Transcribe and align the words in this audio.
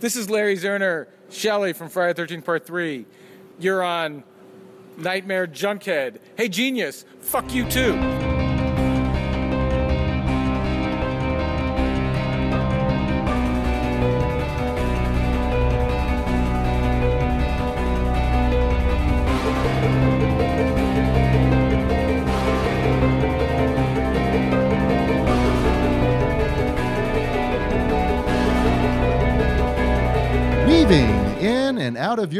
This 0.00 0.14
is 0.14 0.30
Larry 0.30 0.56
Zerner, 0.56 1.08
Shelley 1.28 1.72
from 1.72 1.88
Friday 1.88 2.12
the 2.12 2.22
13th 2.22 2.44
Part 2.44 2.64
3. 2.64 3.04
You're 3.58 3.82
on 3.82 4.22
Nightmare 4.96 5.48
Junkhead. 5.48 6.18
Hey, 6.36 6.48
genius, 6.48 7.04
fuck 7.20 7.52
you 7.52 7.68
too. 7.68 8.17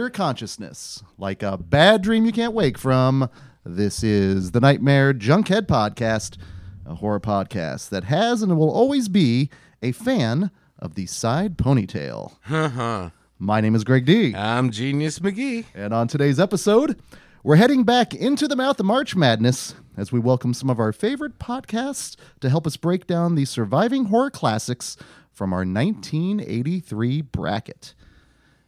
Your 0.09 0.13
consciousness 0.15 1.03
like 1.19 1.43
a 1.43 1.59
bad 1.59 2.01
dream 2.01 2.25
you 2.25 2.33
can't 2.33 2.55
wake 2.55 2.79
from. 2.79 3.29
This 3.63 4.03
is 4.03 4.53
the 4.53 4.61
Nightmare 4.61 5.13
Junkhead 5.13 5.67
Podcast, 5.67 6.39
a 6.87 6.95
horror 6.95 7.21
podcast 7.21 7.91
that 7.91 8.05
has 8.05 8.41
and 8.41 8.57
will 8.57 8.71
always 8.71 9.07
be 9.07 9.51
a 9.83 9.93
fan 9.93 10.51
of 10.79 10.95
the 10.95 11.05
side 11.05 11.59
ponytail. 11.59 12.37
Uh-huh. 12.49 13.11
My 13.39 13.61
name 13.61 13.75
is 13.75 13.85
Greg 13.85 14.07
D. 14.07 14.35
I'm 14.35 14.71
Genius 14.71 15.19
McGee. 15.19 15.67
And 15.75 15.93
on 15.93 16.09
today's 16.09 16.41
episode, 16.41 16.99
we're 17.43 17.57
heading 17.57 17.85
back 17.85 18.15
into 18.15 18.49
the 18.49 18.57
mouth 18.57 18.81
of 18.81 18.87
March 18.87 19.15
Madness 19.15 19.75
as 19.99 20.11
we 20.11 20.19
welcome 20.19 20.55
some 20.55 20.71
of 20.71 20.81
our 20.81 20.95
favorite 20.95 21.39
podcasts 21.39 22.17
to 22.41 22.49
help 22.49 22.67
us 22.67 22.79
break 22.79 23.07
down 23.07 23.35
the 23.35 23.45
surviving 23.45 24.07
horror 24.07 24.31
classics 24.31 24.97
from 25.31 25.53
our 25.53 25.67
1983 25.67 27.21
bracket. 27.21 27.93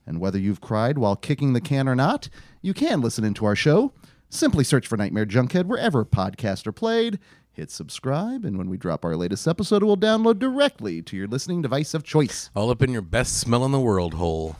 And 0.06 0.20
whether 0.20 0.38
you've 0.38 0.60
cried 0.60 0.98
while 0.98 1.16
kicking 1.16 1.52
the 1.52 1.60
can 1.60 1.88
or 1.88 1.94
not, 1.94 2.28
you 2.62 2.74
can 2.74 3.00
listen 3.00 3.24
into 3.24 3.44
our 3.44 3.56
show. 3.56 3.92
Simply 4.28 4.64
search 4.64 4.86
for 4.86 4.96
Nightmare 4.96 5.26
Junkhead 5.26 5.66
wherever 5.66 6.04
podcasts 6.04 6.66
are 6.66 6.72
played. 6.72 7.18
Hit 7.52 7.70
subscribe, 7.70 8.44
and 8.44 8.56
when 8.56 8.70
we 8.70 8.76
drop 8.76 9.04
our 9.04 9.16
latest 9.16 9.48
episode, 9.48 9.82
it 9.82 9.86
will 9.86 9.96
download 9.96 10.38
directly 10.38 11.02
to 11.02 11.16
your 11.16 11.26
listening 11.26 11.62
device 11.62 11.94
of 11.94 12.04
choice. 12.04 12.48
All 12.54 12.70
up 12.70 12.82
in 12.82 12.92
your 12.92 13.02
best 13.02 13.38
smell 13.38 13.64
in 13.64 13.72
the 13.72 13.80
world 13.80 14.14
hole. 14.14 14.56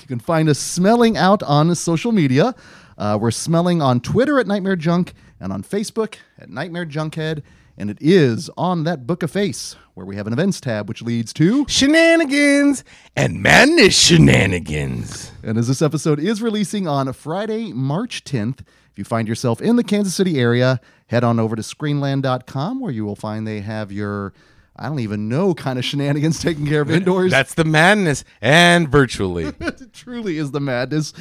You 0.00 0.06
can 0.06 0.18
find 0.18 0.48
us 0.48 0.58
smelling 0.58 1.16
out 1.16 1.42
on 1.42 1.74
social 1.74 2.10
media. 2.10 2.54
Uh, 2.96 3.18
we're 3.20 3.30
smelling 3.30 3.80
on 3.82 4.00
Twitter 4.00 4.40
at 4.40 4.46
Nightmare 4.46 4.76
Junk 4.76 5.12
and 5.38 5.52
on 5.52 5.62
Facebook 5.62 6.16
at 6.38 6.48
Nightmare 6.50 6.86
Junkhead. 6.86 7.42
And 7.76 7.90
it 7.90 7.98
is 8.00 8.50
on 8.56 8.84
that 8.84 9.06
Book 9.06 9.22
of 9.22 9.30
Face 9.30 9.76
where 9.98 10.06
we 10.06 10.14
have 10.14 10.28
an 10.28 10.32
events 10.32 10.60
tab, 10.60 10.88
which 10.88 11.02
leads 11.02 11.32
to. 11.32 11.66
Shenanigans 11.68 12.84
and 13.16 13.42
madness 13.42 13.98
shenanigans. 13.98 15.32
And 15.42 15.58
as 15.58 15.66
this 15.66 15.82
episode 15.82 16.20
is 16.20 16.40
releasing 16.40 16.86
on 16.86 17.12
Friday, 17.12 17.72
March 17.72 18.22
10th, 18.22 18.60
if 18.60 18.92
you 18.94 19.02
find 19.02 19.26
yourself 19.26 19.60
in 19.60 19.74
the 19.74 19.82
Kansas 19.82 20.14
City 20.14 20.38
area, 20.38 20.80
head 21.08 21.24
on 21.24 21.40
over 21.40 21.56
to 21.56 21.62
screenland.com 21.62 22.78
where 22.78 22.92
you 22.92 23.04
will 23.04 23.16
find 23.16 23.44
they 23.44 23.60
have 23.60 23.90
your. 23.90 24.32
I 24.76 24.88
don't 24.88 25.00
even 25.00 25.28
know 25.28 25.52
kind 25.52 25.80
of 25.80 25.84
shenanigans 25.84 26.38
taken 26.42 26.64
care 26.64 26.82
of 26.82 26.92
indoors. 26.92 27.32
That's 27.32 27.54
the 27.54 27.64
madness 27.64 28.22
and 28.40 28.88
virtually. 28.88 29.46
it 29.60 29.92
truly 29.92 30.38
is 30.38 30.52
the 30.52 30.60
madness. 30.60 31.12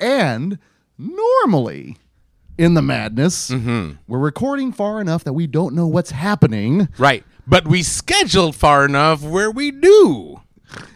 And 0.00 0.58
normally 0.98 1.98
in 2.58 2.74
the 2.74 2.82
madness, 2.82 3.50
mm-hmm. 3.50 3.92
we're 4.08 4.18
recording 4.18 4.72
far 4.72 5.00
enough 5.00 5.22
that 5.22 5.34
we 5.34 5.46
don't 5.46 5.76
know 5.76 5.86
what's 5.86 6.10
happening. 6.10 6.88
right. 6.98 7.22
But 7.46 7.68
we 7.68 7.82
scheduled 7.82 8.54
far 8.56 8.84
enough 8.84 9.22
where 9.22 9.50
we 9.50 9.70
do. 9.70 10.40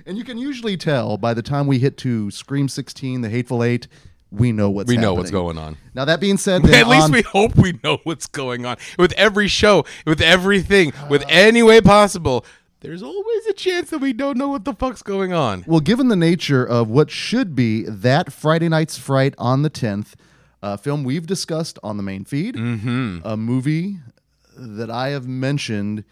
And 0.06 0.16
you 0.16 0.24
can 0.24 0.38
usually 0.38 0.77
tell 0.77 1.16
by 1.18 1.34
the 1.34 1.42
time 1.42 1.66
we 1.66 1.78
hit 1.78 1.96
to 1.98 2.30
Scream 2.30 2.68
16, 2.68 3.20
The 3.20 3.28
Hateful 3.28 3.62
Eight, 3.62 3.86
we 4.30 4.50
know 4.52 4.69
what's 4.70 4.88
We 4.88 4.94
happening. 4.96 5.02
know 5.10 5.14
what's 5.14 5.30
going 5.30 5.58
on. 5.58 5.76
Now, 5.94 6.04
that 6.06 6.20
being 6.20 6.36
said, 6.38 6.64
At 6.70 6.88
least 6.88 7.06
on- 7.06 7.12
we 7.12 7.22
hope 7.22 7.56
we 7.56 7.78
know 7.84 7.98
what's 8.04 8.26
going 8.26 8.64
on. 8.66 8.76
With 8.98 9.12
every 9.12 9.48
show, 9.48 9.84
with 10.06 10.20
everything, 10.20 10.92
with 11.08 11.25
any 11.28 11.62
way 11.62 11.81
possible, 11.81 12.44
there's 12.81 13.03
always 13.03 13.47
a 13.47 13.53
chance 13.53 13.91
that 13.91 13.98
we 13.98 14.12
don't 14.12 14.37
know 14.38 14.48
what 14.48 14.64
the 14.64 14.72
fuck's 14.75 15.03
going 15.03 15.32
on. 15.32 15.64
Well, 15.66 15.81
given 15.81 16.08
the 16.08 16.16
nature 16.16 16.64
of 16.64 16.88
what 16.88 17.10
should 17.10 17.54
be 17.54 17.84
that 17.84 18.32
Friday 18.32 18.69
Night's 18.69 18.97
Fright 18.98 19.34
on 19.38 19.62
the 19.62 19.70
10th, 19.70 20.14
a 20.62 20.76
film 20.78 21.04
we've 21.04 21.26
discussed 21.26 21.78
on 21.82 21.97
the 21.98 22.03
main 22.03 22.25
feed, 22.25 22.54
Mm-hmm. 22.56 23.19
a 23.25 23.37
movie 23.37 23.98
that 24.56 24.91
I 24.91 25.08
have 25.10 25.26
mentioned 25.28 26.04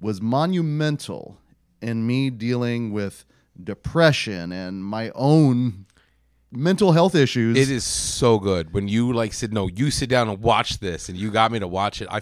was 0.00 0.20
monumental 0.20 1.38
in 1.80 2.06
me 2.06 2.30
dealing 2.30 2.92
with 2.92 3.24
depression 3.62 4.52
and 4.52 4.84
my 4.84 5.10
own 5.14 5.86
mental 6.50 6.92
health 6.92 7.14
issues. 7.14 7.56
It 7.56 7.70
is 7.70 7.84
so 7.84 8.38
good 8.38 8.72
when 8.72 8.88
you 8.88 9.12
like 9.12 9.32
said 9.32 9.52
no. 9.52 9.68
You 9.68 9.90
sit 9.90 10.08
down 10.08 10.28
and 10.28 10.40
watch 10.40 10.78
this, 10.78 11.08
and 11.08 11.18
you 11.18 11.30
got 11.30 11.52
me 11.52 11.58
to 11.58 11.68
watch 11.68 12.00
it. 12.02 12.08
I 12.10 12.20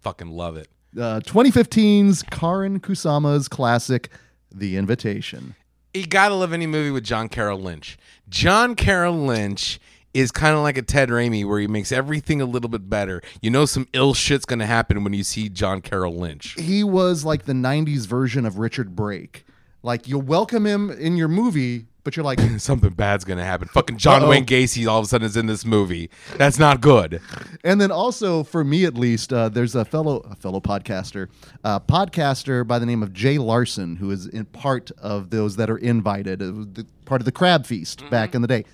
fucking 0.00 0.30
love 0.30 0.56
it. 0.56 0.68
uh, 0.96 1.20
2015's 1.20 2.22
Karyn 2.24 2.80
Kusama's 2.80 3.48
classic, 3.48 4.10
The 4.52 4.76
Invitation. 4.76 5.54
You 5.94 6.06
gotta 6.06 6.34
love 6.34 6.52
any 6.52 6.66
movie 6.66 6.90
with 6.90 7.04
John 7.04 7.28
Carroll 7.28 7.60
Lynch. 7.60 7.96
John 8.28 8.74
Carroll 8.74 9.16
Lynch 9.26 9.80
is 10.20 10.30
kind 10.30 10.54
of 10.56 10.62
like 10.62 10.76
a 10.78 10.82
Ted 10.82 11.08
Raimi, 11.08 11.44
where 11.46 11.58
he 11.60 11.66
makes 11.66 11.92
everything 11.92 12.40
a 12.40 12.46
little 12.46 12.68
bit 12.70 12.88
better. 12.90 13.22
You 13.42 13.50
know, 13.50 13.64
some 13.66 13.86
ill 13.92 14.14
shit's 14.14 14.44
gonna 14.44 14.66
happen 14.66 15.04
when 15.04 15.12
you 15.12 15.24
see 15.24 15.48
John 15.48 15.80
Carroll 15.80 16.14
Lynch. 16.16 16.54
He 16.58 16.82
was 16.84 17.24
like 17.24 17.44
the 17.44 17.52
90s 17.52 18.06
version 18.06 18.44
of 18.46 18.58
Richard 18.58 18.94
Brake. 18.96 19.44
Like, 19.82 20.08
you'll 20.08 20.22
welcome 20.22 20.66
him 20.66 20.90
in 20.90 21.16
your 21.16 21.28
movie, 21.28 21.86
but 22.02 22.16
you're 22.16 22.24
like, 22.24 22.40
Something 22.58 22.90
bad's 22.90 23.24
gonna 23.24 23.44
happen. 23.44 23.68
Fucking 23.68 23.96
John 23.98 24.22
Uh-oh. 24.22 24.30
Wayne 24.30 24.44
Gacy 24.44 24.88
all 24.88 24.98
of 24.98 25.04
a 25.04 25.08
sudden 25.08 25.24
is 25.26 25.36
in 25.36 25.46
this 25.46 25.64
movie. 25.64 26.10
That's 26.36 26.58
not 26.58 26.80
good. 26.80 27.20
And 27.62 27.80
then 27.80 27.92
also 27.92 28.42
for 28.42 28.64
me 28.64 28.84
at 28.86 28.94
least, 28.94 29.32
uh, 29.32 29.48
there's 29.48 29.76
a 29.76 29.84
fellow 29.84 30.18
a 30.28 30.34
fellow 30.34 30.60
podcaster, 30.60 31.28
uh, 31.62 31.78
podcaster 31.80 32.66
by 32.66 32.78
the 32.80 32.86
name 32.86 33.02
of 33.04 33.12
Jay 33.12 33.38
Larson, 33.38 33.96
who 33.96 34.10
is 34.10 34.26
in 34.26 34.46
part 34.46 34.90
of 34.98 35.30
those 35.30 35.54
that 35.56 35.70
are 35.70 35.78
invited, 35.78 36.42
uh, 36.42 36.46
the, 36.46 36.84
part 37.04 37.20
of 37.20 37.24
the 37.24 37.32
Crab 37.32 37.64
Feast 37.64 38.00
Mm-hmm. 38.00 38.10
back 38.10 38.34
in 38.34 38.42
the 38.42 38.48
day. 38.48 38.64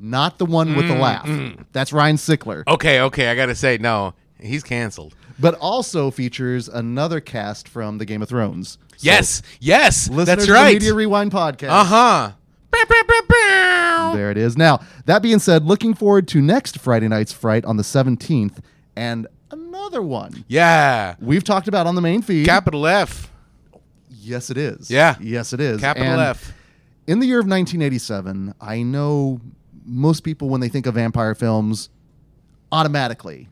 Not 0.00 0.38
the 0.38 0.46
one 0.46 0.76
with 0.76 0.86
the 0.88 0.94
laugh. 0.94 1.28
That's 1.72 1.92
Ryan 1.92 2.16
Sickler. 2.16 2.62
Okay, 2.66 3.00
okay, 3.00 3.28
I 3.28 3.34
gotta 3.34 3.54
say 3.54 3.78
no. 3.78 4.14
He's 4.40 4.62
canceled. 4.62 5.14
But 5.40 5.54
also 5.54 6.10
features 6.10 6.68
another 6.68 7.20
cast 7.20 7.68
from 7.68 7.98
the 7.98 8.04
Game 8.04 8.22
of 8.22 8.28
Thrones. 8.28 8.78
So, 8.92 8.96
yes, 9.00 9.42
yes, 9.60 10.08
listeners 10.08 10.26
that's 10.46 10.48
right. 10.50 10.72
Media 10.74 10.94
Rewind 10.94 11.30
podcast. 11.32 11.68
Uh 11.70 11.84
huh. 11.84 12.32
There 14.14 14.30
it 14.30 14.36
is. 14.38 14.56
Now, 14.56 14.80
that 15.06 15.22
being 15.22 15.38
said, 15.38 15.64
looking 15.64 15.94
forward 15.94 16.28
to 16.28 16.40
next 16.40 16.78
Friday 16.78 17.08
night's 17.08 17.32
Fright 17.32 17.64
on 17.64 17.76
the 17.76 17.82
17th 17.82 18.58
and 18.96 19.26
another 19.50 20.02
one 20.02 20.44
Yeah. 20.48 21.14
we've 21.20 21.44
talked 21.44 21.68
about 21.68 21.86
on 21.86 21.94
the 21.94 22.00
main 22.00 22.22
feed. 22.22 22.46
Capital 22.46 22.86
F. 22.86 23.30
Yes, 24.10 24.50
it 24.50 24.56
is. 24.58 24.90
Yeah. 24.90 25.16
Yes, 25.20 25.52
it 25.52 25.60
is. 25.60 25.80
Capital 25.80 26.08
And 26.08 26.20
F. 26.20 26.52
In 27.06 27.20
the 27.20 27.26
year 27.26 27.38
of 27.38 27.46
1987, 27.46 28.54
I 28.60 28.82
know 28.82 29.40
most 29.88 30.20
people, 30.20 30.48
when 30.48 30.60
they 30.60 30.68
think 30.68 30.86
of 30.86 30.94
vampire 30.94 31.34
films, 31.34 31.88
automatically. 32.70 33.48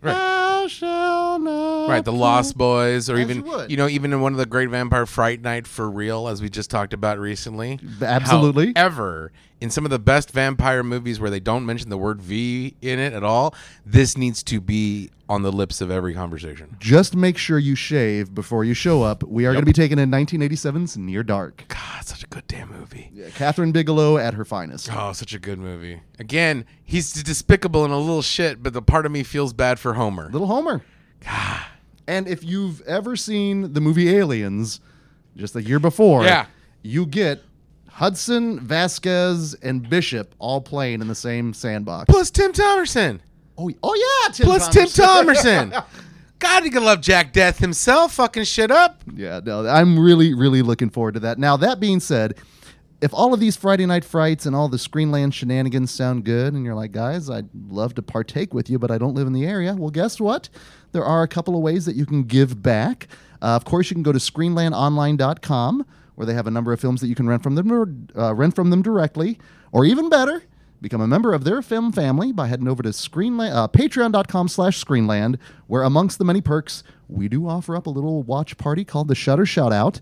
Right. 0.00 0.12
"Thou 0.14 0.66
shalt 0.68 1.42
not 1.42 1.88
Right, 1.88 2.04
the 2.04 2.12
Lost 2.12 2.56
Boys, 2.56 3.08
or 3.10 3.16
As 3.16 3.20
even 3.22 3.44
you 3.46 3.66
you 3.68 3.76
know, 3.76 3.88
even 3.88 4.12
in 4.12 4.20
one 4.20 4.32
of 4.32 4.38
the 4.38 4.46
Great 4.46 4.68
Vampire 4.70 5.06
Fright 5.06 5.40
Night 5.42 5.66
for 5.66 5.90
real, 5.90 6.28
as 6.28 6.40
we 6.42 6.48
just 6.48 6.70
talked 6.70 6.92
about 6.92 7.18
recently. 7.18 7.80
Absolutely. 8.00 8.72
However, 8.76 9.32
in 9.60 9.70
some 9.70 9.84
of 9.84 9.90
the 9.90 9.98
best 9.98 10.30
vampire 10.30 10.82
movies 10.82 11.18
where 11.20 11.30
they 11.30 11.40
don't 11.40 11.66
mention 11.66 11.90
the 11.90 11.98
word 11.98 12.20
V 12.22 12.74
in 12.80 12.98
it 12.98 13.12
at 13.12 13.24
all, 13.24 13.54
this 13.84 14.16
needs 14.16 14.42
to 14.44 14.60
be 14.60 15.10
on 15.28 15.42
the 15.42 15.52
lips 15.52 15.80
of 15.80 15.90
every 15.90 16.14
conversation. 16.14 16.76
Just 16.78 17.14
make 17.14 17.36
sure 17.36 17.58
you 17.58 17.74
shave 17.74 18.34
before 18.34 18.64
you 18.64 18.72
show 18.72 19.02
up. 19.02 19.22
We 19.24 19.44
are 19.46 19.52
going 19.52 19.62
to 19.62 19.66
be 19.66 19.72
taking 19.74 19.98
in 19.98 20.10
1987's 20.10 20.96
Near 20.96 21.22
Dark. 21.22 21.64
God, 21.68 22.04
such 22.04 22.22
a 22.22 22.26
good 22.28 22.46
damn 22.46 22.70
movie. 22.70 23.10
Yeah, 23.12 23.26
Kathryn 23.28 23.72
Bigelow 23.72 24.16
at 24.16 24.32
her 24.34 24.44
finest. 24.46 24.88
Oh, 24.90 25.12
such 25.12 25.34
a 25.34 25.38
good 25.38 25.58
movie. 25.58 26.00
Again, 26.18 26.64
he's 26.82 27.12
despicable 27.12 27.84
and 27.84 27.92
a 27.92 27.98
little 27.98 28.22
shit, 28.22 28.62
but 28.62 28.72
the 28.72 28.80
part 28.80 29.04
of 29.04 29.12
me 29.12 29.22
feels 29.22 29.52
bad 29.52 29.78
for 29.78 29.94
Homer. 29.94 30.30
Little 30.30 30.46
Homer. 30.46 30.82
God. 31.20 31.60
And 32.06 32.26
if 32.26 32.42
you've 32.42 32.80
ever 32.82 33.14
seen 33.16 33.74
the 33.74 33.80
movie 33.82 34.16
Aliens, 34.16 34.80
just 35.36 35.52
the 35.52 35.62
year 35.62 35.78
before, 35.78 36.24
Yeah. 36.24 36.46
you 36.82 37.04
get 37.04 37.42
Hudson, 37.98 38.60
Vasquez, 38.60 39.54
and 39.54 39.90
Bishop 39.90 40.32
all 40.38 40.60
playing 40.60 41.00
in 41.00 41.08
the 41.08 41.16
same 41.16 41.52
sandbox. 41.52 42.04
Plus 42.08 42.30
Tim 42.30 42.52
Thomerson. 42.52 43.18
Oh, 43.58 43.68
oh 43.82 44.22
yeah, 44.22 44.32
Tim 44.32 44.44
Plus 44.46 44.68
Tim 44.68 44.86
Thomerson. 44.86 45.72
Thomerson. 45.72 45.84
God, 46.38 46.64
you 46.64 46.70
can 46.70 46.84
love 46.84 47.00
Jack 47.00 47.32
Deth 47.32 47.56
himself. 47.56 48.14
Fucking 48.14 48.44
shit 48.44 48.70
up. 48.70 49.02
Yeah, 49.12 49.40
no, 49.44 49.66
I'm 49.66 49.98
really, 49.98 50.32
really 50.32 50.62
looking 50.62 50.90
forward 50.90 51.14
to 51.14 51.20
that. 51.20 51.38
Now, 51.40 51.56
that 51.56 51.80
being 51.80 51.98
said, 51.98 52.36
if 53.00 53.12
all 53.12 53.34
of 53.34 53.40
these 53.40 53.56
Friday 53.56 53.84
night 53.84 54.04
frights 54.04 54.46
and 54.46 54.54
all 54.54 54.68
the 54.68 54.76
Screenland 54.76 55.32
shenanigans 55.32 55.90
sound 55.90 56.24
good, 56.24 56.54
and 56.54 56.64
you're 56.64 56.76
like, 56.76 56.92
guys, 56.92 57.28
I'd 57.28 57.48
love 57.68 57.96
to 57.96 58.02
partake 58.02 58.54
with 58.54 58.70
you, 58.70 58.78
but 58.78 58.92
I 58.92 58.98
don't 58.98 59.14
live 59.14 59.26
in 59.26 59.32
the 59.32 59.44
area, 59.44 59.74
well, 59.74 59.90
guess 59.90 60.20
what? 60.20 60.48
There 60.92 61.04
are 61.04 61.24
a 61.24 61.28
couple 61.28 61.56
of 61.56 61.62
ways 61.62 61.84
that 61.86 61.96
you 61.96 62.06
can 62.06 62.22
give 62.22 62.62
back. 62.62 63.08
Uh, 63.42 63.56
of 63.56 63.64
course, 63.64 63.90
you 63.90 63.96
can 63.96 64.04
go 64.04 64.12
to 64.12 64.20
screenlandonline.com 64.20 65.84
where 66.18 66.26
they 66.26 66.34
have 66.34 66.48
a 66.48 66.50
number 66.50 66.72
of 66.72 66.80
films 66.80 67.00
that 67.00 67.06
you 67.06 67.14
can 67.14 67.28
rent 67.28 67.44
from 67.44 67.54
them, 67.54 68.08
uh, 68.18 68.34
rent 68.34 68.52
from 68.56 68.70
them 68.70 68.82
directly, 68.82 69.38
or 69.70 69.84
even 69.84 70.08
better, 70.08 70.42
become 70.80 71.00
a 71.00 71.06
member 71.06 71.32
of 71.32 71.44
their 71.44 71.62
film 71.62 71.92
family 71.92 72.32
by 72.32 72.48
heading 72.48 72.66
over 72.66 72.82
to 72.82 72.88
Screenland, 72.88 73.54
uh, 73.54 73.68
Patreon.com/slash/Screenland, 73.68 75.38
where 75.68 75.84
amongst 75.84 76.18
the 76.18 76.24
many 76.24 76.40
perks, 76.40 76.82
we 77.06 77.28
do 77.28 77.46
offer 77.46 77.76
up 77.76 77.86
a 77.86 77.90
little 77.90 78.24
watch 78.24 78.58
party 78.58 78.84
called 78.84 79.06
the 79.06 79.14
Shutter 79.14 79.44
Shoutout. 79.44 80.00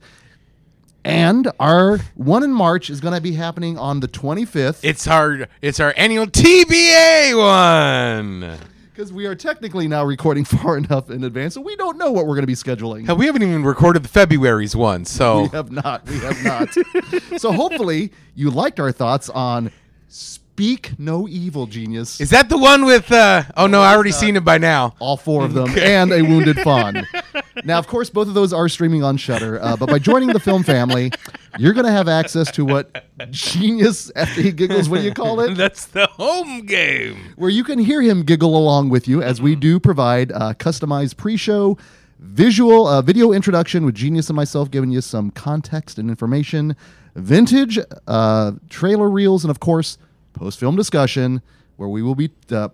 And 1.05 1.53
our 1.61 1.99
one 2.15 2.43
in 2.43 2.51
March 2.55 2.89
is 2.89 3.03
going 3.03 3.13
to 3.13 3.21
be 3.21 3.33
happening 3.33 3.77
on 3.77 4.01
the 4.01 4.09
25th. 4.09 4.81
It's 4.83 5.07
our 5.07 5.47
it's 5.61 5.81
our 5.81 5.93
annual 5.99 6.27
TBA 6.27 7.37
one. 7.37 8.57
Because 8.97 9.13
we 9.13 9.27
are 9.27 9.35
technically 9.35 9.89
now 9.89 10.07
recording 10.07 10.45
far 10.47 10.79
enough 10.79 11.11
in 11.11 11.23
advance, 11.23 11.53
so 11.53 11.61
we 11.61 11.77
don't 11.77 11.99
know 11.99 12.11
what 12.13 12.25
we're 12.27 12.35
going 12.35 12.45
to 12.45 12.47
be 12.47 12.55
scheduling. 12.55 13.05
Hell, 13.05 13.19
we 13.19 13.27
haven't 13.27 13.43
even 13.43 13.63
recorded 13.63 14.03
the 14.03 14.09
February's 14.09 14.75
one, 14.75 15.05
so 15.05 15.43
We 15.43 15.49
have 15.49 15.71
not. 15.71 16.07
We 16.09 16.19
have 16.21 16.43
not. 16.43 16.75
so 17.39 17.53
hopefully 17.53 18.11
you 18.35 18.49
liked 18.49 18.81
our 18.81 18.91
thoughts 18.93 19.29
on 19.29 19.71
Speak 20.09 20.99
No 20.99 21.29
Evil 21.29 21.67
Genius. 21.67 22.23
is 22.23 22.31
that 22.31 22.49
the 22.49 22.57
one 22.57 22.87
with? 22.87 23.13
uh 23.13 23.43
Oh 23.55 23.67
no, 23.67 23.83
I 23.83 23.93
already 23.95 24.13
seen 24.13 24.35
it 24.35 24.47
by 24.47 24.57
now. 24.57 24.95
all 24.99 25.19
four 25.19 25.45
of 25.45 25.53
them, 25.53 25.69
and 25.79 26.11
a 26.11 26.23
wounded 26.23 26.59
fawn. 26.61 27.07
now, 27.65 27.79
of 27.79 27.87
course, 27.89 28.09
both 28.09 28.29
of 28.29 28.33
those 28.33 28.55
are 28.55 28.67
streaming 28.67 29.05
on 29.05 29.19
Shudder. 29.19 29.63
Uh, 29.63 29.77
but 29.77 29.91
by 29.91 29.99
joining 29.99 30.29
the 30.31 30.41
film 30.41 30.63
family, 30.63 31.13
you're 31.59 31.73
going 31.73 31.87
to 31.87 31.93
have 31.93 32.09
access 32.09 32.51
to 32.53 32.65
what 32.65 33.05
genius 33.31 34.11
after 34.17 34.41
he 34.43 34.53
giggles. 34.53 34.89
What 34.89 34.99
do 34.99 35.05
you 35.05 35.15
call 35.15 35.41
it? 35.41 35.55
That's 35.55 35.87
the 35.87 36.07
home 36.07 36.67
game. 36.67 37.35
where 37.37 37.51
you 37.51 37.65
can 37.65 37.79
hear 37.79 38.03
him 38.03 38.23
giggle 38.23 38.57
along 38.57 38.91
with 38.91 39.09
you 39.09 39.23
as 39.23 39.41
we 39.41 39.55
do 39.57 39.81
provide 39.81 40.33
uh, 40.33 40.55
customized 40.55 41.17
pre-show 41.17 41.77
visual 42.19 42.87
uh, 42.87 43.03
video 43.03 43.33
introduction 43.33 43.85
with 43.85 43.95
genius 43.95 44.29
and 44.29 44.37
myself 44.37 44.71
giving 44.71 44.91
you 44.91 45.01
some 45.01 45.31
context 45.31 45.99
and 45.99 46.09
information 46.09 46.75
vintage 47.15 47.79
uh, 48.07 48.53
trailer 48.71 49.11
reels 49.11 49.45
and 49.45 49.51
of 49.51 49.61
course 49.61 49.99
post-film 50.33 50.77
discussion 50.77 51.43
where 51.77 51.89
we 51.89 52.03
will 52.03 52.15
be 52.15 52.31
uh, 52.51 52.69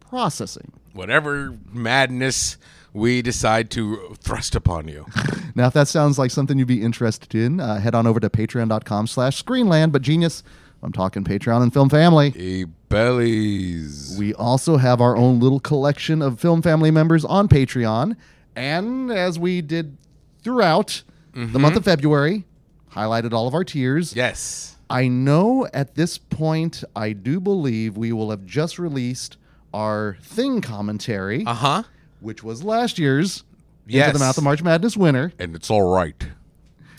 processing 0.00 0.72
Whatever 0.92 1.56
madness 1.72 2.58
we 2.92 3.22
decide 3.22 3.70
to 3.70 4.16
thrust 4.20 4.54
upon 4.54 4.88
you. 4.88 5.06
now 5.54 5.66
if 5.68 5.72
that 5.74 5.88
sounds 5.88 6.18
like 6.18 6.30
something 6.30 6.58
you'd 6.58 6.68
be 6.68 6.82
interested 6.82 7.34
in 7.34 7.60
uh, 7.60 7.78
head 7.80 7.94
on 7.94 8.06
over 8.06 8.18
to 8.20 8.28
patreon.com 8.30 9.06
slash 9.06 9.42
screenland 9.42 9.92
but 9.92 10.02
genius 10.02 10.42
i'm 10.82 10.92
talking 10.92 11.22
patreon 11.24 11.62
and 11.62 11.72
film 11.72 11.88
family 11.88 12.32
A 12.36 12.64
bellies. 12.88 14.16
We 14.18 14.34
also 14.34 14.76
have 14.76 15.00
our 15.00 15.16
own 15.16 15.40
little 15.40 15.60
collection 15.60 16.22
of 16.22 16.40
film 16.40 16.62
family 16.62 16.90
members 16.90 17.24
on 17.24 17.48
Patreon. 17.48 18.16
And 18.56 19.10
as 19.12 19.38
we 19.38 19.60
did 19.60 19.96
throughout 20.42 21.02
the 21.32 21.58
month 21.58 21.76
of 21.76 21.84
February, 21.84 22.44
highlighted 22.92 23.32
all 23.32 23.46
of 23.46 23.54
our 23.54 23.62
tiers. 23.64 24.14
yes. 24.16 24.76
I 24.90 25.06
know 25.06 25.68
at 25.72 25.94
this 25.94 26.18
point, 26.18 26.82
I 26.96 27.12
do 27.12 27.38
believe 27.38 27.96
we 27.96 28.10
will 28.12 28.30
have 28.30 28.44
just 28.44 28.76
released 28.76 29.36
our 29.72 30.16
thing 30.20 30.60
commentary, 30.60 31.44
Uh 31.46 31.54
huh. 31.54 31.82
Which 32.20 32.42
was 32.42 32.62
last 32.62 32.98
year's 32.98 33.44
Into 33.86 33.98
Yes. 33.98 34.12
the 34.12 34.18
Mouth 34.20 34.38
of 34.38 34.44
March 34.44 34.62
Madness 34.62 34.96
winner. 34.96 35.32
And 35.38 35.54
it's 35.56 35.70
all 35.70 35.92
right. 35.92 36.28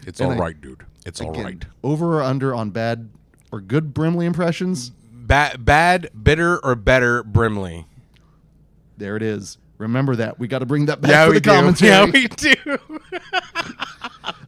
It's 0.06 0.19
And 0.19 0.31
all 0.31 0.35
I- 0.38 0.39
right, 0.39 0.62
dude. 0.62 0.83
It's 1.06 1.19
all 1.21 1.31
Again, 1.31 1.44
right. 1.45 1.65
Over 1.83 2.19
or 2.19 2.23
under 2.23 2.53
on 2.53 2.69
bad 2.71 3.09
or 3.51 3.59
good 3.62 3.94
Brimley 3.94 4.25
impressions? 4.25 4.91
Bad, 5.12 5.63
bad, 5.65 6.09
bitter, 6.23 6.57
or 6.65 6.75
better, 6.75 7.23
Brimley. 7.23 7.85
There 8.97 9.15
it 9.15 9.23
is. 9.23 9.57
Remember 9.77 10.15
that. 10.18 10.38
We 10.38 10.47
got 10.47 10.59
to 10.59 10.65
bring 10.68 10.85
that 10.88 11.01
back 11.01 11.09
Yeah, 11.12 11.27
for 11.27 11.33
the 11.33 11.39
do. 11.41 11.50
commentary. 11.50 11.89
Yeah, 11.91 12.06
we 12.06 12.27
do. 12.27 12.53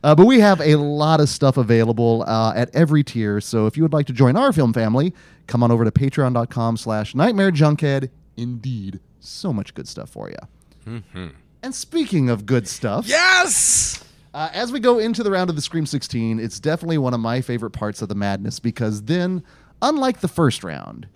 Uh, 0.03 0.13
but 0.13 0.25
we 0.25 0.41
have 0.41 0.59
a 0.59 0.75
lot 0.75 1.21
of 1.21 1.29
stuff 1.29 1.55
available 1.55 2.25
uh, 2.27 2.51
at 2.55 2.69
every 2.75 3.03
tier. 3.05 3.39
So 3.39 3.67
if 3.67 3.77
you 3.77 3.83
would 3.83 3.93
like 3.93 4.05
to 4.07 4.13
join 4.13 4.35
our 4.35 4.51
film 4.51 4.73
family, 4.73 5.13
come 5.47 5.63
on 5.63 5.71
over 5.71 5.85
to 5.85 5.91
patreon.com 5.91 6.75
slash 6.75 7.15
nightmare 7.15 7.51
junkhead. 7.51 8.09
Indeed, 8.35 8.99
so 9.21 9.53
much 9.53 9.73
good 9.73 9.87
stuff 9.87 10.09
for 10.09 10.29
you. 10.29 10.35
And 10.85 11.73
speaking 11.73 12.29
of 12.29 12.45
good 12.45 12.67
stuff, 12.67 13.07
yes. 13.07 14.03
uh, 14.33 14.49
as 14.53 14.71
we 14.71 14.79
go 14.79 14.99
into 14.99 15.23
the 15.23 15.31
round 15.31 15.49
of 15.49 15.55
the 15.55 15.61
Scream 15.61 15.85
16, 15.85 16.39
it's 16.39 16.59
definitely 16.59 16.97
one 16.97 17.13
of 17.13 17.19
my 17.21 17.39
favorite 17.41 17.71
parts 17.71 18.01
of 18.01 18.09
the 18.09 18.15
madness 18.15 18.59
because 18.59 19.03
then, 19.03 19.43
unlike 19.81 20.19
the 20.19 20.27
first 20.27 20.63
round, 20.63 21.07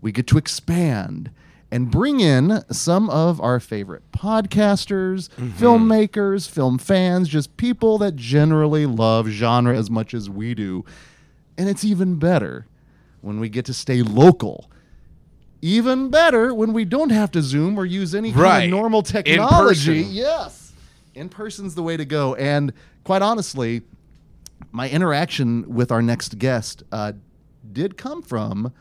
we 0.00 0.10
get 0.10 0.26
to 0.28 0.38
expand 0.38 1.30
and 1.70 1.90
bring 1.90 2.20
in 2.20 2.62
some 2.70 3.08
of 3.10 3.40
our 3.40 3.58
favorite 3.60 4.02
podcasters, 4.12 5.30
filmmakers, 5.56 6.48
film 6.50 6.76
fans, 6.78 7.28
just 7.28 7.56
people 7.56 7.96
that 7.98 8.16
generally 8.16 8.84
love 8.86 9.28
genre 9.28 9.74
as 9.76 9.88
much 9.88 10.12
as 10.12 10.28
we 10.28 10.54
do. 10.54 10.84
And 11.56 11.68
it's 11.68 11.84
even 11.84 12.16
better 12.16 12.66
when 13.20 13.38
we 13.40 13.48
get 13.48 13.64
to 13.66 13.74
stay 13.74 14.02
local. 14.02 14.68
Even 15.64 16.10
better 16.10 16.52
when 16.52 16.72
we 16.72 16.84
don't 16.84 17.10
have 17.10 17.30
to 17.32 17.40
Zoom 17.40 17.78
or 17.78 17.84
use 17.86 18.14
any 18.16 18.32
kind 18.32 18.42
Right. 18.42 18.64
of 18.64 18.70
normal 18.70 18.98
In 19.00 19.04
technology. 19.04 20.02
person. 20.02 20.12
Yes. 20.12 20.72
In 21.14 21.28
person's 21.28 21.74
the 21.76 21.82
way 21.84 21.96
to 21.96 22.04
go. 22.04 22.34
And 22.34 22.72
quite 23.04 23.22
honestly, 23.22 23.82
my 24.72 24.90
interaction 24.90 25.72
with 25.72 25.92
our 25.92 26.02
next 26.02 26.38
guest 26.38 26.82
uh, 26.90 27.12
did 27.72 27.96
come 27.96 28.22
from 28.22 28.72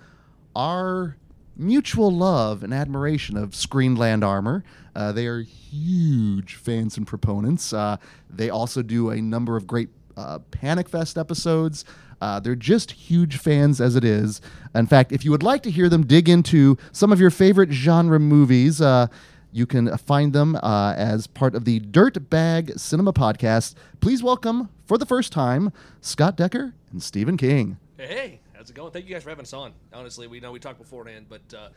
our 0.56 1.18
mutual 1.56 2.10
love 2.12 2.64
and 2.64 2.74
admiration 2.74 3.38
of 3.38 3.52
Screenland 3.52 4.26
Armour. 4.26 4.64
Uh, 4.96 5.12
they 5.12 5.28
are 5.28 5.42
huge 5.42 6.56
fans 6.56 6.98
and 6.98 7.06
proponents. 7.06 7.74
Uh, 7.74 7.98
they 8.30 8.50
also 8.50 8.82
do 8.82 9.12
a 9.12 9.22
number 9.22 9.56
of 9.56 9.68
great 9.68 9.90
uh, 10.18 10.40
Panic 10.50 10.90
Fest 10.90 11.18
episodes. 11.18 11.86
Uh, 12.22 12.40
they're 12.40 12.56
just 12.56 12.92
huge 12.92 13.38
fans 13.38 13.82
as 13.82 13.96
it 13.96 14.04
is. 14.04 14.40
In 14.76 14.86
fact, 14.86 15.12
if 15.12 15.26
you 15.26 15.32
would 15.32 15.44
like 15.44 15.64
to 15.64 15.72
hear 15.72 15.90
them 15.90 16.06
dig 16.06 16.30
into 16.30 16.78
some 16.92 17.12
of 17.12 17.20
your 17.20 17.32
favorite 17.32 17.72
genre 17.72 18.20
movies, 18.20 18.80
uh, 18.80 19.08
you 19.52 19.66
can 19.66 19.98
find 19.98 20.32
them 20.32 20.56
uh, 20.62 20.94
as 20.96 21.28
part 21.28 21.56
of 21.56 21.66
the 21.66 21.80
Dirtbag 21.82 22.80
Cinema 22.80 23.12
Podcast. 23.12 23.76
Please 24.00 24.24
welcome, 24.24 24.70
for 24.86 24.98
the 24.98 25.06
first 25.06 25.34
time, 25.34 25.74
Scott 26.00 26.38
Decker 26.38 26.74
and 26.92 27.04
Stephen 27.04 27.36
King. 27.38 27.78
Hey, 27.98 28.40
how's 28.54 28.70
it 28.70 28.76
going? 28.76 28.92
Thank 28.92 29.08
you 29.08 29.14
guys 29.14 29.24
for 29.24 29.30
having 29.30 29.44
us 29.44 29.54
on. 29.54 29.74
Honestly, 29.92 30.28
we 30.28 30.40
know 30.40 30.52
we 30.52 30.60
talked 30.60 30.80
beforehand, 30.80 31.26
but 31.28 31.42
uh, 31.58 31.70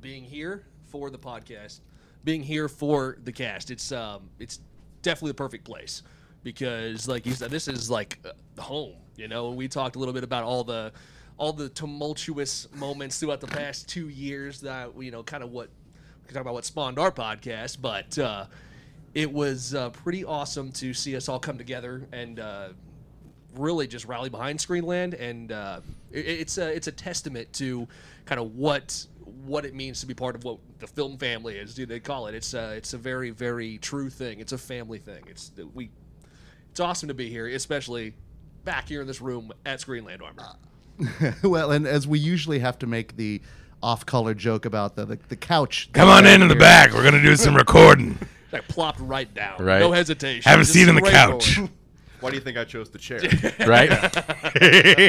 being 0.00 0.24
here 0.24 0.64
for 0.86 1.08
the 1.08 1.18
podcast, 1.18 1.80
being 2.24 2.42
here 2.42 2.68
for 2.68 3.16
the 3.24 3.32
cast, 3.32 3.70
it's 3.70 3.90
um, 3.92 4.28
it's 4.38 4.60
definitely 5.02 5.30
the 5.30 5.34
perfect 5.34 5.64
place 5.64 6.02
because, 6.42 7.08
like 7.08 7.26
you 7.26 7.32
said, 7.32 7.50
this 7.50 7.68
is 7.68 7.90
like 7.90 8.18
uh, 8.24 8.60
home. 8.60 8.96
You 9.16 9.28
know, 9.28 9.50
we 9.50 9.68
talked 9.68 9.96
a 9.96 9.98
little 9.98 10.14
bit 10.14 10.24
about 10.24 10.44
all 10.44 10.64
the 10.64 10.92
all 11.36 11.52
the 11.52 11.68
tumultuous 11.68 12.68
moments 12.74 13.18
throughout 13.18 13.40
the 13.40 13.46
past 13.48 13.88
two 13.88 14.08
years 14.08 14.60
that 14.60 14.90
you 15.00 15.10
know, 15.10 15.22
kind 15.22 15.42
of 15.42 15.50
what 15.50 15.68
we 16.22 16.26
can 16.28 16.34
talk 16.34 16.42
about 16.42 16.54
what 16.54 16.64
spawned 16.64 16.98
our 16.98 17.10
podcast, 17.10 17.80
but. 17.80 18.18
Uh, 18.18 18.46
it 19.14 19.32
was 19.32 19.74
uh, 19.74 19.90
pretty 19.90 20.24
awesome 20.24 20.72
to 20.72 20.92
see 20.92 21.16
us 21.16 21.28
all 21.28 21.38
come 21.38 21.56
together 21.56 22.02
and 22.12 22.40
uh, 22.40 22.68
really 23.56 23.86
just 23.86 24.06
rally 24.06 24.28
behind 24.28 24.58
Screenland, 24.58 25.18
and 25.18 25.52
uh, 25.52 25.80
it, 26.10 26.26
it's 26.26 26.58
a 26.58 26.74
it's 26.74 26.88
a 26.88 26.92
testament 26.92 27.52
to 27.54 27.86
kind 28.24 28.40
of 28.40 28.54
what 28.56 29.06
what 29.46 29.64
it 29.64 29.74
means 29.74 30.00
to 30.00 30.06
be 30.06 30.14
part 30.14 30.34
of 30.34 30.44
what 30.44 30.58
the 30.78 30.86
film 30.86 31.16
family 31.16 31.56
is. 31.56 31.74
Do 31.74 31.86
they 31.86 32.00
call 32.00 32.26
it? 32.26 32.34
It's 32.34 32.54
a, 32.54 32.72
it's 32.72 32.92
a 32.94 32.98
very 32.98 33.30
very 33.30 33.78
true 33.78 34.10
thing. 34.10 34.40
It's 34.40 34.52
a 34.52 34.58
family 34.58 34.98
thing. 34.98 35.24
It's 35.28 35.52
we. 35.72 35.90
It's 36.70 36.80
awesome 36.80 37.06
to 37.06 37.14
be 37.14 37.30
here, 37.30 37.46
especially 37.46 38.14
back 38.64 38.88
here 38.88 39.00
in 39.00 39.06
this 39.06 39.20
room 39.20 39.52
at 39.64 39.80
Screenland 39.80 40.20
Armour. 40.22 41.36
well, 41.42 41.70
and 41.72 41.86
as 41.86 42.06
we 42.06 42.18
usually 42.18 42.60
have 42.60 42.78
to 42.80 42.86
make 42.86 43.16
the 43.16 43.40
off-color 43.82 44.34
joke 44.34 44.64
about 44.64 44.96
the 44.96 45.04
the, 45.04 45.18
the 45.28 45.36
couch. 45.36 45.90
Come 45.92 46.08
on 46.08 46.26
in 46.26 46.42
in 46.42 46.48
the 46.48 46.56
back. 46.56 46.92
We're 46.92 47.04
gonna 47.04 47.22
do 47.22 47.36
some 47.36 47.54
recording. 47.54 48.18
Like 48.52 48.68
plopped 48.68 49.00
right 49.00 49.34
down, 49.34 49.60
Right. 49.60 49.80
no 49.80 49.90
hesitation. 49.90 50.48
Have 50.48 50.60
a 50.60 50.62
just 50.62 50.72
seat 50.72 50.88
on 50.88 50.94
the 50.94 51.02
couch. 51.02 51.54
forward. 51.54 51.72
Why 52.20 52.30
do 52.30 52.36
you 52.36 52.40
think 52.40 52.56
I 52.56 52.62
chose 52.62 52.88
the 52.88 52.98
chair? 52.98 53.18
right? 53.66 53.90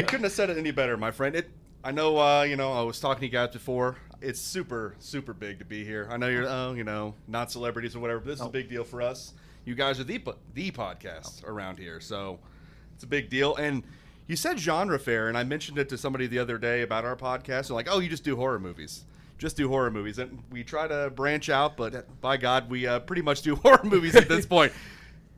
Couldn't 0.08 0.24
have 0.24 0.32
said 0.32 0.50
it 0.50 0.58
any 0.58 0.72
better, 0.72 0.96
my 0.96 1.12
friend. 1.12 1.36
It. 1.36 1.48
I 1.84 1.92
know. 1.92 2.18
Uh, 2.18 2.42
you 2.42 2.56
know. 2.56 2.72
I 2.72 2.82
was 2.82 2.98
talking 2.98 3.20
to 3.20 3.26
you 3.26 3.30
guys 3.30 3.50
before. 3.50 3.98
It's 4.20 4.40
super, 4.40 4.96
super 4.98 5.32
big 5.32 5.60
to 5.60 5.64
be 5.64 5.84
here. 5.84 6.08
I 6.10 6.16
know 6.16 6.26
you're. 6.26 6.48
Oh, 6.48 6.72
you 6.72 6.82
know, 6.82 7.14
not 7.28 7.52
celebrities 7.52 7.94
or 7.94 8.00
whatever. 8.00 8.18
But 8.18 8.26
this 8.30 8.40
is 8.40 8.46
a 8.46 8.50
big 8.50 8.68
deal 8.68 8.82
for 8.82 9.00
us. 9.00 9.32
You 9.64 9.76
guys 9.76 10.00
are 10.00 10.04
the 10.04 10.20
the 10.54 10.72
podcast 10.72 11.44
around 11.44 11.78
here, 11.78 12.00
so 12.00 12.40
it's 12.96 13.04
a 13.04 13.06
big 13.06 13.28
deal. 13.28 13.54
And 13.56 13.84
you 14.26 14.34
said 14.34 14.58
genre 14.58 14.98
fair, 14.98 15.28
and 15.28 15.38
I 15.38 15.44
mentioned 15.44 15.78
it 15.78 15.88
to 15.90 15.98
somebody 15.98 16.26
the 16.26 16.38
other 16.38 16.58
day 16.58 16.82
about 16.82 17.04
our 17.04 17.14
podcast. 17.14 17.68
They're 17.68 17.76
like, 17.76 17.88
"Oh, 17.88 18.00
you 18.00 18.08
just 18.08 18.24
do 18.24 18.34
horror 18.34 18.58
movies." 18.58 19.04
Just 19.38 19.58
do 19.58 19.68
horror 19.68 19.90
movies, 19.90 20.18
and 20.18 20.42
we 20.50 20.64
try 20.64 20.88
to 20.88 21.10
branch 21.14 21.50
out, 21.50 21.76
but 21.76 22.20
by 22.22 22.38
God, 22.38 22.70
we 22.70 22.86
uh, 22.86 23.00
pretty 23.00 23.20
much 23.20 23.42
do 23.42 23.54
horror 23.62 23.84
movies 23.84 24.16
at 24.16 24.28
this 24.28 24.46
point. 24.46 24.72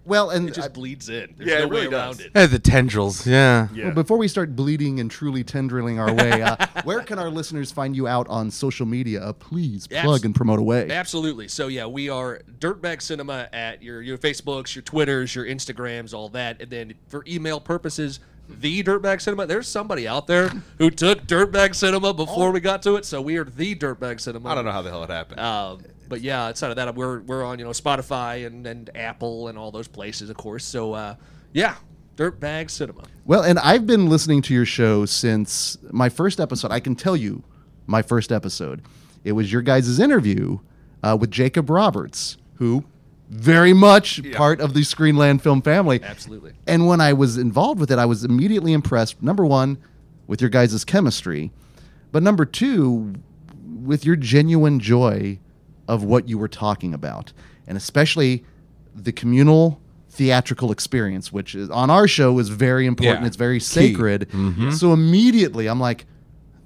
Well, 0.09 0.31
and 0.31 0.49
It 0.49 0.55
just 0.55 0.71
I- 0.71 0.73
bleeds 0.73 1.09
in. 1.09 1.35
There's 1.37 1.49
Yeah, 1.51 1.59
no 1.59 1.65
it 1.65 1.71
really 1.71 1.89
way 1.89 1.95
around 1.95 2.17
does. 2.17 2.21
it. 2.27 2.33
Eh, 2.35 2.47
the 2.47 2.59
tendrils, 2.59 3.27
yeah. 3.27 3.69
Yeah. 3.75 3.85
Well, 3.87 3.95
before 3.95 4.17
we 4.19 4.27
start 4.27 4.57
bleeding 4.57 4.99
and 5.01 5.11
truly 5.11 5.45
tendriling 5.45 5.99
our 6.01 6.13
way, 6.13 6.43
uh, 6.43 6.57
where 6.85 7.01
can 7.03 7.19
our 7.19 7.29
listeners 7.31 7.71
find 7.71 7.95
you 7.95 8.09
out 8.09 8.27
on 8.29 8.51
social 8.51 8.87
media? 8.87 9.23
Uh, 9.23 9.33
please 9.35 9.87
Abs- 9.93 10.05
plug 10.05 10.25
and 10.25 10.35
promote 10.35 10.59
away. 10.59 10.91
Absolutely. 10.91 11.47
So 11.49 11.69
yeah, 11.69 11.87
we 11.87 12.09
are 12.09 12.41
Dirtbag 12.59 13.03
Cinema 13.03 13.49
at 13.53 13.83
your 13.83 14.01
your 14.03 14.19
Facebooks, 14.19 14.75
your 14.75 14.83
Twitters, 14.83 15.35
your 15.35 15.45
Instagrams, 15.45 16.15
all 16.15 16.29
that. 16.31 16.61
And 16.63 16.71
then 16.71 16.95
for 17.09 17.23
email 17.29 17.61
purposes, 17.61 18.21
the 18.49 18.83
Dirtbag 18.83 19.21
Cinema. 19.21 19.47
There's 19.47 19.69
somebody 19.69 20.09
out 20.09 20.27
there 20.27 20.49
who 20.79 20.89
took 20.91 21.27
Dirtbag 21.27 21.75
Cinema 21.75 22.15
before 22.15 22.51
we 22.51 22.61
got 22.61 22.83
to 22.85 22.97
it, 22.97 23.05
so 23.05 23.21
we 23.21 23.37
are 23.37 23.45
the 23.45 23.75
Dirtbag 23.75 24.21
Cinema. 24.21 24.49
I 24.49 24.55
don't 24.55 24.65
know 24.65 24.73
how 24.73 24.81
the 24.81 24.89
hell 24.91 25.05
it 25.05 25.11
happened. 25.11 25.39
Um, 25.41 25.81
but 26.09 26.21
yeah, 26.21 26.47
outside 26.47 26.71
of 26.71 26.77
that, 26.77 26.95
we're 26.95 27.21
we're 27.21 27.45
on 27.45 27.59
you 27.59 27.65
know 27.65 27.71
Spotify 27.71 28.47
and, 28.47 28.67
and 28.67 28.91
Apple 28.95 29.49
and 29.49 29.59
all 29.59 29.71
those 29.71 29.89
places, 29.89 30.31
of 30.31 30.37
course. 30.37 30.65
So 30.65 30.95
uh, 30.95 31.15
yeah, 31.53 31.77
Dirtbag 32.17 32.71
Cinema. 32.71 33.05
Well, 33.25 33.43
and 33.43 33.59
I've 33.59 33.87
been 33.87 34.09
listening 34.09 34.43
to 34.43 34.55
your 34.55 34.65
show 34.65 35.07
since 35.07 35.79
my 35.91 36.09
first 36.09 36.41
episode. 36.41 36.73
I 36.73 36.81
can 36.81 36.95
tell 36.95 37.17
you 37.17 37.45
my 37.87 38.03
first 38.03 38.33
episode. 38.33 38.83
It 39.25 39.33
was 39.33 39.53
your 39.53 39.63
guys' 39.63 39.99
interview 39.99 40.59
uh, 41.03 41.17
with 41.21 41.31
Jacob 41.31 41.71
Roberts, 41.71 42.37
who 42.55 42.85
very 43.29 43.75
much 43.75 44.21
part 44.33 44.61
of 44.61 44.73
the 44.75 44.81
Screenland 44.81 45.43
film 45.43 45.61
family. 45.61 46.01
Absolutely. 46.03 46.53
And 46.67 46.87
when 46.87 47.01
I 47.01 47.13
was 47.13 47.37
involved 47.37 47.79
with 47.79 47.91
it, 47.91 47.99
I 47.99 48.07
was 48.07 48.25
immediately 48.25 48.73
impressed. 48.73 49.23
Number 49.23 49.45
one, 49.45 49.79
with 50.27 50.41
your 50.41 50.51
guys' 50.51 50.85
chemistry, 50.85 51.51
but 52.11 52.23
number 52.23 52.45
two, 52.45 53.15
with 53.83 54.05
your 54.05 54.17
genuine 54.17 54.81
joy 54.81 55.39
of 55.89 56.05
what 56.05 56.29
you 56.29 56.39
were 56.39 56.49
talking 56.49 56.95
about, 56.95 57.33
and 57.67 57.77
especially 57.77 58.45
the 58.95 59.13
communal 59.13 59.81
theatrical 60.11 60.71
experience, 60.71 61.33
which 61.33 61.55
is 61.55 61.71
on 61.71 61.91
our 61.91 62.07
show 62.07 62.39
is 62.39 62.49
very 62.49 62.87
important. 62.87 63.23
Yeah. 63.23 63.27
It's 63.27 63.37
very 63.37 63.59
Key. 63.59 63.65
sacred. 63.65 64.29
Mm-hmm. 64.31 64.71
So 64.71 64.93
immediately, 64.93 65.67
I'm 65.67 65.81
like. 65.81 66.07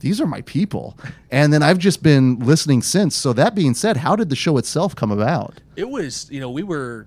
These 0.01 0.21
are 0.21 0.27
my 0.27 0.41
people. 0.41 0.99
And 1.31 1.53
then 1.53 1.63
I've 1.63 1.79
just 1.79 2.03
been 2.03 2.41
listening 2.41 2.83
since. 2.83 3.15
So, 3.15 3.33
that 3.35 3.55
being 3.55 3.73
said, 3.73 3.99
how 3.99 4.17
did 4.17 4.31
the 4.31 4.35
show 4.35 4.59
itself 4.59 4.97
come 4.97 5.13
about? 5.13 5.61
it 5.77 5.89
was 5.89 6.29
you 6.31 6.41
know 6.41 6.51
we 6.51 6.63
were 6.65 7.07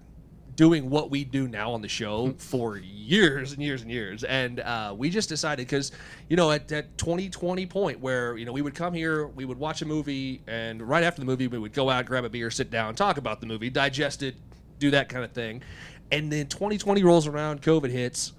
doing 0.55 0.89
what 0.89 1.09
we 1.09 1.24
do 1.24 1.47
now 1.47 1.71
on 1.71 1.81
the 1.81 1.88
show 1.88 2.33
for 2.38 2.77
years 2.77 3.53
and 3.53 3.62
years 3.62 3.81
and 3.81 3.91
years 3.91 4.24
and 4.24 4.59
uh, 4.62 4.93
we 4.97 5.09
just 5.09 5.29
decided 5.29 5.67
because 5.67 5.91
you 6.29 6.35
know 6.35 6.51
at 6.51 6.67
that 6.67 6.97
2020 6.97 7.65
point 7.65 8.00
where 8.00 8.38
you 8.38 8.45
know 8.45 8.51
we 8.51 8.62
would 8.62 8.75
come 8.75 8.93
here 8.93 9.27
we 9.27 9.45
would 9.45 9.57
watch 9.57 9.81
a 9.81 9.85
movie 9.85 10.41
and 10.47 10.81
right 10.81 11.03
after 11.03 11.19
the 11.19 11.25
movie 11.25 11.47
we 11.47 11.59
would 11.59 11.74
go 11.74 11.89
out 11.89 12.05
grab 12.05 12.24
a 12.24 12.29
beer 12.29 12.50
sit 12.50 12.71
down 12.71 12.95
talk 12.95 13.17
about 13.17 13.41
the 13.41 13.47
movie 13.47 13.69
digest 13.69 14.24
it 14.24 14.35
do 14.79 14.91
that 14.91 15.09
kind 15.09 15.24
of 15.24 15.31
thing 15.31 15.62
and 16.12 16.31
then 16.31 16.47
2020 16.47 17.03
rolls 17.03 17.27
around 17.27 17.62
covid 17.62 17.89
hits 17.89 18.33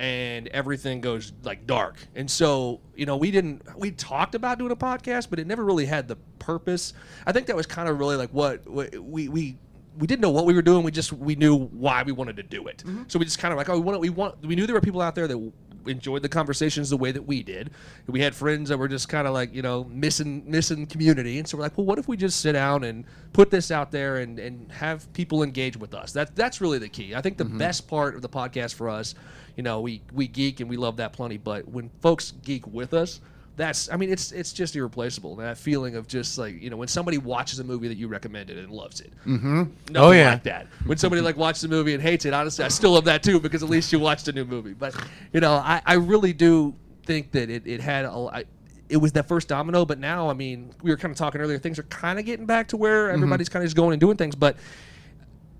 and 0.00 0.48
everything 0.48 1.00
goes 1.00 1.32
like 1.44 1.66
dark. 1.66 1.96
And 2.14 2.30
so, 2.30 2.80
you 2.96 3.06
know, 3.06 3.16
we 3.16 3.30
didn't 3.30 3.62
we 3.78 3.90
talked 3.92 4.34
about 4.34 4.58
doing 4.58 4.72
a 4.72 4.76
podcast, 4.76 5.30
but 5.30 5.38
it 5.38 5.46
never 5.46 5.64
really 5.64 5.86
had 5.86 6.08
the 6.08 6.16
purpose. 6.38 6.92
I 7.26 7.32
think 7.32 7.46
that 7.46 7.56
was 7.56 7.66
kind 7.66 7.88
of 7.88 7.98
really 7.98 8.16
like 8.16 8.30
what, 8.30 8.68
what 8.68 8.96
we 8.98 9.28
we 9.28 9.56
we 9.98 10.06
didn't 10.06 10.22
know 10.22 10.30
what 10.30 10.46
we 10.46 10.54
were 10.54 10.62
doing. 10.62 10.84
We 10.84 10.90
just 10.90 11.12
we 11.12 11.34
knew 11.34 11.56
why 11.56 12.02
we 12.02 12.12
wanted 12.12 12.36
to 12.36 12.42
do 12.42 12.66
it. 12.66 12.78
Mm-hmm. 12.78 13.04
So 13.08 13.18
we 13.18 13.24
just 13.24 13.38
kind 13.38 13.52
of 13.52 13.58
like 13.58 13.68
oh 13.68 13.78
we 13.78 13.80
want 13.80 14.00
we 14.00 14.10
want 14.10 14.46
we 14.46 14.56
knew 14.56 14.66
there 14.66 14.74
were 14.74 14.80
people 14.80 15.00
out 15.00 15.14
there 15.14 15.28
that 15.28 15.52
enjoyed 15.86 16.22
the 16.22 16.28
conversations 16.28 16.90
the 16.90 16.96
way 16.96 17.12
that 17.12 17.22
we 17.22 17.42
did. 17.42 17.70
We 18.06 18.20
had 18.20 18.34
friends 18.34 18.68
that 18.68 18.78
were 18.78 18.88
just 18.88 19.08
kind 19.08 19.26
of 19.26 19.34
like 19.34 19.54
you 19.54 19.62
know 19.62 19.84
missing 19.84 20.44
missing 20.46 20.86
community, 20.86 21.38
and 21.38 21.48
so 21.48 21.56
we're 21.56 21.62
like, 21.62 21.76
well, 21.76 21.86
what 21.86 21.98
if 21.98 22.08
we 22.08 22.16
just 22.16 22.40
sit 22.40 22.52
down 22.52 22.84
and 22.84 23.04
put 23.32 23.50
this 23.50 23.70
out 23.70 23.90
there 23.90 24.16
and 24.16 24.38
and 24.38 24.70
have 24.72 25.10
people 25.12 25.42
engage 25.42 25.76
with 25.76 25.94
us? 25.94 26.12
That 26.12 26.34
that's 26.34 26.60
really 26.60 26.78
the 26.78 26.88
key. 26.88 27.14
I 27.14 27.20
think 27.20 27.36
the 27.36 27.44
mm-hmm. 27.44 27.58
best 27.58 27.88
part 27.88 28.14
of 28.14 28.22
the 28.22 28.28
podcast 28.28 28.74
for 28.74 28.88
us, 28.88 29.14
you 29.56 29.62
know, 29.62 29.80
we 29.80 30.02
we 30.12 30.28
geek 30.28 30.60
and 30.60 30.68
we 30.68 30.76
love 30.76 30.96
that 30.96 31.12
plenty, 31.12 31.36
but 31.36 31.68
when 31.68 31.90
folks 32.00 32.32
geek 32.42 32.66
with 32.66 32.94
us. 32.94 33.20
That's, 33.56 33.88
I 33.88 33.96
mean, 33.96 34.10
it's 34.10 34.32
it's 34.32 34.52
just 34.52 34.74
irreplaceable. 34.74 35.36
That 35.36 35.56
feeling 35.56 35.94
of 35.94 36.08
just 36.08 36.38
like 36.38 36.60
you 36.60 36.70
know 36.70 36.76
when 36.76 36.88
somebody 36.88 37.18
watches 37.18 37.60
a 37.60 37.64
movie 37.64 37.86
that 37.86 37.96
you 37.96 38.08
recommended 38.08 38.58
and 38.58 38.70
loves 38.70 39.00
it. 39.00 39.12
Mm-hmm. 39.26 39.56
Nothing 39.58 39.96
Oh, 39.96 40.10
yeah. 40.10 40.30
like 40.30 40.42
that. 40.42 40.66
When 40.86 40.98
somebody 40.98 41.22
like 41.22 41.36
watches 41.36 41.62
a 41.62 41.68
movie 41.68 41.94
and 41.94 42.02
hates 42.02 42.24
it, 42.24 42.34
honestly, 42.34 42.64
I 42.64 42.68
still 42.68 42.90
love 42.92 43.04
that 43.04 43.22
too 43.22 43.38
because 43.38 43.62
at 43.62 43.68
least 43.70 43.92
you 43.92 44.00
watched 44.00 44.26
a 44.26 44.32
new 44.32 44.44
movie. 44.44 44.72
But 44.72 44.96
you 45.32 45.38
know, 45.40 45.52
I, 45.52 45.80
I 45.86 45.94
really 45.94 46.32
do 46.32 46.74
think 47.04 47.30
that 47.32 47.48
it, 47.48 47.64
it 47.66 47.80
had 47.80 48.06
a, 48.06 48.10
I, 48.10 48.44
it 48.88 48.96
was 48.96 49.12
that 49.12 49.28
first 49.28 49.46
domino. 49.46 49.84
But 49.84 50.00
now, 50.00 50.28
I 50.28 50.32
mean, 50.34 50.74
we 50.82 50.90
were 50.90 50.96
kind 50.96 51.12
of 51.12 51.16
talking 51.18 51.40
earlier. 51.40 51.58
Things 51.58 51.78
are 51.78 51.84
kind 51.84 52.18
of 52.18 52.24
getting 52.24 52.46
back 52.46 52.66
to 52.68 52.76
where 52.76 53.10
everybody's 53.10 53.48
kind 53.48 53.62
of 53.62 53.66
just 53.68 53.76
going 53.76 53.92
and 53.92 54.00
doing 54.00 54.16
things. 54.16 54.34
But 54.34 54.56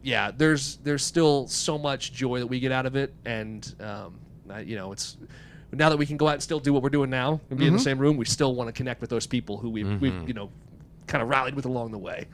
yeah, 0.02 0.32
there's 0.36 0.76
there's 0.78 1.04
still 1.04 1.46
so 1.46 1.78
much 1.78 2.12
joy 2.12 2.40
that 2.40 2.46
we 2.48 2.58
get 2.58 2.72
out 2.72 2.86
of 2.86 2.96
it, 2.96 3.14
and 3.24 3.72
um, 3.80 4.14
I, 4.50 4.60
you 4.60 4.74
know, 4.76 4.90
it's 4.92 5.16
now 5.75 5.88
that 5.88 5.97
we 5.97 6.07
can 6.07 6.16
go 6.16 6.28
out 6.28 6.35
and 6.35 6.43
still 6.43 6.61
do 6.61 6.73
what 6.73 6.83
we're 6.83 6.88
doing 6.90 7.11
now 7.11 7.40
and 7.50 7.59
be 7.59 7.66
in 7.66 7.73
the 7.73 7.78
mm-hmm. 7.78 7.85
same 7.85 7.99
room, 7.99 8.16
we 8.16 8.25
still 8.25 8.54
want 8.54 8.69
to 8.69 8.73
connect 8.73 9.00
with 9.00 9.11
those 9.11 9.26
people 9.26 9.59
who 9.59 9.71
we've, 9.71 10.00
we've 10.00 10.12
mm-hmm. 10.12 10.28
you 10.28 10.35
know 10.35 10.50
kind 11.07 11.23
of 11.23 11.28
rallied 11.28 11.54
with 11.54 11.66
along 11.66 11.93
the 11.93 11.99
way. 11.99 12.26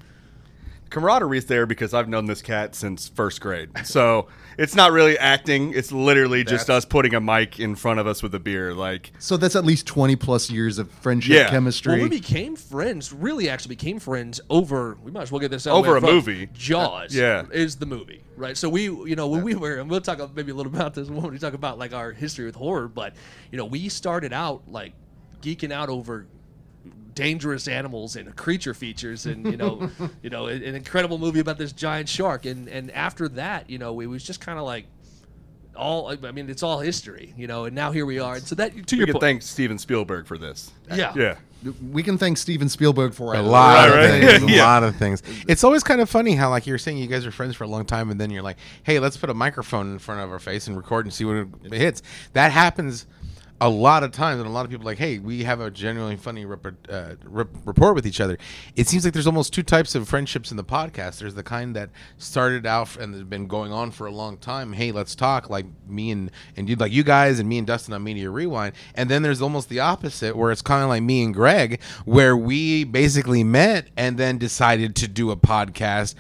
camaraderie 0.90 1.38
is 1.38 1.46
there 1.46 1.66
because 1.66 1.94
I've 1.94 2.08
known 2.08 2.26
this 2.26 2.42
cat 2.42 2.74
since 2.74 3.08
first 3.08 3.40
grade. 3.40 3.70
So 3.84 4.28
it's 4.58 4.74
not 4.74 4.92
really 4.92 5.18
acting. 5.18 5.72
It's 5.72 5.92
literally 5.92 6.44
just 6.44 6.70
us 6.70 6.84
putting 6.84 7.14
a 7.14 7.20
mic 7.20 7.58
in 7.58 7.74
front 7.74 8.00
of 8.00 8.06
us 8.06 8.22
with 8.22 8.34
a 8.34 8.40
beer. 8.40 8.74
Like, 8.74 9.12
So, 9.18 9.36
that's 9.36 9.56
at 9.56 9.64
least 9.64 9.86
20 9.86 10.16
plus 10.16 10.50
years 10.50 10.78
of 10.78 10.90
friendship, 10.90 11.34
Yeah. 11.34 11.50
chemistry. 11.50 11.94
Well, 11.94 12.02
we 12.02 12.08
became 12.08 12.56
friends. 12.56 13.12
Really, 13.12 13.48
actually 13.48 13.76
became 13.76 13.98
friends 13.98 14.40
over. 14.50 14.98
We 15.02 15.10
might 15.10 15.22
as 15.22 15.32
well 15.32 15.40
get 15.40 15.50
this 15.50 15.66
out 15.66 15.74
Over 15.76 15.96
of 15.96 16.02
the 16.02 16.08
a 16.08 16.12
way 16.12 16.18
up 16.18 16.24
front. 16.24 16.36
movie. 16.36 16.48
Jaws. 16.52 17.14
Yeah. 17.14 17.44
is 17.52 17.76
the 17.76 17.86
movie 17.86 18.22
right? 18.40 18.56
So 18.56 18.68
we, 18.68 18.84
you 18.84 19.14
know, 19.14 19.28
when 19.28 19.42
we 19.44 19.54
were, 19.54 19.76
and 19.76 19.88
we'll 19.88 20.00
talk 20.00 20.18
maybe 20.34 20.50
a 20.50 20.54
little 20.54 20.74
about 20.74 20.94
this 20.94 21.08
when 21.08 21.30
we 21.30 21.38
talk 21.38 21.54
about 21.54 21.78
like 21.78 21.92
our 21.92 22.12
history 22.12 22.46
with 22.46 22.56
horror. 22.56 22.88
But 22.88 23.14
you 23.52 23.58
know, 23.58 23.64
we 23.66 23.88
started 23.88 24.32
out 24.32 24.62
like 24.68 24.92
geeking 25.42 25.72
out 25.72 25.88
over 25.88 26.26
dangerous 27.14 27.68
animals 27.68 28.16
and 28.16 28.34
creature 28.36 28.72
features 28.72 29.26
and 29.26 29.44
you 29.46 29.56
know 29.56 29.90
you 30.22 30.30
know 30.30 30.46
an 30.46 30.62
incredible 30.62 31.18
movie 31.18 31.40
about 31.40 31.58
this 31.58 31.72
giant 31.72 32.08
shark 32.08 32.46
and 32.46 32.68
and 32.68 32.90
after 32.92 33.28
that 33.28 33.68
you 33.68 33.78
know 33.78 33.98
it 34.00 34.06
was 34.06 34.22
just 34.22 34.40
kind 34.40 34.58
of 34.58 34.64
like 34.64 34.86
all 35.76 36.08
i 36.08 36.30
mean 36.30 36.48
it's 36.48 36.62
all 36.62 36.78
history 36.78 37.34
you 37.36 37.46
know 37.46 37.64
and 37.64 37.74
now 37.74 37.90
here 37.90 38.06
we 38.06 38.18
are 38.20 38.36
and 38.36 38.46
so 38.46 38.54
that 38.54 38.70
to 38.86 38.94
we 38.94 38.98
your 38.98 39.06
can 39.06 39.14
point 39.14 39.22
thank 39.22 39.42
Steven 39.42 39.76
Spielberg 39.76 40.26
for 40.26 40.38
this. 40.38 40.70
yeah 40.88 41.12
Yeah. 41.16 41.36
We 41.92 42.02
can 42.02 42.16
thank 42.18 42.38
Steven 42.38 42.68
Spielberg 42.68 43.12
for 43.14 43.34
a 43.34 43.38
it. 43.38 43.42
lot 43.42 43.88
Right, 43.88 43.88
of 43.88 43.94
right. 44.22 44.40
things. 44.40 44.52
A 44.52 44.56
lot 44.62 44.82
of 44.82 44.96
things. 44.96 45.22
It's 45.46 45.62
always 45.64 45.82
kind 45.82 46.00
of 46.00 46.08
funny 46.08 46.34
how, 46.34 46.48
like, 46.50 46.66
you're 46.66 46.78
saying 46.78 46.98
you 46.98 47.06
guys 47.06 47.26
are 47.26 47.30
friends 47.30 47.54
for 47.56 47.64
a 47.64 47.68
long 47.68 47.84
time, 47.84 48.10
and 48.10 48.20
then 48.20 48.30
you're 48.30 48.42
like, 48.42 48.56
"Hey, 48.82 48.98
let's 48.98 49.16
put 49.16 49.28
a 49.30 49.34
microphone 49.34 49.92
in 49.92 49.98
front 49.98 50.20
of 50.22 50.30
our 50.30 50.38
face 50.38 50.66
and 50.66 50.76
record 50.76 51.04
and 51.06 51.12
see 51.12 51.24
what 51.24 51.36
it 51.36 51.72
hits." 51.72 52.02
That 52.32 52.50
happens 52.52 53.06
a 53.60 53.68
lot 53.68 54.02
of 54.02 54.10
times, 54.12 54.40
and 54.40 54.48
a 54.48 54.52
lot 54.52 54.64
of 54.64 54.70
people 54.70 54.86
like, 54.86 54.98
"Hey, 54.98 55.18
we 55.18 55.44
have 55.44 55.60
a 55.60 55.70
genuinely 55.70 56.16
funny 56.16 56.44
rep- 56.44 56.88
uh, 56.88 57.14
rapport 57.24 57.92
with 57.92 58.06
each 58.06 58.20
other." 58.20 58.38
It 58.74 58.88
seems 58.88 59.04
like 59.04 59.12
there's 59.12 59.26
almost 59.26 59.52
two 59.52 59.62
types 59.62 59.94
of 59.94 60.08
friendships 60.08 60.50
in 60.50 60.56
the 60.56 60.64
podcast. 60.64 61.18
There's 61.18 61.34
the 61.34 61.42
kind 61.42 61.76
that 61.76 61.90
started 62.16 62.64
out 62.66 62.96
and 62.96 63.12
has 63.14 63.24
been 63.24 63.46
going 63.46 63.72
on 63.72 63.90
for 63.90 64.06
a 64.06 64.10
long 64.10 64.38
time. 64.38 64.72
Hey, 64.72 64.92
let's 64.92 65.14
talk, 65.14 65.50
like 65.50 65.66
me 65.86 66.10
and 66.10 66.30
and 66.56 66.68
you, 66.68 66.76
like 66.76 66.92
you 66.92 67.02
guys 67.02 67.38
and 67.38 67.48
me 67.48 67.58
and 67.58 67.66
Dustin 67.66 67.92
on 67.94 68.02
Media 68.02 68.30
Rewind. 68.30 68.74
And 68.94 69.10
then 69.10 69.22
there's 69.22 69.42
almost 69.42 69.68
the 69.68 69.80
opposite, 69.80 70.36
where 70.36 70.50
it's 70.50 70.62
kind 70.62 70.82
of 70.82 70.88
like 70.88 71.02
me 71.02 71.22
and 71.22 71.34
Greg, 71.34 71.80
where 72.04 72.36
we 72.36 72.84
basically 72.84 73.44
met 73.44 73.88
and 73.96 74.16
then 74.16 74.38
decided 74.38 74.96
to 74.96 75.08
do 75.08 75.30
a 75.30 75.36
podcast 75.36 76.14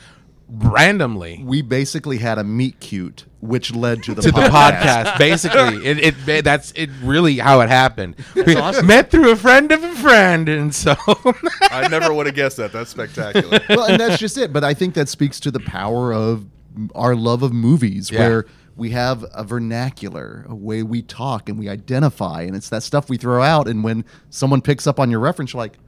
randomly 0.52 1.42
We 1.44 1.62
basically 1.62 2.18
had 2.18 2.38
a 2.38 2.44
meet 2.44 2.80
cute, 2.80 3.24
which 3.40 3.74
led 3.74 4.02
to 4.04 4.14
the 4.14 4.22
to 4.22 4.32
the 4.32 4.40
podcast. 4.42 5.04
podcast. 5.04 5.18
Basically, 5.18 5.86
it, 5.86 6.18
it 6.28 6.44
that's 6.44 6.72
it 6.72 6.90
really 7.02 7.38
how 7.38 7.60
it 7.60 7.68
happened. 7.68 8.16
we 8.34 8.56
awesome. 8.56 8.86
met 8.86 9.10
through 9.10 9.30
a 9.30 9.36
friend 9.36 9.70
of 9.72 9.82
a 9.82 9.94
friend, 9.96 10.48
and 10.48 10.74
so 10.74 10.94
I 11.70 11.86
never 11.88 12.12
would 12.12 12.26
have 12.26 12.34
guessed 12.34 12.56
that. 12.56 12.72
That's 12.72 12.90
spectacular. 12.90 13.60
well, 13.68 13.84
and 13.84 14.00
that's 14.00 14.18
just 14.18 14.36
it. 14.36 14.52
But 14.52 14.64
I 14.64 14.74
think 14.74 14.94
that 14.94 15.08
speaks 15.08 15.38
to 15.40 15.50
the 15.50 15.60
power 15.60 16.12
of 16.12 16.46
our 16.94 17.14
love 17.14 17.42
of 17.42 17.52
movies, 17.52 18.10
Yeah. 18.10 18.20
where 18.20 18.46
we 18.76 18.90
have 18.90 19.24
a 19.34 19.44
vernacular, 19.44 20.46
a 20.48 20.54
way 20.54 20.82
we 20.82 21.02
talk 21.02 21.48
and 21.48 21.58
we 21.58 21.68
identify, 21.68 22.42
and 22.42 22.56
it's 22.56 22.68
that 22.70 22.82
stuff 22.82 23.08
we 23.08 23.16
throw 23.18 23.42
out. 23.42 23.68
And 23.68 23.84
when 23.84 24.04
someone 24.30 24.62
picks 24.62 24.86
up 24.86 24.98
on 24.98 25.10
your 25.10 25.20
reference, 25.20 25.52
you're 25.52 25.58
like, 25.62 25.78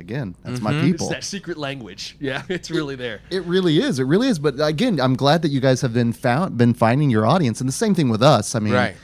again, 0.00 0.34
that's 0.42 0.60
my 0.60 0.72
mm-hmm. 0.72 0.86
it's 0.86 0.92
people. 0.92 1.08
that 1.10 1.22
secret 1.22 1.56
language 1.58 2.16
yeah 2.20 2.42
it's 2.48 2.70
really 2.70 2.96
there 2.96 3.20
It 3.30 3.44
really 3.44 3.78
is. 3.80 3.98
It 3.98 4.04
really 4.04 4.28
is. 4.28 4.38
But 4.38 4.54
again, 4.60 5.00
I'm 5.00 5.14
glad 5.14 5.42
that 5.42 5.50
you 5.50 5.60
guys 5.60 5.80
have 5.82 5.92
been 5.94 6.12
found, 6.12 6.56
been 6.58 6.74
finding 6.74 7.10
your 7.10 7.26
audience, 7.26 7.60
and 7.60 7.68
the 7.68 7.72
same 7.72 7.94
thing 7.94 8.08
with 8.08 8.22
us. 8.22 8.54
I 8.54 8.58
mean, 8.58 8.72
Right. 8.74 8.96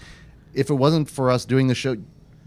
if 0.55 0.71
it 0.71 0.75
wasn't 0.75 1.09
for 1.09 1.31
us 1.31 1.45
doing 1.45 1.69
the 1.69 1.75
show, 1.75 1.97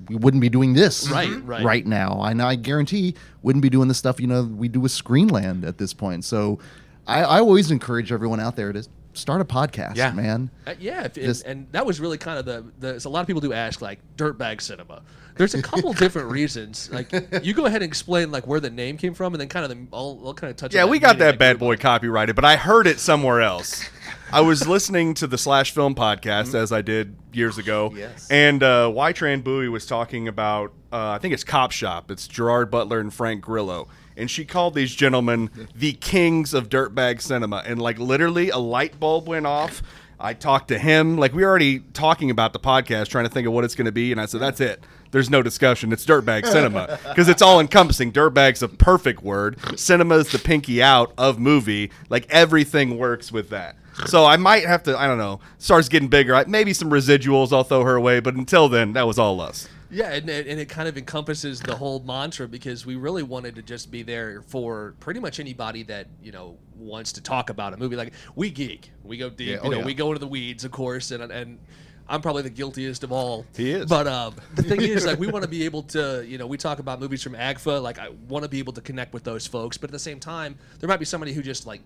we 0.07 0.15
wouldn't 0.15 0.41
be 0.41 0.49
doing 0.49 0.73
this 0.73 1.09
Right, 1.09 1.29
right. 1.45 1.63
right 1.63 1.85
now. 1.85 2.23
And 2.23 2.41
I 2.41 2.55
guarantee 2.55 3.15
wouldn't 3.43 3.61
be 3.61 3.69
doing 3.69 3.87
the 3.87 3.93
stuff 3.93 4.19
you 4.19 4.27
know 4.27 4.43
we 4.43 4.67
do 4.67 4.79
with 4.79 4.91
Screenland 4.91 5.65
at 5.67 5.77
this 5.77 5.93
point. 5.93 6.25
So 6.25 6.59
I, 7.07 7.23
I 7.23 7.39
always 7.39 7.71
encourage 7.71 8.11
everyone 8.11 8.39
out 8.39 8.55
there 8.55 8.71
to 8.73 8.83
start 9.13 9.41
a 9.41 9.45
podcast, 9.45 9.95
Yeah. 9.95 10.11
man. 10.11 10.49
Uh, 10.67 10.73
yeah, 10.79 11.03
if, 11.05 11.13
Just- 11.15 11.43
and, 11.45 11.51
and 11.65 11.71
that 11.73 11.85
was 11.85 11.99
really 11.99 12.17
kind 12.17 12.39
of 12.39 12.45
the, 12.45 12.65
the. 12.79 12.99
So 12.99 13.09
a 13.09 13.11
lot 13.11 13.21
of 13.21 13.27
people 13.27 13.41
do 13.41 13.53
ask 13.53 13.81
like 13.81 13.99
dirtbag 14.17 14.61
cinema. 14.61 15.01
There's 15.35 15.53
a 15.53 15.61
couple 15.61 15.93
different 16.05 16.29
reasons. 16.31 16.89
Like 16.91 17.11
you 17.43 17.53
go 17.53 17.65
ahead 17.65 17.81
and 17.81 17.89
explain 17.89 18.29
like 18.31 18.45
where 18.45 18.59
the 18.59 18.69
name 18.69 18.97
came 18.97 19.13
from, 19.13 19.33
and 19.33 19.39
then 19.41 19.47
kind 19.47 19.63
of 19.63 19.69
the. 19.71 19.87
I'll, 19.95 20.19
I'll 20.25 20.33
kind 20.33 20.51
of 20.51 20.57
touch. 20.57 20.73
yeah, 20.73 20.83
on 20.83 20.89
we 20.89 20.99
that 20.99 21.07
got 21.07 21.17
that 21.19 21.39
bad 21.39 21.59
boy 21.59 21.77
copyrighted, 21.77 22.35
but 22.35 22.45
I 22.45 22.55
heard 22.57 22.87
it 22.87 22.99
somewhere 22.99 23.41
else. 23.41 23.83
I 24.31 24.41
was 24.41 24.67
listening 24.67 25.15
to 25.15 25.27
the 25.27 25.39
Slash 25.39 25.71
Film 25.71 25.95
podcast 25.95 26.53
as 26.53 26.71
I 26.71 26.81
did 26.83 27.15
years 27.33 27.57
ago. 27.57 27.91
Yes. 27.95 28.27
And 28.29 28.61
uh, 28.61 28.91
Tran 28.93 29.43
Bui 29.43 29.69
was 29.69 29.87
talking 29.87 30.27
about, 30.27 30.71
uh, 30.91 31.09
I 31.09 31.17
think 31.17 31.33
it's 31.33 31.43
Cop 31.43 31.71
Shop. 31.71 32.11
It's 32.11 32.27
Gerard 32.27 32.69
Butler 32.69 32.99
and 32.99 33.11
Frank 33.11 33.41
Grillo. 33.41 33.87
And 34.19 34.29
she 34.29 34.45
called 34.45 34.73
these 34.75 34.93
gentlemen 34.93 35.49
the 35.73 35.93
kings 35.93 36.53
of 36.53 36.69
dirtbag 36.69 37.21
cinema. 37.21 37.63
And 37.65 37.81
like 37.81 37.97
literally 37.99 38.49
a 38.49 38.57
light 38.57 38.99
bulb 38.99 39.27
went 39.27 39.45
off. 39.47 39.81
I 40.19 40.33
talked 40.33 40.67
to 40.67 40.77
him. 40.77 41.17
Like 41.17 41.33
we 41.33 41.43
were 41.43 41.49
already 41.49 41.79
talking 41.93 42.29
about 42.29 42.51
the 42.53 42.59
podcast, 42.59 43.07
trying 43.07 43.25
to 43.25 43.31
think 43.31 43.47
of 43.47 43.53
what 43.53 43.63
it's 43.63 43.75
going 43.75 43.85
to 43.85 43.91
be. 43.91 44.11
And 44.11 44.19
I 44.19 44.25
said, 44.25 44.41
that's 44.41 44.59
it. 44.59 44.83
There's 45.11 45.29
no 45.29 45.41
discussion. 45.41 45.91
It's 45.93 46.05
dirtbag 46.05 46.45
cinema 46.45 46.99
because 47.07 47.29
it's 47.29 47.41
all 47.41 47.59
encompassing. 47.59 48.11
Dirtbag's 48.11 48.61
a 48.61 48.67
perfect 48.67 49.23
word. 49.23 49.57
Cinema's 49.79 50.29
the 50.31 50.37
pinky 50.37 50.83
out 50.83 51.13
of 51.17 51.39
movie. 51.39 51.89
Like 52.09 52.27
everything 52.29 52.97
works 52.97 53.31
with 53.31 53.49
that. 53.49 53.77
So 54.05 54.25
I 54.25 54.37
might 54.37 54.65
have 54.65 54.83
to. 54.83 54.97
I 54.99 55.07
don't 55.07 55.17
know. 55.17 55.39
Starts 55.57 55.89
getting 55.89 56.09
bigger. 56.09 56.35
I- 56.35 56.45
Maybe 56.45 56.73
some 56.73 56.89
residuals 56.89 57.51
I'll 57.51 57.63
throw 57.63 57.83
her 57.83 57.95
away, 57.95 58.19
But 58.19 58.35
until 58.35 58.69
then, 58.69 58.93
that 58.93 59.07
was 59.07 59.17
all 59.17 59.41
us. 59.41 59.67
Yeah, 59.91 60.11
and, 60.11 60.29
it- 60.29 60.47
and 60.47 60.59
it 60.59 60.69
kind 60.69 60.87
of 60.87 60.97
encompasses 60.97 61.59
the 61.59 61.75
whole 61.75 61.99
mantra 62.01 62.47
because 62.47 62.85
we 62.85 62.95
really 62.95 63.23
wanted 63.23 63.55
to 63.55 63.61
just 63.61 63.89
be 63.91 64.03
there 64.03 64.41
for 64.43 64.95
pretty 64.99 65.19
much 65.19 65.39
anybody 65.39 65.83
that 65.83 66.07
you 66.21 66.31
know 66.31 66.57
wants 66.75 67.13
to 67.13 67.21
talk 67.21 67.49
about 67.49 67.73
a 67.73 67.77
movie. 67.77 67.95
Like 67.95 68.13
we 68.35 68.49
geek, 68.49 68.91
we 69.03 69.17
go 69.17 69.29
deep. 69.29 69.47
Yeah, 69.49 69.53
you 69.55 69.59
oh, 69.63 69.69
know, 69.69 69.77
yeah. 69.79 69.85
we 69.85 69.93
go 69.93 70.07
into 70.09 70.19
the 70.19 70.27
weeds, 70.27 70.63
of 70.63 70.71
course, 70.71 71.11
and 71.11 71.23
and 71.23 71.59
I'm 72.07 72.21
probably 72.21 72.41
the 72.41 72.49
guiltiest 72.49 73.03
of 73.03 73.11
all. 73.11 73.45
He 73.55 73.71
is. 73.71 73.85
But 73.85 74.07
um, 74.07 74.35
the 74.55 74.63
thing 74.63 74.81
is, 74.81 75.05
like, 75.05 75.19
we 75.19 75.27
want 75.31 75.43
to 75.43 75.49
be 75.49 75.65
able 75.65 75.83
to, 75.83 76.25
you 76.27 76.39
know, 76.39 76.47
we 76.47 76.57
talk 76.57 76.79
about 76.79 76.99
movies 76.99 77.21
from 77.21 77.33
AGFA. 77.33 77.79
Like, 77.83 77.99
I 77.99 78.09
want 78.27 78.41
to 78.41 78.49
be 78.49 78.57
able 78.57 78.73
to 78.73 78.81
connect 78.81 79.13
with 79.13 79.23
those 79.23 79.45
folks, 79.45 79.77
but 79.77 79.89
at 79.89 79.91
the 79.91 79.99
same 79.99 80.19
time, 80.19 80.57
there 80.79 80.87
might 80.87 80.97
be 80.97 81.05
somebody 81.05 81.33
who 81.33 81.43
just 81.43 81.67
like 81.67 81.81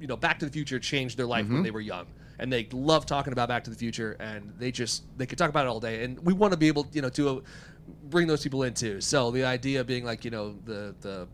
you 0.00 0.08
know, 0.08 0.16
Back 0.16 0.40
to 0.40 0.46
the 0.46 0.50
Future 0.50 0.80
changed 0.80 1.16
their 1.16 1.26
life 1.26 1.44
Mm-hmm. 1.44 1.54
when 1.54 1.62
they 1.62 1.70
were 1.70 1.80
young, 1.80 2.06
and 2.38 2.52
they 2.52 2.68
love 2.72 3.06
talking 3.06 3.32
about 3.32 3.48
Back 3.48 3.64
to 3.64 3.70
the 3.70 3.76
Future, 3.76 4.16
and 4.20 4.52
they 4.58 4.70
just 4.70 5.04
they 5.16 5.26
could 5.26 5.38
talk 5.38 5.50
about 5.50 5.66
it 5.66 5.68
all 5.68 5.80
day, 5.80 6.04
and 6.04 6.18
we 6.20 6.32
want 6.32 6.52
to 6.52 6.56
be 6.56 6.68
able, 6.68 6.86
you 6.92 7.02
know, 7.02 7.10
to 7.10 7.28
uh, 7.28 7.40
bring 8.04 8.26
those 8.26 8.42
people 8.42 8.62
in 8.62 8.74
too. 8.74 9.00
So 9.00 9.30
the 9.30 9.44
idea 9.44 9.84
being 9.84 10.04
like, 10.04 10.24
you 10.24 10.30
know, 10.30 10.54
the 10.64 10.94
the 11.00 11.28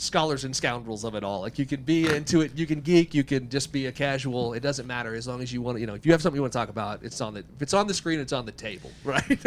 scholars 0.00 0.44
and 0.44 0.56
scoundrels 0.56 1.04
of 1.04 1.14
it 1.14 1.22
all. 1.22 1.42
Like 1.42 1.58
you 1.58 1.66
can 1.66 1.82
be 1.82 2.08
into 2.08 2.40
it, 2.40 2.52
you 2.56 2.66
can 2.66 2.80
geek, 2.80 3.12
you 3.14 3.22
can 3.22 3.50
just 3.50 3.70
be 3.70 3.84
a 3.86 3.92
casual. 3.92 4.54
It 4.54 4.60
doesn't 4.60 4.86
matter 4.86 5.14
as 5.14 5.28
long 5.28 5.42
as 5.42 5.52
you 5.52 5.60
want 5.60 5.76
to. 5.76 5.80
You 5.80 5.86
know, 5.86 5.94
if 5.94 6.06
you 6.06 6.12
have 6.12 6.22
something 6.22 6.36
you 6.36 6.40
want 6.42 6.52
to 6.54 6.58
talk 6.58 6.70
about, 6.70 7.02
it's 7.02 7.20
on 7.20 7.34
the 7.34 7.40
if 7.40 7.60
it's 7.60 7.74
on 7.74 7.86
the 7.86 7.92
screen, 7.94 8.18
it's 8.18 8.32
on 8.32 8.46
the 8.46 8.52
table, 8.52 8.90
right? 9.04 9.38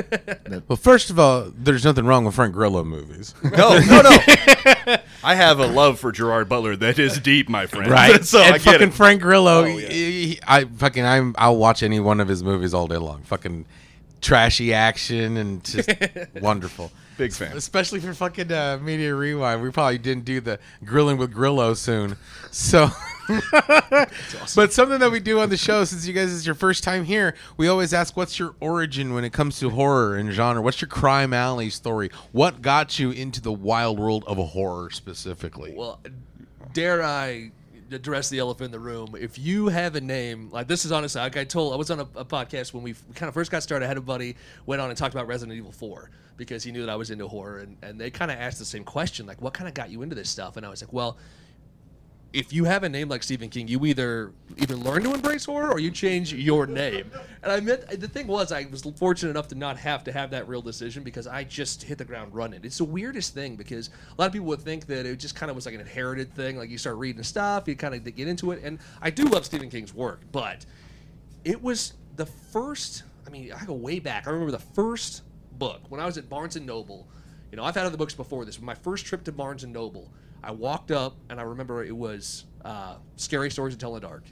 Well, 0.67 0.75
first 0.77 1.09
of 1.09 1.17
all, 1.17 1.51
there's 1.57 1.83
nothing 1.83 2.05
wrong 2.05 2.23
with 2.25 2.35
Frank 2.35 2.53
Grillo 2.53 2.83
movies. 2.83 3.33
No, 3.43 3.79
no, 3.79 4.01
no. 4.01 4.97
I 5.23 5.35
have 5.35 5.59
a 5.59 5.67
love 5.67 5.99
for 5.99 6.11
Gerard 6.11 6.49
Butler 6.49 6.75
that 6.75 6.99
is 6.99 7.19
deep, 7.19 7.49
my 7.49 7.65
friend. 7.65 8.25
so 8.25 8.41
and 8.41 8.55
I 8.55 8.57
fucking 8.59 8.89
it. 8.89 8.93
Frank 8.93 9.21
Grillo, 9.21 9.63
Oh, 9.63 9.65
yeah. 9.65 9.87
he- 9.89 10.25
he- 10.27 10.39
I 10.45 10.65
fucking 10.65 11.05
I'm 11.05 11.33
I'll 11.37 11.57
watch 11.57 11.81
any 11.83 11.99
one 11.99 12.19
of 12.19 12.27
his 12.27 12.43
movies 12.43 12.73
all 12.73 12.87
day 12.87 12.97
long. 12.97 13.23
Fucking 13.23 13.65
trashy 14.21 14.73
action 14.73 15.37
and 15.37 15.63
just 15.63 15.89
wonderful. 16.41 16.91
Big 17.17 17.33
fan. 17.33 17.55
Especially 17.55 17.99
for 17.99 18.13
fucking 18.13 18.51
uh, 18.51 18.79
Media 18.81 19.13
Rewind. 19.13 19.61
We 19.61 19.69
probably 19.71 19.97
didn't 19.97 20.25
do 20.25 20.41
the 20.41 20.59
grilling 20.83 21.17
with 21.17 21.33
Grillo 21.33 21.73
soon. 21.73 22.17
So 22.51 22.89
But 24.55 24.73
something 24.73 24.99
that 24.99 25.11
we 25.11 25.19
do 25.19 25.39
on 25.39 25.49
the 25.49 25.57
show, 25.57 25.83
since 25.83 26.05
you 26.05 26.13
guys 26.13 26.31
is 26.31 26.45
your 26.45 26.55
first 26.55 26.83
time 26.83 27.05
here, 27.05 27.35
we 27.57 27.67
always 27.67 27.93
ask, 27.93 28.17
"What's 28.17 28.37
your 28.37 28.55
origin 28.59 29.13
when 29.13 29.23
it 29.23 29.31
comes 29.31 29.59
to 29.59 29.69
horror 29.69 30.15
and 30.17 30.31
genre? 30.31 30.61
What's 30.61 30.81
your 30.81 30.89
crime 30.89 31.33
alley 31.33 31.69
story? 31.69 32.09
What 32.31 32.61
got 32.61 32.99
you 32.99 33.11
into 33.11 33.41
the 33.41 33.51
wild 33.51 33.99
world 33.99 34.23
of 34.27 34.37
horror 34.37 34.89
specifically?" 34.89 35.73
Well, 35.75 35.99
dare 36.73 37.03
I 37.03 37.51
address 37.91 38.29
the 38.29 38.39
elephant 38.39 38.65
in 38.65 38.71
the 38.71 38.79
room? 38.79 39.15
If 39.19 39.37
you 39.37 39.67
have 39.67 39.95
a 39.95 40.01
name, 40.01 40.49
like 40.51 40.67
this 40.67 40.85
is 40.85 40.91
honestly, 40.91 41.21
like 41.21 41.37
I 41.37 41.43
told, 41.43 41.73
I 41.73 41.75
was 41.75 41.91
on 41.91 41.99
a, 41.99 42.07
a 42.15 42.25
podcast 42.25 42.73
when 42.73 42.83
we 42.83 42.93
kind 43.15 43.27
of 43.27 43.33
first 43.33 43.51
got 43.51 43.63
started. 43.63 43.85
I 43.85 43.87
had 43.87 43.97
a 43.97 44.01
buddy 44.01 44.35
went 44.65 44.81
on 44.81 44.89
and 44.89 44.97
talked 44.97 45.13
about 45.13 45.27
Resident 45.27 45.57
Evil 45.57 45.71
4 45.71 46.09
because 46.37 46.63
he 46.63 46.71
knew 46.71 46.81
that 46.81 46.89
I 46.89 46.95
was 46.95 47.11
into 47.11 47.27
horror, 47.27 47.59
and, 47.59 47.77
and 47.81 47.99
they 47.99 48.09
kind 48.09 48.31
of 48.31 48.37
asked 48.37 48.59
the 48.59 48.65
same 48.65 48.83
question, 48.83 49.25
like, 49.25 49.41
what 49.41 49.53
kind 49.53 49.67
of 49.67 49.73
got 49.73 49.89
you 49.89 50.01
into 50.01 50.15
this 50.15 50.29
stuff? 50.29 50.57
And 50.57 50.65
I 50.65 50.69
was 50.69 50.81
like, 50.81 50.91
well, 50.91 51.17
if 52.33 52.51
you 52.51 52.65
have 52.65 52.83
a 52.83 52.89
name 52.89 53.09
like 53.09 53.21
Stephen 53.21 53.49
King, 53.49 53.67
you 53.67 53.85
either 53.85 54.33
either 54.57 54.75
learn 54.75 55.03
to 55.03 55.13
embrace 55.13 55.45
horror 55.45 55.71
or 55.71 55.79
you 55.79 55.91
change 55.91 56.33
your 56.33 56.65
name. 56.65 57.11
And 57.43 57.51
I 57.51 57.59
meant 57.59 57.87
the 57.99 58.07
thing 58.07 58.27
was 58.27 58.51
I 58.53 58.65
was 58.71 58.83
fortunate 58.97 59.29
enough 59.31 59.49
to 59.49 59.55
not 59.55 59.77
have 59.77 60.05
to 60.05 60.13
have 60.13 60.31
that 60.31 60.47
real 60.47 60.61
decision 60.61 61.03
because 61.03 61.27
I 61.27 61.43
just 61.43 61.83
hit 61.83 61.97
the 61.97 62.05
ground 62.05 62.33
running. 62.33 62.61
It's 62.63 62.77
the 62.77 62.85
weirdest 62.85 63.33
thing 63.33 63.57
because 63.57 63.89
a 64.17 64.21
lot 64.21 64.27
of 64.27 64.31
people 64.31 64.47
would 64.47 64.61
think 64.61 64.85
that 64.87 65.05
it 65.05 65.19
just 65.19 65.35
kind 65.35 65.49
of 65.49 65.55
was 65.57 65.65
like 65.65 65.75
an 65.75 65.81
inherited 65.81 66.33
thing. 66.33 66.57
Like 66.57 66.69
you 66.69 66.77
start 66.77 66.95
reading 66.95 67.21
stuff, 67.23 67.67
you 67.67 67.75
kind 67.75 67.93
of 67.95 68.15
get 68.15 68.27
into 68.29 68.51
it. 68.51 68.61
And 68.63 68.79
I 69.01 69.09
do 69.09 69.25
love 69.25 69.43
Stephen 69.45 69.69
King's 69.69 69.93
work, 69.93 70.21
but 70.31 70.65
it 71.43 71.61
was 71.61 71.93
the 72.15 72.25
first. 72.25 73.03
I 73.27 73.29
mean, 73.29 73.51
I 73.51 73.65
go 73.65 73.73
way 73.73 73.99
back. 73.99 74.25
I 74.25 74.31
remember 74.31 74.51
the 74.51 74.59
first 74.59 75.23
book 75.53 75.81
when 75.89 75.99
I 75.99 76.05
was 76.05 76.17
at 76.17 76.29
Barnes 76.29 76.55
and 76.55 76.65
Noble. 76.65 77.07
You 77.51 77.57
know, 77.57 77.65
I've 77.65 77.75
had 77.75 77.85
other 77.85 77.97
books 77.97 78.13
before 78.15 78.45
this. 78.45 78.55
But 78.57 78.65
My 78.65 78.73
first 78.75 79.05
trip 79.05 79.23
to 79.25 79.31
Barnes 79.33 79.63
and 79.65 79.73
Noble, 79.73 80.09
I 80.41 80.51
walked 80.51 80.91
up 80.91 81.17
and 81.29 81.39
I 81.41 81.43
remember 81.43 81.83
it 81.83 81.95
was 81.95 82.45
uh, 82.63 82.95
"Scary 83.17 83.51
Stories 83.51 83.73
to 83.75 83.79
Tell 83.79 83.95
in 83.95 84.01
the 84.01 84.07
Dark." 84.07 84.23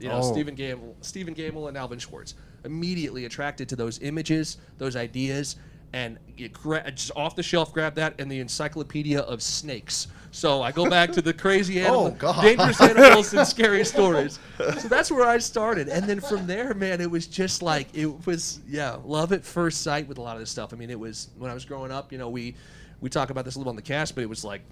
You 0.00 0.08
know, 0.08 0.20
Oh. 0.22 0.32
Stephen 0.32 0.54
Gammell, 0.54 0.94
Stephen 1.00 1.34
Gammell, 1.34 1.68
and 1.68 1.76
Alvin 1.76 1.98
Schwartz. 1.98 2.34
Immediately 2.64 3.24
attracted 3.24 3.68
to 3.70 3.76
those 3.76 4.00
images, 4.00 4.58
those 4.78 4.96
ideas, 4.96 5.56
and 5.92 6.18
it 6.36 6.52
gra- 6.52 6.90
just 6.90 7.12
off 7.16 7.36
the 7.36 7.42
shelf 7.42 7.72
grab 7.72 7.94
that 7.94 8.20
and 8.20 8.30
the 8.30 8.40
Encyclopedia 8.40 9.20
of 9.20 9.42
Snakes. 9.42 10.08
So 10.30 10.60
I 10.60 10.72
go 10.72 10.90
back 10.90 11.12
to 11.12 11.22
the 11.22 11.32
crazy 11.32 11.80
oh, 11.80 11.84
animal, 11.84 12.06
Oh, 12.06 12.10
God. 12.10 12.42
dangerous 12.42 12.80
animals 12.80 13.32
and 13.32 13.46
scary 13.46 13.84
stories. 13.84 14.38
So 14.58 14.88
that's 14.88 15.10
where 15.10 15.26
I 15.26 15.38
started, 15.38 15.88
and 15.88 16.06
then 16.06 16.20
from 16.20 16.46
there, 16.46 16.74
man, 16.74 17.00
it 17.00 17.10
was 17.10 17.26
just 17.26 17.62
like 17.62 17.88
it 17.94 18.26
was, 18.26 18.60
yeah, 18.68 18.98
love 19.04 19.32
at 19.32 19.44
first 19.44 19.82
sight 19.82 20.06
with 20.06 20.18
a 20.18 20.22
lot 20.22 20.36
of 20.36 20.40
this 20.40 20.50
stuff. 20.50 20.72
I 20.72 20.76
mean, 20.76 20.90
it 20.90 20.98
was 20.98 21.30
when 21.38 21.50
I 21.50 21.54
was 21.54 21.64
growing 21.64 21.90
up, 21.90 22.12
you 22.12 22.18
know, 22.18 22.28
we 22.28 22.54
we 23.00 23.08
talk 23.08 23.30
about 23.30 23.44
this 23.44 23.54
a 23.54 23.58
little 23.58 23.70
on 23.70 23.76
the 23.76 23.82
cast, 23.82 24.14
but 24.14 24.22
it 24.22 24.28
was 24.28 24.44
like 24.44 24.62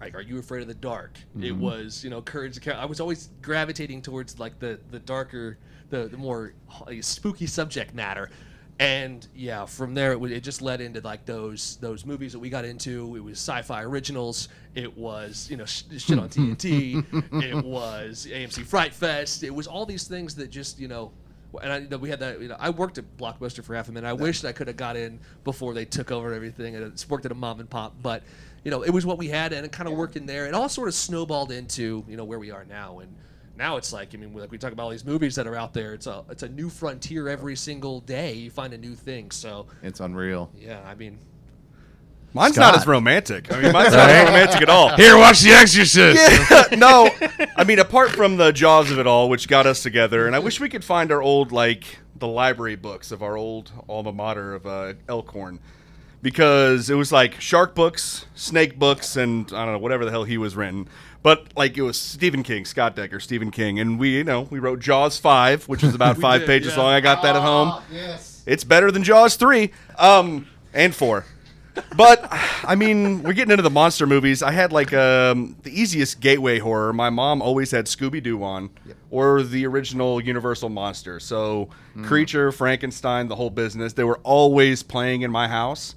like 0.00 0.14
are 0.14 0.22
you 0.22 0.38
afraid 0.38 0.62
of 0.62 0.68
the 0.68 0.74
dark 0.74 1.18
it 1.36 1.52
mm-hmm. 1.52 1.60
was 1.60 2.02
you 2.02 2.08
know 2.08 2.22
courage 2.22 2.66
i 2.68 2.86
was 2.86 3.00
always 3.00 3.28
gravitating 3.42 4.00
towards 4.00 4.38
like 4.38 4.58
the 4.58 4.80
the 4.90 4.98
darker 5.00 5.58
the, 5.90 6.08
the 6.08 6.16
more 6.16 6.54
spooky 7.00 7.46
subject 7.46 7.94
matter 7.94 8.30
and 8.78 9.28
yeah 9.34 9.66
from 9.66 9.92
there 9.92 10.12
it, 10.12 10.14
w- 10.14 10.34
it 10.34 10.42
just 10.42 10.62
led 10.62 10.80
into 10.80 11.00
like 11.02 11.26
those 11.26 11.76
those 11.82 12.06
movies 12.06 12.32
that 12.32 12.38
we 12.38 12.48
got 12.48 12.64
into 12.64 13.14
it 13.14 13.20
was 13.22 13.38
sci-fi 13.38 13.82
originals 13.82 14.48
it 14.74 14.96
was 14.96 15.48
you 15.50 15.56
know 15.56 15.66
sh- 15.66 15.82
shit 15.98 16.18
on 16.18 16.28
tnt 16.30 17.04
it 17.44 17.64
was 17.64 18.26
amc 18.30 18.64
fright 18.64 18.94
fest 18.94 19.42
it 19.42 19.54
was 19.54 19.66
all 19.66 19.84
these 19.84 20.08
things 20.08 20.34
that 20.34 20.48
just 20.50 20.78
you 20.78 20.88
know 20.88 21.12
and 21.62 21.92
I, 21.92 21.96
we 21.96 22.08
had 22.08 22.20
that. 22.20 22.40
You 22.40 22.48
know, 22.48 22.56
I 22.58 22.70
worked 22.70 22.98
at 22.98 23.16
Blockbuster 23.16 23.64
for 23.64 23.74
half 23.74 23.88
a 23.88 23.92
minute. 23.92 24.06
I 24.06 24.12
wish 24.12 24.44
I 24.44 24.52
could 24.52 24.68
have 24.68 24.76
got 24.76 24.96
in 24.96 25.18
before 25.44 25.74
they 25.74 25.84
took 25.84 26.12
over 26.12 26.32
everything. 26.32 26.76
And 26.76 26.84
it's 26.84 27.08
worked 27.08 27.26
at 27.26 27.32
a 27.32 27.34
mom 27.34 27.60
and 27.60 27.68
pop, 27.68 27.94
but 28.02 28.22
you 28.64 28.70
know, 28.70 28.82
it 28.82 28.90
was 28.90 29.06
what 29.06 29.18
we 29.18 29.28
had, 29.28 29.52
and 29.52 29.64
it 29.64 29.72
kind 29.72 29.88
of 29.88 29.96
worked 29.96 30.16
in 30.16 30.26
there. 30.26 30.46
It 30.46 30.54
all 30.54 30.68
sort 30.68 30.88
of 30.88 30.94
snowballed 30.94 31.50
into 31.50 32.04
you 32.06 32.16
know 32.16 32.24
where 32.24 32.38
we 32.38 32.50
are 32.50 32.64
now, 32.64 32.98
and 33.00 33.14
now 33.60 33.76
it's 33.76 33.92
like 33.92 34.14
I 34.14 34.16
mean, 34.16 34.34
like 34.34 34.50
we 34.50 34.58
talk 34.58 34.72
about 34.72 34.84
all 34.84 34.90
these 34.90 35.04
movies 35.04 35.34
that 35.36 35.46
are 35.46 35.54
out 35.54 35.72
there. 35.74 35.92
It's 35.94 36.06
a 36.08 36.24
it's 36.30 36.42
a 36.42 36.48
new 36.48 36.68
frontier 36.70 37.28
every 37.28 37.54
single 37.54 38.00
day. 38.00 38.32
You 38.32 38.50
find 38.50 38.72
a 38.72 38.78
new 38.78 38.94
thing. 38.94 39.30
So 39.30 39.66
It's 39.82 40.00
unreal. 40.00 40.50
yeah, 40.58 40.80
I 40.86 40.94
mean, 40.94 41.18
Mine's 42.32 42.54
Scott. 42.54 42.72
not 42.74 42.80
as 42.80 42.86
romantic. 42.86 43.52
I 43.52 43.60
mean, 43.60 43.72
mine's 43.72 43.92
not 43.92 44.08
as 44.08 44.26
romantic 44.28 44.62
at 44.62 44.68
all. 44.70 44.88
Here, 44.96 45.16
watch 45.16 45.40
The 45.40 45.50
Exorcist. 45.50 46.50
Yeah, 46.70 46.76
no, 46.78 47.10
I 47.56 47.64
mean, 47.64 47.78
apart 47.80 48.10
from 48.10 48.36
the 48.36 48.52
jaws 48.52 48.90
of 48.90 48.98
it 48.98 49.06
all, 49.06 49.28
which 49.28 49.46
got 49.48 49.66
us 49.66 49.82
together, 49.82 50.26
and 50.26 50.34
I 50.34 50.38
wish 50.38 50.58
we 50.60 50.68
could 50.68 50.84
find 50.84 51.12
our 51.12 51.20
old 51.22 51.52
like 51.52 51.98
the 52.16 52.28
library 52.28 52.76
books 52.76 53.10
of 53.12 53.22
our 53.22 53.36
old 53.36 53.72
alma 53.88 54.12
mater 54.12 54.54
of 54.54 54.66
uh, 54.66 54.94
Elkhorn, 55.08 55.58
because 56.22 56.88
it 56.90 56.94
was 56.94 57.10
like 57.12 57.40
shark 57.40 57.74
books, 57.74 58.26
snake 58.34 58.78
books, 58.78 59.16
and 59.16 59.46
I 59.52 59.64
don't 59.64 59.72
know 59.74 59.78
whatever 59.78 60.04
the 60.04 60.10
hell 60.10 60.24
he 60.24 60.38
was 60.38 60.54
renting. 60.56 60.88
But 61.22 61.48
like 61.56 61.76
it 61.76 61.82
was 61.82 62.00
Stephen 62.00 62.42
King, 62.42 62.64
Scott 62.64 62.96
Decker, 62.96 63.20
Stephen 63.20 63.50
King, 63.50 63.78
and 63.78 63.98
we, 63.98 64.16
you 64.16 64.24
know, 64.24 64.42
we 64.50 64.58
wrote 64.58 64.80
Jaws 64.80 65.18
five, 65.18 65.64
which 65.68 65.82
is 65.82 65.94
about 65.94 66.16
five 66.18 66.42
did, 66.42 66.46
pages 66.46 66.72
yeah. 66.74 66.82
long. 66.82 66.92
I 66.92 67.00
got 67.00 67.22
that 67.22 67.36
at 67.36 67.42
home. 67.42 67.68
Ah, 67.72 67.84
Yes. 67.92 68.42
It's 68.46 68.64
better 68.64 68.90
than 68.90 69.04
Jaws 69.04 69.36
three, 69.36 69.70
um, 69.98 70.46
and 70.72 70.94
four. 70.94 71.26
But 71.96 72.26
I 72.64 72.74
mean, 72.74 73.22
we're 73.22 73.32
getting 73.32 73.52
into 73.52 73.62
the 73.62 73.70
monster 73.70 74.06
movies. 74.06 74.42
I 74.42 74.50
had 74.52 74.72
like 74.72 74.92
um, 74.92 75.56
the 75.62 75.70
easiest 75.78 76.20
gateway 76.20 76.58
horror. 76.58 76.92
My 76.92 77.10
mom 77.10 77.42
always 77.42 77.70
had 77.70 77.86
Scooby 77.86 78.22
Doo 78.22 78.42
on, 78.42 78.70
or 79.10 79.42
the 79.42 79.66
original 79.66 80.20
Universal 80.20 80.70
monster. 80.70 81.20
So 81.20 81.68
Creature, 82.02 82.52
Frankenstein, 82.52 83.28
the 83.28 83.36
whole 83.36 83.50
business. 83.50 83.92
They 83.92 84.04
were 84.04 84.20
always 84.22 84.82
playing 84.82 85.22
in 85.22 85.30
my 85.30 85.48
house, 85.48 85.94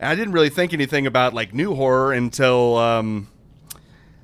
and 0.00 0.10
I 0.10 0.14
didn't 0.14 0.32
really 0.32 0.50
think 0.50 0.72
anything 0.72 1.06
about 1.06 1.34
like 1.34 1.54
new 1.54 1.74
horror 1.74 2.12
until 2.12 2.76
um, 2.76 3.28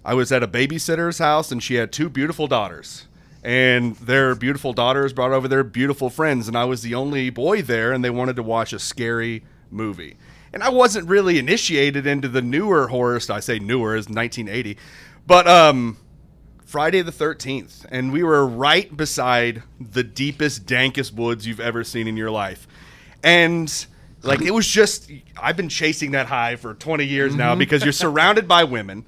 I 0.04 0.14
was 0.14 0.32
at 0.32 0.42
a 0.42 0.48
babysitter's 0.48 1.18
house, 1.18 1.52
and 1.52 1.62
she 1.62 1.74
had 1.74 1.92
two 1.92 2.08
beautiful 2.08 2.46
daughters. 2.46 3.06
And 3.44 3.96
their 3.96 4.34
beautiful 4.34 4.72
daughters 4.72 5.12
brought 5.12 5.32
over 5.32 5.48
their 5.48 5.64
beautiful 5.64 6.10
friends, 6.10 6.48
and 6.48 6.56
I 6.56 6.64
was 6.64 6.82
the 6.82 6.94
only 6.94 7.30
boy 7.30 7.62
there, 7.62 7.92
and 7.92 8.04
they 8.04 8.10
wanted 8.10 8.36
to 8.36 8.42
watch 8.42 8.72
a 8.72 8.78
scary 8.78 9.42
movie. 9.70 10.16
And 10.52 10.62
I 10.62 10.68
wasn't 10.68 11.08
really 11.08 11.38
initiated 11.38 12.06
into 12.06 12.28
the 12.28 12.42
newer 12.42 12.88
horror. 12.88 13.20
I 13.30 13.40
say 13.40 13.58
newer 13.58 13.96
is 13.96 14.06
1980, 14.08 14.76
but 15.26 15.48
um, 15.48 15.96
Friday 16.64 17.02
the 17.02 17.12
13th, 17.12 17.84
and 17.90 18.12
we 18.12 18.22
were 18.22 18.46
right 18.46 18.96
beside 18.96 19.62
the 19.80 20.04
deepest, 20.04 20.66
dankest 20.66 21.12
woods 21.14 21.46
you've 21.46 21.60
ever 21.60 21.84
seen 21.84 22.06
in 22.06 22.16
your 22.16 22.30
life. 22.30 22.68
And 23.22 23.86
like 24.22 24.40
it 24.40 24.52
was 24.52 24.66
just 24.66 25.10
I've 25.36 25.56
been 25.56 25.68
chasing 25.68 26.12
that 26.12 26.26
high 26.26 26.56
for 26.56 26.74
20 26.74 27.04
years 27.04 27.34
now 27.34 27.54
because 27.54 27.82
you're 27.82 27.92
surrounded 27.92 28.46
by 28.46 28.64
women. 28.64 29.04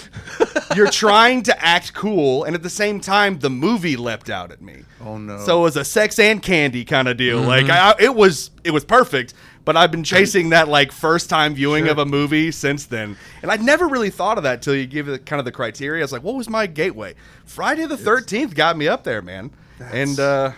You're 0.76 0.90
trying 0.90 1.42
to 1.44 1.64
act 1.64 1.94
cool, 1.94 2.44
and 2.44 2.54
at 2.54 2.62
the 2.62 2.70
same 2.70 3.00
time, 3.00 3.38
the 3.38 3.50
movie 3.50 3.96
leapt 3.96 4.30
out 4.30 4.52
at 4.52 4.62
me. 4.62 4.84
Oh, 5.00 5.18
no. 5.18 5.38
So 5.38 5.60
it 5.60 5.62
was 5.62 5.76
a 5.76 5.84
sex 5.84 6.18
and 6.18 6.42
candy 6.42 6.84
kind 6.84 7.08
of 7.08 7.16
deal. 7.16 7.40
Like 7.40 7.68
I, 7.68 7.94
it 7.98 8.14
was, 8.14 8.50
it 8.64 8.70
was 8.70 8.84
perfect. 8.84 9.34
But 9.64 9.76
I've 9.76 9.92
been 9.92 10.02
chasing 10.02 10.50
that 10.50 10.66
like 10.66 10.90
first 10.90 11.30
time 11.30 11.54
viewing 11.54 11.86
of 11.86 11.98
a 11.98 12.04
movie 12.04 12.50
since 12.50 12.86
then, 12.86 13.16
and 13.42 13.50
I'd 13.50 13.62
never 13.62 13.86
really 13.86 14.10
thought 14.10 14.36
of 14.36 14.42
that 14.42 14.60
till 14.60 14.74
you 14.74 14.86
give 14.86 15.08
it 15.08 15.24
kind 15.24 15.38
of 15.38 15.44
the 15.44 15.52
criteria. 15.52 16.02
I 16.02 16.04
was 16.04 16.12
like, 16.12 16.24
what 16.24 16.34
was 16.34 16.48
my 16.48 16.66
gateway? 16.66 17.14
Friday 17.44 17.86
the 17.86 17.96
Thirteenth 17.96 18.56
got 18.56 18.76
me 18.76 18.88
up 18.88 19.04
there, 19.04 19.22
man. 19.22 19.52
And 19.78 20.18
uh, 20.18 20.52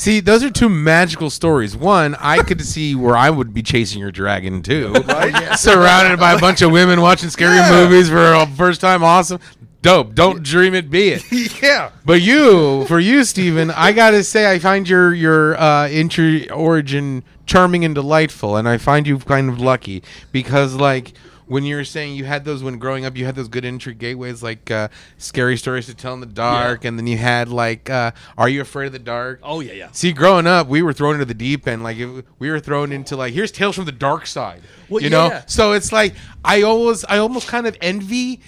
See, 0.00 0.20
those 0.20 0.42
are 0.42 0.48
two 0.48 0.70
magical 0.70 1.28
stories. 1.28 1.76
One, 1.76 2.14
I 2.18 2.38
could 2.42 2.62
see 2.62 2.94
where 2.94 3.14
I 3.18 3.28
would 3.28 3.52
be 3.52 3.62
chasing 3.62 4.00
your 4.00 4.10
dragon 4.10 4.62
too, 4.62 4.92
Right? 5.06 5.58
Surrounded 5.58 6.18
by 6.18 6.32
a 6.32 6.38
bunch 6.38 6.62
of 6.62 6.70
women 6.72 7.02
watching 7.02 7.28
scary 7.28 7.56
Yeah. 7.56 7.70
movies 7.70 8.08
for 8.08 8.32
a 8.32 8.46
first 8.46 8.80
time. 8.80 9.04
Awesome, 9.04 9.40
dope. 9.82 10.14
Don't 10.14 10.42
dream 10.42 10.72
it, 10.72 10.88
be 10.88 11.08
it. 11.10 11.22
yeah, 11.62 11.90
But 12.06 12.22
you, 12.22 12.86
for 12.86 12.98
you, 12.98 13.24
Steven, 13.24 13.70
I 13.72 13.92
gotta 13.92 14.24
say, 14.24 14.50
I 14.50 14.58
find 14.58 14.88
your 14.88 15.12
your 15.12 15.60
uh, 15.60 15.86
entry 15.88 16.48
origin 16.48 17.22
charming 17.44 17.84
and 17.84 17.94
delightful, 17.94 18.56
and 18.56 18.66
I 18.66 18.78
find 18.78 19.06
you 19.06 19.18
kind 19.18 19.50
of 19.50 19.60
lucky 19.60 20.02
because, 20.32 20.76
like, 20.76 21.12
when 21.50 21.64
you 21.64 21.74
were 21.74 21.84
saying 21.84 22.14
you 22.14 22.24
had 22.24 22.44
those 22.44 22.62
when 22.62 22.78
growing 22.78 23.04
up, 23.04 23.16
you 23.16 23.24
had 23.24 23.34
those 23.34 23.48
good 23.48 23.64
entry 23.64 23.92
gateways, 23.92 24.40
like 24.40 24.70
uh, 24.70 24.86
scary 25.18 25.56
stories 25.56 25.86
to 25.86 25.94
tell 25.94 26.14
in 26.14 26.20
the 26.20 26.26
dark, 26.26 26.84
and 26.84 26.96
then 26.96 27.08
you 27.08 27.16
had 27.16 27.48
like, 27.48 27.90
uh, 27.90 28.12
Are 28.38 28.48
You 28.48 28.60
Afraid 28.60 28.86
of 28.86 28.92
the 28.92 29.00
Dark? 29.00 29.40
Oh 29.42 29.58
yeah, 29.58 29.72
yeah. 29.72 29.88
See, 29.90 30.12
growing 30.12 30.46
up, 30.46 30.68
we 30.68 30.80
were 30.80 30.92
thrown 30.92 31.14
into 31.14 31.24
the 31.24 31.34
deep 31.34 31.66
end. 31.66 31.82
Like 31.82 31.96
it, 31.96 32.24
we 32.38 32.50
were 32.50 32.60
thrown 32.60 32.92
into 32.92 33.16
like, 33.16 33.34
here's 33.34 33.50
Tales 33.50 33.74
from 33.74 33.84
the 33.84 33.90
Dark 33.90 34.28
Side. 34.28 34.62
Well, 34.88 35.02
you 35.02 35.10
know, 35.10 35.42
so 35.46 35.72
it's 35.72 35.90
like 35.90 36.14
I 36.44 36.62
always, 36.62 37.04
I 37.06 37.18
almost 37.18 37.48
kind 37.48 37.66
of 37.66 37.76
envy 37.80 38.40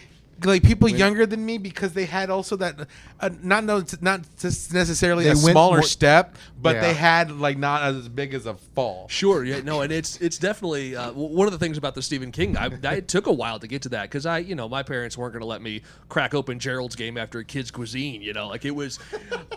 like 0.45 0.63
people 0.63 0.89
younger 0.89 1.27
than 1.27 1.45
me 1.45 1.59
because 1.59 1.93
they 1.93 2.05
had 2.05 2.31
also 2.31 2.57
that 2.57 2.87
uh, 3.21 3.31
not 3.43 3.65
no, 3.65 3.85
not 4.01 4.23
just 4.39 4.73
necessarily 4.73 5.25
They 5.25 5.31
a 5.31 5.37
smaller 5.37 5.79
more- 5.79 5.83
step, 5.83 6.37
but 6.61 6.77
Yeah. 6.77 6.81
they 6.83 6.95
had 6.95 7.31
like 7.41 7.59
not 7.59 7.83
as 7.83 8.09
big 8.09 8.35
as 8.35 8.47
a 8.47 8.55
fall. 8.75 9.07
Sure, 9.09 9.45
yeah, 9.45 9.61
no, 9.61 9.81
and 9.83 9.93
it's 9.93 10.21
it's 10.21 10.39
definitely 10.39 10.97
uh, 10.97 11.13
one 11.13 11.47
of 11.47 11.53
the 11.53 11.59
things 11.59 11.77
about 11.79 11.95
the 11.95 12.03
Stephen 12.03 12.33
King. 12.33 12.57
I, 12.57 12.71
I 12.85 12.95
it 12.97 13.09
took 13.09 13.27
a 13.27 13.33
while 13.33 13.59
to 13.59 13.67
get 13.67 13.83
to 13.83 13.89
that 13.91 14.03
because 14.05 14.27
I, 14.27 14.39
you 14.39 14.55
know, 14.55 14.69
my 14.69 14.83
parents 14.83 15.17
weren't 15.19 15.33
going 15.33 15.41
to 15.43 15.47
let 15.47 15.63
me 15.63 15.83
crack 16.09 16.35
open 16.35 16.59
Gerald's 16.59 16.97
game 16.97 17.17
after 17.17 17.39
a 17.39 17.45
kid's 17.45 17.71
cuisine. 17.71 18.23
You 18.23 18.33
know, 18.33 18.49
like 18.49 18.65
it 18.65 18.71
was, 18.75 18.99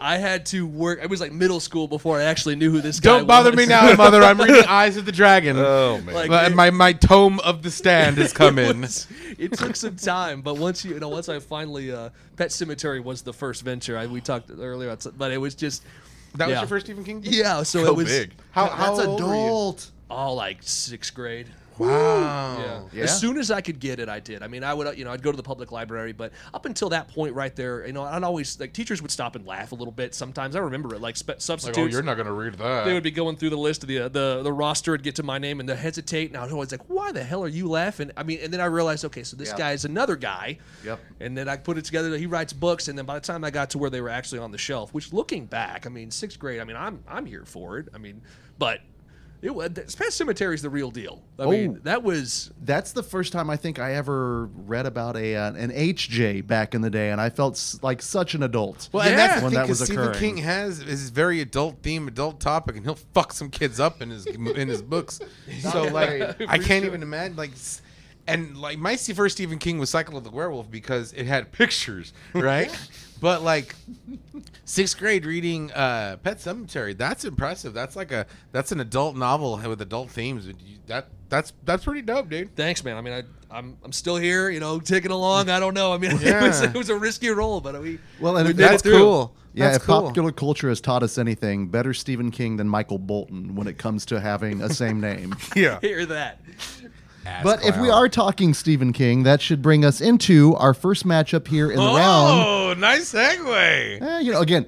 I 0.02 0.18
had 0.18 0.46
to 0.48 0.66
work. 0.66 1.00
It 1.02 1.10
was 1.10 1.22
like 1.22 1.32
middle 1.32 1.60
school 1.60 1.88
before 1.88 2.20
I 2.20 2.24
actually 2.24 2.56
knew 2.56 2.72
who 2.72 2.82
this 2.82 3.00
guy. 3.00 3.12
Was. 3.14 3.20
Don't 3.22 3.28
bother 3.28 3.52
was. 3.52 3.58
me 3.58 3.66
now, 3.68 3.94
mother. 3.96 4.22
I'm 4.24 4.40
reading 4.40 4.66
Eyes 4.68 4.98
of 4.98 5.06
the 5.06 5.12
Dragon. 5.12 5.58
Oh, 5.58 6.00
man. 6.02 6.14
Like, 6.16 6.30
my, 6.30 6.46
it- 6.48 6.56
my 6.56 6.70
my 6.72 6.94
tome 6.94 7.40
of 7.42 7.62
the 7.64 7.72
stand 7.72 8.18
has 8.18 8.34
come 8.42 8.58
it 8.60 8.72
in. 8.72 8.82
was- 8.82 9.08
it 9.38 9.54
took 9.54 9.76
some 9.76 9.96
time, 9.96 10.42
but 10.42 10.58
once 10.58 10.75
you, 10.84 10.96
you 10.96 11.00
know, 11.00 11.10
once 11.10 11.30
I 11.30 11.40
finally, 11.40 11.92
uh, 11.92 12.10
Pet 12.36 12.50
Sematary 12.50 13.04
was 13.04 13.22
the 13.22 13.32
first 13.34 13.62
venture. 13.62 13.98
I, 13.98 14.08
we 14.08 14.20
talked 14.20 14.50
earlier, 14.52 14.90
about, 14.90 15.06
but 15.18 15.32
it 15.32 15.38
was 15.38 15.56
just 15.56 15.84
That 16.36 16.48
was 16.50 16.58
your 16.58 16.68
first 16.68 16.88
Stephen 16.88 17.04
King? 17.04 17.22
book? 17.22 17.32
Yeah, 17.32 17.64
so 17.64 17.84
Go 17.84 17.92
it 17.92 17.96
was 17.96 18.06
big. 18.08 18.34
How, 18.52 18.66
That's 18.66 19.00
how 19.00 19.06
old 19.08 19.22
were 19.22 19.28
you? 19.36 19.42
adult. 19.44 19.92
all 20.10 20.36
like 20.36 20.58
sixth 20.62 21.14
grade. 21.14 21.48
Wow. 21.78 22.58
Yeah. 22.60 22.82
Yeah. 22.94 23.04
As 23.04 23.20
soon 23.20 23.38
as 23.38 23.52
I 23.52 23.62
could 23.62 23.80
get 23.80 24.00
it, 24.00 24.08
I 24.10 24.20
did. 24.20 24.42
I 24.44 24.48
mean, 24.48 24.64
I 24.64 24.74
would, 24.74 24.88
uh, 24.88 24.92
you 24.92 25.04
know, 25.06 25.12
I'd 25.12 25.22
go 25.22 25.32
to 25.32 25.38
the 25.38 25.44
public 25.44 25.72
library, 25.72 26.14
but 26.14 26.32
up 26.54 26.66
until 26.66 26.90
that 26.90 27.08
point 27.10 27.34
right 27.36 27.56
there, 27.56 27.86
you 27.86 27.94
know, 27.94 28.04
I'd 28.04 28.24
always 28.24 28.60
like 28.60 28.74
teachers 28.74 29.02
would 29.02 29.12
stop 29.12 29.36
and 29.36 29.46
laugh 29.46 29.72
a 29.72 29.76
little 29.76 29.92
bit. 29.92 30.16
Sometimes 30.16 30.56
I 30.56 30.60
remember 30.60 30.94
it, 30.96 31.02
like 31.02 31.18
spe- 31.18 31.30
Like, 31.30 31.42
substitutes. 31.42 31.78
oh, 31.80 31.86
you're 31.88 32.04
not 32.04 32.16
gonna 32.18 32.32
read 32.34 32.54
that. 32.56 32.86
they 32.86 32.94
would 32.94 33.04
be 33.04 33.12
going 33.12 33.36
through 33.36 33.50
the 33.50 33.58
list 33.58 33.84
of 33.84 33.90
the 33.90 34.00
uh, 34.00 34.08
the 34.10 34.42
the 34.44 34.54
roster 34.54 34.94
and 34.94 35.04
get 35.04 35.16
to 35.16 35.24
my 35.24 35.38
name 35.38 35.60
and 35.60 35.68
they 35.68 35.76
hesitate, 35.76 36.30
and 36.30 36.38
I 36.38 36.44
was 36.44 36.54
always 36.54 36.72
like, 36.72 36.88
"Why 36.90 37.12
the 37.12 37.24
hell 37.24 37.44
are 37.44 37.48
you 37.48 37.68
laughing?" 37.70 38.12
I 38.16 38.24
mean, 38.24 38.40
and 38.42 38.54
then 38.54 38.62
I 38.62 38.66
realized, 38.66 39.04
okay, 39.06 39.24
so 39.24 39.36
this 39.36 39.50
Yeah. 39.50 39.58
guy 39.58 39.72
is 39.74 39.86
another 39.86 40.16
guy. 40.16 40.58
Yep. 40.84 41.00
And 41.20 41.38
then 41.38 41.50
I 41.50 41.58
put 41.58 41.78
it 41.78 41.86
together 41.86 42.10
that 42.12 42.20
he 42.20 42.26
writes 42.26 42.54
books, 42.54 42.88
and 42.88 42.98
then 42.98 43.06
by 43.06 43.16
the 43.16 43.26
time 43.26 43.44
I 43.44 43.52
got 43.52 43.70
to 43.72 43.78
where 43.78 43.90
they 43.90 44.02
were 44.02 44.10
actually 44.10 44.40
on 44.40 44.52
the 44.52 44.58
shelf, 44.58 44.94
which 44.94 45.12
looking 45.12 45.46
back, 45.46 45.86
I 45.86 45.90
mean, 45.90 46.12
sixth 46.12 46.40
grade, 46.40 46.60
I 46.60 46.64
mean, 46.64 46.78
I'm 46.78 47.04
I'm 47.08 47.26
here 47.26 47.44
for 47.46 47.78
it. 47.80 47.90
I 47.94 47.98
mean, 47.98 48.22
but 48.58 48.80
it 49.42 49.54
was 49.54 49.70
Pet 49.96 50.08
Sematary 50.10 50.54
is 50.56 50.62
the 50.62 50.70
real 50.70 50.90
deal. 50.92 51.22
I 51.38 51.46
mean, 51.46 51.76
Oh. 51.78 51.80
that 51.84 52.04
was 52.04 52.52
That's 52.64 52.92
the 52.94 53.04
first 53.04 53.32
time 53.34 53.50
I 53.50 53.58
think 53.58 53.78
I 53.80 53.94
ever 53.96 54.46
read 54.46 54.86
about 54.86 55.16
a 55.18 55.36
uh, 55.36 55.54
an 55.54 55.72
HJ 55.72 56.48
back 56.48 56.74
in 56.74 56.82
the 56.82 56.90
day, 56.90 57.12
and 57.12 57.20
I 57.22 57.30
felt 57.30 57.54
s- 57.56 57.78
like 57.82 58.02
such 58.02 58.34
an 58.36 58.44
adult. 58.44 58.90
Well, 58.92 59.08
and 59.08 59.18
that's 59.18 59.36
the 59.40 59.44
when 59.44 59.52
thing 59.52 59.60
that 59.62 59.68
was 59.70 59.80
because 59.80 59.88
Stephen 59.90 60.04
occurring. 60.10 60.20
King 60.36 60.38
has 60.44 60.80
his 60.80 61.10
very 61.10 61.42
adult 61.42 61.82
theme, 61.84 62.08
adult 62.08 62.40
topic, 62.40 62.76
and 62.78 62.86
he'll 62.86 62.96
fuck 63.14 63.34
some 63.34 63.50
kids 63.50 63.80
up 63.80 64.02
in 64.02 64.10
his 64.10 64.26
in 64.28 64.68
his 64.68 64.82
books. 64.82 65.20
So 65.60 65.84
like, 65.84 66.42
I 66.48 66.58
can't 66.58 66.86
even 66.86 67.02
imagine 67.04 67.36
like. 67.38 67.52
And 68.28 68.58
like 68.58 68.80
my 68.80 68.94
s- 68.94 69.12
first 69.12 69.36
Stephen 69.36 69.60
King 69.60 69.78
was 69.78 69.92
Cycle 69.92 70.18
of 70.18 70.24
the 70.24 70.32
Werewolf 70.32 70.72
because 70.72 71.14
it 71.14 71.28
had 71.28 71.52
pictures, 71.52 72.12
right? 72.34 72.72
but 73.26 73.42
like 73.42 73.74
sixth 74.66 75.00
grade 75.00 75.26
reading 75.26 75.72
uh, 75.72 76.18
Pet 76.22 76.38
Sematary, 76.38 76.96
that's 76.96 77.26
impressive. 77.26 77.74
That's 77.74 77.96
like 77.96 78.12
a 78.12 78.28
that's 78.52 78.72
an 78.72 78.80
adult 78.80 79.16
novel 79.16 79.58
with 79.68 79.82
adult 79.82 80.12
themes. 80.12 80.48
That 80.86 81.08
that's 81.28 81.52
that's 81.64 81.86
pretty 81.86 82.04
dope, 82.04 82.30
dude. 82.30 82.56
Thanks, 82.56 82.84
man. 82.84 82.98
I 82.98 83.02
mean, 83.02 83.14
I, 83.16 83.24
I'm 83.50 83.78
I'm 83.84 83.92
still 83.94 84.18
here, 84.18 84.52
you 84.52 84.60
know, 84.60 84.80
ticking 84.80 85.10
along. 85.10 85.50
I 85.50 85.60
don't 85.60 85.74
know. 85.74 85.92
I 85.92 85.98
mean, 85.98 86.12
it, 86.22 86.40
was, 86.40 86.62
it 86.62 86.76
was 86.76 86.90
a 86.90 86.96
risky 86.96 87.30
role, 87.30 87.62
but 87.62 87.82
we 87.82 87.98
Well, 88.20 88.38
and 88.38 88.46
we 88.46 88.52
it- 88.52 88.58
did 88.58 88.70
That's 88.70 88.86
it 88.86 88.92
cool. 88.92 89.36
Yeah, 89.56 89.66
that's 89.72 89.78
if 89.78 89.84
cool. 89.86 90.04
popular 90.04 90.32
culture 90.32 90.70
has 90.70 90.80
taught 90.80 91.02
us 91.02 91.18
anything, 91.18 91.70
better 91.70 91.96
Stephen 91.96 92.30
King 92.30 92.58
than 92.58 92.70
Michael 92.70 93.00
Bolton 93.00 93.56
when 93.56 93.66
it 93.66 93.80
comes 93.80 94.06
to 94.08 94.20
having 94.20 94.62
a 94.62 94.70
same 94.70 95.00
name. 95.02 95.36
yeah. 95.56 95.80
Hear 95.82 96.06
that? 96.06 96.42
Ass 97.26 97.44
But 97.44 97.64
if 97.66 97.78
we 97.80 97.90
are 97.90 98.08
talking 98.08 98.54
Stephen 98.54 98.94
King, 98.94 99.24
that 99.24 99.42
should 99.42 99.62
bring 99.62 99.84
us 99.84 100.00
into 100.02 100.56
our 100.56 100.74
first 100.74 101.06
matchup 101.06 101.48
here 101.48 101.70
in 101.72 101.78
the 101.78 101.84
round. 101.86 102.44
oh, 102.46 102.74
nice 102.78 103.14
segue. 103.14 104.02
Eh, 104.02 104.20
you 104.20 104.32
know, 104.32 104.42
again, 104.42 104.66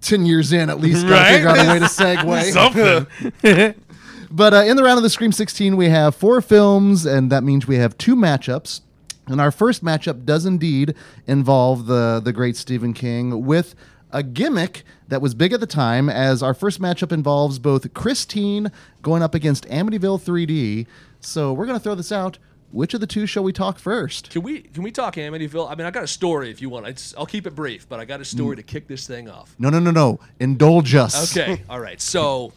10 0.00 0.26
years 0.26 0.52
in, 0.52 0.68
at 0.70 0.80
least, 0.80 1.02
gotta 1.06 1.14
Right? 1.14 1.32
figure 1.34 1.48
out 1.48 1.58
a 1.58 1.70
way 1.70 1.78
to 1.78 1.84
segue. 1.86 2.52
Something. 2.52 3.74
But 4.30 4.52
uh, 4.52 4.56
in 4.64 4.76
the 4.76 4.82
round 4.82 4.96
of 4.96 5.04
the 5.04 5.10
Scream 5.10 5.30
16, 5.30 5.76
we 5.76 5.90
have 5.90 6.16
four 6.16 6.40
films, 6.40 7.06
and 7.06 7.30
that 7.30 7.44
means 7.44 7.68
we 7.68 7.76
have 7.76 7.96
two 7.96 8.16
matchups. 8.16 8.80
And 9.28 9.40
our 9.40 9.52
first 9.52 9.84
matchup 9.84 10.24
does 10.24 10.44
indeed 10.44 10.96
involve 11.28 11.86
the, 11.86 12.20
the 12.24 12.32
great 12.32 12.56
Stephen 12.56 12.94
King 12.94 13.44
with 13.46 13.76
a 14.10 14.24
gimmick 14.24 14.82
that 15.06 15.22
was 15.22 15.34
big 15.36 15.52
at 15.52 15.60
the 15.60 15.66
time, 15.68 16.08
as 16.08 16.42
our 16.42 16.52
first 16.52 16.80
matchup 16.80 17.12
involves 17.12 17.60
both 17.60 17.94
Christine 17.94 18.72
going 19.02 19.22
up 19.22 19.36
against 19.36 19.68
Amityville 19.68 20.20
3D. 20.20 20.86
So 21.24 21.52
we're 21.52 21.66
going 21.66 21.78
to 21.78 21.82
throw 21.82 21.94
this 21.94 22.12
out. 22.12 22.38
Which 22.72 22.92
of 22.92 23.00
the 23.00 23.06
two 23.06 23.26
shall 23.26 23.44
we 23.44 23.52
talk 23.52 23.78
first? 23.78 24.30
Can 24.30 24.42
we 24.42 24.62
can 24.62 24.82
we 24.82 24.90
talk 24.90 25.14
Amityville? 25.14 25.70
I 25.70 25.76
mean, 25.76 25.86
I 25.86 25.92
got 25.92 26.02
a 26.02 26.08
story 26.08 26.50
if 26.50 26.60
you 26.60 26.68
want. 26.68 26.88
It's, 26.88 27.14
I'll 27.16 27.24
keep 27.24 27.46
it 27.46 27.54
brief, 27.54 27.88
but 27.88 28.00
I 28.00 28.04
got 28.04 28.20
a 28.20 28.24
story 28.24 28.56
to 28.56 28.64
kick 28.64 28.88
this 28.88 29.06
thing 29.06 29.30
off. 29.30 29.54
No, 29.60 29.70
no, 29.70 29.78
no, 29.78 29.92
no. 29.92 30.18
Indulge 30.40 30.96
us. 30.96 31.36
Okay, 31.36 31.62
all 31.70 31.78
right. 31.78 32.00
So 32.00 32.52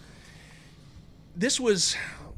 this 1.36 1.60
was 1.60 1.96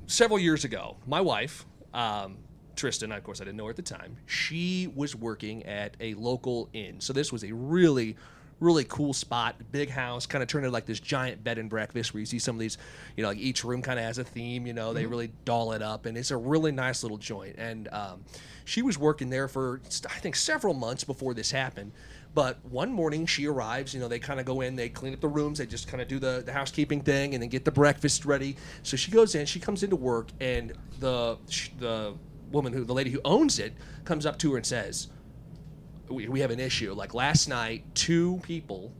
several 0.07 0.39
years 0.39 0.65
ago. 0.65 0.97
My 1.07 1.21
wife, 1.21 1.65
um, 1.93 2.35
Tristan, 2.75 3.13
of 3.13 3.23
course, 3.23 3.39
I 3.39 3.45
didn't 3.45 3.55
know 3.57 3.65
her 3.65 3.69
at 3.69 3.77
the 3.77 3.81
time. 3.81 4.17
She 4.25 4.91
was 4.93 5.15
working 5.15 5.65
at 5.65 5.95
a 6.01 6.15
local 6.15 6.69
inn. 6.73 6.99
So 6.99 7.13
this 7.13 7.31
was 7.31 7.45
a 7.45 7.53
really, 7.53 8.17
really 8.59 8.83
cool 8.83 9.13
spot, 9.13 9.55
big 9.71 9.89
house, 9.89 10.25
kind 10.25 10.41
of 10.41 10.49
turned 10.49 10.65
into 10.65 10.73
like 10.73 10.85
this 10.85 10.99
giant 10.99 11.43
bed 11.43 11.57
and 11.57 11.69
breakfast 11.69 12.13
where 12.13 12.19
you 12.19 12.25
see 12.25 12.39
some 12.39 12.55
of 12.55 12.59
these, 12.59 12.77
you 13.15 13.23
know, 13.23 13.29
like 13.29 13.37
each 13.37 13.63
room 13.63 13.81
kind 13.81 13.99
of 13.99 14.05
has 14.05 14.17
a 14.17 14.23
theme. 14.23 14.67
You 14.67 14.73
know, 14.73 14.93
they 14.93 15.05
really 15.05 15.31
doll 15.45 15.71
it 15.73 15.81
up, 15.81 16.05
and 16.05 16.17
it's 16.17 16.31
a 16.31 16.37
really 16.37 16.71
nice 16.71 17.03
little 17.03 17.17
joint. 17.17 17.55
And 17.57 17.87
um, 17.89 18.23
she 18.65 18.81
was 18.81 18.97
working 18.97 19.29
there 19.29 19.47
for 19.47 19.81
I 20.05 20.19
think 20.19 20.35
several 20.35 20.73
months 20.73 21.03
before 21.03 21.33
this 21.33 21.51
happened. 21.51 21.91
But 22.35 22.63
one 22.65 22.91
morning 22.93 23.25
she 23.25 23.47
arrives, 23.47 23.93
you 23.93 23.99
know, 23.99 24.07
they 24.07 24.19
kind 24.19 24.39
of 24.39 24.45
go 24.45 24.61
in, 24.61 24.75
they 24.75 24.89
clean 24.89 25.13
up 25.13 25.19
the 25.19 25.27
rooms, 25.27 25.57
they 25.57 25.65
just 25.65 25.87
kind 25.87 25.99
of 25.99 26.07
do 26.07 26.19
the, 26.19 26.43
the 26.45 26.53
housekeeping 26.53 27.01
thing 27.01 27.33
and 27.33 27.41
then 27.41 27.49
get 27.49 27.65
the 27.65 27.71
breakfast 27.71 28.23
ready. 28.23 28.55
So 28.83 28.95
she 28.97 29.09
goes 29.09 29.33
in, 29.33 29.47
she 29.47 29.59
comes 29.59 29.81
into 29.81 29.95
work, 29.95 30.29
and 30.39 30.73
the 30.99 31.37
the 31.79 32.13
woman 32.51 32.73
who, 32.73 32.83
the 32.83 32.93
lady 32.93 33.09
who 33.09 33.21
owns 33.25 33.59
it, 33.59 33.73
comes 34.05 34.25
up 34.25 34.37
to 34.39 34.51
her 34.51 34.57
and 34.57 34.65
says, 34.65 35.07
we, 36.09 36.27
we 36.27 36.39
have 36.41 36.51
an 36.51 36.59
issue. 36.59 36.93
Like 36.93 37.13
last 37.13 37.47
night, 37.47 37.83
two 37.93 38.39
people 38.43 38.91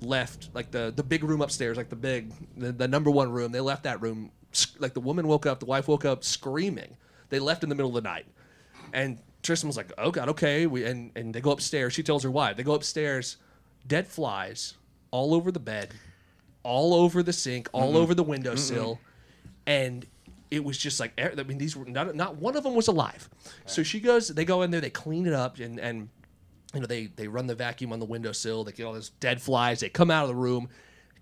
left, 0.00 0.50
like 0.54 0.70
the, 0.70 0.92
the 0.94 1.02
big 1.02 1.24
room 1.24 1.40
upstairs, 1.40 1.76
like 1.76 1.88
the 1.88 1.96
big, 1.96 2.32
the, 2.56 2.72
the 2.72 2.88
number 2.88 3.10
one 3.10 3.30
room, 3.30 3.52
they 3.52 3.60
left 3.60 3.84
that 3.84 4.00
room, 4.00 4.30
like 4.78 4.94
the 4.94 5.00
woman 5.00 5.26
woke 5.26 5.46
up, 5.46 5.60
the 5.60 5.66
wife 5.66 5.88
woke 5.88 6.04
up 6.04 6.24
screaming. 6.24 6.96
They 7.30 7.38
left 7.38 7.62
in 7.62 7.68
the 7.68 7.74
middle 7.74 7.96
of 7.96 8.02
the 8.02 8.08
night. 8.08 8.26
And 8.92 9.18
Tristan 9.42 9.68
was 9.68 9.76
like, 9.76 9.92
"Oh 9.98 10.10
God, 10.10 10.28
okay." 10.30 10.66
We 10.66 10.84
and 10.84 11.10
and 11.16 11.34
they 11.34 11.40
go 11.40 11.50
upstairs. 11.50 11.92
She 11.92 12.02
tells 12.02 12.22
her 12.22 12.30
why. 12.30 12.52
They 12.52 12.62
go 12.62 12.74
upstairs. 12.74 13.38
Dead 13.86 14.06
flies 14.06 14.74
all 15.10 15.34
over 15.34 15.50
the 15.50 15.60
bed, 15.60 15.92
all 16.62 16.94
over 16.94 17.22
the 17.22 17.32
sink, 17.32 17.68
all 17.72 17.96
over 17.96 18.14
the 18.14 18.22
windowsill, 18.22 19.00
and 19.66 20.06
it 20.50 20.62
was 20.62 20.76
just 20.78 21.00
like 21.00 21.18
I 21.18 21.42
mean 21.42 21.58
these 21.58 21.74
were 21.74 21.86
not 21.86 22.14
not 22.14 22.36
one 22.36 22.56
of 22.56 22.62
them 22.62 22.74
was 22.74 22.86
alive. 22.88 23.28
So 23.66 23.82
she 23.82 23.98
goes. 23.98 24.28
They 24.28 24.44
go 24.44 24.62
in 24.62 24.70
there. 24.70 24.80
They 24.80 24.90
clean 24.90 25.26
it 25.26 25.32
up 25.32 25.58
and 25.58 25.80
and 25.80 26.08
you 26.74 26.80
know 26.80 26.86
they 26.86 27.06
they 27.06 27.28
run 27.28 27.46
the 27.46 27.54
vacuum 27.54 27.92
on 27.92 27.98
the 28.00 28.06
windowsill. 28.06 28.64
They 28.64 28.72
get 28.72 28.84
all 28.84 28.92
those 28.94 29.10
dead 29.10 29.40
flies. 29.42 29.80
They 29.80 29.88
come 29.88 30.10
out 30.10 30.22
of 30.24 30.28
the 30.28 30.34
room, 30.34 30.68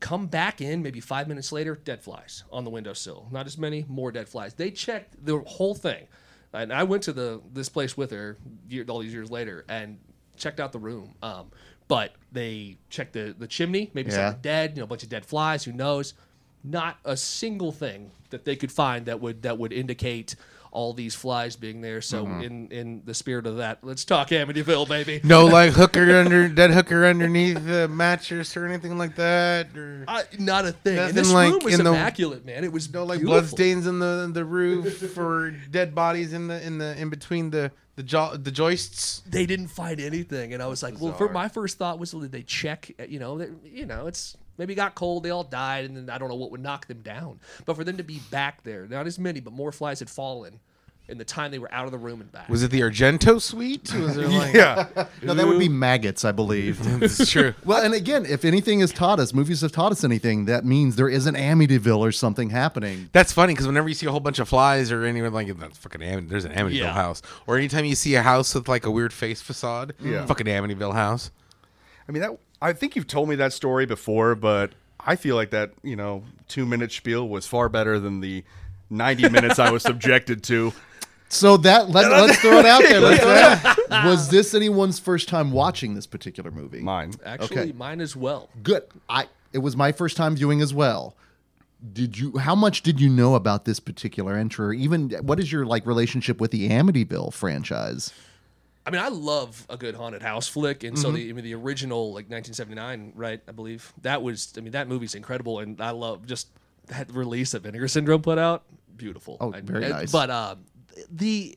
come 0.01 0.27
back 0.27 0.61
in 0.61 0.83
maybe 0.83 1.01
five 1.01 1.29
minutes 1.29 1.53
later, 1.53 1.75
dead 1.77 2.03
flies 2.03 2.45
on 2.53 2.65
the 2.65 2.71
windowsill. 2.71 3.29
Not 3.31 3.47
as 3.47 3.59
many, 3.59 3.85
more 3.89 4.13
dead 4.13 4.29
flies. 4.29 4.55
They 4.55 4.71
checked 4.71 5.25
the 5.25 5.39
whole 5.41 5.75
thing, 5.75 6.07
and 6.53 6.73
I 6.73 6.85
went 6.85 7.03
to 7.05 7.13
the 7.13 7.41
this 7.53 7.69
place 7.69 7.97
with 7.97 8.11
her 8.13 8.37
year, 8.69 8.85
all 8.89 9.01
these 9.01 9.13
years 9.13 9.31
later 9.31 9.65
and 9.69 9.99
checked 10.37 10.61
out 10.61 10.73
the 10.73 10.79
room. 10.79 11.15
Um, 11.23 11.51
but 11.89 12.13
they 12.33 12.79
checked 12.89 13.13
the 13.15 13.35
the 13.37 13.47
chimney, 13.49 13.91
maybe 13.95 14.11
Yeah. 14.11 14.27
something 14.29 14.43
dead, 14.43 14.71
you 14.77 14.77
know, 14.81 14.85
a 14.85 14.87
bunch 14.87 15.03
of 15.03 15.09
dead 15.09 15.27
flies. 15.27 15.65
Who 15.65 15.73
knows? 15.73 16.15
Not 16.63 16.99
a 17.05 17.17
single 17.17 17.73
thing 17.73 18.11
that 18.31 18.45
they 18.45 18.55
could 18.55 18.71
find 18.71 19.07
that 19.07 19.21
would 19.21 19.43
that 19.43 19.59
would 19.59 19.73
indicate 19.73 20.37
all 20.73 20.93
these 20.93 21.15
flies 21.15 21.57
being 21.57 21.81
there. 21.81 22.01
So 22.01 22.27
in 22.27 22.69
in 22.71 23.03
the 23.05 23.15
spirit 23.15 23.47
of 23.47 23.57
that, 23.57 23.79
let's 23.83 24.05
talk 24.05 24.29
Amityville, 24.29 24.89
baby. 24.89 25.21
No, 25.25 25.47
like 25.59 25.73
hooker 25.73 26.17
under 26.19 26.49
dead 26.49 26.71
hooker 26.71 27.05
underneath 27.07 27.65
the 27.67 27.89
mattress 27.89 28.57
or 28.57 28.67
anything 28.67 28.97
like 28.99 29.17
that, 29.17 29.77
or 29.77 30.05
Uh, 30.07 30.23
not 30.39 30.67
a 30.67 30.73
thing. 30.73 30.99
And 30.99 31.15
this 31.15 31.33
like 31.33 31.53
room 31.53 31.61
was 31.65 31.79
in 31.79 31.85
the- 31.85 31.91
immaculate, 31.91 32.45
man. 32.45 32.65
It 32.65 32.73
was 32.73 32.93
no 32.93 33.05
like 33.05 33.23
blood 33.23 33.47
stains 33.47 33.87
in 33.87 33.99
the 33.99 34.31
the 34.33 34.45
roof 34.45 34.99
for 35.13 35.51
dead 35.71 35.95
bodies 35.95 36.33
in 36.33 36.47
the 36.49 36.65
in 36.65 36.79
the 36.79 36.97
in 37.01 37.11
between 37.11 37.51
the 37.51 37.73
the 37.97 38.03
jo- 38.05 38.37
the 38.37 38.51
joists. 38.53 39.23
They 39.29 39.47
didn't 39.47 39.69
find 39.69 40.01
anything, 40.01 40.55
and 40.55 40.63
I 40.63 40.67
was 40.69 40.83
like, 40.83 41.01
well, 41.01 41.13
for 41.13 41.29
my 41.29 41.49
first 41.49 41.77
thought 41.79 41.99
was, 41.99 42.15
well, 42.15 42.23
did 42.23 42.33
they 42.33 42.43
check? 42.43 42.91
You 43.09 43.19
know, 43.19 43.37
they, 43.39 43.49
you 43.65 43.85
know, 43.85 44.07
it's 44.07 44.37
maybe 44.61 44.75
got 44.77 44.95
cold, 44.95 45.23
they 45.25 45.31
all 45.31 45.43
died, 45.43 45.87
and 45.87 45.97
then 45.97 46.11
I 46.11 46.19
don't 46.19 46.29
know 46.29 46.35
what 46.37 46.51
would 46.53 46.61
knock 46.63 46.87
them 46.87 47.01
down. 47.01 47.41
But 47.65 47.75
for 47.75 47.83
them 47.83 47.97
to 47.97 48.05
be 48.05 48.21
back 48.31 48.63
there, 48.63 48.87
not 48.87 49.07
as 49.07 49.19
many, 49.19 49.41
but 49.41 49.53
more 49.53 49.73
flies 49.73 49.99
had 49.99 50.11
fallen 50.11 50.61
in 51.09 51.19
the 51.19 51.25
time 51.25 51.51
they 51.51 51.59
were 51.59 51.73
out 51.75 51.87
of 51.87 51.91
the 51.91 51.99
room 51.99 52.21
and 52.21 52.31
back. 52.31 52.49
Was 52.49 52.63
it 52.63 52.71
the 52.71 52.83
Argento 52.83 53.41
suite? 53.43 53.93
Was 53.99 54.17
it 54.17 54.29
like 54.29 54.55
Yeah. 54.55 54.87
No, 55.23 55.35
that 55.35 55.45
would 55.47 55.59
be 55.59 55.69
maggots, 55.69 56.25
I 56.25 56.31
believe. 56.31 56.79
It's 57.03 57.29
true. 57.29 57.53
well, 57.65 57.83
and 57.85 57.95
again, 57.95 58.25
if 58.27 58.45
anything 58.45 58.79
has 58.81 58.93
taught 58.93 59.19
us, 59.19 59.33
movies 59.35 59.63
have 59.63 59.73
taught 59.73 59.91
us 59.91 60.05
anything, 60.05 60.45
that 60.45 60.65
means 60.65 60.95
there 60.95 61.09
is 61.09 61.27
an 61.27 61.35
Amityville 61.35 61.99
or 61.99 62.13
something 62.13 62.51
happening. 62.51 63.09
That's 63.13 63.33
funny 63.33 63.55
because 63.55 63.67
whenever 63.67 63.89
you 63.89 63.95
see 63.97 64.07
a 64.07 64.11
whole 64.13 64.21
bunch 64.21 64.39
of 64.39 64.49
flies 64.49 64.93
or 64.93 65.05
anyone 65.05 65.33
like 65.33 65.49
that's 65.59 65.79
fucking 65.79 66.03
Am- 66.03 66.29
there's 66.29 66.45
an 66.45 66.53
Amityville 66.53 66.75
Yeah. 66.75 66.93
house, 66.93 67.23
or 67.49 67.57
anytime 67.57 67.87
you 67.87 67.97
see 67.97 68.15
a 68.15 68.23
house 68.23 68.55
with 68.55 68.69
like 68.69 68.85
a 68.87 68.91
weird 68.91 69.13
face 69.13 69.41
facade, 69.43 69.95
Yeah. 70.01 70.27
fucking 70.27 70.47
Amityville 70.47 70.93
house. 70.95 71.31
I 72.09 72.13
mean 72.13 72.23
that. 72.23 72.39
I 72.63 72.73
think 72.73 72.97
you've 72.97 73.07
told 73.07 73.29
me 73.29 73.37
that 73.37 73.53
story 73.53 73.87
before, 73.87 74.35
but 74.35 74.73
I 74.99 75.17
feel 75.17 75.37
like 75.37 75.51
that 75.51 75.73
you 75.83 75.97
know 75.97 76.25
two 76.49 76.67
minute 76.67 76.93
spiel 76.93 77.29
was 77.29 77.47
far 77.47 77.69
better 77.69 77.99
than 77.99 78.21
the 78.21 78.45
ninety 78.91 79.29
minutes 79.31 79.59
I 79.59 79.71
was 79.71 79.83
subjected 79.83 80.43
to. 80.45 80.73
So 81.29 81.57
that 81.59 81.91
let, 81.91 82.11
let's 82.27 82.41
throw 82.41 82.59
it 82.59 82.67
out 82.67 82.83
there. 82.83 83.01
Let's 83.01 83.23
throw 83.23 83.33
it 83.33 83.65
out. 83.93 84.05
Was 84.05 84.31
this 84.31 84.53
anyone's 84.53 84.99
first 84.99 85.29
time 85.29 85.53
watching 85.53 85.95
this 85.95 86.07
particular 86.07 86.51
movie? 86.51 86.81
Mine. 86.81 87.13
Actually, 87.25 87.61
Okay. 87.61 87.73
mine 87.73 88.01
as 88.01 88.17
well. 88.17 88.49
Good. 88.65 88.83
I 89.09 89.29
it 89.53 89.59
was 89.59 89.77
my 89.77 89.93
first 89.93 90.17
time 90.17 90.35
viewing 90.35 90.61
as 90.61 90.75
well. 90.75 91.15
Did 91.93 92.19
you 92.19 92.37
how 92.39 92.55
much 92.57 92.83
did 92.83 93.01
you 93.01 93.09
know 93.09 93.37
about 93.37 93.65
this 93.65 93.79
particular 93.81 94.35
entry 94.37 94.67
or 94.67 94.73
even 94.73 95.11
what 95.23 95.39
is 95.41 95.51
your 95.53 95.65
like 95.65 95.87
relationship 95.87 96.41
with 96.41 96.51
the 96.51 96.69
Amityville 96.69 97.33
franchise? 97.33 98.13
I 98.91 98.93
mean, 98.93 99.03
I 99.05 99.09
love 99.09 99.67
a 99.71 99.77
good 99.77 99.95
haunted 99.95 100.23
house 100.23 100.49
flick, 100.49 100.85
and 100.85 100.99
so 100.99 101.09
Mm-hmm. 101.09 101.15
the 101.17 101.31
I 101.31 101.33
mean 101.33 101.45
the 101.45 101.55
original 101.55 102.09
like 102.09 102.29
1979, 102.31 103.13
right? 103.15 103.41
I 103.49 103.53
believe 103.53 103.93
that 104.03 104.23
was. 104.23 104.53
I 104.57 104.61
mean, 104.61 104.73
that 104.73 104.89
movie's 104.89 105.15
incredible, 105.15 105.59
and 105.61 105.81
I 105.81 105.91
love 105.91 106.27
just 106.27 106.49
that 106.89 107.13
release 107.13 107.53
that 107.53 107.63
Vinegar 107.63 107.89
Syndrome 107.89 108.23
put 108.23 108.39
out. 108.39 108.65
Beautiful. 108.97 109.37
Oh, 109.41 109.53
And- 109.53 109.67
very 109.67 109.85
and- 109.85 109.93
nice. 109.95 110.13
But 110.13 110.31
um, 110.31 110.65
the 111.11 111.57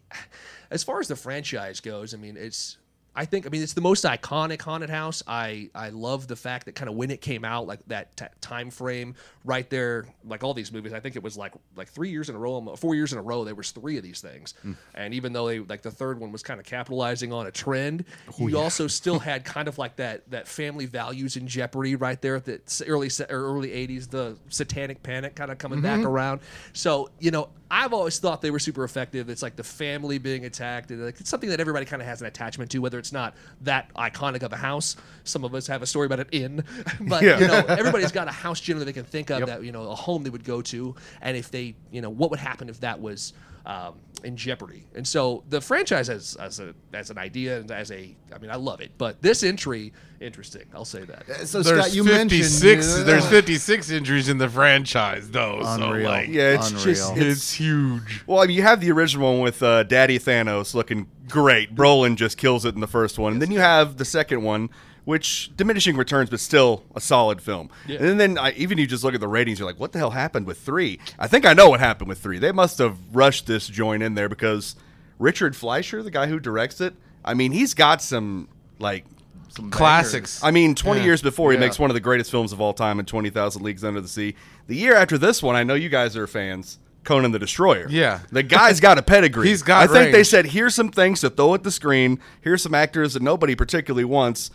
as 0.72 0.84
far 0.84 1.00
as 1.00 1.08
the 1.08 1.15
franchise 1.15 1.80
goes, 1.80 2.13
I 2.13 2.17
mean, 2.17 2.38
it's. 2.38 2.78
I 3.15 3.26
think 3.26 3.45
I 3.45 3.49
mean 3.49 3.62
it's 3.62 3.73
the 3.73 3.82
most 3.82 4.06
iconic 4.06 4.62
haunted 4.62 4.89
house. 4.89 5.21
I 5.28 5.69
I 5.76 5.89
love 5.89 6.28
the 6.28 6.36
fact 6.36 6.65
that 6.65 6.73
kind 6.73 6.89
of 6.89 6.95
when 6.95 7.12
it 7.12 7.21
came 7.21 7.45
out, 7.45 7.67
like 7.67 7.80
that 7.88 8.15
t- 8.17 8.26
time 8.41 8.71
frame 8.71 9.15
right 9.45 9.69
there, 9.69 10.06
like 10.26 10.43
all 10.43 10.54
these 10.54 10.71
movies. 10.71 10.93
I 10.93 10.99
think 10.99 11.15
it 11.15 11.21
was 11.21 11.38
like 11.38 11.54
like 11.76 11.89
three 11.89 12.10
years 12.10 12.30
in 12.30 12.36
a 12.36 12.39
row, 12.39 12.76
four 12.76 12.95
years 12.95 13.13
in 13.13 13.19
a 13.19 13.21
row. 13.21 13.43
There 13.43 13.54
was 13.54 13.69
three 13.71 13.97
of 13.97 14.04
these 14.04 14.19
things, 14.19 14.56
hmm. 14.63 14.73
and 14.95 15.13
even 15.13 15.32
though 15.32 15.47
they 15.47 15.60
like 15.60 15.84
the 15.84 15.91
third 15.91 16.19
one 16.19 16.32
was 16.32 16.41
kind 16.41 16.60
of 16.60 16.65
capitalizing 16.65 17.32
on 17.32 17.45
a 17.45 17.52
trend, 17.52 18.06
oh, 18.39 18.47
you 18.47 18.58
also 18.58 18.88
still 19.04 19.19
had 19.19 19.45
kind 19.45 19.67
of 19.67 19.78
like 19.78 19.95
that 19.97 20.30
that 20.32 20.47
family 20.47 20.88
values 20.88 21.38
in 21.38 21.47
jeopardy 21.47 21.95
right 21.95 22.21
there 22.21 22.36
at 22.38 22.45
the 22.45 22.60
early 22.88 23.10
early 23.30 23.69
'80s, 23.69 24.10
the 24.10 24.38
Satanic 24.49 25.04
Panic 25.04 25.36
kind 25.36 25.52
of 25.52 25.60
coming 25.60 25.82
back 25.82 25.99
mm-hmm. 25.99 26.08
around. 26.08 26.41
So 26.73 27.12
you 27.19 27.30
know, 27.30 27.49
I've 27.75 27.91
always 27.91 28.19
thought 28.19 28.43
they 28.43 28.51
were 28.51 28.59
super 28.59 28.83
effective. 28.83 29.29
It's 29.29 29.41
like 29.41 29.55
the 29.55 29.63
family 29.63 30.19
being 30.19 30.45
attacked, 30.45 30.91
and 30.91 31.03
like 31.03 31.19
it's 31.19 31.29
something 31.29 31.49
that 31.49 31.59
everybody 31.59 31.86
kind 31.88 32.03
of 32.03 32.07
has 32.07 32.21
an 32.21 32.27
attachment 32.27 32.69
to, 32.71 32.77
whether 32.79 32.99
it's 32.99 33.12
not 33.12 33.33
that 33.62 33.91
iconic 33.95 34.43
of 34.43 34.53
a 34.53 34.57
house. 34.57 34.95
Some 35.23 35.43
of 35.43 35.55
us 35.55 35.65
have 35.65 35.81
a 35.81 35.88
story 35.88 36.05
about 36.05 36.19
an 36.19 36.27
inn, 36.31 36.63
but 37.01 37.23
Yeah. 37.23 37.39
you 37.39 37.47
know, 37.47 37.65
everybody's 37.67 38.12
got 38.12 38.27
a 38.27 38.31
house 38.31 38.59
generally 38.59 38.86
they 38.86 38.93
can 38.93 39.05
think 39.05 39.31
of 39.31 39.47
that 39.47 39.63
you 39.63 39.71
know 39.71 39.89
a 39.89 39.95
home 39.95 40.21
they 40.23 40.29
would 40.29 40.43
go 40.43 40.62
to, 40.62 40.95
and 41.21 41.36
if 41.36 41.49
they 41.49 41.73
you 41.91 42.01
know 42.01 42.12
what 42.12 42.29
would 42.29 42.39
happen 42.39 42.69
if 42.69 42.79
that 42.81 43.01
was 43.01 43.33
um, 43.65 43.95
in 44.23 44.38
jeopardy. 44.38 44.86
And 44.95 45.07
so 45.07 45.43
the 45.49 45.59
franchise 45.62 46.09
as 46.09 46.36
as 46.36 46.59
a 46.59 46.73
as 46.93 47.09
an 47.09 47.17
idea 47.17 47.59
and 47.59 47.69
as 47.71 47.91
a 47.91 48.15
I 48.33 48.38
mean 48.39 48.49
I 48.51 48.55
love 48.55 48.81
it, 48.81 48.91
but 48.97 49.21
this 49.21 49.43
entry 49.43 49.93
interesting. 50.21 50.63
I'll 50.73 50.86
say 50.86 51.03
that. 51.03 51.47
So 51.47 51.62
There's 51.62 51.79
Scott, 51.86 51.93
you 51.93 52.03
56. 52.05 52.63
mentioned 52.63 53.07
There's 53.07 53.25
56 53.27 53.89
injuries 53.89 54.29
in 54.29 54.38
the 54.38 54.47
franchise 54.49 55.29
though. 55.31 55.59
Unreal. 55.63 56.05
So 56.05 56.09
like, 56.12 56.29
Yeah, 56.29 56.55
it's 56.55 56.69
Unreal. 56.69 56.83
just 56.83 57.17
it's 57.17 57.51
huge. 57.53 58.23
Well, 58.25 58.41
I 58.41 58.47
mean, 58.47 58.55
you 58.55 58.63
have 58.63 58.79
the 58.79 58.91
original 58.91 59.33
one 59.33 59.41
with 59.41 59.62
uh, 59.62 59.83
Daddy 59.83 60.19
Thanos 60.19 60.73
looking 60.73 61.07
great. 61.29 61.75
Brolin 61.75 62.15
just 62.15 62.38
kills 62.38 62.65
it 62.65 62.75
in 62.75 62.81
the 62.81 62.88
first 62.88 63.19
one, 63.19 63.33
and 63.33 63.41
then 63.41 63.51
you 63.51 63.59
have 63.59 63.97
the 63.97 64.05
second 64.05 64.43
one, 64.43 64.69
which 65.06 65.52
diminishing 65.58 65.98
returns, 65.98 66.30
but 66.30 66.39
still 66.39 66.84
a 66.96 67.02
solid 67.02 67.42
film. 67.42 67.70
Yeah. 67.88 68.02
And 68.04 68.20
then 68.20 68.38
I, 68.38 68.52
even 68.54 68.78
you 68.78 68.88
just 68.88 69.04
look 69.04 69.13
at 69.13 69.20
the 69.20 69.28
ratings, 69.28 69.60
you're 69.60 69.68
like, 69.68 69.80
what 69.80 69.92
the 69.92 70.00
hell 70.00 70.12
happened 70.12 70.46
with 70.46 70.60
three? 70.60 71.00
I 71.20 71.28
think 71.28 71.46
I 71.46 71.54
know 71.54 71.70
what 71.70 71.80
happened 71.80 72.08
with 72.10 72.20
three. 72.20 72.39
They 72.39 72.52
must 72.52 72.78
have 72.78 72.98
rushed 73.12 73.46
this 73.48 73.68
joint 73.68 74.02
in 74.04 74.16
there 74.16 74.30
because 74.30 74.76
Richard 75.20 75.56
Fleischer, 75.56 76.02
the 76.04 76.12
guy 76.12 76.28
who 76.28 76.39
directs 76.39 76.80
it, 76.82 76.94
I 77.26 77.34
mean, 77.34 77.52
he's 77.52 77.74
got 77.74 78.02
some 78.02 78.48
like. 78.80 79.06
some 79.50 79.70
Classics. 79.72 80.44
I 80.44 80.52
mean, 80.52 80.74
20 80.76 81.00
Yeah. 81.02 81.06
years 81.06 81.22
before, 81.22 81.52
he 81.52 81.58
Yeah. 81.58 81.62
makes 81.66 81.78
one 81.80 81.89
of 81.89 81.94
the 81.94 82.00
greatest 82.00 82.32
films 82.32 82.52
of 82.54 82.60
all 82.62 82.74
time 82.74 83.00
in 83.00 83.06
20,000 83.06 83.62
Leagues 83.62 83.84
Under 83.84 84.02
the 84.02 84.08
Sea. 84.08 84.36
The 84.68 84.76
year 84.76 84.96
after 84.96 85.18
this 85.18 85.44
one, 85.44 85.56
I 85.56 85.63
know 85.63 85.74
you 85.76 85.89
guys 85.89 86.16
are 86.18 86.26
fans, 86.28 86.80
Conan 87.04 87.32
the 87.32 87.39
Destroyer. 87.39 87.86
Yeah. 87.89 88.20
The 88.32 88.42
guy's 88.44 88.80
got 88.80 88.98
a 88.98 89.02
pedigree. 89.04 89.48
He's 89.50 89.62
got 89.62 89.89
I 89.89 89.94
think 89.94 90.12
they 90.13 90.24
said, 90.24 90.46
here's 90.48 90.74
some 90.74 90.89
things 90.89 91.20
to 91.22 91.30
throw 91.30 91.54
at 91.54 91.63
the 91.63 91.72
screen. 91.72 92.20
Here's 92.42 92.62
some 92.63 92.74
actors 92.74 93.13
that 93.13 93.22
nobody 93.22 93.54
particularly 93.56 94.06
wants. 94.06 94.50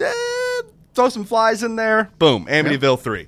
Eh, 0.00 0.62
throw 0.94 1.08
some 1.08 1.24
flies 1.24 1.62
in 1.62 1.76
there. 1.76 2.10
Boom. 2.18 2.46
Amityville 2.46 3.00
3. 3.00 3.26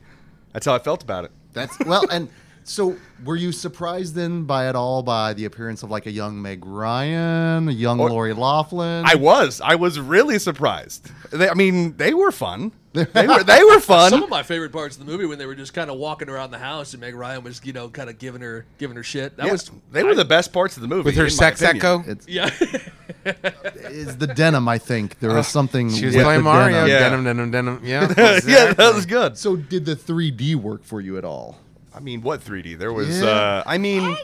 That's 0.52 0.66
how 0.66 0.74
I 0.74 0.78
felt 0.78 1.02
about 1.02 1.24
it. 1.24 1.30
That's 1.52 1.78
well, 1.80 2.04
and 2.10 2.28
so 2.64 2.96
were 3.24 3.36
you 3.36 3.52
surprised 3.52 4.14
then 4.14 4.44
by 4.44 4.68
it 4.68 4.74
all 4.76 5.02
by 5.02 5.34
the 5.34 5.44
appearance 5.44 5.82
of 5.82 5.90
like 5.90 6.06
a 6.06 6.10
young 6.10 6.40
Meg 6.40 6.64
Ryan, 6.64 7.68
a 7.68 7.72
young 7.72 7.98
Lori 7.98 8.32
Loughlin? 8.32 9.04
I 9.06 9.14
was. 9.14 9.60
I 9.60 9.74
was 9.74 9.98
really 10.00 10.38
surprised. 10.38 11.10
They, 11.30 11.48
I 11.48 11.54
mean, 11.54 11.96
they 11.96 12.14
were 12.14 12.32
fun. 12.32 12.72
They 12.92 13.04
were, 13.26 13.44
they 13.44 13.62
were 13.62 13.78
fun. 13.80 14.10
Some 14.10 14.24
of 14.24 14.30
my 14.30 14.42
favorite 14.42 14.72
parts 14.72 14.96
of 14.98 15.06
the 15.06 15.10
movie 15.10 15.24
when 15.24 15.38
they 15.38 15.46
were 15.46 15.54
just 15.54 15.72
kind 15.72 15.90
of 15.90 15.96
walking 15.98 16.28
around 16.28 16.50
the 16.50 16.58
house 16.58 16.92
and 16.92 17.00
Meg 17.00 17.14
Ryan 17.14 17.44
was 17.44 17.60
you 17.64 17.72
know 17.72 17.88
kind 17.88 18.10
of 18.10 18.18
giving 18.18 18.40
her 18.40 18.66
giving 18.78 18.96
her 18.96 19.04
shit. 19.04 19.36
That 19.36 19.46
Yeah, 19.46 19.52
was 19.52 19.70
they 19.92 20.02
were 20.02 20.14
the 20.16 20.24
best 20.24 20.52
parts 20.52 20.76
of 20.76 20.82
the 20.82 20.88
movie. 20.88 21.04
With 21.04 21.16
her 21.16 21.30
sex 21.30 21.62
echo. 21.62 22.02
it's, 22.06 22.26
yeah. 22.26 22.50
is 23.24 24.16
the 24.16 24.26
denim. 24.26 24.68
I 24.68 24.78
think 24.78 25.18
there 25.20 25.32
was 25.34 25.46
something. 25.46 25.90
She 25.90 26.06
was 26.06 26.16
with 26.16 26.24
playing 26.24 26.40
the 26.40 26.44
Mario. 26.44 26.86
denim. 26.86 26.88
Yeah. 26.90 26.98
Denim, 26.98 27.24
denim, 27.24 27.50
denim. 27.50 27.80
Yeah. 27.84 28.08
yeah, 28.46 28.72
that 28.72 28.92
was 28.94 29.06
good. 29.06 29.38
So 29.38 29.56
did 29.56 29.84
the 29.84 29.94
3D 29.94 30.56
work 30.56 30.82
for 30.84 31.00
you 31.00 31.16
at 31.18 31.24
all? 31.24 31.58
I 31.94 32.00
mean, 32.00 32.22
what 32.22 32.40
3D? 32.40 32.78
There 32.78 32.92
was. 32.92 33.20
Yeah. 33.20 33.26
Uh, 33.26 33.62
I 33.66 33.78
mean, 33.78 34.16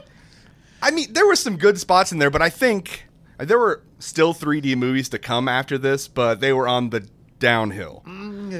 I 0.83 0.91
mean, 0.91 1.13
there 1.13 1.27
were 1.27 1.37
some 1.37 1.57
good 1.57 1.79
spots 1.79 2.13
in 2.13 2.19
there, 2.19 2.31
but 2.31 2.43
I 2.43 2.51
think 2.51 3.07
there 3.39 3.59
were 3.59 3.83
still 3.99 4.35
3D 4.35 4.77
movies 4.77 5.09
to 5.11 5.19
come 5.19 5.49
after 5.49 5.79
this, 5.79 6.09
but 6.09 6.41
they 6.41 6.53
were 6.53 6.69
on 6.69 6.91
the 6.91 7.09
downhill. 7.39 8.03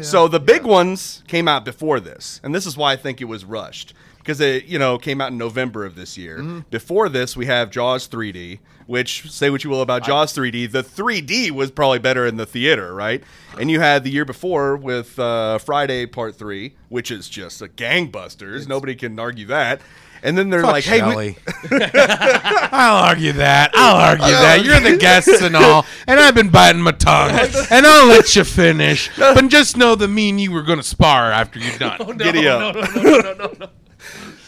So 0.03 0.29
the 0.29 0.41
big 0.41 0.65
ones 0.65 1.23
came 1.29 1.49
out 1.49 1.65
before 1.65 2.01
this, 2.01 2.41
and 2.43 2.55
this 2.55 2.67
is 2.67 2.77
why 2.77 2.93
I 2.93 2.97
think 2.97 3.21
it 3.21 3.25
was 3.27 3.45
rushed 3.45 3.95
because 4.27 4.41
it, 4.41 4.65
you 4.65 4.77
know, 4.77 4.99
came 4.99 5.21
out 5.21 5.31
in 5.31 5.39
November 5.39 5.85
of 5.85 5.95
this 5.95 6.19
year. 6.19 6.65
Before 6.69 7.09
this, 7.09 7.37
we 7.37 7.47
have 7.47 7.71
Jaws 7.71 8.09
3D, 8.09 8.59
which 8.89 9.31
say 9.31 9.51
what 9.51 9.63
you 9.63 9.71
will 9.71 9.83
about 9.83 10.05
Jaws 10.05 10.35
3D, 10.35 10.73
the 10.73 10.83
3D 10.83 11.53
was 11.53 11.71
probably 11.71 12.01
better 12.01 12.27
in 12.27 12.37
the 12.37 12.45
theater, 12.45 12.93
right? 12.93 13.23
And 13.57 13.71
you 13.71 13.79
had 13.79 14.03
the 14.03 14.11
year 14.11 14.25
before 14.25 14.77
with 14.77 15.17
uh, 15.17 15.59
Friday 15.59 16.07
Part 16.07 16.35
3, 16.35 16.75
which 16.89 17.13
is 17.13 17.29
just 17.29 17.63
a 17.63 17.69
gangbusters. 17.69 18.67
Nobody 18.67 18.97
can 18.97 19.17
argue 19.21 19.47
that. 19.47 19.81
And 20.25 20.37
then 20.37 20.51
they're 20.51 20.63
Fuck 20.63 20.73
like, 20.73 20.85
hey, 20.85 21.03
we, 21.15 21.37
I'll 21.71 23.05
argue 23.05 23.33
that. 23.35 23.71
I'll 23.75 23.97
argue 23.97 24.27
that. 24.27 24.65
You're 24.65 24.81
the 24.81 24.97
guests 24.97 25.41
and 25.41 25.55
all, 25.55 25.87
and 26.09 26.19
I've 26.19 26.35
been 26.35 26.49
biting 26.49 26.83
my 26.83 26.91
tongue, 26.93 27.31
and 27.71 27.87
I'll 27.87 28.09
let 28.09 28.35
you 28.35 28.43
finish. 28.43 29.09
But 29.17 29.47
just 29.49 29.77
know 29.77 29.95
the 29.95 30.09
me 30.09 30.31
and 30.31 30.41
you 30.41 30.51
were 30.51 30.63
going 30.63 30.79
to 30.79 30.85
spar 30.85 31.31
after 31.31 31.61
you're 31.61 31.79
done. 31.79 31.99
no, 32.01 32.13
Giddy 32.15 32.49
up. 32.49 32.75
no, 32.75 32.81
no, 32.81 33.03
no, 33.03 33.21
no, 33.21 33.33
no, 33.35 33.53
no. 33.61 33.69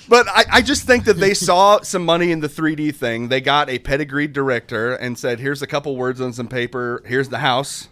But 0.09 0.27
I, 0.29 0.45
I 0.51 0.63
just 0.63 0.85
think 0.85 1.05
that 1.05 1.19
they 1.19 1.35
saw 1.35 1.83
some 1.83 2.05
money 2.05 2.33
in 2.33 2.41
the 2.41 2.49
3D 2.49 2.95
thing. 2.95 3.29
They 3.29 3.41
got 3.41 3.69
a 3.69 3.79
pedigreed 3.79 4.33
director 4.33 4.95
and 4.95 5.19
said, 5.19 5.41
"Here's 5.41 5.63
a 5.63 5.67
couple 5.67 5.97
words 5.97 6.21
on 6.21 6.33
some 6.33 6.49
paper. 6.49 7.03
Here's 7.07 7.29
the 7.29 7.39
house." 7.39 7.89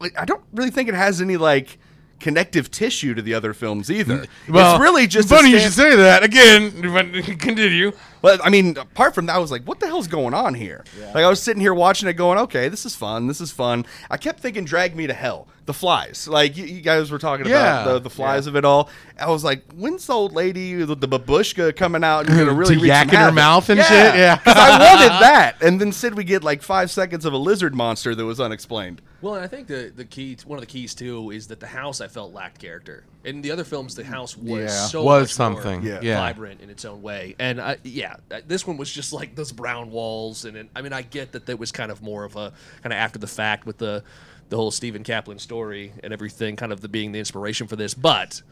like, 0.00 0.18
I 0.18 0.24
don't 0.24 0.42
really 0.52 0.70
think 0.70 0.88
it 0.88 0.94
has 0.94 1.20
any 1.20 1.36
like 1.36 1.78
connective 2.20 2.70
tissue 2.70 3.14
to 3.14 3.22
the 3.22 3.34
other 3.34 3.54
films 3.54 3.90
either. 3.90 4.26
Well, 4.48 4.74
it's 4.74 4.82
really 4.82 5.06
just 5.06 5.30
a 5.30 5.34
funny 5.36 5.50
you 5.50 5.58
should 5.60 5.72
say 5.72 5.96
that 5.96 6.22
again. 6.22 6.70
Continue. 7.38 7.92
But 8.20 8.44
I 8.44 8.48
mean, 8.50 8.76
apart 8.76 9.14
from 9.14 9.26
that, 9.26 9.36
I 9.36 9.38
was 9.38 9.50
like, 9.52 9.62
"What 9.64 9.78
the 9.80 9.86
hell's 9.86 10.08
going 10.08 10.34
on 10.34 10.54
here?" 10.54 10.84
Like 11.14 11.24
I 11.24 11.28
was 11.28 11.40
sitting 11.42 11.60
here 11.60 11.74
watching 11.74 12.08
it, 12.08 12.14
going, 12.14 12.38
"Okay, 12.38 12.68
this 12.68 12.84
is 12.84 12.94
fun. 12.96 13.26
This 13.28 13.40
is 13.40 13.52
fun." 13.52 13.86
I 14.10 14.16
kept 14.16 14.40
thinking, 14.40 14.64
"Drag 14.64 14.96
Me 14.96 15.06
to 15.06 15.14
Hell." 15.14 15.46
The 15.66 15.74
flies, 15.74 16.26
like 16.26 16.56
you, 16.56 16.64
you 16.64 16.80
guys 16.80 17.10
were 17.10 17.18
talking 17.18 17.44
Yeah. 17.46 17.82
about 17.82 17.92
the, 17.92 17.98
the 18.00 18.10
flies 18.10 18.46
of 18.46 18.56
it 18.56 18.64
all. 18.64 18.88
I 19.20 19.28
was 19.30 19.44
like, 19.44 19.62
"When's 19.74 20.06
the 20.06 20.14
old 20.14 20.32
lady, 20.32 20.72
the, 20.82 20.94
the 20.94 21.06
babushka, 21.06 21.76
coming 21.76 22.02
out 22.02 22.26
and 22.26 22.38
gonna 22.38 22.54
really 22.54 22.76
To 22.76 22.86
yak 22.86 23.08
in 23.08 23.14
her 23.14 23.16
havoc?" 23.16 23.34
mouth 23.34 23.68
and 23.68 23.78
shit? 23.80 24.14
Yeah. 24.16 24.38
'cause 24.38 24.56
I 24.56 24.70
wanted 24.70 25.10
that. 25.20 25.62
And 25.62 25.78
then 25.80 25.92
said 25.92 26.14
we 26.14 26.24
get 26.24 26.42
like 26.42 26.62
five 26.62 26.90
seconds 26.90 27.24
of 27.26 27.34
a 27.34 27.36
lizard 27.36 27.74
monster 27.74 28.14
that 28.14 28.24
was 28.24 28.40
unexplained. 28.40 29.02
Well, 29.20 29.34
and 29.34 29.42
I 29.44 29.48
think 29.48 29.66
the 29.66 29.92
the 29.94 30.04
key, 30.04 30.36
one 30.46 30.58
of 30.58 30.60
the 30.60 30.66
keys 30.66 30.94
too, 30.94 31.30
is 31.30 31.48
that 31.48 31.58
the 31.58 31.66
house 31.66 32.00
I 32.00 32.06
felt 32.08 32.32
lacked 32.32 32.60
character. 32.60 33.04
In 33.24 33.42
the 33.42 33.50
other 33.50 33.64
films, 33.64 33.96
the 33.96 34.04
house 34.04 34.36
was 34.36 34.60
Yeah. 34.60 34.68
so 34.68 35.02
Was 35.02 35.22
much 35.24 35.30
something. 35.34 35.82
Yeah. 35.82 36.00
Yeah. 36.02 36.16
vibrant 36.20 36.60
in 36.60 36.70
its 36.70 36.84
own 36.84 37.02
way. 37.02 37.34
And 37.38 37.60
I, 37.60 37.78
yeah, 37.82 38.16
uh, 38.30 38.40
this 38.46 38.64
one 38.66 38.76
was 38.76 38.92
just 38.92 39.12
like 39.12 39.34
those 39.34 39.50
brown 39.50 39.90
walls, 39.90 40.44
and 40.44 40.56
it, 40.56 40.68
I 40.76 40.82
mean, 40.82 40.92
I 40.92 41.02
get 41.02 41.32
that 41.32 41.46
that 41.46 41.58
was 41.58 41.72
kind 41.72 41.90
of 41.90 42.00
more 42.00 42.24
of 42.24 42.36
a 42.36 42.52
kind 42.82 42.92
of 42.92 42.98
after 42.98 43.18
the 43.18 43.26
fact 43.26 43.66
with 43.66 43.78
the 43.78 44.04
the 44.50 44.56
whole 44.56 44.70
Stephen 44.70 45.02
Kaplan 45.04 45.38
story 45.40 45.92
and 46.02 46.12
everything, 46.12 46.56
kind 46.56 46.72
of 46.72 46.80
the 46.80 46.88
being 46.88 47.12
the 47.12 47.18
inspiration 47.18 47.66
for 47.66 47.76
this, 47.76 47.94
but. 47.94 48.42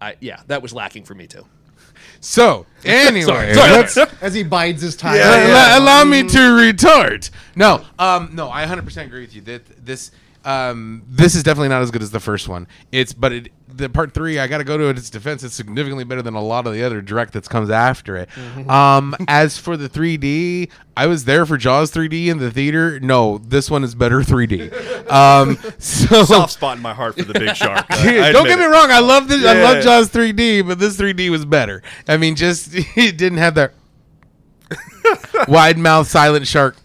I, 0.00 0.14
yeah, 0.20 0.42
that 0.46 0.62
was 0.62 0.72
lacking 0.72 1.02
for 1.02 1.16
me 1.16 1.26
too. 1.26 1.44
So 2.20 2.66
anyway, 2.84 3.22
Sorry. 3.24 3.52
let's 3.54 3.96
As 3.96 4.34
he 4.34 4.42
bides 4.42 4.82
his 4.82 4.96
time. 4.96 5.16
Yeah, 5.16 5.30
Allow- 5.30 5.46
yeah. 5.48 5.78
allow 5.78 6.04
me 6.04 6.22
to 6.28 6.40
retort. 6.54 7.30
No, 7.56 7.84
um, 7.98 8.30
no, 8.34 8.50
I 8.50 8.64
100% 8.66 9.04
agree 9.06 9.20
with 9.22 9.34
you. 9.34 9.40
That 9.42 9.84
this, 9.84 10.10
um, 10.48 11.02
this 11.06 11.34
is 11.34 11.42
definitely 11.42 11.68
not 11.68 11.82
as 11.82 11.90
good 11.90 12.02
as 12.02 12.10
the 12.10 12.20
first 12.20 12.48
one. 12.48 12.66
It's, 12.90 13.12
but 13.12 13.32
it, 13.32 13.52
the 13.68 13.88
part 13.90 14.14
three, 14.14 14.38
I 14.38 14.46
got 14.46 14.58
to 14.58 14.64
go 14.64 14.78
to 14.78 14.88
its 14.88 15.10
defense. 15.10 15.44
It's 15.44 15.54
significantly 15.54 16.04
better 16.04 16.22
than 16.22 16.34
a 16.34 16.40
lot 16.42 16.66
of 16.66 16.72
the 16.72 16.82
other 16.82 17.02
direct 17.02 17.34
that 17.34 17.48
comes 17.48 17.68
after 17.70 18.16
it. 18.16 18.28
Um, 18.68 19.14
as 19.28 19.58
for 19.58 19.76
the 19.76 19.88
3D, 19.88 20.70
I 20.96 21.06
was 21.06 21.26
there 21.26 21.44
for 21.46 21.56
Jaws 21.58 21.92
3D 21.92 22.28
in 22.28 22.38
the 22.38 22.50
theater. 22.50 22.98
No, 23.00 23.38
this 23.38 23.70
one 23.70 23.84
is 23.84 23.94
better 23.94 24.20
3D. 24.20 24.96
Um, 25.08 25.56
so 25.78 26.24
Soft 26.24 26.52
spot 26.52 26.76
in 26.76 26.82
my 26.82 26.92
heart 26.92 27.16
for 27.16 27.22
the 27.24 27.32
big 27.32 27.56
shark. 27.56 27.86
I- 27.90 28.28
I 28.28 28.32
don't 28.32 28.42
admit 28.44 28.46
get 28.46 28.58
me 28.58 28.64
it. 28.66 28.68
wrong. 28.68 28.90
I 28.90 28.98
love 29.00 29.26
this. 29.26 29.42
I 29.42 29.54
Yeah. 29.56 29.62
love 29.62 29.82
Jaws 29.82 30.10
3D, 30.10 30.66
but 30.66 30.78
this 30.78 30.98
3D 30.98 31.30
was 31.30 31.46
better. 31.46 31.82
I 32.06 32.18
mean, 32.18 32.36
just 32.36 32.68
it 32.74 33.16
didn't 33.16 33.38
have 33.38 33.54
that 33.54 33.72
wide 35.48 35.78
mouth 35.78 36.06
silent 36.08 36.46
shark 36.46 36.76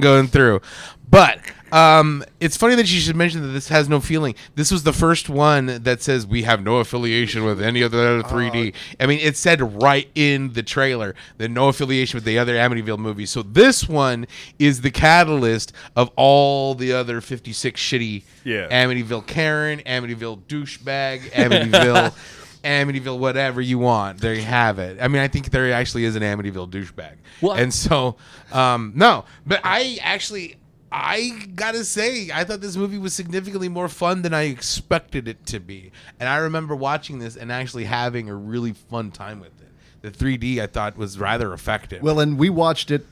going 0.00 0.26
through. 0.28 0.60
But 1.08 1.38
um, 1.74 2.22
it's 2.38 2.56
funny 2.56 2.76
that 2.76 2.92
you 2.92 3.00
should 3.00 3.16
mention 3.16 3.42
that 3.42 3.48
this 3.48 3.66
has 3.68 3.88
no 3.88 3.98
feeling. 3.98 4.36
This 4.54 4.70
was 4.70 4.84
the 4.84 4.92
first 4.92 5.28
one 5.28 5.82
that 5.82 6.02
says 6.02 6.24
we 6.24 6.44
have 6.44 6.62
no 6.62 6.76
affiliation 6.76 7.44
with 7.44 7.60
any 7.60 7.82
other 7.82 8.22
3D. 8.22 8.72
I 9.00 9.06
mean, 9.06 9.18
it 9.18 9.36
said 9.36 9.82
right 9.82 10.08
in 10.14 10.52
the 10.52 10.62
trailer 10.62 11.16
that 11.38 11.50
no 11.50 11.68
affiliation 11.68 12.16
with 12.16 12.24
the 12.24 12.38
other 12.38 12.54
Amityville 12.54 12.98
movies. 13.00 13.30
So 13.30 13.42
this 13.42 13.88
one 13.88 14.26
is 14.60 14.82
the 14.82 14.92
catalyst 14.92 15.72
of 15.96 16.10
all 16.14 16.76
the 16.76 16.92
other 16.92 17.20
56 17.20 17.80
shitty 17.80 18.22
Yeah. 18.44 18.68
Amityville 18.68 19.26
Karen, 19.26 19.80
Amityville 19.80 20.42
douchebag, 20.42 21.30
Amityville. 21.32 22.14
Amityville, 22.64 23.18
whatever 23.18 23.60
you 23.60 23.78
want, 23.78 24.20
there 24.20 24.32
you 24.32 24.40
have 24.42 24.78
it. 24.78 24.96
I 24.98 25.08
mean, 25.08 25.20
I 25.20 25.28
think 25.28 25.50
there 25.50 25.70
actually 25.72 26.04
is 26.04 26.16
an 26.16 26.22
Amityville 26.22 26.70
douchebag, 26.70 27.16
Well, 27.42 27.52
and 27.56 27.74
so 27.74 28.16
um, 28.52 28.92
no. 28.94 29.26
But 29.44 29.60
I 29.64 29.98
actually, 30.00 30.56
I 30.96 31.48
gotta 31.56 31.84
say, 31.84 32.30
I 32.32 32.44
thought 32.44 32.60
this 32.60 32.76
movie 32.76 32.98
was 32.98 33.12
significantly 33.14 33.68
more 33.68 33.88
fun 33.88 34.22
than 34.22 34.32
I 34.32 34.42
expected 34.42 35.26
it 35.26 35.44
to 35.46 35.58
be, 35.58 35.90
and 36.20 36.28
I 36.28 36.36
remember 36.36 36.76
watching 36.76 37.18
this 37.18 37.36
and 37.36 37.50
actually 37.50 37.84
having 37.84 38.28
a 38.28 38.34
really 38.34 38.72
fun 38.72 39.10
time 39.10 39.40
with 39.40 39.60
it. 39.60 39.68
The 40.02 40.10
3D 40.12 40.60
I 40.60 40.66
thought 40.68 40.96
was 40.96 41.18
rather 41.18 41.52
effective. 41.52 42.00
Well, 42.02 42.20
and 42.20 42.38
we 42.38 42.48
watched 42.48 42.92
it 42.92 43.06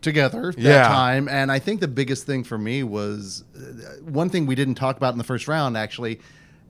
together 0.00 0.52
that 0.52 0.60
Yeah. 0.62 0.88
time, 0.88 1.28
and 1.28 1.52
I 1.52 1.58
think 1.58 1.80
the 1.80 1.88
biggest 1.88 2.24
thing 2.24 2.42
for 2.42 2.56
me 2.56 2.82
was 2.82 3.44
uh, 3.54 4.00
one 4.02 4.30
thing 4.30 4.46
we 4.46 4.54
didn't 4.54 4.76
talk 4.76 4.96
about 4.96 5.12
in 5.12 5.18
the 5.18 5.24
first 5.24 5.46
round. 5.46 5.76
Actually, 5.76 6.20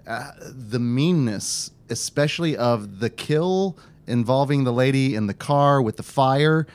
uh, 0.07 0.31
the 0.41 0.81
meanness, 0.81 1.71
especially 1.91 2.57
of 2.57 2.99
the 2.99 3.11
kill 3.11 3.77
involving 4.09 4.65
the 4.65 4.73
lady 4.73 5.15
in 5.15 5.27
the 5.29 5.35
car 5.35 5.81
with 5.81 5.97
the 5.97 6.03
fire. 6.03 6.67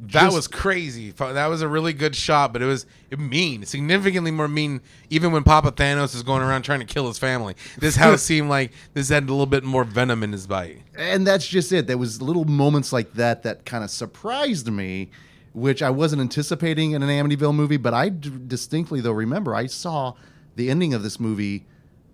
That 0.00 0.12
Just- 0.24 0.36
was 0.36 0.46
crazy. 0.46 1.10
That 1.10 1.46
was 1.46 1.60
a 1.60 1.66
really 1.68 1.92
good 1.92 2.14
shot, 2.14 2.52
but 2.52 2.62
it 2.62 2.66
was 2.66 2.86
mean, 3.16 3.64
significantly 3.66 4.30
more 4.30 4.46
mean. 4.46 4.80
Even 5.10 5.32
when 5.32 5.42
Papa 5.42 5.72
Thanos 5.72 6.14
is 6.14 6.22
going 6.22 6.40
around 6.42 6.62
trying 6.62 6.78
to 6.78 6.86
kill 6.86 7.08
his 7.08 7.18
family, 7.18 7.56
this 7.78 7.96
house 7.96 8.22
seemed 8.30 8.48
like 8.48 8.70
this 8.94 9.08
had 9.08 9.24
a 9.24 9.26
little 9.26 9.44
bit 9.46 9.64
more 9.64 9.82
venom 9.82 10.22
in 10.22 10.30
his 10.30 10.46
bite. 10.46 10.82
and 10.96 11.26
that's 11.26 11.46
just 11.48 11.72
it. 11.72 11.88
There 11.88 11.98
was 11.98 12.22
little 12.22 12.44
moments 12.44 12.92
like 12.92 13.14
that 13.14 13.42
that 13.42 13.64
kind 13.64 13.82
of 13.82 13.90
surprised 13.90 14.70
me, 14.70 15.10
which 15.52 15.82
I 15.82 15.90
wasn't 15.90 16.20
anticipating 16.22 16.92
in 16.92 17.02
an 17.02 17.08
Amityville 17.08 17.54
movie. 17.54 17.76
But 17.76 17.92
I 17.94 18.10
d- 18.10 18.32
distinctly 18.46 19.00
though 19.00 19.10
remember 19.12 19.52
I 19.54 19.66
saw 19.66 20.14
the 20.54 20.70
ending 20.70 20.94
of 20.94 21.02
this 21.02 21.18
movie 21.18 21.66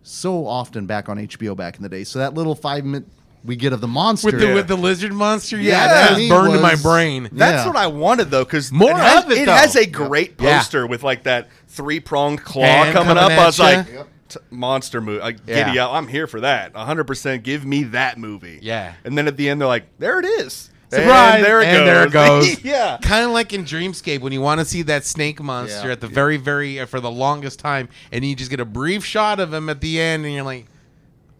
so 0.02 0.46
often 0.46 0.86
back 0.86 1.08
on 1.10 1.18
HBO 1.18 1.54
back 1.54 1.76
in 1.76 1.82
the 1.82 1.88
day. 1.90 2.04
So 2.04 2.18
that 2.18 2.32
little 2.32 2.54
five 2.54 2.84
minute 2.86 3.06
we 3.44 3.56
get 3.56 3.72
of 3.72 3.80
the 3.80 3.88
monster 3.88 4.28
With 4.28 4.40
the 4.40 4.46
Yeah. 4.48 4.54
with 4.54 4.68
the 4.68 4.76
lizard 4.76 5.12
monster, 5.12 5.56
yeah, 5.58 5.84
Yeah, 5.84 5.86
that 5.88 6.18
he 6.18 6.28
burned 6.28 6.54
in 6.54 6.62
my 6.62 6.72
was- 6.72 6.82
brain. 6.82 7.28
That's 7.32 7.64
Yeah. 7.64 7.66
what 7.66 7.76
I 7.76 7.86
wanted 7.88 8.30
though, 8.30 8.44
because 8.44 8.72
More 8.72 8.90
it 8.92 8.96
has, 8.96 9.24
of 9.24 9.30
it, 9.32 9.38
it 9.38 9.46
though. 9.46 9.52
has 9.52 9.76
a 9.76 9.86
great 9.86 10.34
Yeah. 10.40 10.58
poster 10.58 10.86
with 10.86 11.02
like 11.02 11.24
that 11.24 11.48
three 11.68 12.00
pronged 12.00 12.42
claw 12.44 12.62
Hand 12.64 12.92
coming, 12.94 13.16
coming 13.16 13.22
up. 13.22 13.30
I 13.30 13.34
at 13.42 13.46
was 13.46 13.58
ya. 13.58 13.64
like, 13.64 13.86
t- 14.28 14.38
monster 14.50 15.00
movie. 15.00 15.20
Like, 15.20 15.36
Yeah. 15.46 15.66
giddy 15.66 15.78
up. 15.78 15.92
I'm 15.92 16.08
here 16.08 16.26
for 16.26 16.40
that. 16.40 16.74
100. 16.74 17.04
percent 17.04 17.42
Give 17.42 17.64
me 17.66 17.82
that 17.84 18.18
movie. 18.18 18.58
Yeah. 18.62 18.92
And 19.04 19.16
then 19.18 19.26
at 19.28 19.36
the 19.36 19.48
end, 19.50 19.60
they're 19.60 19.68
like, 19.68 19.84
there 19.98 20.18
it 20.18 20.24
is. 20.24 20.70
Surprise! 20.90 21.36
And 21.36 21.44
there 21.44 21.60
it 21.60 21.66
And 21.66 21.76
goes. 21.78 21.86
there 21.86 22.04
it 22.06 22.12
goes. 22.12 22.56
yeah. 22.64 22.98
Kind 23.02 23.24
of 23.24 23.32
like 23.32 23.52
in 23.52 23.64
Dreamscape 23.64 24.20
when 24.20 24.32
you 24.32 24.40
want 24.40 24.60
to 24.60 24.64
see 24.64 24.82
that 24.82 25.04
snake 25.04 25.42
monster 25.42 25.86
Yeah. 25.88 25.92
at 25.92 26.00
the 26.00 26.06
very, 26.06 26.36
very 26.36 26.78
uh, 26.78 26.86
for 26.86 27.00
the 27.00 27.10
longest 27.10 27.58
time, 27.58 27.88
and 28.12 28.24
you 28.24 28.36
just 28.36 28.48
get 28.50 28.60
a 28.60 28.64
brief 28.64 29.04
shot 29.04 29.40
of 29.40 29.52
him 29.52 29.68
at 29.68 29.80
the 29.80 30.00
end, 30.00 30.24
and 30.24 30.32
you're 30.32 30.44
like, 30.44 30.66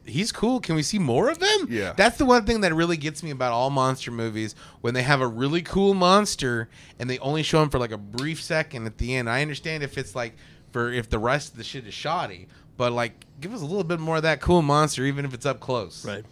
"He's 0.07 0.33
cool. 0.33 0.61
Can 0.61 0.75
we 0.75 0.83
see 0.83 0.99
more 0.99 1.31
of 1.31 1.40
him?" 1.40 1.69
Yeah. 1.71 1.93
That's 1.97 2.19
the 2.19 2.25
one 2.25 2.45
thing 2.45 2.61
that 2.62 2.75
really 2.75 2.97
gets 2.97 3.23
me 3.23 3.31
about 3.31 3.53
all 3.53 3.71
monster 3.71 4.11
movies 4.11 4.55
when 4.81 4.95
they 4.95 5.03
have 5.03 5.21
a 5.21 5.27
really 5.27 5.62
cool 5.62 5.95
monster 5.95 6.69
and 6.99 7.09
they 7.09 7.19
only 7.19 7.43
show 7.43 7.62
him 7.62 7.71
for 7.71 7.79
like 7.79 7.93
a 7.93 7.99
brief 7.99 8.43
second 8.43 8.87
at 8.87 8.99
the 8.99 9.14
end. 9.14 9.29
I 9.29 9.43
understand 9.43 9.83
if 9.83 9.99
it's 9.99 10.14
like 10.14 10.37
for 10.73 10.93
if 10.93 11.09
the 11.09 11.19
rest 11.19 11.53
of 11.53 11.59
the 11.59 11.64
shit 11.64 11.87
is 11.87 11.95
shoddy, 11.95 12.49
but 12.77 12.93
like 12.93 13.25
give 13.40 13.55
us 13.55 13.62
a 13.62 13.67
little 13.67 13.85
bit 13.85 14.01
more 14.01 14.17
of 14.17 14.23
that 14.23 14.40
cool 14.40 14.62
monster, 14.62 15.05
even 15.05 15.25
if 15.25 15.35
it's 15.35 15.47
up 15.47 15.61
close. 15.61 16.05
Right. 16.05 16.25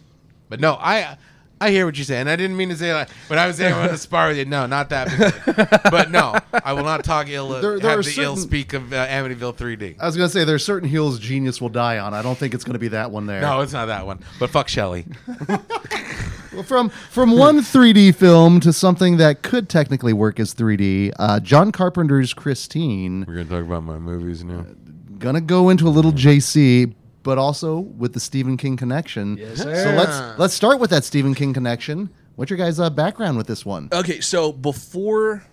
But 0.49 0.59
no, 0.59 0.73
I 0.73 1.17
I 1.63 1.71
hear 1.71 1.85
what 1.85 1.95
you're 1.97 2.05
saying. 2.05 2.27
I 2.27 2.35
didn't 2.35 2.57
mean 2.57 2.69
to 2.69 2.75
say 2.75 2.93
like 2.93 3.09
when 3.27 3.39
I 3.39 3.47
was 3.47 3.57
saying 3.57 3.73
I 3.73 3.79
want 3.79 3.91
to 3.91 3.97
spar 3.97 4.27
with 4.27 4.37
you. 4.37 4.45
No, 4.45 4.65
not 4.65 4.89
that. 4.89 5.07
Big. 5.45 5.91
but 5.91 6.11
no, 6.11 6.35
I 6.63 6.73
will 6.73 6.83
not 6.83 7.03
talk 7.03 7.29
ill. 7.29 7.49
There- 7.49 7.79
there 7.79 7.89
have 7.91 7.99
are 7.99 8.03
the 8.03 8.21
ill 8.21 8.35
speak 8.37 8.73
of 8.73 8.91
uh, 8.91 9.07
Amityville 9.07 9.55
3D. 9.55 9.95
I 9.99 10.05
was 10.05 10.15
gonna 10.17 10.29
say 10.29 10.43
there's 10.43 10.65
certain 10.65 10.89
hills 10.89 11.19
genius 11.19 11.61
will 11.61 11.69
die 11.69 11.99
on. 11.99 12.13
I 12.13 12.21
don't 12.21 12.37
think 12.37 12.53
it's 12.53 12.63
gonna 12.63 12.79
be 12.79 12.89
that 12.89 13.11
one 13.11 13.25
there. 13.25 13.41
no, 13.41 13.61
it's 13.61 13.73
not 13.73 13.85
that 13.87 14.05
one. 14.05 14.19
But 14.39 14.49
fuck 14.49 14.67
Shelley. 14.67 15.05
Well, 16.53 16.61
from 16.61 16.89
from 16.89 17.35
one 17.35 17.61
3D 17.61 18.13
film 18.13 18.59
to 18.59 18.71
something 18.71 19.17
that 19.17 19.41
could 19.41 19.69
technically 19.69 20.13
work 20.13 20.39
as 20.39 20.53
3D, 20.53 21.11
uh, 21.17 21.39
John 21.39 21.71
Carpenter's 21.71 22.31
Christine. 22.33 23.25
We're 23.27 23.37
gonna 23.43 23.45
talk 23.49 23.65
about 23.65 23.83
my 23.83 23.97
movies 23.97 24.43
now. 24.43 24.65
Gonna 25.17 25.41
go 25.41 25.69
into 25.69 25.87
a 25.87 25.89
little 25.89 26.11
JC, 26.11 26.93
but 27.23 27.37
also 27.37 27.79
with 27.79 28.13
the 28.13 28.19
Stephen 28.19 28.57
King 28.57 28.77
connection. 28.77 29.37
Yes, 29.37 29.57
so 29.57 29.63
sir. 29.63 29.95
let's 29.95 30.39
let's 30.39 30.53
start 30.53 30.79
with 30.79 30.91
that 30.91 31.03
Stephen 31.03 31.33
King 31.33 31.53
connection. 31.53 32.09
What's 32.35 32.49
your 32.49 32.57
guys' 32.57 32.79
uh, 32.79 32.89
background 32.89 33.37
with 33.37 33.47
this 33.47 33.65
one? 33.65 33.89
Okay, 33.91 34.19
so 34.19 34.51
before, 34.51 35.45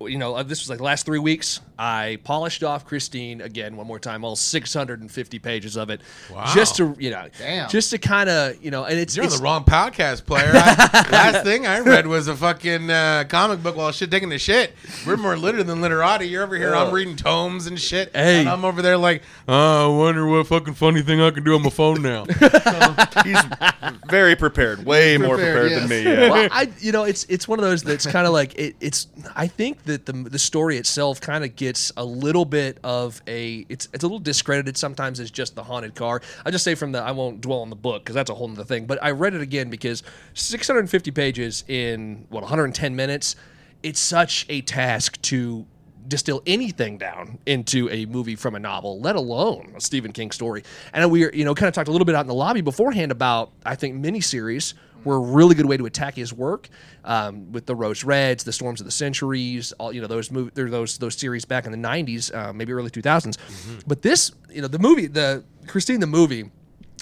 you 0.00 0.16
know, 0.18 0.36
uh, 0.36 0.42
this 0.44 0.60
was 0.60 0.70
like 0.70 0.80
last 0.80 1.04
three 1.06 1.18
weeks, 1.18 1.60
I 1.78 2.18
polished 2.22 2.62
off 2.62 2.86
Christine 2.86 3.40
again 3.40 3.76
one 3.76 3.86
more 3.86 3.98
time, 3.98 4.24
all 4.24 4.36
650 4.36 5.38
pages 5.40 5.76
of 5.76 5.90
it, 5.90 6.00
Wow. 6.32 6.52
just 6.54 6.76
to 6.76 6.94
you 7.00 7.10
know, 7.10 7.26
Damn. 7.38 7.68
just 7.68 7.90
to 7.90 7.98
kind 7.98 8.28
of 8.30 8.62
you 8.64 8.70
know, 8.70 8.84
and 8.84 8.98
it's 8.98 9.16
You're 9.16 9.24
on 9.24 9.28
it's, 9.28 9.38
the 9.38 9.42
wrong 9.42 9.64
podcast, 9.64 10.24
player. 10.24 10.52
I, 10.54 11.08
last 11.12 11.42
thing 11.44 11.66
I 11.66 11.80
read 11.80 12.06
was 12.06 12.28
a 12.28 12.36
fucking 12.36 12.90
uh, 12.90 13.24
comic 13.28 13.62
book 13.62 13.74
while 13.76 13.90
shit 13.90 14.10
taking 14.10 14.28
the 14.28 14.38
shit. 14.38 14.72
We're 15.06 15.16
more 15.16 15.36
literate 15.36 15.66
than 15.66 15.80
literati. 15.80 16.28
You're 16.28 16.44
over 16.44 16.56
here. 16.56 16.74
I'm 16.74 16.92
reading 16.94 17.16
tomes 17.16 17.66
and 17.66 17.80
shit. 17.80 18.14
Hey. 18.14 18.40
And 18.40 18.48
I'm 18.48 18.64
over 18.64 18.82
there 18.82 18.96
like, 18.96 19.22
oh, 19.48 19.94
I 19.94 19.98
wonder 19.98 20.26
what 20.26 20.46
fucking 20.46 20.74
funny 20.74 21.02
thing 21.02 21.20
I 21.20 21.30
can 21.32 21.42
do 21.42 21.54
on 21.56 21.62
my 21.62 21.70
phone 21.70 22.02
now. 22.02 22.24
He's 23.24 23.40
very 24.08 24.36
prepared. 24.36 24.84
Way 24.84 25.18
more 25.18 25.36
Prepared, 25.36 25.70
prepared 25.70 25.82
than 25.82 25.88
me. 25.88 26.02
Yeah. 26.04 26.30
well, 26.30 26.48
I 26.52 26.70
you 26.78 26.92
know 26.92 27.04
it's 27.04 27.24
it's 27.24 27.48
one 27.48 27.58
of 27.58 27.64
those 27.64 27.82
that's 27.82 28.06
kind 28.06 28.26
of 28.26 28.32
like 28.32 28.54
it, 28.58 28.76
it's 28.80 29.08
I 29.34 29.46
think 29.48 29.71
that 29.84 30.06
the 30.06 30.12
the 30.12 30.38
story 30.38 30.76
itself 30.76 31.20
kind 31.20 31.44
of 31.44 31.56
gets 31.56 31.92
a 31.96 32.04
little 32.04 32.44
bit 32.44 32.78
of 32.82 33.22
a 33.26 33.66
it's 33.68 33.88
it's 33.92 34.04
a 34.04 34.06
little 34.06 34.18
discredited 34.18 34.76
sometimes 34.76 35.20
as 35.20 35.30
just 35.30 35.54
the 35.54 35.62
haunted 35.64 35.94
car. 35.94 36.20
I 36.44 36.50
just 36.50 36.64
say 36.64 36.74
from 36.74 36.92
the 36.92 37.00
I 37.00 37.12
won't 37.12 37.40
dwell 37.40 37.60
on 37.60 37.70
the 37.70 37.76
book 37.76 38.02
because 38.02 38.14
that's 38.14 38.30
a 38.30 38.34
whole 38.34 38.50
other 38.50 38.64
thing. 38.64 38.86
But 38.86 39.02
I 39.02 39.10
read 39.10 39.34
it 39.34 39.40
again 39.40 39.70
because 39.70 40.02
650 40.34 41.10
pages 41.10 41.64
in 41.68 42.26
what 42.28 42.42
110 42.42 42.94
minutes. 42.96 43.36
It's 43.82 43.98
such 43.98 44.46
a 44.48 44.60
task 44.60 45.20
to 45.22 45.66
distill 46.06 46.42
anything 46.46 46.98
down 46.98 47.38
into 47.46 47.88
a 47.90 48.06
movie 48.06 48.36
from 48.36 48.54
a 48.54 48.58
novel, 48.58 49.00
let 49.00 49.16
alone 49.16 49.72
a 49.76 49.80
Stephen 49.80 50.12
King 50.12 50.30
story. 50.30 50.62
And 50.92 51.10
we 51.10 51.32
you 51.32 51.44
know, 51.44 51.54
kind 51.54 51.68
of 51.68 51.74
talked 51.74 51.88
a 51.88 51.92
little 51.92 52.04
bit 52.04 52.14
out 52.14 52.22
in 52.22 52.26
the 52.26 52.34
lobby 52.34 52.60
beforehand 52.60 53.12
about, 53.12 53.50
I 53.64 53.74
think, 53.74 53.96
miniseries 54.04 54.74
were 55.04 55.16
a 55.16 55.20
really 55.20 55.54
good 55.54 55.66
way 55.66 55.76
to 55.76 55.86
attack 55.86 56.14
his 56.14 56.32
work 56.32 56.68
um, 57.04 57.52
with 57.52 57.66
the 57.66 57.74
Rose 57.74 58.04
Reds, 58.04 58.44
the 58.44 58.52
Storms 58.52 58.80
of 58.80 58.86
the 58.86 58.92
Centuries, 58.92 59.72
all 59.72 59.92
you 59.92 60.00
know 60.00 60.06
those 60.06 60.30
mov- 60.30 60.54
there 60.54 60.68
those 60.70 60.98
those 60.98 61.16
series 61.16 61.44
back 61.44 61.66
in 61.66 61.72
the 61.72 61.78
'90s, 61.78 62.34
uh, 62.34 62.52
maybe 62.52 62.72
early 62.72 62.90
2000s. 62.90 63.36
But 63.86 64.02
this, 64.02 64.32
you 64.50 64.62
know, 64.62 64.68
the 64.68 64.78
movie, 64.78 65.06
the 65.06 65.44
Christine 65.66 66.00
the 66.00 66.06
movie, 66.06 66.50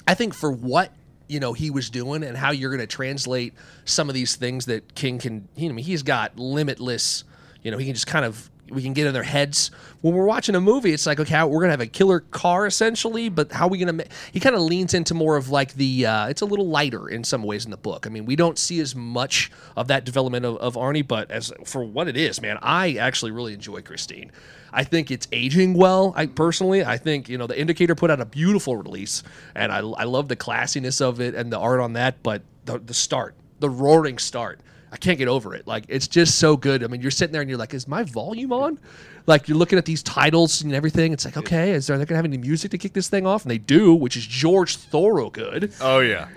I 0.07 0.13
think 0.13 0.33
for 0.33 0.51
what 0.51 0.93
you 1.27 1.39
know 1.39 1.53
he 1.53 1.71
was 1.71 1.89
doing 1.89 2.23
and 2.23 2.37
how 2.37 2.51
you're 2.51 2.69
going 2.69 2.81
to 2.81 2.87
translate 2.87 3.53
some 3.85 4.09
of 4.09 4.15
these 4.15 4.35
things 4.35 4.65
that 4.65 4.93
King 4.95 5.17
can. 5.17 5.47
He, 5.55 5.67
I 5.67 5.71
mean, 5.71 5.85
he's 5.85 6.03
got 6.03 6.37
limitless. 6.37 7.23
You 7.63 7.71
know, 7.71 7.77
he 7.77 7.85
can 7.85 7.93
just 7.93 8.07
kind 8.07 8.25
of 8.25 8.50
we 8.71 8.81
can 8.81 8.93
get 8.93 9.07
in 9.07 9.13
their 9.13 9.23
heads 9.23 9.71
when 10.01 10.13
we're 10.13 10.25
watching 10.25 10.55
a 10.55 10.61
movie. 10.61 10.93
It's 10.93 11.05
like 11.05 11.19
okay, 11.19 11.43
we're 11.43 11.59
gonna 11.59 11.71
have 11.71 11.81
a 11.81 11.87
killer 11.87 12.21
car 12.21 12.65
essentially, 12.65 13.29
but 13.29 13.51
how 13.51 13.67
are 13.67 13.69
we 13.69 13.77
gonna? 13.77 14.03
He 14.31 14.39
kind 14.39 14.55
of 14.55 14.61
leans 14.61 14.93
into 14.93 15.13
more 15.13 15.37
of 15.37 15.49
like 15.49 15.73
the. 15.73 16.05
Uh, 16.05 16.27
it's 16.27 16.41
a 16.41 16.45
little 16.45 16.67
lighter 16.67 17.07
in 17.07 17.23
some 17.23 17.43
ways 17.43 17.65
in 17.65 17.71
the 17.71 17.77
book. 17.77 18.07
I 18.07 18.09
mean, 18.09 18.25
we 18.25 18.35
don't 18.35 18.57
see 18.57 18.79
as 18.79 18.95
much 18.95 19.51
of 19.75 19.87
that 19.89 20.05
development 20.05 20.45
of, 20.45 20.57
of 20.57 20.75
Arnie, 20.75 21.07
but 21.07 21.29
as 21.31 21.53
for 21.65 21.83
what 21.83 22.07
it 22.07 22.17
is, 22.17 22.41
man, 22.41 22.57
I 22.61 22.95
actually 22.95 23.31
really 23.31 23.53
enjoy 23.53 23.81
Christine. 23.81 24.31
I 24.73 24.83
think 24.83 25.11
it's 25.11 25.27
aging 25.31 25.73
well. 25.73 26.13
I 26.15 26.27
personally, 26.27 26.83
I 26.83 26.97
think 26.97 27.29
you 27.29 27.37
know 27.37 27.47
the 27.47 27.59
Indicator 27.59 27.95
put 27.95 28.09
out 28.09 28.21
a 28.21 28.25
beautiful 28.25 28.77
release, 28.77 29.23
and 29.55 29.71
I, 29.71 29.79
I 29.79 30.03
love 30.05 30.27
the 30.27 30.35
classiness 30.35 31.01
of 31.01 31.19
it 31.19 31.35
and 31.35 31.51
the 31.51 31.59
art 31.59 31.79
on 31.79 31.93
that. 31.93 32.23
But 32.23 32.43
the, 32.65 32.79
the 32.79 32.93
start, 32.93 33.35
the 33.59 33.69
roaring 33.69 34.17
start, 34.17 34.59
I 34.91 34.97
can't 34.97 35.17
get 35.17 35.27
over 35.27 35.55
it. 35.55 35.65
Like 35.67 35.85
it's 35.87 36.07
just 36.07 36.37
so 36.37 36.57
good. 36.57 36.83
I 36.83 36.87
mean, 36.87 37.01
you're 37.01 37.11
sitting 37.11 37.31
there 37.31 37.41
and 37.41 37.49
you're 37.49 37.59
like, 37.59 37.73
is 37.73 37.87
my 37.87 38.03
volume 38.03 38.51
on? 38.51 38.79
Like 39.25 39.47
you're 39.47 39.57
looking 39.57 39.77
at 39.77 39.85
these 39.85 40.03
titles 40.03 40.61
and 40.61 40.73
everything. 40.73 41.13
It's 41.13 41.25
like, 41.25 41.37
okay, 41.37 41.71
is 41.71 41.87
there 41.87 41.97
they're 41.97 42.05
gonna 42.05 42.17
have 42.17 42.25
any 42.25 42.37
music 42.37 42.71
to 42.71 42.77
kick 42.77 42.93
this 42.93 43.07
thing 43.07 43.25
off? 43.25 43.43
And 43.43 43.51
they 43.51 43.57
do, 43.57 43.93
which 43.93 44.17
is 44.17 44.25
George 44.25 44.75
Thorogood. 44.75 45.73
Oh 45.79 45.99
yeah. 45.99 46.27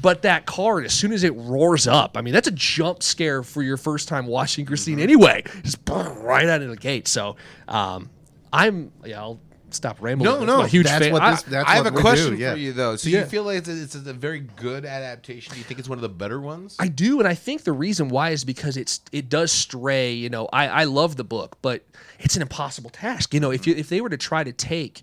But 0.00 0.22
that 0.22 0.46
card, 0.46 0.86
as 0.86 0.94
soon 0.94 1.12
as 1.12 1.24
it 1.24 1.34
roars 1.36 1.86
up, 1.86 2.16
I 2.16 2.22
mean, 2.22 2.32
that's 2.32 2.48
a 2.48 2.52
jump 2.52 3.02
scare 3.02 3.42
for 3.42 3.62
your 3.62 3.76
first 3.76 4.08
time 4.08 4.26
watching 4.26 4.64
Christine 4.64 4.98
anyway. 4.98 5.44
Just 5.62 5.78
right 5.86 6.48
out 6.48 6.62
of 6.62 6.70
the 6.70 6.76
gate. 6.76 7.06
So 7.06 7.36
um, 7.68 8.08
I'm, 8.50 8.92
yeah, 9.04 9.20
I'll 9.20 9.40
stop 9.74 9.98
rambling. 10.00 10.30
No, 10.30 10.44
no, 10.44 10.62
huge 10.62 10.86
that's 10.86 11.04
fan. 11.04 11.12
what 11.12 11.22
I- 11.22 11.30
this- 11.32 11.42
that's 11.42 11.68
I 11.68 11.74
have 11.76 11.86
a 11.86 11.90
question 11.92 12.34
do, 12.36 12.40
yeah. 12.40 12.52
for 12.52 12.58
you 12.58 12.72
though. 12.72 12.96
So 12.96 13.08
Yeah. 13.08 13.20
you 13.20 13.26
feel 13.26 13.44
like 13.44 13.58
it's 13.58 13.68
a, 13.68 13.82
it's 13.82 13.94
a 13.94 14.12
very 14.12 14.40
good 14.40 14.84
adaptation? 14.84 15.52
Do 15.52 15.58
you 15.58 15.64
think 15.64 15.78
it's 15.80 15.88
one 15.88 15.98
of 15.98 16.02
the 16.02 16.08
better 16.08 16.40
ones? 16.40 16.76
I 16.78 16.88
do, 16.88 17.18
and 17.18 17.28
I 17.28 17.34
think 17.34 17.64
the 17.64 17.72
reason 17.72 18.08
why 18.08 18.30
is 18.30 18.44
because 18.44 18.76
it's 18.76 19.00
it 19.12 19.28
does 19.28 19.52
stray. 19.52 20.12
You 20.12 20.28
know, 20.30 20.48
I 20.52 20.68
I 20.68 20.84
love 20.84 21.16
the 21.16 21.24
book, 21.24 21.58
but 21.62 21.84
it's 22.18 22.36
an 22.36 22.42
impossible 22.42 22.90
task. 22.90 23.32
You 23.34 23.40
know, 23.40 23.50
if 23.50 23.66
you 23.66 23.74
if 23.74 23.88
they 23.88 24.00
were 24.00 24.10
to 24.10 24.16
try 24.18 24.44
to 24.44 24.52
take. 24.52 25.02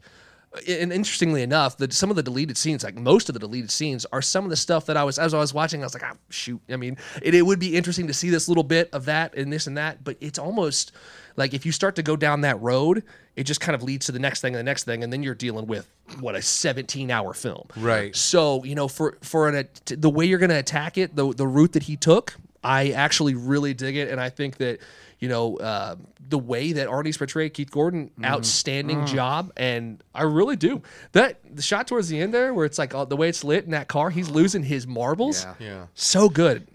And 0.68 0.92
interestingly 0.92 1.44
enough, 1.44 1.78
the, 1.78 1.92
some 1.92 2.10
of 2.10 2.16
the 2.16 2.24
deleted 2.24 2.58
scenes, 2.58 2.84
like 2.84 2.96
most 2.96 3.30
of 3.30 3.34
the 3.34 3.40
deleted 3.40 3.70
scenes, 3.70 4.08
are 4.12 4.24
some 4.24 4.44
of 4.44 4.50
the 4.50 4.56
stuff 4.56 4.88
that 4.88 4.98
I 4.98 5.04
was 5.04 5.20
as 5.20 5.34
I 5.34 5.38
was 5.38 5.54
watching. 5.54 5.82
I 5.82 5.86
was 5.86 5.94
like, 5.94 6.04
ah, 6.04 6.14
shoot. 6.30 6.60
I 6.70 6.78
mean, 6.78 6.98
it, 7.22 7.36
it 7.36 7.44
would 7.44 7.60
be 7.60 7.76
interesting 7.76 8.08
to 8.08 8.14
see 8.14 8.30
this 8.32 8.48
little 8.48 8.64
bit 8.64 8.90
of 8.92 9.06
that 9.06 9.36
and 9.36 9.54
this 9.54 9.68
and 9.68 9.78
that, 9.78 10.04
but 10.04 10.18
it's 10.20 10.40
almost 10.40 10.94
like 11.36 11.54
if 11.54 11.64
you 11.64 11.72
start 11.72 11.96
to 11.98 12.02
go 12.02 12.16
down 12.16 12.42
that 12.42 12.60
road, 12.60 13.04
it 13.38 13.44
just 13.44 13.62
kind 13.62 13.76
of 13.76 13.84
leads 13.84 14.08
to 14.08 14.12
the 14.12 14.20
next 14.20 14.42
thing 14.42 14.56
and 14.56 14.60
the 14.60 14.64
next 14.64 14.84
thing, 14.84 15.04
and 15.04 15.14
then 15.14 15.22
you're 15.22 15.36
dealing 15.36 15.68
with 15.68 15.88
what 16.20 16.36
a 16.36 16.42
17 16.42 17.12
hour 17.12 17.34
film. 17.34 17.68
Right. 17.78 18.14
So 18.16 18.64
you 18.64 18.74
know, 18.76 18.88
for 18.88 19.18
for 19.22 19.48
an, 19.48 19.70
the 19.86 20.10
way 20.10 20.26
you're 20.26 20.40
going 20.40 20.50
to 20.50 20.58
attack 20.58 20.98
it, 20.98 21.16
the 21.16 21.32
the 21.32 21.48
route 21.48 21.74
that 21.74 21.84
he 21.84 21.96
took, 21.96 22.36
I 22.64 22.90
actually 22.90 23.36
really 23.36 23.76
dig 23.76 23.96
it, 23.96 24.10
and 24.10 24.20
I 24.20 24.30
think 24.30 24.58
that 24.58 24.80
you 25.20 25.30
know 25.30 25.58
uh, 25.58 25.96
the 26.30 26.38
way 26.38 26.74
that 26.74 26.88
Arnie's 26.88 27.18
portrayed 27.18 27.54
Keith 27.54 27.72
Gordon, 27.72 28.12
outstanding 28.24 29.06
job, 29.06 29.52
and 29.58 30.04
I 30.14 30.24
really 30.24 30.56
do 30.56 30.82
that. 31.14 31.40
The 31.56 31.62
shot 31.62 31.88
towards 31.88 32.10
the 32.10 32.20
end 32.20 32.34
there, 32.34 32.54
where 32.54 32.66
it's 32.66 32.78
like 32.78 32.94
uh, 32.94 33.06
the 33.06 33.16
way 33.16 33.30
it's 33.30 33.44
lit 33.44 33.66
in 33.66 33.72
that 33.72 33.88
car, 33.88 34.10
he's 34.10 34.30
losing 34.30 34.64
his 34.64 34.86
marbles. 34.86 35.44
Yeah. 35.44 35.54
yeah. 35.60 35.86
So 35.94 36.30
good. 36.30 36.68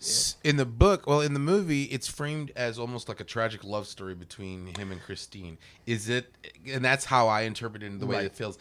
In 0.42 0.56
the 0.56 0.66
book, 0.66 1.06
well, 1.06 1.20
in 1.20 1.34
the 1.34 1.40
movie, 1.40 1.84
it's 1.84 2.08
framed 2.08 2.52
as 2.56 2.78
almost 2.78 3.08
like 3.08 3.20
a 3.20 3.24
tragic 3.24 3.64
love 3.64 3.86
story 3.86 4.14
between 4.14 4.74
him 4.74 4.90
and 4.90 5.00
Christine. 5.02 5.58
Is 5.86 6.08
it? 6.08 6.34
And 6.68 6.84
that's 6.84 7.04
how 7.04 7.28
I 7.28 7.42
interpret 7.42 7.82
it 7.82 7.86
in 7.86 7.98
the 7.98 8.06
way 8.06 8.24
it 8.24 8.34
feels. 8.34 8.58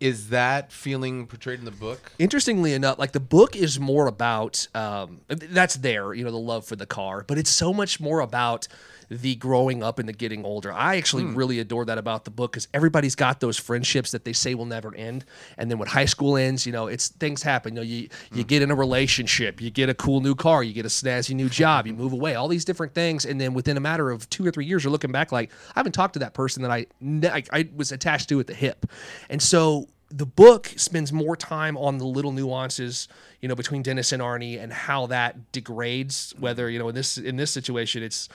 Is 0.00 0.30
that 0.30 0.72
feeling 0.72 1.26
portrayed 1.26 1.58
in 1.58 1.66
the 1.66 1.70
book? 1.70 2.12
interestingly 2.18 2.72
enough, 2.72 2.98
like 2.98 3.12
the 3.12 3.20
book 3.20 3.54
is 3.54 3.78
more 3.78 4.06
about 4.06 4.66
um, 4.74 5.20
that's 5.28 5.74
there, 5.74 6.14
you 6.14 6.24
know, 6.24 6.30
the 6.30 6.38
love 6.38 6.64
for 6.64 6.74
the 6.74 6.86
car, 6.86 7.22
but 7.26 7.36
it's 7.36 7.50
so 7.50 7.74
much 7.74 8.00
more 8.00 8.20
about 8.20 8.66
the 9.10 9.34
growing 9.34 9.82
up 9.82 9.98
and 9.98 10.08
the 10.08 10.12
getting 10.12 10.44
older. 10.44 10.72
I 10.72 10.96
actually 10.96 11.24
hmm. 11.24 11.34
really 11.34 11.58
adore 11.58 11.84
that 11.84 11.98
about 11.98 12.24
the 12.24 12.30
book 12.30 12.52
because 12.52 12.68
everybody's 12.72 13.16
got 13.16 13.40
those 13.40 13.58
friendships 13.58 14.12
that 14.12 14.24
they 14.24 14.32
say 14.32 14.54
will 14.54 14.66
never 14.66 14.94
end, 14.94 15.24
and 15.58 15.70
then 15.70 15.78
when 15.78 15.88
high 15.88 16.04
school 16.04 16.36
ends, 16.36 16.64
you 16.64 16.72
know, 16.72 16.86
it's 16.86 17.08
things 17.08 17.42
happen. 17.42 17.74
You 17.74 17.80
know, 17.80 17.84
you 17.84 18.08
you 18.32 18.42
hmm. 18.42 18.48
get 18.48 18.62
in 18.62 18.70
a 18.70 18.74
relationship, 18.74 19.60
you 19.60 19.70
get 19.70 19.88
a 19.88 19.94
cool 19.94 20.20
new 20.20 20.36
car, 20.36 20.62
you 20.62 20.72
get 20.72 20.86
a 20.86 20.88
snazzy 20.88 21.34
new 21.34 21.48
job, 21.48 21.86
you 21.86 21.92
move 22.00 22.12
away, 22.12 22.36
all 22.36 22.48
these 22.48 22.64
different 22.64 22.94
things, 22.94 23.26
and 23.26 23.40
then 23.40 23.52
within 23.52 23.76
a 23.76 23.80
matter 23.80 24.10
of 24.10 24.30
two 24.30 24.46
or 24.46 24.52
three 24.52 24.64
years, 24.64 24.84
you're 24.84 24.92
looking 24.92 25.12
back 25.12 25.32
like 25.32 25.50
I 25.74 25.80
haven't 25.80 25.92
talked 25.92 26.14
to 26.14 26.20
that 26.20 26.34
person 26.34 26.62
that 26.62 26.70
I 26.70 26.86
I, 27.24 27.42
I 27.52 27.68
was 27.74 27.90
attached 27.90 28.28
to 28.28 28.38
at 28.38 28.46
the 28.46 28.54
hip, 28.54 28.86
and 29.28 29.42
so 29.42 29.88
the 30.12 30.26
book 30.26 30.72
spends 30.76 31.12
more 31.12 31.36
time 31.36 31.76
on 31.76 31.98
the 31.98 32.04
little 32.04 32.32
nuances, 32.32 33.06
you 33.40 33.48
know, 33.48 33.54
between 33.54 33.80
Dennis 33.82 34.10
and 34.10 34.20
Arnie 34.20 34.60
and 34.60 34.72
how 34.72 35.06
that 35.06 35.52
degrades. 35.52 36.32
Hmm. 36.32 36.42
Whether 36.42 36.70
you 36.70 36.78
know 36.78 36.88
in 36.88 36.94
this 36.94 37.18
in 37.18 37.36
this 37.36 37.50
situation, 37.50 38.02
it's 38.02 38.28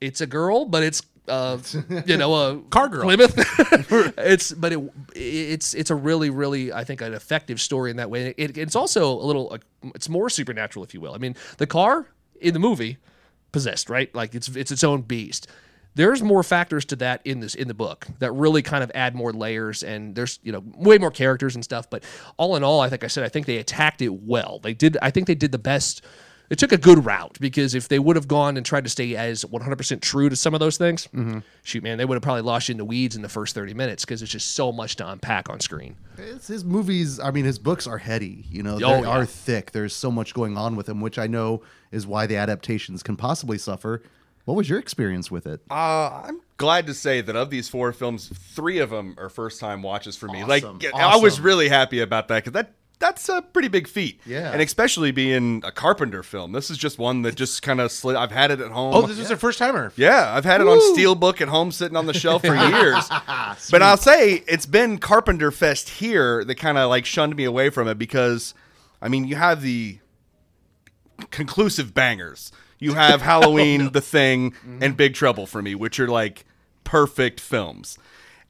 it's 0.00 0.20
a 0.20 0.26
girl, 0.26 0.64
but 0.64 0.82
it's 0.82 1.02
uh, 1.28 1.58
you 2.06 2.16
know 2.16 2.34
a 2.34 2.60
Car 2.70 2.88
girl. 2.88 3.04
Plymouth. 3.04 3.34
it's 4.18 4.52
but 4.52 4.72
it 4.72 4.80
it's 5.14 5.74
it's 5.74 5.90
a 5.90 5.94
really 5.94 6.30
really 6.30 6.72
I 6.72 6.84
think 6.84 7.00
an 7.00 7.14
effective 7.14 7.60
story 7.60 7.90
in 7.90 7.96
that 7.96 8.10
way. 8.10 8.34
It, 8.36 8.56
it's 8.56 8.76
also 8.76 9.12
a 9.12 9.24
little 9.24 9.52
uh, 9.52 9.88
it's 9.94 10.08
more 10.08 10.30
supernatural 10.30 10.84
if 10.84 10.94
you 10.94 11.00
will. 11.00 11.14
I 11.14 11.18
mean 11.18 11.34
the 11.58 11.66
car 11.66 12.08
in 12.40 12.52
the 12.52 12.60
movie 12.60 12.98
possessed 13.52 13.88
right 13.88 14.14
like 14.14 14.34
it's 14.34 14.48
it's 14.48 14.70
its 14.70 14.84
own 14.84 15.02
beast. 15.02 15.48
There's 15.94 16.22
more 16.22 16.42
factors 16.42 16.84
to 16.86 16.96
that 16.96 17.22
in 17.24 17.40
this 17.40 17.54
in 17.54 17.68
the 17.68 17.74
book 17.74 18.06
that 18.18 18.30
really 18.32 18.60
kind 18.60 18.84
of 18.84 18.92
add 18.94 19.14
more 19.14 19.32
layers 19.32 19.82
and 19.82 20.14
there's 20.14 20.38
you 20.42 20.52
know 20.52 20.62
way 20.76 20.98
more 20.98 21.10
characters 21.10 21.54
and 21.54 21.64
stuff. 21.64 21.88
But 21.88 22.04
all 22.36 22.56
in 22.56 22.62
all, 22.62 22.80
I 22.80 22.90
think 22.90 23.02
I 23.02 23.06
said 23.06 23.24
I 23.24 23.28
think 23.28 23.46
they 23.46 23.56
attacked 23.56 24.02
it 24.02 24.12
well. 24.12 24.60
They 24.62 24.74
did. 24.74 24.98
I 25.00 25.10
think 25.10 25.26
they 25.26 25.34
did 25.34 25.52
the 25.52 25.58
best. 25.58 26.04
It 26.48 26.58
took 26.60 26.70
a 26.70 26.76
good 26.76 27.04
route 27.04 27.38
because 27.40 27.74
if 27.74 27.88
they 27.88 27.98
would 27.98 28.14
have 28.14 28.28
gone 28.28 28.56
and 28.56 28.64
tried 28.64 28.84
to 28.84 28.90
stay 28.90 29.16
as 29.16 29.44
100% 29.44 30.00
true 30.00 30.28
to 30.28 30.36
some 30.36 30.54
of 30.54 30.60
those 30.60 30.76
things, 30.76 31.08
shoot, 31.64 31.82
man, 31.82 31.98
they 31.98 32.04
would 32.04 32.14
have 32.14 32.22
probably 32.22 32.42
lost 32.42 32.68
you 32.68 32.72
in 32.74 32.78
the 32.78 32.84
weeds 32.84 33.16
in 33.16 33.22
the 33.22 33.28
first 33.28 33.54
30 33.54 33.74
minutes 33.74 34.04
because 34.04 34.22
it's 34.22 34.30
just 34.30 34.54
so 34.54 34.70
much 34.70 34.94
to 34.96 35.08
unpack 35.08 35.50
on 35.50 35.58
screen. 35.58 35.96
It's 36.18 36.46
his 36.46 36.64
movies. 36.64 37.18
I 37.18 37.30
mean, 37.32 37.44
his 37.44 37.58
books 37.58 37.86
are 37.88 37.98
heady. 37.98 38.44
You 38.50 38.62
know, 38.62 38.78
they 38.78 38.84
Oh, 38.84 39.02
yeah. 39.02 39.08
are 39.08 39.26
thick. 39.26 39.72
There's 39.72 39.94
so 39.94 40.10
much 40.10 40.34
going 40.34 40.56
on 40.56 40.76
with 40.76 40.86
them, 40.86 41.00
which 41.00 41.18
I 41.18 41.26
know 41.26 41.62
is 41.90 42.06
why 42.06 42.26
the 42.26 42.36
adaptations 42.36 43.02
can 43.02 43.16
possibly 43.16 43.58
suffer. 43.58 44.02
What 44.44 44.54
was 44.56 44.68
your 44.68 44.78
experience 44.78 45.28
with 45.28 45.44
it? 45.48 45.60
Uh, 45.68 46.22
I'm 46.24 46.40
glad 46.56 46.86
to 46.86 46.94
say 46.94 47.20
that 47.22 47.34
of 47.34 47.50
these 47.50 47.68
four 47.68 47.92
films, 47.92 48.28
three 48.28 48.78
of 48.78 48.90
them 48.90 49.16
are 49.18 49.28
first 49.28 49.58
time 49.58 49.82
watches 49.82 50.14
for 50.16 50.28
me. 50.28 50.44
Like, 50.44 50.62
Awesome. 50.64 50.78
I 50.94 51.16
was 51.16 51.40
really 51.40 51.68
happy 51.68 51.98
about 51.98 52.28
that 52.28 52.44
because 52.44 52.52
that 52.52 52.72
that's 52.98 53.28
a 53.28 53.42
pretty 53.42 53.68
big 53.68 53.86
feat. 53.86 54.20
Yeah. 54.24 54.52
and 54.52 54.62
especially 54.62 55.10
being 55.10 55.62
a 55.64 55.72
Carpenter 55.72 56.22
film. 56.22 56.52
This 56.52 56.70
is 56.70 56.78
just 56.78 56.98
one 56.98 57.22
that 57.22 57.34
just 57.34 57.62
kind 57.62 57.80
of 57.80 57.92
slid. 57.92 58.16
I've 58.16 58.30
had 58.30 58.50
it 58.50 58.60
at 58.60 58.70
home. 58.70 58.94
Oh, 58.94 59.02
this 59.02 59.18
was 59.18 59.28
their 59.28 59.36
first 59.36 59.58
timer. 59.58 59.92
Yeah, 59.96 60.32
I've 60.34 60.44
had 60.44 60.60
it 60.60 60.66
on 60.66 60.78
Steelbook 60.96 61.40
at 61.40 61.48
home 61.48 61.72
sitting 61.72 61.96
on 61.96 62.06
the 62.06 62.14
shelf 62.14 62.42
for 62.42 62.54
years. 62.54 63.08
but 63.70 63.82
I'll 63.82 63.96
say 63.96 64.42
it's 64.48 64.66
been 64.66 64.98
Carpenter 64.98 65.50
Fest 65.50 65.88
here 65.88 66.44
that 66.44 66.56
kind 66.56 66.78
of 66.78 66.88
like 66.88 67.04
shunned 67.04 67.36
me 67.36 67.44
away 67.44 67.70
from 67.70 67.88
it 67.88 67.98
because, 67.98 68.54
I 69.02 69.08
mean, 69.08 69.26
you 69.26 69.36
have 69.36 69.62
the 69.62 69.98
conclusive 71.30 71.94
bangers. 71.94 72.52
You 72.78 72.94
have 72.94 73.22
Halloween, 73.22 73.82
oh, 73.82 73.88
The 73.90 74.00
Thing, 74.00 74.54
and 74.64 74.80
mm-hmm. 74.80 74.92
Big 74.92 75.14
Trouble 75.14 75.46
for 75.46 75.62
me, 75.62 75.74
which 75.74 76.00
are 76.00 76.08
like 76.08 76.44
perfect 76.84 77.40
films. 77.40 77.98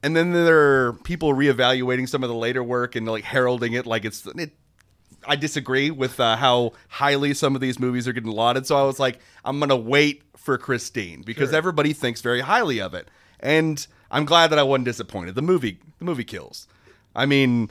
And 0.07 0.15
then 0.15 0.31
there 0.31 0.87
are 0.87 0.93
people 0.93 1.35
reevaluating 1.35 2.09
some 2.09 2.23
of 2.23 2.29
the 2.29 2.37
later 2.37 2.63
work 2.63 2.95
and 2.95 3.09
like 3.09 3.25
heralding 3.25 3.73
it 3.73 3.87
like 3.87 4.05
it's 4.05 4.25
it, 4.25 4.53
I 5.27 5.35
disagree 5.35 5.91
with 5.91 6.21
uh, 6.21 6.37
how 6.37 6.75
highly 6.87 7.35
some 7.35 7.57
of 7.57 7.61
these 7.61 7.81
movies 7.81 8.07
are 8.07 8.13
getting 8.13 8.31
lauded. 8.31 8.69
So 8.69 8.77
I 8.77 8.85
was 8.85 9.01
like, 9.01 9.19
I'm 9.45 9.59
gonna 9.59 9.75
wait 9.75 10.23
for 10.37 10.59
Christine 10.59 11.23
because 11.23 11.53
everybody 11.53 11.93
thinks 11.93 12.21
very 12.23 12.41
highly 12.41 12.81
of 12.81 12.95
it, 12.95 13.09
and 13.41 13.85
I'm 14.09 14.27
glad 14.27 14.51
that 14.51 14.61
I 14.61 14.63
wasn't 14.63 14.85
disappointed. 14.85 15.35
The 15.35 15.43
movie, 15.43 15.81
the 15.99 16.05
movie 16.05 16.23
kills. 16.23 16.69
I 17.17 17.27
mean, 17.27 17.69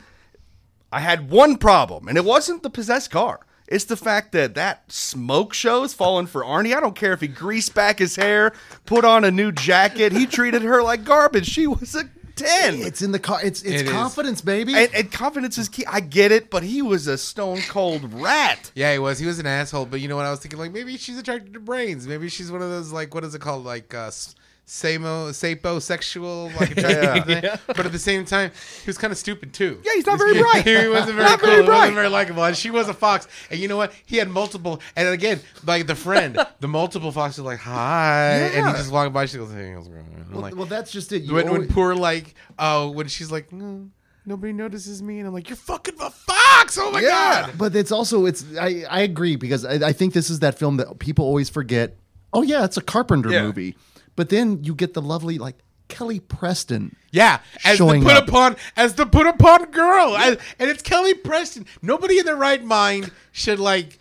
I 0.91 0.99
had 0.99 1.29
one 1.29 1.55
problem, 1.55 2.09
and 2.09 2.17
it 2.17 2.25
wasn't 2.25 2.63
the 2.63 2.69
possessed 2.69 3.11
car. 3.11 3.45
It's 3.69 3.85
the 3.85 3.95
fact 3.95 4.33
that 4.33 4.55
that 4.55 4.91
smoke 4.91 5.53
show 5.53 5.83
show's 5.83 5.93
falling 5.93 6.27
for 6.27 6.43
Arnie. 6.43 6.75
I 6.75 6.81
don't 6.81 6.97
care 6.97 7.13
if 7.13 7.21
he 7.21 7.29
greased 7.29 7.73
back 7.73 7.99
his 7.99 8.17
hair, 8.17 8.51
put 8.85 9.05
on 9.05 9.23
a 9.23 9.31
new 9.31 9.53
jacket. 9.53 10.11
He 10.11 10.27
treated 10.27 10.63
her 10.63 10.83
like 10.83 11.05
garbage. 11.05 11.47
She 11.47 11.65
was 11.65 11.95
a 11.95 12.03
ten. 12.35 12.81
It's 12.81 13.01
in 13.01 13.11
the 13.11 13.19
car. 13.19 13.39
It's 13.43 13.61
it's 13.63 13.81
It 13.81 13.85
is. 13.87 13.91
confidence, 13.91 14.41
baby. 14.41 14.75
And, 14.75 14.93
and 14.93 15.11
confidence 15.11 15.57
is 15.57 15.69
key. 15.69 15.85
I 15.85 15.99
get 15.99 16.31
it, 16.31 16.49
but 16.49 16.63
he 16.63 16.81
was 16.81 17.07
a 17.07 17.17
stone 17.17 17.61
cold 17.69 18.13
rat. 18.13 18.71
Yeah, 18.75 18.93
he 18.93 18.99
was. 18.99 19.19
He 19.19 19.25
was 19.25 19.39
an 19.39 19.45
asshole. 19.45 19.85
But 19.85 20.01
you 20.01 20.07
know 20.07 20.15
what? 20.15 20.25
I 20.25 20.31
was 20.31 20.39
thinking 20.39 20.59
like 20.59 20.71
maybe 20.71 20.97
she's 20.97 21.17
attracted 21.17 21.53
to 21.53 21.59
brains. 21.59 22.07
Maybe 22.07 22.29
she's 22.29 22.51
one 22.51 22.61
of 22.61 22.69
those 22.69 22.91
like 22.91 23.13
what 23.13 23.23
is 23.23 23.33
it 23.35 23.41
called 23.41 23.65
like 23.65 23.93
uh, 23.93 24.07
s- 24.07 24.35
samo 24.67 25.29
sapiosexual 25.29 26.53
like 26.59 26.75
Yeah. 26.75 27.57
but 27.67 27.85
at 27.85 27.91
the 27.91 27.99
same 27.99 28.25
time 28.25 28.51
he 28.83 28.87
was 28.89 28.97
kind 28.97 29.11
of 29.11 29.17
stupid 29.17 29.53
too. 29.53 29.79
Yeah, 29.83 29.91
he's 29.93 30.05
not 30.05 30.17
very 30.17 30.33
bright. 30.41 30.65
he 30.65 30.87
wasn't 30.87 31.15
very 31.17 31.29
Not 31.29 31.39
cool. 31.39 31.49
Very 31.49 31.61
he 31.61 31.65
bright. 31.67 31.77
wasn't 31.79 31.95
very 31.95 32.09
likable. 32.09 32.43
And 32.43 32.57
she 32.57 32.71
was 32.71 32.89
a 32.89 32.93
fox. 32.93 33.27
And 33.51 33.59
you 33.59 33.67
know 33.67 33.77
what? 33.77 33.93
He 34.05 34.17
had 34.17 34.29
multiple 34.29 34.81
and 34.95 35.07
again 35.07 35.39
like 35.65 35.87
the 35.87 35.95
friend 35.95 36.37
the 36.59 36.67
multiple 36.67 37.11
foxes 37.11 37.43
like 37.43 37.59
hi. 37.59 38.49
And 38.53 38.67
he 38.67 38.73
just 38.73 38.91
walked 38.91 39.13
by. 39.13 39.25
She 39.27 39.37
goes 39.37 39.51
hey 39.51 39.71
how's 39.73 39.87
it 39.87 39.91
going? 39.91 40.05
Well, 40.31 40.41
like 40.41 40.55
well, 40.55 40.65
that's 40.65 40.91
just 40.91 41.11
it. 41.11 41.29
When, 41.31 41.49
when 41.51 41.67
poor 41.67 41.93
like 41.95 42.33
uh 42.57 42.87
when 42.87 43.07
she's 43.07 43.31
like 43.31 43.51
"Mm, 43.51 43.89
nobody 44.25 44.51
notices 44.53 45.03
me. 45.03 45.19
And 45.19 45.27
I'm 45.27 45.33
like 45.33 45.47
you're 45.49 45.55
fucking 45.55 45.95
a 45.99 46.09
fox! 46.09 46.77
Oh 46.79 46.89
my 46.91 47.01
god! 47.01 47.51
But 47.57 47.75
it's 47.75 47.91
also 47.91 48.25
it's 48.25 48.43
I, 48.59 48.83
I 48.89 49.01
agree 49.01 49.35
because 49.35 49.63
I, 49.63 49.89
I 49.89 49.93
think 49.93 50.13
this 50.13 50.29
is 50.31 50.39
that 50.39 50.57
film 50.57 50.77
that 50.77 50.97
people 50.99 51.25
always 51.25 51.49
forget. 51.49 51.95
Oh 52.33 52.41
yeah, 52.41 52.65
it's 52.65 52.77
a 52.77 52.81
Carpenter 52.81 53.29
Yeah. 53.29 53.43
movie. 53.43 53.75
But 54.15 54.29
then 54.29 54.63
you 54.63 54.73
get 54.75 54.93
the 54.93 55.01
lovely 55.01 55.37
like 55.37 55.55
Kelly 55.87 56.19
Preston. 56.19 56.95
Yeah, 57.11 57.39
as 57.63 57.77
the 57.77 57.85
put 57.85 58.07
up. 58.17 58.27
upon 58.27 58.55
as 58.75 58.95
the 58.95 59.05
put 59.05 59.27
upon 59.27 59.65
girl, 59.71 60.15
As- 60.17 60.37
and 60.59 60.69
it's 60.69 60.81
Kelly 60.81 61.13
Preston. 61.13 61.65
Nobody 61.81 62.19
in 62.19 62.25
their 62.25 62.35
right 62.35 62.63
mind 62.63 63.11
should 63.31 63.59
like 63.59 63.99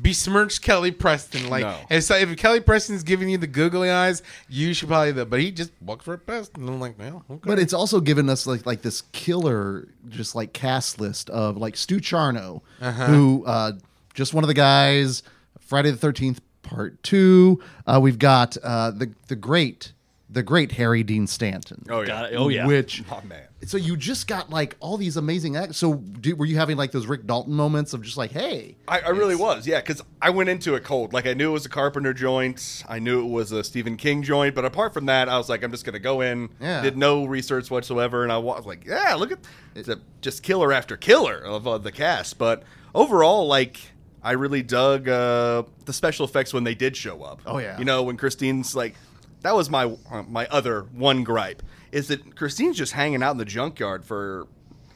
besmirch 0.00 0.60
Kelly 0.62 0.92
Preston. 0.92 1.48
Like, 1.50 1.64
No. 1.64 1.76
and 1.90 2.02
so 2.04 2.14
if 2.16 2.36
Kelly 2.36 2.60
Preston's 2.60 3.02
giving 3.02 3.28
you 3.28 3.36
the 3.38 3.46
googly 3.48 3.90
eyes, 3.90 4.22
you 4.48 4.72
should 4.72 4.88
probably. 4.88 5.12
The, 5.12 5.26
but 5.26 5.40
he 5.40 5.50
just 5.50 5.72
walks 5.80 6.06
right 6.06 6.24
past, 6.24 6.56
and 6.56 6.68
I'm 6.68 6.80
like, 6.80 6.98
well, 6.98 7.24
okay. 7.30 7.40
But 7.44 7.58
it's 7.58 7.72
also 7.74 8.00
given 8.00 8.28
us 8.30 8.46
like 8.46 8.64
like 8.64 8.82
this 8.82 9.02
killer 9.12 9.88
just 10.08 10.34
like 10.34 10.52
cast 10.52 11.00
list 11.00 11.30
of 11.30 11.56
like 11.56 11.76
Stu 11.76 11.98
Charno, 11.98 12.62
Uh-huh. 12.80 13.06
who 13.06 13.44
uh 13.44 13.72
just 14.14 14.34
one 14.34 14.44
of 14.44 14.48
the 14.48 14.54
guys, 14.54 15.22
Friday 15.60 15.90
the 15.90 15.96
thirteenth 15.96 16.40
part 16.68 17.02
two. 17.02 17.60
Uh 17.86 17.98
we've 18.02 18.18
got 18.18 18.56
uh 18.62 18.90
the 18.90 19.12
the 19.28 19.36
great 19.36 19.92
the 20.30 20.42
great 20.42 20.72
Harry 20.72 21.02
Dean 21.02 21.26
Stanton. 21.26 21.84
Oh 21.88 22.00
yeah. 22.00 22.06
Got 22.06 22.32
it. 22.32 22.36
Oh 22.36 22.48
yeah. 22.48 22.66
Which 22.66 23.02
Oh 23.10 23.22
man. 23.24 23.44
so 23.64 23.78
you 23.78 23.96
just 23.96 24.28
got 24.28 24.50
like 24.50 24.76
all 24.80 24.98
these 24.98 25.16
amazing 25.16 25.56
acts. 25.56 25.78
So 25.78 25.94
do, 25.94 26.36
were 26.36 26.44
you 26.44 26.56
having 26.56 26.76
like 26.76 26.92
those 26.92 27.06
Rick 27.06 27.26
Dalton 27.26 27.54
moments 27.54 27.94
of 27.94 28.02
just 28.02 28.18
like, 28.18 28.30
hey, 28.30 28.76
I, 28.86 29.00
I 29.00 29.08
really 29.08 29.34
was, 29.34 29.66
yeah, 29.66 29.80
because 29.80 30.02
I 30.20 30.28
went 30.28 30.50
into 30.50 30.74
it 30.74 30.84
cold. 30.84 31.14
Like 31.14 31.26
I 31.26 31.32
knew 31.32 31.48
it 31.48 31.52
was 31.54 31.64
a 31.64 31.70
Carpenter 31.70 32.12
joint, 32.12 32.84
I 32.86 32.98
knew 32.98 33.24
it 33.24 33.30
was 33.30 33.52
a 33.52 33.64
Stephen 33.64 33.96
King 33.96 34.22
joint, 34.22 34.54
but 34.54 34.66
apart 34.66 34.92
from 34.92 35.06
that, 35.06 35.30
I 35.30 35.38
was 35.38 35.48
like, 35.48 35.62
I'm 35.64 35.70
just 35.70 35.86
gonna 35.86 35.98
go 35.98 36.20
in. 36.20 36.50
Yeah. 36.60 36.82
Did 36.82 36.98
no 36.98 37.24
research 37.24 37.70
whatsoever, 37.70 38.22
and 38.22 38.30
I 38.30 38.36
was 38.36 38.66
like, 38.66 38.84
yeah, 38.84 39.14
look 39.14 39.32
at 39.32 39.38
it's 39.74 39.88
a, 39.88 39.98
just 40.20 40.42
killer 40.42 40.74
after 40.74 40.96
killer 40.98 41.38
of 41.38 41.66
uh, 41.66 41.78
the 41.78 41.92
cast. 41.92 42.36
But 42.36 42.64
overall, 42.94 43.46
like. 43.46 43.80
I 44.28 44.32
really 44.32 44.62
dug 44.62 45.08
uh, 45.08 45.62
the 45.86 45.94
special 45.94 46.26
effects 46.26 46.52
when 46.52 46.62
they 46.62 46.74
did 46.74 46.94
show 46.94 47.22
up. 47.22 47.40
Oh, 47.46 47.56
yeah. 47.56 47.78
you 47.78 47.86
know 47.86 48.02
when 48.02 48.18
Christine's 48.18 48.76
like, 48.76 48.94
that 49.40 49.54
was 49.54 49.70
my 49.70 49.96
uh, 50.10 50.22
my 50.24 50.46
other 50.48 50.82
one 50.92 51.24
gripe 51.24 51.62
is 51.92 52.08
that 52.08 52.36
Christine's 52.36 52.76
just 52.76 52.92
hanging 52.92 53.22
out 53.22 53.30
in 53.30 53.38
the 53.38 53.46
junkyard 53.46 54.04
for 54.04 54.46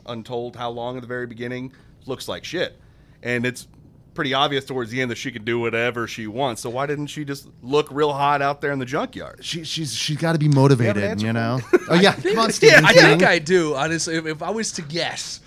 untold 0.04 0.56
how 0.56 0.68
long 0.68 0.96
at 0.96 1.00
the 1.00 1.06
very 1.06 1.26
beginning. 1.26 1.72
Looks 2.04 2.28
like 2.28 2.44
shit, 2.44 2.78
and 3.22 3.46
it's 3.46 3.68
pretty 4.12 4.34
obvious 4.34 4.66
towards 4.66 4.90
the 4.90 5.00
end 5.00 5.10
that 5.10 5.16
she 5.16 5.32
can 5.32 5.44
do 5.44 5.58
whatever 5.58 6.06
she 6.06 6.26
wants. 6.26 6.60
So 6.60 6.68
why 6.68 6.84
didn't 6.84 7.06
she 7.06 7.24
just 7.24 7.48
look 7.62 7.88
real 7.90 8.12
hot 8.12 8.42
out 8.42 8.60
there 8.60 8.72
in 8.72 8.80
the 8.80 8.84
junkyard? 8.84 9.42
she 9.42 9.64
she's 9.64 9.94
she's 9.94 10.18
got 10.18 10.32
to 10.32 10.38
be 10.38 10.48
motivated, 10.48 11.02
answer 11.02 11.24
you 11.26 11.32
know? 11.32 11.58
oh 11.88 11.94
yeah, 11.94 12.14
come 12.16 12.38
on, 12.38 12.52
Stephen 12.52 12.84
I 12.84 12.92
think 12.92 13.22
I 13.22 13.38
do. 13.38 13.76
Honestly, 13.76 14.16
if, 14.16 14.26
if 14.26 14.42
I 14.42 14.50
was 14.50 14.72
to 14.72 14.82
guess, 14.82 15.40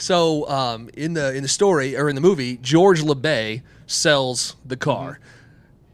so 0.00 0.48
um, 0.48 0.90
in 0.94 1.14
the 1.14 1.34
in 1.34 1.42
the 1.42 1.48
story 1.48 1.96
or 1.96 2.08
in 2.08 2.14
the 2.14 2.20
movie, 2.20 2.56
George 2.56 3.02
LeBay 3.02 3.62
sells 3.86 4.56
the 4.64 4.76
car. 4.76 5.20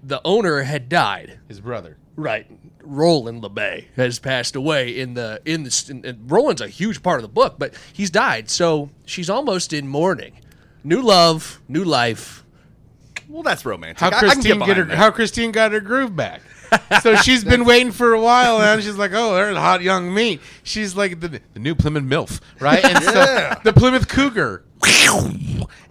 The 0.02 0.20
owner 0.24 0.62
had 0.62 0.88
died. 0.88 1.38
his 1.48 1.60
brother. 1.60 1.96
Right. 2.14 2.46
Roland 2.82 3.42
LeBay 3.42 3.86
has 3.96 4.20
passed 4.20 4.54
away 4.54 4.96
in 4.96 5.14
the 5.14 5.40
in 5.44 5.64
the 5.64 5.86
in, 5.90 6.04
in- 6.04 6.26
Roland's 6.28 6.60
a 6.62 6.68
huge 6.68 7.02
part 7.02 7.18
of 7.18 7.22
the 7.22 7.28
book, 7.28 7.56
but 7.58 7.74
he's 7.92 8.10
died. 8.10 8.48
So 8.48 8.90
she's 9.04 9.28
almost 9.28 9.72
in 9.72 9.88
mourning. 9.88 10.40
New 10.84 11.02
love, 11.02 11.60
new 11.68 11.82
life. 11.82 12.44
Well, 13.28 13.42
that's 13.42 13.66
romantic. 13.66 13.98
How 13.98 14.10
I- 14.10 14.16
I 14.16 14.20
can 14.20 14.28
Christine 14.30 14.58
get, 14.60 14.76
her? 14.76 14.84
that. 14.84 14.96
How 14.96 15.10
Christine 15.10 15.50
got 15.50 15.72
her 15.72 15.80
groove 15.80 16.14
back? 16.14 16.42
So 17.02 17.14
she's 17.16 17.44
been 17.44 17.64
waiting 17.64 17.92
for 17.92 18.12
a 18.14 18.20
while, 18.20 18.60
and 18.60 18.82
she's 18.82 18.96
like, 18.96 19.12
"Oh, 19.14 19.34
there's 19.34 19.56
hot 19.56 19.82
young 19.82 20.12
meat." 20.12 20.40
She's 20.62 20.96
like 20.96 21.20
the, 21.20 21.40
the 21.54 21.60
new 21.60 21.74
Plymouth 21.74 22.04
MILF, 22.04 22.40
right? 22.60 22.84
And 22.84 23.02
Yeah. 23.04 23.54
so 23.54 23.60
the 23.64 23.72
Plymouth 23.72 24.08
Cougar. 24.08 24.64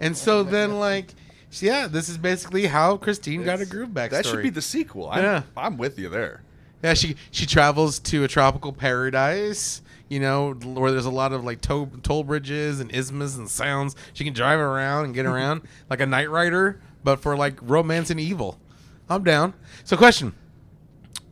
and 0.00 0.16
so 0.16 0.42
then, 0.42 0.78
like, 0.78 1.14
yeah, 1.60 1.86
this 1.86 2.08
is 2.08 2.18
basically 2.18 2.66
how 2.66 2.96
Christine 2.96 3.44
got 3.44 3.58
her 3.58 3.64
groove 3.64 3.92
back. 3.94 4.10
that 4.10 4.26
should 4.26 4.42
be 4.42 4.50
the 4.50 4.62
sequel. 4.62 5.08
I'm, 5.10 5.22
Yeah. 5.22 5.42
I'm 5.56 5.76
with 5.78 5.98
you 5.98 6.08
there. 6.08 6.42
Yeah, 6.82 6.94
she 6.94 7.16
she 7.30 7.46
travels 7.46 7.98
to 8.00 8.24
a 8.24 8.28
tropical 8.28 8.72
paradise. 8.72 9.82
You 10.08 10.20
know, 10.20 10.52
where 10.52 10.92
there's 10.92 11.06
a 11.06 11.10
lot 11.10 11.32
of 11.32 11.44
like 11.44 11.60
toll, 11.60 11.90
toll 12.04 12.22
bridges 12.22 12.78
and 12.78 12.94
isthmus 12.94 13.36
and 13.36 13.50
sounds. 13.50 13.96
She 14.12 14.22
can 14.22 14.32
drive 14.34 14.60
around 14.60 15.06
and 15.06 15.14
get 15.14 15.26
around 15.26 15.62
like 15.90 16.00
a 16.00 16.06
night 16.06 16.30
rider, 16.30 16.80
but 17.02 17.20
for 17.20 17.36
like 17.36 17.58
romance 17.62 18.10
and 18.10 18.20
evil. 18.20 18.60
I'm 19.08 19.24
down. 19.24 19.54
So, 19.84 19.96
question: 19.96 20.34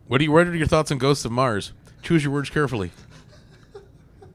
What 0.06 0.18
do 0.18 0.24
you? 0.24 0.32
What 0.32 0.46
are 0.46 0.54
your 0.54 0.66
thoughts 0.66 0.90
on 0.92 0.98
Ghosts 0.98 1.24
of 1.24 1.32
Mars? 1.32 1.72
Choose 2.02 2.22
your 2.24 2.32
words 2.32 2.50
carefully. 2.50 2.90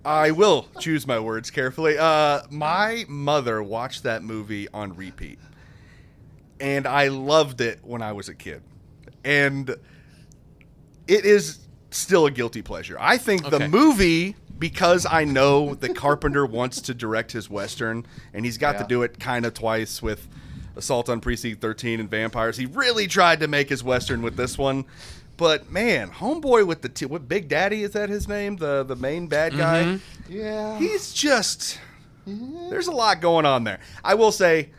I 0.04 0.32
will 0.32 0.68
choose 0.80 1.06
my 1.06 1.20
words 1.20 1.52
carefully. 1.52 1.98
Uh, 1.98 2.42
my 2.50 3.06
mother 3.08 3.62
watched 3.62 4.04
that 4.04 4.24
movie 4.24 4.68
on 4.74 4.96
repeat, 4.96 5.38
and 6.60 6.88
I 6.88 7.10
loved 7.10 7.62
it 7.62 7.80
when 7.84 8.02
I 8.02 8.14
was 8.14 8.30
a 8.30 8.34
kid, 8.34 8.64
and 9.24 9.70
it 11.08 11.26
is 11.26 11.60
still 11.92 12.26
a 12.26 12.32
guilty 12.32 12.62
pleasure. 12.62 12.98
I 13.00 13.18
think 13.18 13.46
Okay. 13.46 13.58
the 13.58 13.68
movie 13.68 14.36
because 14.58 15.06
I 15.10 15.24
know 15.24 15.76
that 15.76 15.96
Carpenter 15.96 16.46
wants 16.46 16.82
to 16.82 16.94
direct 16.94 17.32
his 17.32 17.50
western, 17.50 18.06
and 18.34 18.46
he's 18.46 18.58
got 18.58 18.76
Yeah. 18.76 18.82
to 18.84 18.88
do 18.88 19.04
it 19.04 19.20
kind 19.20 19.46
of 19.46 19.54
twice 19.54 20.02
with 20.02 20.28
Assault 20.76 21.10
on 21.10 21.20
Precinct 21.20 21.62
13 21.62 22.00
and 22.00 22.10
Vampires. 22.10 22.58
He 22.58 22.66
really 22.66 23.08
tried 23.08 23.40
to 23.42 23.48
make 23.48 23.70
his 23.70 23.84
western 23.84 24.22
with 24.22 24.38
this 24.38 24.58
one. 24.58 24.86
But 25.40 25.72
man, 25.72 26.10
homeboy 26.10 26.68
with 26.68 26.82
the 26.82 26.90
t- 26.90 27.06
what 27.06 27.28
Big 27.30 27.48
Daddy 27.48 27.82
is 27.84 27.92
that 27.92 28.10
his 28.10 28.28
name? 28.28 28.58
The 28.58 28.84
the 28.84 28.96
main 28.98 29.28
bad 29.28 29.56
guy. 29.58 29.84
Mm-hmm. 29.86 30.32
Yeah. 30.34 30.78
He's 30.78 31.14
just 31.14 31.80
there's 32.28 32.88
a 32.88 32.92
lot 32.92 33.22
going 33.22 33.46
on 33.46 33.64
there. 33.64 33.80
I 34.04 34.14
will 34.16 34.32
say 34.34 34.70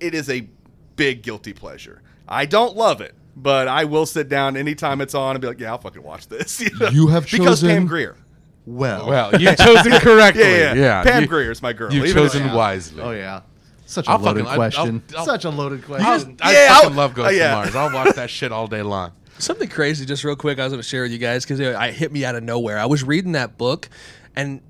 it 0.00 0.14
is 0.14 0.30
a 0.30 0.48
big 0.96 1.22
guilty 1.22 1.52
pleasure. 1.52 2.00
I 2.28 2.46
don't 2.46 2.76
love 2.76 3.00
it, 3.00 3.14
but 3.36 3.66
I 3.68 3.84
will 3.84 4.06
sit 4.06 4.28
down 4.28 4.56
anytime 4.56 5.00
it's 5.00 5.14
on 5.16 5.34
and 5.34 5.40
be 5.42 5.48
like, 5.48 5.58
yeah, 5.60 5.72
I'll 5.72 5.78
fucking 5.78 6.02
watch 6.02 6.28
this. 6.28 6.60
know? 6.80 6.88
You 6.88 7.08
have 7.08 7.26
chosen 7.26 7.40
because 7.44 7.60
Pam 7.62 7.86
Grier. 7.86 8.16
well. 8.64 9.08
Well, 9.08 9.38
you've 9.40 9.56
chosen 9.56 9.92
correctly. 9.98 10.42
Yeah, 10.44 10.74
yeah, 10.74 11.02
Pam 11.02 11.22
you, 11.22 11.28
Grier's 11.28 11.60
my 11.60 11.72
girl. 11.72 11.92
You've 11.92 12.14
chosen 12.14 12.48
she- 12.48 12.54
wisely. 12.54 13.02
Oh 13.02 13.10
yeah. 13.10 13.40
Such 13.84 14.06
a 14.06 14.12
I'll 14.12 14.18
loaded 14.20 14.44
fucking- 14.44 14.48
I'll- 14.48 14.56
question. 14.56 15.02
I'll- 15.10 15.18
I'll- 15.18 15.26
Such 15.26 15.44
a 15.44 15.50
loaded 15.50 15.82
I, 15.82 15.86
question. 15.86 16.36
I 16.40 16.52
Yeah, 16.52 16.68
fucking 16.74 16.90
I'll- 16.90 16.96
love 16.96 17.14
Ghosts 17.14 17.32
oh, 17.32 17.36
yeah. 17.36 17.50
of 17.58 17.72
Mars. 17.74 17.76
I'll 17.76 17.92
watch 17.92 18.14
that 18.16 18.30
shit 18.30 18.52
all 18.52 18.68
day 18.68 18.82
long. 18.82 19.10
Something 19.38 19.68
crazy, 19.68 20.04
just 20.06 20.24
real 20.24 20.36
quick. 20.36 20.58
I 20.58 20.64
was 20.64 20.72
going 20.72 20.82
to 20.82 20.88
share 20.88 21.02
with 21.02 21.12
you 21.12 21.18
guys 21.18 21.44
because 21.44 21.58
it, 21.58 21.74
it 21.74 21.94
hit 21.94 22.12
me 22.12 22.24
out 22.24 22.34
of 22.34 22.42
nowhere. 22.42 22.78
I 22.78 22.86
was 22.86 23.02
reading 23.02 23.32
that 23.32 23.58
book, 23.58 23.88
and 24.36 24.60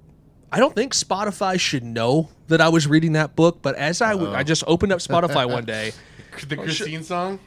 I 0.50 0.58
don't 0.58 0.74
think 0.74 0.94
Spotify 0.94 1.60
should 1.60 1.84
know 1.84 2.28
that 2.48 2.60
I 2.60 2.68
was 2.68 2.86
reading 2.86 3.12
that 3.12 3.36
book. 3.36 3.60
But 3.62 3.74
as 3.76 4.00
I, 4.00 4.12
w- 4.12 4.32
I 4.32 4.40
oh. 4.40 4.44
just 4.44 4.64
opened 4.66 4.92
up 4.92 5.00
Spotify 5.00 5.50
one 5.50 5.64
day, 5.64 5.92
The 6.48 6.56
Christine 6.56 7.02
song. 7.02 7.38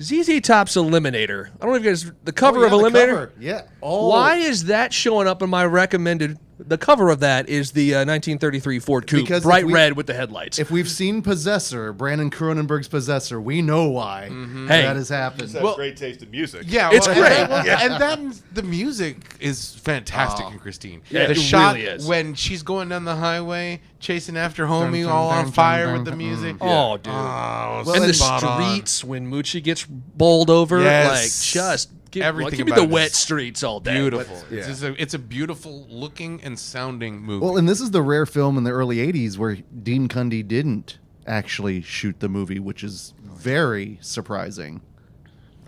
ZZ 0.00 0.40
Top's 0.40 0.74
Eliminator. 0.74 1.48
I 1.48 1.50
don't 1.60 1.70
know 1.70 1.74
if 1.74 1.84
you 1.84 1.90
guys 1.90 2.10
the 2.24 2.32
cover 2.32 2.60
Oh, 2.60 2.64
of 2.64 2.72
yeah, 2.72 2.78
the 2.78 2.84
Eliminator. 2.98 3.08
cover. 3.08 3.32
Yeah. 3.38 3.62
Oh. 3.82 4.08
Why 4.08 4.36
is 4.36 4.64
that 4.64 4.92
showing 4.92 5.28
up 5.28 5.42
in 5.42 5.50
my 5.50 5.64
recommended? 5.64 6.38
The 6.56 6.78
cover 6.78 7.10
of 7.10 7.18
that 7.20 7.48
is 7.48 7.72
the 7.72 7.94
uh, 7.94 7.98
1933 8.06 8.78
Ford 8.78 9.06
Coupe, 9.08 9.22
Because 9.22 9.38
if 9.38 9.44
bright 9.44 9.66
we- 9.66 9.72
red 9.72 9.96
with 9.96 10.06
the 10.06 10.14
headlights. 10.14 10.58
If 10.60 10.70
we've 10.70 10.88
seen 10.88 11.20
Possessor, 11.20 11.92
Brandon 11.92 12.30
Cronenberg's 12.30 12.86
Possessor, 12.86 13.40
we 13.40 13.60
know 13.60 13.88
why 13.88 14.26
Hey. 14.68 14.82
that 14.82 14.94
has 14.94 15.08
happened. 15.08 15.40
Just 15.42 15.54
has 15.54 15.62
Well- 15.64 15.74
great 15.74 15.96
taste 15.96 16.22
in 16.22 16.30
music. 16.30 16.62
Yeah, 16.66 16.90
It's 16.92 17.08
well, 17.08 17.16
great. 17.16 17.32
And, 17.40 17.50
well, 17.50 17.66
and 17.66 18.00
then 18.00 18.34
the 18.52 18.62
music 18.62 19.16
is 19.40 19.74
fantastic 19.82 20.46
in 20.52 20.58
Christine. 20.60 21.02
Yeah, 21.10 21.26
the 21.26 21.32
it 21.32 21.40
shot 21.40 21.74
really 21.74 21.86
is. 21.88 22.06
when 22.06 22.34
she's 22.34 22.62
going 22.62 22.88
down 22.90 23.04
the 23.04 23.16
highway 23.16 23.80
chasing 23.98 24.36
after 24.36 24.66
homie, 24.66 25.02
dun, 25.02 25.10
all 25.12 25.30
dun, 25.30 25.46
on 25.46 25.52
fire 25.52 25.86
dun, 25.86 25.94
with 25.94 26.04
the 26.04 26.10
dun, 26.12 26.18
music. 26.18 26.56
Oh, 26.60 26.98
dude. 26.98 27.12
Oh, 27.12 27.82
Well, 27.84 27.94
and 27.94 28.04
the 28.04 28.14
spot 28.14 28.44
on. 28.44 28.62
streets 28.74 29.02
when 29.02 29.28
Moochie 29.30 29.62
gets 29.62 29.84
bowled 29.88 30.50
over, 30.50 30.80
Yes. 30.82 31.10
like 31.10 31.52
just 31.52 31.90
give, 32.14 32.22
Everything 32.22 32.50
like, 32.50 32.56
give 32.56 32.66
me 32.66 32.72
about 32.72 32.82
the 32.82 32.88
it 32.88 32.92
wet 32.92 33.12
streets 33.12 33.62
all 33.62 33.80
day. 33.80 33.98
beautiful. 33.98 34.42
yeah. 34.50 34.68
It's, 34.68 34.82
a, 34.82 35.00
it's 35.00 35.14
a 35.14 35.18
beautiful 35.18 35.86
looking 35.88 36.40
and 36.42 36.58
sounding 36.58 37.20
movie. 37.20 37.44
Well, 37.44 37.56
and 37.56 37.68
this 37.68 37.80
is 37.80 37.90
the 37.90 38.02
rare 38.02 38.26
film 38.26 38.56
in 38.56 38.64
the 38.64 38.70
early 38.70 38.96
80s 38.98 39.36
where 39.36 39.56
Dean 39.82 40.08
Cundey 40.08 40.46
didn't 40.46 40.98
actually 41.26 41.82
shoot 41.82 42.20
the 42.20 42.28
movie, 42.28 42.58
which 42.58 42.84
is 42.84 43.12
very 43.22 43.98
surprising. 44.00 44.80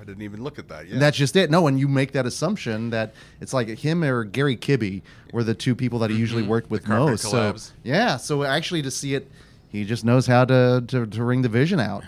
I 0.01 0.05
didn't 0.05 0.23
even 0.23 0.45
look 0.45 0.59
at 0.59 0.69
that. 0.69 0.87
Yeah. 0.89 0.99
That's 0.99 1.17
just 1.17 1.35
it. 1.35 1.51
No, 1.51 1.67
and 1.67 1.81
you 1.81 1.89
make 1.89 2.13
that 2.13 2.27
assumption 2.27 2.91
that 2.91 3.13
it's 3.41 3.53
like 3.53 3.67
him 3.69 4.05
or 4.05 4.23
Gary 4.23 4.57
Kibbe 4.57 5.03
were 5.33 5.43
the 5.43 5.55
two 5.55 5.75
people 5.75 5.99
that 6.01 6.11
he 6.11 6.17
usually 6.17 6.43
mm-hmm. 6.43 6.51
worked 6.53 6.71
with 6.71 6.85
Carpenter 6.85 7.11
most. 7.13 7.25
collabs. 7.25 7.59
So 7.59 7.73
yeah, 7.83 8.17
so 8.17 8.45
actually 8.45 8.83
to 8.83 8.91
see 8.91 9.15
it, 9.15 9.29
he 9.69 9.85
just 9.85 10.05
knows 10.05 10.27
how 10.27 10.45
to, 10.45 10.85
to 10.87 11.07
to 11.07 11.25
ring 11.25 11.43
the 11.43 11.49
vision 11.49 11.81
out. 11.81 12.05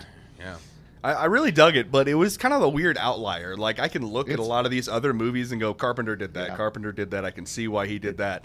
Yeah. 1.03 1.09
I, 1.09 1.13
I 1.13 1.25
really 1.25 1.51
dug 1.51 1.75
it, 1.75 1.91
but 1.91 2.07
it 2.07 2.15
was 2.15 2.37
kind 2.37 2.53
of 2.53 2.61
a 2.61 2.69
weird 2.69 2.97
outlier. 2.97 3.55
Like 3.55 3.79
I 3.79 3.87
can 3.87 4.05
look 4.05 4.29
at 4.29 4.39
a 4.39 4.43
lot 4.43 4.65
of 4.65 4.71
these 4.71 4.87
other 4.87 5.13
movies 5.13 5.51
and 5.51 5.59
go, 5.61 5.73
Carpenter 5.73 6.15
did 6.15 6.33
that. 6.35 6.49
Yeah. 6.49 6.55
Carpenter 6.55 6.91
did 6.91 7.11
that. 7.11 7.25
I 7.25 7.31
can 7.31 7.45
see 7.45 7.67
why 7.67 7.87
he 7.87 7.99
did 7.99 8.17
that. 8.17 8.43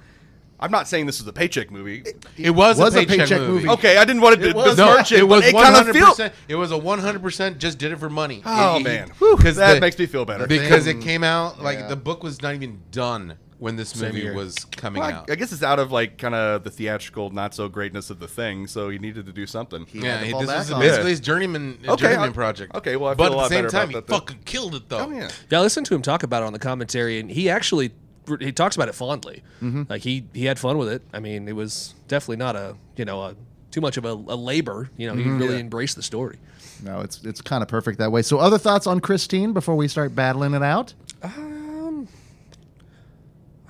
I'm 0.61 0.70
not 0.70 0.86
saying 0.86 1.07
this 1.07 1.20
is 1.20 1.26
a 1.26 1.32
paycheck 1.32 1.72
movie. 1.72 2.05
It 2.38 2.50
was, 2.52 2.78
Was 2.78 2.94
a 2.94 3.00
a 3.00 3.07
paycheck, 3.07 3.18
paycheck 3.28 3.40
movie. 3.40 3.52
movie. 3.66 3.68
Okay, 3.70 3.96
I 3.98 4.05
didn't 4.05 4.22
want 4.22 4.40
to 4.40 4.48
It 4.48 4.55
was- 4.55 4.78
No, 4.78 4.96
it, 4.96 5.11
it 5.12 5.24
was 5.28 5.44
it 5.44 5.52
one 5.52 5.64
kind 5.64 5.74
of 5.74 5.80
hundred 5.80 5.92
feels. 5.94 6.11
percent. 6.11 6.34
It 6.46 6.55
was 6.55 6.70
a 6.70 6.78
one 6.78 7.00
hundred 7.00 7.22
percent. 7.22 7.59
Just 7.59 7.76
did 7.78 7.90
it 7.90 7.98
for 7.98 8.09
money. 8.09 8.40
Oh 8.46 8.76
It- 8.76 8.80
it- 8.80 8.84
man, 8.84 9.09
because 9.18 9.57
that 9.57 9.74
the- 9.74 9.80
makes 9.80 9.98
me 9.98 10.07
feel 10.07 10.24
better. 10.24 10.46
because 10.46 10.84
thing- 10.84 11.00
it 11.00 11.05
came 11.05 11.24
out 11.24 11.61
like 11.61 11.80
Yeah. 11.80 11.88
the 11.88 11.96
book 11.96 12.22
was 12.22 12.40
not 12.40 12.55
even 12.55 12.80
done 12.92 13.36
when 13.59 13.76
this 13.76 13.98
movie 14.00 14.22
here. 14.22 14.34
was 14.34 14.64
coming 14.64 15.00
Well, 15.00 15.11
out. 15.11 15.30
I 15.30 15.34
guess 15.36 15.52
it's 15.52 15.62
out 15.62 15.78
of 15.78 15.92
like 15.92 16.18
kind 16.18 16.34
of 16.34 16.64
the 16.64 16.70
theatrical 16.70 17.30
not 17.30 17.55
so 17.55 17.68
greatness 17.68 18.11
of 18.11 18.18
the 18.18 18.28
thing, 18.28 18.66
so 18.66 18.88
he 18.90 18.98
needed 18.98 19.26
to 19.26 19.32
do 19.32 19.46
something. 19.46 19.86
He 19.86 20.00
yeah, 20.00 20.22
he- 20.22 20.30
fall 20.32 20.40
this 20.40 20.48
back 20.50 20.68
was 20.70 20.78
basically 20.78 21.11
his 21.11 21.20
journeyman 21.20 21.78
uh, 21.86 21.92
Okay, 21.92 22.02
journeyman 22.02 22.30
I- 22.30 22.32
project. 22.32 22.74
okay, 22.74 22.96
well, 22.96 23.11
I 23.11 23.14
but 23.14 23.24
feel 23.24 23.32
a 23.32 23.36
at 23.36 23.36
lot 23.36 23.48
the 23.50 23.55
same 23.55 23.68
time, 23.68 23.88
he 23.88 23.94
that 23.94 24.07
then. 24.07 24.18
fucking 24.18 24.38
killed 24.44 24.74
it 24.74 24.88
though. 24.88 25.07
Oh 25.07 25.11
yeah. 25.11 25.28
Yeah, 25.50 25.59
I 25.59 25.62
listened 25.62 25.86
to 25.86 25.94
him 25.94 26.02
talk 26.02 26.22
about 26.22 26.42
it 26.42 26.46
on 26.46 26.52
the 26.52 26.59
commentary, 26.59 27.18
and 27.18 27.30
he 27.30 27.48
actually 27.48 27.92
he 28.40 28.52
talks 28.52 28.74
about 28.74 28.88
it 28.88 28.94
fondly. 28.94 29.42
Mm-hmm. 29.62 29.82
Like 29.88 30.02
he 30.02 30.24
he 30.32 30.46
had 30.46 30.59
fun 30.59 30.78
with 30.78 30.88
it. 30.88 31.02
I 31.12 31.20
mean, 31.20 31.46
it 31.48 31.55
was 31.57 31.94
definitely 32.09 32.36
not 32.36 32.57
a 32.57 32.76
you 32.96 33.05
know 33.05 33.22
a 33.22 33.36
too 33.70 33.80
much 33.80 33.96
of 33.96 34.05
a, 34.05 34.12
a 34.12 34.36
labor. 34.36 34.90
You 34.96 35.09
know, 35.09 35.14
he 35.14 35.22
mm-hmm. 35.22 35.38
really 35.38 35.61
embraced 35.61 35.96
the 35.96 36.02
story. 36.02 36.38
No, 36.82 37.00
it's 37.00 37.22
it's 37.24 37.40
kind 37.40 37.62
of 37.62 37.68
perfect 37.68 37.98
that 37.98 38.11
way. 38.12 38.22
So, 38.22 38.38
other 38.38 38.59
thoughts 38.59 38.86
on 38.86 39.00
Christine 39.00 39.52
before 39.52 39.74
we 39.74 39.88
start 39.88 40.14
battling 40.14 40.55
it 40.55 40.62
out? 40.62 40.92
Um, 41.22 41.53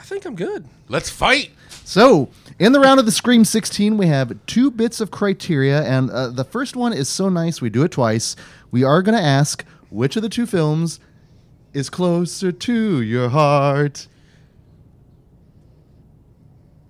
I 0.04 0.06
think 0.06 0.26
I'm 0.26 0.34
good. 0.36 0.66
Let's 0.88 1.08
fight. 1.08 1.50
So, 1.82 2.28
in 2.58 2.72
the 2.72 2.80
round 2.80 3.00
of 3.00 3.06
the 3.06 3.10
Scream 3.12 3.42
16, 3.42 3.96
we 3.96 4.06
have 4.06 4.36
two 4.44 4.70
bits 4.70 5.00
of 5.00 5.10
criteria, 5.10 5.82
and 5.82 6.10
uh, 6.10 6.28
the 6.28 6.44
first 6.44 6.76
one 6.76 6.92
is 6.92 7.08
so 7.08 7.30
nice 7.30 7.62
we 7.62 7.70
do 7.70 7.84
it 7.84 7.92
twice. 7.92 8.36
We 8.70 8.84
are 8.84 9.00
going 9.00 9.16
to 9.16 9.24
ask 9.24 9.64
which 9.88 10.16
of 10.16 10.22
the 10.22 10.28
two 10.28 10.44
films 10.44 11.00
is 11.72 11.88
closer 11.88 12.52
to 12.52 13.00
your 13.00 13.30
heart. 13.30 14.08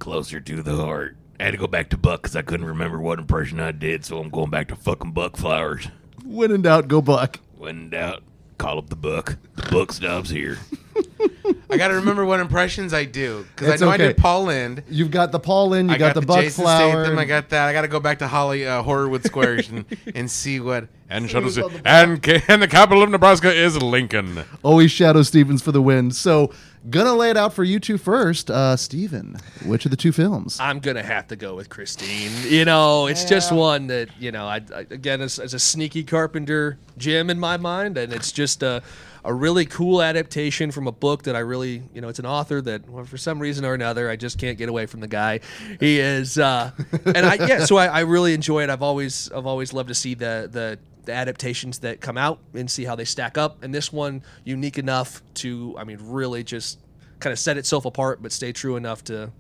closer 0.01 0.41
to 0.41 0.61
the 0.61 0.75
heart. 0.77 1.17
I 1.39 1.45
had 1.45 1.53
to 1.53 1.57
go 1.57 1.69
back 1.69 1.91
to 1.91 1.97
Buck 1.97 2.23
because 2.23 2.35
I 2.35 2.43
couldn't 2.43 2.67
remember 2.67 2.99
what 3.01 3.21
impression 3.21 3.61
I 3.61 3.71
did, 3.71 4.05
so 4.05 4.19
I'm 4.19 4.29
going 4.29 4.51
back 4.51 4.67
to 4.69 4.77
fucking 4.77 5.12
Buck 5.12 5.37
Flowers. 5.37 5.87
When 6.25 6.51
in 6.51 6.62
doubt, 6.62 6.89
go 6.89 7.01
Buck. 7.01 7.39
When 7.57 7.79
in 7.79 7.91
doubt, 7.91 8.25
call 8.59 8.79
up 8.79 8.91
the 8.91 8.97
Buck. 8.97 9.37
The 9.55 9.62
Buck 9.71 9.93
stops 9.93 10.31
here. 10.31 10.59
I 11.75 11.77
got 11.77 11.89
to 11.89 11.95
remember 11.95 12.25
what 12.25 12.39
impressions 12.41 12.95
I 12.95 13.05
do 13.05 13.45
because 13.55 13.68
I 13.68 13.72
It's 13.72 13.83
know 13.83 13.89
I 13.91 13.95
okay. 13.95 14.07
did 14.09 14.16
Paul 14.16 14.45
Lynde. 14.45 14.83
You've 14.89 15.11
got 15.11 15.33
the 15.33 15.41
Paul 15.41 15.70
Lynde, 15.70 15.91
you 15.91 15.97
I 15.97 15.99
got, 15.99 16.14
the, 16.14 16.22
Buck 16.22 16.41
Jason 16.41 16.62
Flower. 16.62 17.03
Statham. 17.05 17.18
I 17.18 17.25
got 17.25 17.49
that. 17.51 17.68
I 17.68 17.72
got 17.72 17.83
to 17.83 17.89
go 17.89 17.99
back 17.99 18.20
to 18.20 18.29
Holly 18.29 18.64
uh, 18.66 18.83
Horrorwood 18.85 19.25
Squares 19.27 19.68
and, 19.68 19.85
and 20.14 20.31
see 20.31 20.61
what. 20.61 20.87
And 21.11 21.29
Who's 21.31 21.59
on 21.59 21.72
the 21.72 21.83
and 21.85 22.22
ca- 22.22 22.43
and 22.49 22.62
the 22.62 22.68
capital 22.68 23.03
of 23.03 23.11
Nebraska 23.11 23.53
is 23.53 23.81
Lincoln. 23.83 24.43
Always 24.62 24.91
Shadoe 24.91 25.25
Stevens 25.27 25.61
for 25.62 25.70
the 25.70 25.83
win. 25.83 26.11
So, 26.12 26.51
gonna 26.89 27.12
lay 27.12 27.29
it 27.31 27.37
out 27.37 27.53
for 27.53 27.62
you 27.62 27.79
two 27.79 27.99
first. 27.99 28.51
Uh, 28.51 28.75
Steven, 28.77 29.37
which 29.66 29.85
of 29.85 29.91
the 29.91 29.99
two 29.99 30.12
films? 30.12 30.59
I'm 30.59 30.79
gonna 30.81 31.03
have 31.03 31.29
to 31.29 31.37
go 31.37 31.55
with 31.55 31.68
Christine. 31.68 32.33
You 32.49 32.64
know, 32.64 33.07
it's 33.07 33.25
just 33.25 33.53
one 33.53 33.89
that 33.89 34.09
you 34.18 34.33
know. 34.33 34.47
I, 34.47 34.62
I 34.75 34.81
again, 34.91 35.20
as, 35.20 35.39
as 35.39 35.53
a 35.53 35.59
sneaky 35.59 36.05
Carpenter 36.05 36.79
gem 36.97 37.29
in 37.29 37.39
my 37.39 37.59
mind, 37.59 37.99
and 37.99 38.12
it's 38.12 38.33
just 38.33 38.62
a 38.62 38.83
a 39.25 39.33
really 39.33 39.64
cool 39.64 40.03
adaptation 40.03 40.70
from 40.70 40.87
a 40.87 40.93
book 40.93 41.22
that 41.22 41.35
I 41.35 41.39
really, 41.41 41.83
you 41.95 42.01
know, 42.01 42.09
it's 42.09 42.18
an 42.18 42.27
author 42.27 42.61
that, 42.61 42.89
well, 42.89 43.05
for 43.05 43.16
some 43.16 43.39
reason 43.39 43.64
or 43.64 43.72
another, 43.72 44.11
I 44.11 44.16
just 44.16 44.39
can't 44.39 44.59
get 44.59 44.68
away 44.68 44.87
from 44.87 45.01
the 45.01 45.09
guy. 45.09 45.41
He 45.81 45.99
is, 45.99 46.39
uh, 46.39 46.70
and 47.07 47.18
I 47.27 47.35
yeah, 47.35 47.64
so 47.64 47.77
I, 47.77 47.87
I 47.87 48.01
really 48.01 48.35
enjoy 48.35 48.62
it. 48.62 48.70
I've 48.70 48.83
always 48.83 49.31
I've 49.33 49.47
always 49.47 49.72
loved 49.72 49.89
to 49.89 49.95
see 49.95 50.14
the 50.14 50.49
the 50.51 50.79
the 51.05 51.12
adaptations 51.12 51.81
that 51.81 52.01
come 52.01 52.16
out 52.16 52.39
and 52.55 52.70
see 52.70 52.85
how 52.85 52.95
they 52.95 53.05
stack 53.05 53.37
up. 53.37 53.62
And 53.62 53.75
this 53.75 53.93
one, 53.93 54.22
unique 54.45 54.79
enough 54.79 55.22
to, 55.35 55.75
I 55.79 55.85
mean, 55.85 55.99
really 56.01 56.43
just 56.43 56.79
kind 57.20 57.33
of 57.33 57.39
set 57.39 57.59
itself 57.59 57.85
apart, 57.85 58.22
but 58.22 58.33
stay 58.33 58.53
true 58.53 58.77
enough 58.77 59.05
to 59.05 59.31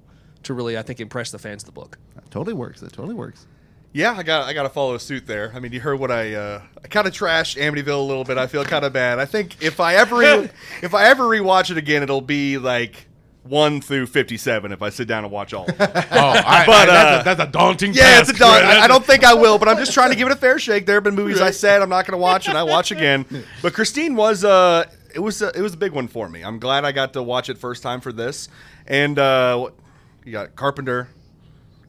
to 0.44 0.54
really, 0.54 0.76
I 0.76 0.82
think, 0.82 1.00
impress 1.00 1.30
the 1.30 1.38
fans 1.38 1.62
of 1.62 1.66
the 1.66 1.72
book. 1.72 1.98
That 2.14 2.30
totally 2.30 2.54
works. 2.54 2.80
That 2.80 2.92
totally 2.92 3.14
works. 3.14 3.46
Yeah, 3.96 4.12
I 4.16 4.24
got 4.24 4.48
I 4.48 4.52
got 4.54 4.64
to 4.64 4.68
follow 4.70 4.98
suit 4.98 5.24
there. 5.24 5.52
I 5.54 5.60
mean, 5.60 5.70
you 5.72 5.78
heard 5.80 6.00
what 6.00 6.10
I 6.10 6.34
uh, 6.34 6.62
I 6.84 6.88
kind 6.88 7.06
of 7.06 7.12
trashed 7.14 7.56
Amityville 7.62 7.96
a 7.96 8.02
little 8.02 8.24
bit. 8.24 8.36
I 8.38 8.48
feel 8.48 8.64
kind 8.64 8.84
of 8.84 8.92
bad. 8.92 9.20
I 9.20 9.24
think 9.24 9.62
if 9.62 9.78
I 9.78 9.94
ever 9.94 10.16
re- 10.16 10.50
if 10.82 10.94
I 10.94 11.04
ever 11.04 11.22
rewatch 11.24 11.70
it 11.70 11.76
again, 11.78 12.02
it'll 12.02 12.20
be 12.20 12.58
like 12.58 13.06
one 13.44 13.80
through 13.80 14.06
fifty 14.06 14.36
seven. 14.36 14.72
If 14.72 14.82
I 14.82 14.90
sit 14.90 15.06
down 15.06 15.22
and 15.22 15.32
watch 15.32 15.54
all. 15.54 15.68
of 15.70 15.78
them. 15.78 15.90
Oh, 15.94 16.28
I, 16.28 16.64
But, 16.66 16.90
I- 16.90 16.92
uh, 16.92 17.22
that's, 17.22 17.22
a, 17.22 17.24
that's 17.36 17.48
a 17.48 17.52
daunting 17.52 17.94
yeah, 17.94 18.18
it's 18.18 18.30
task. 18.30 18.34
a 18.36 18.38
dog. 18.40 18.62
I, 18.64 18.80
I 18.80 18.88
don't 18.88 19.04
think 19.06 19.22
I 19.22 19.32
will, 19.44 19.58
but 19.60 19.68
I'm 19.68 19.76
just 19.76 19.92
trying 19.94 20.10
to 20.10 20.16
give 20.16 20.26
it 20.26 20.32
a 20.32 20.36
fair 20.36 20.58
shake. 20.58 20.86
There 20.86 20.96
have 20.96 21.04
been 21.04 21.14
movies 21.14 21.40
I 21.40 21.52
said 21.52 21.80
I'm 21.80 21.88
not 21.88 22.04
going 22.04 22.18
to 22.18 22.22
watch, 22.22 22.48
and 22.48 22.58
I 22.58 22.64
watch 22.64 22.90
again. 22.90 23.24
But 23.62 23.74
Christine 23.74 24.16
was 24.16 24.44
uh 24.44 24.86
it 25.14 25.20
was 25.20 25.40
a, 25.40 25.56
it 25.56 25.60
was 25.62 25.74
a 25.74 25.76
big 25.76 25.92
one 25.92 26.08
for 26.08 26.28
me. 26.28 26.42
I'm 26.42 26.58
glad 26.58 26.84
I 26.84 26.90
got 26.90 27.12
to 27.12 27.22
watch 27.22 27.48
it 27.48 27.58
first 27.58 27.84
time 27.84 28.00
for 28.00 28.12
this. 28.12 28.48
And 28.88 29.16
uh, 29.20 29.70
you 30.24 30.32
got 30.32 30.56
Carpenter, 30.56 31.08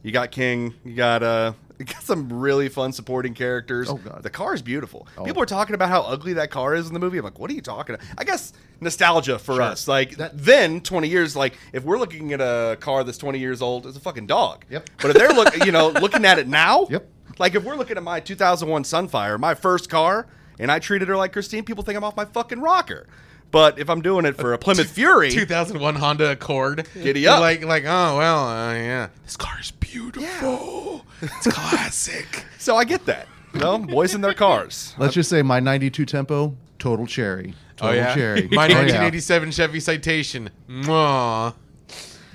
you 0.04 0.12
got 0.12 0.30
King, 0.30 0.72
you 0.84 0.94
got 0.94 1.24
uh. 1.24 1.54
You 1.78 1.84
got 1.84 2.02
some 2.02 2.32
really 2.32 2.68
fun 2.68 2.92
supporting 2.92 3.34
characters. 3.34 3.88
Oh, 3.90 3.96
God. 3.96 4.22
The 4.22 4.30
car 4.30 4.54
is 4.54 4.62
beautiful. 4.62 5.06
Oh. 5.18 5.24
People 5.24 5.42
are 5.42 5.46
talking 5.46 5.74
about 5.74 5.88
how 5.88 6.02
ugly 6.02 6.34
that 6.34 6.50
car 6.50 6.74
is 6.74 6.88
in 6.88 6.94
the 6.94 7.00
movie. 7.00 7.18
I'm 7.18 7.24
like, 7.24 7.38
what 7.38 7.50
are 7.50 7.54
you 7.54 7.60
talking 7.60 7.94
about? 7.94 8.06
I 8.16 8.24
guess 8.24 8.52
nostalgia 8.80 9.38
for 9.38 9.62
us. 9.62 9.88
Like 9.88 10.16
then 10.34 10.80
20 10.80 11.08
years, 11.08 11.36
like 11.36 11.54
if 11.72 11.84
we're 11.84 11.98
looking 11.98 12.32
at 12.32 12.40
a 12.40 12.76
car 12.80 13.04
that's 13.04 13.18
20 13.18 13.38
years 13.38 13.62
old, 13.62 13.86
it's 13.86 13.96
a 13.96 14.00
fucking 14.00 14.26
dog. 14.26 14.64
Yep. 14.70 14.90
But 15.00 15.10
if 15.10 15.16
they're 15.16 15.32
looking, 15.32 15.64
you 15.64 15.72
know, 15.72 15.88
looking 16.00 16.24
at 16.24 16.38
it 16.38 16.48
now, 16.48 16.86
Yep. 16.90 17.08
Like 17.38 17.54
if 17.54 17.64
we're 17.64 17.76
looking 17.76 17.96
at 17.96 18.02
my 18.02 18.20
2001 18.20 18.84
Sunfire, 18.84 19.38
my 19.38 19.54
first 19.54 19.90
car, 19.90 20.26
and 20.58 20.72
I 20.72 20.78
treated 20.78 21.08
her 21.08 21.16
like 21.16 21.32
Christine, 21.32 21.64
people 21.64 21.84
think 21.84 21.96
I'm 21.96 22.04
off 22.04 22.16
my 22.16 22.24
fucking 22.24 22.60
rocker. 22.60 23.06
But 23.50 23.78
if 23.78 23.88
I'm 23.88 24.02
doing 24.02 24.24
it 24.26 24.36
for 24.36 24.52
a 24.52 24.58
Plymouth 24.58 24.90
Fury, 24.90 25.30
2001 25.32 25.94
Honda 25.96 26.30
Accord. 26.32 26.86
Giddy 26.94 27.26
up. 27.26 27.40
Like, 27.40 27.64
like, 27.64 27.84
oh 27.84 28.16
well, 28.18 28.48
uh, 28.48 28.74
yeah. 28.74 29.08
This 29.24 29.36
car 29.36 29.58
is 29.60 29.70
beautiful. 29.70 31.04
It's 31.22 31.46
classic. 31.46 32.44
so 32.58 32.76
I 32.76 32.84
get 32.84 33.06
that. 33.06 33.28
You 33.54 33.60
know, 33.60 33.78
boys 33.78 34.14
in 34.14 34.20
their 34.20 34.34
cars. 34.34 34.94
Let's 34.98 35.14
just 35.14 35.30
say 35.30 35.40
my 35.42 35.60
92 35.60 36.04
tempo, 36.04 36.54
total 36.78 37.06
cherry. 37.06 37.54
oh 37.56 37.86
Total 37.86 37.94
yeah. 37.96 38.14
cherry. 38.14 38.48
My 38.50 38.66
Oh, 38.66 38.68
yeah. 38.68 39.00
1987 39.00 39.50
Chevy 39.52 39.80
Citation. 39.80 40.50
Mwah. 40.68 41.54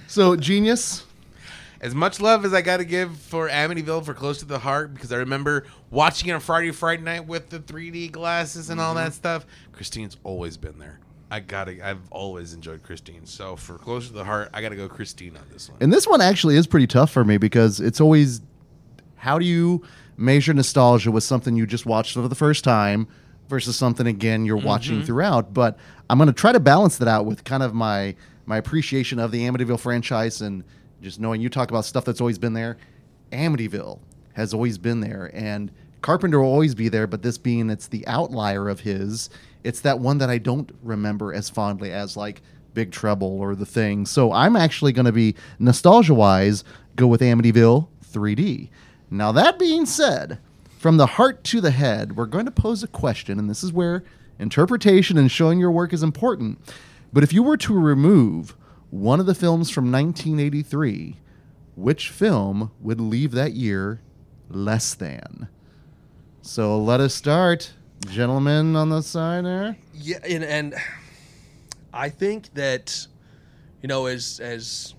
So, 0.08 0.36
Genius. 0.36 1.06
As 1.82 1.96
much 1.96 2.22
love 2.22 2.46
as 2.46 2.54
I 2.54 2.62
got 2.62 2.78
to 2.78 2.86
give 2.86 3.18
for 3.18 3.50
Amityville 3.50 4.06
for 4.06 4.14
Close 4.14 4.38
to 4.40 4.46
the 4.46 4.60
Heart 4.60 4.94
because 4.94 5.12
I 5.12 5.18
remember 5.18 5.66
watching 5.90 6.30
it 6.30 6.34
on 6.34 6.40
Friday, 6.40 6.70
Friday 6.72 7.02
night 7.02 7.26
with 7.26 7.50
the 7.50 7.60
3D 7.60 8.12
glasses 8.12 8.70
and 8.70 8.80
all 8.80 8.94
Mm-hmm. 8.94 9.06
that 9.06 9.14
stuff. 9.14 9.46
Christine's 9.72 10.16
always 10.24 10.58
been 10.58 10.78
there. 10.78 11.00
I 11.32 11.40
gotta. 11.40 11.84
I've 11.86 12.02
always 12.12 12.54
enjoyed 12.54 12.84
Christine. 12.84 13.26
So 13.26 13.56
for 13.56 13.78
Close 13.80 14.08
to 14.08 14.14
the 14.14 14.24
Heart, 14.24 14.50
I 14.54 14.62
gotta 14.62 14.76
go 14.76 14.88
Christine 14.88 15.36
on 15.38 15.44
this 15.52 15.70
one. 15.70 15.78
And 15.82 15.92
this 15.92 16.06
one 16.06 16.22
actually 16.22 16.56
is 16.56 16.68
pretty 16.68 16.88
tough 16.88 17.10
for 17.10 17.24
me 17.24 17.38
because 17.38 17.80
it's 17.80 18.00
always 18.02 18.42
how 19.16 19.40
do 19.40 19.46
you 19.46 19.82
measure 20.18 20.54
nostalgia 20.54 21.10
with 21.10 21.24
something 21.24 21.56
you 21.56 21.66
just 21.66 21.86
watched 21.88 22.14
for 22.14 22.28
the 22.28 22.36
first 22.36 22.64
time 22.64 23.08
versus 23.50 23.76
something 23.76 24.06
again 24.08 24.46
you're 24.46 24.58
watching 24.58 25.02
throughout. 25.04 25.54
But 25.54 25.80
I'm 26.10 26.18
going 26.20 26.28
to 26.28 26.34
try 26.34 26.52
to 26.52 26.60
balance 26.60 26.98
that 26.98 27.08
out 27.08 27.26
with 27.26 27.44
kind 27.44 27.64
of 27.64 27.74
my 27.74 28.16
my 28.46 28.58
appreciation 28.58 29.18
of 29.18 29.32
the 29.32 29.42
Amityville 29.48 29.80
franchise 29.80 30.42
and 30.42 30.64
just 31.02 31.20
knowing 31.20 31.42
you 31.42 31.50
talk 31.50 31.70
about 31.70 31.86
stuff 31.86 32.06
that's 32.06 32.22
always 32.22 32.38
been 32.38 32.54
there. 32.54 32.78
Amityville 33.32 34.00
has 34.34 34.54
always 34.54 34.78
been 34.78 35.02
there, 35.02 35.32
and 35.34 35.72
Carpenter 36.02 36.40
will 36.40 36.48
always 36.48 36.76
be 36.76 36.90
there. 36.90 37.08
But 37.08 37.22
this 37.22 37.38
being 37.38 37.70
it's 37.70 37.88
the 37.88 38.06
outlier 38.08 38.70
of 38.70 38.82
his, 38.82 39.30
it's 39.64 39.82
that 39.82 40.00
one 40.00 40.18
that 40.20 40.30
I 40.30 40.38
don't 40.38 40.72
remember 40.82 41.34
as 41.34 41.50
fondly 41.50 41.92
as 41.92 42.16
like 42.16 42.42
Big 42.74 42.92
Trouble 42.92 43.40
or 43.40 43.56
The 43.56 43.66
Thing. 43.66 44.06
So 44.06 44.32
I'm 44.32 44.56
actually 44.56 44.94
going 44.94 45.06
to 45.06 45.12
be 45.12 45.36
nostalgia 45.60 46.14
wise 46.14 46.64
go 46.96 47.08
with 47.08 47.22
Amityville 47.22 47.88
3D. 48.06 48.70
Now 49.10 49.32
that 49.32 49.60
being 49.60 49.86
said, 49.86 50.40
from 50.78 50.98
the 50.98 51.06
heart 51.06 51.44
to 51.46 51.62
the 51.62 51.72
head, 51.72 52.16
we're 52.16 52.26
going 52.26 52.46
to 52.46 52.52
pose 52.52 52.82
a 52.84 52.88
question, 52.88 53.38
and 53.38 53.50
this 53.50 53.64
is 53.64 53.72
where 53.74 54.04
interpretation 54.40 55.18
and 55.18 55.32
showing 55.32 55.60
your 55.60 55.72
work 55.72 55.94
is 55.94 56.04
important. 56.04 56.60
But 57.14 57.24
if 57.24 57.34
you 57.34 57.44
were 57.44 57.58
to 57.58 57.78
remove 57.78 58.56
one 58.92 59.20
of 59.20 59.26
the 59.26 59.34
films 59.34 59.70
from 59.72 59.92
1983, 59.92 61.18
which 61.76 62.10
film 62.10 62.72
would 62.80 63.02
leave 63.02 63.32
that 63.32 63.54
year 63.54 64.02
less 64.50 64.94
than? 64.94 65.48
So 66.44 66.78
let 66.78 67.00
us 67.00 67.16
start. 67.16 67.74
Gentlemen 68.08 68.76
on 68.76 68.90
the 68.90 69.02
side 69.02 69.46
there. 69.46 69.78
Yeah, 69.94 70.20
and, 70.28 70.44
and 70.44 70.76
I 71.94 72.10
think 72.10 72.54
that 72.56 73.08
you 73.82 73.88
know, 73.88 74.06
as 74.06 74.40
as 74.40 74.94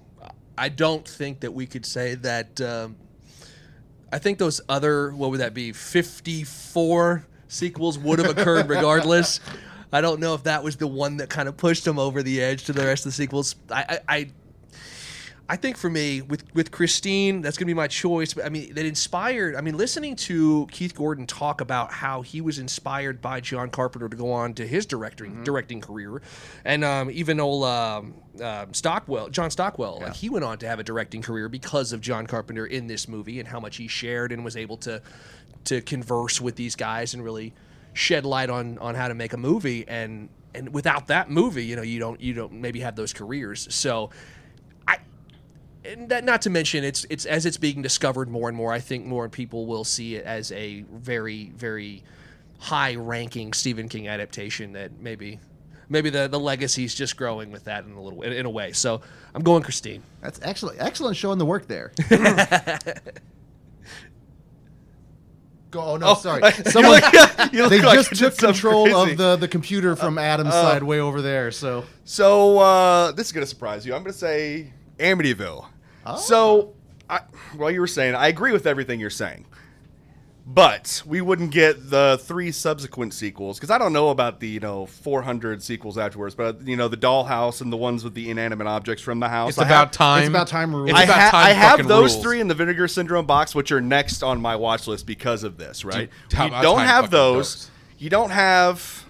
I 0.58 0.68
don't 0.68 1.06
think 1.06 1.40
that 1.40 1.52
we 1.52 1.66
could 1.66 1.86
say 1.86 2.14
that. 2.16 2.60
Um, 2.60 2.96
I 4.12 4.18
think 4.18 4.38
those 4.38 4.60
other 4.68 5.10
what 5.12 5.30
would 5.30 5.40
that 5.40 5.54
be? 5.54 5.72
Fifty 5.72 6.44
four 6.44 7.26
sequels 7.48 7.98
would 7.98 8.18
have 8.18 8.36
occurred 8.36 8.68
regardless. 8.68 9.40
I 9.92 10.00
don't 10.00 10.20
know 10.20 10.34
if 10.34 10.44
that 10.44 10.64
was 10.64 10.76
the 10.76 10.86
one 10.86 11.18
that 11.18 11.28
kind 11.28 11.48
of 11.48 11.56
pushed 11.56 11.86
him 11.86 11.98
over 11.98 12.22
the 12.22 12.40
edge 12.42 12.64
to 12.64 12.72
the 12.72 12.84
rest 12.84 13.04
of 13.04 13.12
the 13.12 13.16
sequels. 13.16 13.54
I 13.70 14.00
I. 14.08 14.16
I 14.16 14.30
I 15.48 15.56
think 15.56 15.76
for 15.76 15.90
me, 15.90 16.22
with 16.22 16.44
with 16.54 16.70
Christine, 16.70 17.42
that's 17.42 17.58
gonna 17.58 17.66
be 17.66 17.74
my 17.74 17.86
choice. 17.86 18.32
But 18.32 18.46
I 18.46 18.48
mean, 18.48 18.72
that 18.74 18.86
inspired. 18.86 19.54
I 19.54 19.60
mean, 19.60 19.76
listening 19.76 20.16
to 20.16 20.66
Keith 20.70 20.94
Gordon 20.94 21.26
talk 21.26 21.60
about 21.60 21.92
how 21.92 22.22
he 22.22 22.40
was 22.40 22.58
inspired 22.58 23.20
by 23.20 23.40
John 23.40 23.68
Carpenter 23.68 24.08
to 24.08 24.16
go 24.16 24.32
on 24.32 24.54
to 24.54 24.66
his 24.66 24.86
directing 24.86 25.44
directing 25.44 25.82
career, 25.82 26.22
and 26.64 26.82
um, 26.84 27.10
even 27.10 27.38
old 27.38 27.64
um, 27.64 28.14
um, 28.40 28.72
Stockwell, 28.72 29.28
John 29.28 29.50
Stockwell, 29.50 30.00
like 30.00 30.14
he 30.14 30.30
went 30.30 30.44
on 30.44 30.56
to 30.58 30.66
have 30.66 30.78
a 30.78 30.84
directing 30.84 31.20
career 31.20 31.50
because 31.50 31.92
of 31.92 32.00
John 32.00 32.26
Carpenter 32.26 32.64
in 32.64 32.86
this 32.86 33.06
movie 33.06 33.38
and 33.38 33.46
how 33.46 33.60
much 33.60 33.76
he 33.76 33.88
shared 33.88 34.32
and 34.32 34.44
was 34.44 34.56
able 34.56 34.78
to 34.78 35.02
to 35.64 35.82
converse 35.82 36.40
with 36.40 36.56
these 36.56 36.76
guys 36.76 37.12
and 37.12 37.22
really 37.22 37.52
shed 37.94 38.24
light 38.24 38.50
on 38.50 38.78
on 38.78 38.94
how 38.94 39.08
to 39.08 39.14
make 39.14 39.32
a 39.32 39.36
movie 39.36 39.84
and 39.88 40.28
and 40.54 40.72
without 40.72 41.06
that 41.08 41.30
movie 41.30 41.64
you 41.64 41.76
know 41.76 41.82
you 41.82 41.98
don't 41.98 42.20
you 42.20 42.32
don't 42.32 42.52
maybe 42.52 42.80
have 42.80 42.96
those 42.96 43.12
careers 43.12 43.66
so 43.74 44.10
i 44.88 44.98
and 45.84 46.08
that, 46.08 46.24
not 46.24 46.42
to 46.42 46.50
mention 46.50 46.84
it's 46.84 47.04
it's 47.10 47.26
as 47.26 47.44
it's 47.46 47.56
being 47.56 47.82
discovered 47.82 48.28
more 48.28 48.48
and 48.48 48.56
more 48.56 48.72
i 48.72 48.80
think 48.80 49.04
more 49.04 49.28
people 49.28 49.66
will 49.66 49.84
see 49.84 50.14
it 50.16 50.24
as 50.24 50.52
a 50.52 50.82
very 50.92 51.52
very 51.56 52.02
high 52.58 52.94
ranking 52.94 53.52
stephen 53.52 53.88
king 53.88 54.08
adaptation 54.08 54.72
that 54.72 55.00
maybe 55.00 55.38
maybe 55.88 56.08
the 56.10 56.28
the 56.28 56.38
legacy's 56.40 56.94
just 56.94 57.16
growing 57.16 57.50
with 57.50 57.64
that 57.64 57.84
in 57.84 57.92
a 57.92 58.00
little 58.00 58.22
in, 58.22 58.32
in 58.32 58.46
a 58.46 58.50
way 58.50 58.72
so 58.72 59.00
i'm 59.34 59.42
going 59.42 59.62
christine 59.62 60.02
That's 60.22 60.38
excellent. 60.42 60.80
Excellent 60.80 61.16
showing 61.16 61.38
the 61.38 61.44
work 61.46 61.66
there. 61.66 61.92
Go. 65.72 65.82
Oh 65.82 65.96
no, 65.96 66.14
sorry. 66.14 66.42
Someone. 66.66 67.00
They 67.50 67.80
like 67.80 67.98
just 67.98 68.14
took 68.14 68.36
control 68.36 68.84
crazy. 68.84 69.12
of 69.12 69.16
the 69.16 69.36
the 69.36 69.48
computer 69.48 69.96
from 69.96 70.18
Adam's 70.18 70.52
side 70.52 70.82
way 70.82 71.00
over 71.00 71.20
there. 71.20 71.50
So 71.50 71.84
So 72.04 72.58
uh, 72.58 73.12
this 73.12 73.26
is 73.26 73.32
gonna 73.32 73.46
surprise 73.46 73.84
you. 73.84 73.94
I'm 73.94 74.02
gonna 74.02 74.12
say 74.12 74.70
Amityville. 74.98 75.66
So, 76.18 76.74
I, 77.08 77.20
while 77.56 77.70
you 77.70 77.80
were 77.80 77.86
saying, 77.86 78.14
I 78.14 78.28
agree 78.28 78.52
with 78.52 78.66
everything 78.66 78.98
you're 79.00 79.08
saying, 79.10 79.44
but 80.44 81.02
we 81.06 81.20
wouldn't 81.20 81.52
get 81.52 81.90
the 81.90 82.20
three 82.22 82.50
subsequent 82.50 83.14
sequels 83.14 83.58
because 83.58 83.70
I 83.70 83.78
don't 83.78 83.92
know 83.92 84.08
about 84.08 84.40
the 84.40 84.48
you 84.48 84.60
know 84.60 84.86
400 84.86 85.62
sequels 85.62 85.96
afterwards, 85.96 86.34
but 86.34 86.66
you 86.66 86.76
know 86.76 86.88
the 86.88 86.96
dollhouse 86.96 87.60
and 87.60 87.72
the 87.72 87.76
ones 87.76 88.02
with 88.02 88.14
the 88.14 88.28
inanimate 88.28 88.66
objects 88.66 89.02
from 89.02 89.20
the 89.20 89.28
house. 89.28 89.50
It's 89.50 89.58
I 89.58 89.66
about 89.66 89.76
have, 89.76 89.90
time. 89.92 90.20
It's 90.20 90.28
about 90.28 90.48
time 90.48 90.74
rules. 90.74 90.92
I, 90.92 91.04
ha- 91.06 91.30
time 91.30 91.46
I 91.46 91.50
have 91.50 91.86
those 91.86 92.14
rules. 92.14 92.22
three 92.22 92.40
in 92.40 92.48
the 92.48 92.54
Vinegar 92.54 92.88
Syndrome 92.88 93.26
box, 93.26 93.54
which 93.54 93.70
are 93.70 93.80
next 93.80 94.22
on 94.22 94.40
my 94.40 94.56
watch 94.56 94.88
list 94.88 95.06
because 95.06 95.44
of 95.44 95.58
this. 95.58 95.84
Right? 95.84 96.10
Dude, 96.28 96.38
you 96.38 96.46
about 96.46 96.62
don't 96.62 96.80
have 96.80 97.04
fucking 97.04 97.10
those. 97.10 97.54
does? 97.54 97.70
You 97.98 98.10
don't 98.10 98.30
have 98.30 99.06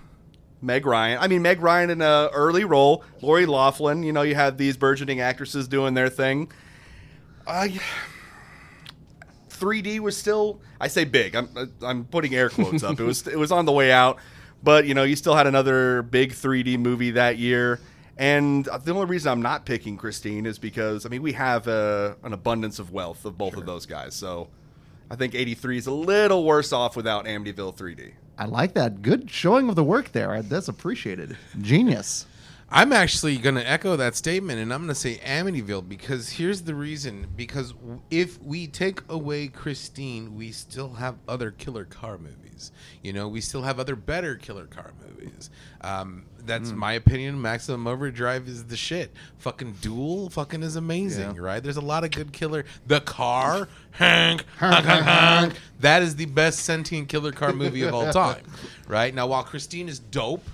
Meg 0.61 0.85
Ryan. 0.85 1.18
I 1.18 1.28
mean, 1.28 1.41
Meg 1.41 1.62
Ryan 1.62 1.89
in 1.89 2.03
an 2.03 2.28
early 2.35 2.64
role. 2.64 3.05
Lori 3.22 3.47
Loughlin. 3.47 4.03
You 4.03 4.12
know, 4.12 4.22
you 4.22 4.35
had 4.35 4.59
these 4.59 4.76
burgeoning 4.76 5.20
actresses 5.20 5.66
doing 5.66 5.95
their 5.95 6.11
thing. 6.11 6.53
I. 7.47 7.80
3D 9.62 10.00
was 10.00 10.16
still, 10.16 10.60
I 10.80 10.88
say 10.88 11.04
big. 11.04 11.36
I'm 11.36 11.48
I'm 11.82 12.04
putting 12.04 12.34
air 12.34 12.50
quotes 12.50 12.82
up. 12.82 12.98
It 12.98 13.04
was 13.04 13.26
it 13.28 13.38
was 13.38 13.52
on 13.52 13.64
the 13.64 13.72
way 13.72 13.92
out, 13.92 14.18
but 14.62 14.86
you 14.86 14.94
know, 14.94 15.04
you 15.04 15.14
still 15.14 15.36
had 15.36 15.46
another 15.46 16.02
big 16.02 16.32
3D 16.32 16.78
movie 16.78 17.12
that 17.12 17.38
year. 17.38 17.78
And 18.18 18.64
the 18.64 18.92
only 18.92 19.06
reason 19.06 19.30
I'm 19.30 19.40
not 19.40 19.64
picking 19.64 19.96
Christine 19.96 20.46
is 20.46 20.58
because 20.58 21.06
I 21.06 21.08
mean 21.08 21.22
we 21.22 21.32
have 21.32 21.68
uh, 21.68 22.14
an 22.24 22.32
abundance 22.32 22.78
of 22.80 22.92
wealth 22.92 23.24
of 23.24 23.38
both 23.38 23.56
of 23.56 23.64
those 23.64 23.86
guys. 23.86 24.14
So 24.14 24.48
I 25.10 25.14
think 25.16 25.34
83 25.34 25.78
is 25.78 25.86
a 25.86 25.92
little 25.92 26.44
worse 26.44 26.72
off 26.72 26.96
without 26.96 27.26
Amityville 27.26 27.76
3D. 27.76 28.12
I 28.38 28.46
like 28.46 28.74
that. 28.74 29.02
Good 29.02 29.30
showing 29.30 29.68
of 29.68 29.76
the 29.76 29.84
work 29.84 30.10
there. 30.12 30.42
That's 30.42 30.68
appreciated. 30.68 31.36
Genius. 31.60 32.26
I'm 32.74 32.92
actually 32.92 33.36
going 33.36 33.56
to 33.56 33.68
echo 33.70 33.96
that 33.96 34.14
statement 34.16 34.58
and 34.58 34.72
I'm 34.72 34.80
going 34.80 34.88
to 34.88 34.94
say 34.94 35.16
Amityville 35.18 35.88
because 35.88 36.30
here's 36.30 36.62
the 36.62 36.74
reason. 36.74 37.26
Because 37.36 37.74
if 38.10 38.40
we 38.42 38.66
take 38.66 39.00
away 39.10 39.48
Christine, 39.48 40.34
we 40.34 40.52
still 40.52 40.94
have 40.94 41.16
other 41.28 41.50
killer 41.50 41.84
car 41.84 42.16
movies. 42.16 42.72
You 43.02 43.12
know, 43.12 43.28
we 43.28 43.40
still 43.42 43.62
have 43.62 43.78
other 43.78 43.94
better 43.94 44.36
killer 44.36 44.66
car 44.66 44.92
movies. 45.06 45.50
Um, 45.82 46.24
that's 46.44 46.70
Hmm. 46.70 46.78
my 46.78 46.92
opinion. 46.94 47.40
Maximum 47.42 47.86
Overdrive 47.86 48.48
is 48.48 48.64
the 48.64 48.76
shit. 48.76 49.12
Fucking 49.38 49.74
Duel 49.82 50.30
fucking 50.30 50.62
is 50.62 50.76
amazing, 50.76 51.34
right? 51.36 51.62
There's 51.62 51.76
a 51.76 51.80
lot 51.82 52.04
of 52.04 52.10
good 52.10 52.32
killer. 52.32 52.64
The 52.86 53.00
Car, 53.00 53.68
Hank, 53.92 54.44
Hank, 54.58 54.84
Hank, 54.84 55.04
Hank. 55.04 55.54
That 55.80 56.02
is 56.02 56.16
the 56.16 56.26
best 56.26 56.60
sentient 56.60 57.08
killer 57.08 57.32
car 57.32 57.52
movie 57.52 57.82
of 57.82 57.92
all 57.94 58.10
time, 58.12 58.42
right? 58.88 59.14
Now, 59.14 59.26
while 59.26 59.42
Christine 59.44 59.88
is 59.88 59.98
dope, 59.98 60.44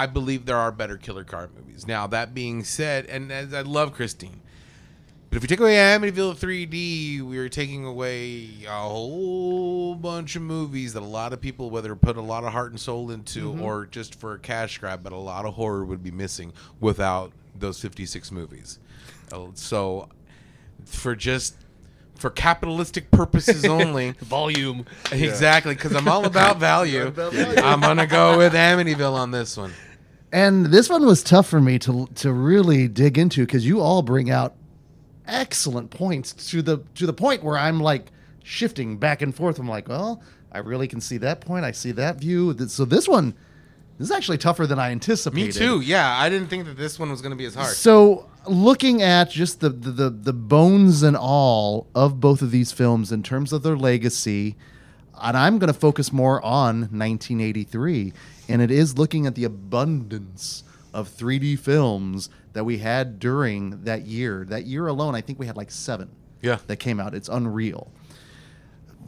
I 0.00 0.06
believe 0.06 0.46
there 0.46 0.56
are 0.56 0.72
better 0.72 0.96
killer 0.96 1.24
car 1.24 1.50
movies. 1.54 1.86
Now 1.86 2.06
that 2.06 2.32
being 2.32 2.64
said, 2.64 3.04
and 3.04 3.30
as 3.30 3.52
I 3.52 3.60
love 3.60 3.92
Christine, 3.92 4.40
but 5.28 5.36
if 5.36 5.42
we 5.42 5.46
take 5.46 5.60
away 5.60 5.74
Amityville 5.74 6.36
3D, 6.38 7.20
we 7.20 7.36
are 7.36 7.50
taking 7.50 7.84
away 7.84 8.48
a 8.66 8.70
whole 8.70 9.94
bunch 9.94 10.36
of 10.36 10.42
movies 10.42 10.94
that 10.94 11.02
a 11.02 11.04
lot 11.04 11.34
of 11.34 11.40
people, 11.42 11.68
whether 11.68 11.94
put 11.94 12.16
a 12.16 12.22
lot 12.22 12.44
of 12.44 12.52
heart 12.52 12.70
and 12.70 12.80
soul 12.80 13.10
into 13.10 13.60
or 13.60 13.84
just 13.84 14.14
for 14.14 14.32
a 14.32 14.38
cash 14.38 14.78
grab, 14.78 15.02
but 15.02 15.12
a 15.12 15.18
lot 15.18 15.44
of 15.44 15.52
horror 15.52 15.84
would 15.84 16.02
be 16.02 16.10
missing 16.10 16.54
without 16.80 17.30
those 17.54 17.78
56 17.78 18.32
movies. 18.32 18.78
Uh, 19.30 19.48
So, 19.52 20.08
for 20.86 21.14
just 21.14 21.56
for 22.14 22.30
capitalistic 22.30 23.10
purposes 23.10 23.64
only, 23.66 24.12
volume 24.12 24.86
exactly, 25.12 25.74
because 25.74 25.94
I'm 25.94 26.08
all 26.08 26.24
about 26.34 26.56
value. 26.56 27.12
I'm 27.18 27.82
gonna 27.82 28.06
go 28.06 28.38
with 28.38 28.54
Amityville 28.54 29.12
on 29.14 29.30
this 29.30 29.58
one. 29.58 29.74
And 30.32 30.66
this 30.66 30.88
one 30.88 31.04
was 31.04 31.22
tough 31.22 31.48
for 31.48 31.60
me 31.60 31.78
to 31.80 32.06
to 32.16 32.32
really 32.32 32.88
dig 32.88 33.18
into 33.18 33.44
because 33.44 33.66
you 33.66 33.80
all 33.80 34.02
bring 34.02 34.30
out 34.30 34.54
excellent 35.26 35.90
points 35.90 36.32
to 36.50 36.62
the 36.62 36.78
to 36.94 37.06
the 37.06 37.12
point 37.12 37.42
where 37.42 37.58
I'm 37.58 37.80
like 37.80 38.12
shifting 38.44 38.96
back 38.96 39.22
and 39.22 39.34
forth. 39.34 39.58
I'm 39.58 39.68
like, 39.68 39.88
well, 39.88 40.22
I 40.52 40.58
really 40.58 40.88
can 40.88 41.00
see 41.00 41.16
that 41.18 41.40
point. 41.40 41.64
I 41.64 41.72
see 41.72 41.92
that 41.92 42.16
view. 42.16 42.56
So 42.68 42.84
this 42.84 43.08
one, 43.08 43.34
this 43.98 44.08
is 44.08 44.12
actually 44.12 44.38
tougher 44.38 44.66
than 44.66 44.78
I 44.78 44.90
anticipated. 44.90 45.46
Me 45.46 45.52
too. 45.52 45.80
Yeah, 45.80 46.16
I 46.16 46.28
didn't 46.28 46.48
think 46.48 46.64
that 46.66 46.76
this 46.76 46.98
one 46.98 47.10
was 47.10 47.22
gonna 47.22 47.36
be 47.36 47.46
as 47.46 47.54
hard. 47.54 47.74
So 47.74 48.28
looking 48.46 49.02
at 49.02 49.30
just 49.30 49.60
the, 49.60 49.70
the 49.70 49.90
the 49.90 50.10
the 50.10 50.32
bones 50.32 51.02
and 51.02 51.16
all 51.16 51.88
of 51.94 52.20
both 52.20 52.40
of 52.42 52.50
these 52.50 52.72
films 52.72 53.12
in 53.12 53.22
terms 53.22 53.52
of 53.52 53.62
their 53.62 53.76
legacy, 53.76 54.56
and 55.20 55.36
I'm 55.36 55.58
going 55.58 55.72
to 55.72 55.78
focus 55.78 56.12
more 56.12 56.42
on 56.44 56.80
1983, 56.80 58.12
and 58.50 58.62
it 58.62 58.70
is 58.70 58.98
looking 58.98 59.26
at 59.26 59.34
the 59.34 59.44
abundance 59.44 60.64
of 60.92 61.08
3D 61.08 61.58
films 61.58 62.28
that 62.52 62.64
we 62.64 62.78
had 62.78 63.18
during 63.18 63.84
that 63.84 64.06
year. 64.06 64.44
That 64.48 64.66
year 64.66 64.86
alone, 64.86 65.14
I 65.14 65.20
think 65.20 65.38
we 65.38 65.46
had 65.46 65.56
like 65.56 65.70
seven. 65.70 66.10
Yeah. 66.42 66.58
that 66.68 66.76
came 66.76 66.98
out. 66.98 67.14
It's 67.14 67.28
unreal. 67.28 67.92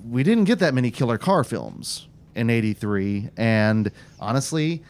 We 0.09 0.23
didn't 0.23 0.45
get 0.45 0.59
that 0.59 0.75
many 0.75 0.91
killer 0.91 1.19
car 1.19 1.45
films 1.45 2.09
in 2.35 2.51
'83, 2.51 3.31
and 3.37 3.91
honestly, 4.21 4.83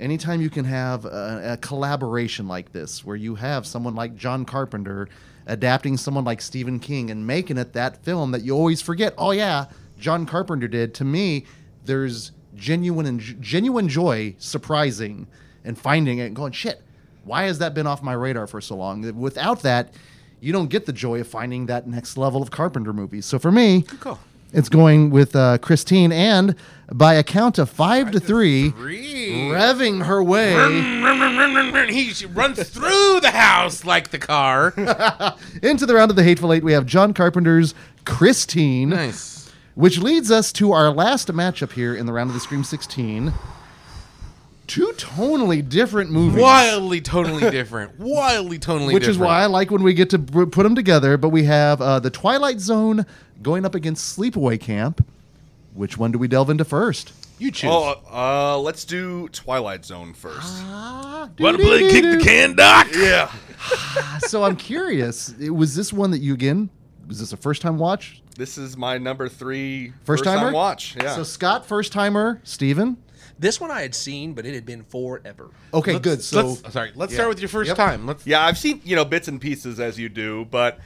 anytime 0.00 0.40
you 0.40 0.50
can 0.50 0.64
have 0.64 1.04
a, 1.04 1.52
a 1.52 1.56
collaboration 1.58 2.48
like 2.48 2.72
this 2.72 3.04
where 3.04 3.16
you 3.16 3.36
have 3.36 3.66
someone 3.66 3.94
like 3.94 4.16
john 4.16 4.44
carpenter 4.44 5.08
adapting 5.46 5.96
someone 5.96 6.24
like 6.24 6.40
stephen 6.40 6.78
king 6.80 7.10
and 7.10 7.26
making 7.26 7.58
it 7.58 7.72
that 7.72 8.02
film 8.04 8.32
that 8.32 8.42
you 8.42 8.52
always 8.54 8.82
forget 8.82 9.14
oh 9.18 9.30
yeah 9.30 9.66
john 9.98 10.26
carpenter 10.26 10.66
did 10.68 10.94
to 10.94 11.04
me 11.04 11.44
there's 11.84 12.32
genuine 12.54 13.06
and 13.06 13.20
genuine 13.40 13.88
joy 13.88 14.34
surprising 14.38 15.26
and 15.64 15.78
finding 15.78 16.18
it 16.18 16.26
and 16.26 16.36
going 16.36 16.52
shit 16.52 16.80
why 17.24 17.44
has 17.44 17.58
that 17.58 17.74
been 17.74 17.86
off 17.86 18.02
my 18.02 18.12
radar 18.12 18.46
for 18.46 18.60
so 18.60 18.76
long 18.76 19.18
without 19.18 19.62
that 19.62 19.92
you 20.40 20.52
don't 20.52 20.68
get 20.68 20.86
the 20.86 20.92
joy 20.92 21.20
of 21.20 21.26
finding 21.26 21.66
that 21.66 21.86
next 21.86 22.16
level 22.16 22.42
of 22.42 22.50
carpenter 22.50 22.92
movies 22.92 23.24
so 23.26 23.38
for 23.38 23.50
me 23.52 23.84
it's 24.54 24.68
going 24.68 25.10
with 25.10 25.34
uh, 25.34 25.58
Christine, 25.58 26.12
and 26.12 26.54
by 26.92 27.14
a 27.14 27.24
count 27.24 27.58
of 27.58 27.68
five 27.68 28.12
to 28.12 28.20
three, 28.20 28.70
Three. 28.70 29.48
revving 29.50 30.04
her 30.04 30.22
way 30.22 30.52
he 31.90 32.26
runs 32.26 32.62
through 32.68 33.18
the 33.20 33.32
house 33.32 33.84
like 33.84 34.10
the 34.12 34.18
car. 34.20 34.72
into 35.62 35.86
the 35.86 35.94
round 35.96 36.12
of 36.12 36.16
the 36.16 36.22
Hateful 36.22 36.52
Eight. 36.52 36.62
We 36.62 36.72
have 36.72 36.86
John 36.86 37.12
Carpenter's 37.12 37.74
Christine, 38.04 38.90
nice. 38.90 39.33
Which 39.74 39.98
leads 39.98 40.30
us 40.30 40.52
to 40.52 40.72
our 40.72 40.90
last 40.90 41.28
matchup 41.28 41.72
here 41.72 41.94
in 41.94 42.06
the 42.06 42.12
round 42.12 42.30
of 42.30 42.34
the 42.34 42.40
Scream 42.40 42.64
16. 42.64 43.32
Two 44.66 44.92
tonally 44.96 45.66
different 45.68 46.10
movies. 46.10 46.40
Wildly, 46.40 47.00
totally 47.00 47.50
different. 47.50 47.98
Wildly, 47.98 48.58
totally 48.58 48.86
different. 48.86 48.94
Which 48.94 49.02
different. 49.02 49.16
is 49.16 49.18
why 49.18 49.42
I 49.42 49.46
like 49.46 49.70
when 49.70 49.82
we 49.82 49.92
get 49.92 50.10
to 50.10 50.18
br- 50.18 50.46
put 50.46 50.62
them 50.62 50.74
together. 50.74 51.18
But 51.18 51.28
we 51.30 51.44
have 51.44 51.82
uh, 51.82 52.00
the 52.00 52.10
Twilight 52.10 52.60
Zone 52.60 53.04
going 53.42 53.66
up 53.66 53.74
against 53.74 54.18
Sleepaway 54.18 54.58
Camp. 54.58 55.04
Which 55.74 55.98
one 55.98 56.12
do 56.12 56.18
we 56.18 56.28
delve 56.28 56.50
into 56.50 56.64
first? 56.64 57.12
you 57.38 57.50
choose. 57.50 57.70
Oh, 57.72 58.00
uh, 58.10 58.58
let's 58.58 58.84
do 58.84 59.28
Twilight 59.28 59.84
Zone 59.84 60.14
first. 60.14 60.64
Want 60.64 61.36
to 61.36 61.58
play 61.58 61.90
kick 61.90 62.02
the 62.04 62.20
can, 62.22 62.54
Doc? 62.54 62.88
yeah. 62.94 63.32
so 64.20 64.44
I'm 64.44 64.56
curious. 64.56 65.34
Was 65.38 65.74
this 65.74 65.92
one 65.92 66.10
that 66.12 66.18
you 66.18 66.34
again? 66.34 66.70
Was 67.06 67.20
this 67.20 67.32
a 67.32 67.36
first 67.36 67.62
time 67.62 67.78
watch? 67.78 68.22
This 68.36 68.58
is 68.58 68.76
my 68.76 68.98
number 68.98 69.28
three 69.28 69.92
First 70.04 70.24
time 70.24 70.52
watch. 70.52 70.96
Yeah. 70.96 71.14
So 71.14 71.22
Scott, 71.22 71.66
first 71.66 71.92
timer. 71.92 72.40
Steven? 72.44 72.96
This 73.38 73.60
one 73.60 73.70
I 73.70 73.82
had 73.82 73.94
seen, 73.94 74.32
but 74.32 74.46
it 74.46 74.54
had 74.54 74.64
been 74.64 74.84
forever. 74.84 75.50
Okay, 75.72 75.98
good. 75.98 76.22
So 76.22 76.46
let's, 76.46 76.72
sorry, 76.72 76.92
let's 76.94 77.12
start 77.14 77.28
with 77.28 77.40
your 77.40 77.48
first 77.48 77.68
Yep. 77.68 77.76
time. 77.76 78.06
Let's 78.06 78.26
Yeah, 78.26 78.44
I've 78.44 78.58
seen 78.58 78.80
you 78.84 78.94
know 78.96 79.04
bits 79.04 79.28
and 79.28 79.40
pieces 79.40 79.80
as 79.80 79.98
you 79.98 80.08
do, 80.08 80.46
but 80.50 80.78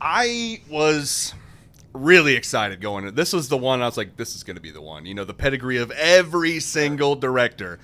I 0.00 0.62
was 0.70 1.34
really 1.92 2.36
excited 2.36 2.80
going. 2.80 3.14
This 3.14 3.32
was 3.32 3.48
the 3.48 3.56
one 3.56 3.82
I 3.82 3.86
was 3.86 3.96
like, 3.96 4.16
this 4.16 4.34
is 4.34 4.42
going 4.44 4.56
to 4.56 4.62
be 4.62 4.70
the 4.70 4.80
one. 4.80 5.04
You 5.04 5.14
know, 5.14 5.24
the 5.24 5.34
pedigree 5.34 5.76
of 5.78 5.90
every 5.90 6.58
single 6.60 7.16
director, 7.16 7.78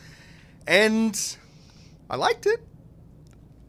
and 0.67 1.37
I 2.09 2.17
liked 2.17 2.47
it. 2.47 2.67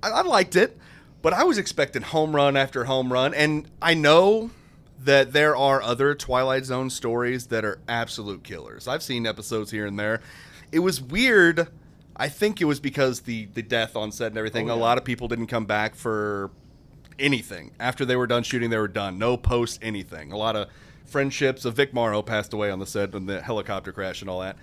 I, 0.02 0.10
I 0.10 0.22
liked 0.22 0.56
it, 0.56 0.78
but 1.22 1.34
I 1.34 1.44
was 1.44 1.58
expecting 1.58 2.02
home 2.02 2.36
run 2.36 2.56
after 2.56 2.86
home 2.86 3.12
run, 3.12 3.34
and 3.34 3.70
I 3.82 3.94
know 3.94 4.52
that 5.04 5.34
there 5.34 5.56
are 5.56 5.82
other 5.82 6.16
Twilight 6.16 6.66
Zone 6.66 6.90
stories 6.90 7.48
that 7.48 7.64
are 7.64 7.80
absolute 7.88 8.44
killers. 8.44 8.88
I've 8.88 9.04
seen 9.04 9.28
episodes 9.28 9.72
here 9.72 9.86
and 9.86 9.98
there. 10.00 10.22
It 10.72 10.80
was 10.80 11.02
weird. 11.02 11.68
I 12.16 12.30
think 12.30 12.62
it 12.62 12.66
was 12.66 12.80
because 12.80 13.22
the 13.22 13.46
the 13.54 13.62
death 13.62 13.96
on 13.96 14.12
set 14.12 14.28
and 14.28 14.38
everything. 14.38 14.70
Oh, 14.70 14.74
A 14.74 14.76
lot 14.76 14.98
of 14.98 15.06
people 15.06 15.28
didn't 15.28 15.48
come 15.48 15.66
back 15.66 15.96
for 15.96 16.52
anything 17.20 17.72
after 17.80 18.06
they 18.06 18.16
were 18.16 18.28
done 18.28 18.44
shooting. 18.44 18.70
They 18.70 18.78
were 18.78 18.88
done. 18.88 19.18
No 19.18 19.38
post 19.38 19.80
anything. 19.82 20.32
A 20.32 20.38
lot 20.38 20.56
of 20.56 20.68
friendships. 21.06 21.64
Of 21.66 21.76
Vic 21.76 21.94
Morrow 21.94 22.22
passed 22.22 22.54
away 22.54 22.72
on 22.72 22.80
the 22.80 22.86
set 22.86 23.14
in 23.14 23.28
the 23.28 23.42
helicopter 23.42 23.92
crash 23.92 24.22
and 24.22 24.30
all 24.30 24.42
that. 24.42 24.58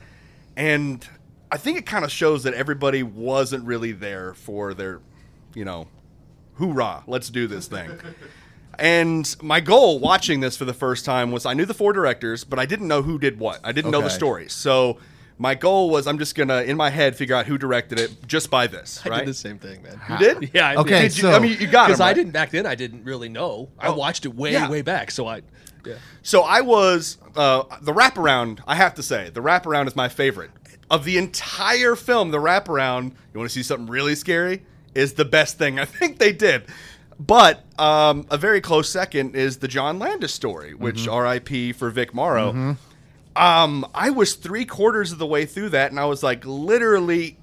And 0.57 1.07
I 1.51 1.57
think 1.57 1.79
it 1.79 1.87
kind 1.87 2.05
of 2.05 2.11
shows 2.11 2.43
that 2.43 2.55
everybody 2.55 3.03
wasn't 3.03 3.65
really 3.65 3.93
there 3.93 4.35
for 4.35 4.75
their, 4.75 5.01
you 5.55 5.65
know, 5.65 5.87
hoorah, 6.57 7.05
let's 7.07 7.29
do 7.31 7.47
this 7.47 7.67
thing. 7.67 7.91
And 8.79 9.35
my 9.41 9.61
goal 9.61 10.01
watching 10.01 10.41
this 10.41 10.57
for 10.57 10.65
the 10.65 10.75
first 10.75 11.05
time 11.05 11.31
was 11.31 11.47
I 11.47 11.55
knew 11.55 11.65
the 11.65 11.75
four 11.75 11.93
directors, 11.93 12.43
but 12.45 12.59
I 12.59 12.67
didn't 12.67 12.89
know 12.89 13.03
who 13.03 13.19
did 13.19 13.39
what. 13.39 13.61
I 13.63 13.73
didn't 13.73 13.91
know 13.93 14.01
the 14.01 14.07
Okay. 14.07 14.15
stories. 14.17 14.53
So 14.53 14.99
my 15.39 15.55
goal 15.55 15.91
was 15.91 16.07
I'm 16.09 16.19
just 16.19 16.35
gonna 16.35 16.63
in 16.63 16.77
my 16.77 16.91
head 16.91 17.15
figure 17.17 17.37
out 17.37 17.47
who 17.47 17.57
directed 17.57 18.01
it 18.01 18.27
just 18.27 18.51
by 18.51 18.67
this. 18.67 19.01
I 19.05 19.19
did 19.21 19.29
the 19.29 19.35
same 19.35 19.59
thing, 19.59 19.83
man. 19.83 20.01
You 20.11 20.19
did? 20.19 20.51
Yeah. 20.55 20.69
I 20.71 20.75
Okay, 20.77 21.03
did. 21.03 21.09
Did 21.11 21.17
you, 21.19 21.23
so- 21.23 21.33
I 21.33 21.39
mean, 21.39 21.57
you 21.61 21.69
got 21.69 21.87
Because 21.87 22.01
him, 22.01 22.07
I 22.07 22.13
didn't 22.15 22.33
back 22.33 22.51
then. 22.51 22.67
I 22.67 22.75
didn't 22.75 23.05
really 23.05 23.29
know. 23.29 23.69
I 23.79 23.91
watched 23.91 24.25
it 24.27 24.35
way, 24.35 24.53
yeah. 24.53 24.69
way 24.69 24.83
back. 24.83 25.13
So 25.13 25.29
I, 25.29 25.43
yeah. 25.87 25.95
So 26.23 26.43
I 26.43 26.61
was 26.61 27.19
uh, 27.37 27.63
the 27.81 27.93
wraparound. 27.93 28.59
I 28.67 28.75
have 28.75 28.95
to 28.95 29.03
say, 29.05 29.31
the 29.31 29.41
wraparound 29.41 29.87
is 29.87 29.95
my 29.95 30.09
favorite 30.09 30.51
of 30.91 31.05
the 31.05 31.17
entire 31.19 31.95
film. 31.95 32.33
The 32.33 32.39
wraparound. 32.39 33.11
You 33.33 33.39
want 33.39 33.49
to 33.51 33.55
see 33.55 33.63
something 33.63 33.87
really 33.87 34.15
scary? 34.17 34.65
Is 34.95 35.15
the 35.15 35.25
best 35.25 35.59
thing 35.59 35.79
I 35.79 35.85
think 35.99 36.19
they 36.19 36.33
did. 36.33 36.65
But 37.19 37.65
um, 37.79 38.27
a 38.31 38.37
very 38.37 38.61
close 38.61 38.89
second 38.89 39.37
is 39.37 39.59
the 39.59 39.69
John 39.69 39.99
Landis 39.99 40.35
story, 40.35 40.75
which 40.75 41.07
R.I.P. 41.07 41.73
for 41.73 41.91
Vic 41.91 42.13
Morrow. 42.13 42.77
Um, 43.37 43.87
I 43.95 44.11
was 44.11 44.35
three 44.35 44.65
quarters 44.65 45.11
of 45.13 45.19
the 45.19 45.27
way 45.27 45.45
through 45.47 45.71
that, 45.71 45.91
and 45.91 45.99
I 45.99 46.05
was 46.07 46.23
like, 46.23 46.45
literally, 46.45 47.37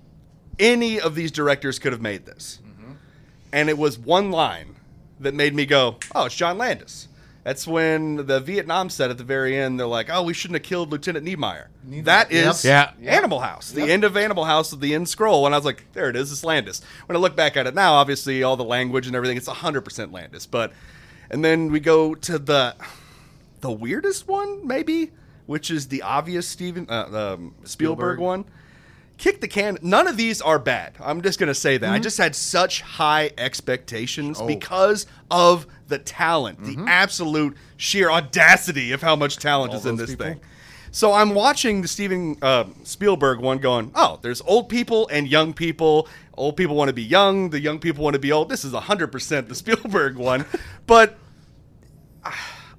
any 0.59 0.99
of 0.99 1.15
these 1.15 1.31
directors 1.31 1.79
could 1.79 1.91
have 1.93 2.01
made 2.01 2.25
this. 2.25 2.59
And 3.53 3.69
it 3.69 3.77
was 3.77 3.97
one 3.99 4.31
line 4.31 4.75
that 5.19 5.33
made 5.33 5.53
me 5.53 5.65
go, 5.65 5.97
"Oh, 6.15 6.25
it's 6.25 6.35
John 6.35 6.57
Landis." 6.57 7.07
That's 7.43 7.65
when 7.65 8.27
the 8.27 8.39
Vietnam 8.39 8.89
set 8.91 9.09
at 9.09 9.17
the 9.17 9.23
very 9.23 9.57
end. 9.57 9.79
They're 9.79 9.87
like, 9.87 10.09
"Oh, 10.11 10.21
we 10.23 10.33
shouldn't 10.33 10.59
have 10.59 10.67
killed 10.67 10.91
Lieutenant 10.91 11.25
Niemeyer." 11.25 11.69
That 12.03 12.31
is 12.31 12.63
Yep. 12.63 12.97
Animal 13.03 13.39
House, 13.39 13.71
the 13.71 13.89
end 13.91 14.03
of 14.03 14.15
Animal 14.15 14.45
House, 14.45 14.71
of 14.73 14.79
the 14.79 14.93
end 14.93 15.09
scroll. 15.09 15.45
And 15.47 15.55
I 15.55 15.57
was 15.57 15.65
like, 15.65 15.85
"There 15.93 16.07
it 16.09 16.15
is, 16.15 16.31
it's 16.31 16.43
Landis." 16.43 16.81
When 17.07 17.15
I 17.15 17.19
look 17.19 17.35
back 17.35 17.57
at 17.57 17.65
it 17.65 17.73
now, 17.73 17.93
obviously 17.93 18.43
all 18.43 18.57
the 18.57 18.63
language 18.63 19.07
and 19.07 19.15
everything, 19.15 19.37
it's 19.37 19.47
hundred 19.47 19.81
percent 19.81 20.11
Landis. 20.11 20.45
But 20.45 20.71
and 21.31 21.43
then 21.43 21.71
we 21.71 21.79
go 21.79 22.13
to 22.13 22.37
the 22.37 22.75
the 23.61 23.71
weirdest 23.71 24.27
one, 24.27 24.65
maybe, 24.67 25.11
which 25.47 25.71
is 25.71 25.87
the 25.87 26.03
obvious 26.03 26.47
Steven 26.47 26.85
uh, 26.89 27.05
um, 27.05 27.55
Spielberg, 27.63 27.69
Spielberg. 27.69 28.19
one. 28.19 28.45
Kick 29.21 29.39
the 29.39 29.47
can. 29.47 29.77
None 29.83 30.07
of 30.07 30.17
these 30.17 30.41
are 30.41 30.57
bad. 30.57 30.93
I'm 30.99 31.21
just 31.21 31.37
gonna 31.37 31.53
say 31.53 31.77
that. 31.77 31.91
I 31.91 31.99
just 31.99 32.17
had 32.17 32.35
such 32.35 32.81
high 32.81 33.29
expectations 33.37 34.41
because 34.41 35.05
of 35.29 35.67
the 35.89 35.99
talent, 35.99 36.63
the 36.63 36.75
absolute 36.87 37.55
sheer 37.77 38.09
audacity 38.09 38.91
of 38.93 39.03
how 39.03 39.15
much 39.15 39.37
talent 39.37 39.75
is 39.75 39.85
in 39.85 39.95
this 39.95 40.09
people. 40.09 40.25
thing. 40.25 40.39
So 40.89 41.13
I'm 41.13 41.35
watching 41.35 41.83
the 41.83 41.87
Steven 41.87 42.35
uh, 42.41 42.63
Spielberg 42.83 43.41
one, 43.41 43.59
going, 43.59 43.91
"Oh, 43.93 44.17
there's 44.23 44.41
old 44.41 44.69
people 44.69 45.07
and 45.09 45.27
young 45.27 45.53
people. 45.53 46.07
Old 46.33 46.57
people 46.57 46.75
want 46.75 46.87
to 46.87 46.93
be 46.93 47.03
young. 47.03 47.51
The 47.51 47.59
young 47.59 47.77
people 47.77 48.03
want 48.03 48.15
to 48.15 48.19
be 48.19 48.31
old. 48.31 48.49
This 48.49 48.65
is 48.65 48.73
100% 48.73 49.47
the 49.47 49.53
Spielberg 49.63 50.17
one." 50.17 50.45
but 50.87 51.19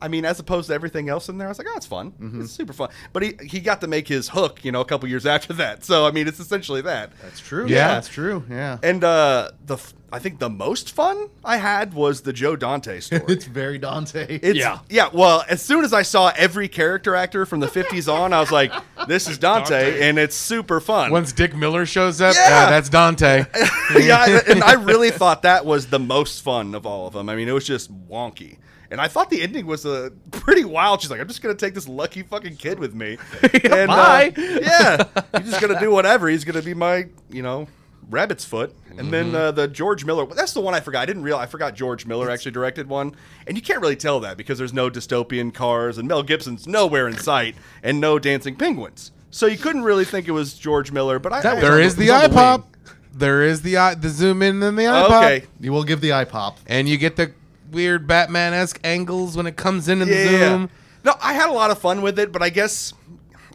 I 0.02 0.08
mean, 0.08 0.24
as 0.24 0.38
opposed 0.40 0.68
to 0.68 0.74
everything 0.74 1.08
else 1.08 1.28
in 1.28 1.38
there, 1.38 1.46
I 1.46 1.50
was 1.50 1.58
like, 1.58 1.68
oh, 1.70 1.76
it's 1.76 1.86
fun. 1.86 2.10
Mm-hmm. 2.20 2.40
It's 2.42 2.52
super 2.52 2.72
fun. 2.72 2.90
But 3.12 3.22
he, 3.22 3.34
he 3.48 3.60
got 3.60 3.80
to 3.82 3.86
make 3.86 4.08
his 4.08 4.28
hook, 4.28 4.64
you 4.64 4.72
know, 4.72 4.80
a 4.80 4.84
couple 4.84 5.08
years 5.08 5.24
after 5.26 5.52
that. 5.54 5.84
So, 5.84 6.06
I 6.06 6.10
mean, 6.10 6.26
it's 6.28 6.40
essentially 6.40 6.80
that. 6.82 7.12
that's 7.22 7.40
true. 7.40 7.66
Yeah. 7.68 7.76
Yeah, 7.76 7.88
that's 7.94 8.08
true. 8.08 8.44
Yeah. 8.50 8.78
And 8.82 9.02
uh, 9.04 9.52
the 9.64 9.74
f- 9.74 9.94
I 10.14 10.18
think 10.18 10.40
the 10.40 10.50
most 10.50 10.92
fun 10.94 11.30
I 11.42 11.56
had 11.56 11.94
was 11.94 12.20
the 12.20 12.32
Joe 12.34 12.54
Dante 12.56 13.00
story. 13.06 13.22
it's 13.28 13.46
very 13.46 13.78
Dante. 13.78 14.38
It's, 14.42 14.58
Yeah. 14.58 14.80
Yeah. 14.90 15.08
Well, 15.12 15.44
as 15.48 15.62
soon 15.62 15.84
as 15.84 15.92
I 15.94 16.02
saw 16.02 16.32
every 16.36 16.68
character 16.68 17.14
actor 17.14 17.46
from 17.46 17.60
the 17.60 17.66
50s 17.68 18.12
on, 18.12 18.32
I 18.32 18.40
was 18.40 18.50
like, 18.52 18.72
this 19.08 19.28
is 19.28 19.38
Dante, 19.38 20.00
and 20.06 20.18
it's 20.18 20.36
super 20.36 20.80
fun. 20.80 21.10
Once 21.12 21.32
Dick 21.32 21.54
Miller 21.56 21.86
shows 21.86 22.20
up, 22.20 22.34
Yeah. 22.34 22.48
yeah, 22.64 22.70
that's 22.70 22.88
Dante. 22.88 23.46
yeah, 23.98 24.40
and 24.48 24.62
I 24.62 24.74
really 24.74 25.10
thought 25.10 25.42
that 25.42 25.64
was 25.64 25.86
the 25.86 25.98
most 25.98 26.42
fun 26.42 26.74
of 26.74 26.84
all 26.86 27.06
of 27.06 27.14
them. 27.14 27.28
I 27.28 27.36
mean, 27.36 27.48
it 27.48 27.52
was 27.52 27.66
just 27.66 27.90
wonky. 28.08 28.58
And 28.92 29.00
I 29.00 29.08
thought 29.08 29.30
the 29.30 29.40
ending 29.42 29.66
was 29.66 29.86
uh, 29.86 30.10
pretty 30.30 30.64
wild. 30.64 31.00
She's 31.00 31.10
like, 31.10 31.20
I'm 31.20 31.26
just 31.26 31.42
going 31.42 31.56
to 31.56 31.58
take 31.66 31.74
this 31.74 31.88
lucky 31.88 32.22
fucking 32.22 32.56
kid 32.56 32.78
with 32.78 32.94
me. 32.94 33.16
and, 33.42 33.72
uh, 33.72 33.86
bye. 33.86 34.32
yeah. 34.36 35.04
He's 35.38 35.50
just 35.50 35.60
going 35.62 35.72
to 35.74 35.80
do 35.80 35.90
whatever. 35.90 36.28
He's 36.28 36.44
going 36.44 36.60
to 36.60 36.64
be 36.64 36.74
my, 36.74 37.06
you 37.30 37.42
know, 37.42 37.66
rabbit's 38.10 38.44
foot. 38.44 38.74
And 38.98 39.10
then 39.10 39.34
uh, 39.34 39.50
the 39.52 39.66
George 39.66 40.04
Miller, 40.04 40.26
that's 40.26 40.52
the 40.52 40.60
one 40.60 40.74
I 40.74 40.80
forgot. 40.80 41.00
I 41.00 41.06
didn't 41.06 41.22
realize, 41.22 41.44
I 41.44 41.50
forgot 41.50 41.74
George 41.74 42.04
Miller 42.04 42.28
actually 42.30 42.52
directed 42.52 42.86
one. 42.86 43.16
And 43.46 43.56
you 43.56 43.62
can't 43.62 43.80
really 43.80 43.96
tell 43.96 44.20
that 44.20 44.36
because 44.36 44.58
there's 44.58 44.74
no 44.74 44.90
dystopian 44.90 45.54
cars 45.54 45.96
and 45.96 46.06
Mel 46.06 46.22
Gibson's 46.22 46.66
nowhere 46.66 47.08
in 47.08 47.16
sight 47.16 47.54
and 47.82 47.98
no 47.98 48.18
dancing 48.18 48.54
penguins. 48.56 49.12
So 49.30 49.46
you 49.46 49.56
couldn't 49.56 49.84
really 49.84 50.04
think 50.04 50.28
it 50.28 50.32
was 50.32 50.52
George 50.52 50.92
Miller, 50.92 51.18
but 51.18 51.32
I, 51.32 51.38
I 51.38 51.60
There 51.60 51.80
is 51.80 51.96
the 51.96 52.04
It's 52.04 52.12
on 52.12 52.20
eye 52.20 52.28
the 52.28 52.34
pop. 52.34 52.76
There 53.14 53.42
is 53.42 53.62
the 53.62 53.78
eye, 53.78 53.94
the 53.94 54.10
zoom 54.10 54.42
in 54.42 54.62
and 54.62 54.78
the 54.78 54.86
eye 54.86 55.04
Oh, 55.04 55.08
pop. 55.08 55.24
okay. 55.24 55.46
You 55.60 55.72
will 55.72 55.84
give 55.84 56.02
the 56.02 56.12
eye 56.12 56.24
pop. 56.24 56.58
And 56.66 56.88
you 56.88 56.98
get 56.98 57.16
the 57.16 57.32
weird 57.72 58.06
Batman 58.06 58.52
esque 58.54 58.78
angles 58.84 59.36
when 59.36 59.46
it 59.46 59.56
comes 59.56 59.88
in 59.88 60.02
in 60.02 60.08
the 60.08 60.14
Yeah. 60.14 60.28
zoom. 60.38 60.70
No, 61.04 61.14
I 61.20 61.32
had 61.32 61.48
a 61.48 61.52
lot 61.52 61.70
of 61.70 61.78
fun 61.78 62.00
with 62.02 62.18
it, 62.18 62.30
but 62.30 62.42
I 62.42 62.48
guess 62.50 62.92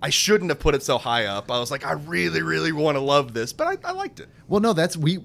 I 0.01 0.09
shouldn't 0.09 0.51
have 0.51 0.59
put 0.59 0.75
it 0.75 0.83
so 0.83 0.97
high 0.97 1.25
up. 1.25 1.49
I 1.49 1.59
was 1.59 1.71
like, 1.71 1.85
I 1.85 1.93
really, 1.93 2.41
really 2.41 2.71
want 2.71 2.95
to 2.97 3.01
love 3.01 3.33
this, 3.33 3.53
but 3.53 3.67
I, 3.67 3.89
I 3.89 3.91
liked 3.93 4.19
it. 4.19 4.27
Well, 4.47 4.59
no, 4.59 4.73
that's 4.73 4.97
we. 4.97 5.19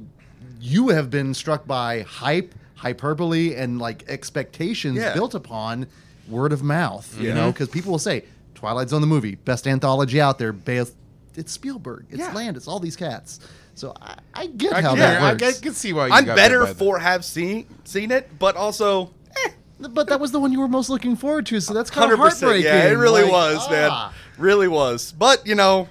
You 0.60 0.90
have 0.90 1.10
been 1.10 1.34
struck 1.34 1.66
by 1.66 2.02
hype, 2.02 2.54
hyperbole, 2.76 3.54
and 3.56 3.80
like 3.80 4.04
expectations 4.08 4.96
Yeah. 4.98 5.14
built 5.14 5.34
upon 5.34 5.86
word 6.28 6.52
of 6.52 6.62
mouth. 6.62 7.18
You 7.20 7.34
know, 7.34 7.50
because 7.50 7.68
people 7.68 7.90
will 7.92 7.98
say 7.98 8.24
Twilight 8.54 8.88
Zone 8.90 9.00
the 9.00 9.06
movie, 9.08 9.34
best 9.34 9.66
anthology 9.66 10.20
out 10.20 10.38
there. 10.38 10.52
Based, 10.52 10.94
it's 11.34 11.50
Spielberg, 11.52 12.06
it's 12.10 12.20
Yeah. 12.20 12.32
Landis, 12.32 12.68
all 12.68 12.78
these 12.78 12.94
cats. 12.96 13.40
So 13.74 13.94
I, 14.00 14.16
I 14.34 14.46
get 14.46 14.72
I 14.74 14.82
how 14.82 14.90
can, 14.90 14.98
that 14.98 15.22
I, 15.22 15.32
works. 15.32 15.58
I 15.58 15.62
can 15.62 15.72
see 15.74 15.92
why 15.92 16.08
you 16.08 16.12
I'm 16.12 16.24
got 16.24 16.36
better 16.36 16.58
that 16.60 16.64
by 16.66 16.72
the- 16.72 16.78
for 16.78 16.98
have 16.98 17.24
seen 17.24 17.66
seen 17.84 18.10
it, 18.10 18.30
but 18.38 18.54
also 18.56 19.10
eh, 19.44 19.50
but 19.90 20.08
that 20.08 20.20
was 20.20 20.30
the 20.32 20.38
one 20.40 20.52
you 20.52 20.60
were 20.60 20.68
most 20.68 20.88
looking 20.90 21.16
forward 21.16 21.46
to, 21.46 21.60
so 21.60 21.72
that's 21.74 21.90
kind 21.90 22.12
of 22.12 22.18
heartbreaking. 22.18 22.64
Yeah, 22.64 22.88
it 22.88 22.92
really 22.92 23.22
Like, 23.22 23.32
was, 23.32 23.58
ah. 23.68 23.70
man. 23.70 24.12
Really 24.38 24.68
was. 24.68 25.12
But 25.12 25.46
you 25.46 25.54
know, 25.54 25.88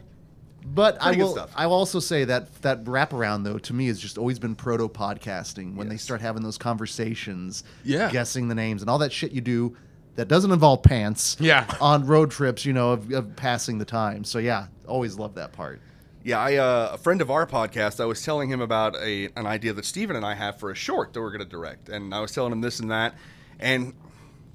But 0.63 0.97
I 1.01 1.05
Pretty 1.07 1.17
good 1.21 1.35
will. 1.35 1.49
I 1.55 1.65
will 1.67 1.73
also 1.75 1.99
say 1.99 2.23
that 2.25 2.61
that 2.61 2.83
wraparound 2.85 3.43
though 3.45 3.57
to 3.57 3.73
me 3.73 3.87
has 3.87 3.99
just 3.99 4.17
always 4.17 4.37
been 4.39 4.55
proto 4.55 4.87
podcasting 4.87 5.75
when 5.75 5.89
they 5.89 5.97
start 5.97 6.21
having 6.21 6.43
those 6.43 6.57
conversations, 6.59 7.63
Yeah. 7.83 8.11
guessing 8.11 8.47
the 8.47 8.55
names 8.55 8.81
and 8.83 8.89
all 8.89 8.99
that 8.99 9.11
shit 9.11 9.31
you 9.31 9.41
do 9.41 9.75
that 10.15 10.27
doesn't 10.27 10.51
involve 10.51 10.83
pants, 10.83 11.35
Yeah. 11.39 11.65
on 11.81 12.05
road 12.05 12.29
trips, 12.31 12.63
you 12.65 12.73
know, 12.73 12.91
of, 12.91 13.11
of 13.11 13.35
passing 13.35 13.77
the 13.79 13.85
time. 13.85 14.23
So 14.23 14.39
yeah, 14.39 14.67
always 14.87 15.17
love 15.17 15.35
that 15.35 15.51
part. 15.53 15.81
Yeah, 16.23 16.39
I, 16.39 16.55
uh, 16.57 16.91
a 16.93 16.97
friend 16.99 17.19
of 17.19 17.31
our 17.31 17.47
podcast, 17.47 17.99
I 17.99 18.05
was 18.05 18.23
telling 18.23 18.49
him 18.49 18.61
about 18.61 18.95
a 18.97 19.29
an 19.35 19.47
idea 19.47 19.73
that 19.73 19.85
Steven 19.85 20.15
and 20.15 20.23
I 20.23 20.35
have 20.35 20.59
for 20.59 20.69
a 20.69 20.75
short 20.75 21.13
that 21.13 21.21
we're 21.21 21.31
going 21.31 21.39
to 21.39 21.49
direct, 21.49 21.89
and 21.89 22.13
I 22.13 22.19
was 22.19 22.31
telling 22.31 22.51
him 22.51 22.61
this 22.61 22.79
and 22.79 22.91
that, 22.91 23.15
and 23.59 23.93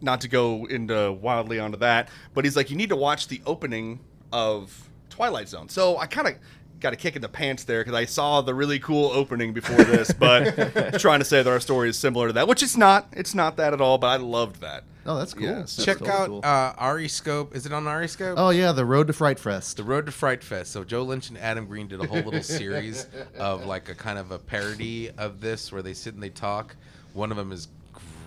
not 0.01 0.21
to 0.21 0.29
go 0.29 0.67
into 0.67 1.11
wildly 1.12 1.59
onto 1.59 1.79
that, 1.79 2.09
but 2.35 2.45
he's 2.45 2.57
like, 2.57 2.71
you 2.71 2.77
need 2.77 2.91
to 2.91 2.97
watch 2.97 3.27
the 3.27 3.43
opening 3.47 3.99
of 4.33 4.89
Twilight 5.11 5.49
Zone. 5.49 5.69
So 5.69 5.99
I 5.99 6.07
kind 6.07 6.29
of 6.29 6.35
got 6.81 6.93
a 6.93 6.97
kick 6.97 7.16
in 7.16 7.22
the 7.22 7.29
pants 7.29 7.64
there 7.64 7.81
because 7.81 7.95
I 7.95 8.05
saw 8.05 8.41
the 8.43 8.55
really 8.55 8.79
cool 8.79 9.11
opening 9.12 9.53
before 9.53 9.83
this, 9.85 10.12
but 10.12 10.99
trying 11.01 11.18
to 11.20 11.24
say 11.24 11.43
that 11.43 11.51
our 11.51 11.61
story 11.61 11.89
is 11.89 11.99
similar 11.99 12.29
to 12.29 12.33
that, 12.35 12.49
which 12.49 12.62
it's 12.62 12.77
not. 12.77 13.09
It's 13.12 13.35
not 13.35 13.57
that 13.57 13.72
at 13.72 13.81
all, 13.81 13.99
but 13.99 14.07
I 14.09 14.16
loved 14.16 14.61
that. 14.61 14.85
Oh, 15.09 15.16
that's 15.18 15.35
cool. 15.35 15.45
Yeah, 15.47 15.55
That's 15.61 15.77
Check 15.85 15.99
totally 15.99 16.11
out 16.18 16.27
cool. 16.27 16.41
uh, 16.43 16.72
ArieScope. 16.74 17.55
Is 17.55 17.64
it 17.64 17.72
on 17.72 17.85
ArieScope? 17.85 18.35
oh 18.37 18.51
yeah, 18.51 18.72
the 18.72 18.85
Road 18.85 19.07
to 19.07 19.12
Fright 19.12 19.39
Fest. 19.39 19.77
The 19.77 19.85
Road 19.85 20.07
to 20.07 20.12
Fright 20.12 20.43
Fest. 20.43 20.72
So 20.72 20.83
Joe 20.83 21.03
Lynch 21.05 21.29
and 21.29 21.39
Adam 21.39 21.66
Green 21.66 21.87
did 21.87 22.01
a 22.01 22.07
whole 22.07 22.22
little 22.22 22.43
series 22.43 23.07
of 23.39 23.64
like 23.66 23.89
a 23.89 23.95
kind 23.95 24.18
of 24.18 24.33
a 24.33 24.39
parody 24.41 25.11
of 25.12 25.41
this 25.41 25.70
where 25.70 25.81
they 25.83 25.95
sit 25.95 26.14
and 26.14 26.22
they 26.22 26.29
talk. 26.31 26.74
One 27.14 27.31
of 27.31 27.37
them 27.37 27.53
is 27.53 27.68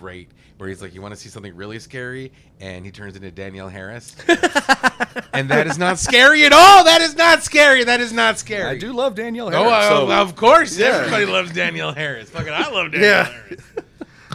great. 0.00 0.30
Where 0.60 0.68
he's 0.68 0.82
like, 0.82 0.94
"You 0.94 1.00
want 1.00 1.14
to 1.14 1.18
see 1.20 1.30
something 1.30 1.56
really 1.56 1.78
scary?" 1.78 2.32
and 2.60 2.84
he 2.84 2.90
turns 2.92 3.16
into 3.16 3.30
Danielle 3.30 3.70
Harris, 3.70 4.14
and 5.32 5.48
that 5.48 5.66
is 5.66 5.78
not 5.78 5.98
scary 5.98 6.44
at 6.44 6.52
all. 6.52 6.84
That 6.84 7.00
is 7.00 7.16
not 7.16 7.42
scary. 7.42 7.82
That 7.84 8.00
is 8.00 8.12
not 8.12 8.38
scary. 8.38 8.64
I 8.68 8.78
do 8.78 8.92
love 8.92 9.14
Danielle 9.14 9.48
Oh, 9.48 9.50
Harris. 9.70 9.86
uh, 9.86 9.88
so- 9.88 10.10
of 10.10 10.36
course, 10.36 10.76
Yeah. 10.78 10.88
everybody 10.88 11.24
loves 11.24 11.52
Danielle 11.52 11.92
Harris. 11.94 12.28
Fucking, 12.28 12.52
I 12.52 12.68
love 12.68 12.92
Danielle 12.92 13.10
Yeah. 13.10 13.24
Harris. 13.24 13.62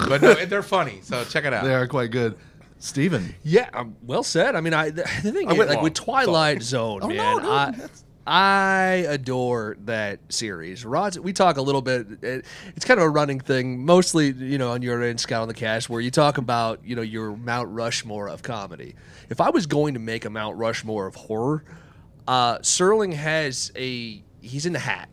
But 0.09 0.21
no, 0.23 0.33
they're 0.45 0.63
funny. 0.63 0.99
So 1.03 1.23
check 1.25 1.45
it 1.45 1.53
out. 1.53 1.63
They 1.63 1.73
are 1.75 1.87
quite 1.87 2.09
good. 2.11 2.35
Steven. 2.79 3.33
Yeah, 3.43 3.69
um, 3.73 3.95
well 4.03 4.23
said. 4.23 4.55
I 4.55 4.61
mean, 4.61 4.73
I 4.73 4.89
the, 4.89 5.03
the 5.23 5.31
thing 5.31 5.47
I 5.47 5.51
is, 5.53 5.57
like 5.59 5.69
long. 5.75 5.83
with 5.83 5.93
Twilight 5.93 6.61
Zone, 6.63 6.99
Oh, 7.03 7.07
man, 7.07 7.17
no, 7.17 7.39
dude, 7.39 7.49
I, 7.49 7.71
that's- 7.71 8.03
I 8.27 9.05
adore 9.07 9.77
that 9.85 10.19
series. 10.29 10.83
Rod, 10.83 11.15
we 11.17 11.31
talk 11.31 11.57
a 11.57 11.61
little 11.61 11.81
bit. 11.81 12.07
It, 12.23 12.45
it's 12.75 12.85
kind 12.85 12.99
of 12.99 13.05
a 13.05 13.09
running 13.09 13.39
thing, 13.39 13.85
mostly 13.85 14.31
you 14.31 14.57
know 14.57 14.71
on 14.71 14.81
your 14.81 15.01
end, 15.03 15.19
Scott 15.19 15.43
on 15.43 15.47
the 15.47 15.53
Cash, 15.53 15.89
where 15.89 16.01
you 16.01 16.09
talk 16.09 16.37
about 16.37 16.83
you 16.83 16.95
know 16.95 17.03
your 17.03 17.35
Mount 17.35 17.69
Rushmore 17.69 18.27
of 18.27 18.41
comedy. 18.41 18.95
If 19.29 19.41
I 19.41 19.49
was 19.51 19.67
going 19.67 19.93
to 19.93 19.99
make 19.99 20.25
a 20.25 20.29
Mount 20.29 20.57
Rushmore 20.57 21.05
of 21.05 21.15
horror, 21.15 21.63
uh, 22.27 22.57
Serling 22.59 23.13
has 23.13 23.71
a 23.75 24.23
he's 24.41 24.65
in 24.65 24.73
the 24.73 24.79
hat 24.79 25.09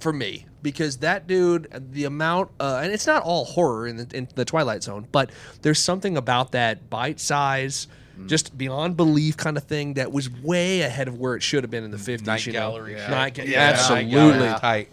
for 0.00 0.12
me 0.12 0.46
because 0.62 0.98
that 0.98 1.26
dude, 1.26 1.68
the 1.92 2.04
amount, 2.04 2.50
uh, 2.60 2.80
and 2.82 2.92
it's 2.92 3.06
not 3.06 3.22
all 3.22 3.44
horror 3.44 3.86
in 3.86 3.96
the, 3.96 4.16
in 4.16 4.28
the 4.34 4.44
Twilight 4.44 4.82
Zone, 4.82 5.06
but 5.10 5.30
there's 5.62 5.78
something 5.78 6.16
about 6.16 6.52
that 6.52 6.90
bite 6.90 7.20
size, 7.20 7.88
just 8.26 8.56
beyond 8.56 8.96
belief 8.96 9.36
kind 9.36 9.56
of 9.56 9.64
thing 9.64 9.94
that 9.94 10.12
was 10.12 10.30
way 10.30 10.82
ahead 10.82 11.08
of 11.08 11.18
where 11.18 11.34
it 11.34 11.42
should 11.42 11.64
have 11.64 11.70
been 11.70 11.84
in 11.84 11.90
the 11.90 11.96
50s. 11.96 12.26
Night 12.26 12.46
you 12.46 12.52
know? 12.52 12.58
gallery. 12.58 12.96
shit. 12.96 13.10
Night 13.10 13.34
ga- 13.34 13.46
Yeah, 13.46 13.60
absolutely. 13.60 14.04
Night 14.14 14.40
gallery 14.40 14.60
tight. 14.60 14.88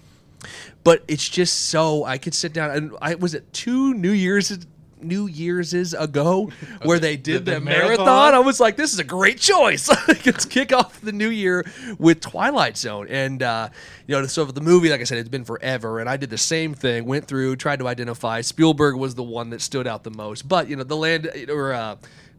But 0.84 1.04
it's 1.08 1.28
just 1.28 1.68
so 1.68 2.06
I 2.06 2.18
could 2.18 2.34
sit 2.34 2.54
down 2.54 2.72
and 2.72 2.92
I 3.02 3.16
was 3.16 3.34
it 3.34 3.52
two 3.54 3.94
New 3.94 4.12
Year's 4.12 4.58
New 5.02 5.28
Year's 5.28 5.74
ago 5.94 6.52
where 6.84 7.00
they 7.00 7.18
did 7.18 7.46
the 7.46 7.56
the, 7.56 7.60
marathon? 7.62 8.06
marathon. 8.06 8.34
I 8.34 8.40
was 8.40 8.60
like, 8.60 8.78
this 8.78 8.94
is 8.94 9.00
a 9.00 9.04
great 9.04 9.38
choice. 9.40 9.90
Let's 10.08 10.46
kick 10.46 10.74
off 10.74 11.00
the 11.02 11.12
new 11.12 11.30
year 11.30 11.66
with 12.00 12.20
Twilight 12.22 12.78
Zone. 12.78 13.08
And 13.10 13.44
uh, 13.44 13.70
you 14.08 14.16
know, 14.20 14.26
so 14.28 14.46
the 14.46 14.62
movie, 14.62 14.90
like 14.90 15.02
I 15.02 15.04
said, 15.04 15.18
it's 15.18 15.30
been 15.30 15.46
forever. 15.46 16.00
And 16.00 16.10
I 16.10 16.18
did 16.18 16.30
the 16.30 16.38
same 16.38 16.74
thing, 16.74 17.06
went 17.06 17.26
through, 17.26 17.58
tried 17.58 17.80
to 17.80 17.88
identify. 17.88 18.42
Spielberg 18.42 18.96
was 18.96 19.16
the 19.16 19.24
one 19.24 19.50
that 19.52 19.62
stood 19.62 19.88
out 19.88 20.04
the 20.04 20.12
most. 20.12 20.48
But 20.48 20.70
you 20.70 20.76
know, 20.76 20.84
the 20.84 20.98
land 20.98 21.30
or 21.50 21.74
uh, 21.74 21.98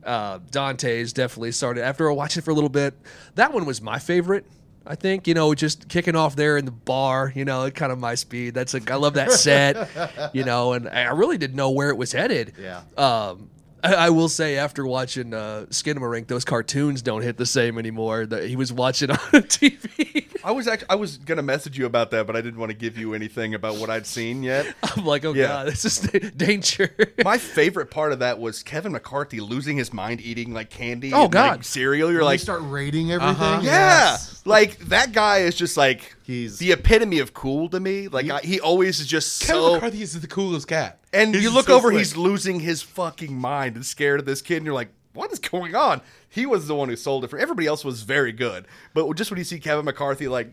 uh, 0.08 0.38
Dante's 0.50 1.12
definitely 1.12 1.52
started 1.52 1.84
after 1.84 2.10
I 2.10 2.14
watched 2.14 2.38
it 2.38 2.42
for 2.42 2.50
a 2.50 2.54
little 2.54 2.70
bit. 2.70 2.94
That 3.34 3.52
one 3.52 3.66
was 3.66 3.82
my 3.82 3.98
favorite. 3.98 4.46
I 4.86 4.94
think 4.94 5.28
you 5.28 5.34
know, 5.34 5.54
just 5.54 5.88
kicking 5.90 6.16
off 6.16 6.34
there 6.34 6.56
in 6.56 6.64
the 6.64 6.70
bar, 6.70 7.30
you 7.36 7.44
know, 7.44 7.70
kind 7.70 7.92
of 7.92 7.98
my 7.98 8.14
speed. 8.14 8.54
That's 8.54 8.72
a, 8.72 8.80
I 8.90 8.94
love 8.94 9.14
that 9.14 9.30
set, 9.32 10.30
you 10.34 10.44
know, 10.44 10.72
and 10.72 10.88
I 10.88 11.10
really 11.12 11.36
didn't 11.36 11.56
know 11.56 11.70
where 11.70 11.90
it 11.90 11.96
was 11.98 12.10
headed. 12.12 12.54
Yeah. 12.58 12.80
Um, 12.96 13.50
I, 13.82 13.94
I 13.94 14.10
will 14.10 14.28
say 14.28 14.56
after 14.56 14.86
watching 14.86 15.32
uh, 15.34 15.66
Skinamarink, 15.70 16.26
those 16.26 16.44
cartoons 16.44 17.02
don't 17.02 17.22
hit 17.22 17.36
the 17.36 17.46
same 17.46 17.78
anymore 17.78 18.26
that 18.26 18.44
he 18.44 18.56
was 18.56 18.72
watching 18.72 19.10
on 19.12 19.16
TV. 19.18 20.26
I 20.44 20.52
was 20.52 20.66
actually 20.68 20.88
I 20.90 20.94
was 20.94 21.16
gonna 21.18 21.42
message 21.42 21.76
you 21.78 21.84
about 21.86 22.10
that, 22.12 22.26
but 22.26 22.36
I 22.36 22.40
didn't 22.40 22.58
want 22.60 22.70
to 22.70 22.76
give 22.76 22.96
you 22.96 23.12
anything 23.14 23.54
about 23.54 23.76
what 23.76 23.90
I'd 23.90 24.06
seen 24.06 24.42
yet. 24.42 24.72
I'm 24.96 25.04
like, 25.04 25.24
oh 25.24 25.32
Yeah. 25.34 25.48
god, 25.48 25.66
this 25.68 25.84
is 25.84 25.98
danger. 26.32 26.94
My 27.24 27.38
favorite 27.38 27.90
part 27.90 28.12
of 28.12 28.20
that 28.20 28.38
was 28.38 28.62
Kevin 28.62 28.92
McCarthy 28.92 29.40
losing 29.40 29.76
his 29.76 29.92
mind 29.92 30.20
eating 30.20 30.52
like 30.54 30.70
candy. 30.70 31.12
Oh, 31.12 31.24
and, 31.24 31.34
like, 31.34 31.50
God. 31.50 31.64
cereal. 31.64 32.10
You're 32.10 32.20
When 32.20 32.26
like, 32.26 32.40
they 32.40 32.44
start 32.44 32.60
rating 32.64 33.12
everything. 33.12 33.34
Uh-huh. 33.42 33.60
yeah, 33.62 34.10
yes. 34.12 34.42
like 34.44 34.78
that 34.86 35.12
guy 35.12 35.38
is 35.38 35.54
just 35.54 35.76
like 35.76 36.14
He's- 36.22 36.58
the 36.58 36.72
epitome 36.72 37.18
of 37.18 37.34
cool 37.34 37.68
to 37.70 37.80
me. 37.80 38.08
Like 38.08 38.30
I, 38.30 38.40
he 38.40 38.60
always 38.60 39.00
is 39.00 39.06
just 39.06 39.42
Kevin 39.42 39.62
so. 39.62 39.74
McCarthy 39.74 40.02
is 40.02 40.18
the 40.20 40.26
coolest 40.26 40.68
cat. 40.68 40.97
And 41.18 41.34
He's 41.34 41.44
you 41.44 41.50
look 41.50 41.66
so 41.66 41.76
over, 41.76 41.88
slick. 41.90 41.98
he's 41.98 42.16
losing 42.16 42.60
his 42.60 42.82
fucking 42.82 43.34
mind 43.34 43.76
and 43.76 43.84
scared 43.84 44.20
of 44.20 44.26
this 44.26 44.40
kid, 44.42 44.56
and 44.58 44.64
you're 44.66 44.74
like, 44.74 44.90
what 45.14 45.32
is 45.32 45.38
going 45.38 45.74
on? 45.74 46.00
He 46.28 46.46
was 46.46 46.66
the 46.68 46.74
one 46.74 46.88
who 46.88 46.96
sold 46.96 47.24
it 47.24 47.28
for 47.28 47.38
everybody 47.38 47.66
else 47.66 47.84
was 47.84 48.02
very 48.02 48.32
good. 48.32 48.66
But 48.94 49.12
just 49.16 49.30
when 49.30 49.38
you 49.38 49.44
see 49.44 49.58
Kevin 49.58 49.84
McCarthy 49.84 50.28
like 50.28 50.52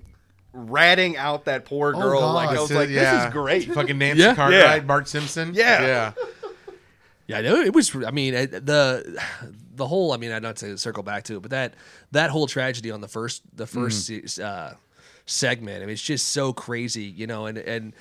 ratting 0.54 1.18
out 1.18 1.46
that 1.46 1.66
poor 1.66 1.94
Oh, 1.96 2.00
girl, 2.02 2.20
God. 2.22 2.34
like 2.34 2.50
I 2.58 2.60
was 2.62 2.70
This 2.70 2.76
like, 2.78 2.90
yeah. 2.90 3.16
this 3.16 3.26
is 3.28 3.34
great. 3.34 3.72
Fucking 3.74 3.98
Nancy 3.98 4.24
Yeah. 4.24 4.36
Cartwright, 4.36 4.60
Yeah. 4.62 4.80
Bart 4.80 5.08
Simpson. 5.08 5.54
Yeah. 5.54 5.82
yeah. 5.82 6.12
Yeah, 7.28 7.42
no, 7.42 7.56
it 7.56 7.74
was. 7.74 7.96
I 7.96 8.12
mean, 8.12 8.36
the 8.36 9.20
the 9.76 9.88
whole. 9.88 10.12
I 10.14 10.18
mean, 10.18 10.32
I'd 10.32 10.44
not 10.44 10.58
to 10.58 10.78
circle 10.78 11.02
back 11.02 11.24
to 11.24 11.38
it, 11.38 11.42
but 11.42 11.50
that 11.50 11.74
that 12.12 12.30
whole 12.30 12.46
tragedy 12.46 12.92
on 12.92 13.02
the 13.02 13.08
first 13.08 13.42
the 13.52 13.66
first 13.66 14.06
se- 14.06 14.44
uh, 14.44 14.74
segment. 15.26 15.78
I 15.78 15.88
mean, 15.88 15.94
it's 15.94 16.04
just 16.04 16.30
so 16.30 16.54
crazy, 16.54 17.06
you 17.06 17.26
know. 17.26 17.48
And 17.48 17.58
and 17.58 17.94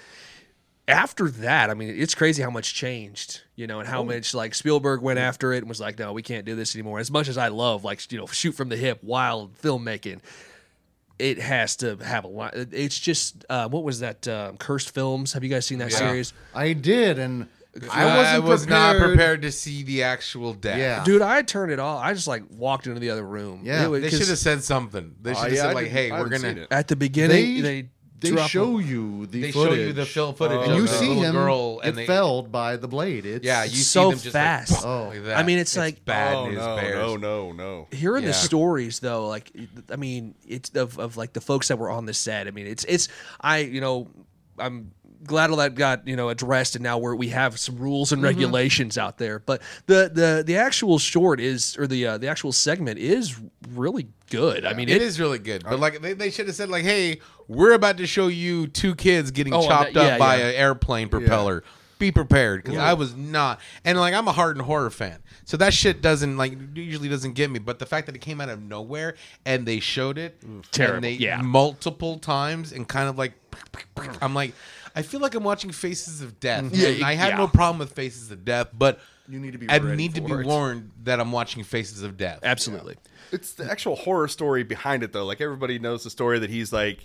after 0.86 1.30
that, 1.30 1.70
I 1.70 1.74
mean, 1.74 1.94
it's 1.98 2.14
crazy 2.14 2.42
how 2.42 2.50
much 2.50 2.74
changed, 2.74 3.40
you 3.56 3.66
know, 3.66 3.80
and 3.80 3.88
how 3.88 4.02
much 4.02 4.34
like 4.34 4.54
Spielberg 4.54 5.00
went 5.00 5.18
after 5.18 5.52
it 5.52 5.58
and 5.58 5.68
was 5.68 5.80
like, 5.80 5.98
no, 5.98 6.12
we 6.12 6.22
can't 6.22 6.44
do 6.44 6.54
this 6.54 6.74
anymore. 6.74 6.98
As 6.98 7.10
much 7.10 7.28
as 7.28 7.38
I 7.38 7.48
love 7.48 7.84
like 7.84 8.10
you 8.12 8.18
know 8.18 8.26
shoot 8.26 8.52
from 8.52 8.68
the 8.68 8.76
hip, 8.76 9.02
wild 9.02 9.56
filmmaking. 9.58 10.20
It 11.16 11.38
has 11.38 11.76
to 11.76 11.96
have 11.98 12.24
a 12.24 12.28
lot. 12.28 12.54
It's 12.56 12.98
just 12.98 13.44
uh, 13.48 13.68
what 13.68 13.84
was 13.84 14.00
that? 14.00 14.26
Um, 14.26 14.56
Cursed 14.56 14.90
Films. 14.90 15.32
Have 15.32 15.44
you 15.44 15.48
guys 15.48 15.64
seen 15.64 15.78
that 15.78 15.92
Yeah. 15.92 15.98
series? 15.98 16.32
I 16.52 16.72
did, 16.72 17.20
and 17.20 17.46
I 17.88 18.02
I, 18.02 18.16
wasn't 18.16 18.44
was 18.44 18.66
not 18.66 18.90
prepared. 18.96 19.10
prepared 19.10 19.42
to 19.42 19.52
see 19.52 19.84
the 19.84 20.02
actual 20.02 20.54
death. 20.54 20.76
Yeah. 20.76 21.04
Dude, 21.04 21.22
I 21.22 21.42
turned 21.42 21.70
it 21.70 21.78
off. 21.78 22.02
I 22.04 22.14
just 22.14 22.26
like 22.26 22.42
walked 22.50 22.88
into 22.88 22.98
the 22.98 23.10
other 23.10 23.22
room. 23.24 23.60
Yeah, 23.62 23.84
It 23.84 23.88
was- 23.90 24.02
They 24.02 24.10
'cause 24.10 24.18
should 24.18 24.28
have 24.28 24.38
said 24.38 24.64
something. 24.64 25.14
They 25.22 25.30
Oh, 25.30 25.34
should 25.34 25.42
have 25.44 25.52
yeah, 25.52 25.60
said 25.62 25.70
I 25.70 25.72
like, 25.74 25.86
"Hey, 25.86 26.10
I 26.10 26.20
we're 26.20 26.28
gonna." 26.28 26.66
at 26.72 26.88
the 26.88 26.96
beginning. 26.96 27.62
They 27.62 27.82
They 27.82 27.88
they 28.24 28.30
drop 28.30 28.50
show 28.50 28.78
a- 28.78 28.82
you 28.82 29.26
the 29.26 29.42
They 29.42 29.50
show 29.52 29.64
footage. 29.66 29.78
you 29.86 29.92
the 29.92 30.06
film 30.06 30.34
footage 30.34 30.58
oh. 30.58 30.62
and 30.70 30.74
you 30.76 30.86
see 30.86 31.14
him 31.14 31.32
girl, 31.32 31.80
and 31.84 31.96
they, 31.96 32.06
felled 32.06 32.50
by 32.50 32.76
the 32.76 32.88
blade. 32.88 33.24
It's 33.26 33.44
Yeah, 33.44 33.64
you 33.64 33.76
so 33.76 34.10
see 34.10 34.10
them 34.10 34.18
just 34.20 34.32
fast. 34.32 34.72
Like, 34.72 34.84
Oh. 34.84 35.08
like 35.08 35.24
that. 35.24 35.38
I 35.38 35.42
mean, 35.42 35.58
it's 35.58 35.76
like- 35.76 36.04
bad 36.04 36.34
oh 36.34 36.46
news 36.46 36.56
no, 36.58 36.76
bears. 36.76 36.94
no, 36.96 37.16
no, 37.16 37.52
no. 37.52 37.88
hearing 37.92 38.22
Yeah. 38.24 38.28
the 38.28 38.34
stories 38.34 39.00
though, 39.00 39.28
like 39.28 39.50
I 39.90 39.96
mean, 39.96 40.34
it's 40.46 40.70
of, 40.70 40.98
of 40.98 41.16
like 41.16 41.32
the 41.32 41.40
folks 41.40 41.68
that 41.68 41.78
were 41.78 41.90
on 41.90 42.06
the 42.06 42.14
set. 42.14 42.46
I 42.48 42.50
mean, 42.50 42.66
it's 42.66 42.84
it's 42.84 43.08
I 43.40 43.58
you 43.58 43.80
know 43.80 44.08
I'm 44.58 44.92
glad 45.26 45.50
all 45.50 45.56
that 45.56 45.74
got 45.74 46.06
you 46.06 46.16
know 46.16 46.28
addressed 46.28 46.74
and 46.76 46.82
now 46.82 46.98
we're, 46.98 47.14
we 47.14 47.28
have 47.28 47.58
some 47.58 47.76
rules 47.76 48.12
and 48.12 48.22
regulations 48.22 48.96
out 48.98 49.18
there. 49.18 49.38
But 49.40 49.62
the 49.86 50.10
the 50.12 50.42
the 50.46 50.56
actual 50.56 50.98
short 50.98 51.40
is 51.40 51.76
or 51.78 51.86
the 51.86 52.06
uh, 52.06 52.18
the 52.18 52.28
actual 52.28 52.52
segment 52.52 52.98
is 52.98 53.38
really 53.70 54.08
good. 54.30 54.64
I 54.64 54.74
mean, 54.74 54.88
it 54.88 55.02
is 55.02 55.18
really 55.20 55.38
good, 55.38 55.64
but 55.64 55.78
like 55.80 56.00
they, 56.00 56.12
they 56.12 56.30
should 56.30 56.46
have 56.46 56.56
said 56.56 56.68
like, 56.68 56.84
"Hey, 56.84 57.20
we're 57.48 57.72
about 57.72 57.96
to 57.98 58.06
show 58.06 58.28
you 58.28 58.66
two 58.66 58.94
kids 58.94 59.30
getting 59.30 59.54
Oh, 59.54 59.66
chopped 59.66 59.94
that- 59.94 60.04
yeah, 60.06 60.12
up 60.14 60.18
by 60.18 60.36
yeah. 60.36 60.46
an 60.48 60.54
airplane 60.54 61.08
propeller." 61.08 61.64
Be 61.96 62.10
prepared 62.10 62.64
because 62.64 62.76
I 62.78 62.92
was 62.94 63.14
not, 63.14 63.60
and 63.84 63.96
like 63.96 64.14
I'm 64.14 64.26
a 64.26 64.32
hardened 64.32 64.66
horror 64.66 64.90
fan, 64.90 65.22
so 65.44 65.56
that 65.58 65.72
shit 65.72 66.02
doesn't 66.02 66.36
like 66.36 66.52
usually 66.74 67.08
doesn't 67.08 67.34
get 67.34 67.50
me. 67.50 67.60
But 67.60 67.78
the 67.78 67.86
fact 67.86 68.06
that 68.06 68.16
it 68.16 68.18
came 68.18 68.40
out 68.40 68.48
of 68.48 68.60
nowhere 68.60 69.14
and 69.46 69.64
they 69.64 69.78
showed 69.78 70.18
it, 70.18 70.42
Terrible, 70.72 70.96
and 70.96 71.04
they, 71.04 71.12
yeah. 71.12 71.40
multiple 71.40 72.18
times, 72.18 72.72
and 72.72 72.86
kind 72.88 73.08
of 73.08 73.16
like, 73.16 73.32
I'm 74.20 74.34
like, 74.34 74.54
I 74.94 75.02
feel 75.02 75.20
like 75.20 75.34
I'm 75.34 75.44
watching 75.44 75.72
Faces 75.72 76.22
of 76.22 76.38
Death. 76.38 76.70
Yeah, 76.72 76.88
and 76.88 77.04
I 77.04 77.14
have 77.14 77.30
yeah. 77.30 77.36
no 77.36 77.48
problem 77.48 77.78
with 77.78 77.92
Faces 77.92 78.30
of 78.30 78.44
Death, 78.44 78.68
but 78.72 79.00
You 79.28 79.40
need 79.40 79.52
to 79.52 79.58
be 79.58 79.68
I 79.68 79.78
ready 79.78 79.96
need 79.96 80.14
to 80.14 80.20
be 80.20 80.32
it. 80.32 80.46
warned 80.46 80.92
that 81.02 81.20
I'm 81.20 81.32
watching 81.32 81.64
Faces 81.64 82.02
of 82.02 82.16
Death. 82.16 82.40
absolutely. 82.42 82.96
It's 83.32 83.54
the 83.54 83.68
actual 83.68 83.96
horror 83.96 84.28
story 84.28 84.62
behind 84.62 85.02
it, 85.02 85.12
though. 85.12 85.24
Like 85.24 85.40
everybody 85.40 85.78
knows 85.78 86.04
the 86.04 86.10
story 86.10 86.38
that 86.38 86.50
he's 86.50 86.72
like 86.72 87.00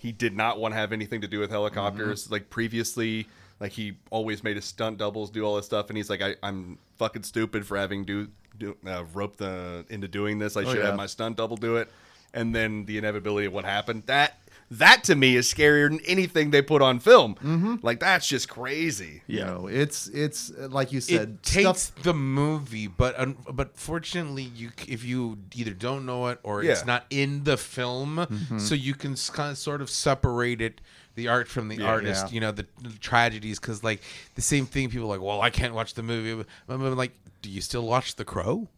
he 0.00 0.12
did 0.12 0.34
not 0.34 0.58
want 0.58 0.72
to 0.72 0.78
have 0.78 0.92
anything 0.92 1.20
to 1.20 1.28
do 1.28 1.40
with 1.40 1.50
helicopters. 1.50 2.24
Mm-hmm. 2.24 2.32
Like 2.32 2.50
previously, 2.50 3.26
like 3.60 3.72
he 3.72 3.98
always 4.10 4.42
made 4.42 4.56
his 4.56 4.64
stunt 4.64 4.96
doubles 4.96 5.30
do 5.30 5.44
all 5.44 5.56
this 5.56 5.66
stuff, 5.66 5.88
and 5.90 5.96
he's 5.96 6.08
like, 6.08 6.22
I, 6.22 6.36
I'm 6.42 6.78
fucking 6.96 7.22
stupid 7.22 7.66
for 7.66 7.76
having 7.76 8.04
do, 8.04 8.28
do 8.58 8.76
uh, 8.86 9.04
roped 9.12 9.38
the 9.38 9.84
into 9.90 10.08
doing 10.08 10.38
this. 10.38 10.56
I 10.56 10.64
should 10.64 10.78
yeah. 10.78 10.86
have 10.86 10.96
my 10.96 11.06
stunt 11.06 11.36
double 11.36 11.56
do 11.56 11.76
it. 11.76 11.90
And 12.32 12.54
then 12.54 12.86
the 12.86 12.96
inevitability 12.96 13.46
of 13.46 13.52
what 13.52 13.64
happened. 13.64 14.04
That 14.06 14.38
that 14.70 15.02
to 15.04 15.16
me 15.16 15.34
is 15.34 15.52
scarier 15.52 15.88
than 15.90 16.00
anything 16.06 16.50
they 16.52 16.62
put 16.62 16.80
on 16.80 17.00
film. 17.00 17.34
Mm-hmm. 17.36 17.76
Like 17.82 17.98
that's 18.00 18.28
just 18.28 18.48
crazy. 18.48 19.22
You 19.26 19.40
know, 19.40 19.66
it's 19.66 20.06
it's 20.08 20.52
uh, 20.52 20.68
like 20.68 20.92
you 20.92 21.00
said. 21.00 21.28
it 21.28 21.42
takes 21.42 21.82
stuff- 21.82 22.02
the 22.04 22.14
movie, 22.14 22.86
but 22.86 23.18
un- 23.18 23.36
but 23.52 23.76
fortunately, 23.76 24.44
you 24.44 24.70
if 24.86 25.04
you 25.04 25.38
either 25.54 25.72
don't 25.72 26.06
know 26.06 26.28
it 26.28 26.38
or 26.42 26.62
it's 26.62 26.86
not 26.86 27.04
in 27.10 27.44
the 27.44 27.56
film, 27.56 28.26
so 28.58 28.74
you 28.74 28.94
can 28.94 29.16
kind 29.32 29.50
of 29.50 29.58
sort 29.58 29.82
of 29.82 29.90
separate 29.90 30.60
it, 30.60 30.80
the 31.16 31.26
art 31.28 31.48
from 31.48 31.68
the 31.68 31.82
artist. 31.82 32.26
yeah. 32.28 32.32
You 32.34 32.40
know 32.40 32.52
the, 32.52 32.66
the 32.80 32.90
tragedies, 33.00 33.58
because 33.58 33.82
like 33.82 34.00
the 34.36 34.42
same 34.42 34.66
thing. 34.66 34.88
People 34.88 35.06
are 35.06 35.18
like, 35.18 35.20
well, 35.26 35.40
I 35.40 35.50
can't 35.50 35.74
watch 35.74 35.94
the 35.94 36.02
movie. 36.04 36.44
I'm 36.68 36.80
I'm 36.82 36.96
like, 36.96 37.12
do 37.42 37.50
you 37.50 37.60
still 37.60 37.86
watch 37.86 38.14
The 38.14 38.24
Crow? 38.24 38.68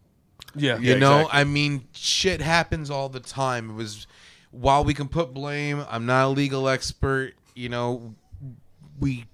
Yeah. 0.55 0.77
You 0.77 0.97
know, 0.97 1.27
I 1.31 1.43
mean, 1.45 1.85
shit 1.93 2.41
happens 2.41 2.89
all 2.89 3.09
the 3.09 3.19
time. 3.19 3.71
It 3.71 3.73
was 3.73 4.05
while 4.53 4.83
we 4.85 4.93
can 4.93 5.07
put 5.09 5.33
blame. 5.33 5.83
I'm 5.89 6.05
not 6.05 6.25
a 6.25 6.29
legal 6.29 6.69
expert. 6.69 7.33
You 7.55 7.69
know, 7.69 8.15
we 8.99 9.25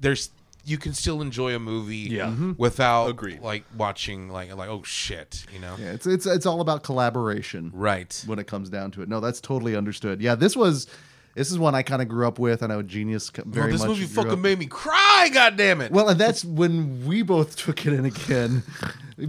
there's 0.00 0.30
you 0.66 0.78
can 0.78 0.94
still 0.94 1.20
enjoy 1.20 1.54
a 1.54 1.58
movie 1.58 1.96
Yeah. 2.10 2.26
Mm-hmm. 2.28 2.52
without 2.56 3.08
Agreed. 3.10 3.40
like 3.42 3.64
watching 3.76 4.30
like 4.30 4.54
like 4.56 4.68
oh 4.68 4.82
shit, 4.82 5.44
you 5.52 5.60
know. 5.60 5.76
yeah, 5.78 5.92
it's 5.92 6.06
it's 6.06 6.26
it's 6.26 6.46
all 6.46 6.60
about 6.60 6.82
collaboration. 6.82 7.70
Right. 7.74 8.22
when 8.26 8.38
it 8.38 8.46
comes 8.46 8.70
down 8.70 8.90
to 8.92 9.02
it. 9.02 9.08
No, 9.08 9.20
that's 9.20 9.40
totally 9.40 9.76
understood. 9.76 10.20
Yeah, 10.22 10.34
this 10.34 10.56
was 10.56 10.86
This 11.34 11.50
is 11.50 11.58
one 11.58 11.74
I 11.74 11.82
kind 11.82 12.00
of 12.00 12.08
grew 12.08 12.26
up 12.28 12.38
with. 12.38 12.62
I 12.62 12.66
know 12.68 12.80
Genius 12.82 13.30
c- 13.34 13.42
very 13.44 13.72
this 13.72 13.80
much. 13.82 13.88
movie 13.90 14.04
fucking 14.06 14.30
up- 14.32 14.38
made 14.38 14.58
me 14.58 14.66
cry. 14.66 15.28
God 15.32 15.56
damn 15.56 15.80
it. 15.80 15.90
Well, 15.92 16.08
and 16.08 16.18
that's 16.20 16.44
when 16.44 17.04
we 17.06 17.22
both 17.22 17.56
took 17.64 17.84
it 17.86 17.92
in 17.92 18.04
again. 18.06 18.62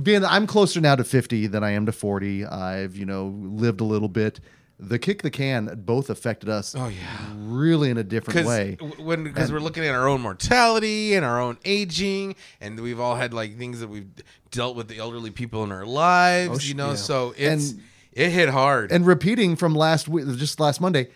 Being 0.04 0.24
I'm 0.24 0.48
closer 0.48 0.80
now 0.82 0.96
to 0.96 1.04
50 1.04 1.48
than 1.48 1.64
I 1.64 1.72
am 1.72 1.86
to 1.88 1.92
40. 1.92 2.46
I've, 2.46 2.96
you 2.96 3.06
know, 3.06 3.28
lived 3.42 3.82
a 3.82 3.86
little 3.86 4.08
bit. 4.08 4.40
The 4.78 5.00
kick 5.00 5.22
the 5.22 5.32
can 5.32 5.82
both 5.86 6.10
affected 6.10 6.50
us 6.50 6.76
Oh, 6.78 6.90
yeah. 6.90 7.28
really 7.38 7.90
in 7.90 7.98
a 7.98 8.04
different 8.04 8.36
because 8.36 8.48
way. 8.48 8.78
when 9.00 9.24
because 9.24 9.50
we're 9.52 9.60
looking 9.60 9.86
at 9.86 9.96
our 9.96 10.08
own 10.08 10.20
mortality 10.22 11.16
and 11.16 11.24
our 11.26 11.40
own 11.40 11.58
aging, 11.64 12.36
and 12.60 12.78
we've 12.80 13.00
all 13.00 13.16
had 13.16 13.34
like 13.34 13.58
things 13.58 13.80
that 13.80 13.88
we've 13.88 14.10
dealt 14.52 14.76
with 14.76 14.90
the 14.90 14.98
elderly 14.98 15.32
people 15.32 15.64
in 15.64 15.72
our 15.72 15.86
lives, 15.86 16.60
Oh, 16.66 16.68
you 16.68 16.74
know. 16.74 16.90
yeah. 16.90 16.96
So 16.96 17.34
it's 17.38 17.72
And- 17.72 17.82
it 18.12 18.30
hit 18.32 18.50
hard. 18.50 18.92
And 18.92 19.06
repeating 19.06 19.56
from 19.56 19.76
last 19.76 20.08
week, 20.10 20.26
just 20.38 20.60
last 20.60 20.80
Monday, 20.82 21.08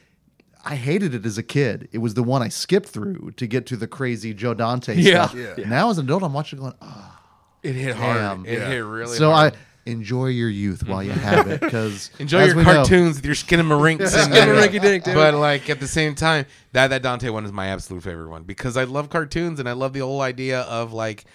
I 0.66 0.76
hated 0.76 1.14
it 1.14 1.26
as 1.26 1.38
a 1.38 1.44
kid. 1.44 1.88
It 1.92 1.98
was 2.00 2.14
the 2.14 2.24
one 2.24 2.42
I 2.42 2.50
skipped 2.50 2.90
through 2.90 3.32
to 3.38 3.48
get 3.48 3.66
to 3.68 3.78
the 3.78 3.88
crazy 3.88 4.34
Joe 4.34 4.54
Dante 4.54 4.96
Yeah. 4.96 5.28
stuff. 5.28 5.38
Yeah. 5.58 5.68
Now 5.68 5.90
as 5.90 5.98
an 5.98 6.06
adult, 6.06 6.24
I'm 6.24 6.34
watching 6.34 6.60
going, 6.60 6.74
oh, 6.82 7.18
it 7.64 7.76
hit 7.76 7.98
damn. 7.98 8.38
hard. 8.40 8.48
It 8.48 8.62
hit 8.68 8.80
really. 8.86 9.18
so 9.18 9.32
hard. 9.32 9.54
I 9.54 9.58
enjoy 9.90 10.28
your 10.28 10.50
youth 10.50 10.88
while 10.88 11.04
you 11.04 11.12
mm-hmm. 11.12 11.20
have 11.20 11.48
it 11.48 11.62
because 11.62 12.12
Enjoy 12.20 12.46
your 12.46 12.64
cartoons 12.64 13.18
with 13.18 13.26
your 13.26 13.36
skin 13.36 13.60
and 13.60 13.70
marinks 13.70 14.14
and 14.14 14.32
Skinnamarink-a-dink, 14.32 15.04
dude. 15.04 15.16
But 15.16 15.34
like 15.34 15.70
at 15.70 15.80
the 15.80 15.88
same 15.88 16.16
time, 16.16 16.46
that 16.72 16.88
that 16.90 17.02
Dante 17.02 17.30
one 17.30 17.46
is 17.46 17.52
my 17.52 17.68
absolute 17.68 18.04
favorite 18.04 18.30
one 18.30 18.44
because 18.44 18.78
I 18.78 18.84
love 18.86 19.10
cartoons 19.10 19.60
and 19.60 19.68
I 19.68 19.74
love 19.74 19.94
the 19.94 20.00
whole 20.00 20.22
idea 20.22 20.62
of 20.62 20.94
like 20.94 21.26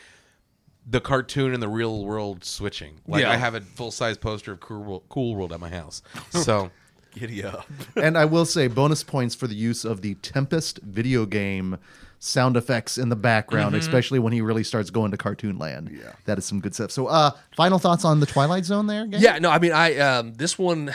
the 0.86 1.00
cartoon 1.00 1.54
and 1.54 1.62
the 1.62 1.68
real 1.68 2.04
world 2.04 2.44
switching. 2.44 3.00
Like 3.06 3.22
Yeah. 3.22 3.32
I 3.32 3.36
have 3.36 3.54
a 3.54 3.60
full 3.60 3.90
size 3.90 4.18
poster 4.18 4.52
of 4.52 4.60
Cool 4.60 4.82
World, 4.82 5.02
cool 5.08 5.34
world 5.34 5.52
at 5.52 5.60
my 5.60 5.70
house. 5.70 6.02
So 6.30 6.70
Giddy 7.14 7.44
up. 7.44 7.66
and 7.96 8.18
I 8.18 8.24
will 8.24 8.44
say 8.44 8.66
bonus 8.66 9.04
points 9.04 9.34
for 9.34 9.46
the 9.46 9.54
use 9.54 9.84
of 9.84 10.02
the 10.02 10.14
Tempest 10.16 10.80
video 10.82 11.26
game 11.26 11.78
sound 12.24 12.56
effects 12.56 12.96
in 12.96 13.10
the 13.10 13.16
background, 13.16 13.74
especially 13.74 14.18
when 14.18 14.32
he 14.32 14.40
really 14.40 14.64
starts 14.64 14.90
going 14.90 15.10
to 15.10 15.16
cartoon 15.16 15.58
land. 15.58 15.90
Yeah. 15.92 16.12
That 16.24 16.38
is 16.38 16.44
some 16.44 16.60
good 16.60 16.74
stuff. 16.74 16.90
So 16.90 17.06
uh 17.06 17.32
final 17.56 17.78
thoughts 17.78 18.04
on 18.04 18.20
the 18.20 18.26
Twilight 18.26 18.64
Zone 18.64 18.86
there, 18.86 19.06
gang? 19.06 19.20
Yeah, 19.20 19.38
no, 19.38 19.50
I 19.50 19.58
mean, 19.58 19.72
I 19.72 19.98
um, 19.98 20.34
this 20.34 20.58
one, 20.58 20.86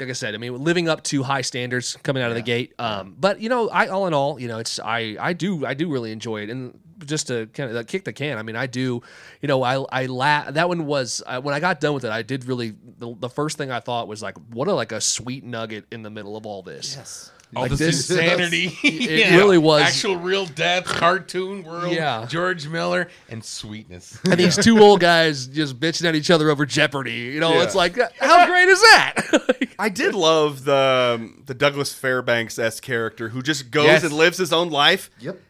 like 0.00 0.08
I 0.08 0.12
said, 0.12 0.34
I 0.34 0.38
mean, 0.38 0.62
living 0.62 0.88
up 0.88 1.02
to 1.04 1.22
high 1.22 1.42
standards 1.42 1.96
coming 2.02 2.22
out 2.22 2.30
of 2.30 2.36
the 2.36 2.42
gate. 2.42 2.74
Um, 2.78 3.16
but 3.18 3.40
you 3.40 3.48
know, 3.48 3.68
I 3.68 3.88
all 3.88 4.06
in 4.06 4.14
all, 4.14 4.40
you 4.40 4.48
know, 4.48 4.58
it's 4.58 4.78
I 4.80 5.16
I 5.20 5.32
do 5.32 5.66
I 5.66 5.74
do 5.74 5.90
really 5.90 6.12
enjoy 6.12 6.42
it, 6.42 6.50
and 6.50 6.78
just 7.04 7.26
to 7.26 7.46
kind 7.48 7.76
of 7.76 7.86
kick 7.86 8.04
the 8.04 8.12
can. 8.12 8.38
I 8.38 8.42
mean, 8.42 8.56
I 8.56 8.66
do, 8.66 9.02
you 9.42 9.48
know, 9.48 9.62
I 9.62 9.84
I 9.92 10.06
la- 10.06 10.50
that 10.50 10.68
one 10.68 10.86
was 10.86 11.22
uh, 11.26 11.40
when 11.40 11.54
I 11.54 11.60
got 11.60 11.80
done 11.80 11.94
with 11.94 12.04
it, 12.04 12.10
I 12.10 12.22
did 12.22 12.46
really 12.46 12.74
the, 12.98 13.14
the 13.18 13.28
first 13.28 13.58
thing 13.58 13.70
I 13.70 13.80
thought 13.80 14.08
was 14.08 14.22
like, 14.22 14.36
what 14.50 14.68
a 14.68 14.72
like 14.72 14.92
a 14.92 15.00
sweet 15.00 15.44
nugget 15.44 15.84
in 15.92 16.02
the 16.02 16.10
middle 16.10 16.36
of 16.36 16.46
all 16.46 16.62
this. 16.62 16.96
Yes. 16.96 17.30
All 17.54 17.62
Like 17.62 17.70
this, 17.72 17.78
this- 17.78 18.10
insanity. 18.10 18.76
It 18.82 19.30
really 19.36 19.58
was- 19.58 19.82
actual 19.82 20.16
real 20.16 20.46
death 20.46 20.84
cartoon 20.84 21.62
world. 21.62 21.92
Yeah. 21.92 22.26
George 22.28 22.66
Miller 22.68 23.08
and 23.28 23.44
sweetness. 23.44 24.18
And 24.24 24.34
these 24.40 24.56
two 24.56 24.80
old 24.80 25.00
guys 25.00 25.46
just 25.46 25.78
bitching 25.78 26.04
at 26.06 26.14
each 26.14 26.30
other 26.30 26.50
over 26.50 26.66
Jeopardy. 26.66 27.12
You 27.12 27.40
know, 27.40 27.54
Yeah. 27.54 27.62
it's 27.62 27.74
like, 27.74 27.96
how 28.20 28.46
great 28.46 28.68
is 28.68 28.80
that? 28.80 29.68
I 29.78 29.88
did 29.88 30.14
love 30.14 30.64
the 30.64 31.14
um, 31.18 31.42
the 31.46 31.54
Douglas 31.54 31.92
Fairbanks 31.94 32.58
s 32.58 32.80
character 32.80 33.28
who 33.28 33.42
just 33.42 33.70
goes 33.70 33.86
Yes. 33.86 34.02
and 34.04 34.12
lives 34.12 34.38
his 34.38 34.52
own 34.52 34.70
life. 34.70 35.10
Yep. 35.20 35.40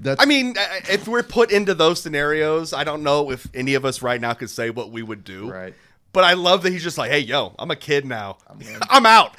That's 0.00 0.22
I 0.22 0.26
mean, 0.26 0.54
if 0.88 1.08
we're 1.08 1.22
put 1.24 1.50
into 1.50 1.74
those 1.74 2.00
scenarios, 2.00 2.72
I 2.72 2.84
don't 2.84 3.02
know 3.02 3.32
if 3.32 3.48
any 3.54 3.74
of 3.74 3.84
us 3.84 4.00
right 4.02 4.20
now 4.20 4.32
could 4.34 4.50
say 4.50 4.70
what 4.70 4.90
we 4.92 5.02
would 5.02 5.24
do. 5.24 5.50
Right. 5.50 5.74
But 6.12 6.24
I 6.24 6.34
love 6.34 6.62
that 6.62 6.70
he's 6.72 6.82
just 6.84 6.98
like, 6.98 7.10
"Hey, 7.10 7.18
yo, 7.18 7.54
I'm 7.58 7.70
a 7.70 7.76
kid 7.76 8.06
now. 8.06 8.38
I'm, 8.88 9.04
out, 9.06 9.36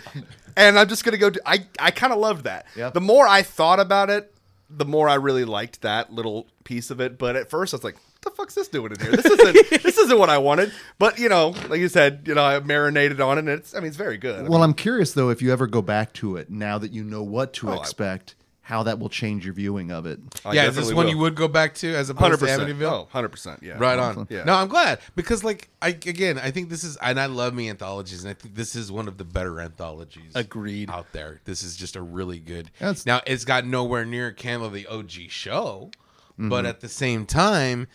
and 0.60 0.78
I'm 0.78 0.88
just 0.88 1.04
gonna 1.04 1.18
go." 1.18 1.30
Do, 1.32 1.40
I 1.46 1.66
I 1.80 1.92
kind 1.92 2.14
of 2.14 2.20
loved 2.20 2.44
that. 2.46 2.66
Yep. 2.76 2.94
The 2.94 3.02
more 3.02 3.28
I 3.28 3.42
thought 3.42 3.80
about 3.80 4.10
it, 4.10 4.34
the 4.70 4.86
more 4.86 5.10
I 5.10 5.16
really 5.16 5.46
liked 5.46 5.82
that 5.82 6.12
little 6.14 6.48
piece 6.64 6.92
of 6.92 7.00
it. 7.02 7.18
But 7.18 7.36
at 7.36 7.50
first, 7.50 7.74
I 7.74 7.78
was 7.78 7.84
like, 7.84 7.96
"What 7.96 8.22
the 8.22 8.30
fuck's 8.32 8.54
this 8.56 8.68
doing 8.68 8.92
in 8.92 9.00
here? 9.00 9.12
This 9.16 9.26
isn't 9.26 9.70
this 9.84 9.98
isn't 9.98 10.20
what 10.20 10.30
I 10.30 10.38
wanted." 10.38 10.72
But 11.00 11.18
you 11.18 11.30
know, 11.30 11.56
like 11.70 11.80
you 11.80 11.88
said, 11.90 12.24
you 12.26 12.36
know, 12.36 12.44
I 12.44 12.60
marinated 12.60 13.20
on 13.22 13.38
it. 13.38 13.42
and 13.42 13.50
It's 13.50 13.74
I 13.74 13.80
mean, 13.80 13.88
it's 13.88 13.98
very 13.98 14.18
good. 14.18 14.40
I 14.40 14.42
well, 14.44 14.52
mean, 14.60 14.62
I'm 14.62 14.74
curious 14.74 15.14
though 15.14 15.30
if 15.30 15.42
you 15.42 15.52
ever 15.52 15.66
go 15.66 15.82
back 15.82 16.14
to 16.16 16.36
it 16.38 16.50
now 16.50 16.78
that 16.78 16.92
you 16.92 17.04
know 17.04 17.24
what 17.24 17.54
to 17.54 17.70
Oh, 17.70 17.74
I- 17.74 17.78
expect, 17.78 18.36
how 18.70 18.84
that 18.84 19.00
will 19.00 19.10
change 19.10 19.44
your 19.46 19.54
viewing 19.56 19.90
of 19.92 20.06
it. 20.06 20.20
I 20.46 20.54
yeah, 20.54 20.62
is 20.68 20.76
this 20.76 20.86
definitely 20.86 20.94
one 20.94 21.06
will. 21.08 21.12
you 21.14 21.18
would 21.22 21.34
go 21.34 21.48
back 21.48 21.74
to 21.76 21.88
as 21.96 22.12
opposed 22.12 22.22
Hundred 22.22 22.38
to 22.38 22.46
percent. 22.46 22.62
Amityville? 22.80 22.92
Oh, 22.92 23.00
100 23.00 23.30
percent. 23.30 23.64
Yeah. 23.64 23.80
Right 23.80 23.98
on. 23.98 24.28
Yeah. 24.30 24.44
No, 24.44 24.54
I'm 24.54 24.68
glad 24.68 25.00
because, 25.16 25.44
like, 25.44 25.70
I 25.82 25.88
again, 25.90 26.38
I 26.38 26.52
think 26.52 26.70
this 26.70 26.84
is, 26.84 26.96
and 26.98 27.20
I 27.20 27.26
love 27.26 27.56
me 27.56 27.68
anthologies, 27.68 28.24
and 28.24 28.30
I 28.30 28.36
think 28.36 28.54
this 28.54 28.76
is 28.76 28.92
one 28.92 29.08
of 29.08 29.18
the 29.18 29.24
better 29.24 29.60
anthologies. 29.60 30.34
Agreed. 30.36 30.92
Out 30.92 31.12
there, 31.14 31.42
this 31.46 31.64
is 31.64 31.76
just 31.76 31.96
a 31.96 32.02
really 32.04 32.38
good. 32.38 32.70
That's- 32.78 33.08
now, 33.08 33.22
it's 33.26 33.44
got 33.44 33.66
nowhere 33.66 34.06
near 34.06 34.32
Cam 34.32 34.62
of 34.62 34.72
the 34.72 34.86
OG 34.86 35.30
show, 35.30 35.90
Mm-hmm. 36.34 36.50
but 36.50 36.66
at 36.68 36.80
the 36.80 36.88
same 36.88 37.26
time, 37.26 37.88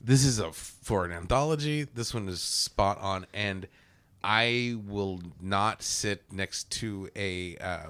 this 0.00 0.22
is 0.24 0.38
a 0.38 0.52
for 0.52 1.06
an 1.06 1.12
anthology. 1.12 1.84
This 1.84 2.12
one 2.12 2.28
is 2.28 2.40
spot 2.42 2.98
on, 3.00 3.26
and 3.32 3.66
I 4.22 4.76
will 4.86 5.20
not 5.40 5.82
sit 5.82 6.22
next 6.30 6.70
to 6.72 7.08
a. 7.16 7.56
Uh, 7.56 7.86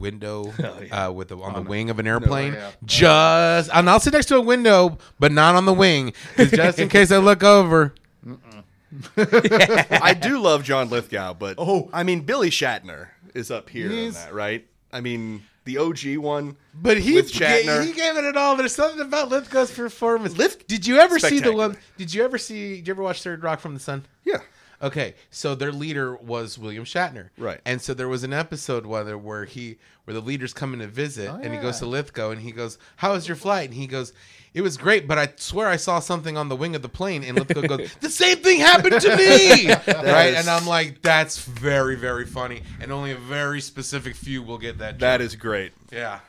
window 0.00 0.52
uh, 0.90 1.12
with 1.14 1.28
the, 1.28 1.36
on 1.36 1.52
the 1.54 1.62
wing 1.68 1.90
of 1.90 1.98
an 2.00 2.06
airplane 2.06 2.56
just 2.84 3.70
and 3.72 3.88
i'll 3.88 4.00
sit 4.00 4.12
next 4.12 4.26
to 4.26 4.36
a 4.36 4.40
window 4.40 4.98
but 5.20 5.30
not 5.30 5.54
on 5.54 5.66
the 5.66 5.72
wing, 5.74 6.12
just 6.36 6.78
in 6.78 6.88
case 6.96 7.12
i 7.12 7.18
look 7.18 7.44
over 7.44 7.94
I 9.16 10.14
do 10.20 10.40
love 10.40 10.64
John 10.64 10.88
Lithgow, 10.90 11.34
but 11.34 11.54
Oh. 11.58 11.88
I 11.92 12.02
mean 12.02 12.20
Billy 12.22 12.50
Shatner 12.50 13.08
is 13.34 13.50
up 13.50 13.68
here 13.70 13.90
on 13.90 14.10
that, 14.12 14.34
right? 14.34 14.66
I 14.92 15.00
mean 15.00 15.42
the 15.64 15.78
OG 15.78 16.16
one, 16.16 16.56
But 16.74 16.98
he 16.98 17.14
With 17.14 17.30
Shatner. 17.30 17.84
he 17.86 17.92
gave 17.92 18.16
it 18.16 18.24
an 18.24 18.36
all. 18.36 18.56
There's 18.56 18.74
something 18.74 19.00
about 19.00 19.28
Lithgow's 19.28 19.70
performance. 19.70 20.36
Lith- 20.36 20.66
did 20.66 20.86
you 20.86 20.98
ever 20.98 21.18
see 21.20 21.38
the 21.38 21.52
one? 21.52 21.76
Did 21.98 22.12
you 22.12 22.24
ever 22.24 22.38
see? 22.38 22.76
Did 22.76 22.88
you 22.88 22.94
ever 22.94 23.02
watch 23.02 23.22
Third 23.22 23.42
Rock 23.44 23.60
from 23.60 23.74
the 23.74 23.80
Sun? 23.80 24.04
yeah, 24.24 24.38
Okay, 24.82 25.14
so 25.30 25.54
their 25.54 25.72
leader 25.72 26.16
was 26.16 26.58
William 26.58 26.84
Shatner, 26.84 27.28
Right. 27.36 27.60
And 27.66 27.82
so 27.82 27.92
there 27.92 28.08
was 28.08 28.24
an 28.24 28.32
episode 28.32 28.86
whether 28.86 29.18
where 29.18 29.44
he 29.44 29.76
where 30.04 30.14
the 30.14 30.20
leader's 30.22 30.54
coming 30.54 30.80
to 30.80 30.86
visit, 30.86 31.28
oh, 31.30 31.38
and 31.42 31.52
he 31.54 31.60
goes 31.60 31.78
to 31.80 31.86
Lithgow, 31.86 32.30
and 32.30 32.40
he 32.40 32.50
goes, 32.50 32.78
"How 32.96 33.12
was 33.12 33.28
your 33.28 33.36
flight?" 33.36 33.68
And 33.68 33.78
he 33.78 33.86
goes, 33.86 34.12
"It 34.54 34.62
was 34.62 34.76
great, 34.78 35.06
but 35.06 35.18
I 35.18 35.28
swear 35.36 35.68
I 35.68 35.76
saw 35.76 36.00
something 36.00 36.36
on 36.38 36.48
the 36.48 36.56
wing 36.56 36.74
of 36.74 36.80
the 36.82 36.88
plane." 36.88 37.22
And 37.22 37.38
Lithgow 37.38 37.60
goes, 37.68 37.94
"The 38.00 38.08
same 38.08 38.38
thing 38.38 38.60
happened 38.60 39.00
to 39.02 39.16
me," 39.16 39.68
right? 39.86 40.32
is- 40.32 40.38
And 40.40 40.48
I'm 40.48 40.66
like, 40.66 41.02
"That's 41.02 41.38
very 41.44 41.96
very 41.96 42.24
funny," 42.24 42.62
and 42.80 42.90
only 42.90 43.12
a 43.12 43.16
very 43.18 43.60
specific 43.60 44.16
few 44.16 44.42
will 44.42 44.58
get 44.58 44.78
that. 44.78 44.98
that 45.00 45.18
joke. 45.18 45.26
is 45.26 45.36
great. 45.36 45.72
yeah. 45.92 46.20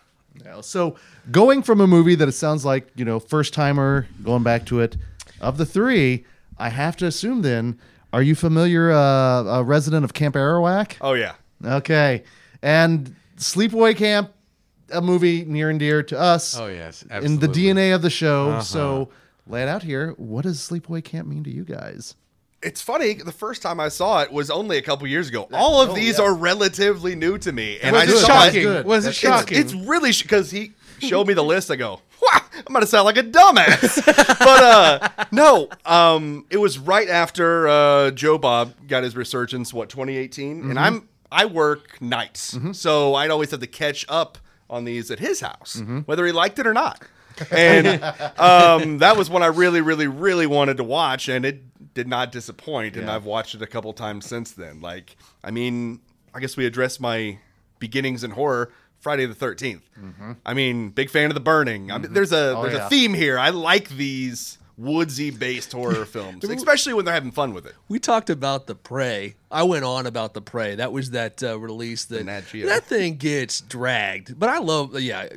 Yeah, 0.46 0.62
So 0.62 0.96
going 1.30 1.62
from 1.62 1.82
a 1.82 1.88
movie 1.88 2.16
that 2.16 2.28
it 2.28 2.32
sounds 2.34 2.64
like 2.66 2.88
you 2.96 3.04
know 3.06 3.20
first 3.20 3.54
timer 3.54 4.08
going 4.24 4.44
back 4.44 4.66
to 4.68 4.80
it, 4.82 4.96
of 5.42 5.58
the 5.58 5.66
three, 5.66 6.26
I 6.58 6.70
have 6.70 6.96
to 6.98 7.06
assume 7.06 7.42
then, 7.42 7.80
are 8.14 8.22
you 8.22 8.36
familiar, 8.36 8.92
uh, 8.92 9.44
a 9.60 9.64
resident 9.64 10.04
of 10.06 10.14
Camp 10.14 10.36
Arawak? 10.36 10.96
Oh 11.02 11.14
yeah, 11.14 11.34
Okay, 11.64 12.24
and 12.62 13.16
Sleepaway 13.38 13.96
Camp, 13.96 14.32
a 14.92 15.02
movie 15.02 15.46
near 15.46 15.70
and 15.70 15.80
dear 15.80 16.04
to 16.04 16.20
us. 16.20 16.58
Oh 16.58 16.68
yes, 16.68 17.04
in 17.04 17.40
the. 17.40 17.46
Uh-huh. 17.48 17.54
DNA 17.56 17.96
of 17.96 18.02
the 18.02 18.10
show. 18.10 18.60
So 18.62 19.10
lay 19.48 19.64
it 19.64 19.68
out 19.70 19.84
here. 19.84 20.12
What 20.18 20.44
does 20.44 20.60
Sleepaway 20.60 21.04
Camp 21.04 21.28
mean 21.28 21.44
to 21.44 21.50
you 21.52 21.64
guys? 21.64 22.16
it's 22.64 22.80
funny. 22.80 23.16
The 23.16 23.32
first 23.32 23.64
time 23.64 23.80
I 23.80 23.90
saw 23.90 24.22
it 24.22 24.32
was 24.32 24.52
only 24.52 24.78
a 24.78 24.84
couple 24.84 25.08
years 25.08 25.30
ago. 25.30 25.48
All 25.52 25.82
of 25.82 25.90
Oh, 25.90 25.96
these 25.96 26.20
yeah. 26.20 26.26
are 26.26 26.34
relatively 26.36 27.16
new 27.16 27.40
to 27.40 27.52
me, 27.52 27.80
and 27.82 27.94
Was 27.96 28.02
I 28.02 28.06
it 28.14 28.18
saw 28.18 28.28
shocking? 28.28 28.84
Was 28.86 29.06
it 29.08 29.16
shocking? 29.16 29.58
It's, 29.58 29.74
it's 29.74 29.88
really 29.88 30.12
because 30.22 30.52
he 30.52 30.74
showed 31.00 31.26
me 31.28 31.34
the 31.34 31.44
list. 31.44 31.72
I 31.72 31.76
go, 31.76 32.02
I'm 32.68 32.74
gonna 32.74 32.86
sound 32.86 33.06
like 33.06 33.18
a 33.18 33.24
dumbass. 33.24 34.06
but 34.40 34.64
uh, 34.64 35.10
no, 35.32 35.70
um, 35.86 36.46
it 36.50 36.58
was 36.58 36.78
right 36.80 37.10
after 37.10 37.68
uh, 37.68 38.12
Joe 38.12 38.38
Bob 38.38 38.74
got 38.88 39.04
his 39.04 39.16
resurgence. 39.16 39.74
What 39.74 39.90
2018, 39.90 40.70
and 40.70 40.80
I'm 40.80 41.08
I 41.32 41.46
work 41.46 42.02
nights, 42.02 42.58
so 42.74 43.16
I'd 43.16 43.32
always 43.32 43.52
have 43.52 43.60
to 43.62 43.68
catch 43.68 44.06
up 44.10 44.38
on 44.70 44.86
these 44.86 45.12
at 45.12 45.20
his 45.20 45.42
house, 45.42 45.82
whether 46.06 46.26
he 46.26 46.32
liked 46.32 46.60
it 46.60 46.68
or 46.68 46.74
not. 46.74 47.02
And 47.50 47.88
um, 48.40 48.98
that 49.00 49.18
was 49.18 49.30
when 49.30 49.42
I 49.44 49.48
really, 49.48 49.82
really, 49.82 50.08
really 50.08 50.48
wanted 50.48 50.78
to 50.78 50.84
watch, 50.84 51.28
and 51.30 51.46
it 51.46 51.94
did 51.94 52.08
not 52.08 52.32
disappoint. 52.32 52.96
And 52.96 53.08
Yeah. 53.08 53.16
I've 53.16 53.26
watched 53.26 53.56
it 53.56 53.62
a 53.62 53.68
couple 53.68 53.92
times 53.94 54.26
since 54.26 54.52
then. 54.52 54.80
Like, 54.82 55.16
I 55.44 55.52
mean, 55.52 56.00
I 56.34 56.40
guess 56.40 56.56
we 56.56 56.66
addressed 56.66 57.02
my 57.02 57.40
beginnings 57.80 58.24
in 58.24 58.32
horror. 58.32 58.72
Friday 59.02 59.26
the 59.26 59.36
13th 59.36 59.82
I 60.46 60.54
mean, 60.54 60.90
big 60.90 61.10
fan 61.10 61.30
of 61.30 61.34
the 61.34 61.40
Burning. 61.42 61.92
I 61.92 61.98
mean, 61.98 62.14
there's 62.14 62.32
a 62.32 62.56
Oh, 62.56 62.62
there's 62.64 62.76
yeah. 62.76 62.88
a 62.88 62.90
theme 62.90 63.14
here. 63.14 63.38
I 63.38 63.50
like 63.50 63.90
these 63.90 64.58
woodsy 64.78 65.30
based 65.30 65.72
horror 65.74 66.06
films, 66.16 66.44
especially 66.44 66.94
when 66.94 67.06
they're 67.06 67.14
having 67.14 67.32
fun 67.32 67.54
with 67.54 67.66
it. 67.68 67.76
We 67.88 68.00
talked 68.00 68.30
about 68.30 68.66
the 68.68 68.74
prey. 68.76 69.36
I 69.52 69.64
went 69.64 69.86
on 69.86 70.08
about 70.08 70.34
the 70.34 70.42
prey. 70.42 70.76
That 70.76 70.92
was 70.92 71.12
that 71.12 71.44
uh, 71.44 71.60
release 71.60 72.06
that 72.06 72.26
that 72.26 72.84
thing 72.86 73.18
gets 73.18 73.62
dragged. 73.62 74.40
But 74.40 74.50
I 74.50 74.58
love 74.60 75.00
yeah, 75.00 75.28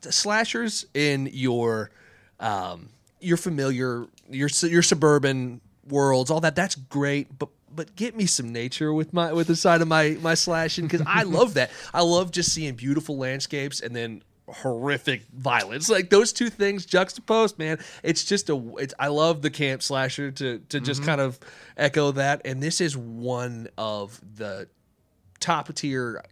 slashers 0.00 0.86
in 0.94 1.28
your 1.32 1.90
um, 2.38 2.88
your 3.20 3.36
familiar 3.36 4.06
your 4.28 4.48
your 4.62 4.82
suburban 4.82 5.60
worlds, 5.88 6.30
all 6.30 6.40
that. 6.40 6.56
That's 6.56 6.74
great. 6.74 7.38
But 7.38 7.48
but 7.74 7.94
get 7.96 8.16
me 8.16 8.26
some 8.26 8.52
nature 8.52 8.92
with 8.92 9.12
my 9.12 9.32
with 9.32 9.46
the 9.46 9.56
side 9.56 9.80
of 9.80 9.88
my 9.88 10.16
my 10.20 10.34
slashing 10.34 10.86
because 10.86 11.02
I 11.06 11.22
love 11.24 11.54
that. 11.54 11.70
I 11.94 12.02
love 12.02 12.30
just 12.30 12.52
seeing 12.52 12.74
beautiful 12.74 13.16
landscapes 13.16 13.80
and 13.80 13.94
then 13.94 14.22
horrific 14.48 15.22
violence. 15.32 15.88
Like 15.88 16.10
those 16.10 16.32
two 16.32 16.50
things 16.50 16.86
juxtaposed, 16.86 17.58
man. 17.58 17.78
It's 18.02 18.24
just 18.24 18.50
a. 18.50 18.74
It's 18.78 18.94
I 18.98 19.08
love 19.08 19.42
the 19.42 19.50
camp 19.50 19.82
slasher 19.82 20.30
to 20.32 20.58
to 20.68 20.80
just 20.80 21.00
mm-hmm. 21.00 21.10
kind 21.10 21.20
of 21.20 21.38
echo 21.76 22.12
that, 22.12 22.42
and 22.44 22.62
this 22.62 22.80
is 22.80 22.96
one 22.96 23.68
of 23.78 24.20
the 24.36 24.68
top 25.38 25.72
tier. 25.74 26.24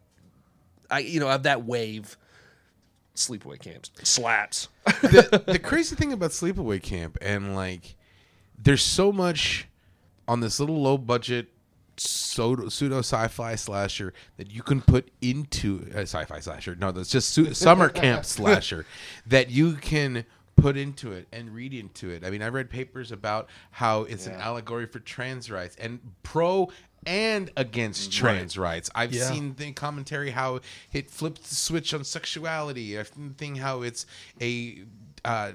I 0.91 1.01
you 1.01 1.21
know 1.21 1.29
of 1.29 1.45
that 1.45 1.65
wave. 1.65 2.17
Sleepaway 3.15 3.59
camps 3.59 3.91
slaps. 4.05 4.69
the, 4.85 5.43
the 5.45 5.59
crazy 5.63 5.97
thing 5.97 6.13
about 6.13 6.31
Sleepaway 6.31 6.81
Camp 6.81 7.19
and 7.21 7.57
like 7.57 7.97
there's 8.57 8.83
so 8.83 9.11
much 9.11 9.68
on 10.29 10.41
this 10.41 10.61
little 10.61 10.81
low 10.81 10.99
budget 10.99 11.49
pseudo, 11.97 12.69
pseudo 12.69 12.99
sci-fi 12.99 13.55
slasher 13.57 14.13
that 14.37 14.53
you 14.53 14.63
can 14.63 14.81
put 14.81 15.11
into 15.21 15.89
a 15.95 16.03
sci-fi 16.03 16.39
slasher. 16.39 16.77
No, 16.77 16.93
that's 16.93 17.11
just 17.11 17.31
su- 17.31 17.53
summer 17.55 17.89
camp 17.89 18.25
slasher 18.25 18.87
that 19.27 19.51
you 19.51 19.75
can 19.75 20.25
put 20.55 20.77
into 20.77 21.13
it 21.13 21.27
and 21.33 21.55
read 21.55 21.73
into 21.73 22.11
it. 22.11 22.25
I 22.25 22.31
mean, 22.31 22.43
I 22.43 22.49
read 22.49 22.69
papers 22.71 23.11
about 23.11 23.49
how 23.71 24.03
it's 24.03 24.27
an 24.27 24.35
allegory 24.35 24.87
for 24.87 24.99
trans 25.01 25.51
rights 25.51 25.77
and 25.81 25.99
pro 26.23 26.69
and 27.07 27.51
against 27.57 28.13
trans 28.13 28.59
rights. 28.59 28.91
I've 28.95 29.13
Yeah. 29.13 29.31
seen 29.31 29.55
the 29.57 29.73
commentary 29.73 30.31
how 30.31 30.61
it 30.93 31.11
flips 31.11 31.49
the 31.49 31.55
switch 31.55 31.95
on 31.95 32.05
sexuality. 32.05 32.99
I've 32.99 33.11
seen 33.39 33.55
how 33.57 33.83
it's 33.83 34.05
a 34.41 34.83
uh, 35.25 35.53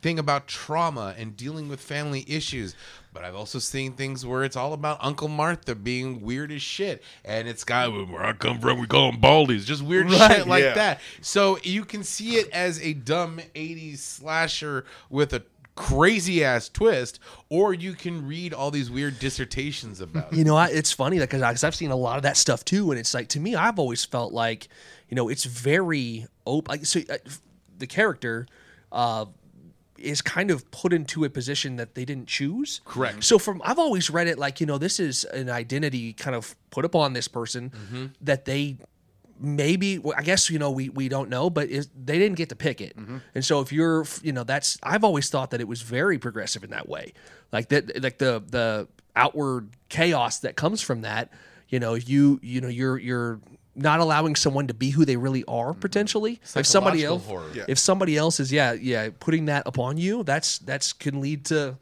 thing 0.00 0.18
about 0.18 0.48
trauma 0.48 1.14
and 1.16 1.36
dealing 1.36 1.68
with 1.68 1.80
family 1.80 2.24
issues. 2.28 2.74
But 3.12 3.24
I've 3.24 3.34
also 3.34 3.58
seen 3.58 3.92
things 3.92 4.24
where 4.24 4.42
it's 4.42 4.56
all 4.56 4.72
about 4.72 4.98
Uncle 5.00 5.28
Martha 5.28 5.74
being 5.74 6.22
weird 6.22 6.50
as 6.50 6.62
shit, 6.62 7.02
and 7.24 7.46
it's 7.46 7.62
got 7.62 7.92
where 7.92 8.24
I 8.24 8.32
come 8.32 8.58
from, 8.58 8.78
we 8.80 8.86
call 8.86 9.12
them 9.12 9.20
baldies, 9.20 9.66
just 9.66 9.82
weird 9.82 10.10
shit 10.10 10.46
like 10.46 10.64
yeah. 10.64 10.74
that. 10.74 11.00
So 11.20 11.58
you 11.62 11.84
can 11.84 12.04
see 12.04 12.36
it 12.36 12.48
as 12.50 12.80
a 12.80 12.94
dumb 12.94 13.40
'80s 13.54 13.98
slasher 13.98 14.86
with 15.10 15.34
a 15.34 15.42
crazy 15.74 16.44
ass 16.44 16.68
twist, 16.68 17.18
or 17.48 17.74
you 17.74 17.94
can 17.94 18.26
read 18.26 18.52
all 18.54 18.70
these 18.70 18.90
weird 18.90 19.18
dissertations 19.18 20.00
about 20.00 20.32
it. 20.32 20.38
You 20.38 20.44
know, 20.44 20.56
I, 20.56 20.68
it's 20.68 20.92
funny 20.92 21.18
because 21.18 21.64
I've 21.64 21.74
seen 21.74 21.90
a 21.90 21.96
lot 21.96 22.16
of 22.16 22.22
that 22.22 22.36
stuff 22.36 22.64
too, 22.64 22.90
and 22.90 22.98
it's 23.00 23.14
like 23.14 23.28
to 23.28 23.40
me, 23.40 23.54
I've 23.54 23.78
always 23.78 24.04
felt 24.04 24.32
like, 24.32 24.68
you 25.08 25.16
know, 25.16 25.28
it's 25.28 25.44
very 25.44 26.26
open. 26.46 26.70
Like, 26.70 26.86
so 26.86 27.00
uh, 27.10 27.18
the 27.78 27.86
character 27.86 28.46
uh, 28.90 29.26
is 30.02 30.22
kind 30.22 30.50
of 30.50 30.70
put 30.70 30.92
into 30.92 31.24
a 31.24 31.30
position 31.30 31.76
that 31.76 31.94
they 31.94 32.04
didn't 32.04 32.26
choose. 32.28 32.80
Correct. 32.84 33.24
So 33.24 33.38
from 33.38 33.60
I've 33.64 33.78
always 33.78 34.10
read 34.10 34.26
it 34.26 34.38
like 34.38 34.60
you 34.60 34.66
know 34.66 34.78
this 34.78 34.98
is 35.00 35.24
an 35.24 35.48
identity 35.50 36.12
kind 36.12 36.36
of 36.36 36.54
put 36.70 36.84
upon 36.84 37.12
this 37.12 37.28
person 37.28 37.70
Mm-hmm. 37.70 38.06
that 38.22 38.44
they 38.44 38.78
maybe 39.38 39.98
well, 39.98 40.14
I 40.16 40.22
guess 40.22 40.50
you 40.50 40.58
know 40.58 40.70
we 40.70 40.88
we 40.88 41.08
don't 41.08 41.28
know, 41.28 41.50
but 41.50 41.68
is, 41.68 41.88
they 42.04 42.18
didn't 42.18 42.36
get 42.36 42.48
to 42.50 42.56
pick 42.56 42.80
it. 42.80 42.96
Mm-hmm. 42.96 43.18
And 43.34 43.44
so 43.44 43.60
if 43.60 43.72
you're 43.72 44.06
you 44.22 44.32
know 44.32 44.44
that's 44.44 44.78
I've 44.82 45.04
always 45.04 45.30
thought 45.30 45.50
that 45.50 45.60
it 45.60 45.68
was 45.68 45.82
very 45.82 46.18
progressive 46.18 46.64
in 46.64 46.70
that 46.70 46.88
way, 46.88 47.12
like 47.52 47.68
that 47.70 48.02
like 48.02 48.18
the 48.18 48.42
the 48.46 48.88
outward 49.16 49.70
chaos 49.88 50.38
that 50.40 50.56
comes 50.56 50.80
from 50.80 51.02
that. 51.02 51.30
You 51.68 51.80
know 51.80 51.94
you 51.94 52.38
you 52.42 52.60
know 52.60 52.68
you're 52.68 52.98
you're 52.98 53.40
not 53.74 54.00
allowing 54.00 54.36
someone 54.36 54.66
to 54.66 54.74
be 54.74 54.90
who 54.90 55.04
they 55.04 55.16
really 55.16 55.44
are 55.46 55.72
potentially. 55.72 56.40
If 56.56 56.66
somebody 56.66 57.04
else 57.04 57.26
horror. 57.26 57.50
Yeah. 57.54 57.64
if 57.68 57.78
somebody 57.78 58.16
else 58.16 58.38
is 58.40 58.52
yeah 58.52 58.72
yeah 58.72 59.10
putting 59.18 59.46
that 59.46 59.62
upon 59.66 59.96
you, 59.96 60.22
that's 60.24 60.58
that's 60.58 60.92
can 60.92 61.20
lead 61.20 61.44
to 61.46 61.76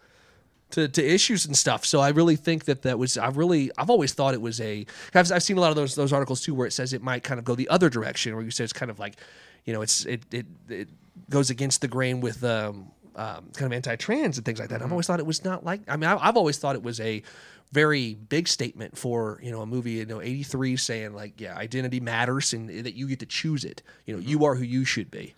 to, 0.70 0.88
to 0.88 1.04
issues 1.04 1.46
and 1.46 1.56
stuff. 1.56 1.84
So 1.84 2.00
I 2.00 2.10
really 2.10 2.36
think 2.36 2.64
that 2.66 2.82
that 2.82 2.98
was 2.98 3.18
I 3.18 3.28
really 3.28 3.70
I've 3.76 3.90
always 3.90 4.12
thought 4.12 4.34
it 4.34 4.40
was 4.40 4.60
a 4.60 4.86
I've, 5.14 5.32
I've 5.32 5.42
seen 5.42 5.56
a 5.56 5.60
lot 5.60 5.70
of 5.70 5.76
those 5.76 5.94
those 5.94 6.12
articles 6.12 6.40
too 6.40 6.54
where 6.54 6.66
it 6.66 6.72
says 6.72 6.92
it 6.92 7.02
might 7.02 7.22
kind 7.22 7.38
of 7.38 7.44
go 7.44 7.54
the 7.54 7.68
other 7.68 7.88
direction 7.88 8.34
where 8.34 8.44
you 8.44 8.50
say 8.50 8.64
it's 8.64 8.72
kind 8.72 8.90
of 8.90 8.98
like 8.98 9.16
you 9.64 9.72
know 9.72 9.82
it's 9.82 10.04
it 10.06 10.22
it, 10.32 10.46
it 10.68 10.88
goes 11.28 11.50
against 11.50 11.80
the 11.80 11.88
grain 11.88 12.20
with 12.20 12.42
um, 12.44 12.90
um, 13.16 13.50
kind 13.54 13.66
of 13.66 13.72
anti-trans 13.72 14.36
and 14.36 14.44
things 14.44 14.58
like 14.58 14.68
that. 14.70 14.82
I've 14.82 14.90
always 14.90 15.06
thought 15.06 15.20
it 15.20 15.26
was 15.26 15.44
not 15.44 15.64
like 15.64 15.80
I 15.88 15.96
mean 15.96 16.08
I, 16.08 16.16
I've 16.16 16.36
always 16.36 16.58
thought 16.58 16.76
it 16.76 16.82
was 16.82 17.00
a 17.00 17.22
very 17.72 18.14
big 18.14 18.48
statement 18.48 18.98
for 18.98 19.38
you 19.42 19.50
know 19.50 19.60
a 19.60 19.66
movie 19.66 19.92
you 19.92 20.06
know 20.06 20.20
83 20.20 20.76
saying 20.76 21.14
like 21.14 21.40
yeah 21.40 21.56
identity 21.56 22.00
matters 22.00 22.52
and 22.52 22.68
that 22.68 22.94
you 22.94 23.06
get 23.06 23.20
to 23.20 23.26
choose 23.26 23.64
it 23.64 23.82
you 24.06 24.14
know 24.14 24.20
mm-hmm. 24.20 24.28
you 24.28 24.44
are 24.44 24.56
who 24.56 24.64
you 24.64 24.84
should 24.84 25.10
be 25.10 25.34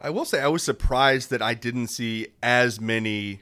I 0.00 0.10
will 0.10 0.24
say 0.24 0.40
I 0.40 0.48
was 0.48 0.62
surprised 0.62 1.30
that 1.30 1.42
I 1.42 1.54
didn't 1.54 1.88
see 1.88 2.28
as 2.42 2.80
many, 2.80 3.40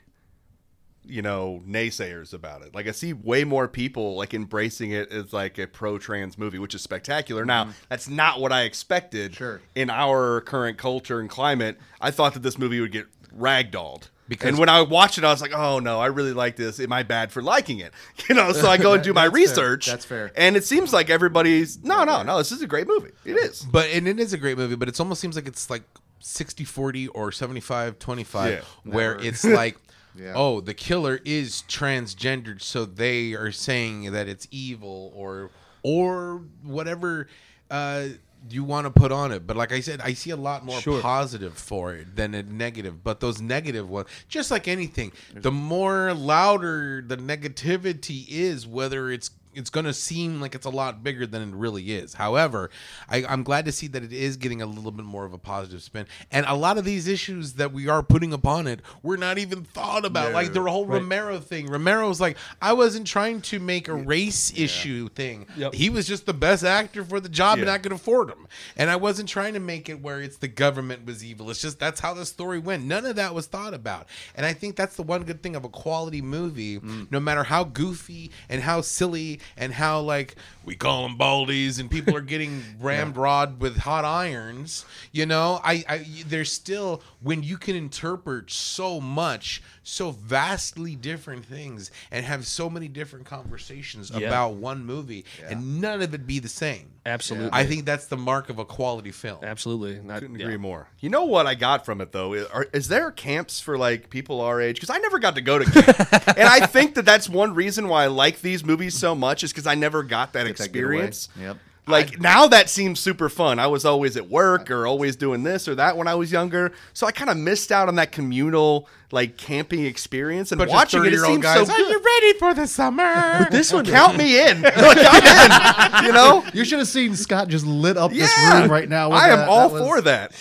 you 1.05 1.21
know, 1.21 1.63
naysayers 1.67 2.33
about 2.33 2.63
it. 2.63 2.75
Like 2.75 2.87
I 2.87 2.93
see 2.93 3.13
way 3.13 3.45
more 3.45 3.67
people 3.67 4.17
like 4.17 4.33
embracing 4.33 4.93
it 4.93 5.11
as 5.11 5.33
like 5.33 5.59
a 5.59 5.67
pro-trans 5.67 6.39
movie, 6.39 6.59
which 6.59 6.75
is 6.75 6.83
spectacular. 6.83 7.45
Now 7.45 7.65
mm-hmm. 7.65 7.73
that's 7.89 8.09
not 8.09 8.41
what 8.41 8.53
I 8.53 8.63
expected. 8.63 9.35
Sure. 9.35 9.61
In 9.75 9.91
our 9.91 10.43
current 10.43 10.79
culture 10.79 11.19
and 11.19 11.29
climate, 11.29 11.79
I 12.01 12.11
thought 12.11 12.35
that 12.35 12.43
this 12.43 12.59
movie 12.59 12.81
would 12.81 12.93
get 12.93 13.07
ragdolled. 13.37 14.11
Because- 14.29 14.49
and 14.49 14.59
when 14.59 14.69
I 14.69 14.81
watched 14.83 15.19
it, 15.19 15.25
I 15.25 15.31
was 15.31 15.43
like, 15.43 15.53
"Oh 15.55 15.79
no, 15.81 16.01
I 16.01 16.07
really 16.07 16.33
like 16.33 16.57
this. 16.57 16.81
Am 16.81 16.93
I 16.93 17.03
bad 17.03 17.31
for 17.33 17.43
liking 17.43 17.79
it?" 17.81 17.93
You 18.29 18.35
know, 18.35 18.53
so 18.53 18.69
I 18.69 18.77
go 18.79 18.95
and 18.95 19.03
do 19.05 19.13
my 19.13 19.25
That's 19.29 19.33
fair. 19.35 19.41
research. 19.43 19.87
That's 19.87 20.05
fair. 20.05 20.33
And 20.37 20.57
it 20.57 20.65
seems 20.65 20.93
like 20.93 21.11
everybody's 21.11 21.83
no, 21.85 22.05
no, 22.05 22.23
no. 22.23 22.39
This 22.39 22.51
is 22.53 22.63
a 22.63 22.67
great 22.67 22.87
movie. 22.87 23.11
It 23.25 23.35
is. 23.37 23.61
But 23.63 23.91
and 23.91 24.09
it 24.09 24.19
is 24.19 24.33
a 24.33 24.39
great 24.39 24.57
movie, 24.57 24.77
but 24.77 24.89
it 24.89 24.99
almost 24.99 25.21
seems 25.21 25.37
like 25.37 25.47
it's 25.47 25.69
like 25.69 25.83
60-40 26.23 27.09
or 27.13 27.31
75-25 27.31 28.51
Yeah. 28.51 28.61
where 28.85 29.17
it's 29.21 29.45
like 29.45 29.77
Yeah. 30.17 30.33
oh, 30.37 30.61
the 30.61 30.75
killer 30.75 31.21
is 31.25 31.65
transgendered, 31.69 32.63
so 32.63 32.85
they 32.85 33.33
are 33.35 33.51
saying 33.51 34.13
that 34.13 34.29
it's 34.29 34.47
evil 34.53 35.13
or 35.15 35.51
or 35.83 36.43
whatever 36.63 37.27
uh 37.71 38.05
you 38.51 38.65
want 38.65 38.87
to 38.87 38.91
put 38.91 39.13
on 39.13 39.33
it. 39.33 39.47
But 39.47 39.57
like 39.57 39.73
I 39.73 39.81
said, 39.81 40.01
I 40.01 40.15
see 40.15 40.31
a 40.31 40.37
lot 40.37 40.65
more 40.65 40.81
positive 41.01 41.55
for 41.55 41.95
it 41.95 42.17
than 42.17 42.35
a 42.35 42.43
negative. 42.43 43.03
But 43.03 43.21
those 43.21 43.41
negative 43.41 43.89
ones, 43.89 44.09
just 44.29 44.51
like 44.51 44.69
anything, 44.69 45.13
the 45.33 45.53
more 45.53 46.15
louder 46.15 47.03
the 47.07 47.17
negativity 47.17 48.27
is, 48.29 48.67
whether 48.67 49.11
it's 49.11 49.31
it's 49.55 49.71
going 49.71 49.87
to 49.87 49.95
seem 49.95 50.41
like 50.41 50.55
it's 50.55 50.67
a 50.67 50.71
lot 50.71 51.03
bigger 51.03 51.27
than 51.27 51.43
it 51.43 51.55
really 51.55 51.93
is. 51.93 52.15
However, 52.15 52.71
I, 53.09 53.25
I'm 53.25 53.43
glad 53.43 53.65
to 53.67 53.73
see 53.73 53.87
that 53.89 54.03
it 54.03 54.13
is 54.13 54.37
getting 54.37 54.63
a 54.63 54.67
little 54.67 54.91
bit 54.91 55.07
more 55.07 55.25
of 55.25 55.33
a 55.33 55.39
positive 55.39 55.83
spin. 55.83 56.07
And 56.31 56.47
a 56.47 56.55
lot 56.55 56.79
of 56.79 56.85
these 56.85 57.09
issues 57.09 57.55
that 57.55 57.73
we 57.73 57.89
are 57.89 58.03
putting 58.03 58.33
upon 58.33 58.67
it, 58.67 58.81
we're 59.03 59.17
not 59.17 59.39
even 59.39 59.65
thought 59.65 60.05
about. 60.05 60.33
Like 60.33 60.53
the 60.53 60.63
whole 60.63 60.87
Romero 60.87 61.39
thing. 61.39 61.67
Romero's 61.67 62.21
like, 62.21 62.37
I 62.61 62.73
wasn't 62.73 63.07
trying 63.07 63.41
to 63.43 63.59
make 63.59 63.89
a 63.89 63.95
race 63.95 64.53
issue 64.57 65.09
thing. 65.09 65.47
Yep. 65.57 65.75
He 65.75 65.91
was 65.91 66.07
just 66.07 66.27
the 66.27 66.35
best 66.35 66.65
actor 66.65 67.05
for 67.05 67.21
the 67.21 67.29
job, 67.29 67.59
and 67.59 67.71
I 67.71 67.79
could 67.79 67.93
afford 67.93 68.31
him. 68.31 68.47
And 68.77 68.91
I 68.91 68.97
wasn't 68.97 69.29
trying 69.29 69.55
to 69.55 69.61
make 69.61 69.89
it 69.89 70.01
where 70.01 70.21
it's 70.21 70.39
the 70.39 70.49
government 70.49 71.07
was 71.07 71.25
evil. 71.25 71.51
It's 71.51 71.61
just 71.61 71.79
that's 71.79 72.01
how 72.01 72.15
the 72.15 72.27
story 72.27 72.59
went. 72.59 72.85
None 72.85 73.07
of 73.07 73.17
that 73.17 73.35
was 73.35 73.47
thought 73.47 73.75
about. 73.75 74.09
And 74.35 74.45
I 74.45 74.53
think 74.53 74.77
that's 74.77 74.97
the 74.97 75.03
one 75.03 75.25
good 75.25 75.43
thing 75.43 75.57
of 75.57 75.65
a 75.65 75.69
quality 75.69 76.23
movie, 76.23 76.79
mm. 76.81 77.11
no 77.11 77.21
matter 77.21 77.45
how 77.45 77.65
goofy 77.65 78.31
and 78.49 78.63
how 78.63 78.81
silly 78.81 79.41
and 79.57 79.73
how 79.73 80.01
like 80.01 80.37
we 80.65 80.75
call 80.75 81.03
them 81.03 81.19
baldies 81.19 81.79
and 81.79 81.91
people 81.91 82.17
are 82.17 82.21
getting 82.21 82.63
rammed 82.81 83.17
rod 83.17 83.61
with 83.61 83.79
hot 83.79 84.05
irons. 84.05 84.85
You 85.13 85.27
know, 85.27 85.61
I, 85.63 85.85
I 85.89 86.07
there's 86.27 86.53
still 86.53 87.03
when 87.23 87.43
you 87.43 87.57
can 87.57 87.77
interpret 87.77 88.51
so 88.51 89.01
much, 89.01 89.63
so 89.85 90.11
vastly 90.11 90.97
different 90.97 91.45
things, 91.45 91.91
and 92.11 92.25
have 92.27 92.47
so 92.47 92.69
many 92.69 92.89
different 92.89 93.27
conversations 93.27 94.11
Yeah. 94.11 94.27
about 94.27 94.55
one 94.55 94.85
movie, 94.85 95.25
and 95.47 95.81
none 95.81 96.03
of 96.03 96.13
it 96.15 96.27
be 96.27 96.39
the 96.41 96.49
same. 96.49 96.91
Absolutely. 97.07 97.51
I 97.53 97.67
think 97.67 97.85
that's 97.85 98.07
the 98.07 98.17
mark 98.17 98.49
of 98.49 98.59
a 98.59 98.65
quality 98.65 99.11
film. 99.13 99.45
absolutely 99.45 100.01
Not- 100.03 100.21
Couldn't 100.21 100.39
yeah. 100.41 100.47
agree 100.47 100.57
more. 100.57 100.89
You 101.01 101.11
know 101.11 101.27
what 101.27 101.47
I 101.47 101.55
got 101.55 101.85
from 101.85 102.01
it 102.01 102.13
though? 102.13 102.33
Is, 102.33 102.47
are, 102.47 102.67
is 102.73 102.89
there 102.89 103.11
camps 103.11 103.61
for 103.61 103.77
like 103.77 104.09
people 104.09 104.41
our 104.41 104.61
age? 104.61 104.77
Because 104.77 104.89
I 104.91 104.97
never 104.99 105.19
got 105.19 105.35
to 105.35 105.43
go 105.43 105.59
to 105.59 105.65
camp, 105.71 105.99
and 106.39 106.49
I 106.49 106.67
think 106.67 106.95
that 106.95 107.05
that's 107.05 107.29
one 107.29 107.55
reason 107.55 107.89
why 107.89 108.05
I 108.05 108.07
like 108.07 108.41
these 108.41 108.65
movies 108.65 108.95
so 108.99 109.15
much 109.15 109.45
is 109.45 109.53
because 109.53 109.67
I 109.67 109.75
never 109.75 110.03
got 110.03 110.33
that 110.33 110.47
Get 110.47 110.57
that 110.57 110.65
experience. 110.65 111.29
Yep. 111.39 111.59
Like 111.87 112.19
now 112.19 112.47
that 112.47 112.71
seems 112.71 112.99
super 112.99 113.29
fun. 113.29 113.59
I 113.59 113.67
was 113.67 113.85
always 113.85 114.17
at 114.17 114.31
work 114.31 114.71
or 114.71 114.87
always 114.87 115.17
doing 115.17 115.43
this 115.43 115.69
or 115.69 115.75
that 115.75 115.97
when 115.99 116.09
I 116.09 116.15
was 116.15 116.33
younger, 116.33 116.73
so 116.95 117.07
I 117.07 117.13
kind 117.13 117.29
of 117.31 117.37
missed 117.37 117.71
out 117.71 117.89
on 117.89 117.97
that 117.97 118.11
communal 118.11 118.89
like 119.13 119.37
camping 119.37 119.85
experience. 119.85 120.51
And 120.51 120.59
Bunch 120.59 120.71
watching 120.71 121.05
it, 121.05 121.13
it 121.13 121.21
seems 121.21 121.43
guys, 121.43 121.67
so 121.67 121.73
Are 121.73 121.79
you 121.79 122.01
ready 122.03 122.39
for 122.39 122.55
the 122.55 122.67
summer? 122.67 123.49
this 123.51 123.71
one 123.73 123.85
Count 123.85 124.17
me 124.17 124.41
in. 124.41 124.63
like, 124.63 124.75
I'm 124.99 126.01
in. 126.01 126.07
You 126.07 126.13
know. 126.13 126.45
You 126.55 126.65
should 126.65 126.79
have 126.79 126.89
seen 126.89 127.15
Scott 127.17 127.49
just 127.49 127.67
lit 127.67 127.97
up 127.99 128.13
this 128.13 128.33
room 128.51 128.71
right 128.71 128.89
now. 128.89 129.11
I 129.11 129.29
am 129.29 129.41
that. 129.41 129.49
all 129.49 129.69
That 129.69 129.75
was- 129.75 129.83
for 129.83 130.01
that. 130.03 130.33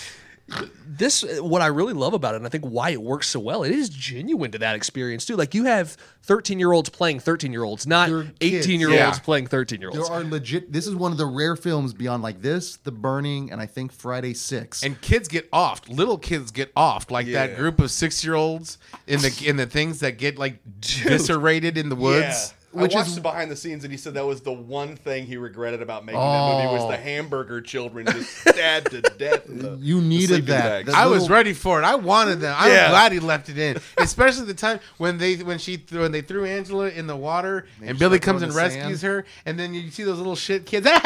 This 0.97 1.23
what 1.39 1.61
I 1.61 1.67
really 1.67 1.93
love 1.93 2.13
about 2.13 2.35
it, 2.35 2.37
and 2.37 2.45
I 2.45 2.49
think 2.49 2.65
why 2.65 2.91
it 2.91 3.01
works 3.01 3.27
so 3.27 3.39
well. 3.39 3.63
It 3.63 3.71
is 3.71 3.89
genuine 3.89 4.51
to 4.51 4.57
that 4.59 4.75
experience 4.75 5.25
too. 5.25 5.35
Like 5.35 5.53
you 5.53 5.65
have 5.65 5.97
thirteen 6.23 6.59
year 6.59 6.71
olds 6.71 6.89
playing 6.89 7.19
thirteen 7.19 7.51
year 7.51 7.63
olds, 7.63 7.87
not 7.87 8.09
eighteen 8.41 8.79
year 8.79 9.05
olds 9.05 9.19
playing 9.19 9.47
thirteen 9.47 9.81
year 9.81 9.89
olds. 9.89 10.07
There 10.07 10.17
are 10.17 10.23
legit. 10.23 10.71
This 10.71 10.87
is 10.87 10.95
one 10.95 11.11
of 11.11 11.17
the 11.17 11.25
rare 11.25 11.55
films 11.55 11.93
beyond 11.93 12.23
like 12.23 12.41
this, 12.41 12.77
The 12.77 12.91
Burning, 12.91 13.51
and 13.51 13.61
I 13.61 13.65
think 13.65 13.91
Friday 13.91 14.33
Six. 14.33 14.83
and 14.83 14.99
kids 15.01 15.27
get 15.27 15.47
off. 15.51 15.87
Little 15.89 16.17
kids 16.17 16.51
get 16.51 16.71
off. 16.75 17.09
Like 17.11 17.27
that 17.27 17.55
group 17.55 17.79
of 17.79 17.91
six 17.91 18.23
year 18.23 18.35
olds 18.35 18.77
in 19.07 19.19
the 19.21 19.43
in 19.45 19.57
the 19.57 19.65
things 19.65 19.99
that 20.01 20.17
get 20.17 20.37
like 20.37 20.59
eviscerated 21.05 21.77
in 21.77 21.89
the 21.89 21.95
woods. 21.95 22.53
Which 22.73 22.93
I 22.93 22.97
watched 22.99 23.09
is- 23.09 23.15
the 23.15 23.21
behind 23.21 23.49
the 23.51 23.55
scenes, 23.55 23.83
and 23.83 23.91
he 23.91 23.97
said 23.97 24.15
that 24.15 24.25
was 24.25 24.41
the 24.41 24.51
one 24.51 24.95
thing 24.95 25.25
he 25.25 25.37
regretted 25.37 25.81
about 25.81 26.05
making 26.05 26.19
that 26.19 26.55
movie 26.63 26.73
was 26.73 26.83
Oh. 26.83 26.91
the 26.91 26.97
hamburger 26.97 27.61
children 27.61 28.05
just 28.07 28.35
stabbed 28.37 28.91
to 28.91 29.01
death. 29.01 29.47
in 29.47 29.59
the- 29.59 29.77
You 29.81 30.01
needed 30.01 30.27
sleeping 30.27 30.45
that. 30.47 30.63
bags. 30.85 30.91
The 30.91 30.97
I 30.97 31.05
was 31.05 31.29
ready 31.29 31.53
for 31.53 31.79
it. 31.79 31.85
I 31.85 31.95
wanted 31.95 32.39
them. 32.41 32.55
I'm 32.57 32.71
Yeah. 32.71 32.89
glad 32.89 33.11
he 33.11 33.19
left 33.19 33.49
it 33.49 33.57
in, 33.57 33.77
especially 33.97 34.45
the 34.45 34.53
time 34.53 34.79
when 34.97 35.17
they 35.17 35.35
when 35.35 35.57
she 35.59 35.77
threw, 35.77 36.01
when 36.01 36.11
they 36.11 36.21
threw 36.21 36.45
Angela 36.45 36.89
in 36.89 37.07
the 37.07 37.15
water 37.15 37.65
and 37.79 37.89
just 37.89 37.99
Billy 37.99 38.19
comes 38.19 38.41
and 38.41 38.53
rescues 38.53 39.01
sand. 39.01 39.13
her, 39.13 39.25
and 39.45 39.59
then 39.59 39.73
you 39.73 39.89
see 39.91 40.03
those 40.03 40.17
little 40.17 40.35
shit 40.35 40.65
kids 40.65 40.85
Sand. 40.87 41.01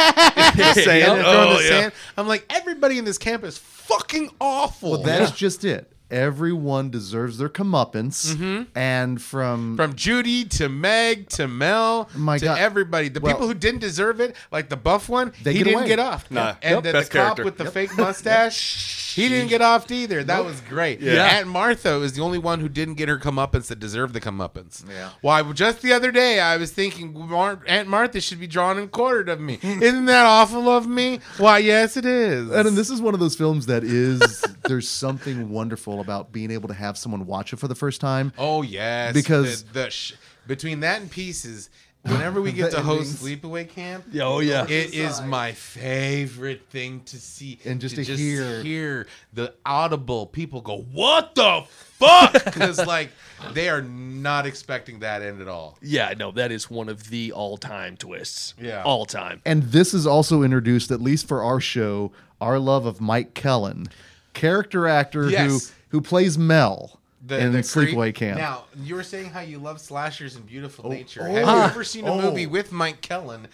throwing 0.55 1.25
Oh, 1.25 1.57
the 1.57 1.63
yeah. 1.63 1.69
sand. 1.69 1.93
I'm 2.17 2.27
like, 2.27 2.45
everybody 2.49 2.97
in 2.97 3.05
this 3.05 3.17
camp 3.17 3.43
is 3.43 3.57
fucking 3.57 4.29
awful. 4.39 4.91
Well, 4.91 5.01
that's 5.01 5.31
just 5.31 5.63
it. 5.65 5.91
Everyone 6.09 6.89
deserves 6.89 7.37
their 7.37 7.49
comeuppance, 7.49 8.33
mm-hmm. 8.33 8.63
and 8.77 9.21
from, 9.21 9.75
From 9.75 9.93
Judy 9.93 10.45
to 10.45 10.69
Meg 10.69 11.27
to 11.31 11.47
Mel 11.47 12.09
My 12.15 12.37
to 12.37 12.45
God. 12.45 12.59
everybody. 12.59 13.09
The 13.09 13.19
Well- 13.19 13.33
people 13.33 13.47
who 13.47 13.53
didn't 13.53 13.81
deserve 13.81 14.21
it, 14.21 14.35
like 14.51 14.69
the 14.69 14.77
buff 14.77 15.09
one, 15.09 15.33
They 15.43 15.51
he 15.51 15.57
get 15.59 15.63
didn't 15.65 15.79
away. 15.79 15.87
get 15.89 15.99
off. 15.99 16.31
Nah. 16.31 16.55
And 16.61 16.75
Yep. 16.75 16.83
the, 16.83 16.91
Best 16.93 17.11
the 17.11 17.17
cop 17.17 17.25
character. 17.37 17.43
with 17.43 17.57
the 17.57 17.69
fake 17.71 17.97
mustache, 17.97 19.06
he 19.17 19.29
didn't 19.29 19.49
get 19.49 19.61
offed 19.61 19.91
either. 19.91 20.23
That 20.23 20.45
was 20.45 20.61
great. 20.61 20.99
Yeah. 21.01 21.23
Aunt 21.23 21.47
Martha 21.47 22.01
is 22.01 22.13
the 22.13 22.21
only 22.21 22.37
one 22.37 22.59
who 22.59 22.69
didn't 22.69 22.93
get 22.95 23.09
her 23.09 23.17
comeuppance 23.17 23.67
that 23.67 23.79
deserved 23.79 24.13
the 24.13 24.21
comeuppance. 24.21 24.87
Yeah. 24.89 25.09
Why? 25.21 25.43
just 25.51 25.81
the 25.81 25.91
other 25.93 26.11
day, 26.11 26.39
I 26.39 26.57
was 26.57 26.71
thinking 26.71 27.13
Mar- 27.29 27.61
Aunt 27.67 27.87
Martha 27.89 28.21
should 28.21 28.39
be 28.39 28.47
drawn 28.47 28.77
and 28.77 28.89
quartered 28.91 29.29
of 29.29 29.39
me. 29.39 29.59
Isn't 29.61 30.05
that 30.05 30.25
awful 30.25 30.69
of 30.69 30.87
me? 30.87 31.19
Why, 31.37 31.57
yes, 31.59 31.97
it 31.97 32.05
is. 32.05 32.49
And 32.49 32.77
this 32.77 32.89
is 32.89 33.01
one 33.01 33.13
of 33.13 33.19
those 33.19 33.35
films 33.35 33.65
that 33.65 33.83
is 33.83 34.43
there's 34.65 34.87
something 34.87 35.49
wonderful 35.49 35.99
about 35.99 36.31
being 36.31 36.51
able 36.51 36.67
to 36.67 36.73
have 36.73 36.97
someone 36.97 37.25
watch 37.25 37.53
it 37.53 37.57
for 37.57 37.67
the 37.67 37.75
first 37.75 37.99
time. 38.01 38.31
Oh 38.37 38.61
yes, 38.61 39.13
Because- 39.13 39.63
the, 39.63 39.73
the 39.73 39.89
sh- 39.89 40.13
between 40.45 40.79
that 40.79 41.01
and 41.01 41.11
pieces, 41.11 41.69
whenever 42.07 42.41
we 42.41 42.51
get 42.53 42.71
The 42.71 42.77
to 42.77 42.83
host 42.83 43.23
endings. 43.23 43.41
Sleepaway 43.41 43.69
Camp, 43.69 44.05
yeah, 44.11 44.23
Oh, 44.23 44.39
yeah. 44.39 44.63
it 44.67 44.93
is 44.93 45.21
my 45.21 45.51
favorite 45.53 46.67
thing 46.69 47.01
to 47.05 47.17
see 47.17 47.59
And 47.65 47.79
just 47.79 47.95
to 47.95 48.03
hear- 48.03 48.61
hear 48.63 49.07
the 49.33 49.53
audible 49.65 50.25
people 50.27 50.61
go, 50.61 50.79
"What 50.91 51.35
the 51.35 51.63
fuck?" 51.67 52.33
Because 52.45 52.85
like 52.85 53.11
they 53.53 53.69
are 53.69 53.81
not 53.81 54.45
expecting 54.45 54.99
that 54.99 55.21
end 55.21 55.41
at 55.41 55.47
all. 55.47 55.77
Yeah, 55.81 56.13
no, 56.17 56.31
that 56.31 56.51
is 56.51 56.69
one 56.69 56.89
of 56.89 57.09
the 57.09 57.31
all-time 57.31 57.97
twists. 57.97 58.53
Yeah. 58.59 58.83
all 58.83 59.05
time. 59.05 59.41
And 59.45 59.63
this 59.63 59.93
is 59.93 60.05
also 60.07 60.43
introduced, 60.43 60.91
at 60.91 61.01
least 61.01 61.27
for 61.27 61.43
our 61.43 61.59
show, 61.59 62.11
our 62.41 62.59
love 62.59 62.85
of 62.85 62.99
Mike 63.01 63.33
Kellin, 63.33 63.87
character 64.33 64.87
actor 64.87 65.29
Yes. 65.29 65.49
who 65.49 65.59
who 65.89 66.01
plays 66.01 66.37
Mel 66.37 66.96
The, 67.27 67.39
in 67.39 67.51
the 67.51 67.59
Sleepaway 67.59 68.13
Camp. 68.15 68.37
Now 68.37 68.65
you 68.83 68.95
were 68.95 69.03
saying 69.03 69.29
how 69.29 69.41
you 69.41 69.59
love 69.59 69.79
slashers 69.81 70.35
and 70.35 70.45
beautiful 70.45 70.89
nature. 70.89 71.21
oh. 71.23 71.31
Have 71.33 71.45
you 71.57 71.63
ever 71.63 71.83
seen 71.93 72.07
a 72.07 72.11
Oh. 72.13 72.21
movie 72.21 72.45
with 72.47 72.71
Mike 72.71 73.01
Kellin 73.01 73.47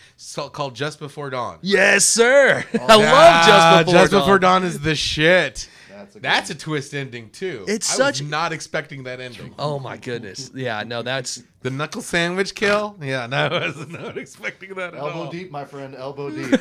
called 0.52 0.76
Just 0.76 1.00
Before 1.00 1.30
Dawn? 1.30 1.58
Yes, 1.62 2.06
sir. 2.06 2.64
I 2.74 2.78
Ah, 2.80 2.96
love 2.96 3.46
Just 3.46 3.86
Before 3.88 3.94
Just 4.02 4.12
Dawn. 4.12 4.22
Before 4.22 4.40
Dawn 4.40 4.64
is 4.64 4.80
the 4.82 4.96
shit. 4.96 5.68
That's 5.90 6.16
a 6.16 6.20
That's 6.20 6.50
a 6.50 6.56
twist 6.56 6.94
ending 6.94 7.30
too. 7.30 7.64
It's 7.68 7.94
I 7.94 7.96
such- 7.98 8.20
was 8.22 8.30
not 8.30 8.52
expecting 8.52 9.04
that 9.04 9.20
ending. 9.22 9.54
Oh 9.60 9.80
my 9.80 9.96
goodness. 9.98 10.52
Yeah, 10.54 10.84
no, 10.86 11.02
that's 11.02 11.42
The 11.62 11.70
knuckle 11.70 12.02
sandwich 12.02 12.56
kill? 12.56 12.98
Yeah, 13.02 13.26
no, 13.28 13.48
I 13.48 13.68
was 13.68 13.88
not 13.90 14.18
expecting 14.18 14.74
that 14.76 14.94
at 14.94 15.00
Elbow 15.00 15.32
deep, 15.32 15.50
my 15.52 15.64
friend, 15.66 15.96
elbow 15.96 16.30
deep. 16.30 16.60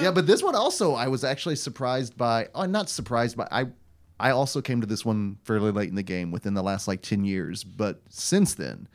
yeah, 0.00 0.10
but 0.12 0.26
this 0.26 0.42
one 0.42 0.54
also, 0.56 0.94
I 0.94 1.06
was 1.08 1.22
actually 1.22 1.56
surprised 1.56 2.16
by. 2.16 2.48
Oh, 2.54 2.64
not 2.66 2.88
surprised 2.88 3.36
by. 3.36 3.46
I, 3.52 3.66
I 4.20 4.30
also 4.32 4.60
came 4.60 4.80
to 4.80 4.86
this 4.86 5.04
one 5.04 5.38
fairly 5.44 5.70
late 5.72 5.88
in 5.88 5.94
the 5.94 6.02
game, 6.02 6.30
within 6.30 6.54
the 6.54 6.62
last 6.62 6.86
like 6.86 7.02
ten 7.02 7.24
years. 7.24 7.64
But 7.64 8.00
since 8.08 8.54
then, 8.54 8.86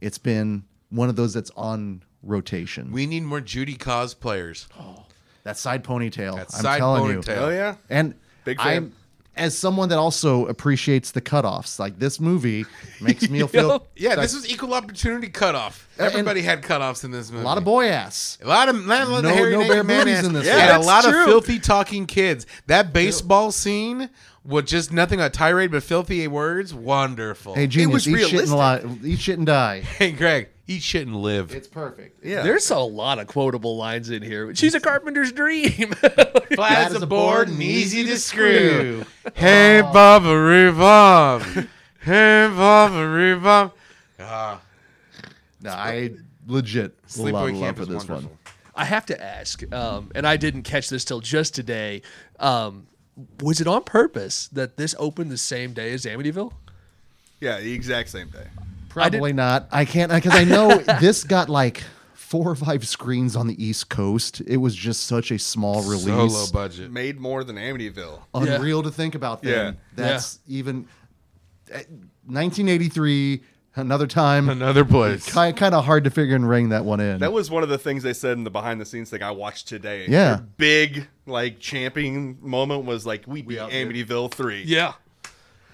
it's 0.00 0.18
been 0.18 0.64
one 0.90 1.08
of 1.08 1.16
those 1.16 1.34
that's 1.34 1.50
on 1.56 2.02
rotation. 2.22 2.92
We 2.92 3.06
need 3.06 3.24
more 3.24 3.40
Judy 3.40 3.76
cosplayers. 3.76 4.66
that 5.44 5.56
side 5.56 5.84
ponytail. 5.84 6.36
That 6.36 6.54
I'm 6.54 6.62
side 6.62 6.78
telling 6.78 7.10
you. 7.12 7.18
ponytail. 7.20 7.38
Oh 7.38 7.50
yeah. 7.50 7.74
And 7.90 8.14
Big 8.44 8.58
fan. 8.58 8.66
I'm 8.68 8.92
as 9.36 9.56
someone 9.56 9.88
that 9.90 9.98
also 9.98 10.46
appreciates 10.46 11.12
the 11.12 11.20
cutoffs. 11.20 11.78
Like 11.78 11.98
this 12.00 12.18
movie 12.18 12.64
makes 13.00 13.28
me 13.30 13.40
feel 13.46 13.86
Yeah, 13.94 14.10
like 14.10 14.18
this 14.22 14.34
was 14.34 14.50
equal 14.50 14.74
opportunity 14.74 15.28
cutoff. 15.28 15.88
And- 15.96 16.08
Everybody 16.08 16.42
had 16.42 16.62
cutoffs 16.62 17.04
in 17.04 17.12
this 17.12 17.30
movie. 17.30 17.42
a 17.42 17.46
lot 17.46 17.56
of 17.56 17.62
boy 17.64 17.86
ass. 17.88 18.36
A 18.42 18.48
lot 18.48 18.68
of, 18.68 18.74
a 18.74 18.78
lot 18.80 19.02
of 19.02 19.22
No- 19.22 19.28
hairy 19.34 19.52
no 19.52 19.68
bare 19.68 19.84
man 19.84 20.08
ass. 20.08 20.24
in 20.24 20.32
this 20.32 20.44
Yeah, 20.46 20.56
one. 20.56 20.74
and 20.74 20.82
a 20.82 20.86
lot 20.86 21.04
true. 21.04 21.20
of 21.20 21.26
filthy 21.26 21.60
talking 21.60 22.06
kids. 22.06 22.46
That 22.66 22.92
baseball 22.92 23.52
scene 23.52 24.10
with 24.48 24.66
just 24.66 24.92
nothing 24.92 25.18
but 25.18 25.32
tirade 25.32 25.70
but 25.70 25.82
filthy 25.82 26.26
words. 26.26 26.72
Wonderful. 26.74 27.54
Hey, 27.54 27.66
genius, 27.66 28.06
was 28.06 28.08
eat 28.08 28.28
shit 28.28 28.40
and 28.40 28.50
realistic. 28.50 29.02
li- 29.02 29.10
eat 29.12 29.18
shit 29.20 29.36
and 29.38 29.46
die. 29.46 29.80
hey, 29.98 30.10
Greg, 30.12 30.48
eat 30.66 30.82
shit 30.82 31.06
and 31.06 31.16
live. 31.16 31.54
It's 31.54 31.68
perfect. 31.68 32.24
Yeah. 32.24 32.42
there's 32.42 32.70
a 32.70 32.78
lot 32.78 33.18
of 33.18 33.26
quotable 33.26 33.76
lines 33.76 34.08
in 34.10 34.22
here. 34.22 34.54
She's 34.54 34.74
a 34.74 34.80
carpenter's 34.80 35.30
dream. 35.32 35.92
Flat 35.92 36.92
as 36.92 37.02
a 37.02 37.06
board 37.06 37.48
and 37.48 37.62
easy 37.62 38.04
to 38.06 38.18
screw. 38.18 39.04
Hey, 39.34 39.82
Baba 39.82 40.36
Revolve. 40.36 41.44
hey, 42.00 42.50
Baba 42.56 43.06
Revolve. 43.06 43.72
Ah, 44.18 44.60
No, 45.62 45.70
I 45.70 46.12
legit 46.46 46.96
a 47.04 47.06
Sleepaway 47.08 47.60
love 47.60 47.76
for 47.76 47.84
this 47.84 48.08
wonderful. 48.08 48.30
one. 48.30 48.38
I 48.74 48.84
have 48.84 49.06
to 49.06 49.22
ask, 49.22 49.70
um, 49.72 50.10
and 50.14 50.26
I 50.26 50.36
didn't 50.36 50.62
catch 50.62 50.88
this 50.88 51.04
till 51.04 51.20
just 51.20 51.54
today. 51.54 52.02
Um, 52.40 52.86
was 53.40 53.60
it 53.60 53.66
on 53.66 53.82
purpose 53.84 54.48
that 54.48 54.76
this 54.76 54.94
opened 54.98 55.30
the 55.30 55.38
same 55.38 55.72
day 55.72 55.92
as 55.92 56.04
Amityville? 56.04 56.52
Yeah, 57.40 57.60
the 57.60 57.72
exact 57.72 58.08
same 58.10 58.28
day. 58.28 58.46
Probably 58.88 59.32
not. 59.32 59.68
I 59.70 59.84
can't 59.84 60.10
because 60.12 60.34
I 60.34 60.44
know 60.44 60.76
this 61.00 61.24
got 61.24 61.48
like 61.48 61.82
four 62.14 62.50
or 62.50 62.54
five 62.54 62.86
screens 62.86 63.36
on 63.36 63.46
the 63.46 63.62
East 63.64 63.88
Coast. 63.88 64.40
It 64.46 64.58
was 64.58 64.74
just 64.74 65.04
such 65.04 65.30
a 65.30 65.38
small 65.38 65.82
release. 65.82 66.04
So 66.04 66.24
low 66.26 66.46
budget. 66.52 66.90
Made 66.90 67.18
more 67.18 67.44
than 67.44 67.56
Amityville. 67.56 68.20
Unreal 68.34 68.82
to 68.82 68.90
think 68.90 69.14
about. 69.14 69.42
Then 69.42 69.74
Yeah. 69.74 69.80
that's 69.94 70.38
even 70.46 70.86
eh, 71.70 71.84
1983. 72.26 73.42
Another 73.74 74.06
time. 74.06 74.48
Another 74.48 74.84
place. 74.84 75.30
Kind 75.30 75.56
kind 75.56 75.74
of 75.74 75.84
hard 75.84 76.04
to 76.04 76.10
figure 76.10 76.34
and 76.34 76.48
ring 76.48 76.70
that 76.70 76.84
one 76.84 77.00
in. 77.00 77.18
That 77.18 77.32
was 77.32 77.50
one 77.50 77.62
of 77.62 77.68
the 77.68 77.78
things 77.78 78.02
they 78.02 78.12
said 78.12 78.36
in 78.36 78.44
the 78.44 78.50
behind 78.50 78.80
the 78.80 78.84
scenes 78.84 79.10
thing 79.10 79.22
I 79.22 79.30
watched 79.30 79.68
today. 79.68 80.06
Yeah. 80.08 80.36
Their 80.36 80.46
big 80.56 81.08
like 81.26 81.60
champion 81.60 82.38
moment 82.40 82.84
was 82.84 83.06
like 83.06 83.24
we 83.26 83.42
beat 83.42 83.58
out. 83.58 83.70
Amityville 83.70 84.32
three. 84.32 84.62
Yeah. 84.62 84.94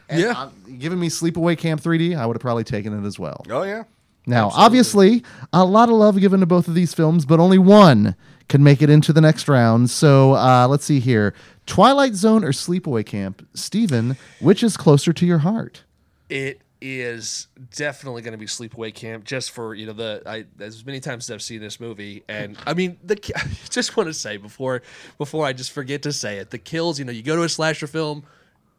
And, 0.08 0.20
yeah. 0.20 0.32
uh, 0.32 0.50
giving 0.78 1.00
me 1.00 1.08
Sleepaway 1.08 1.56
Camp 1.56 1.80
3D, 1.80 2.14
I 2.14 2.26
would 2.26 2.36
have 2.36 2.42
probably 2.42 2.64
taken 2.64 2.92
it 2.92 3.06
as 3.06 3.18
well. 3.18 3.42
Oh 3.48 3.62
yeah. 3.62 3.84
Now, 4.26 4.50
obviously, 4.54 5.22
a 5.52 5.64
lot 5.64 5.88
of 5.88 5.96
love 5.96 6.18
given 6.18 6.40
to 6.40 6.46
both 6.46 6.66
of 6.66 6.74
these 6.74 6.94
films, 6.94 7.26
but 7.26 7.40
only 7.40 7.58
one 7.58 8.16
can 8.48 8.62
make 8.62 8.80
it 8.82 8.90
into 8.90 9.12
the 9.12 9.20
next 9.20 9.48
round. 9.48 9.90
So 9.90 10.34
uh, 10.34 10.66
let's 10.68 10.84
see 10.84 11.00
here 11.00 11.34
Twilight 11.66 12.14
Zone 12.14 12.44
or 12.44 12.52
Sleepaway 12.52 13.04
Camp? 13.04 13.46
Steven, 13.54 14.16
which 14.40 14.62
is 14.62 14.76
closer 14.76 15.12
to 15.12 15.26
your 15.26 15.38
heart? 15.38 15.84
It 16.28 16.60
is 16.86 17.48
definitely 17.74 18.20
going 18.20 18.32
to 18.32 18.39
be 18.39 18.44
Sleepaway 18.44 18.94
Camp, 18.94 19.24
just 19.24 19.52
for 19.52 19.74
you 19.74 19.86
know 19.86 19.94
the 19.94 20.23
I 20.27 20.44
as 20.61 20.85
many 20.85 21.01
times 21.01 21.31
as 21.31 21.35
I've 21.35 21.43
seen 21.43 21.61
this 21.61 21.81
movie, 21.81 22.23
and 22.28 22.59
I 22.66 22.74
mean 22.74 22.98
the 23.02 23.19
I 23.36 23.48
just 23.70 23.97
want 23.97 24.09
to 24.09 24.15
say 24.15 24.36
before 24.36 24.82
before 25.16 25.47
I 25.47 25.55
just 25.55 25.73
forget 25.73 26.02
to 26.02 26.12
say 26.12 26.36
it, 26.39 26.51
the 26.51 26.59
kills. 26.59 26.98
You 26.98 27.06
know, 27.06 27.12
you 27.12 27.23
go 27.23 27.36
to 27.36 27.43
a 27.43 27.48
slasher 27.48 27.86
film, 27.86 28.24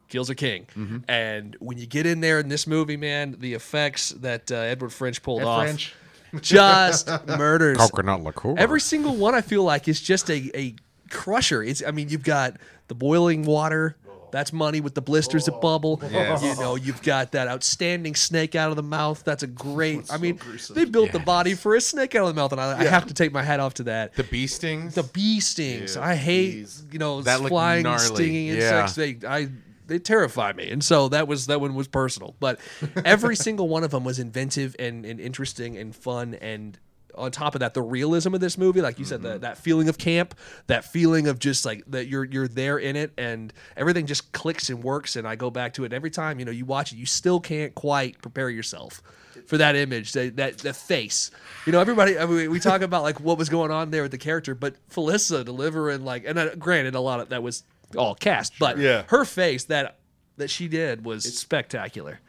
kills 0.08 0.30
are 0.30 0.34
king, 0.34 0.66
and 1.08 1.56
when 1.58 1.78
you 1.78 1.86
get 1.86 2.06
in 2.06 2.20
there 2.20 2.38
in 2.38 2.48
this 2.48 2.66
movie, 2.68 2.96
man, 2.96 3.36
the 3.40 3.54
effects 3.54 4.10
that 4.10 4.52
uh, 4.52 4.54
Edward 4.54 4.92
French 4.92 5.20
pulled 5.22 5.42
Ed 5.42 5.46
off, 5.46 5.64
French. 5.64 5.94
just 6.40 7.08
murders. 7.26 7.76
Coconut 7.76 8.22
liqueur. 8.22 8.54
Every 8.56 8.80
single 8.80 9.16
one 9.16 9.34
I 9.34 9.40
feel 9.40 9.64
like 9.64 9.88
is 9.88 10.00
just 10.00 10.30
a, 10.30 10.50
a 10.56 10.76
crusher. 11.10 11.60
It's 11.62 11.82
I 11.84 11.90
mean, 11.90 12.08
you've 12.08 12.22
got 12.22 12.56
the 12.86 12.94
boiling 12.94 13.42
water. 13.42 13.96
That's 14.36 14.52
money 14.52 14.82
with 14.82 14.94
the 14.94 15.00
blisters 15.00 15.46
that 15.46 15.58
bubble. 15.62 15.98
Yes. 16.10 16.42
You 16.42 16.54
know, 16.62 16.74
you've 16.74 17.02
got 17.02 17.32
that 17.32 17.48
outstanding 17.48 18.14
snake 18.14 18.54
out 18.54 18.68
of 18.68 18.76
the 18.76 18.82
mouth. 18.82 19.24
That's 19.24 19.42
a 19.42 19.46
great. 19.46 20.12
I 20.12 20.18
mean, 20.18 20.38
they 20.74 20.84
built 20.84 21.12
the 21.12 21.20
body 21.20 21.54
for 21.54 21.74
a 21.74 21.80
snake 21.80 22.14
out 22.14 22.28
of 22.28 22.34
the 22.34 22.38
mouth, 22.38 22.52
and 22.52 22.60
I, 22.60 22.80
I 22.80 22.84
have 22.84 23.06
to 23.06 23.14
take 23.14 23.32
my 23.32 23.42
hat 23.42 23.60
off 23.60 23.72
to 23.74 23.84
that. 23.84 24.12
the 24.14 24.24
bee 24.24 24.46
stings. 24.46 24.94
The 24.94 25.04
bee 25.04 25.40
stings. 25.40 25.96
I 25.96 26.14
hate 26.16 26.68
you 26.92 26.98
know 26.98 27.22
That 27.22 27.40
looked 27.40 27.48
flying, 27.50 27.84
gnarly. 27.84 28.04
stinging 28.14 28.46
Yeah. 28.48 28.52
insects. 28.82 28.94
They 28.94 29.16
I 29.26 29.48
they 29.86 29.98
terrify 30.00 30.52
me, 30.52 30.68
and 30.70 30.84
so 30.84 31.08
that 31.08 31.26
was 31.28 31.46
that 31.46 31.60
one 31.60 31.74
was 31.74 31.88
personal. 31.88 32.34
But 32.38 32.60
every 33.06 33.36
single 33.36 33.68
one 33.68 33.84
of 33.84 33.90
them 33.90 34.04
was 34.04 34.18
inventive 34.18 34.76
and, 34.78 35.06
and 35.06 35.18
interesting 35.18 35.78
and 35.78 35.96
fun. 35.96 36.34
And 36.34 36.78
on 37.16 37.30
top 37.30 37.54
of 37.54 37.60
that, 37.60 37.74
the 37.74 37.82
realism 37.82 38.34
of 38.34 38.40
this 38.40 38.56
movie, 38.58 38.80
like 38.80 38.98
you 38.98 39.04
said, 39.04 39.20
Mm-hmm. 39.20 39.28
that 39.28 39.40
that 39.42 39.58
feeling 39.58 39.88
of 39.88 39.98
camp, 39.98 40.34
that 40.66 40.84
feeling 40.84 41.26
of 41.28 41.38
just 41.38 41.64
like 41.64 41.82
that 41.88 42.06
you're 42.08 42.24
you're 42.24 42.48
there 42.48 42.78
in 42.78 42.96
it, 42.96 43.12
and 43.18 43.52
everything 43.76 44.06
just 44.06 44.32
clicks 44.32 44.68
and 44.70 44.82
works. 44.84 45.16
And 45.16 45.26
I 45.26 45.36
go 45.36 45.50
back 45.50 45.74
to 45.74 45.84
it 45.84 45.92
every 45.92 46.10
time. 46.10 46.38
You 46.38 46.44
know, 46.44 46.50
you 46.52 46.64
watch 46.64 46.92
it, 46.92 46.96
you 46.96 47.06
still 47.06 47.40
can't 47.40 47.74
quite 47.74 48.20
prepare 48.22 48.50
yourself. 48.50 49.02
For 49.46 49.58
that 49.58 49.76
image, 49.76 50.12
that 50.12 50.36
that 50.36 50.58
the 50.58 50.72
face, 50.72 51.30
you 51.66 51.72
know, 51.72 51.80
everybody. 51.80 52.18
I 52.18 52.24
mean, 52.26 52.50
we 52.50 52.58
talk 52.58 52.80
about 52.80 53.02
like 53.02 53.20
what 53.20 53.36
was 53.38 53.48
going 53.48 53.70
on 53.70 53.90
there 53.90 54.02
with 54.02 54.10
the 54.10 54.18
character, 54.18 54.54
but 54.54 54.74
Felissa 54.90 55.44
delivering 55.44 56.04
like, 56.04 56.24
and 56.26 56.38
uh, 56.38 56.54
granted, 56.56 56.94
a 56.94 57.00
lot 57.00 57.20
of 57.20 57.28
that 57.28 57.42
was 57.42 57.62
all 57.96 58.14
cast, 58.14 58.58
but 58.58 58.78
Yeah. 58.78 59.04
her 59.08 59.24
face 59.26 59.64
that 59.64 59.98
that 60.38 60.48
she 60.50 60.68
did 60.68 61.04
was 61.04 61.24
spectacular. 61.38 62.20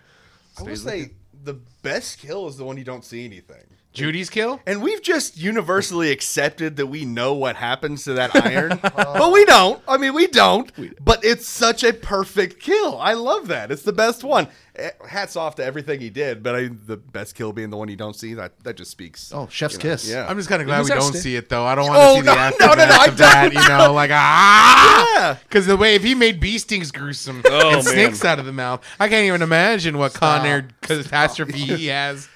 I 0.59 0.63
will 0.63 0.75
say 0.75 1.11
the 1.43 1.53
best 1.81 2.19
kill 2.19 2.47
is 2.47 2.57
the 2.57 2.65
one 2.65 2.77
you 2.77 2.83
don't 2.83 3.05
see 3.05 3.23
anything. 3.25 3.63
Judy's 3.97 4.29
kill. 4.29 4.59
And 4.65 4.81
we've 4.81 5.01
just 5.01 5.37
universally 5.37 6.11
accepted 6.11 6.75
that 6.77 6.87
we 6.87 7.03
know 7.05 7.33
what 7.33 7.55
happens 7.55 8.03
to 8.05 8.13
that 8.13 8.35
iron, 8.45 8.79
but 8.81 9.31
we 9.31 9.43
don't. 9.45 9.81
I 9.87 9.97
mean, 9.97 10.13
we 10.13 10.27
don't. 10.27 10.71
But 11.03 11.23
it's 11.25 11.47
such 11.47 11.83
a 11.83 11.93
perfect 11.93 12.61
kill. 12.61 12.99
I 12.99 13.13
love 13.13 13.47
that. 13.47 13.71
It's 13.71 13.81
the 13.83 13.93
best 13.93 14.23
one. 14.23 14.47
Eh, 14.75 14.91
Hats 15.09 15.35
off 15.35 15.55
to 15.55 15.65
everything 15.65 15.99
he 15.99 16.11
did, 16.11 16.43
but 16.43 16.55
I, 16.55 16.69
the 16.85 16.97
best 16.97 17.33
kill 17.33 17.51
being 17.51 17.71
the 17.71 17.77
one 17.77 17.89
you 17.89 17.95
don't 17.95 18.15
see. 18.15 18.35
That 18.35 18.59
that 18.63 18.75
just 18.77 18.91
speaks. 18.91 19.31
Oh, 19.33 19.47
Chef's 19.49 19.75
Kiss. 19.77 20.07
yeah. 20.07 20.27
I'm 20.29 20.37
just 20.37 20.47
kind 20.49 20.61
of 20.61 20.67
glad 20.67 20.83
we 20.83 20.89
don't 20.89 20.97
outstanding. 20.97 21.21
see 21.21 21.35
it 21.35 21.49
though. 21.49 21.65
I 21.65 21.73
don't 21.73 21.87
want 21.87 21.97
to 21.97 22.03
Oh, 22.03 22.13
see 22.15 22.21
no, 22.21 22.33
the 22.35 22.39
aftermath 22.39 22.77
no, 22.77 22.85
no, 22.85 23.01
I 23.01 23.05
of 23.07 23.17
that. 23.17 23.51
don't 23.51 23.63
You 23.63 23.69
know, 23.69 23.93
like 23.93 24.11
ah, 24.13 25.13
Yeah. 25.15 25.33
Because 25.43 25.65
the 25.65 25.75
way 25.77 25.95
if 25.95 26.03
he 26.03 26.13
made 26.13 26.39
bee 26.39 26.59
stings 26.59 26.91
gruesome 26.91 27.41
Oh, 27.45 27.73
and 27.75 27.83
snakes 27.83 28.23
out 28.23 28.37
of 28.37 28.45
the 28.45 28.51
mouth, 28.53 28.83
I 28.99 29.09
can't 29.09 29.25
even 29.25 29.41
imagine 29.41 29.97
what 29.97 30.13
Con 30.13 30.45
Air 30.45 30.67
catastrophe 30.81 31.53
he 31.57 31.87
has. 31.87 32.29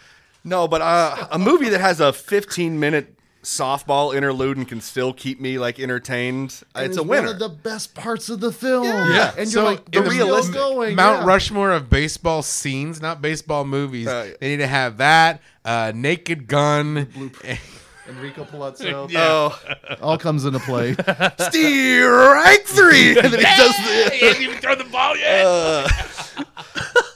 No, 0.43 0.67
but 0.67 0.81
uh, 0.81 1.27
a 1.31 1.37
movie 1.39 1.69
that 1.69 1.81
has 1.81 1.99
a 1.99 2.11
15 2.13 2.79
minute 2.79 3.15
softball 3.43 4.15
interlude 4.15 4.55
and 4.57 4.67
can 4.67 4.79
still 4.81 5.13
keep 5.13 5.39
me 5.41 5.57
like 5.57 5.79
entertained. 5.79 6.61
And 6.75 6.85
it's 6.85 6.97
a 6.97 7.01
one 7.03 7.09
winner. 7.09 7.29
of 7.31 7.39
the 7.39 7.49
best 7.49 7.95
parts 7.95 8.29
of 8.29 8.39
the 8.39 8.51
film. 8.51 8.85
Yeah. 8.85 9.33
and 9.37 9.49
So 9.49 9.61
you're 9.61 9.71
like, 9.71 9.79
in 9.95 10.03
the 10.03 10.09
the 10.09 10.09
realistic 10.09 10.53
realistic- 10.53 10.55
going. 10.55 10.95
Mount 10.95 11.21
yeah. 11.21 11.27
Rushmore 11.27 11.71
of 11.71 11.89
baseball 11.89 12.41
scenes, 12.43 13.01
not 13.01 13.21
baseball 13.21 13.65
movies. 13.65 14.07
Uh, 14.07 14.33
they 14.39 14.49
need 14.49 14.57
to 14.57 14.67
have 14.67 14.97
that. 14.97 15.41
Uh, 15.65 15.91
Naked 15.95 16.47
Gun. 16.47 17.31
Enrico 18.09 18.43
Palazzo. 18.45 19.07
Oh, 19.15 19.59
All 20.01 20.17
comes 20.17 20.45
into 20.45 20.59
play. 20.59 20.93
strike 20.93 22.65
three. 22.65 23.17
and 23.19 23.31
then 23.33 23.39
he 23.39 23.45
does 23.57 23.75
the. 23.77 24.09
He 24.13 24.25
hasn't 24.25 24.43
even 24.43 24.57
thrown 24.57 24.77
the 24.77 24.83
ball 24.85 25.15
yet. 25.17 25.43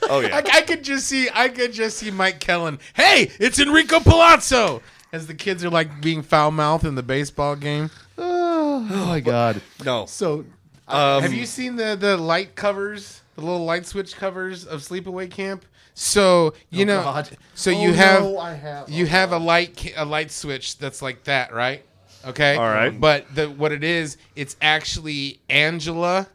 Oh 0.08 0.20
yeah. 0.20 0.36
I, 0.36 0.58
I 0.58 0.62
could 0.62 0.84
just 0.84 1.08
see, 1.08 1.30
I 1.34 1.50
could 1.50 1.74
just 1.74 1.98
see 1.98 2.12
Mike 2.12 2.40
Kellin. 2.40 2.78
Hey, 2.94 3.32
it's 3.40 3.60
Enrico 3.60 4.00
Palazzo. 4.00 4.82
As 5.12 5.28
the 5.28 5.34
kids 5.34 5.64
are 5.64 5.70
like 5.70 6.02
being 6.02 6.22
foul 6.22 6.52
mouthed 6.52 6.86
in 6.86 6.96
the 6.96 7.04
baseball 7.04 7.56
game. 7.56 7.90
oh 8.18 8.80
my 9.08 9.20
god. 9.20 9.62
No. 9.84 10.06
So 10.06 10.46
Um, 10.88 11.24
Have 11.24 11.34
you 11.34 11.46
seen 11.46 11.76
the 11.78 11.96
the 12.00 12.18
light 12.18 12.56
covers, 12.56 13.22
the 13.36 13.42
little 13.42 13.66
light 13.66 13.86
switch 13.88 14.16
covers 14.16 14.66
of 14.66 14.82
Sleepaway 14.82 15.32
Camp? 15.32 15.66
So 15.96 16.54
you 16.70 16.84
oh, 16.84 16.88
know, 16.88 17.04
God. 17.04 17.30
so 17.56 17.72
Oh, 17.72 17.82
you 17.82 17.94
have, 17.94 18.22
no, 18.22 18.38
I 18.38 18.54
have. 18.54 18.90
you 18.90 19.06
Oh, 19.06 19.10
have 19.10 19.32
a 19.32 19.38
light 19.38 19.94
a 19.96 20.06
light 20.06 20.30
switch 20.30 20.78
that's 20.78 21.02
like 21.02 21.24
that, 21.24 21.54
right? 21.54 21.84
Okay. 22.26 22.56
All 22.58 22.68
right. 22.68 22.90
But 23.00 23.34
the 23.34 23.50
what 23.50 23.72
it 23.72 23.84
is, 23.84 24.18
it's 24.36 24.58
actually 24.62 25.40
Angela, 25.50 26.28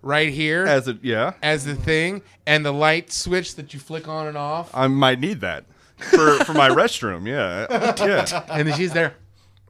right 0.00 0.32
here 0.32 0.62
as, 0.64 0.88
As 0.88 0.94
a 0.94 0.98
yeah, 1.02 1.32
as 1.42 1.64
the 1.64 1.74
thing, 1.74 2.22
and 2.46 2.64
the 2.64 2.72
light 2.72 3.12
switch 3.12 3.56
that 3.56 3.74
you 3.74 3.80
flick 3.80 4.08
on 4.08 4.26
and 4.26 4.36
off, 4.38 4.70
I 4.74 4.86
might 4.86 5.20
need 5.20 5.40
that 5.42 5.64
for 5.98 6.42
for 6.44 6.54
my 6.54 6.68
restroom. 6.70 7.26
Yeah, 7.26 7.66
yeah. 8.04 8.44
and 8.48 8.68
then 8.68 8.76
she's 8.76 8.92
there. 8.92 9.14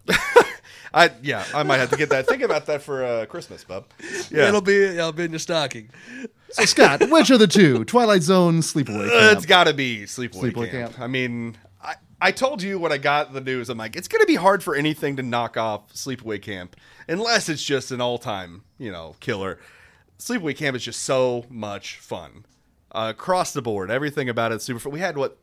I 0.95 1.11
yeah. 1.23 1.45
I 1.53 1.65
might 1.65 1.79
have 1.79 1.91
to 1.91 1.97
get 1.97 2.09
that. 2.11 2.27
Think 2.29 2.43
about 2.43 2.67
that 2.67 2.81
for 2.81 3.05
uh, 3.05 3.27
Christmas, 3.27 3.65
bub. 3.65 3.85
Yeah. 4.31 4.49
It'll 4.49 4.61
be 4.61 4.83
it'll 4.85 5.13
be 5.13 5.25
in 5.25 5.33
your 5.33 5.39
stocking. 5.41 5.91
so 6.51 6.65
Scott, 6.65 7.11
which 7.11 7.31
of 7.31 7.41
the 7.41 7.47
two? 7.49 7.85
Twilight 7.85 8.23
Zone, 8.23 8.61
Sleepaway 8.61 9.09
Uh, 9.09 9.21
Camp. 9.21 9.37
it's 9.37 9.47
got 9.47 9.65
to 9.65 9.75
be 9.75 10.05
Sleepaway, 10.05 10.53
Sleepaway 10.53 10.71
camp. 10.71 10.93
Camp. 10.93 11.01
I 11.01 11.07
mean, 11.09 11.59
I, 11.83 11.97
I 12.21 12.31
told 12.31 12.63
you 12.63 12.79
when 12.79 12.93
I 12.93 12.99
got 12.99 13.33
the 13.33 13.41
news, 13.41 13.69
I'm 13.69 13.77
like, 13.79 13.97
it's 13.97 14.07
going 14.09 14.21
to 14.23 14.27
be 14.27 14.37
hard 14.37 14.63
for 14.63 14.75
anything 14.77 15.17
to 15.17 15.23
knock 15.25 15.57
off 15.57 15.93
Sleepaway 15.93 16.41
Camp 16.41 16.77
unless 17.09 17.49
it's 17.49 17.65
just 17.65 17.91
an 17.91 18.01
all 18.01 18.17
time, 18.19 18.63
you 18.79 18.93
know, 18.93 19.17
killer. 19.21 19.59
Sleepaway 20.21 20.57
Camp 20.57 20.77
is 20.77 20.85
just 20.85 21.03
so 21.03 21.45
much 21.51 21.99
fun. 21.99 22.47
Uh, 22.93 23.09
across 23.11 23.53
the 23.53 23.61
board, 23.61 23.91
everything 23.91 24.29
about 24.29 24.53
it 24.53 24.57
is 24.57 24.63
super 24.63 24.79
fun. 24.79 24.93
We 24.93 25.01
had 25.01 25.17
what? 25.19 25.37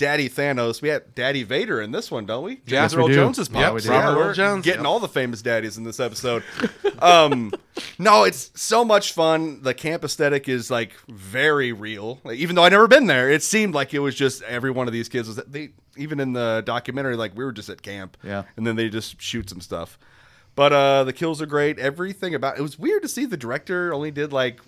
Daddy 0.00 0.28
Thanos. 0.30 0.80
We 0.80 0.88
had 0.88 1.14
Daddy 1.14 1.42
Vader 1.42 1.80
in 1.82 1.92
this 1.92 2.10
one, 2.10 2.24
don't 2.24 2.42
we? 2.42 2.60
We 2.66 2.76
Earl 2.76 3.06
do. 3.08 3.14
Jones's 3.14 3.50
Yep, 3.52 3.62
pop. 3.72 3.80
do. 3.80 3.88
Yeah, 3.88 4.00
Robert 4.06 4.20
Earl 4.20 4.32
Jones. 4.34 4.64
getting 4.64 4.80
Yep. 4.80 4.88
all 4.88 4.98
the 4.98 5.08
famous 5.08 5.42
daddies 5.42 5.76
in 5.76 5.84
this 5.84 6.00
episode. 6.00 6.42
um, 7.00 7.52
no, 7.98 8.24
it's 8.24 8.50
so 8.54 8.84
much 8.84 9.12
fun. 9.12 9.62
The 9.62 9.74
camp 9.74 10.02
aesthetic 10.02 10.48
is 10.48 10.70
like 10.70 10.94
very 11.08 11.72
real. 11.72 12.18
Like, 12.24 12.38
even 12.38 12.56
though 12.56 12.64
I 12.64 12.70
never 12.70 12.88
been 12.88 13.06
there, 13.06 13.30
it 13.30 13.42
seemed 13.42 13.74
like 13.74 13.92
it 13.92 13.98
was 13.98 14.14
just 14.14 14.42
every 14.42 14.70
one 14.70 14.86
of 14.86 14.92
these 14.92 15.08
kids 15.08 15.28
was. 15.28 15.36
They 15.46 15.70
even 15.96 16.18
in 16.18 16.32
the 16.32 16.62
documentary, 16.64 17.16
like 17.16 17.36
we 17.36 17.44
were 17.44 17.52
just 17.52 17.68
at 17.68 17.82
camp. 17.82 18.16
Yeah. 18.24 18.44
and 18.56 18.66
then 18.66 18.76
they 18.76 18.88
just 18.88 19.20
shoot 19.20 19.50
some 19.50 19.60
stuff. 19.60 19.98
But 20.56 20.72
uh, 20.72 21.04
the 21.04 21.12
kills 21.12 21.40
are 21.40 21.46
great. 21.46 21.78
Everything 21.78 22.34
about 22.34 22.58
it 22.58 22.62
was 22.62 22.78
weird 22.78 23.02
to 23.02 23.08
see 23.08 23.24
the 23.26 23.36
director 23.36 23.94
only 23.94 24.10
did 24.10 24.32
like 24.32 24.60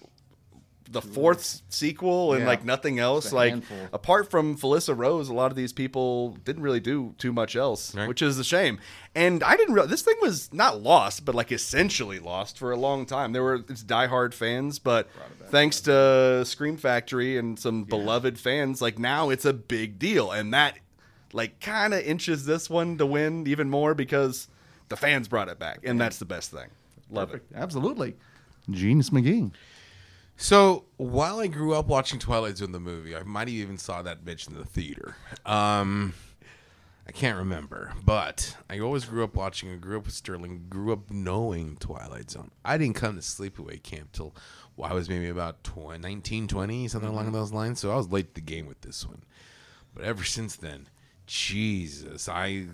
the 0.92 1.02
fourth 1.02 1.62
sequel 1.70 2.32
and 2.34 2.42
Yeah. 2.42 2.46
like 2.48 2.64
nothing 2.64 2.98
else. 2.98 3.32
Like 3.32 3.50
handful. 3.52 3.76
apart 3.92 4.30
from 4.30 4.56
Felissa 4.56 4.96
Rose, 4.96 5.28
a 5.28 5.34
lot 5.34 5.50
of 5.50 5.56
these 5.56 5.72
people 5.72 6.36
didn't 6.44 6.62
really 6.62 6.80
do 6.80 7.14
too 7.18 7.32
much 7.32 7.56
else, 7.56 7.94
Right. 7.94 8.06
which 8.06 8.22
is 8.22 8.38
a 8.38 8.44
shame. 8.44 8.78
And 9.14 9.42
I 9.42 9.56
didn't 9.56 9.74
realize 9.74 9.90
this 9.90 10.02
thing 10.02 10.16
was 10.20 10.52
not 10.52 10.80
lost, 10.82 11.24
but 11.24 11.34
like 11.34 11.50
essentially 11.50 12.18
lost 12.18 12.58
for 12.58 12.70
a 12.72 12.76
long 12.76 13.06
time. 13.06 13.32
There 13.32 13.42
were 13.42 13.56
its 13.68 13.82
diehard 13.82 14.34
fans, 14.34 14.78
but 14.78 15.08
thanks 15.50 15.80
to 15.82 16.44
Scream 16.44 16.76
Factory 16.76 17.36
and 17.36 17.58
some 17.58 17.84
beloved 17.84 18.38
fans, 18.38 18.80
like 18.82 18.98
now 18.98 19.30
it's 19.30 19.44
a 19.44 19.52
big 19.52 19.98
deal, 19.98 20.30
and 20.30 20.52
that 20.54 20.78
like 21.32 21.58
kind 21.60 21.94
of 21.94 22.00
inches 22.02 22.44
this 22.44 22.68
one 22.68 22.98
to 22.98 23.06
win 23.06 23.46
even 23.48 23.70
more 23.70 23.94
because 23.94 24.48
the 24.90 24.96
fans 24.96 25.26
brought 25.28 25.48
it 25.48 25.58
back, 25.58 25.80
and 25.84 25.98
that's 25.98 26.18
the 26.18 26.26
best 26.26 26.50
thing. 26.50 26.68
Love 27.10 27.32
it. 27.34 27.42
Absolutely. 27.54 28.14
Genius 28.70 29.10
McGee. 29.10 29.50
So 30.42 30.86
while 30.96 31.38
I 31.38 31.46
grew 31.46 31.72
up 31.72 31.86
watching 31.86 32.18
Twilight 32.18 32.56
Zone 32.56 32.72
the 32.72 32.80
movie, 32.80 33.14
I 33.14 33.22
might 33.22 33.46
have 33.46 33.50
even 33.50 33.78
saw 33.78 34.02
that 34.02 34.24
bitch 34.24 34.48
in 34.48 34.58
the 34.58 34.64
theater. 34.64 35.14
Um, 35.46 36.14
I 37.06 37.12
can't 37.12 37.38
remember, 37.38 37.92
but 38.04 38.56
I 38.68 38.80
always 38.80 39.04
grew 39.04 39.22
up 39.22 39.36
watching. 39.36 39.70
I 39.70 39.76
grew 39.76 39.98
up 39.98 40.06
with 40.06 40.20
Serling. 40.20 40.68
Grew 40.68 40.92
up 40.92 41.12
knowing 41.12 41.76
Twilight 41.76 42.32
Zone. 42.32 42.50
I 42.64 42.76
didn't 42.76 42.96
come 42.96 43.14
to 43.14 43.22
Sleepaway 43.22 43.84
Camp 43.84 44.10
till 44.10 44.34
well, 44.76 44.90
I 44.90 44.94
was 44.94 45.08
maybe 45.08 45.28
about 45.28 45.62
20, 45.62 46.00
19, 46.00 46.48
20, 46.48 46.88
something 46.88 47.08
along 47.08 47.30
those 47.30 47.52
lines. 47.52 47.78
So 47.78 47.92
I 47.92 47.94
was 47.94 48.10
late 48.10 48.34
to 48.34 48.34
the 48.34 48.40
game 48.40 48.66
with 48.66 48.80
this 48.80 49.06
one. 49.06 49.22
But 49.94 50.02
ever 50.02 50.24
since 50.24 50.56
then, 50.56 50.88
Jesus, 51.24 52.28
I 52.28 52.66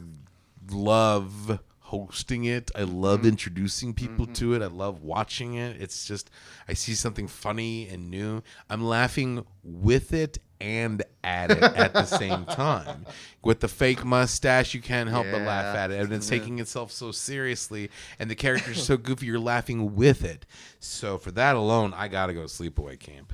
love 0.70 1.61
hosting 1.89 2.44
it. 2.44 2.70
I 2.74 2.82
love 2.82 3.20
mm-hmm. 3.20 3.28
introducing 3.28 3.94
people 3.94 4.27
to 4.27 4.51
mm-hmm. 4.51 4.62
it. 4.62 4.65
I 4.65 4.69
love 4.69 5.02
watching 5.02 5.55
it. 5.55 5.81
It's 5.81 6.06
just 6.06 6.31
I 6.69 6.74
see 6.74 6.94
something 6.94 7.27
funny 7.27 7.89
and 7.89 8.10
new. 8.10 8.43
I'm 8.69 8.85
laughing 8.85 9.47
with 9.65 10.12
it 10.12 10.36
and 10.60 11.02
at 11.24 11.51
it 11.51 11.62
at 11.62 11.94
the 11.94 12.05
same 12.05 12.44
time. 12.51 13.06
With 13.43 13.60
the 13.60 13.69
fake 13.69 14.05
mustache, 14.05 14.74
you 14.74 14.82
can't 14.82 15.09
help 15.09 15.28
but 15.31 15.40
laugh 15.40 15.74
at 15.74 15.90
it. 15.90 16.01
And 16.01 16.12
it's 16.12 16.28
taking 16.28 16.59
itself 16.59 16.93
so 16.93 17.10
seriously 17.10 17.89
and 18.19 18.31
the 18.31 18.35
characters 18.35 18.77
are 18.77 18.81
so 18.82 18.97
goofy 18.98 19.24
you're 19.24 19.39
laughing 19.39 19.94
with 19.94 20.23
it. 20.24 20.44
So 20.81 21.16
for 21.16 21.31
that 21.31 21.56
alone, 21.56 21.94
I 21.97 22.09
got 22.09 22.27
to 22.27 22.35
go 22.35 22.43
sleepaway 22.43 23.01
camp. 23.01 23.32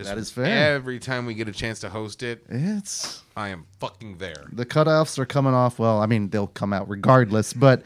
Just 0.00 0.10
That 0.10 0.18
is 0.18 0.30
fair. 0.30 0.74
Every 0.74 0.98
time 0.98 1.26
we 1.26 1.34
get 1.34 1.48
a 1.48 1.52
chance 1.52 1.78
to 1.80 1.88
host 1.90 2.22
it, 2.22 2.44
It's 2.48 3.22
I 3.36 3.48
am 3.48 3.66
fucking 3.78 4.18
there. 4.18 4.46
the 4.52 4.64
cutoffs 4.66 5.18
are 5.18 5.26
coming 5.26 5.54
off. 5.54 5.78
Well, 5.78 6.00
I 6.00 6.06
mean, 6.06 6.30
they'll 6.30 6.46
come 6.46 6.72
out 6.72 6.88
regardless, 6.88 7.52
but 7.52 7.82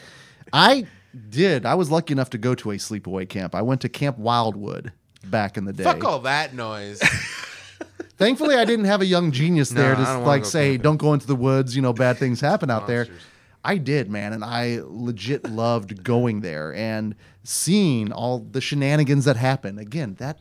I 0.52 0.86
did. 1.30 1.66
I 1.66 1.74
was 1.74 1.90
lucky 1.90 2.12
enough 2.12 2.30
to 2.30 2.38
go 2.38 2.54
to 2.54 2.70
a 2.72 2.76
sleepaway 2.76 3.28
camp. 3.28 3.54
I 3.54 3.62
went 3.62 3.80
to 3.82 3.88
Camp 3.88 4.18
Wildwood 4.18 4.92
back 5.24 5.56
in 5.56 5.64
the 5.64 5.72
day. 5.72 5.84
Fuck 5.84 6.04
all 6.04 6.20
that 6.20 6.54
noise. 6.54 7.00
Thankfully, 8.16 8.54
I 8.54 8.64
didn't 8.64 8.84
have 8.84 9.00
a 9.00 9.06
young 9.06 9.32
genius 9.32 9.72
No, 9.72 9.80
there 9.82 9.92
I 9.92 9.96
to 9.96 10.02
don't 10.04 10.14
wanna 10.18 10.26
like 10.26 10.42
go 10.42 10.48
say, 10.48 10.64
camping. 10.72 10.82
"Don't 10.82 10.96
go 10.98 11.12
into 11.14 11.26
the 11.26 11.34
woods." 11.36 11.74
You 11.74 11.82
know, 11.82 11.92
bad 11.92 12.16
things 12.18 12.40
happen 12.40 12.70
out 12.70 12.86
there. 12.86 13.04
Monsters. 13.06 13.22
I 13.66 13.78
did, 13.78 14.10
man, 14.10 14.32
and 14.34 14.44
I 14.44 14.80
legit 14.84 15.48
loved 15.50 16.04
going 16.04 16.42
there 16.42 16.74
and 16.74 17.14
seeing 17.44 18.12
all 18.12 18.38
the 18.38 18.60
shenanigans 18.60 19.24
that 19.24 19.36
happen. 19.36 19.78
Again, 19.78 20.14
that 20.18 20.38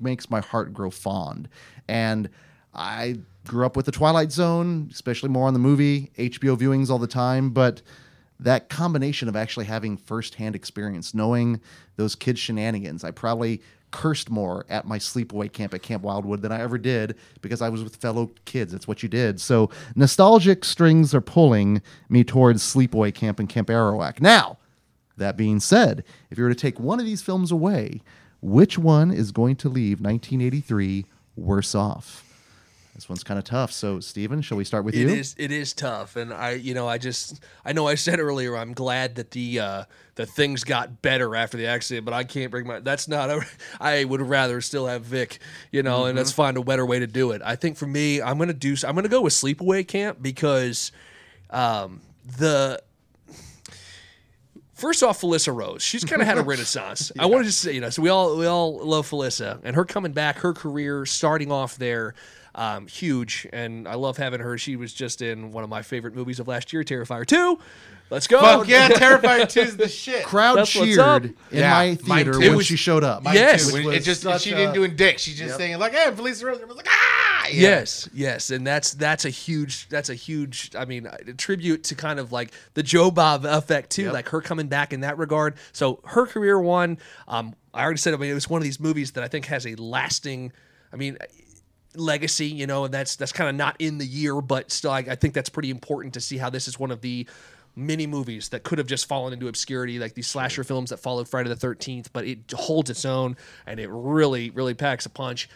makes 0.00 0.30
my 0.30 0.40
heart 0.40 0.72
grow 0.72 0.90
fond. 0.90 1.48
And 1.88 2.28
I 2.74 3.18
grew 3.46 3.66
up 3.66 3.76
with 3.76 3.86
the 3.86 3.92
Twilight 3.92 4.30
Zone, 4.30 4.88
especially 4.92 5.28
more 5.28 5.46
on 5.46 5.54
the 5.54 5.60
movie, 5.60 6.10
HBO 6.18 6.56
viewings 6.56 6.90
all 6.90 6.98
the 6.98 7.06
time, 7.06 7.50
but 7.50 7.82
that 8.40 8.68
combination 8.68 9.28
of 9.28 9.34
actually 9.34 9.64
having 9.64 9.96
firsthand 9.96 10.54
experience, 10.54 11.14
knowing 11.14 11.60
those 11.96 12.14
kids' 12.14 12.38
shenanigans, 12.38 13.02
I 13.02 13.10
probably 13.10 13.60
cursed 13.90 14.30
more 14.30 14.66
at 14.68 14.86
my 14.86 14.98
sleepaway 14.98 15.50
camp 15.50 15.74
at 15.74 15.82
Camp 15.82 16.02
Wildwood 16.02 16.42
than 16.42 16.52
I 16.52 16.60
ever 16.60 16.78
did 16.78 17.16
because 17.40 17.62
I 17.62 17.68
was 17.68 17.82
with 17.82 17.96
fellow 17.96 18.30
kids. 18.44 18.72
That's 18.72 18.86
what 18.86 19.02
you 19.02 19.08
did. 19.08 19.40
So 19.40 19.70
nostalgic 19.96 20.64
strings 20.64 21.14
are 21.14 21.20
pulling 21.20 21.82
me 22.08 22.22
towards 22.22 22.62
sleepaway 22.62 23.14
camp 23.14 23.40
and 23.40 23.48
Camp 23.48 23.68
Arawak. 23.68 24.20
Now, 24.20 24.58
that 25.16 25.36
being 25.36 25.58
said, 25.58 26.04
if 26.30 26.38
you 26.38 26.44
were 26.44 26.50
to 26.50 26.54
take 26.54 26.78
one 26.78 27.00
of 27.00 27.06
these 27.06 27.22
films 27.22 27.50
away, 27.50 28.02
which 28.40 28.78
one 28.78 29.10
is 29.10 29.32
going 29.32 29.56
to 29.56 29.68
leave 29.68 30.00
1983 30.00 31.04
worse 31.36 31.74
off? 31.74 32.24
This 32.94 33.08
one's 33.08 33.22
kind 33.22 33.38
of 33.38 33.44
tough. 33.44 33.70
So, 33.70 34.00
Steven, 34.00 34.42
shall 34.42 34.56
we 34.58 34.64
start 34.64 34.84
with 34.84 34.96
It 34.96 35.02
you? 35.02 35.08
is 35.08 35.36
it 35.38 35.52
is 35.52 35.72
tough, 35.72 36.16
and 36.16 36.34
I 36.34 36.54
you 36.54 36.74
know 36.74 36.88
I 36.88 36.98
just 36.98 37.40
I 37.64 37.72
know 37.72 37.86
I 37.86 37.94
said 37.94 38.18
earlier 38.18 38.56
I'm 38.56 38.72
glad 38.72 39.14
that 39.14 39.30
the 39.30 39.60
uh, 39.60 39.84
the 40.16 40.26
things 40.26 40.64
got 40.64 41.00
better 41.00 41.36
after 41.36 41.56
the 41.56 41.66
accident, 41.68 42.04
but 42.04 42.12
I 42.12 42.24
can't 42.24 42.50
bring 42.50 42.66
my 42.66 42.80
that's 42.80 43.06
not 43.06 43.30
a, 43.30 43.46
I 43.80 44.02
would 44.02 44.20
rather 44.20 44.60
still 44.60 44.88
have 44.88 45.02
Vic, 45.02 45.38
you 45.70 45.84
know, 45.84 46.06
and 46.06 46.16
let's 46.18 46.32
find 46.32 46.56
a 46.56 46.62
better 46.64 46.84
way 46.84 46.98
to 46.98 47.06
do 47.06 47.30
it. 47.30 47.40
I 47.44 47.54
think 47.54 47.76
for 47.76 47.86
me, 47.86 48.20
I'm 48.20 48.36
gonna 48.36 48.52
do 48.52 48.74
I'm 48.84 48.96
gonna 48.96 49.08
go 49.08 49.20
with 49.20 49.32
Sleepaway 49.32 49.86
Camp 49.86 50.20
because 50.20 50.90
um, 51.50 52.00
the 52.36 52.82
First 54.78 55.02
off, 55.02 55.20
Felissa 55.20 55.54
Rose. 55.54 55.82
She's 55.82 56.04
kind 56.04 56.22
of 56.22 56.28
had 56.28 56.38
a 56.38 56.42
renaissance. 56.44 57.10
I 57.18 57.26
wanted 57.26 57.44
to 57.44 57.48
just 57.50 57.60
say, 57.60 57.72
you 57.72 57.80
know, 57.80 57.90
so 57.90 58.00
we 58.00 58.08
all 58.08 58.36
we 58.36 58.46
all 58.46 58.78
love 58.78 59.10
Felissa 59.10 59.58
and 59.64 59.74
her 59.76 59.84
coming 59.84 60.12
back, 60.12 60.38
her 60.38 60.52
career 60.54 61.04
starting 61.04 61.50
off 61.50 61.76
there, 61.76 62.14
um, 62.54 62.86
huge. 62.86 63.46
And 63.52 63.88
I 63.88 63.94
love 63.94 64.16
having 64.16 64.40
her. 64.40 64.56
She 64.56 64.76
was 64.76 64.92
just 64.94 65.20
in 65.20 65.50
one 65.52 65.64
of 65.64 65.70
my 65.70 65.82
favorite 65.82 66.14
movies 66.14 66.38
of 66.40 66.46
last 66.48 66.72
year, 66.72 66.84
Terrifier 66.84 67.26
Two. 67.26 67.58
Let's 68.10 68.26
go. 68.26 68.40
Fuck 68.40 68.68
yeah, 68.68 68.88
Terrifier 68.88 69.46
2 69.46 69.60
is 69.60 69.76
the 69.76 69.86
shit. 69.86 70.24
Crowd 70.24 70.56
That's 70.56 70.70
cheered 70.70 71.24
in 71.26 71.34
Yeah, 71.50 71.72
my 71.72 71.94
theater 72.24 72.38
when 72.38 72.56
was- 72.56 72.64
she 72.64 72.76
showed 72.76 73.04
up. 73.04 73.22
Mine 73.22 73.34
Yes. 73.34 73.70
too. 73.70 73.90
It 73.90 74.00
just 74.00 74.22
she 74.40 74.52
a- 74.52 74.56
didn't 74.56 74.72
do 74.72 74.80
doing 74.80 74.96
dick. 74.96 75.18
She's 75.18 75.36
just 75.36 75.58
saying 75.58 75.78
like, 75.78 75.92
"Hey, 75.92 76.10
Felissa 76.12 76.44
Rose." 76.44 76.58
I 76.62 76.64
was 76.64 76.76
like, 76.76 76.86
"Ah!" 76.88 77.17
Yes, 77.52 78.08
yes, 78.12 78.50
and 78.50 78.66
that's 78.66 78.92
that's 78.92 79.24
a 79.24 79.30
huge 79.30 79.88
that's 79.88 80.08
a 80.10 80.14
huge 80.14 80.74
I 80.76 80.84
mean 80.84 81.06
a 81.06 81.32
tribute 81.34 81.84
to 81.84 81.94
kind 81.94 82.18
of 82.18 82.32
like 82.32 82.52
the 82.74 82.82
Joe 82.82 83.10
Bob 83.10 83.44
effect 83.44 83.90
too, 83.90 84.10
like 84.10 84.28
her 84.30 84.40
coming 84.40 84.68
back 84.68 84.92
in 84.92 85.00
that 85.00 85.18
regard. 85.18 85.54
So 85.72 86.00
her 86.04 86.26
career 86.26 86.60
one, 86.60 86.98
um, 87.26 87.54
I 87.74 87.82
already 87.82 87.98
said 87.98 88.14
I 88.14 88.16
mean 88.16 88.30
it 88.30 88.34
was 88.34 88.48
one 88.48 88.60
of 88.60 88.64
these 88.64 88.80
movies 88.80 89.12
that 89.12 89.24
I 89.24 89.28
think 89.28 89.46
has 89.46 89.66
a 89.66 89.74
lasting, 89.76 90.52
I 90.92 90.96
mean 90.96 91.18
legacy, 91.94 92.46
you 92.46 92.66
know, 92.66 92.84
and 92.84 92.94
that's 92.94 93.16
that's 93.16 93.32
kind 93.32 93.48
of 93.50 93.56
not 93.56 93.76
in 93.78 93.98
the 93.98 94.06
year, 94.06 94.40
but 94.40 94.70
still 94.70 94.90
I, 94.90 94.98
I 95.00 95.14
think 95.14 95.34
that's 95.34 95.48
pretty 95.48 95.70
important 95.70 96.14
to 96.14 96.20
see 96.20 96.38
how 96.38 96.50
this 96.50 96.68
is 96.68 96.78
one 96.78 96.90
of 96.90 97.00
the 97.00 97.26
many 97.76 98.06
movies 98.06 98.48
that 98.48 98.64
could 98.64 98.78
have 98.78 98.86
just 98.88 99.06
fallen 99.06 99.32
into 99.32 99.48
obscurity, 99.48 99.98
like 99.98 100.14
these 100.14 100.26
slasher 100.26 100.64
films 100.64 100.90
that 100.90 100.98
followed 100.98 101.28
Friday 101.28 101.48
the 101.48 101.56
Thirteenth, 101.56 102.12
but 102.12 102.26
it 102.26 102.38
holds 102.52 102.90
its 102.90 103.04
own 103.04 103.36
and 103.66 103.78
it 103.78 103.88
really, 103.90 104.50
really 104.50 104.74
packs 104.74 105.06
a 105.06 105.10
punch. 105.10 105.48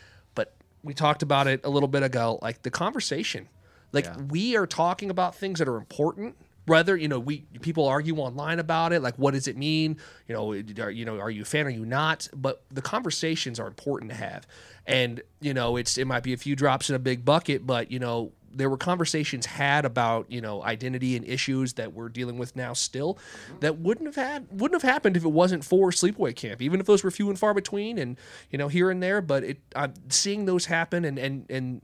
We 0.82 0.94
talked 0.94 1.22
about 1.22 1.46
it 1.46 1.60
a 1.64 1.70
little 1.70 1.88
bit 1.88 2.02
ago, 2.02 2.38
like 2.42 2.62
the 2.62 2.70
conversation. 2.70 3.48
Like 3.92 4.06
we 4.30 4.56
are 4.56 4.66
talking 4.66 5.10
about 5.10 5.34
things 5.34 5.58
that 5.58 5.68
are 5.68 5.76
important. 5.76 6.36
Whether 6.66 6.96
you 6.96 7.08
know, 7.08 7.18
we 7.18 7.44
people 7.60 7.88
argue 7.88 8.16
online 8.18 8.60
about 8.60 8.92
it. 8.92 9.02
Like, 9.02 9.16
what 9.16 9.34
does 9.34 9.48
it 9.48 9.56
mean? 9.56 9.96
You 10.28 10.34
know, 10.34 10.52
are, 10.84 10.90
you 10.90 11.04
know, 11.04 11.18
are 11.18 11.30
you 11.30 11.42
a 11.42 11.44
fan? 11.44 11.66
Are 11.66 11.70
you 11.70 11.84
not? 11.84 12.28
But 12.34 12.62
the 12.70 12.82
conversations 12.82 13.58
are 13.58 13.66
important 13.66 14.12
to 14.12 14.16
have. 14.16 14.46
And 14.86 15.22
you 15.40 15.54
know, 15.54 15.76
it's 15.76 15.98
it 15.98 16.06
might 16.06 16.22
be 16.22 16.32
a 16.32 16.36
few 16.36 16.54
drops 16.54 16.88
in 16.88 16.94
a 16.94 17.00
big 17.00 17.24
bucket, 17.24 17.66
but 17.66 17.90
you 17.90 17.98
know, 17.98 18.32
there 18.54 18.68
were 18.68 18.76
conversations 18.76 19.46
had 19.46 19.84
about 19.84 20.30
you 20.30 20.40
know 20.40 20.62
identity 20.62 21.16
and 21.16 21.26
issues 21.26 21.74
that 21.74 21.92
we're 21.92 22.08
dealing 22.08 22.38
with 22.38 22.54
now 22.56 22.72
still 22.72 23.18
that 23.60 23.78
wouldn't 23.78 24.06
have 24.06 24.16
had 24.16 24.46
wouldn't 24.50 24.80
have 24.80 24.90
happened 24.90 25.16
if 25.16 25.24
it 25.24 25.32
wasn't 25.32 25.64
for 25.64 25.90
sleepaway 25.90 26.34
camp 26.34 26.60
even 26.60 26.80
if 26.80 26.86
those 26.86 27.02
were 27.02 27.10
few 27.10 27.28
and 27.28 27.38
far 27.38 27.54
between 27.54 27.98
and 27.98 28.18
you 28.50 28.58
know 28.58 28.68
here 28.68 28.90
and 28.90 29.02
there. 29.02 29.20
But 29.20 29.44
it 29.44 29.58
i'm 29.74 29.94
seeing 30.08 30.44
those 30.44 30.66
happen 30.66 31.04
and 31.04 31.18
and 31.18 31.46
and 31.50 31.82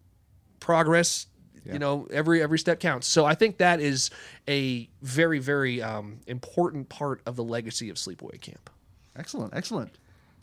progress 0.61 1.27
you 1.65 1.79
know 1.79 2.07
every 2.11 2.43
every 2.43 2.59
step 2.59 2.81
counts. 2.81 3.07
So 3.07 3.25
i 3.25 3.35
think 3.35 3.59
that 3.59 3.81
is 3.81 4.11
a 4.49 4.89
very 5.03 5.39
very 5.39 5.83
um, 5.83 6.21
important 6.27 6.89
part 6.89 7.21
of 7.27 7.37
the 7.37 7.45
legacy 7.45 7.91
of 7.91 7.97
sleepaway 7.97 8.41
camp. 8.41 8.71
Excellent, 9.17 9.55
excellent. 9.55 9.99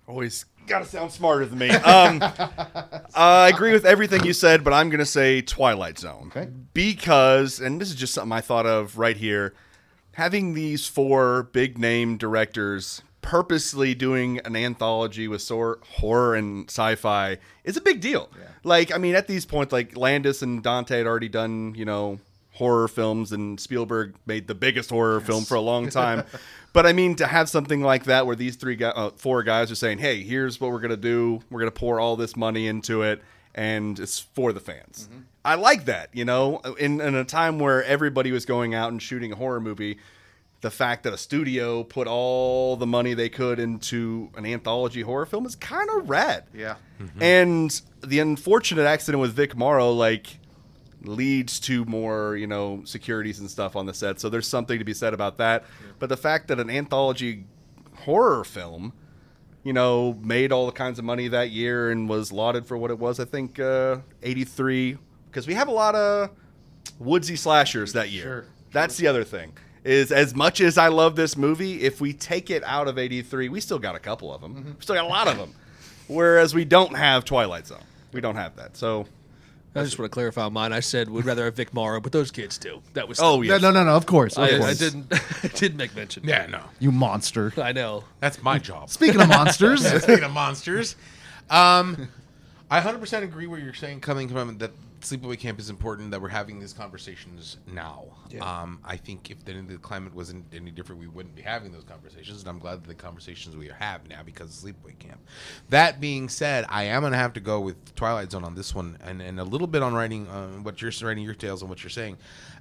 Always 0.08 0.46
gotta 0.68 0.86
sound 0.86 1.12
smarter 1.12 1.46
than 1.46 1.58
me. 1.60 1.70
Um, 1.70 2.20
I 3.16 3.50
agree 3.54 3.72
with 3.74 3.86
everything 3.86 4.24
you 4.26 4.34
said, 4.34 4.64
but 4.64 4.74
I'm 4.74 4.90
gonna 4.90 5.06
say 5.06 5.42
Twilight 5.42 5.98
Zone 6.00 6.32
Okay. 6.36 6.50
because, 6.74 7.60
and 7.60 7.80
this 7.82 7.90
is 7.90 7.96
just 7.96 8.14
something 8.14 8.32
I 8.32 8.42
thought 8.42 8.66
of 8.66 8.98
right 8.98 9.18
here. 9.18 9.54
Having 10.14 10.54
these 10.54 10.88
four 10.88 11.44
big 11.52 11.78
name 11.78 12.18
directors 12.18 13.02
purposely 13.22 13.96
doing 13.96 14.40
an 14.46 14.56
anthology 14.56 15.28
with 15.28 15.42
sor- 15.42 15.80
horror 15.98 16.36
and 16.36 16.70
sci-fi 16.70 17.38
is 17.64 17.76
a 17.76 17.82
big 17.82 18.00
deal. 18.00 18.30
Like, 18.64 18.94
I 18.94 19.00
mean, 19.00 19.16
at 19.16 19.28
these 19.28 19.46
points, 19.48 19.74
like 19.74 19.98
Landis 19.98 20.44
and 20.44 20.62
Dante 20.62 21.00
had 21.00 21.08
already 21.08 21.28
done, 21.30 21.74
you 21.76 21.86
know, 21.86 22.20
horror 22.52 22.88
films, 22.88 23.32
and 23.32 23.60
Spielberg 23.60 24.14
made 24.28 24.48
the 24.48 24.56
biggest 24.56 24.90
horror 24.92 25.20
film 25.20 25.44
for 25.44 25.56
a 25.56 25.60
long 25.62 25.90
time. 25.90 26.24
but 26.76 26.86
I 26.86 26.94
mean, 26.94 27.16
to 27.16 27.26
have 27.26 27.50
something 27.50 27.82
like 27.82 28.04
that, 28.04 28.28
where 28.28 28.36
these 28.36 28.58
three, 28.58 28.76
guys, 28.76 28.94
uh, 28.96 29.10
four 29.16 29.42
guys 29.44 29.72
are 29.72 29.76
saying, 29.76 29.98
"Hey, 30.00 30.22
here's 30.22 30.60
what 30.60 30.72
we're 30.72 30.82
gonna 30.82 30.98
do. 30.98 31.40
We're 31.50 31.60
gonna 31.62 31.72
pour 31.72 32.00
all 32.02 32.18
this 32.18 32.36
money 32.36 32.68
into 32.68 33.02
it, 33.02 33.22
and 33.56 33.98
it's 33.98 34.20
for 34.20 34.52
the 34.52 34.60
fans." 34.60 35.10
I 35.46 35.56
like 35.56 35.86
that. 35.86 36.10
You 36.14 36.26
know, 36.26 36.60
in 36.78 37.00
in 37.00 37.16
a 37.16 37.24
time 37.24 37.60
where 37.60 37.82
everybody 37.86 38.32
was 38.32 38.46
going 38.46 38.76
out 38.76 38.92
and 38.92 39.02
shooting 39.02 39.32
a 39.32 39.36
horror 39.36 39.62
movie. 39.62 39.98
The 40.62 40.72
fact 40.72 41.04
that 41.04 41.14
a 41.14 41.18
studio 41.18 41.84
put 41.84 42.08
all 42.08 42.76
the 42.76 42.88
money 42.88 43.14
they 43.14 43.30
could 43.30 43.60
into 43.60 44.32
an 44.36 44.46
anthology 44.48 45.02
horror 45.02 45.28
film 45.28 45.46
is 45.46 45.56
kind 45.56 45.88
of 45.92 46.10
rad. 46.10 46.46
Yeah. 46.56 46.76
And 47.22 47.80
the 48.04 48.18
unfortunate 48.20 48.86
accident 48.86 49.22
with 49.22 49.34
Vic 49.34 49.56
Morrow, 49.56 49.92
like, 49.92 50.40
leads 51.08 51.60
to 51.62 51.86
more, 51.86 52.36
you 52.36 52.48
know, 52.48 52.82
securities 52.86 53.40
and 53.40 53.50
stuff 53.50 53.76
on 53.76 53.86
the 53.86 53.94
set. 53.94 54.20
So 54.20 54.30
there's 54.30 54.48
something 54.48 54.80
to 54.80 54.86
be 54.86 54.94
said 54.94 55.14
about 55.14 55.38
that. 55.38 55.64
But 56.00 56.10
the 56.10 56.18
fact 56.18 56.48
that 56.50 56.60
an 56.60 56.70
anthology 56.70 57.46
horror 58.00 58.44
film, 58.44 58.94
you 59.64 59.74
know, 59.74 60.14
made 60.22 60.52
all 60.52 60.66
the 60.66 60.72
kinds 60.72 61.00
of 61.00 61.06
money 61.06 61.28
that 61.28 61.50
year 61.50 61.90
and 61.92 62.08
was 62.08 62.32
lauded 62.32 62.68
for 62.68 62.78
what 62.78 62.92
it 62.92 63.00
was, 63.00 63.20
I 63.20 63.26
think, 63.26 63.60
uh, 63.60 63.98
83, 64.22 64.98
because 65.28 65.48
we 65.48 65.54
have 65.56 65.68
a 65.68 65.72
lot 65.72 65.96
of 65.96 66.30
woodsy 67.00 67.36
slashers 67.36 67.94
that 67.94 68.10
year. 68.10 68.24
Sure. 68.24 68.46
That's 68.72 68.98
the 68.98 69.08
other 69.08 69.24
thing. 69.24 69.54
Is 69.84 70.12
as 70.12 70.34
much 70.36 70.62
as 70.62 70.78
I 70.78 70.88
love 70.88 71.16
this 71.16 71.38
movie, 71.38 71.82
if 71.84 72.02
we 72.02 72.12
take 72.12 72.50
it 72.50 72.64
out 72.64 72.88
of 72.88 72.98
83, 72.98 73.50
we 73.50 73.60
still 73.60 73.78
got 73.78 73.96
a 73.96 74.00
couple 74.00 74.34
of 74.34 74.42
them. 74.42 74.76
We 74.78 74.82
still 74.82 74.96
got 74.96 75.06
a 75.06 75.08
lot 75.08 75.28
of 75.28 75.38
them. 75.38 75.54
Whereas 76.08 76.54
we 76.56 76.66
don't 76.66 76.96
have 76.96 77.24
Twilight 77.24 77.68
Zone. 77.68 77.84
We 78.12 78.22
don't 78.22 78.36
have 78.36 78.56
that. 78.56 78.78
So, 78.78 79.06
i 79.76 79.84
just 79.84 80.00
want 80.00 80.10
to 80.10 80.14
clarify 80.14 80.48
mine 80.50 80.72
i 80.74 80.80
said 80.80 81.10
we'd 81.10 81.26
rather 81.26 81.46
have 81.46 81.56
vic 81.56 81.74
morrow 81.74 82.00
but 82.00 82.12
those 82.12 82.32
kids 82.32 82.58
too 82.58 82.82
that 82.94 83.08
was 83.08 83.20
oh, 83.20 83.38
No, 83.38 83.42
yeah. 83.42 83.58
no, 83.58 83.72
no, 83.72 83.84
no. 83.84 83.92
Of 83.96 84.06
course. 84.06 84.38
Of 84.38 84.44
I, 84.44 84.56
I 84.56 84.58
course. 84.60 84.78
didn't 84.80 85.06
I 85.44 85.48
didn't 85.50 85.78
make 85.78 85.96
mention 85.96 86.24
Yeah, 86.26 86.46
no. 86.48 86.62
You 86.80 86.92
monster. 86.92 87.54
i 87.58 87.72
know 87.72 88.04
That's 88.20 88.42
my 88.42 88.58
job. 88.60 88.90
Speaking 88.90 89.22
of 89.22 89.28
monsters, 89.30 89.86
Speaking 90.04 90.24
of 90.24 90.32
monsters, 90.32 90.96
um, 91.50 92.08
I 92.72 92.82
100% 92.82 93.22
agree 93.24 93.46
what 93.48 93.62
you're 93.62 93.74
saying. 93.76 94.00
Coming 94.02 94.28
from 94.30 94.58
that, 94.58 94.72
sleepaway 95.06 95.40
camp 95.40 95.60
is 95.60 95.70
important. 95.70 96.12
That 96.12 96.22
we're 96.22 96.30
having 96.30 96.60
these 96.60 96.74
conversations 96.74 97.58
now. 97.68 98.06
Um, 98.42 98.80
I 98.84 98.98
think 98.98 99.32
if 99.32 99.46
the, 99.46 99.54
the 99.62 99.78
climate 99.78 100.14
wasn't 100.14 100.46
any 100.54 100.72
different, 100.72 101.00
we 101.00 101.08
wouldn't 101.08 101.36
be 101.36 101.42
having 101.42 101.72
those 101.72 101.84
conversations. 101.84 102.42
And 102.42 102.50
I'm 102.50 102.60
glad 102.60 102.84
that 102.84 102.88
the 102.88 102.96
conversations 102.96 103.56
we 103.56 103.70
have 103.80 104.08
now 104.10 104.24
because 104.24 104.64
of 104.64 104.70
sleepaway 104.70 104.98
camp. 105.00 105.20
That 105.70 106.02
being 106.02 106.30
said, 106.30 106.66
I 106.70 106.84
am 106.86 107.04
gonna 107.04 107.18
have 107.18 107.34
to 107.34 107.40
go 107.40 107.60
with 107.60 107.96
Twilight 107.96 108.32
Zone 108.32 108.44
on 108.44 108.56
this 108.56 108.74
one, 108.74 108.98
and, 109.04 109.22
and 109.22 109.40
a 109.40 109.44
little 109.44 109.68
bit 109.68 109.84
on 109.84 109.94
writing 109.94 110.28
uh, 110.28 110.48
what 110.64 110.82
you're 110.82 110.92
writing 111.04 111.24
your 111.24 111.36
tales 111.36 111.62
and 111.62 111.70
what 111.70 111.84
you're 111.84 111.90
saying. 111.90 112.18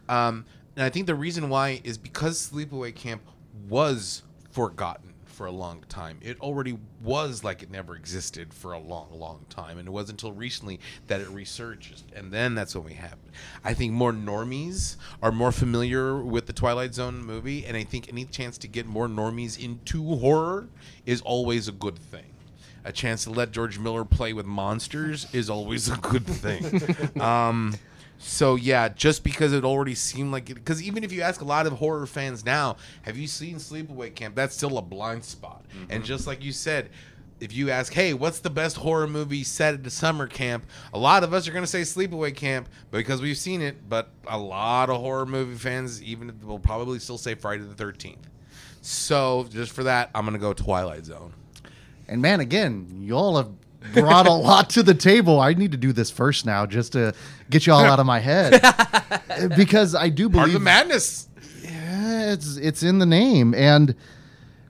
Um, 0.08 0.44
and 0.76 0.84
I 0.84 0.90
think 0.90 1.06
the 1.06 1.14
reason 1.14 1.48
why 1.48 1.80
is 1.84 1.96
because 1.98 2.50
sleepaway 2.50 2.94
camp 2.94 3.22
was 3.68 4.22
forgotten 4.50 5.13
for 5.34 5.46
a 5.46 5.50
long 5.50 5.84
time. 5.88 6.18
It 6.22 6.40
already 6.40 6.78
was 7.02 7.44
like 7.44 7.62
it 7.62 7.70
never 7.70 7.96
existed 7.96 8.54
for 8.54 8.72
a 8.72 8.78
long, 8.78 9.08
long 9.12 9.44
time, 9.50 9.78
and 9.78 9.88
it 9.88 9.90
wasn't 9.90 10.22
until 10.22 10.32
recently 10.32 10.80
that 11.08 11.20
it 11.20 11.28
resurged, 11.28 12.04
and 12.14 12.32
then 12.32 12.54
that's 12.54 12.74
when 12.74 12.84
we 12.84 12.94
have 12.94 13.12
it. 13.12 13.32
I 13.64 13.74
think 13.74 13.92
more 13.92 14.12
normies 14.12 14.96
are 15.22 15.32
more 15.32 15.52
familiar 15.52 16.22
with 16.22 16.46
the 16.46 16.52
Twilight 16.52 16.94
Zone 16.94 17.24
movie, 17.24 17.66
and 17.66 17.76
I 17.76 17.84
think 17.84 18.08
any 18.08 18.24
chance 18.24 18.56
to 18.58 18.68
get 18.68 18.86
more 18.86 19.08
normies 19.08 19.62
into 19.62 20.16
horror 20.16 20.68
is 21.04 21.20
always 21.20 21.68
a 21.68 21.72
good 21.72 21.98
thing. 21.98 22.34
A 22.84 22.92
chance 22.92 23.24
to 23.24 23.30
let 23.30 23.50
George 23.50 23.78
Miller 23.78 24.04
play 24.04 24.32
with 24.32 24.46
monsters 24.46 25.26
is 25.32 25.48
always 25.48 25.88
a 25.88 25.96
good 25.96 26.26
thing. 26.26 27.20
um, 27.20 27.74
so 28.18 28.54
yeah, 28.54 28.88
just 28.88 29.22
because 29.24 29.52
it 29.52 29.64
already 29.64 29.94
seemed 29.94 30.32
like 30.32 30.50
it, 30.50 30.54
because 30.54 30.82
even 30.82 31.04
if 31.04 31.12
you 31.12 31.22
ask 31.22 31.40
a 31.40 31.44
lot 31.44 31.66
of 31.66 31.74
horror 31.74 32.06
fans 32.06 32.44
now, 32.44 32.76
have 33.02 33.16
you 33.16 33.26
seen 33.26 33.56
Sleepaway 33.56 34.14
Camp? 34.14 34.34
That's 34.34 34.54
still 34.54 34.78
a 34.78 34.82
blind 34.82 35.24
spot. 35.24 35.64
And 35.72 35.88
mm-hmm. 35.88 36.02
just 36.04 36.26
like 36.26 36.42
you 36.42 36.52
said, 36.52 36.90
if 37.40 37.52
you 37.52 37.70
ask, 37.70 37.92
hey, 37.92 38.14
what's 38.14 38.38
the 38.38 38.50
best 38.50 38.76
horror 38.76 39.06
movie 39.06 39.44
set 39.44 39.74
at 39.74 39.86
a 39.86 39.90
summer 39.90 40.26
camp? 40.26 40.64
A 40.92 40.98
lot 40.98 41.24
of 41.24 41.34
us 41.34 41.46
are 41.48 41.52
going 41.52 41.64
to 41.64 41.70
say 41.70 41.82
Sleepaway 41.82 42.34
Camp 42.34 42.68
because 42.90 43.20
we've 43.20 43.36
seen 43.36 43.60
it, 43.60 43.88
but 43.88 44.08
a 44.26 44.38
lot 44.38 44.88
of 44.88 45.00
horror 45.00 45.26
movie 45.26 45.56
fans 45.56 46.02
even 46.02 46.32
will 46.44 46.58
probably 46.58 46.98
still 46.98 47.18
say 47.18 47.34
Friday 47.34 47.64
the 47.64 47.74
Thirteenth. 47.74 48.30
So 48.80 49.46
just 49.50 49.72
for 49.72 49.82
that, 49.84 50.10
I'm 50.14 50.24
going 50.24 50.34
to 50.34 50.38
go 50.38 50.52
Twilight 50.52 51.04
Zone. 51.04 51.32
and 52.08 52.22
man, 52.22 52.40
again, 52.40 53.02
y'all 53.02 53.36
have 53.36 53.50
brought 53.92 54.26
a 54.26 54.32
lot 54.32 54.70
to 54.70 54.82
the 54.82 54.94
table. 54.94 55.40
I 55.40 55.54
need 55.54 55.72
to 55.72 55.78
do 55.78 55.92
this 55.92 56.10
first 56.10 56.46
now 56.46 56.66
just 56.66 56.92
to 56.92 57.14
get 57.50 57.66
y'all 57.66 57.84
out 57.84 58.00
of 58.00 58.06
my 58.06 58.20
head 58.20 58.60
because 59.56 59.94
I 59.94 60.08
do 60.08 60.28
Part 60.28 60.48
of 60.48 60.52
believe 60.52 60.52
the 60.54 60.60
madness. 60.60 61.28
Yeah, 61.62 62.32
it's 62.32 62.56
it's 62.56 62.82
in 62.82 62.98
the 62.98 63.06
name, 63.06 63.54
and 63.54 63.94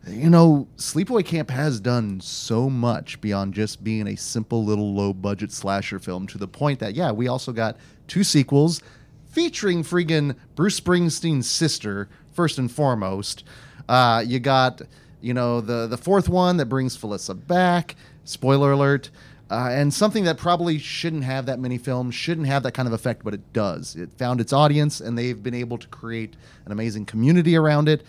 you 0.07 0.29
know, 0.29 0.69
Sleepaway 0.77 1.25
Camp 1.25 1.51
has 1.51 1.81
done 1.81 2.21
so 2.21 2.69
much 2.69 3.21
beyond 3.21 3.55
just 3.55 3.83
being 3.83 4.07
a 4.09 4.17
simple 4.17 4.65
little 4.65 4.95
low 4.95 5.13
budget 5.13 5.51
slasher 5.51 5.99
film 5.99 6.27
to 6.29 6.39
the 6.39 6.49
point 6.49 6.81
that, 6.81 6.95
yeah, 6.95 7.11
we 7.11 7.29
also 7.29 7.53
got 7.53 7.77
two 8.07 8.23
sequels 8.23 8.83
featuring 9.31 9.83
friggin' 9.83 10.37
Bruce 10.55 10.79
Springsteen's 10.79 11.49
sister, 11.49 12.09
first 12.33 12.59
and 12.59 12.71
foremost. 12.71 13.45
Uh, 13.89 14.23
you 14.27 14.41
got, 14.41 14.83
you 15.21 15.33
know, 15.33 15.61
the, 15.61 15.87
the 15.87 15.99
fourth 15.99 16.29
one 16.29 16.59
that 16.59 16.67
brings 16.67 16.97
Felissa 16.97 17.35
back. 17.47 17.97
Spoiler 18.25 18.73
alert. 18.73 19.11
Uh, 19.51 19.69
and 19.71 19.93
something 19.93 20.25
that 20.25 20.39
probably 20.39 20.79
shouldn't 20.79 21.23
have 21.23 21.47
that 21.47 21.61
many 21.61 21.77
films, 21.77 22.15
shouldn't 22.15 22.47
have 22.47 22.63
that 22.63 22.73
kind 22.73 22.89
of 22.89 22.95
effect, 22.95 23.23
but 23.23 23.35
it 23.35 23.53
does. 23.53 23.95
It 23.95 24.11
found 24.15 24.41
its 24.41 24.53
audience, 24.53 25.01
and 25.01 25.19
they've 25.19 25.41
been 25.41 25.55
able 25.55 25.77
to 25.79 25.87
create 25.89 26.35
an 26.65 26.73
amazing 26.73 27.05
community 27.05 27.55
around 27.57 27.89
it 27.89 28.05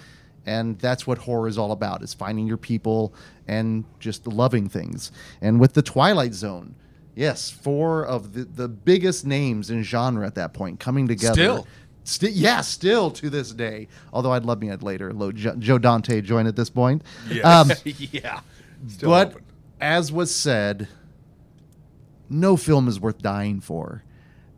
and 0.45 0.77
that's 0.79 1.07
what 1.07 1.17
horror 1.17 1.47
is 1.47 1.57
all 1.57 1.71
about 1.71 2.01
is 2.03 2.13
finding 2.13 2.47
your 2.47 2.57
people 2.57 3.13
and 3.47 3.83
just 3.99 4.27
loving 4.27 4.69
things 4.69 5.11
and 5.41 5.59
with 5.59 5.73
the 5.73 5.81
twilight 5.81 6.33
zone 6.33 6.75
yes 7.15 7.49
four 7.49 8.05
of 8.05 8.33
the, 8.33 8.43
the 8.43 8.67
biggest 8.67 9.25
names 9.25 9.69
in 9.69 9.83
genre 9.83 10.25
at 10.25 10.35
that 10.35 10.53
point 10.53 10.79
coming 10.79 11.07
together 11.07 11.33
Still. 11.33 11.67
Sti- 12.07 12.29
yeah, 12.29 12.61
still 12.61 13.09
to 13.09 13.31
this 13.31 13.51
day. 13.51 13.87
Although 14.13 14.31
I'd 14.31 14.45
love 14.45 14.61
me 14.61 14.69
I'd 14.69 14.83
later. 14.83 15.11
Joe 15.33 15.79
Dante 15.79 16.21
join 16.21 16.45
at 16.45 16.55
this 16.55 16.69
point. 16.69 17.01
Um, 17.43 17.71
yeah. 17.83 18.41
Still 18.87 19.09
but 19.09 19.29
open. 19.29 19.44
As 19.79 20.11
was 20.11 20.33
said, 20.33 20.87
no 22.29 22.57
film 22.57 22.87
is 22.87 22.99
worth 22.99 23.21
dying 23.21 23.59
for. 23.59 24.03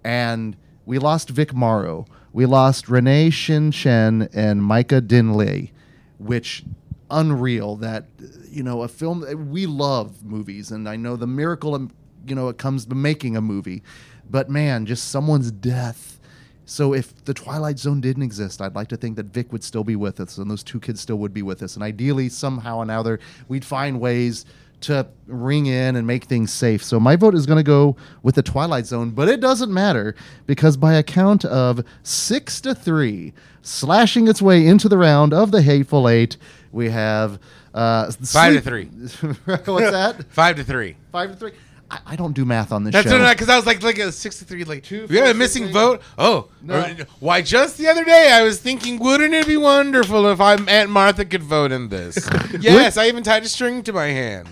And 0.03 0.55
we 0.85 0.99
lost 0.99 1.29
Vic 1.29 1.53
Morrow. 1.53 2.05
We 2.31 2.45
lost 2.45 2.87
Renee 2.87 3.29
Shin 3.29 3.71
Chen 3.71 4.29
and 4.33 4.61
Myca 4.61 5.01
Dinh 5.01 5.35
Le, 5.35 5.69
which 6.17 6.63
unreal 7.09 7.77
that 7.77 8.05
you 8.49 8.61
know 8.61 8.83
a 8.83 8.87
film 8.87 9.49
we 9.49 9.65
love 9.65 10.25
movies 10.25 10.71
and 10.71 10.89
I 10.89 10.97
know 10.97 11.15
the 11.15 11.25
miracle 11.25 11.89
you 12.27 12.35
know 12.35 12.49
it 12.49 12.57
comes 12.57 12.85
to 12.85 12.95
making 12.95 13.35
a 13.35 13.41
movie. 13.41 13.83
But 14.29 14.49
man, 14.49 14.85
just 14.85 15.09
someone's 15.09 15.51
death. 15.51 16.19
So 16.65 16.93
if 16.93 17.23
the 17.23 17.33
Twilight 17.33 17.79
Zone 17.79 18.01
didn't 18.01 18.23
exist, 18.23 18.61
I'd 18.61 18.75
like 18.75 18.89
to 18.89 18.97
think 18.97 19.15
that 19.15 19.27
Vic 19.27 19.53
would 19.53 19.63
still 19.63 19.85
be 19.85 19.95
with 19.95 20.19
us 20.19 20.37
and 20.37 20.51
those 20.51 20.63
two 20.63 20.81
kids 20.81 20.99
still 20.99 21.15
would 21.15 21.33
be 21.33 21.41
with 21.41 21.63
us. 21.63 21.75
And 21.75 21.83
ideally, 21.83 22.27
somehow 22.27 22.79
or 22.79 22.83
another, 22.83 23.21
we'd 23.47 23.63
find 23.63 24.01
ways 24.01 24.45
to 24.81 25.07
ring 25.25 25.65
in 25.65 25.95
and 25.95 26.05
make 26.05 26.25
things 26.25 26.51
safe. 26.51 26.83
So 26.83 26.99
my 26.99 27.15
vote 27.15 27.35
is 27.35 27.45
going 27.45 27.57
to 27.57 27.63
go 27.63 27.95
with 28.23 28.35
the 28.35 28.43
Twilight 28.43 28.85
Zone, 28.85 29.11
but 29.11 29.27
it 29.27 29.39
doesn't 29.39 29.73
matter 29.73 30.15
because 30.45 30.77
by 30.77 30.93
a 30.93 31.03
count 31.03 31.45
of 31.45 31.83
six 32.03 32.61
to 32.61 32.75
three, 32.75 33.33
slashing 33.61 34.27
its 34.27 34.41
way 34.41 34.65
into 34.65 34.87
the 34.87 34.97
round 34.97 35.33
of 35.33 35.51
the 35.51 35.61
Hateful 35.61 36.07
Eight, 36.07 36.37
we 36.71 36.89
have 36.89 37.39
uh, 37.73 38.11
Five 38.11 38.53
to 38.55 38.61
three. 38.61 38.85
What's 39.45 39.91
that? 39.91 40.23
Five 40.29 40.55
to 40.57 40.63
three. 40.63 40.95
Five 41.11 41.31
to 41.31 41.35
three. 41.35 41.51
I, 41.89 41.99
I 42.07 42.15
don't 42.15 42.33
do 42.33 42.43
math 42.45 42.71
on 42.71 42.83
this 42.83 42.93
show. 42.93 43.01
That's 43.01 43.15
show. 43.15 43.29
because 43.33 43.49
I 43.49 43.55
was 43.55 43.65
like, 43.65 43.81
like 43.81 43.97
a 43.97 44.11
sixty-three, 44.11 44.65
like 44.65 44.83
Two, 44.83 45.07
we 45.09 45.17
had 45.17 45.27
a 45.29 45.33
missing 45.33 45.63
six, 45.63 45.73
vote. 45.73 46.01
Oh, 46.17 46.49
No. 46.61 46.79
or- 46.81 46.95
why? 47.19 47.41
Just 47.41 47.77
the 47.77 47.87
other 47.87 48.03
day, 48.03 48.31
I 48.33 48.43
was 48.43 48.59
thinking, 48.59 48.99
wouldn't 48.99 49.33
it 49.33 49.47
be 49.47 49.57
wonderful 49.57 50.27
if 50.27 50.41
I'm 50.41 50.67
Aunt 50.67 50.89
Martha 50.89 51.23
could 51.25 51.43
vote 51.43 51.71
in 51.71 51.89
this? 51.89 52.17
yes, 52.59 52.97
I 52.97 53.07
even 53.07 53.23
tied 53.23 53.43
a 53.43 53.47
string 53.47 53.83
to 53.83 53.93
my 53.93 54.07
hand. 54.07 54.49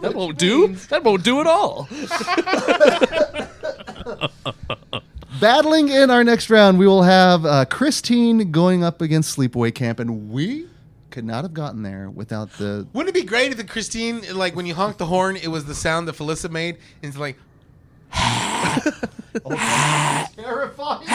That 0.00 0.14
won't 0.14 0.38
do. 0.38 0.74
That 0.88 1.04
won't 1.04 1.22
do 1.22 1.40
at 1.40 1.46
all. 1.46 1.88
Battling 5.40 5.88
in 5.88 6.10
our 6.10 6.22
next 6.22 6.50
round, 6.50 6.78
we 6.78 6.86
will 6.86 7.02
have 7.02 7.44
uh, 7.44 7.64
Christine 7.64 8.52
going 8.52 8.84
up 8.84 9.00
against 9.00 9.36
Sleepaway 9.36 9.74
Camp, 9.74 9.98
and 9.98 10.30
we 10.30 10.66
could 11.12 11.24
not 11.24 11.44
have 11.44 11.54
gotten 11.54 11.82
there 11.82 12.10
without 12.10 12.50
the. 12.54 12.86
Wouldn't 12.92 13.14
it 13.14 13.20
be 13.20 13.26
great 13.26 13.52
if 13.52 13.58
the 13.58 13.64
Christine, 13.64 14.22
like 14.34 14.56
when 14.56 14.66
you 14.66 14.74
honk 14.74 14.96
the 14.96 15.06
horn, 15.06 15.36
it 15.36 15.48
was 15.48 15.66
the 15.66 15.74
sound 15.74 16.08
that 16.08 16.16
Felissa 16.16 16.50
made, 16.50 16.78
and 17.02 17.10
it's 17.10 17.18
like, 17.18 17.36
Terrifying. 20.36 21.06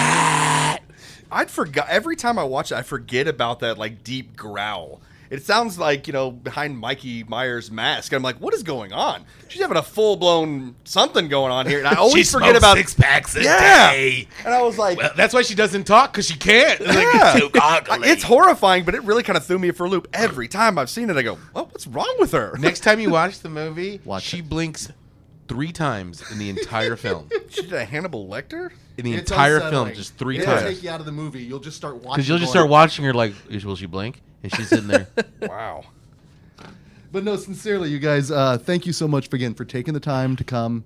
I'd 1.29 1.51
forgot 1.51 1.89
every 1.89 2.15
time 2.15 2.39
I 2.39 2.43
watch 2.43 2.71
it. 2.71 2.75
I 2.75 2.83
forget 2.83 3.27
about 3.27 3.59
that 3.59 3.77
like 3.77 4.03
deep 4.03 4.37
growl. 4.37 5.01
It 5.29 5.45
sounds 5.45 5.77
like 5.77 6.07
you 6.07 6.13
know 6.13 6.31
behind 6.31 6.77
Mikey 6.77 7.23
Myers' 7.23 7.69
mask. 7.71 8.13
I'm 8.13 8.23
like, 8.23 8.39
what 8.41 8.53
is 8.53 8.63
going 8.63 8.93
on? 8.93 9.25
She's 9.49 9.61
having 9.61 9.77
a 9.77 9.83
full 9.83 10.15
blown 10.17 10.75
something 10.83 11.27
going 11.29 11.51
on 11.51 11.65
here, 11.67 11.79
and 11.79 11.87
I 11.87 11.95
always 11.97 12.27
She 12.27 12.31
forget 12.33 12.55
about 12.55 12.77
six 12.77 12.93
packs 12.93 13.35
a 13.35 13.43
Yeah. 13.43 13.91
day. 13.91 14.27
And 14.45 14.53
I 14.53 14.61
was 14.61 14.77
like, 14.77 14.97
well, 14.97 15.11
that's 15.15 15.33
why 15.33 15.41
she 15.41 15.55
doesn't 15.55 15.85
talk 15.85 16.11
because 16.13 16.27
she 16.27 16.37
can't. 16.37 16.79
Like, 16.81 17.07
yeah. 17.13 17.33
too 17.39 17.49
goggly. 17.49 18.09
it's 18.09 18.23
horrifying, 18.23 18.83
but 18.85 18.95
it 18.95 19.03
really 19.03 19.23
kind 19.23 19.37
of 19.37 19.45
threw 19.45 19.59
me 19.59 19.71
for 19.71 19.85
a 19.85 19.89
loop 19.89 20.07
every 20.13 20.47
time 20.47 20.77
I've 20.77 20.89
seen 20.89 21.09
it. 21.09 21.17
I 21.17 21.21
go, 21.21 21.37
well, 21.53 21.65
what's 21.65 21.87
wrong 21.87 22.15
with 22.19 22.31
her? 22.31 22.55
next 22.59 22.81
time 22.81 22.99
you 22.99 23.09
watch 23.11 23.39
the 23.39 23.49
movie, 23.49 24.01
Watch 24.05 24.23
she 24.23 24.39
it. 24.39 24.49
blinks 24.49 24.89
three 25.47 25.71
times 25.71 26.23
in 26.31 26.37
the 26.39 26.49
entire 26.49 26.95
film. 26.95 27.29
she 27.49 27.61
did 27.63 27.73
a 27.73 27.85
Hannibal 27.85 28.27
Lecter. 28.27 28.71
In 28.97 29.05
the 29.05 29.13
entire 29.13 29.59
film, 29.59 29.93
just 29.93 30.15
three 30.17 30.39
It'll 30.39 30.55
times. 30.55 30.63
take 30.75 30.83
you 30.83 30.89
out 30.89 30.99
of 30.99 31.05
the 31.05 31.11
movie. 31.11 31.43
You'll 31.43 31.59
just 31.59 31.77
start 31.77 31.95
watching. 31.97 32.11
Because 32.13 32.27
you'll 32.29 32.39
just 32.39 32.53
going- 32.53 32.63
start 32.63 32.69
watching 32.71 33.05
her 33.05 33.13
like, 33.13 33.33
will 33.63 33.75
she 33.75 33.85
blink? 33.85 34.21
And 34.43 34.53
she's 34.55 34.69
sitting 34.69 34.87
there. 34.87 35.07
Wow. 35.41 35.85
But 37.11 37.23
no, 37.23 37.35
sincerely, 37.37 37.89
you 37.89 37.99
guys, 37.99 38.31
uh, 38.31 38.57
thank 38.57 38.85
you 38.85 38.93
so 38.93 39.07
much 39.07 39.31
again 39.33 39.53
for 39.53 39.63
taking 39.65 39.93
the 39.93 39.99
time 39.99 40.35
to 40.35 40.43
come, 40.43 40.83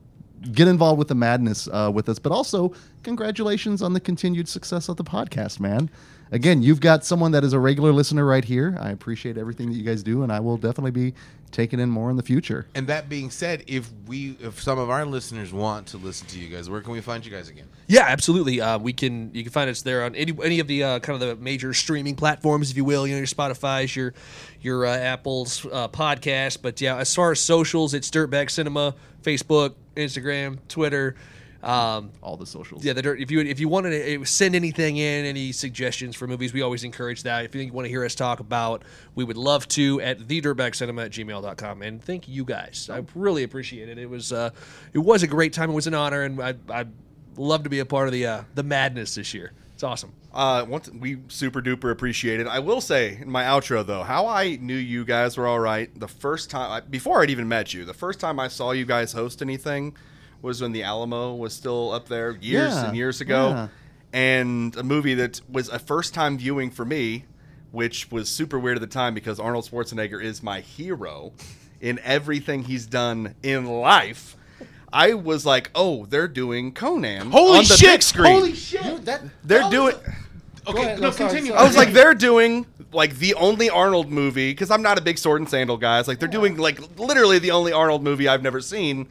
get 0.52 0.68
involved 0.68 1.00
with 1.00 1.08
the 1.08 1.16
madness 1.16 1.68
uh, 1.72 1.90
with 1.94 2.08
us. 2.10 2.20
But 2.20 2.32
also, 2.32 2.74
congratulations 3.04 3.82
on 3.82 3.94
the 3.94 4.00
continued 4.00 4.48
success 4.48 4.88
of 4.88 4.98
the 4.98 5.04
podcast, 5.04 5.60
man. 5.60 5.90
Again, 6.32 6.64
you've 6.64 6.80
got 6.80 7.04
someone 7.04 7.34
that 7.34 7.44
is 7.44 7.52
a 7.52 7.60
regular 7.60 7.92
listener 7.92 8.26
right 8.26 8.46
here. 8.46 8.78
I 8.80 8.92
appreciate 8.92 9.38
everything 9.38 9.70
that 9.70 9.76
you 9.76 9.84
guys 9.84 10.02
do, 10.02 10.24
and 10.24 10.32
I 10.32 10.40
will 10.40 10.56
definitely 10.56 10.92
be 10.92 11.14
taking 11.52 11.82
in 11.82 11.90
more 11.90 12.10
in 12.10 12.16
the 12.16 12.24
future. 12.24 12.66
And 12.74 12.88
that 12.88 13.10
being 13.10 13.30
said, 13.30 13.66
if 13.68 13.90
we, 14.08 14.38
if 14.40 14.62
some 14.62 14.80
of 14.80 14.90
our 14.90 15.06
listeners 15.06 15.52
want 15.52 15.88
to 15.88 15.98
listen 15.98 16.28
to 16.28 16.40
you 16.40 16.48
guys, 16.48 16.70
where 16.70 16.80
can 16.80 16.94
we 16.94 17.02
find 17.02 17.26
you 17.26 17.32
guys 17.32 17.50
again? 17.50 17.68
Yeah, 17.88 18.06
absolutely. 18.08 18.62
Uh, 18.62 18.78
we 18.80 18.94
can 18.94 19.34
you 19.34 19.44
can 19.44 19.52
find 19.52 19.70
us 19.70 19.82
there 19.82 20.06
on 20.06 20.16
any 20.16 20.34
any 20.42 20.62
of 20.62 20.68
the 20.68 20.84
uh, 20.84 21.00
kind 21.00 21.22
of 21.22 21.28
the 21.28 21.36
major 21.44 21.74
streaming 21.74 22.16
platforms, 22.16 22.72
if 22.72 22.78
you 22.78 22.86
will. 22.86 23.06
You 23.06 23.14
know, 23.16 23.18
your 23.18 23.28
Spotify's, 23.28 23.94
your 23.94 24.14
your 24.62 24.86
uh, 24.86 24.96
Apple's 24.96 25.66
uh, 25.66 25.90
podcast. 25.90 26.62
But 26.62 26.80
yeah, 26.80 26.96
as 26.96 27.14
far 27.14 27.32
as 27.32 27.42
socials, 27.42 27.94
it's 27.94 28.10
Dirtbag 28.10 28.50
Cinema, 28.50 28.96
Facebook, 29.22 29.74
Instagram, 29.98 30.60
Twitter. 30.70 31.16
Um, 31.64 32.12
All 32.24 32.38
the 32.38 32.46
socials. 32.46 32.84
yeah, 32.84 32.94
the 32.94 33.02
dirt. 33.04 33.20
If 33.20 33.30
you 33.30 33.40
if 33.42 33.60
you 33.60 33.68
want 33.68 33.86
to 33.86 34.26
send 34.26 34.56
anything 34.56 34.98
in, 34.98 35.26
any 35.26 35.52
suggestions 35.52 36.16
for 36.16 36.28
movies, 36.28 36.54
we 36.54 36.62
always 36.62 36.84
encourage 36.84 37.24
that. 37.24 37.46
If 37.46 37.54
you 37.54 37.72
want 37.72 37.86
to 37.86 37.90
hear 37.90 38.04
us 38.04 38.16
talk 38.16 38.40
about, 38.40 38.84
we 39.14 39.24
would 39.24 39.38
love 39.38 39.68
to 39.70 40.02
at 40.02 40.20
thedirtbagcinema 40.20 41.06
at 41.06 41.12
gmail.com. 41.12 41.82
And 41.84 42.04
thank 42.04 42.28
you 42.28 42.44
guys. 42.46 42.90
I 42.92 43.04
really 43.14 43.44
appreciate 43.44 43.90
it. 43.90 44.00
It 44.00 44.10
was 44.10 44.32
uh, 44.34 44.50
it 44.94 45.00
was 45.00 45.22
a 45.22 45.28
great 45.28 45.54
time. 45.54 45.70
It 45.70 45.74
was 45.74 45.88
an 45.88 45.94
honor, 45.94 46.24
and 46.24 46.42
I 46.42 46.56
I 46.70 46.86
love 47.38 47.64
to 47.64 47.70
be 47.70 47.80
a 47.80 47.86
part 47.86 48.08
of 48.08 48.14
the 48.14 48.26
uh, 48.26 48.44
the 48.56 48.64
madness 48.64 49.16
this 49.16 49.34
year. 49.34 49.52
It's 49.74 49.84
awesome. 49.84 50.14
Uh, 50.34 50.66
once 50.68 50.90
we 50.90 51.18
super 51.28 51.62
duper 51.62 51.92
appreciate 51.92 52.40
it. 52.40 52.48
I 52.48 52.60
will 52.60 52.82
say 52.82 53.18
in 53.22 53.30
my 53.30 53.44
outro 53.44 53.86
though, 53.86 54.04
how 54.04 54.28
I 54.28 54.56
knew 54.62 54.76
you 54.76 55.04
guys 55.04 55.38
were 55.38 55.48
all 55.48 55.60
right 55.60 55.90
the 56.00 56.08
first 56.08 56.50
time 56.50 56.84
before 56.90 57.22
I'd 57.22 57.30
even 57.30 57.48
met 57.48 57.74
you. 57.74 57.84
The 57.84 57.94
first 57.94 58.20
time 58.20 58.40
I 58.40 58.48
saw 58.48 58.72
you 58.72 58.86
guys 58.86 59.12
host 59.12 59.42
anything 59.42 59.96
was 60.42 60.62
when 60.62 60.72
the 60.72 60.84
Alamo 60.84 61.36
was 61.36 61.54
still 61.54 61.92
up 61.92 62.08
there 62.08 62.32
years 62.32 62.74
Yeah, 62.74 62.86
and 62.88 62.98
years 62.98 63.22
ago, 63.22 63.50
yeah. 63.50 63.68
and 64.14 64.76
a 64.76 64.84
movie 64.84 65.14
that 65.16 65.42
was 65.50 65.70
a 65.70 65.80
first 65.80 66.14
time 66.14 66.38
viewing 66.38 66.72
for 66.72 66.86
me, 66.86 67.26
which 67.72 68.12
was 68.12 68.30
super 68.30 68.60
weird 68.60 68.78
at 68.78 68.82
the 68.82 68.88
time 68.88 69.14
because 69.14 69.40
Arnold 69.40 69.66
Schwarzenegger 69.70 70.22
is 70.22 70.42
my 70.44 70.60
hero 70.62 71.32
in 71.80 72.00
everything 72.04 72.64
he's 72.64 72.86
done 72.86 73.36
in 73.44 73.66
life. 73.66 74.36
I 74.94 75.14
was 75.14 75.46
like, 75.46 75.72
oh, 75.74 76.06
they're 76.08 76.28
doing 76.28 76.74
Conan 76.74 77.32
Holy 77.32 77.60
on 77.60 77.64
the 77.64 77.76
shit! 77.78 77.90
big 77.90 78.02
screen. 78.04 78.34
Holy 78.34 78.54
shit! 78.54 78.84
Dude, 78.84 79.06
that, 79.06 79.22
they're 79.44 79.60
that 79.62 79.72
doing. 79.72 79.96
a- 79.96 80.70
okay, 80.70 80.82
ahead, 80.82 81.00
no, 81.00 81.08
no, 81.08 81.12
sorry, 81.12 81.30
continue. 81.30 81.52
sorry. 81.54 81.64
I 81.64 81.68
was 81.68 81.78
like, 81.78 81.94
they're 81.94 82.14
doing 82.14 82.66
like 82.92 83.16
the 83.18 83.34
only 83.36 83.70
Arnold 83.70 84.10
movie 84.12 84.52
because 84.52 84.70
I'm 84.70 84.82
not 84.82 84.98
a 84.98 85.02
big 85.02 85.18
sword 85.18 85.40
and 85.40 85.50
sandal 85.50 85.78
guy. 85.78 86.00
It's 86.00 86.10
like 86.10 86.20
they're 86.20 86.28
doing 86.28 86.58
like 86.58 87.00
literally 87.00 87.40
the 87.40 87.52
only 87.52 87.72
Arnold 87.72 88.04
movie 88.04 88.28
I've 88.28 88.44
never 88.44 88.60
seen 88.60 89.08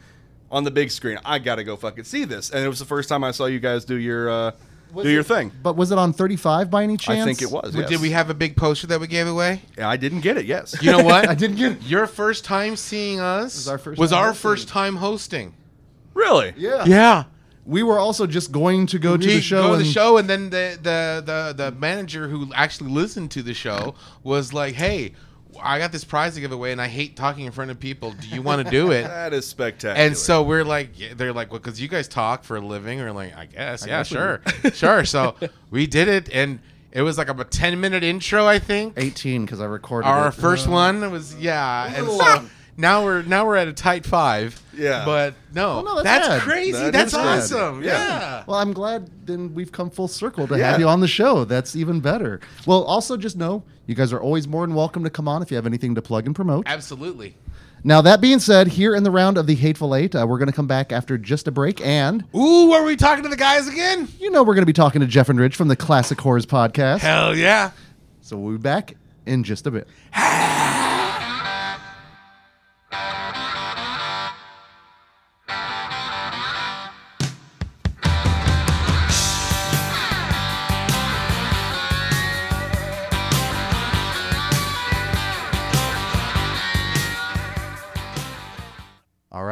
on 0.51 0.63
the 0.63 0.71
big 0.71 0.91
screen. 0.91 1.17
I 1.25 1.39
gotta 1.39 1.63
go 1.63 1.75
fucking 1.77 2.03
see 2.03 2.25
this, 2.25 2.49
and 2.51 2.63
it 2.63 2.67
was 2.67 2.79
the 2.79 2.85
first 2.85 3.09
time 3.09 3.23
I 3.23 3.31
saw 3.31 3.45
you 3.45 3.59
guys 3.59 3.85
do 3.85 3.95
your 3.95 4.29
uh, 4.29 4.51
Was 4.93 5.05
do 5.05 5.09
your 5.09 5.23
thing. 5.23 5.51
But 5.63 5.75
was 5.77 5.91
it 5.91 5.97
on 5.97 6.13
35 6.13 6.69
by 6.69 6.83
any 6.83 6.97
chance? 6.97 7.21
I 7.21 7.25
think 7.25 7.41
it 7.41 7.49
was. 7.49 7.73
Did 7.73 8.01
we 8.01 8.11
have 8.11 8.29
a 8.29 8.33
big 8.33 8.55
poster 8.57 8.87
that 8.87 8.99
we 8.99 9.07
gave 9.07 9.27
away? 9.27 9.61
Yeah, 9.77 9.89
I 9.89 9.97
didn't 9.97 10.21
get 10.21 10.37
it. 10.37 10.45
Yes. 10.45 10.75
You 10.81 10.91
know 10.91 11.03
what? 11.03 11.27
I 11.33 11.33
didn't 11.33 11.55
get 11.57 11.71
it. 11.73 11.83
Your 11.83 12.05
first 12.05 12.43
time 12.45 12.75
seeing 12.75 13.19
us 13.19 13.55
was 13.55 13.67
our 13.69 13.77
first 13.77 13.99
was 13.99 14.11
time 14.11 14.19
our 14.19 14.27
hosting. 14.27 14.41
first 14.41 14.67
time 14.67 14.95
hosting. 14.97 15.53
really? 16.13 16.53
Yeah. 16.57 16.85
Yeah. 16.85 17.23
We 17.63 17.83
were 17.83 17.99
also 17.99 18.25
just 18.25 18.51
going 18.51 18.87
to 18.87 18.97
go 18.99 19.15
to 19.15 19.25
the 19.25 19.39
show. 19.39 19.61
Go 19.61 19.67
to 19.67 19.73
and 19.75 19.81
the 19.81 19.85
show, 19.85 20.17
and 20.17 20.27
then 20.27 20.49
the, 20.49 20.77
the 20.81 21.23
the 21.23 21.53
the 21.55 21.71
manager 21.79 22.27
who 22.27 22.51
actually 22.55 22.89
listened 22.89 23.29
to 23.31 23.43
the 23.43 23.53
show 23.53 23.93
was 24.23 24.51
like, 24.51 24.73
"Hey, 24.73 25.13
I 25.59 25.79
got 25.79 25.91
this 25.91 26.03
prize 26.03 26.35
to 26.35 26.41
give 26.41 26.51
away, 26.51 26.71
and 26.71 26.79
I 26.81 26.87
hate 26.87 27.15
talking 27.15 27.45
in 27.45 27.51
front 27.51 27.71
of 27.71 27.79
people. 27.79 28.11
Do 28.11 28.27
you 28.27 28.41
want 28.41 28.63
to 28.63 28.69
do 28.71 28.91
it?" 28.91 29.03
That 29.07 29.33
is 29.33 29.47
spectacular. 29.47 29.95
And 29.95 30.15
so 30.15 30.43
we're 30.43 30.63
like, 30.63 30.97
yeah, 30.99 31.09
they're 31.15 31.33
like, 31.33 31.51
well, 31.51 31.59
because 31.59 31.81
you 31.81 31.87
guys 31.87 32.07
talk 32.07 32.43
for 32.43 32.57
a 32.57 32.61
living. 32.61 32.99
We're 32.99 33.11
like, 33.11 33.35
I 33.35 33.45
guess, 33.47 33.85
yeah, 33.85 33.99
guess 33.99 34.07
sure, 34.07 34.41
sure. 34.73 35.05
So 35.05 35.35
we 35.69 35.87
did 35.87 36.07
it, 36.07 36.29
and 36.33 36.59
It 36.93 37.03
was 37.03 37.17
like 37.17 37.29
a 37.29 37.43
10 37.43 37.79
minute 37.79 38.03
intro, 38.03 38.45
I 38.45 38.59
think. 38.59 38.93
18 38.97 39.45
because 39.45 39.61
I 39.61 39.65
recorded 39.65 40.07
Our 40.07 40.27
it. 40.27 40.31
first 40.33 40.67
Uh, 40.67 40.71
one 40.71 41.11
was 41.11 41.35
yeah, 41.35 41.85
and 41.87 42.05
little 42.07 42.19
so 42.19 42.25
long. 42.25 42.49
Now 42.81 43.03
we're 43.05 43.21
now 43.21 43.45
we're 43.45 43.55
at 43.55 43.67
a 43.69 43.73
tight 43.73 44.05
five. 44.05 44.61
Yeah. 44.73 45.05
but 45.05 45.35
no, 45.53 45.79
Oh, 45.79 45.81
no, 45.83 45.95
that's 46.03 46.05
that's, 46.05 46.27
bad. 46.27 46.41
crazy. 46.41 46.71
That 46.71 46.93
that's 46.93 47.13
is 47.13 47.19
good. 47.19 47.25
awesome. 47.27 47.83
Yeah. 47.83 47.89
Yeah. 47.91 48.43
Well, 48.47 48.57
I'm 48.57 48.73
glad 48.73 49.09
then 49.27 49.53
we've 49.53 49.71
come 49.71 49.89
full 49.89 50.07
circle 50.07 50.47
to 50.47 50.57
Yeah. 50.57 50.71
have 50.71 50.79
you 50.79 50.87
on 50.87 50.99
the 51.01 51.07
show. 51.07 51.45
That's 51.45 51.75
even 51.75 51.99
better. 51.99 52.39
Well, 52.65 52.83
also 52.83 53.15
just 53.17 53.37
know 53.37 53.63
you 53.85 53.95
guys 53.95 54.11
are 54.11 54.19
always 54.19 54.47
more 54.47 54.65
than 54.65 54.75
welcome 54.75 55.03
to 55.03 55.09
come 55.09 55.27
on 55.27 55.41
if 55.41 55.51
you 55.51 55.55
have 55.55 55.65
anything 55.65 55.95
to 55.95 56.01
plug 56.01 56.25
and 56.25 56.35
promote. 56.35 56.63
absolutely. 56.67 57.35
Now, 57.83 58.01
that 58.03 58.21
being 58.21 58.37
said, 58.39 58.67
here 58.67 58.93
in 58.93 59.01
the 59.01 59.09
round 59.09 59.39
of 59.39 59.47
the 59.47 59.55
Hateful 59.55 59.95
Eight, 59.95 60.13
uh, 60.15 60.23
we're 60.29 60.37
going 60.37 60.49
to 60.49 60.55
come 60.55 60.67
back 60.67 60.91
after 60.91 61.17
just 61.17 61.47
a 61.47 61.51
break. 61.51 61.81
And 61.83 62.23
Ooh, 62.35 62.71
are 62.73 62.83
we 62.83 62.95
talking 62.95 63.23
to 63.23 63.29
the 63.29 63.35
guys 63.35 63.67
again? 63.67 64.07
you 64.19 64.29
know, 64.29 64.43
we're 64.43 64.53
going 64.53 64.61
to 64.61 64.67
be 64.67 64.71
talking 64.73 65.01
to 65.01 65.07
Jeff 65.07 65.29
and 65.29 65.39
Rich 65.39 65.55
from 65.55 65.67
the 65.67 65.75
Classic 65.75 66.21
Horrors 66.21 66.45
podcast. 66.45 66.99
Hell 66.99 67.35
yeah. 67.35 67.71
So 68.21 68.37
we'll 68.37 68.51
be 68.57 68.61
back 68.61 68.93
in 69.25 69.43
just 69.43 69.65
a 69.65 69.71
bit. 69.71 69.87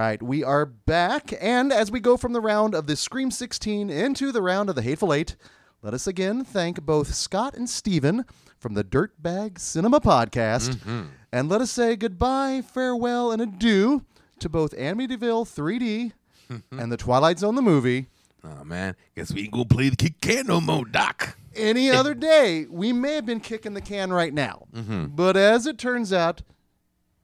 right, 0.10 0.24
we 0.24 0.44
are 0.44 0.66
back. 0.66 1.32
And 1.40 1.72
as 1.72 1.92
we 1.92 2.00
go 2.00 2.18
from 2.18 2.34
the 2.34 2.42
round 2.42 2.74
of 2.74 2.88
the 2.88 2.96
Scream 2.96 3.30
16 3.30 3.92
into 3.92 4.32
the 4.32 4.42
round 4.42 4.68
of 4.68 4.76
the 4.76 4.82
Hateful 4.82 5.14
Eight, 5.14 5.36
let 5.84 5.94
us 5.94 6.08
again 6.08 6.44
thank 6.44 6.82
both 6.82 7.14
Scott 7.14 7.56
and 7.56 7.70
Steven 7.70 8.26
from 8.58 8.74
the 8.74 8.84
Dirtbag 8.84 9.60
Cinema 9.60 10.00
Podcast. 10.00 10.72
Mm-hmm. 10.72 11.02
And 11.32 11.48
let 11.48 11.62
us 11.62 11.70
say 11.70 11.96
goodbye, 11.96 12.64
farewell, 12.68 13.32
and 13.32 13.40
adieu 13.40 14.04
to 14.40 14.50
both 14.50 14.76
Amityville 14.76 15.46
3D 15.46 16.14
mm-hmm. 16.50 16.80
and 16.80 16.92
the 16.92 16.98
Twilight 16.98 17.38
Zone 17.38 17.54
the 17.54 17.62
movie. 17.62 18.08
Oh 18.44 18.64
man, 18.64 18.96
guess 19.16 19.32
we 19.32 19.42
ain't 19.42 19.52
gonna 19.52 19.66
play 19.66 19.90
the 19.90 19.96
kick 19.96 20.22
can 20.22 20.48
no 20.48 20.60
more, 20.60 20.86
Doc. 20.86 21.38
Any 21.56 21.92
other 21.92 22.16
day, 22.16 22.66
we 22.68 22.94
may 22.94 23.14
have 23.14 23.28
been 23.28 23.42
kicking 23.42 23.76
the 23.76 23.82
can 23.82 24.12
right 24.12 24.34
now. 24.34 24.66
Mm-hmm. 24.74 25.08
But 25.10 25.38
as 25.38 25.68
it 25.68 25.78
turns 25.78 26.12
out, 26.12 26.42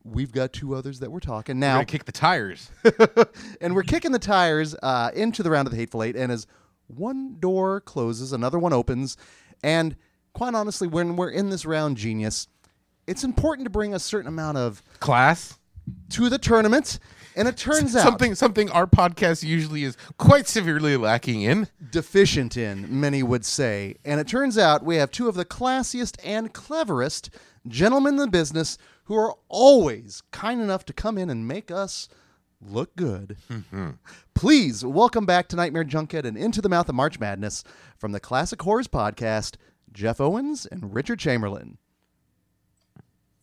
we've 0.06 0.32
got 0.32 0.53
two 0.53 0.76
others 0.76 0.99
that 0.99 1.11
we're 1.11 1.19
talking 1.19 1.56
We're 1.57 1.61
now. 1.61 1.73
gonna 1.77 1.86
kick 1.86 2.06
the 2.06 2.11
tires. 2.11 2.69
and 3.61 3.73
we're 3.76 3.84
kicking 3.84 4.11
the 4.11 4.19
tires 4.19 4.76
uh, 4.84 5.11
into 5.15 5.41
the 5.44 5.49
round 5.49 5.68
of 5.68 5.72
the 5.72 5.77
Hateful 5.77 6.03
Eight. 6.03 6.15
And 6.15 6.32
as 6.32 6.45
one 6.88 7.38
door 7.40 7.82
closes, 7.82 8.32
another 8.32 8.60
one 8.60 8.72
opens. 8.73 9.18
And 9.64 9.95
quite 10.34 10.53
honestly, 10.53 10.88
when 10.88 11.15
we're 11.15 11.32
in 11.32 11.49
this 11.49 11.65
round, 11.65 11.98
genius, 11.98 12.48
it's 13.07 13.23
important 13.23 13.65
to 13.65 13.69
bring 13.72 13.94
a 13.94 13.99
certain 13.99 14.27
amount 14.27 14.57
of 14.57 14.84
Class. 14.99 15.57
to 16.10 16.30
the 16.30 16.38
tournament. 16.38 16.99
And 17.38 17.48
it 17.49 17.57
turns 17.57 17.95
out 17.98 18.03
Something 18.03 18.34
something 18.36 18.69
our 18.69 18.88
podcast 18.88 19.44
usually 19.44 19.84
is 19.84 19.98
quite 20.18 20.48
severely 20.48 20.95
lacking 20.95 21.41
in. 21.41 21.68
deficient 21.91 22.56
in, 22.56 22.99
many 23.02 23.23
would 23.23 23.44
say. 23.44 23.95
And 24.06 24.22
it 24.22 24.27
turns 24.27 24.57
out 24.57 24.86
we 24.86 24.95
have 24.98 25.11
two 25.11 25.27
of 25.27 25.36
the 25.36 25.44
classiest 25.44 26.18
and 26.23 26.53
cleverest 26.53 27.30
gentlemen 27.68 28.14
in 28.14 28.19
the 28.22 28.27
business 28.27 28.77
who 29.06 29.15
are 29.15 29.36
always 29.49 30.22
kind 30.32 30.61
enough 30.61 30.86
to 30.86 30.94
come 30.94 31.18
in 31.18 31.30
and 31.30 31.48
make 31.48 31.72
us 31.72 32.10
look 32.61 32.95
good. 32.95 33.38
Mm-hmm. 33.49 33.91
Please 34.34 34.84
welcome 34.84 35.26
back 35.26 35.48
to 35.49 35.56
Nightmare 35.56 35.86
Junkhead 35.86 36.26
and 36.26 36.38
Into 36.38 36.61
the 36.61 36.69
Mouth 36.69 36.90
of 36.90 36.95
March 36.95 37.19
Madness 37.19 37.64
from 37.98 38.11
the 38.11 38.19
Classic 38.19 38.61
Horrors 38.61 38.88
Podcast, 38.88 39.56
Jeff 39.91 40.19
Owens 40.19 40.65
and 40.65 40.94
Richard 40.94 41.19
Chamberlain. 41.19 41.77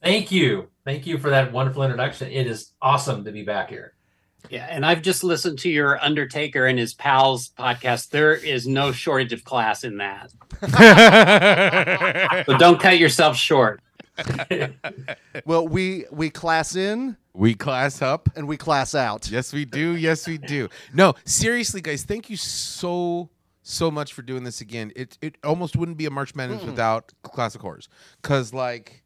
Thank 0.03 0.33
you. 0.33 0.69
Thank 0.85 1.07
you 1.07 1.17
for 1.19 1.31
that 1.31 1.53
wonderful 1.53 1.85
introduction. 1.85 2.31
It 2.31 2.49
is 2.49 2.73
awesome 2.83 3.25
to 3.25 3.31
be 3.31 3.45
back 3.45 3.71
here. 3.71 3.95
Yeah, 4.51 4.67
and 4.69 4.85
I've 4.85 5.03
just 5.03 5.23
listened 5.23 5.61
to 5.61 5.71
your 5.71 6.03
Undertaker 6.03 6.67
and 6.67 6.77
his 6.77 6.95
pals 6.95 7.51
podcast. 7.51 8.11
There 8.11 8.35
is 8.35 8.67
no 8.67 8.91
shortage 8.91 9.33
of 9.33 9.45
class 9.45 9.85
in 9.85 9.99
that. 9.99 10.33
So 12.47 12.59
don't 12.59 12.81
cut 12.81 12.99
yourself 12.99 13.37
short. 13.37 13.81
Well, 15.45 15.67
we 15.67 16.05
we 16.11 16.31
class 16.31 16.77
in 16.77 17.17
We 17.33 17.55
class 17.55 18.03
up. 18.03 18.29
and 18.37 18.47
we 18.47 18.57
class 18.57 18.95
out. 18.95 19.31
Yes, 19.31 19.53
we 19.53 19.65
do. 19.65 19.97
Yes, 19.97 20.27
we 20.27 20.39
do. 20.39 20.69
No, 20.95 21.15
seriously, 21.25 21.81
guys, 21.81 22.03
thank 22.05 22.29
you 22.31 22.37
so 22.37 23.31
so 23.63 23.91
much 23.91 24.13
for 24.13 24.23
doing 24.23 24.45
this 24.45 24.61
again. 24.61 24.93
It 24.97 25.19
it 25.23 25.37
almost 25.45 25.77
wouldn't 25.77 25.97
be 25.99 26.07
a 26.07 26.11
March 26.11 26.35
Madness 26.35 26.63
without 26.65 27.13
classic 27.23 27.61
horrors. 27.61 27.89
Cause 28.23 28.53
like 28.53 29.03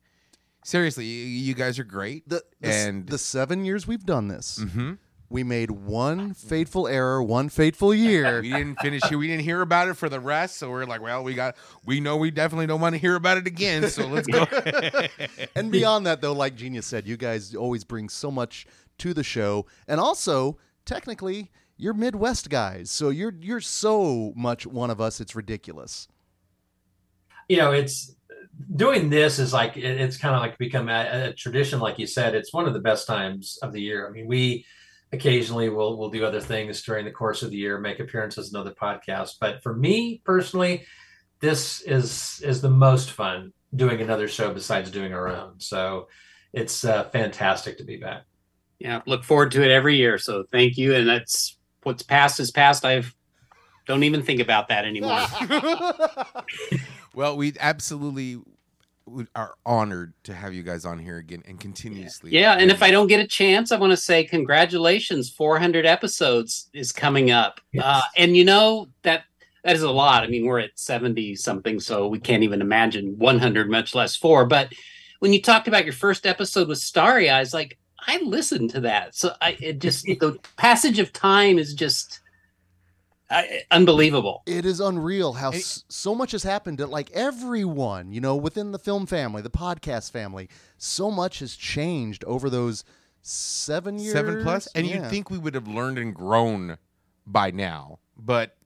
seriously, 0.65 1.05
you, 1.05 1.27
you 1.27 1.55
guys 1.55 1.79
are 1.79 1.85
great. 1.85 2.29
The, 2.29 2.43
the, 2.61 2.69
and 2.69 3.07
the 3.07 3.19
seven 3.19 3.65
years 3.65 3.87
we've 3.87 4.05
done 4.05 4.29
this, 4.29 4.59
Mhm. 4.63 4.99
We 5.29 5.43
made 5.43 5.71
one 5.71 6.35
fateful 6.35 6.87
error, 6.87 7.23
one 7.23 7.49
fateful 7.49 7.95
year. 7.95 8.41
we 8.41 8.51
didn't 8.51 8.79
finish 8.81 9.03
here. 9.05 9.19
We 9.19 9.27
didn't 9.27 9.43
hear 9.43 9.61
about 9.61 9.89
it 9.89 9.95
for 9.95 10.09
the 10.09 10.21
rest, 10.21 10.57
so 10.57 10.71
we're 10.71 10.85
like, 10.85 11.01
well, 11.01 11.25
we 11.25 11.35
got 11.35 11.57
we 11.85 12.01
know 12.01 12.17
we 12.17 12.31
definitely 12.31 12.67
don't 12.67 12.81
want 12.81 12.95
to 12.95 12.99
hear 12.99 13.17
about 13.17 13.39
it 13.39 13.47
again. 13.47 13.89
So 13.89 14.07
let's 14.07 14.27
go. 14.27 14.47
and 15.57 15.73
beyond 15.73 16.07
that, 16.07 16.21
though, 16.21 16.33
like 16.33 16.55
Genius 16.55 16.87
said, 16.87 17.07
you 17.07 17.17
guys 17.17 17.55
always 17.55 17.85
bring 17.85 18.09
so 18.09 18.31
much 18.31 18.67
to 18.99 19.13
the 19.13 19.25
show, 19.25 19.67
and 19.89 20.01
also 20.01 20.59
technically, 20.85 21.51
you're 21.77 21.95
Midwest 21.95 22.49
guys, 22.49 22.91
so 22.91 23.11
you're 23.11 23.35
you're 23.41 23.61
so 23.61 24.33
much 24.37 24.67
one 24.67 24.91
of 24.91 25.01
us. 25.01 25.21
It's 25.21 25.35
ridiculous. 25.35 26.09
You 27.49 27.59
know, 27.59 27.73
it's 27.73 28.15
doing 28.75 29.11
this 29.11 29.39
is 29.39 29.53
like 29.53 29.77
it's 29.77 30.17
kind 30.17 30.35
of 30.35 30.41
like 30.41 30.57
become 30.59 30.89
a, 30.89 31.29
a 31.29 31.33
tradition, 31.33 31.81
like 31.81 31.99
you 31.99 32.07
said. 32.07 32.35
It's 32.35 32.53
one 32.53 32.67
of 32.67 32.75
the 32.75 32.81
best 32.81 33.07
times 33.07 33.59
of 33.63 33.73
the 33.73 33.81
year. 33.81 34.09
I 34.09 34.11
mean, 34.11 34.27
we 34.27 34.65
occasionally 35.13 35.69
we'll 35.69 35.97
we'll 35.97 36.11
do 36.11 36.25
other 36.25 36.41
things 36.41 36.83
during 36.83 37.05
the 37.05 37.11
course 37.11 37.43
of 37.43 37.51
the 37.51 37.57
year, 37.57 37.79
make 37.79 38.01
appearances 38.01 38.53
in 38.53 38.59
other 38.59 38.73
podcasts. 38.73 39.35
But 39.41 39.63
for 39.63 39.75
me 39.75 40.21
personally, 40.25 40.85
this 41.41 41.81
is 41.83 42.41
is 42.45 42.61
the 42.61 42.71
most 42.71 43.11
fun 43.11 43.53
doing 43.75 44.01
another 44.01 44.29
show 44.29 44.53
besides 44.53 44.91
doing 44.91 45.13
our 45.13 45.29
own. 45.29 45.61
So 45.61 46.09
it's 46.53 46.85
uh, 46.85 47.05
fantastic 47.11 47.79
to 47.79 47.85
be 47.85 47.97
back. 47.97 48.23
Yeah, 48.79 49.03
look 49.07 49.25
forward 49.25 49.53
to 49.53 49.63
it 49.63 49.71
every 49.71 49.97
year. 49.97 50.19
So 50.19 50.45
thank 50.51 50.77
you. 50.77 50.95
And 50.95 51.09
that's 51.09 51.59
what's 51.83 52.03
past 52.03 52.41
is 52.41 52.51
past. 52.51 52.85
I've 52.85 53.15
don't 53.87 54.03
even 54.03 54.23
think 54.23 54.41
about 54.41 54.69
that 54.69 54.85
anymore. 54.85 55.25
well, 57.15 57.37
we 57.37 57.55
absolutely 57.61 58.37
would- 58.37 58.56
are 59.35 59.55
honored 59.65 60.13
to 60.25 60.35
have 60.35 60.53
you 60.53 60.63
guys 60.63 60.85
on 60.85 60.99
here 60.99 61.19
again 61.19 61.43
and 61.47 61.61
continuously. 61.61 62.31
Yeah, 62.33 62.55
and 62.55 62.71
if 62.71 62.83
I 62.83 62.91
don't 62.91 63.07
get 63.07 63.21
a 63.21 63.27
chance, 63.27 63.71
I 63.71 63.77
want 63.77 63.93
to 63.93 63.97
say 63.97 64.25
congratulations. 64.25 65.31
400 65.31 65.87
episodes 65.87 66.69
is 66.73 66.93
coming 66.93 67.31
up, 67.31 67.61
uh, 67.81 68.03
and 68.17 68.37
you 68.37 68.45
know 68.45 68.89
that 69.03 69.25
that 69.65 69.77
is 69.77 69.83
a 69.83 69.91
lot. 69.91 70.23
I 70.23 70.29
mean, 70.29 70.47
we're 70.47 70.61
at 70.61 70.79
70 70.79 71.37
something, 71.37 71.81
so 71.81 72.09
we 72.09 72.19
can't 72.19 72.43
even 72.43 72.61
imagine 72.61 73.19
100, 73.19 73.71
much 73.71 73.95
less 73.95 74.17
four. 74.17 74.47
But 74.47 74.73
when 75.21 75.33
you 75.33 75.43
talked 75.43 75.69
about 75.69 75.85
your 75.85 75.93
first 75.93 76.27
episode 76.27 76.69
with 76.69 76.79
Starry 76.79 77.31
Eyes, 77.31 77.55
like 77.55 77.79
I 78.07 78.19
listened 78.23 78.71
to 78.71 78.81
that, 78.81 79.15
so 79.15 79.35
I 79.41 79.57
it 79.61 79.81
just 79.81 80.05
the 80.05 80.39
passage 80.57 80.99
of 80.99 81.13
time 81.13 81.59
is 81.59 81.75
just 81.75 82.21
I, 83.29 83.63
unbelievable. 83.73 84.43
It 84.47 84.65
is 84.65 84.79
unreal 84.81 85.33
how 85.35 85.49
And- 85.49 85.57
s- 85.61 85.85
so 85.89 86.15
much 86.15 86.31
has 86.33 86.43
happened 86.45 86.79
to 86.79 86.87
like 86.87 87.11
everyone, 87.11 88.13
you 88.13 88.21
know, 88.21 88.37
within 88.37 88.71
the 88.73 88.79
film 88.79 89.07
family, 89.07 89.43
the 89.43 89.51
podcast 89.51 90.13
family. 90.13 90.49
So 90.79 91.11
much 91.11 91.41
has 91.41 91.57
changed 91.57 92.23
over 92.25 92.49
those 92.49 92.85
seven 93.23 93.99
years. 93.99 94.13
seven 94.13 94.35
plus? 94.35 94.45
plus, 94.45 94.69
and 94.77 94.87
Yeah. 94.87 94.97
you'd 95.03 95.11
think 95.11 95.31
we 95.31 95.39
would 95.39 95.55
have 95.55 95.67
learned 95.67 95.99
and 95.99 96.15
grown 96.15 96.79
by 97.27 97.51
now, 97.51 97.99
but 98.17 98.57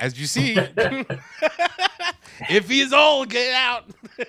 as 0.00 0.18
you 0.18 0.26
see, 0.26 0.56
if 2.50 2.68
he's 2.68 2.86
is 2.86 2.92
old, 2.92 3.28
get 3.30 3.52
out. 3.54 3.84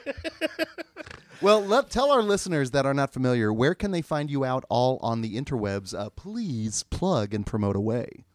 Well, 1.41 1.63
let 1.65 1.89
tell 1.89 2.11
our 2.11 2.21
listeners 2.21 2.71
that 2.71 2.85
are 2.85 2.93
not 2.93 3.13
familiar 3.13 3.53
where 3.53 3.73
can 3.73 3.91
they 3.91 4.01
find 4.01 4.29
you 4.29 4.43
out 4.43 4.65
all 4.67 4.99
on 5.01 5.21
the 5.21 5.37
interwebs. 5.39 5.97
Uh, 5.97 6.09
please 6.09 6.83
plug 6.83 7.33
and 7.33 7.45
promote 7.45 7.77
away. 7.77 8.25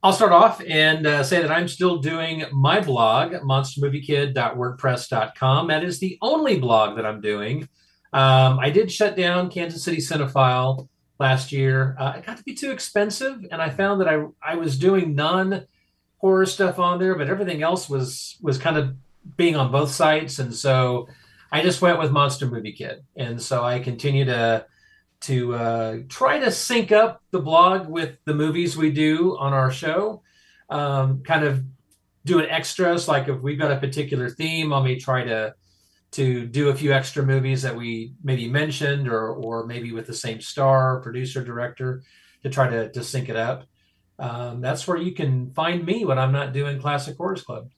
I'll 0.00 0.12
start 0.12 0.30
off 0.30 0.62
and 0.64 1.08
uh, 1.08 1.24
say 1.24 1.42
that 1.42 1.50
I'm 1.50 1.66
still 1.66 1.98
doing 1.98 2.44
my 2.52 2.80
blog, 2.80 3.32
monstermoviekid.wordpress.com. 3.32 5.66
That 5.66 5.82
is 5.82 5.98
the 5.98 6.16
only 6.22 6.60
blog 6.60 6.94
that 6.96 7.04
I'm 7.04 7.20
doing. 7.20 7.68
Um, 8.12 8.60
I 8.60 8.70
did 8.70 8.92
shut 8.92 9.16
down 9.16 9.50
Kansas 9.50 9.82
City 9.82 9.96
Cinephile 9.96 10.88
last 11.18 11.50
year. 11.50 11.96
Uh, 11.98 12.12
it 12.16 12.24
got 12.24 12.36
to 12.36 12.44
be 12.44 12.54
too 12.54 12.70
expensive, 12.70 13.44
and 13.50 13.60
I 13.60 13.70
found 13.70 14.00
that 14.00 14.06
I 14.08 14.24
I 14.40 14.54
was 14.54 14.78
doing 14.78 15.16
non 15.16 15.66
horror 16.18 16.46
stuff 16.46 16.78
on 16.78 17.00
there, 17.00 17.16
but 17.16 17.28
everything 17.28 17.62
else 17.62 17.90
was 17.90 18.38
was 18.40 18.56
kind 18.56 18.76
of 18.76 18.94
being 19.36 19.56
on 19.56 19.72
both 19.72 19.90
sites, 19.90 20.38
and 20.38 20.54
so 20.54 21.08
I 21.50 21.62
just 21.62 21.82
went 21.82 21.98
with 21.98 22.12
Monster 22.12 22.46
Movie 22.46 22.70
Kid, 22.72 23.02
and 23.16 23.42
so 23.42 23.64
I 23.64 23.80
continue 23.80 24.26
to 24.26 24.64
to 25.20 25.54
uh, 25.54 25.96
try 26.08 26.38
to 26.38 26.50
sync 26.50 26.92
up 26.92 27.22
the 27.30 27.40
blog 27.40 27.88
with 27.88 28.16
the 28.24 28.34
movies 28.34 28.76
we 28.76 28.90
do 28.90 29.36
on 29.38 29.52
our 29.52 29.70
show. 29.70 30.22
Um, 30.70 31.22
kind 31.22 31.44
of 31.44 31.64
doing 32.24 32.48
extras. 32.48 33.08
Like 33.08 33.28
if 33.28 33.40
we've 33.40 33.58
got 33.58 33.72
a 33.72 33.78
particular 33.78 34.28
theme, 34.28 34.72
I 34.72 34.82
may 34.82 34.98
try 34.98 35.24
to 35.24 35.54
to 36.10 36.46
do 36.46 36.70
a 36.70 36.74
few 36.74 36.92
extra 36.92 37.22
movies 37.22 37.62
that 37.62 37.76
we 37.76 38.14
maybe 38.22 38.48
mentioned, 38.48 39.08
or 39.08 39.32
or 39.32 39.66
maybe 39.66 39.92
with 39.92 40.06
the 40.06 40.14
same 40.14 40.40
star, 40.40 41.00
producer, 41.00 41.44
director, 41.44 42.02
to 42.42 42.50
try 42.50 42.68
to 42.68 42.90
to 42.92 43.02
sync 43.02 43.28
it 43.28 43.36
up. 43.36 43.64
Um, 44.18 44.60
that's 44.60 44.86
where 44.86 44.96
you 44.96 45.12
can 45.12 45.52
find 45.52 45.84
me 45.84 46.04
when 46.04 46.18
I'm 46.18 46.32
not 46.32 46.52
doing 46.52 46.80
Classic 46.80 47.16
Horrors 47.16 47.42
Club. 47.42 47.70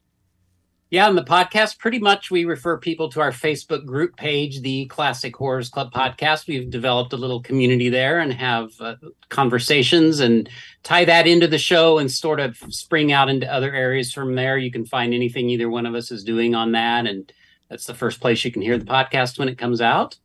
Yeah, 0.91 1.07
on 1.07 1.15
the 1.15 1.23
podcast, 1.23 1.79
pretty 1.79 1.99
much 1.99 2.29
we 2.29 2.43
refer 2.43 2.77
people 2.77 3.07
to 3.11 3.21
our 3.21 3.31
Facebook 3.31 3.85
group 3.85 4.17
page, 4.17 4.59
the 4.59 4.87
Classic 4.87 5.33
Horrors 5.33 5.69
Club 5.69 5.93
podcast. 5.93 6.47
We've 6.47 6.69
developed 6.69 7.13
a 7.13 7.17
little 7.17 7.41
community 7.41 7.87
there 7.87 8.19
and 8.19 8.33
have 8.33 8.73
uh, 8.81 8.95
conversations 9.29 10.19
and 10.19 10.49
tie 10.83 11.05
that 11.05 11.27
into 11.27 11.47
the 11.47 11.57
show 11.57 11.97
and 11.97 12.11
sort 12.11 12.41
of 12.41 12.57
spring 12.67 13.13
out 13.13 13.29
into 13.29 13.49
other 13.49 13.73
areas 13.73 14.11
from 14.11 14.35
there. 14.35 14.57
You 14.57 14.69
can 14.69 14.85
find 14.85 15.13
anything 15.13 15.49
either 15.49 15.69
one 15.69 15.85
of 15.85 15.95
us 15.95 16.11
is 16.11 16.25
doing 16.25 16.55
on 16.55 16.73
that. 16.73 17.07
And 17.07 17.31
that's 17.69 17.85
the 17.85 17.93
first 17.93 18.19
place 18.19 18.43
you 18.43 18.51
can 18.51 18.61
hear 18.61 18.77
the 18.77 18.83
podcast 18.83 19.39
when 19.39 19.47
it 19.47 19.57
comes 19.57 19.79
out. 19.79 20.17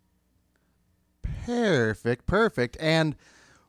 Perfect, 1.44 2.26
perfect. 2.26 2.76
And 2.80 3.14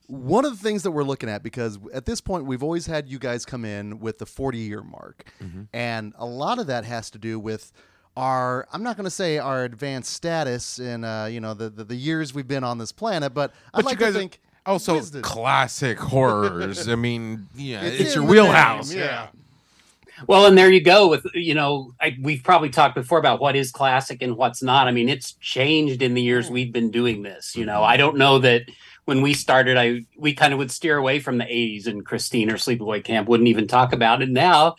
one 0.07 0.45
of 0.45 0.51
the 0.57 0.63
things 0.63 0.83
that 0.83 0.91
we're 0.91 1.03
looking 1.03 1.29
at 1.29 1.43
because 1.43 1.77
at 1.93 2.05
this 2.05 2.21
point 2.21 2.45
we've 2.45 2.63
always 2.63 2.85
had 2.85 3.07
you 3.09 3.19
guys 3.19 3.45
come 3.45 3.65
in 3.65 3.99
with 3.99 4.17
the 4.19 4.25
40 4.25 4.57
year 4.57 4.81
mark 4.81 5.25
and 5.73 6.13
a 6.17 6.25
lot 6.25 6.59
of 6.59 6.67
that 6.67 6.85
has 6.85 7.09
to 7.11 7.17
do 7.17 7.37
with 7.39 7.71
our 8.15 8.67
i'm 8.71 8.83
not 8.83 8.95
going 8.97 9.03
to 9.03 9.09
say 9.11 9.37
our 9.37 9.63
advanced 9.65 10.11
status 10.13 10.79
in 10.79 11.03
uh, 11.03 11.25
you 11.25 11.39
know 11.41 11.53
the, 11.53 11.69
the 11.69 11.83
the 11.83 11.95
years 11.95 12.33
we've 12.33 12.47
been 12.47 12.63
on 12.63 12.77
this 12.77 12.91
planet 12.91 13.33
but 13.33 13.51
i'd 13.73 13.83
But 13.83 13.85
like 13.85 13.99
you 13.99 14.05
guys 14.05 14.13
to 14.13 14.19
think 14.19 14.39
also 14.65 14.95
wisdom. 14.95 15.21
classic 15.21 15.97
horrors. 15.99 16.87
I 16.89 16.95
mean, 16.95 17.47
yeah, 17.55 17.83
It's 17.83 18.01
it's, 18.01 18.15
your 18.15 18.25
wheelhouse. 18.25 18.89
name, 18.91 18.99
yeah. 18.99 19.27
Well, 20.27 20.45
and 20.47 20.57
there 20.57 20.69
you 20.71 20.81
go 20.81 21.07
with 21.07 21.25
you 21.35 21.53
know 21.53 21.93
I, 22.01 22.17
we've 22.21 22.43
probably 22.43 22.69
talked 22.69 22.95
before 22.95 23.17
about 23.19 23.39
what 23.39 23.55
is 23.55 23.71
classic 23.71 24.21
and 24.21 24.35
what's 24.35 24.61
not. 24.63 24.87
I 24.87 24.91
mean, 24.91 25.09
it's 25.09 25.33
changed 25.33 26.01
in 26.01 26.15
the 26.15 26.21
years 26.21 26.49
we've 26.49 26.73
been 26.73 26.91
doing 26.91 27.21
this. 27.23 27.55
You 27.55 27.65
know, 27.65 27.83
I 27.83 27.95
don't 27.97 28.17
know 28.17 28.39
that 28.39 28.63
when 29.07 29.21
we 29.21 29.33
started, 29.33 29.77
I 29.77 30.05
we 30.17 30.33
kind 30.33 30.51
of 30.51 30.59
would 30.59 30.69
steer 30.69 30.97
away 30.97 31.21
from 31.21 31.37
the 31.37 31.45
'80s, 31.45 31.87
and 31.87 32.05
Christine 32.05 32.51
or 32.51 32.55
Sleepaway 32.55 33.01
Camp 33.01 33.29
wouldn't 33.29 33.47
even 33.47 33.65
talk 33.65 33.93
about 33.93 34.21
it. 34.21 34.29
Now, 34.29 34.75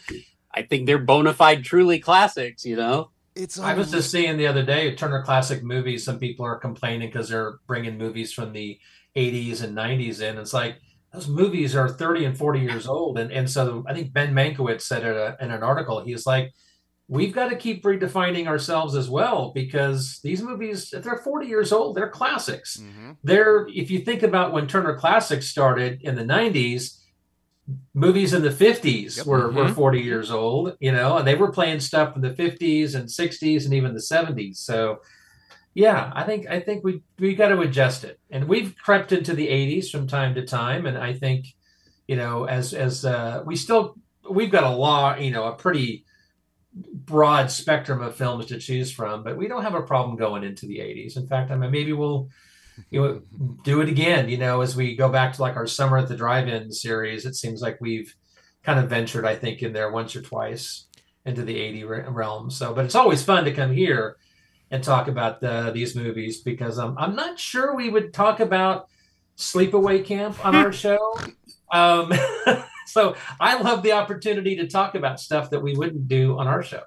I 0.54 0.62
think 0.62 0.84
they're 0.86 0.98
bona 0.98 1.32
fide, 1.32 1.64
truly 1.64 1.98
classics. 1.98 2.66
You 2.66 2.76
know, 2.76 3.10
it's 3.34 3.58
I 3.58 3.72
was 3.72 3.90
just 3.90 4.10
seeing 4.10 4.36
the 4.36 4.46
other 4.46 4.62
day 4.62 4.94
Turner 4.94 5.22
Classic 5.22 5.62
Movies. 5.62 6.04
Some 6.04 6.18
people 6.18 6.44
are 6.44 6.56
complaining 6.56 7.08
because 7.08 7.30
they're 7.30 7.58
bringing 7.66 7.96
movies 7.96 8.30
from 8.30 8.52
the 8.52 8.78
80s 9.16 9.62
and 9.62 9.74
90s 9.74 10.20
in. 10.20 10.36
It's 10.36 10.52
like 10.52 10.76
those 11.12 11.26
movies 11.26 11.74
are 11.74 11.88
30 11.88 12.26
and 12.26 12.36
40 12.36 12.60
years 12.60 12.86
old. 12.86 13.18
And, 13.18 13.32
and 13.32 13.48
so 13.48 13.82
I 13.88 13.94
think 13.94 14.12
Ben 14.12 14.34
Mankiewicz 14.34 14.82
said 14.82 15.04
it 15.04 15.16
uh, 15.16 15.36
in 15.40 15.50
an 15.50 15.62
article, 15.62 16.04
he's 16.04 16.26
like, 16.26 16.52
we've 17.08 17.34
got 17.34 17.48
to 17.48 17.56
keep 17.56 17.82
redefining 17.84 18.46
ourselves 18.46 18.94
as 18.94 19.08
well 19.08 19.50
because 19.54 20.20
these 20.22 20.42
movies, 20.42 20.92
if 20.92 21.02
they're 21.02 21.16
40 21.16 21.46
years 21.46 21.72
old, 21.72 21.96
they're 21.96 22.10
classics. 22.10 22.76
Mhm. 22.76 23.16
They're, 23.24 23.66
if 23.68 23.90
you 23.90 24.00
think 24.00 24.22
about 24.22 24.52
when 24.52 24.66
Turner 24.66 24.94
Classics 24.96 25.46
started 25.48 26.02
in 26.02 26.14
the 26.16 26.24
90s, 26.24 27.02
movies 27.94 28.32
in 28.34 28.42
the 28.42 28.50
50s 28.50 29.18
Yep. 29.18 29.26
were, 29.26 29.50
were 29.50 29.64
Mhm. 29.66 29.74
40 29.74 30.00
years 30.00 30.30
old, 30.30 30.74
you 30.80 30.92
know, 30.92 31.16
and 31.18 31.26
they 31.26 31.34
were 31.34 31.50
playing 31.50 31.80
stuff 31.80 32.14
in 32.14 32.22
the 32.22 32.34
50s 32.34 32.94
and 32.94 33.10
60s 33.10 33.64
and 33.64 33.74
even 33.74 33.94
the 33.94 34.00
70s. 34.00 34.60
So, 34.60 35.00
yeah, 35.74 36.10
I 36.14 36.24
think 36.24 36.46
I 36.48 36.60
think 36.60 36.82
we 36.84 37.02
we 37.18 37.34
got 37.34 37.48
to 37.48 37.60
adjust 37.60 38.04
it, 38.04 38.18
and 38.30 38.48
we've 38.48 38.74
crept 38.76 39.12
into 39.12 39.34
the 39.34 39.48
80s 39.48 39.90
from 39.90 40.06
time 40.06 40.34
to 40.34 40.44
time, 40.44 40.86
and 40.86 40.96
I 40.98 41.12
think, 41.12 41.46
you 42.06 42.16
know, 42.16 42.44
as 42.44 42.72
as 42.74 43.04
uh, 43.04 43.42
we 43.46 43.54
still 43.54 43.96
we've 44.28 44.50
got 44.50 44.64
a 44.64 44.70
lot, 44.76 45.20
you 45.22 45.30
know, 45.30 45.44
a 45.44 45.52
pretty 45.54 46.04
broad 46.92 47.50
spectrum 47.50 48.02
of 48.02 48.16
films 48.16 48.46
to 48.46 48.58
choose 48.58 48.92
from, 48.92 49.22
but 49.22 49.36
we 49.36 49.48
don't 49.48 49.62
have 49.62 49.74
a 49.74 49.82
problem 49.82 50.16
going 50.16 50.44
into 50.44 50.66
the 50.66 50.78
80s. 50.78 51.16
In 51.16 51.26
fact, 51.26 51.50
I 51.50 51.56
mean, 51.56 51.70
maybe 51.70 51.92
we'll 51.92 52.28
you 52.90 53.00
know 53.00 53.22
do 53.64 53.80
it 53.80 53.88
again. 53.88 54.28
You 54.28 54.38
know, 54.38 54.60
as 54.60 54.76
we 54.76 54.96
go 54.96 55.08
back 55.08 55.34
to 55.34 55.42
like 55.42 55.56
our 55.56 55.66
summer 55.66 55.98
at 55.98 56.08
the 56.08 56.16
drive-in 56.16 56.72
series, 56.72 57.26
it 57.26 57.34
seems 57.34 57.60
like 57.60 57.78
we've 57.80 58.14
kind 58.62 58.78
of 58.78 58.90
ventured, 58.90 59.24
I 59.24 59.34
think, 59.36 59.62
in 59.62 59.72
there 59.72 59.90
once 59.90 60.14
or 60.14 60.22
twice 60.22 60.86
into 61.24 61.42
the 61.42 61.58
80 61.58 61.84
realm. 61.84 62.50
So, 62.50 62.74
but 62.74 62.84
it's 62.84 62.94
always 62.94 63.22
fun 63.22 63.44
to 63.44 63.52
come 63.52 63.72
here 63.72 64.16
and 64.70 64.82
talk 64.82 65.08
about 65.08 65.40
the, 65.40 65.70
these 65.72 65.94
movies 65.94 66.40
because 66.40 66.78
um, 66.78 66.96
I'm 66.98 67.14
not 67.14 67.38
sure 67.38 67.74
we 67.74 67.88
would 67.88 68.12
talk 68.12 68.40
about 68.40 68.88
Sleepaway 69.36 70.04
Camp 70.04 70.44
on 70.44 70.54
our 70.54 70.72
show. 70.84 70.98
Um, 71.72 72.12
so 72.88 73.14
I 73.40 73.60
love 73.60 73.82
the 73.82 73.92
opportunity 73.92 74.56
to 74.56 74.66
talk 74.66 74.94
about 74.94 75.20
stuff 75.20 75.50
that 75.50 75.60
we 75.60 75.74
wouldn't 75.74 76.08
do 76.08 76.38
on 76.38 76.46
our 76.48 76.62
show. 76.62 76.82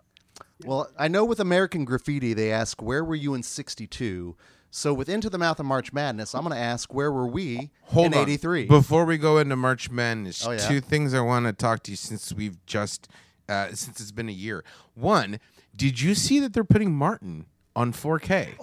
Well, 0.65 0.90
I 0.98 1.07
know 1.07 1.26
with 1.26 1.40
American 1.40 1.86
Graffiti, 1.86 2.34
they 2.34 2.52
ask, 2.52 2.82
Where 2.82 3.03
were 3.03 3.15
you 3.15 3.34
in 3.34 3.44
62? 3.44 4.36
So 4.73 4.94
with 4.94 5.10
Into 5.10 5.30
the 5.30 5.38
Mouth 5.38 5.60
of 5.60 5.65
March 5.65 5.91
Madness, 5.91 6.34
I'm 6.36 6.44
going 6.44 6.56
to 6.56 6.61
ask, 6.61 6.94
Where 6.94 7.11
were 7.11 7.28
we 7.28 7.72
Hold 7.86 8.07
in 8.07 8.14
on. 8.14 8.23
83? 8.23 8.65
Before 8.68 9.06
we 9.06 9.18
go 9.18 9.38
into 9.38 9.56
March 9.56 9.90
Madness, 9.90 10.45
Oh, 10.45 10.52
yeah? 10.52 10.57
two 10.60 10.80
things 10.80 11.14
I 11.14 11.22
want 11.22 11.45
to 11.48 11.53
talk 11.53 11.84
to 11.84 11.91
you 11.91 11.98
since 11.98 12.32
we've 12.34 12.64
just 12.65 13.07
uh, 13.49 13.68
since 13.69 13.99
it's 13.99 14.11
been 14.11 14.30
a 14.30 14.34
year. 14.34 14.64
One, 14.94 15.40
did 15.76 15.99
you 15.99 16.15
see 16.15 16.40
that 16.40 16.53
they're 16.53 16.64
putting 16.64 16.94
Martin 16.94 17.48
on 17.76 17.91
4K? 17.91 18.53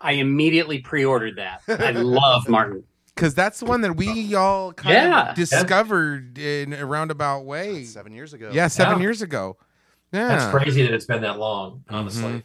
I 0.00 0.12
immediately 0.12 0.78
pre-ordered 0.78 1.36
that. 1.36 1.62
I 1.68 1.90
love 1.90 2.48
Martin. 2.48 2.84
Because 3.14 3.34
that's 3.34 3.60
the 3.60 3.66
one 3.66 3.82
that 3.82 3.94
we 3.96 4.34
all 4.34 4.72
kind 4.72 4.94
Yeah. 4.94 5.30
of 5.30 5.36
discovered 5.36 6.38
in 6.38 6.72
a 6.72 6.86
roundabout 6.86 7.44
way. 7.44 7.84
Seven 7.84 8.12
years 8.14 8.32
ago. 8.32 8.50
Yeah, 8.52 8.68
seven 8.68 8.98
Yeah. 8.98 9.02
years 9.02 9.20
ago. 9.22 9.56
Yeah, 10.12 10.28
That's 10.28 10.50
crazy 10.50 10.82
that 10.82 10.92
it's 10.94 11.04
been 11.06 11.22
that 11.22 11.38
long, 11.38 11.84
honestly. 11.88 12.22
Mhm. 12.22 12.42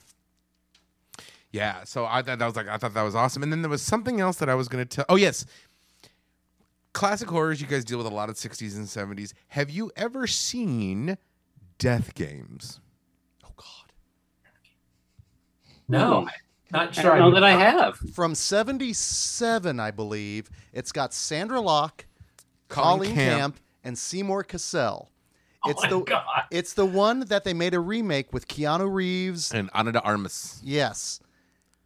Yeah, 1.51 1.83
so 1.85 2.05
I 2.05 2.21
thought 2.21 2.39
that 2.39 2.45
was 2.45 2.55
like 2.55 2.67
I 2.67 2.77
thought 2.77 2.93
that 2.93 3.01
was 3.01 3.15
awesome. 3.15 3.43
And 3.43 3.51
then 3.51 3.61
there 3.61 3.69
was 3.69 3.81
something 3.81 4.19
else 4.19 4.37
that 4.37 4.49
I 4.49 4.55
was 4.55 4.67
going 4.67 4.85
to 4.85 4.95
tell. 4.95 5.05
Oh 5.09 5.15
yes, 5.15 5.45
classic 6.93 7.29
horrors. 7.29 7.61
You 7.61 7.67
guys 7.67 7.83
deal 7.85 7.97
with 7.97 8.07
a 8.07 8.13
lot 8.13 8.29
of 8.29 8.35
'60s 8.37 8.75
and 8.75 8.87
'70s. 8.87 9.33
Have 9.49 9.69
you 9.69 9.91
ever 9.95 10.27
seen 10.27 11.17
Death 11.79 12.13
Games? 12.13 12.79
Oh, 13.45 13.51
God. 13.55 13.91
No, 15.87 16.27
not 16.71 16.97
I 16.97 17.01
sure. 17.01 17.15
don't 17.17 17.19
know 17.19 17.31
that 17.31 17.43
I 17.43 17.51
have. 17.51 17.97
From 17.97 18.35
77, 18.35 19.79
I 19.79 19.91
believe, 19.91 20.49
it's 20.73 20.91
got 20.91 21.11
Sondra 21.11 21.63
Locke, 21.63 22.05
Colleen 22.67 23.13
Camp. 23.13 23.39
Camp, 23.39 23.59
and 23.83 23.97
Seymour 23.97 24.43
Cassel. 24.43 25.09
Oh 25.65 25.69
It's 25.69 25.83
my 25.83 25.89
the 25.89 25.99
God. 26.01 26.23
it's 26.51 26.73
the 26.73 26.85
one 26.85 27.21
that 27.21 27.43
they 27.43 27.53
made 27.53 27.73
a 27.73 27.79
remake 27.79 28.31
with 28.33 28.47
Keanu 28.47 28.91
Reeves. 28.93 29.53
And 29.53 29.69
Ana 29.73 29.91
de 29.93 30.01
Armas. 30.01 30.61
Yes. 30.63 31.19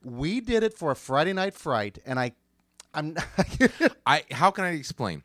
We 0.04 0.42
did 0.42 0.64
it 0.64 0.74
for 0.78 0.92
a 0.92 0.96
Friday 0.96 1.34
night 1.34 1.54
fright 1.54 2.00
and 2.06 2.20
I 2.20 2.34
I'm 2.94 3.16
I 4.06 4.24
how 4.32 4.52
can 4.52 4.66
I 4.66 4.72
explain? 4.72 5.24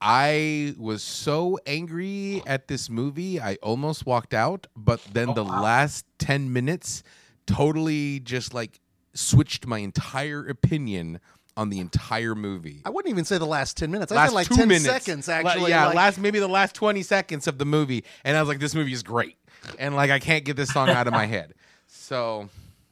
I 0.00 0.74
was 0.78 1.02
so 1.02 1.58
angry 1.64 2.42
at 2.46 2.68
this 2.68 2.90
movie, 2.90 3.40
I 3.40 3.54
almost 3.62 4.04
walked 4.04 4.34
out, 4.34 4.66
but 4.76 5.00
then 5.12 5.30
oh, 5.30 5.34
the 5.34 5.44
last 5.44 6.04
10 6.18 6.52
minutes 6.52 7.02
totally 7.46 8.20
just 8.20 8.52
like 8.52 8.80
switched 9.14 9.66
my 9.66 9.78
entire 9.78 10.46
opinion 10.48 11.20
on 11.56 11.68
the 11.68 11.80
entire 11.80 12.34
movie. 12.34 12.80
I 12.84 12.90
wouldn't 12.90 13.10
even 13.12 13.24
say 13.26 13.36
the 13.38 13.44
last 13.46 13.76
10 13.76 13.90
minutes. 13.90 14.10
I 14.10 14.16
last 14.16 14.28
said 14.30 14.34
like 14.34 14.48
two 14.48 14.56
10 14.56 14.68
minutes. 14.68 14.84
seconds 14.86 15.28
La- 15.28 15.34
actually. 15.34 15.70
yeah, 15.70 15.86
like- 15.86 15.94
last 15.96 16.18
maybe 16.18 16.38
the 16.38 16.48
last 16.48 16.74
20 16.74 17.02
seconds 17.02 17.46
of 17.46 17.58
the 17.58 17.66
movie 17.66 18.04
and 18.24 18.36
I 18.36 18.40
was 18.40 18.48
like 18.48 18.58
this 18.58 18.74
movie 18.74 18.92
is 18.92 19.02
great. 19.02 19.36
And 19.78 19.94
like 19.94 20.10
I 20.10 20.18
can't 20.18 20.44
get 20.44 20.56
this 20.56 20.70
song 20.70 20.88
out 20.88 21.06
of 21.06 21.12
my 21.12 21.26
head. 21.26 21.54
So 21.94 22.48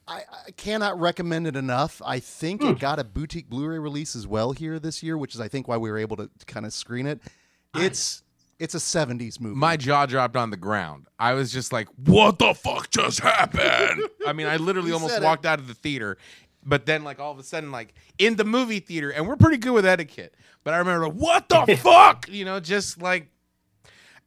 I, 0.07 0.23
I 0.47 0.51
cannot 0.53 1.01
recommend 1.01 1.47
it 1.47 1.57
enough. 1.57 2.03
I 2.05 2.21
think 2.21 2.61
Hmm. 2.63 2.69
it 2.69 2.79
got 2.79 2.99
a 2.99 3.05
boutique 3.05 3.49
Blu-ray 3.49 3.79
release 3.79 4.15
as 4.15 4.27
well 4.27 4.53
here 4.53 4.79
this 4.79 5.03
year, 5.03 5.17
which 5.17 5.35
is 5.35 5.41
I 5.41 5.49
think 5.49 5.69
why 5.69 5.79
we 5.79 5.91
were 5.91 5.99
able 5.99 6.17
to 6.19 6.29
kind 6.47 6.67
of 6.67 6.73
screen 6.75 7.07
it. 7.07 7.21
It's 7.75 8.23
it's 8.61 8.75
a 8.75 8.79
70s 8.79 9.41
movie. 9.41 9.57
my 9.57 9.77
jaw 9.77 10.07
dropped 10.07 10.37
on 10.37 10.51
the 10.51 10.57
ground. 10.57 11.07
I 11.19 11.33
was 11.35 11.53
just 11.53 11.73
like, 11.73 11.89
"What 11.97 12.39
the 12.39 12.55
fuck 12.55 12.91
just 12.91 13.19
happened?" 13.21 14.03
I 14.27 14.33
mean, 14.33 14.47
I 14.47 14.57
literally 14.59 14.89
You 14.89 14.95
almost 14.95 15.15
said 15.15 15.23
it. 15.23 15.27
walked 15.27 15.47
out 15.47 15.59
of 15.59 15.67
the 15.67 15.75
theater, 15.75 16.17
but 16.65 16.87
then 16.87 17.03
like 17.03 17.19
all 17.19 17.33
of 17.33 17.39
a 17.39 17.43
sudden, 17.43 17.73
like 17.73 17.95
in 18.19 18.37
the 18.37 18.45
movie 18.45 18.79
theater, 18.81 19.11
and 19.11 19.27
we're 19.27 19.37
pretty 19.37 19.57
good 19.57 19.73
with 19.73 19.87
etiquette. 19.87 20.35
But 20.63 20.75
I 20.75 20.79
remember, 20.79 21.09
what 21.09 21.49
the 21.49 21.77
fuck, 21.83 22.29
you 22.29 22.45
know, 22.45 22.61
just 22.61 23.01
like 23.03 23.29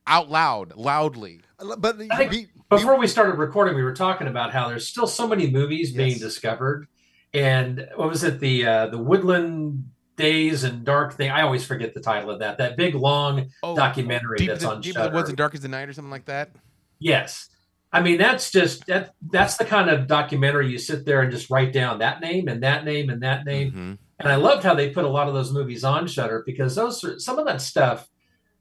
out 0.07 0.30
loud, 0.30 0.76
loudly. 0.76 1.41
but 1.77 2.01
I 2.11 2.18
think 2.18 2.31
be- 2.31 2.47
before 2.69 2.97
we 2.97 3.07
started 3.07 3.35
recording, 3.38 3.76
we 3.76 3.84
were 3.84 3.93
talking 3.93 4.27
about 4.27 4.51
how 4.51 4.68
there's 4.68 4.88
still 4.88 5.07
so 5.07 5.27
many 5.27 5.49
movies 5.49 5.91
being 5.93 6.10
Yes. 6.11 6.19
discovered, 6.19 6.88
and 7.34 7.88
what 7.95 8.10
was 8.10 8.23
it 8.23 8.39
the 8.39 8.65
uh, 8.65 8.88
the 8.88 8.97
Woodland 8.97 9.89
Days 10.15 10.64
and 10.64 10.84
Dark 10.85 11.14
thing? 11.15 11.31
I 11.31 11.41
always 11.41 11.65
forget 11.65 11.94
the 11.94 11.99
title 12.02 12.30
of 12.30 12.40
that. 12.40 12.57
That 12.57 12.77
big 12.77 12.95
long 12.95 13.49
Oh, 13.64 13.76
documentary 13.76 14.38
deep, 14.38 14.48
that's 14.49 14.64
the, 14.64 14.69
on 14.69 14.81
deep 14.81 14.95
the 14.95 15.10
woods 15.10 15.30
and 15.30 15.38
dark 15.38 15.53
as 15.56 15.61
the 15.61 15.68
night, 15.68 15.90
or 15.90 15.94
something 15.94 16.11
like 16.11 16.26
that. 16.26 16.52
Yes. 16.99 17.49
I 17.91 18.02
mean, 18.02 18.18
that's 18.18 18.49
just 18.52 18.85
that 18.88 19.14
that's 19.31 19.57
the 19.57 19.65
kind 19.65 19.90
of 19.90 20.07
documentary 20.07 20.69
you 20.69 20.80
sit 20.80 21.06
there 21.06 21.22
and 21.22 21.31
just 21.31 21.49
write 21.49 21.73
down 21.73 21.99
that 21.99 22.22
name 22.22 22.48
and 22.48 22.64
that 22.64 22.85
name 22.85 23.10
and 23.10 23.22
that 23.22 23.45
name. 23.45 23.72
Mhm. 23.72 23.98
And 24.19 24.31
I 24.31 24.35
loved 24.35 24.64
how 24.64 24.73
they 24.73 24.90
put 24.90 25.06
a 25.06 25.10
lot 25.10 25.27
of 25.27 25.34
those 25.34 25.52
movies 25.52 25.84
on 25.84 26.07
Shudder 26.07 26.44
because 26.45 26.76
those 26.76 27.03
are, 27.03 27.19
some 27.19 27.38
of 27.38 27.45
that 27.45 27.61
stuff 27.61 28.10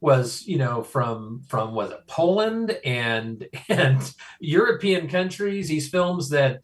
was 0.01 0.45
you 0.47 0.59
know 0.59 0.83
from 0.83 1.43
from 1.47 1.75
was 1.75 1.93
it 1.93 2.01
Poland 2.09 2.77
and 2.85 3.47
and 3.69 4.13
European 4.41 5.09
countries. 5.09 5.69
These 5.69 5.89
films 5.89 6.29
that 6.31 6.61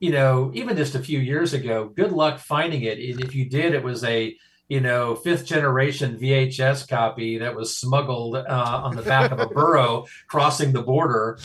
you 0.00 0.12
know 0.12 0.50
even 0.54 0.76
just 0.76 0.94
a 0.94 1.00
few 1.00 1.18
years 1.18 1.52
ago, 1.54 1.90
good 1.94 2.12
luck 2.12 2.38
finding 2.38 2.82
it. 2.82 2.98
And 2.98 3.20
if 3.24 3.34
you 3.34 3.48
did, 3.48 3.74
it 3.74 3.82
was 3.82 4.04
a 4.04 4.36
you 4.68 4.80
know 4.80 5.14
fifth 5.14 5.46
generation 5.46 6.18
VHS 6.18 6.88
copy 6.88 7.38
that 7.38 7.54
was 7.54 7.76
smuggled 7.76 8.36
uh, 8.36 8.80
on 8.84 8.96
the 8.96 9.02
back 9.02 9.30
of 9.30 9.38
a 9.40 9.46
burro 9.46 10.06
crossing 10.28 10.72
the 10.72 10.82
border. 10.82 11.38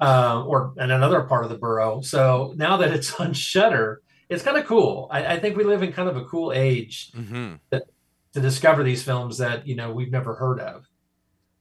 Uh, 0.00 0.42
or 0.46 0.72
in 0.78 0.90
another 0.90 1.20
part 1.24 1.44
of 1.44 1.50
the 1.50 1.58
burrow. 1.58 2.00
So 2.00 2.54
now 2.56 2.78
that 2.78 2.90
it's 2.90 3.12
on 3.20 3.34
Shudder, 3.34 4.00
it's 4.30 4.42
kind 4.42 4.56
of 4.56 4.64
cool. 4.64 5.08
I, 5.10 5.34
I 5.34 5.38
think 5.38 5.58
we 5.58 5.64
live 5.64 5.82
in 5.82 5.92
kind 5.92 6.08
of 6.08 6.16
a 6.16 6.24
cool 6.24 6.52
age 6.52 7.12
hmm 7.12 7.56
to 7.70 8.40
discover 8.40 8.82
these 8.82 9.02
films 9.02 9.36
that 9.38 9.66
you 9.66 9.74
know 9.74 9.92
we've 9.92 10.10
never 10.10 10.34
heard 10.34 10.58
of. 10.60 10.86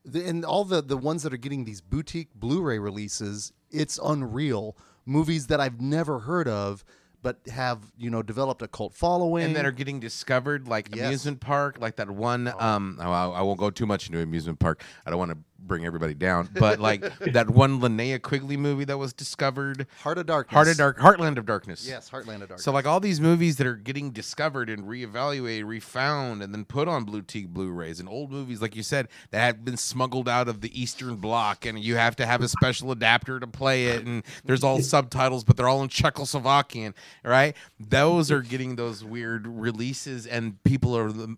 the, 0.05 0.25
and 0.25 0.45
all 0.45 0.63
the 0.63 0.81
the 0.81 0.95
ones 0.95 1.23
that 1.23 1.33
are 1.33 1.37
getting 1.37 1.65
these 1.65 1.81
boutique 1.81 2.33
Blu-ray 2.33 2.79
releases, 2.79 3.51
it's 3.71 3.99
unreal. 4.01 4.77
Movies 5.09 5.47
that 5.47 5.59
I've 5.59 5.81
never 5.81 6.19
heard 6.19 6.47
of, 6.47 6.85
but 7.21 7.39
have 7.51 7.79
you 7.97 8.09
know 8.09 8.21
developed 8.21 8.61
a 8.61 8.67
cult 8.67 8.93
following. 8.93 9.43
and 9.45 9.55
that 9.55 9.65
are 9.65 9.71
getting 9.71 9.99
discovered, 9.99 10.67
like 10.67 10.95
Yes. 10.95 11.05
amusement 11.07 11.39
park, 11.41 11.77
like 11.79 11.95
that 11.97 12.09
one. 12.11 12.47
Um, 12.59 12.97
oh, 13.01 13.11
I, 13.11 13.39
I 13.39 13.41
won't 13.41 13.59
go 13.59 13.69
too 13.71 13.85
much 13.85 14.07
into 14.07 14.19
amusement 14.21 14.59
park. 14.59 14.83
I 15.05 15.09
don't 15.09 15.19
want 15.19 15.31
to 15.31 15.37
bring 15.61 15.85
everybody 15.85 16.13
down, 16.13 16.49
but 16.53 16.79
like 16.79 17.01
that 17.33 17.49
one 17.49 17.79
Linnea 17.79 18.21
Quigley 18.21 18.57
movie 18.57 18.85
that 18.85 18.97
was 18.97 19.13
discovered, 19.13 19.87
Heart 20.01 20.17
of 20.17 20.25
Darkness. 20.25 20.53
Heart 20.53 20.67
of 20.69 20.77
Dark, 20.77 20.99
Heartland 20.99 21.37
of 21.37 21.45
Darkness. 21.45 21.87
Yes, 21.87 22.09
Heartland 22.09 22.35
of 22.41 22.49
Darkness. 22.49 22.63
So 22.63 22.71
like 22.71 22.85
all 22.85 22.99
these 22.99 23.21
movies 23.21 23.57
that 23.57 23.67
are 23.67 23.75
getting 23.75 24.11
discovered 24.11 24.69
and 24.69 24.83
reevaluated, 24.85 25.65
refound, 25.65 26.41
and 26.41 26.53
then 26.53 26.65
put 26.65 26.87
on 26.87 27.05
boutique 27.05 27.49
Blu-rays, 27.49 27.99
and 27.99 28.09
old 28.09 28.31
movies, 28.31 28.61
like 28.61 28.75
you 28.75 28.83
said, 28.83 29.07
that 29.31 29.39
have 29.39 29.65
been 29.65 29.77
smuggled 29.77 30.27
out 30.27 30.47
of 30.47 30.61
the 30.61 30.79
Eastern 30.79 31.15
Bloc, 31.17 31.65
and 31.65 31.79
you 31.79 31.95
have 31.95 32.15
to 32.17 32.25
have 32.25 32.41
a 32.41 32.47
special 32.47 32.91
adapter 32.91 33.39
to 33.39 33.47
play 33.47 33.87
it, 33.87 34.05
and 34.05 34.23
there's 34.45 34.63
all 34.63 34.81
subtitles, 34.81 35.43
but 35.43 35.57
they're 35.57 35.67
all 35.69 35.83
in 35.83 35.89
Czechoslovakian, 35.89 36.93
right? 37.23 37.55
Those 37.79 38.31
are 38.31 38.41
getting 38.41 38.75
those 38.75 39.03
weird 39.03 39.47
releases, 39.47 40.25
and 40.25 40.61
people 40.63 40.95
are 40.97 41.11
the- 41.11 41.35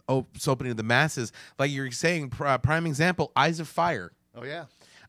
opening 0.47 0.71
to 0.71 0.77
the 0.77 0.83
masses. 0.83 1.31
Like 1.59 1.71
you're 1.71 1.91
saying, 1.91 2.29
pr- 2.29 2.57
prime 2.57 2.85
example, 2.85 3.31
Eyes 3.35 3.59
of 3.59 3.67
Fire. 3.67 4.10
Oh 4.35 4.43
yeah. 4.43 4.65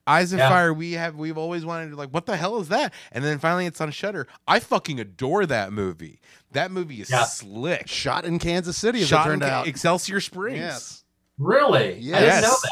Eyes 0.06 0.32
of 0.32 0.40
Yeah. 0.40 0.48
Fire, 0.48 0.72
we 0.74 0.92
have 0.92 1.14
we've 1.16 1.38
always 1.38 1.64
wanted 1.64 1.90
to 1.90 1.96
like, 1.96 2.10
what 2.10 2.26
the 2.26 2.36
hell 2.36 2.58
is 2.58 2.68
that? 2.68 2.92
And 3.12 3.22
then 3.24 3.38
finally 3.38 3.66
it's 3.66 3.80
on 3.80 3.90
Shudder. 3.92 4.26
I 4.48 4.58
fucking 4.58 4.98
adore 4.98 5.46
that 5.46 5.72
movie. 5.72 6.20
That 6.50 6.70
movie 6.72 7.00
is 7.00 7.10
Yeah. 7.10 7.24
slick. 7.24 7.86
Shot 7.88 8.24
in 8.24 8.38
Kansas 8.40 8.76
City, 8.76 9.00
as 9.02 9.08
Shot 9.08 9.26
it 9.26 9.30
turned 9.30 9.42
in 9.42 9.48
out. 9.48 9.66
Excelsior 9.68 10.20
Springs. 10.20 10.58
Yes. 10.58 11.04
Really? 11.38 11.78
I 11.88 11.92
didn't 11.94 12.10
know 12.10 12.18
Yes. 12.20 12.62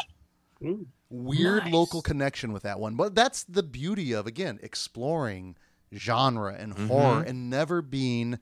that. 0.61 0.85
Weird 1.09 1.65
Nice. 1.65 1.73
local 1.73 2.01
connection 2.01 2.53
with 2.53 2.63
that 2.63 2.79
one, 2.79 2.95
but 2.95 3.15
that's 3.15 3.43
the 3.43 3.63
beauty 3.63 4.13
of 4.13 4.27
again 4.27 4.59
exploring 4.63 5.57
genre 5.93 6.53
and 6.57 6.73
Mm-hmm. 6.73 6.87
horror 6.87 7.21
and 7.23 7.49
never 7.49 7.81
being 7.81 8.39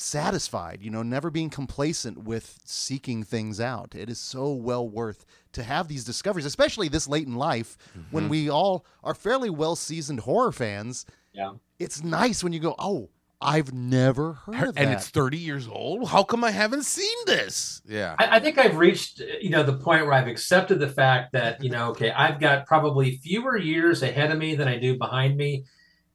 satisfied. 0.00 0.80
You 0.82 0.90
know, 0.90 1.02
never 1.02 1.30
being 1.30 1.50
complacent 1.50 2.18
with 2.24 2.58
seeking 2.64 3.22
things 3.22 3.60
out. 3.60 3.94
It 3.94 4.08
is 4.08 4.18
so 4.18 4.52
well 4.52 4.88
worth 4.88 5.24
to 5.52 5.62
have 5.62 5.88
these 5.88 6.04
discoveries, 6.04 6.46
especially 6.46 6.88
this 6.88 7.08
late 7.08 7.26
in 7.26 7.36
life 7.36 7.76
when 8.10 8.24
Mm-hmm. 8.24 8.30
we 8.30 8.50
all 8.50 8.84
are 9.04 9.14
fairly 9.14 9.50
well 9.50 9.76
seasoned 9.76 10.20
horror 10.20 10.52
fans. 10.52 11.06
Yeah. 11.32 11.52
It's 11.78 12.02
nice 12.02 12.42
when 12.44 12.52
you 12.52 12.60
go, 12.60 12.74
oh, 12.78 13.10
I've 13.42 13.72
never 13.72 14.34
heard 14.34 14.68
of 14.68 14.74
that. 14.74 14.82
And 14.82 14.92
it's 14.92 15.08
30 15.08 15.38
years 15.38 15.66
old. 15.66 16.10
How 16.10 16.22
come 16.22 16.44
I 16.44 16.50
haven't 16.50 16.84
seen 16.84 17.16
this? 17.26 17.80
Yeah. 17.88 18.14
I, 18.18 18.36
I 18.36 18.40
think 18.40 18.58
I've 18.58 18.76
reached, 18.76 19.20
you 19.40 19.48
know, 19.48 19.62
the 19.62 19.72
point 19.78 20.04
where 20.04 20.12
I've 20.12 20.26
accepted 20.28 20.78
the 20.78 20.88
fact 20.90 21.32
that, 21.32 21.64
you 21.64 21.70
know, 21.70 21.88
okay, 21.92 22.10
I've 22.10 22.38
got 22.38 22.66
probably 22.66 23.16
fewer 23.16 23.56
years 23.56 24.02
ahead 24.02 24.30
of 24.30 24.36
me 24.36 24.56
than 24.56 24.68
I 24.68 24.76
do 24.78 24.98
behind 24.98 25.38
me, 25.38 25.64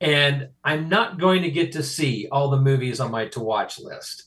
and 0.06 0.50
I'm 0.64 0.88
not 0.88 1.20
going 1.20 1.42
to 1.42 1.50
get 1.50 1.72
to 1.72 1.82
see 1.82 2.28
all 2.32 2.52
the 2.52 2.62
movies 2.62 3.00
on 3.00 3.10
my 3.10 3.26
to 3.30 3.40
watch 3.40 3.80
list. 3.80 4.26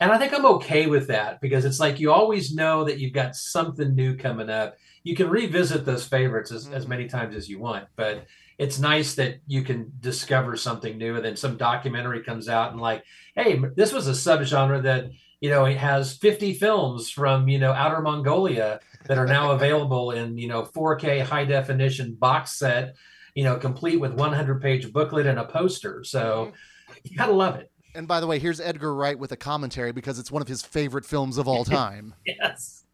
And 0.00 0.10
I 0.10 0.16
think 0.16 0.32
I'm 0.32 0.46
okay 0.46 0.86
with 0.86 1.08
that 1.08 1.42
because 1.42 1.66
it's 1.66 1.78
like 1.78 2.00
you 2.00 2.10
always 2.10 2.54
know 2.54 2.84
that 2.84 2.98
you've 2.98 3.12
got 3.12 3.36
something 3.36 3.94
new 3.94 4.16
coming 4.16 4.48
up. 4.48 4.76
You 5.02 5.14
can 5.14 5.28
revisit 5.28 5.84
those 5.84 6.08
favorites 6.08 6.50
as, 6.50 6.66
as 6.68 6.82
mm-hmm. 6.82 6.90
many 6.90 7.06
times 7.06 7.36
as 7.36 7.50
you 7.50 7.58
want, 7.58 7.84
but 7.96 8.24
it's 8.58 8.78
nice 8.78 9.14
that 9.16 9.40
you 9.46 9.62
can 9.62 9.92
discover 10.00 10.56
something 10.56 10.96
new 10.96 11.16
and 11.16 11.24
then 11.24 11.36
some 11.36 11.58
documentary 11.58 12.22
comes 12.22 12.48
out 12.48 12.72
and 12.72 12.80
like, 12.80 13.04
hey, 13.34 13.60
this 13.76 13.92
was 13.92 14.08
a 14.08 14.12
subgenre 14.12 14.82
that 14.82 15.10
you 15.40 15.48
know, 15.48 15.64
it 15.64 15.78
has 15.78 16.18
50 16.18 16.54
films 16.54 17.10
from, 17.10 17.48
you 17.48 17.58
know, 17.58 17.72
outer 17.72 18.02
Mongolia 18.02 18.80
that 19.06 19.16
are 19.18 19.26
now 19.26 19.50
available 19.52 20.10
in, 20.10 20.36
you 20.36 20.48
know, 20.48 20.62
4K 20.62 21.22
high 21.22 21.46
definition 21.46 22.14
box 22.14 22.58
set, 22.58 22.94
you 23.34 23.44
know, 23.44 23.56
complete 23.56 23.98
with 24.00 24.12
100 24.14 24.60
page 24.60 24.92
booklet 24.92 25.26
and 25.26 25.38
a 25.38 25.44
poster. 25.44 26.04
So 26.04 26.52
mm-hmm. 26.88 26.94
you 27.04 27.16
gotta 27.16 27.32
love 27.32 27.56
it. 27.56 27.70
and 27.94 28.06
by 28.06 28.20
the 28.20 28.26
way, 28.26 28.38
here's 28.38 28.60
Edgar 28.60 28.94
Wright 28.94 29.18
with 29.18 29.32
a 29.32 29.36
commentary 29.36 29.92
because 29.92 30.18
it's 30.18 30.30
one 30.30 30.42
of 30.42 30.48
his 30.48 30.62
favorite 30.62 31.04
films 31.04 31.38
of 31.38 31.48
all 31.48 31.64
time. 31.66 32.14
Yes. 32.24 32.84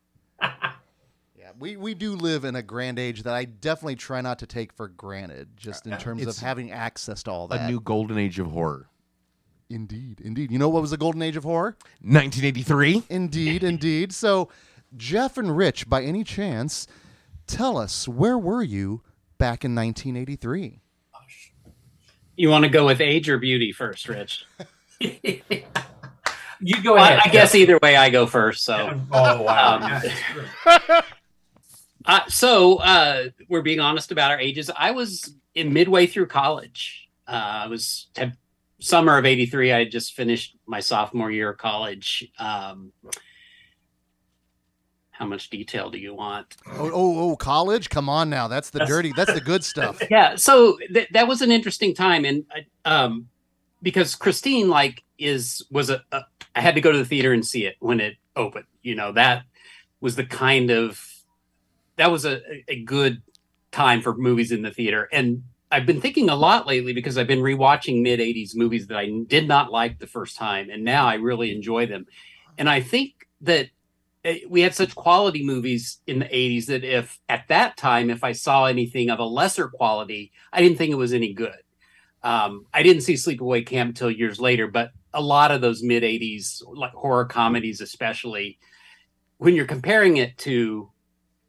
Yeah, 1.47 1.53
we, 1.61 1.77
we 1.77 1.95
do 1.95 2.17
live 2.17 2.45
in 2.45 2.57
a 2.57 2.63
grand 2.63 2.99
age 2.99 3.23
that 3.23 3.33
I 3.33 3.45
definitely 3.45 3.95
try 3.95 4.21
not 4.21 4.41
to 4.41 4.47
take 4.47 4.73
for 4.73 4.89
granted, 4.89 5.51
just 5.57 5.87
in 5.87 5.97
terms 5.97 6.27
It's 6.27 6.39
of 6.39 6.43
having 6.43 6.73
access 6.73 7.23
to 7.23 7.31
all 7.31 7.47
that. 7.47 7.61
A 7.61 7.67
new 7.69 7.79
golden 7.79 8.19
age 8.19 8.41
of 8.41 8.49
horror. 8.49 8.89
indeed, 9.71 10.21
indeed. 10.25 10.51
You 10.51 10.59
know 10.59 10.69
what 10.69 10.83
was 10.83 10.91
the 10.91 10.97
golden 10.97 11.23
age 11.23 11.37
of 11.37 11.45
horror? 11.45 11.77
1983. 12.01 13.05
Indeed, 13.11 13.63
indeed. 13.63 14.13
So, 14.13 14.49
Jeff 14.97 15.39
and 15.39 15.57
Rich, 15.57 15.89
by 15.89 16.03
any 16.03 16.25
chance, 16.25 16.89
tell 17.47 17.79
us 17.79 18.09
where 18.09 18.37
were 18.37 18.65
you 18.65 19.03
back 19.39 19.65
in 19.65 19.75
1983? 19.75 20.81
You 22.37 22.51
want 22.51 22.65
to 22.65 22.69
go 22.69 22.85
with 22.85 23.01
age 23.01 23.29
or 23.29 23.39
beauty 23.39 23.73
first, 23.73 24.09
Rich? 24.09 24.45
You 26.61 26.83
go 26.83 26.97
ahead. 26.97 27.21
I 27.25 27.29
guess 27.29 27.55
either 27.55 27.79
way, 27.83 27.97
I 27.97 28.11
go 28.11 28.27
first. 28.27 28.65
So, 28.65 28.99
Oh 29.13 29.43
wow. 29.43 30.01
Um, 30.67 31.03
uh, 32.05 32.21
so 32.29 32.77
uh, 32.77 33.25
we're 33.49 33.63
being 33.63 33.81
honest 33.81 34.13
about 34.13 34.31
our 34.31 34.41
ages. 34.41 34.71
I 34.75 34.93
was 34.93 35.35
in 35.55 35.73
midway 35.73 36.07
through 36.07 36.27
college. 36.27 37.09
Uh, 37.29 37.65
I 37.65 37.67
was 37.67 38.09
had, 38.17 38.37
summer 38.81 39.19
of 39.19 39.27
'83. 39.27 39.73
I 39.73 39.79
had 39.81 39.91
just 39.91 40.15
finished 40.15 40.57
my 40.67 40.81
sophomore 40.81 41.31
year 41.31 41.51
of 41.51 41.59
college. 41.59 42.31
Um, 42.39 42.93
how 45.19 45.27
much 45.27 45.51
detail 45.51 45.91
do 45.91 45.99
you 45.99 46.15
want? 46.15 46.57
Oh, 46.67 46.91
oh, 46.93 47.31
oh, 47.31 47.37
college? 47.37 47.89
Come 47.89 48.09
on 48.09 48.29
now. 48.29 48.49
That's 48.49 48.71
the 48.71 48.85
dirty, 48.85 49.13
that's 49.17 49.33
the 49.33 49.41
good 49.41 49.65
stuff. 49.65 50.03
yeah 50.11 50.37
so 50.37 50.79
th- 50.93 51.09
that 51.13 51.29
was 51.29 51.43
an 51.43 51.51
interesting 51.51 51.95
time 51.95 52.25
and 52.25 52.45
uh, 52.55 52.89
um 52.89 53.29
because 53.83 54.15
christine 54.15 54.69
like 54.69 55.03
is 55.19 55.65
was 55.71 55.91
a, 55.91 56.03
a 56.13 56.23
i 56.55 56.61
had 56.61 56.75
to 56.75 56.81
go 56.81 56.93
to 56.93 56.99
the 56.99 57.05
theater 57.05 57.33
and 57.33 57.45
see 57.45 57.67
it 57.67 57.77
when 57.81 58.01
it 58.01 58.17
opened 58.35 58.67
you 58.83 58.95
know 58.95 59.13
that 59.13 59.43
was 60.01 60.17
the 60.17 60.25
kind 60.25 60.71
of 60.71 61.05
that 61.97 62.11
was 62.11 62.25
a, 62.25 62.41
a 62.69 62.83
good 62.83 63.23
time 63.73 64.01
for 64.01 64.15
movies 64.15 64.53
in 64.53 64.63
the 64.63 64.71
theater 64.71 65.09
and 65.13 65.43
i've 65.71 65.87
been 65.87 66.01
thinking 66.01 66.29
a 66.29 66.37
lot 66.37 66.67
lately 66.67 66.93
because 66.93 67.19
i've 67.19 67.27
been 67.27 67.41
rewatching 67.41 68.03
mid 68.03 68.21
80s 68.21 68.55
movies 68.55 68.87
that 68.87 68.99
i 68.99 69.11
did 69.27 69.49
not 69.49 69.73
like 69.73 69.99
the 69.99 70.07
first 70.07 70.37
time 70.37 70.71
and 70.71 70.85
now 70.85 71.07
i 71.07 71.15
really 71.15 71.55
enjoy 71.55 71.87
them 71.87 72.07
and 72.59 72.69
i 72.69 72.81
think 72.81 73.27
that 73.43 73.69
we 74.49 74.61
had 74.61 74.75
such 74.75 74.95
quality 74.95 75.45
movies 75.45 75.99
in 76.07 76.19
the 76.19 76.25
80s 76.27 76.67
that 76.67 76.85
if 76.85 77.19
at 77.29 77.47
that 77.49 77.77
time 77.77 78.11
if 78.11 78.25
i 78.25 78.33
saw 78.33 78.67
anything 78.67 79.11
of 79.11 79.19
a 79.19 79.25
lesser 79.25 79.69
quality 79.69 80.33
i 80.53 80.61
didn't 80.61 80.79
think 80.79 80.93
it 80.93 80.97
was 80.97 81.13
any 81.13 81.33
good. 81.33 81.57
Um, 82.23 82.67
i 82.73 82.83
didn't 82.83 83.03
see 83.03 83.15
sleepaway 83.15 83.65
camp 83.67 83.91
until 83.91 84.11
years 84.11 84.41
later 84.41 84.67
but 84.67 84.91
a 85.13 85.21
lot 85.21 85.51
of 85.51 85.61
those 85.61 85.83
mid 85.83 86.03
80s 86.03 86.63
like 86.67 86.93
horror 86.93 87.25
comedies 87.25 87.81
especially 87.81 88.59
when 89.39 89.55
you're 89.55 89.67
comparing 89.67 90.17
it 90.17 90.37
to 90.39 90.91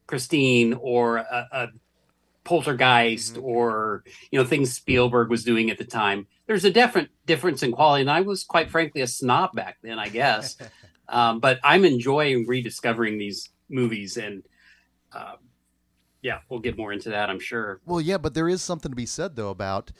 christine 0.05 0.73
or 0.73 1.17
a, 1.17 1.47
a 1.51 1.67
poltergeist 2.43 3.37
or 3.41 4.03
you 4.31 4.39
know 4.39 4.45
things 4.45 4.73
spielberg 4.73 5.29
was 5.29 5.43
doing 5.43 5.69
at 5.69 5.77
the 5.77 5.83
time 5.83 6.27
there's 6.45 6.63
a 6.63 6.71
different 6.71 7.09
difference 7.25 7.61
in 7.63 7.71
quality 7.71 8.01
and 8.01 8.11
i 8.11 8.21
was 8.21 8.43
quite 8.43 8.69
frankly 8.69 9.01
a 9.01 9.07
snob 9.07 9.51
back 9.53 9.77
then 9.81 9.99
i 9.99 10.07
guess 10.07 10.55
um, 11.09 11.39
but 11.39 11.59
I'm 11.63 11.85
enjoying 11.85 12.45
rediscovering 12.47 13.17
these 13.17 13.49
movies, 13.69 14.17
and 14.17 14.43
um, 15.13 15.37
yeah, 16.21 16.39
we'll 16.49 16.59
get 16.59 16.77
more 16.77 16.91
into 16.93 17.09
that, 17.09 17.29
I'm 17.29 17.39
sure. 17.39 17.79
Well, 17.85 18.01
yeah, 18.01 18.17
but 18.17 18.33
there 18.33 18.49
is 18.49 18.61
something 18.61 18.91
to 18.91 18.95
be 18.95 19.05
said 19.05 19.35
though 19.35 19.49
about 19.49 19.91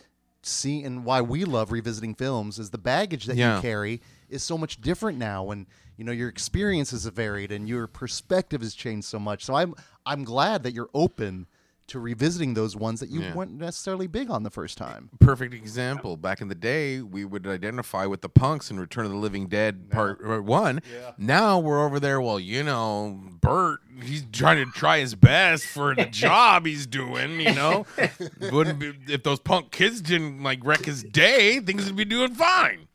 seeing 0.41 0.85
and 0.85 1.03
why 1.03 1.19
we 1.21 1.43
love 1.43 1.71
revisiting 1.71 2.15
films 2.15 2.59
is 2.59 2.69
the 2.69 2.77
baggage 2.77 3.25
that 3.25 3.35
Yeah. 3.35 3.55
you 3.57 3.61
carry 3.61 4.01
is 4.29 4.43
so 4.43 4.57
much 4.57 4.79
different 4.79 5.17
now 5.17 5.43
when 5.43 5.67
you 5.97 6.05
know 6.05 6.11
your 6.11 6.29
experiences 6.29 7.03
have 7.05 7.13
varied 7.15 7.51
and 7.51 7.67
your 7.67 7.87
perspective 7.87 8.61
has 8.61 8.73
changed 8.73 9.07
so 9.07 9.19
much. 9.19 9.43
So 9.43 9.55
I'm 9.55 9.73
I'm 10.05 10.23
glad 10.23 10.63
that 10.63 10.73
you're 10.73 10.89
open 10.93 11.47
to 11.87 11.99
revisiting 11.99 12.53
those 12.53 12.75
ones 12.75 12.99
that 12.99 13.09
you 13.09 13.21
Yeah. 13.21 13.33
weren't 13.33 13.51
necessarily 13.53 14.07
big 14.07 14.29
on 14.29 14.43
the 14.43 14.49
first 14.49 14.77
time. 14.77 15.09
Perfect 15.19 15.53
example. 15.53 16.17
Back 16.17 16.41
in 16.41 16.47
the 16.49 16.55
day, 16.55 17.01
we 17.01 17.23
would 17.25 17.47
identify 17.47 18.05
with 18.05 18.21
the 18.21 18.29
punks 18.29 18.69
in 18.69 18.79
Return 18.79 19.05
of 19.05 19.11
the 19.11 19.17
Living 19.17 19.47
Dead 19.47 19.89
Part 19.89 20.43
One. 20.43 20.81
Now 21.17 21.59
we're 21.59 21.83
over 21.85 21.99
there. 21.99 22.19
Well, 22.21 22.39
you 22.39 22.63
know, 22.63 23.19
Bert 23.41 23.79
he's 24.03 24.23
trying 24.31 24.63
to 24.63 24.71
try 24.71 24.99
his 24.99 25.15
best 25.15 25.65
for 25.65 25.95
the 25.95 26.05
job 26.05 26.65
he's 26.65 26.85
doing. 26.85 27.39
You 27.41 27.55
know, 27.55 27.85
wouldn't 28.51 28.79
be, 28.79 28.93
if 29.07 29.23
those 29.23 29.39
punk 29.39 29.71
kids 29.71 30.01
didn't 30.01 30.43
like 30.43 30.59
wreck 30.63 30.85
his 30.85 31.03
day, 31.03 31.59
things 31.59 31.85
would 31.85 31.95
be 31.95 32.05
doing 32.05 32.35
fine. 32.35 32.87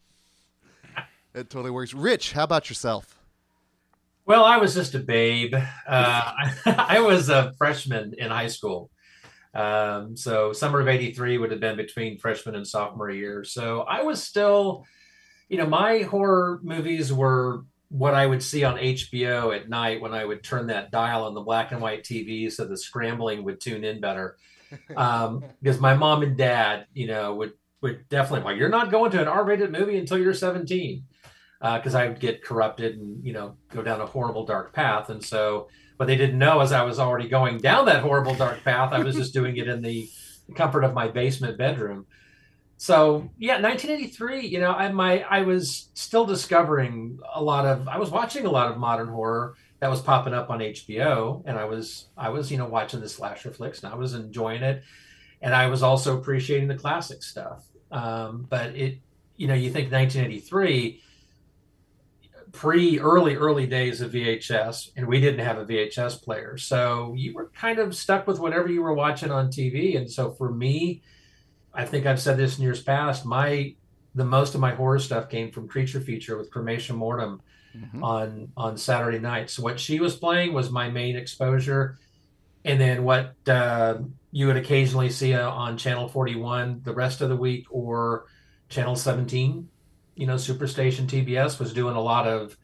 It 1.35 1.49
totally 1.49 1.71
works. 1.71 1.95
Rich, 1.95 2.33
how 2.33 2.45
about 2.45 2.69
yourself? 2.69 3.19
Well, 4.25 4.45
I 4.45 4.57
was 4.59 4.75
just 4.75 4.95
a 4.95 4.99
babe. 4.99 5.55
Uh, 5.87 6.33
I 6.67 7.01
was 7.01 7.29
a 7.29 7.53
freshman 7.59 8.15
in 8.17 8.31
high 8.31 8.47
school. 8.47 8.91
Um, 9.53 10.17
so 10.17 10.53
summer 10.53 10.81
of 10.81 10.89
83 10.89 11.37
would 11.39 11.51
have 11.51 11.61
been 11.61 11.77
between 11.77 12.19
freshman 12.19 12.55
and 12.55 12.67
sophomore 12.67 13.11
year. 13.11 13.45
So 13.45 13.83
I 13.83 14.03
was 14.03 14.23
still, 14.23 14.87
you 15.49 15.59
know, 15.59 15.67
my 15.67 15.99
horror 16.03 16.61
movies 16.63 17.13
were 17.13 17.65
what 17.89 18.15
I 18.15 18.27
would 18.27 18.43
see 18.43 18.65
on 18.65 18.77
HBO 18.79 19.55
at 19.55 19.69
night 19.69 20.01
when 20.01 20.15
I 20.15 20.25
would 20.25 20.43
turn 20.43 20.69
that 20.69 20.91
dial 20.91 21.25
on 21.25 21.35
the 21.35 21.43
black 21.43 21.73
and 21.73 21.83
white 21.83 22.05
TV 22.05 22.51
so 22.51 22.65
the 22.65 22.79
scrambling 22.79 23.45
would 23.45 23.61
tune 23.61 23.85
in 23.85 24.01
better. 24.01 24.39
Um, 24.97 25.45
because 25.63 25.79
my 25.79 25.95
mom 25.95 26.23
and 26.23 26.37
dad, 26.37 26.87
you 26.95 27.07
know, 27.07 27.35
would 27.35 27.53
would 27.83 28.09
definitely 28.09 28.45
like, 28.45 28.59
you're 28.59 28.69
not 28.69 28.91
going 28.91 29.11
to 29.11 29.21
an 29.21 29.29
R-rated 29.29 29.73
movie 29.73 29.99
until 29.99 30.17
you're 30.17 30.33
17. 30.33 31.05
Because 31.63 31.95
uh, 31.95 32.01
I 32.01 32.09
would 32.09 32.19
get 32.19 32.43
corrupted 32.43 32.99
and 32.99 33.25
you 33.25 33.33
know 33.33 33.57
go 33.71 33.83
down 33.83 34.01
a 34.01 34.07
horrible 34.07 34.45
dark 34.45 34.73
path, 34.73 35.11
and 35.11 35.25
so 35.25 35.69
what 35.97 36.07
they 36.07 36.17
didn't 36.17 36.39
know 36.39 36.61
is 36.61 36.73
I 36.73 36.83
was 36.83 36.99
already 36.99 37.29
going 37.29 37.59
down 37.59 37.87
that 37.87 38.03
horrible 38.03 38.35
dark 38.35 38.65
path. 38.65 38.93
I 38.93 38.99
was 38.99 39.15
just 39.15 39.33
doing 39.33 39.57
it 39.57 39.69
in 39.69 39.83
the 39.83 40.09
comfort 40.57 40.83
of 40.83 40.95
my 40.95 41.09
basement 41.09 41.57
bedroom. 41.57 42.07
So 42.77 43.31
yeah, 43.39 43.61
1983. 43.61 44.45
You 44.45 44.59
know, 44.59 44.73
I 44.73 44.91
my 44.91 45.21
I 45.23 45.43
was 45.43 45.91
still 45.95 46.27
discovering 46.27 47.21
a 47.33 47.41
lot 47.41 47.65
of. 47.65 47.87
I 47.87 47.99
was 47.99 48.11
watching 48.11 48.45
a 48.45 48.51
lot 48.51 48.73
of 48.73 48.79
modern 48.79 49.07
horror 49.07 49.55
that 49.79 49.89
was 49.89 50.01
popping 50.01 50.35
up 50.35 50.51
on 50.51 50.59
HBO, 50.59 51.45
and 51.47 51.57
I 51.57 51.65
was 51.65 52.09
I 52.17 52.31
was 52.31 52.51
you 52.51 52.59
know 52.59 52.67
watching 52.67 53.01
the 53.01 53.09
slasher 53.09 53.53
flicks, 53.53 53.85
and 53.85 53.93
I 53.93 53.97
was 53.97 54.15
enjoying 54.15 54.65
it, 54.65 54.83
and 55.41 55.55
I 55.55 55.69
was 55.69 55.85
also 55.85 56.19
appreciating 56.19 56.67
the 56.67 56.75
classic 56.75 57.23
stuff. 57.23 57.65
Um, 57.93 58.47
but 58.49 58.75
it, 58.75 58.99
you 59.37 59.47
know, 59.47 59.55
you 59.55 59.71
think 59.71 59.93
1983 59.93 61.01
pre 62.53 62.99
early 63.01 63.35
early 63.35 63.67
days 63.67 64.01
of 64.01 64.13
VHS, 64.13 64.91
and 64.97 65.07
we 65.07 65.21
didn't 65.21 65.45
have 65.45 65.59
a 65.59 65.65
VHS 65.65 66.23
player, 66.23 66.57
so 66.57 67.15
you 67.17 67.35
were 67.35 67.51
kind 67.55 67.79
of 67.79 67.95
stuck 67.95 68.27
with 68.27 68.39
whatever 68.39 68.69
you 68.69 68.83
were 68.83 68.95
watching 68.95 69.31
on 69.31 69.49
TV. 69.49 69.97
And 69.97 70.11
so 70.11 70.33
for 70.33 70.51
me, 70.53 71.03
I 71.75 71.85
think 71.85 72.07
I've 72.07 72.21
said 72.21 72.37
this 72.37 72.59
in 72.59 72.65
years 72.65 72.83
past. 72.83 73.25
My 73.25 73.75
the 74.15 74.25
most 74.25 74.55
of 74.55 74.61
my 74.61 74.75
horror 74.75 74.99
stuff 74.99 75.31
came 75.31 75.51
from 75.51 75.67
Creature 75.67 76.03
Feature 76.03 76.37
with 76.37 76.51
Crematia 76.51 76.95
Mortem 76.95 77.41
mm-hmm. 77.77 78.05
on 78.05 78.53
on 78.57 78.77
Saturday 78.77 79.19
nights. 79.19 79.55
So 79.55 79.63
what 79.63 79.81
she 79.81 80.01
was 80.01 80.17
playing 80.17 80.53
was 80.53 80.71
my 80.71 80.91
main 80.91 81.17
exposure, 81.17 81.99
and 82.65 82.81
then 82.81 83.05
what 83.05 83.35
uh, 83.49 83.99
you 84.31 84.47
would 84.47 84.57
occasionally 84.57 85.11
see 85.11 85.35
uh, 85.35 85.51
on 85.51 85.79
Channel 85.79 86.09
41 86.09 86.83
the 86.85 86.93
rest 86.93 87.21
of 87.21 87.29
the 87.29 87.37
week 87.37 87.67
or 87.71 88.27
Channel 88.69 88.97
17 88.97 89.69
you 90.15 90.27
know, 90.27 90.35
Superstation 90.35 91.07
TBS 91.07 91.59
was 91.59 91.73
doing 91.73 91.97
a 91.97 92.01
lot 92.01 92.27
of 92.27 92.57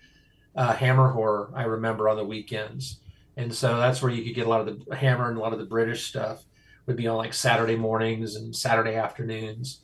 uh, 0.55 0.75
Hammer 0.75 1.11
horror. 1.11 1.53
I 1.55 1.65
remember 1.65 2.09
on 2.09 2.17
the 2.17 2.25
weekends, 2.25 3.01
and 3.37 3.55
so 3.55 3.77
that's 3.79 4.03
where 4.03 4.13
you 4.13 4.25
could 4.25 4.35
get 4.35 4.47
a 4.47 4.51
lot 4.51 4.67
of 4.67 4.87
the 4.87 4.97
Hammer 4.97 5.29
and 5.29 5.39
a 5.39 5.41
lot 5.41 5.53
of 5.53 5.59
the 5.59 5.65
British 5.65 6.07
stuff 6.07 6.45
would 6.87 6.97
be 6.97 7.07
on 7.07 7.17
like 7.17 7.35
Saturday 7.35 7.77
mornings 7.77 8.37
and 8.37 8.55
Saturday 8.55 8.95
afternoons. 8.95 9.81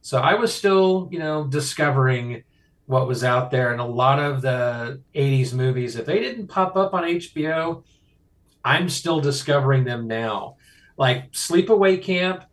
So 0.00 0.18
I 0.18 0.34
was 0.34 0.54
still, 0.54 1.08
you 1.10 1.18
know, 1.18 1.44
discovering 1.44 2.42
what 2.86 3.08
was 3.08 3.22
out 3.24 3.50
there, 3.50 3.72
and 3.72 3.80
a 3.80 3.84
lot 3.84 4.18
of 4.18 4.42
the 4.42 5.00
'80s 5.14 5.52
movies, 5.52 5.96
if 5.96 6.06
they 6.06 6.20
didn't 6.20 6.48
pop 6.48 6.76
up 6.76 6.94
on 6.94 7.04
HBO, 7.04 7.84
I'm 8.64 8.88
still 8.88 9.20
discovering 9.20 9.84
them 9.84 10.06
now. 10.06 10.56
Like 10.96 11.32
Sleepaway 11.32 12.02
Camp 12.02 12.44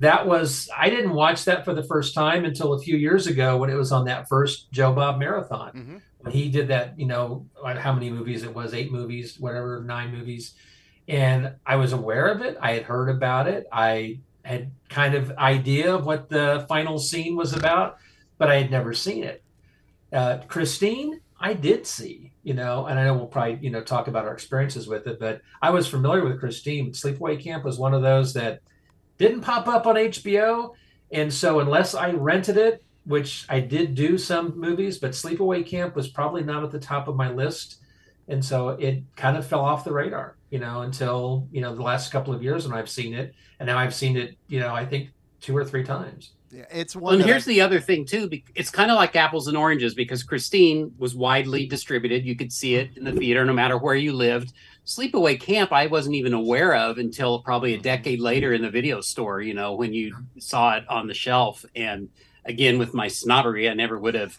that 0.00 0.26
was 0.26 0.68
I 0.76 0.90
didn't 0.90 1.12
watch 1.12 1.44
that 1.44 1.64
for 1.64 1.72
the 1.72 1.82
first 1.82 2.14
time 2.14 2.44
until 2.44 2.72
a 2.72 2.80
few 2.80 2.96
years 2.96 3.26
ago 3.26 3.56
when 3.56 3.70
it 3.70 3.74
was 3.74 3.92
on 3.92 4.06
that 4.06 4.28
first 4.28 4.70
Joe 4.72 4.92
Bob 4.92 5.18
marathon. 5.18 5.72
Mm-hmm. 5.72 5.96
When 6.18 6.32
he 6.32 6.48
did 6.48 6.68
that, 6.68 6.98
you 6.98 7.06
know, 7.06 7.46
how 7.62 7.92
many 7.92 8.10
movies 8.10 8.44
it 8.44 8.54
was, 8.54 8.72
eight 8.72 8.90
movies, 8.90 9.38
whatever, 9.38 9.82
nine 9.82 10.10
movies. 10.10 10.54
And 11.06 11.52
I 11.66 11.76
was 11.76 11.92
aware 11.92 12.28
of 12.28 12.40
it. 12.40 12.56
I 12.60 12.72
had 12.72 12.84
heard 12.84 13.10
about 13.10 13.46
it. 13.46 13.66
I 13.70 14.20
had 14.42 14.70
kind 14.88 15.14
of 15.14 15.32
idea 15.32 15.94
of 15.94 16.06
what 16.06 16.30
the 16.30 16.64
final 16.66 16.98
scene 16.98 17.36
was 17.36 17.52
about, 17.52 17.98
but 18.38 18.50
I 18.50 18.56
had 18.56 18.70
never 18.70 18.94
seen 18.94 19.22
it. 19.22 19.42
Uh, 20.12 20.38
Christine, 20.48 21.20
I 21.38 21.52
did 21.52 21.86
see, 21.86 22.32
you 22.42 22.54
know, 22.54 22.86
and 22.86 22.98
I 22.98 23.04
know 23.04 23.14
we'll 23.14 23.26
probably, 23.26 23.58
you 23.60 23.70
know, 23.70 23.82
talk 23.82 24.08
about 24.08 24.24
our 24.24 24.32
experiences 24.32 24.88
with 24.88 25.06
it, 25.06 25.20
but 25.20 25.42
I 25.60 25.70
was 25.70 25.86
familiar 25.86 26.24
with 26.24 26.40
Christine. 26.40 26.92
Sleepaway 26.92 27.38
Camp 27.42 27.64
was 27.64 27.78
one 27.78 27.94
of 27.94 28.02
those 28.02 28.32
that– 28.32 28.60
didn't 29.18 29.42
pop 29.42 29.68
up 29.68 29.86
on 29.86 29.96
HBO. 29.96 30.74
And 31.12 31.32
so, 31.32 31.60
unless 31.60 31.94
I 31.94 32.10
rented 32.10 32.56
it, 32.56 32.82
which 33.04 33.46
I 33.48 33.60
did 33.60 33.94
do 33.94 34.16
some 34.18 34.58
movies, 34.58 34.98
but 34.98 35.12
Sleepaway 35.12 35.66
Camp 35.66 35.94
was 35.94 36.08
probably 36.08 36.42
not 36.42 36.64
at 36.64 36.70
the 36.70 36.80
top 36.80 37.08
of 37.08 37.16
my 37.16 37.30
list. 37.30 37.80
And 38.28 38.42
so 38.42 38.70
it 38.70 39.02
kind 39.16 39.36
of 39.36 39.46
fell 39.46 39.60
off 39.60 39.84
the 39.84 39.92
radar, 39.92 40.36
you 40.50 40.58
know, 40.58 40.82
until, 40.82 41.46
you 41.52 41.60
know, 41.60 41.74
the 41.74 41.82
last 41.82 42.10
couple 42.10 42.32
of 42.32 42.42
years 42.42 42.66
when 42.66 42.76
I've 42.76 42.88
seen 42.88 43.12
it. 43.12 43.34
And 43.60 43.66
now 43.66 43.78
I've 43.78 43.94
seen 43.94 44.16
it, 44.16 44.36
you 44.48 44.60
know, 44.60 44.74
I 44.74 44.86
think 44.86 45.10
two 45.40 45.54
or 45.54 45.64
three 45.64 45.84
times. 45.84 46.32
Yeah, 46.50 46.64
it's 46.70 46.96
one. 46.96 47.14
and 47.14 47.24
here's 47.24 47.46
I... 47.46 47.52
the 47.52 47.60
other 47.60 47.80
thing 47.80 48.06
too. 48.06 48.30
It's 48.54 48.70
kind 48.70 48.90
of 48.90 48.96
like 48.96 49.14
apples 49.16 49.48
and 49.48 49.56
oranges 49.56 49.94
because 49.94 50.22
Christine 50.22 50.92
was 50.96 51.14
widely 51.14 51.66
distributed. 51.66 52.24
You 52.24 52.36
could 52.36 52.52
see 52.52 52.76
it 52.76 52.96
in 52.96 53.04
the 53.04 53.12
theater 53.12 53.44
no 53.44 53.52
matter 53.52 53.76
where 53.76 53.96
you 53.96 54.12
lived 54.12 54.52
sleepaway 54.86 55.38
camp 55.40 55.72
i 55.72 55.86
wasn't 55.86 56.14
even 56.14 56.34
aware 56.34 56.74
of 56.74 56.98
until 56.98 57.40
probably 57.40 57.74
a 57.74 57.78
decade 57.78 58.20
later 58.20 58.52
in 58.52 58.62
the 58.62 58.70
video 58.70 59.00
store 59.00 59.40
you 59.40 59.54
know 59.54 59.74
when 59.74 59.92
you 59.92 60.14
saw 60.38 60.76
it 60.76 60.84
on 60.88 61.06
the 61.06 61.14
shelf. 61.14 61.64
And 61.74 62.08
again 62.44 62.78
with 62.78 62.92
my 62.92 63.08
snobbery 63.08 63.70
i 63.70 63.74
never 63.74 63.98
would 63.98 64.14
have 64.14 64.36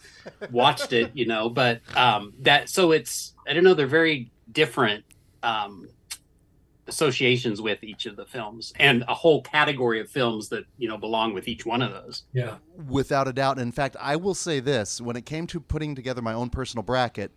watched 0.51 0.93
it 0.93 1.09
you 1.15 1.25
know 1.25 1.49
but 1.49 1.81
um 1.95 2.33
that 2.41 2.69
so 2.69 2.91
it's 2.91 3.33
i 3.47 3.53
don't 3.53 3.63
know 3.63 3.73
they're 3.73 3.87
very 3.87 4.31
different 4.51 5.03
um 5.41 5.87
associations 6.87 7.61
with 7.61 7.83
each 7.83 8.05
of 8.05 8.15
the 8.15 8.25
films 8.25 8.73
and 8.77 9.03
a 9.07 9.13
whole 9.13 9.41
category 9.41 9.99
of 9.99 10.09
films 10.09 10.49
that 10.49 10.65
you 10.77 10.87
know 10.87 10.97
belong 10.97 11.33
with 11.33 11.47
each 11.47 11.65
one 11.65 11.81
of 11.81 11.91
those. 11.91 12.23
Yeah. 12.33 12.57
Without 12.87 13.27
a 13.27 13.33
doubt. 13.33 13.57
In 13.59 13.71
fact 13.71 13.95
i 13.99 14.15
will 14.15 14.35
say 14.35 14.59
this. 14.59 15.01
When 15.01 15.15
it 15.15 15.25
came 15.25 15.47
to 15.47 15.59
putting 15.59 15.95
together 15.95 16.21
my 16.21 16.33
own 16.33 16.49
personal 16.49 16.83
bracket 16.83 17.31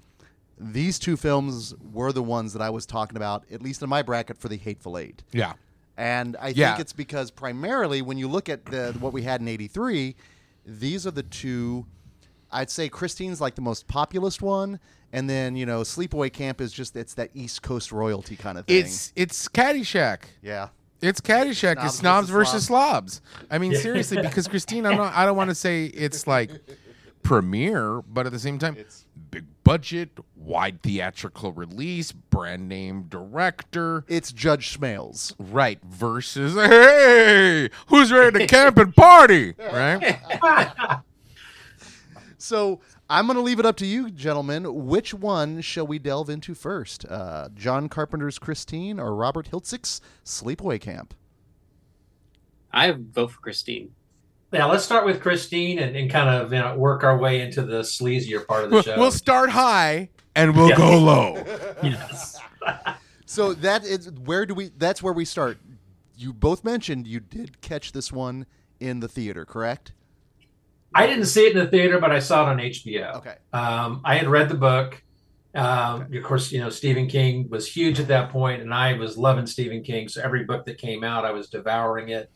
these 0.60 0.98
two 0.98 1.16
films 1.16 1.74
were 1.92 2.12
the 2.12 2.22
ones 2.22 2.52
that 2.52 2.62
I 2.62 2.70
was 2.70 2.86
talking 2.86 3.16
about, 3.16 3.44
at 3.50 3.62
least 3.62 3.82
in 3.82 3.88
my 3.88 4.02
bracket, 4.02 4.38
for 4.38 4.48
the 4.48 4.56
Hateful 4.56 4.98
Eight. 4.98 5.22
Yeah. 5.32 5.54
And 5.96 6.36
I 6.40 6.48
yeah. 6.48 6.70
think 6.70 6.80
it's 6.80 6.92
because 6.92 7.30
primarily 7.30 8.02
when 8.02 8.18
you 8.18 8.28
look 8.28 8.48
at 8.48 8.64
the, 8.66 8.96
what 9.00 9.12
we 9.12 9.22
had 9.22 9.40
in 9.40 9.48
83, 9.48 10.14
these 10.64 11.06
are 11.06 11.10
the 11.10 11.22
two. 11.22 11.86
I'd 12.50 12.70
say 12.70 12.88
Christine's 12.88 13.40
like 13.40 13.56
the 13.56 13.62
most 13.62 13.88
populist 13.88 14.40
one, 14.42 14.80
and 15.12 15.28
then 15.28 15.56
you 15.56 15.66
know 15.66 15.80
Sleepaway 15.80 16.32
Camp 16.32 16.60
is 16.60 16.72
just 16.72 16.96
it's 16.96 17.14
that 17.14 17.30
East 17.34 17.62
Coast 17.62 17.90
royalty 17.92 18.36
kind 18.36 18.58
of 18.58 18.66
thing. 18.66 18.84
It's 18.84 19.12
it's 19.16 19.48
Caddyshack. 19.48 20.22
Yeah. 20.42 20.68
It's 21.00 21.20
Caddyshack. 21.20 21.74
Snobs 21.74 21.84
it's 21.84 21.94
snobs 21.96 22.28
versus, 22.28 22.52
versus 22.52 22.66
slobs. 22.66 23.20
I 23.50 23.58
mean, 23.58 23.74
seriously, 23.74 24.20
because 24.20 24.48
Christine, 24.48 24.84
I'm 24.84 24.96
not, 24.96 25.14
I 25.14 25.24
don't 25.26 25.36
want 25.36 25.48
to 25.48 25.54
say 25.54 25.84
it's 25.84 26.26
like 26.26 26.50
premiere, 27.22 28.02
but 28.02 28.26
at 28.26 28.32
the 28.32 28.38
same 28.38 28.58
time, 28.58 28.76
it's 28.76 29.04
big 29.38 29.46
budget, 29.62 30.10
wide 30.34 30.82
theatrical 30.82 31.52
release, 31.52 32.10
brand 32.10 32.68
name 32.68 33.04
director. 33.04 34.04
It's 34.08 34.32
Judge 34.32 34.76
Smails. 34.76 35.34
Right. 35.38 35.78
Versus, 35.84 36.54
hey, 36.54 37.70
who's 37.86 38.10
ready 38.10 38.40
to 38.40 38.46
camp 38.46 38.78
and 38.78 38.94
party? 38.94 39.54
Right. 39.68 40.18
so 42.38 42.80
I'm 43.08 43.26
going 43.26 43.36
to 43.36 43.42
leave 43.42 43.60
it 43.60 43.66
up 43.66 43.76
to 43.76 43.86
you, 43.86 44.10
gentlemen. 44.10 44.86
Which 44.86 45.14
one 45.14 45.60
shall 45.60 45.86
we 45.86 45.98
delve 45.98 46.30
into 46.30 46.54
first? 46.54 47.04
Uh, 47.04 47.48
John 47.54 47.88
Carpenter's 47.88 48.38
Christine 48.38 48.98
or 48.98 49.14
Robert 49.14 49.50
Hiltzik 49.50 50.00
Sleepaway 50.24 50.80
Camp? 50.80 51.14
I 52.72 52.90
vote 52.92 53.32
for 53.32 53.40
Christine. 53.40 53.92
Yeah, 54.52 54.64
let's 54.64 54.84
start 54.84 55.04
with 55.04 55.20
Christine 55.20 55.78
and, 55.78 55.94
and 55.94 56.10
kind 56.10 56.28
of 56.28 56.52
you 56.52 56.58
know, 56.58 56.74
work 56.76 57.04
our 57.04 57.18
way 57.18 57.42
into 57.42 57.62
the 57.62 57.80
sleazier 57.80 58.46
part 58.46 58.64
of 58.64 58.70
the 58.70 58.82
show. 58.82 58.98
We'll 58.98 59.10
start 59.10 59.50
high 59.50 60.08
and 60.34 60.56
we'll 60.56 60.68
yes. 60.68 60.78
go 60.78 60.98
low. 60.98 61.34
yes. 61.82 62.40
so 63.26 63.52
that 63.54 63.84
is 63.84 64.10
where 64.24 64.46
do 64.46 64.54
we? 64.54 64.70
That's 64.78 65.02
where 65.02 65.12
we 65.12 65.24
start. 65.24 65.58
You 66.16 66.32
both 66.32 66.64
mentioned 66.64 67.06
you 67.06 67.20
did 67.20 67.60
catch 67.60 67.92
this 67.92 68.10
one 68.10 68.46
in 68.80 69.00
the 69.00 69.08
theater, 69.08 69.44
correct? 69.44 69.92
I 70.94 71.06
didn't 71.06 71.26
see 71.26 71.46
it 71.46 71.52
in 71.52 71.58
the 71.58 71.70
theater, 71.70 72.00
but 72.00 72.10
I 72.10 72.18
saw 72.18 72.46
it 72.46 72.50
on 72.50 72.58
HBO. 72.58 73.16
Okay. 73.16 73.34
Um, 73.52 74.00
I 74.04 74.16
had 74.16 74.28
read 74.28 74.48
the 74.48 74.54
book. 74.54 75.02
Um, 75.54 76.02
okay. 76.02 76.18
Of 76.18 76.24
course, 76.24 76.50
you 76.52 76.60
know 76.60 76.70
Stephen 76.70 77.06
King 77.06 77.48
was 77.50 77.70
huge 77.70 78.00
at 78.00 78.08
that 78.08 78.30
point, 78.30 78.62
and 78.62 78.72
I 78.72 78.94
was 78.94 79.18
loving 79.18 79.46
Stephen 79.46 79.82
King. 79.82 80.08
So 80.08 80.22
every 80.22 80.44
book 80.44 80.64
that 80.66 80.78
came 80.78 81.04
out, 81.04 81.24
I 81.24 81.32
was 81.32 81.48
devouring 81.48 82.08
it. 82.10 82.30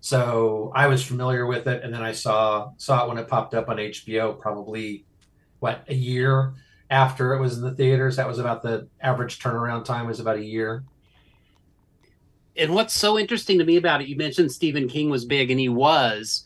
So 0.00 0.72
I 0.74 0.86
was 0.86 1.04
familiar 1.04 1.46
with 1.46 1.66
it, 1.66 1.82
and 1.82 1.92
then 1.92 2.02
I 2.02 2.12
saw 2.12 2.70
saw 2.76 3.04
it 3.04 3.08
when 3.08 3.18
it 3.18 3.28
popped 3.28 3.54
up 3.54 3.68
on 3.68 3.76
HBO, 3.78 4.38
probably 4.38 5.04
what 5.58 5.84
a 5.88 5.94
year 5.94 6.54
after 6.90 7.34
it 7.34 7.40
was 7.40 7.56
in 7.58 7.64
the 7.64 7.74
theaters. 7.74 8.16
That 8.16 8.28
was 8.28 8.38
about 8.38 8.62
the 8.62 8.88
average 9.00 9.40
turnaround 9.40 9.84
time 9.84 10.06
was 10.06 10.20
about 10.20 10.36
a 10.36 10.44
year. 10.44 10.84
and 12.56 12.74
what's 12.74 12.94
so 12.94 13.18
interesting 13.18 13.58
to 13.58 13.64
me 13.64 13.76
about 13.76 14.00
it, 14.00 14.08
you 14.08 14.16
mentioned 14.16 14.50
Stephen 14.52 14.88
King 14.88 15.10
was 15.10 15.24
big, 15.24 15.50
and 15.50 15.60
he 15.60 15.68
was, 15.68 16.44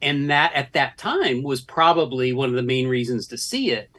and 0.00 0.30
that 0.30 0.52
at 0.54 0.72
that 0.72 0.96
time 0.98 1.42
was 1.42 1.60
probably 1.60 2.32
one 2.32 2.48
of 2.48 2.54
the 2.54 2.62
main 2.62 2.88
reasons 2.88 3.26
to 3.28 3.38
see 3.38 3.70
it. 3.70 3.90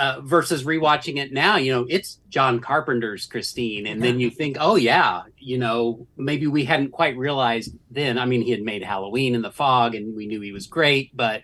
Uh, 0.00 0.18
versus 0.22 0.64
rewatching 0.64 1.18
it 1.18 1.30
now, 1.30 1.56
you 1.56 1.70
know, 1.70 1.84
it's 1.86 2.20
John 2.30 2.58
Carpenter's 2.58 3.26
Christine, 3.26 3.86
and 3.86 4.02
then 4.02 4.18
you 4.18 4.30
think, 4.30 4.56
oh 4.58 4.76
yeah, 4.76 5.24
you 5.36 5.58
know, 5.58 6.06
maybe 6.16 6.46
we 6.46 6.64
hadn't 6.64 6.90
quite 6.90 7.18
realized 7.18 7.76
then. 7.90 8.16
I 8.16 8.24
mean, 8.24 8.40
he 8.40 8.50
had 8.50 8.62
made 8.62 8.82
Halloween 8.82 9.34
in 9.34 9.42
the 9.42 9.50
Fog, 9.50 9.94
and 9.94 10.16
we 10.16 10.26
knew 10.26 10.40
he 10.40 10.52
was 10.52 10.66
great, 10.66 11.14
but 11.14 11.42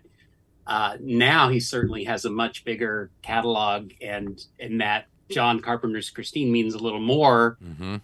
uh, 0.66 0.96
now 1.00 1.50
he 1.50 1.60
certainly 1.60 2.04
has 2.04 2.24
a 2.24 2.30
much 2.30 2.64
bigger 2.64 3.10
catalog, 3.20 3.92
and 4.00 4.42
and 4.58 4.80
that 4.80 5.08
John 5.28 5.60
Carpenter's 5.60 6.08
Christine 6.08 6.50
means 6.50 6.72
a 6.72 6.78
little 6.78 6.98
more 6.98 7.58
Mm-hmm. 7.62 7.96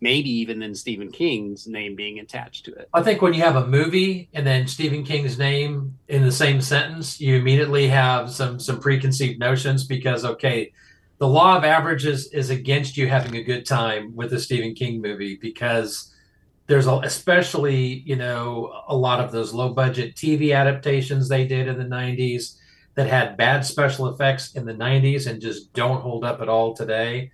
Maybe 0.00 0.30
even 0.30 0.60
than 0.60 0.74
Stephen 0.74 1.10
King's 1.10 1.66
name 1.66 1.94
being 1.94 2.18
attached 2.20 2.64
to 2.64 2.72
it. 2.72 2.88
I 2.94 3.02
think 3.02 3.20
when 3.20 3.34
you 3.34 3.42
have 3.42 3.56
a 3.56 3.66
movie 3.66 4.28
and 4.32 4.46
then 4.46 4.66
Stephen 4.66 5.04
King's 5.04 5.38
name 5.38 5.98
in 6.08 6.22
the 6.22 6.32
same 6.32 6.60
sentence, 6.60 7.20
you 7.20 7.36
immediately 7.36 7.88
have 7.88 8.30
some 8.30 8.58
some 8.58 8.80
preconceived 8.80 9.38
notions 9.38 9.84
because 9.84 10.24
okay, 10.24 10.72
the 11.18 11.28
law 11.28 11.56
of 11.56 11.64
averages 11.64 12.28
is 12.32 12.50
against 12.50 12.96
you 12.96 13.06
having 13.06 13.36
a 13.36 13.44
good 13.44 13.66
time 13.66 14.16
with 14.16 14.32
a 14.32 14.40
Stephen 14.40 14.74
King 14.74 15.02
movie 15.02 15.36
because 15.36 16.14
there's 16.66 16.86
a, 16.86 16.94
especially 17.00 18.02
you 18.06 18.16
know 18.16 18.72
a 18.88 18.96
lot 18.96 19.20
of 19.20 19.32
those 19.32 19.52
low 19.52 19.74
budget 19.74 20.14
TV 20.14 20.56
adaptations 20.56 21.28
they 21.28 21.46
did 21.46 21.68
in 21.68 21.78
the 21.78 21.84
90s 21.84 22.56
that 22.94 23.06
had 23.06 23.36
bad 23.36 23.64
special 23.64 24.08
effects 24.08 24.52
in 24.54 24.64
the 24.64 24.74
90s 24.74 25.26
and 25.26 25.40
just 25.40 25.72
don't 25.74 26.00
hold 26.00 26.24
up 26.24 26.40
at 26.40 26.48
all 26.48 26.74
today. 26.74 27.30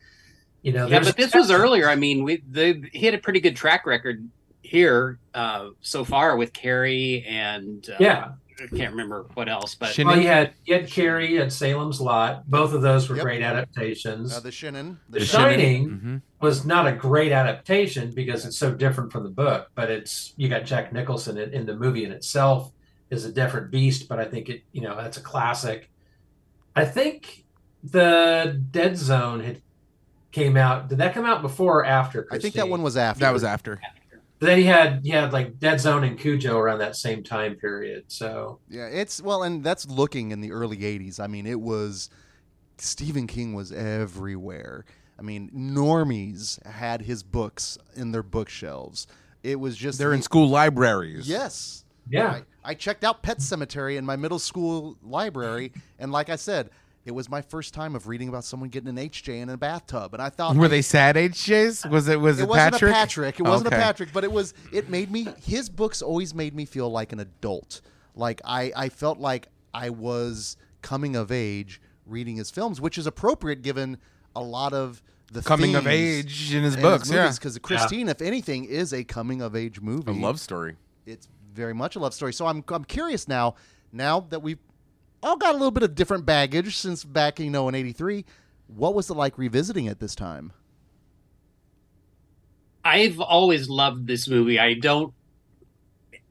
You 0.67 0.73
know, 0.73 0.89
Yeah, 0.89 0.99
but 0.99 1.17
this 1.17 1.33
was 1.33 1.51
earlier. 1.53 1.89
I 1.89 1.95
mean, 1.95 2.25
we 2.25 2.43
the, 2.51 2.83
he 2.93 3.07
had 3.07 3.15
a 3.15 3.19
pretty 3.19 3.39
good 3.39 3.55
track 3.55 3.87
record 3.87 4.29
here 4.63 5.21
uh, 5.33 5.69
so 5.81 6.05
far 6.05 6.37
with 6.37 6.53
Carrie 6.53 7.25
and 7.29 7.89
uh, 7.89 7.95
yeah. 8.01 8.33
I 8.59 8.75
can't 8.75 8.91
remember 8.93 9.27
what 9.35 9.49
else, 9.51 9.75
but 9.77 9.91
Shin- 9.93 10.07
Well, 10.09 10.19
you 10.19 10.27
had 10.29 10.55
you 10.65 10.75
had 10.75 10.89
Carrie 10.89 11.37
and 11.37 11.53
Salem's 11.53 12.01
Lot. 12.01 12.51
Both 12.51 12.73
of 12.73 12.81
those 12.83 13.09
were 13.09 13.15
Yep. 13.15 13.23
great 13.25 13.43
adaptations. 13.43 14.35
Uh, 14.35 14.41
the 14.41 14.51
Shannon. 14.51 14.99
the 15.11 15.21
The 15.21 15.25
Shining 15.27 15.89
Mm-hmm. 15.91 16.17
was 16.41 16.65
not 16.65 16.87
a 16.89 16.93
great 16.93 17.31
adaptation 17.33 18.11
because 18.13 18.45
it's 18.47 18.57
so 18.59 18.73
different 18.73 19.13
from 19.13 19.23
the 19.25 19.29
book. 19.31 19.71
But 19.77 19.91
it's 19.91 20.33
you 20.37 20.49
got 20.49 20.65
Jack 20.65 20.93
Nicholson 20.93 21.37
in, 21.39 21.53
in 21.53 21.67
the 21.67 21.77
movie 21.77 22.05
in 22.05 22.11
itself 22.13 22.73
is 23.11 23.25
a 23.25 23.31
different 23.31 23.71
beast. 23.71 24.09
But 24.09 24.19
I 24.19 24.25
think 24.25 24.49
it 24.49 24.63
you 24.73 24.81
know 24.81 24.97
that's 24.97 25.19
a 25.19 25.23
classic. 25.23 25.91
I 26.75 26.87
think 26.87 27.45
the 27.85 28.61
Dead 28.73 28.97
Zone 28.97 29.41
had 29.41 29.61
came 30.33 30.57
out. 30.57 30.89
Did 30.89 30.99
that 30.99 31.15
come 31.15 31.25
out 31.25 31.43
before 31.43 31.81
or 31.81 31.85
after? 31.85 32.27
I 32.31 32.39
think 32.39 32.55
that 32.55 32.69
one 32.69 32.83
was 32.83 32.97
after. 32.97 33.21
That 33.21 33.33
was 33.33 33.45
after. 33.45 33.81
Then 34.39 34.59
he 34.59 34.65
had 34.65 35.01
he 35.03 35.11
had 35.11 35.33
like 35.33 35.59
Dead 35.59 35.81
Zone 35.81 36.05
and 36.05 36.19
Cujo 36.19 36.59
around 36.59 36.79
that 36.81 36.95
same 36.97 37.23
time 37.23 37.55
period. 37.55 38.05
So 38.09 38.59
Yeah, 38.69 38.87
it's 38.87 39.23
well, 39.23 39.43
and 39.43 39.65
that's 39.65 39.89
looking 39.89 40.31
in 40.31 40.41
the 40.41 40.53
early 40.53 40.77
'80s. 40.79 41.19
I 41.21 41.27
mean, 41.27 41.47
it 41.47 41.61
was 41.61 42.11
Stephen 42.79 43.27
King 43.27 43.55
was 43.55 43.73
everywhere. 43.73 44.85
I 45.19 45.23
mean, 45.23 45.51
normies 45.55 46.65
had 46.67 47.03
his 47.03 47.23
books 47.23 47.79
in 47.95 48.13
their 48.13 48.23
bookshelves. 48.23 49.07
It 49.43 49.59
was 49.59 49.77
just 49.77 49.99
They're 49.99 50.13
in 50.13 50.23
school 50.23 50.49
libraries. 50.49 51.29
Yes. 51.29 51.85
yeah, 52.09 52.29
I, 52.65 52.73
I 52.73 52.75
checked 52.75 53.05
out 53.05 53.23
Pet 53.23 53.39
Sematary 53.39 53.97
in 53.97 54.05
my 54.05 54.17
middle 54.17 54.39
school 54.39 54.99
library, 55.03 55.73
and 55.99 56.13
like 56.13 56.29
I 56.29 56.37
said, 56.37 56.69
it 57.07 57.13
was 57.15 57.31
my 57.31 57.41
first 57.41 57.73
time 57.73 57.95
of 57.95 58.09
reading 58.09 58.29
about 58.29 58.45
someone 58.45 58.69
getting 58.69 58.89
an 58.91 58.97
HJ 58.97 59.41
in 59.41 59.49
a 59.49 59.57
bathtub, 59.57 60.13
and 60.13 60.23
I 60.23 60.29
thought 60.29 60.57
Were 60.57 60.69
they 60.69 60.83
sad 60.83 61.17
HJs? 61.17 61.89
Was 61.89 62.09
it 62.09 62.21
was 62.21 62.41
it, 62.41 62.43
it 62.43 62.49
wasn't 62.49 62.73
Patrick? 62.73 62.91
a 62.91 62.95
Patrick. 62.95 63.41
It 63.41 63.45
wasn't 63.45 63.69
Okay. 63.69 63.77
a 63.77 63.81
Patrick, 63.81 64.13
but 64.13 64.25
it 64.25 64.33
was. 64.33 64.53
It 64.73 64.91
made 64.91 65.11
me. 65.11 65.29
His 65.43 65.71
books 65.71 66.03
always 66.03 66.35
made 66.35 66.55
me 66.55 66.65
feel 66.65 66.91
like 66.91 67.13
an 67.13 67.21
adult. 67.21 67.81
Like 68.15 68.41
I, 68.45 68.73
I 68.77 68.89
felt 68.89 69.19
like 69.19 69.49
I 69.73 69.91
was 69.91 70.57
coming 70.83 71.17
of 71.17 71.31
age 71.31 71.81
reading 72.07 72.37
his 72.37 72.51
films, 72.51 72.81
which 72.81 72.99
is 72.99 73.07
appropriate 73.07 73.63
given 73.63 73.99
a 74.35 74.43
lot 74.43 74.73
of 74.73 75.03
the 75.33 75.43
Coming 75.43 75.75
of 75.75 75.87
age 75.87 76.55
in 76.55 76.63
his 76.63 76.77
in 76.77 76.83
books, 76.83 77.11
yeah. 77.11 77.31
Because 77.33 77.59
Christine, 77.59 78.09
if 78.09 78.23
anything, 78.23 78.65
is 78.65 78.93
a 78.93 79.03
coming 79.03 79.43
of 79.43 79.57
age 79.57 79.81
movie. 79.81 80.11
A 80.13 80.15
love 80.15 80.39
story. 80.39 80.77
It's 81.05 81.29
very 81.53 81.75
much 81.75 81.97
a 81.97 81.99
love 81.99 82.15
story. 82.15 82.33
So 82.33 82.47
I'm, 82.47 82.63
I'm 82.69 82.85
curious 82.85 83.27
now. 83.27 83.57
Now 83.93 84.21
that 84.21 84.41
we've 84.41 84.59
all 85.27 85.37
got 85.37 85.51
a 85.51 85.59
little 85.59 85.71
bit 85.71 85.83
of 85.83 85.95
different 85.95 86.25
baggage 86.25 86.77
since 86.77 87.05
back, 87.05 87.39
you 87.41 87.51
know, 87.51 87.69
in 87.69 87.75
'83, 87.75 88.25
what 88.69 88.95
was 88.95 89.11
it 89.11 89.15
like 89.15 89.39
revisiting 89.39 89.87
it 89.87 90.01
this 90.01 90.15
time? 90.15 90.53
I've 92.85 93.21
always 93.21 93.69
loved 93.69 94.07
this 94.07 94.29
movie. 94.29 94.59
I 94.59 94.75
don't 94.75 95.13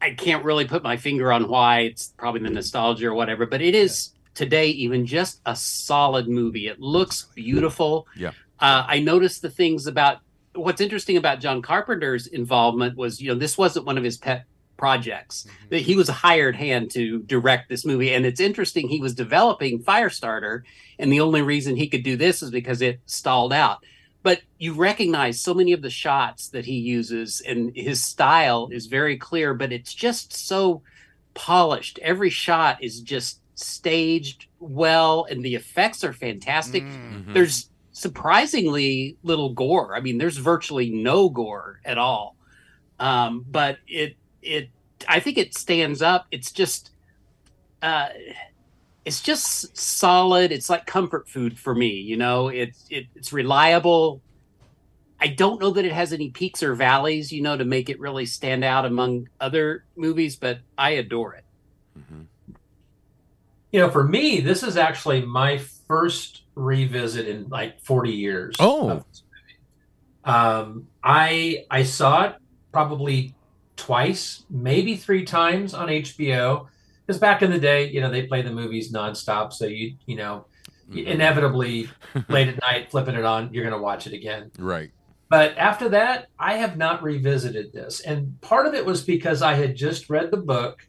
I 0.01 0.11
can't 0.11 0.43
really 0.43 0.65
put 0.65 0.84
my 0.84 0.97
finger 0.97 1.31
on 1.31 1.47
why. 1.47 1.81
It's 1.81 2.13
probably 2.17 2.41
the 2.41 2.49
nostalgia 2.49 3.07
or 3.07 3.13
whatever, 3.13 3.45
but 3.45 3.61
it 3.61 3.73
is 3.73 4.11
today 4.35 4.67
even 4.67 5.05
just 5.05 5.41
a 5.45 5.55
solid 5.55 6.27
movie. 6.27 6.67
It 6.67 6.80
looks 6.80 7.27
beautiful. 7.35 8.07
Yeah. 8.15 8.31
Uh, 8.59 8.84
I 8.88 8.99
noticed 8.99 9.41
the 9.41 9.49
things 9.49 9.88
about 9.88 10.19
what's 10.53 10.80
interesting 10.80 11.17
about 11.17 11.39
John 11.39 11.61
Carpenter's 11.61 12.27
involvement 12.27 12.97
was, 12.97 13.22
you 13.22 13.30
know, 13.30 13.35
this 13.35 13.57
wasn't 13.57 13.85
one 13.85 13.97
of 13.97 14.03
his 14.03 14.17
pet 14.17 14.45
projects. 14.77 15.47
That 15.69 15.80
He 15.81 15.95
was 15.95 16.10
a 16.10 16.14
hired 16.14 16.56
hand 16.56 16.91
to 16.91 17.19
direct 17.23 17.69
this 17.69 17.85
movie. 17.85 18.14
And 18.14 18.26
it's 18.26 18.39
interesting, 18.39 18.88
he 18.89 18.99
was 18.99 19.14
developing 19.15 19.81
Firestarter, 19.84 20.61
and 20.99 21.11
the 21.11 21.22
only 21.22 21.41
reason 21.41 21.76
he 21.76 21.88
could 21.88 22.03
do 22.03 22.15
this 22.18 22.41
is 22.43 22.52
because 22.52 22.81
it 22.81 22.99
stalled 23.06 23.53
out 23.53 23.80
but 24.23 24.41
you 24.57 24.73
recognize 24.73 25.39
so 25.39 25.53
many 25.53 25.72
of 25.72 25.84
the 25.84 25.89
shots 25.91 26.49
that 26.49 26.65
he 26.65 26.77
uses 26.80 27.41
and 27.41 27.72
his 27.76 28.03
style 28.03 28.69
is 28.72 28.88
very 28.88 29.18
clear 29.18 29.53
but 29.53 29.72
it's 29.72 29.93
just 29.93 30.34
so 30.34 30.81
polished 31.35 31.99
every 32.02 32.31
shot 32.31 32.81
is 32.84 33.02
just 33.02 33.39
staged 33.53 34.47
well 34.60 35.27
and 35.30 35.43
the 35.45 35.53
effects 35.53 36.03
are 36.03 36.11
fantastic 36.14 36.81
Mhm. 36.84 37.34
there's 37.35 37.69
surprisingly 37.91 39.15
little 39.22 39.53
gore 39.53 39.95
i 39.95 39.99
mean 39.99 40.18
there's 40.18 40.38
virtually 40.38 40.89
no 40.89 41.30
gore 41.30 41.80
at 41.85 41.97
all 41.99 42.35
um, 42.99 43.45
but 43.52 43.77
it 43.88 44.15
it 44.45 44.69
i 45.07 45.19
think 45.19 45.38
it 45.38 45.53
stands 45.53 46.01
up 46.01 46.27
it's 46.31 46.51
just 46.51 46.91
uh 47.81 48.07
it's 49.05 49.22
just 49.22 49.77
solid. 49.77 50.51
It's 50.51 50.69
like 50.69 50.88
comfort 50.88 51.30
food 51.30 51.57
for 51.57 51.73
me. 51.76 51.91
You 51.91 52.17
know, 52.17 52.47
it's 52.47 52.85
it, 52.89 53.05
it's 53.15 53.31
reliable. 53.31 54.22
I 55.22 55.27
don't 55.27 55.61
know 55.61 55.69
that 55.72 55.85
it 55.85 55.93
has 55.93 56.11
any 56.11 56.31
peaks 56.31 56.61
or 56.61 56.73
valleys, 56.73 57.31
you 57.31 57.41
know, 57.41 57.55
to 57.55 57.63
make 57.63 57.89
it 57.89 57.99
really 57.99 58.26
stand 58.26 58.63
out 58.63 58.85
among 58.85 59.30
other 59.39 59.85
movies, 59.95 60.35
but 60.35 60.59
I 60.77 60.91
adore 60.91 61.35
it. 61.35 61.45
you 63.72 63.80
know, 63.80 63.89
for 63.89 64.03
me, 64.03 64.41
this 64.41 64.61
is 64.63 64.76
actually 64.76 65.22
my 65.22 65.59
first 65.88 66.41
revisit 66.55 67.27
in 67.27 67.47
like 67.47 67.80
40 67.81 68.11
years. 68.11 68.55
Oh. 68.59 68.89
of 68.89 69.05
this 69.07 69.23
movie. 70.26 70.38
Um, 70.38 70.88
I 71.03 71.65
I 71.69 71.84
saw 71.84 72.23
it 72.23 72.35
probably 72.72 73.35
twice, 73.76 74.43
maybe 74.49 74.95
three 74.95 75.23
times 75.26 75.73
on 75.73 75.88
HBO. 75.89 76.68
Because 77.06 77.19
back 77.19 77.41
in 77.43 77.52
the 77.52 77.60
day, 77.60 77.89
you 77.89 78.02
know, 78.02 78.10
they 78.10 78.23
play 78.23 78.41
the 78.41 78.52
movies 78.52 78.91
nonstop, 78.91 79.53
so 79.53 79.65
you 79.65 79.95
you 80.06 80.15
know, 80.15 80.45
Mhm. 80.91 81.06
inevitably 81.06 81.89
late 82.30 82.47
at 82.47 82.61
night 82.61 82.91
flipping 82.91 83.15
it 83.15 83.26
on, 83.26 83.53
you're 83.53 83.64
going 83.64 83.76
to 83.76 83.81
watch 83.81 84.06
it 84.07 84.14
again. 84.14 84.52
Right. 84.60 84.91
But 85.30 85.57
after 85.57 85.89
that, 85.89 86.27
I 86.38 86.57
have 86.57 86.77
not 86.77 87.02
revisited 87.02 87.73
this. 87.73 88.02
And 88.02 88.39
part 88.41 88.68
of 88.68 88.76
it 88.76 88.85
was 88.85 89.02
because 89.03 89.41
I 89.41 89.56
had 89.56 89.76
just 89.76 90.10
read 90.11 90.30
the 90.30 90.38
book. 90.38 90.88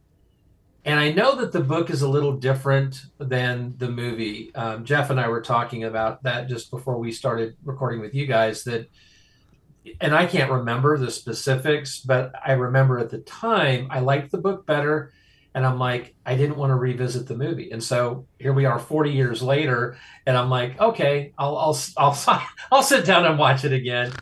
And 0.85 1.01
I 1.01 1.11
know 1.13 1.35
that 1.37 1.51
the 1.53 1.63
book 1.63 1.89
is 1.91 2.03
a 2.03 2.09
little 2.09 2.37
different 2.37 3.03
than 3.19 3.75
the 3.79 3.89
movie. 3.89 4.55
Um, 4.55 4.85
Jeff 4.85 5.09
and 5.11 5.19
I 5.19 5.29
were 5.29 5.41
talking 5.41 5.85
about 5.85 6.23
that 6.25 6.47
just 6.49 6.71
before 6.71 6.99
we 6.99 7.11
started 7.11 7.57
recording 7.65 8.01
with 8.01 8.15
you 8.15 8.27
guys. 8.27 8.63
That, 8.65 8.89
and 10.01 10.15
I 10.15 10.27
can't 10.27 10.51
remember 10.51 10.99
the 10.99 11.11
specifics, 11.11 12.01
but 12.01 12.33
I 12.45 12.53
remember 12.53 12.99
at 12.99 13.11
the 13.11 13.19
time 13.19 13.89
I 13.91 14.01
liked 14.01 14.33
the 14.33 14.39
book 14.39 14.67
better. 14.67 15.13
And 15.55 15.65
I'm 15.65 15.79
like, 15.79 16.15
I 16.27 16.37
didn't 16.37 16.57
want 16.57 16.71
to 16.71 16.75
revisit 16.75 17.27
the 17.27 17.35
movie. 17.35 17.71
And 17.71 17.83
so 17.83 18.27
here 18.39 18.53
we 18.53 18.67
are 18.67 18.79
40 18.79 19.11
years 19.11 19.43
later. 19.43 19.97
And 20.27 20.37
I'm 20.37 20.51
like, 20.51 20.79
okay, 20.79 21.33
I'll, 21.39 21.57
I'll, 21.57 21.79
I'll, 21.97 22.43
I'll 22.73 22.83
sit 22.83 23.07
down 23.07 23.25
and 23.25 23.39
watch 23.39 23.65
it 23.65 23.73
again. 23.73 24.13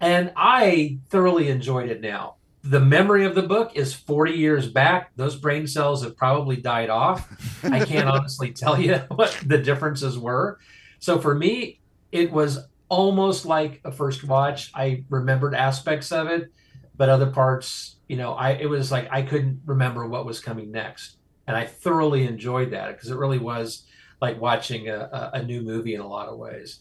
And 0.00 0.32
I 0.36 0.98
thoroughly 1.08 1.48
enjoyed 1.48 1.88
it 1.88 2.00
now. 2.00 2.36
The 2.62 2.80
memory 2.80 3.24
of 3.24 3.34
the 3.34 3.42
book 3.42 3.72
is 3.74 3.94
40 3.94 4.32
years 4.32 4.68
back. 4.68 5.12
Those 5.16 5.36
brain 5.36 5.66
cells 5.66 6.02
have 6.02 6.14
probably 6.14 6.56
died 6.56 6.90
off. 6.90 7.26
I 7.64 7.82
can't 7.84 8.08
honestly 8.10 8.52
tell 8.52 8.78
you 8.78 8.96
what 9.08 9.38
the 9.46 9.56
differences 9.56 10.18
were. 10.18 10.58
So 10.98 11.18
for 11.18 11.34
me, 11.34 11.80
it 12.12 12.30
was 12.30 12.58
almost 12.90 13.46
like 13.46 13.80
a 13.84 13.92
first 13.92 14.24
watch. 14.24 14.70
I 14.74 15.04
remembered 15.08 15.54
aspects 15.54 16.12
of 16.12 16.26
it, 16.26 16.52
but 16.96 17.08
other 17.08 17.30
parts, 17.30 17.96
you 18.08 18.16
know, 18.16 18.34
I 18.34 18.50
it 18.50 18.68
was 18.68 18.92
like 18.92 19.08
I 19.10 19.22
couldn't 19.22 19.62
remember 19.64 20.06
what 20.06 20.26
was 20.26 20.40
coming 20.40 20.70
next. 20.70 21.16
And 21.46 21.56
I 21.56 21.64
thoroughly 21.64 22.26
enjoyed 22.26 22.72
that 22.72 22.92
because 22.92 23.10
it 23.10 23.16
really 23.16 23.38
was 23.38 23.86
like 24.20 24.38
watching 24.40 24.88
a, 24.88 25.30
a, 25.32 25.42
new 25.42 25.62
movie 25.62 25.94
in 25.94 26.00
a 26.00 26.06
lot 26.06 26.28
of 26.28 26.36
ways. 26.36 26.80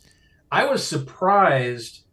I 0.52 0.66
was 0.66 0.86
surprised. 0.86 2.04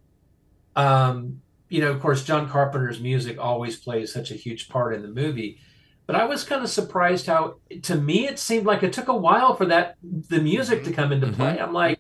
Um, 0.77 1.41
you 1.69 1.81
know, 1.81 1.91
of 1.91 2.01
course, 2.01 2.23
John 2.23 2.49
Carpenter's 2.49 3.01
music 3.01 3.39
always 3.41 3.77
plays 3.77 4.13
such 4.13 4.31
a 4.31 4.35
huge 4.35 4.69
part 4.69 4.95
in 4.95 5.03
the 5.03 5.09
movie, 5.09 5.59
but 6.07 6.15
I 6.15 6.27
was 6.27 6.45
kind 6.45 6.63
of 6.63 6.71
surprised 6.71 7.27
how, 7.27 7.57
to 7.83 7.97
me, 7.97 8.29
it 8.29 8.39
seemed 8.39 8.67
like 8.67 8.85
it 8.85 8.93
took 8.93 9.09
a 9.09 9.17
while 9.17 9.57
for 9.57 9.67
that 9.67 9.97
the 10.03 10.41
music 10.41 10.85
to 10.85 10.93
come 10.93 11.11
into 11.11 11.33
play. 11.33 11.59
I'm 11.59 11.73
like, 11.73 11.99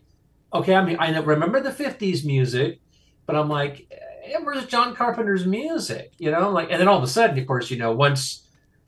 okay, 0.52 0.74
I 0.74 0.84
mean, 0.84 0.96
I 0.98 1.16
remember 1.18 1.60
the 1.60 1.70
'50s 1.70 2.24
music, 2.24 2.80
but 3.26 3.36
I'm 3.36 3.48
like, 3.48 3.86
eh, 3.90 4.38
where's 4.42 4.66
John 4.66 4.94
Carpenter's 4.94 5.46
music? 5.46 6.12
You 6.18 6.30
know, 6.30 6.50
like, 6.50 6.70
and 6.70 6.80
then 6.80 6.88
all 6.88 6.98
of 6.98 7.04
a 7.04 7.08
sudden, 7.08 7.38
of 7.38 7.46
course, 7.46 7.70
you 7.70 7.78
know, 7.78 7.92
once 7.92 8.42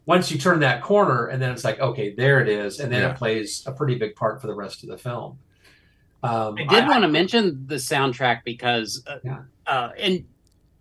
once 0.07 0.31
you 0.31 0.39
turn 0.39 0.61
that 0.61 0.83
corner, 0.83 1.27
and 1.27 1.41
then 1.41 1.53
it's 1.53 1.65
like, 1.65 1.79
okay, 1.81 2.15
there 2.17 2.41
it 2.41 2.49
is, 2.49 2.81
and 2.81 2.91
then 2.91 3.03
Yeah. 3.03 3.11
it 3.11 3.17
plays 3.19 3.63
a 3.67 3.73
pretty 3.73 3.97
big 3.97 4.15
part 4.17 4.41
for 4.41 4.47
the 4.47 4.55
rest 4.55 4.83
of 4.83 4.89
the 4.89 4.97
film. 4.97 5.39
Um, 6.23 6.57
I 6.59 6.65
did 6.65 6.89
want 6.89 7.03
to 7.03 7.09
mention 7.09 7.65
the 7.67 7.77
soundtrack 7.77 8.41
because, 8.45 9.03
uh, 9.07 9.19
Yeah. 9.23 9.43
uh, 9.67 9.91
and 9.99 10.25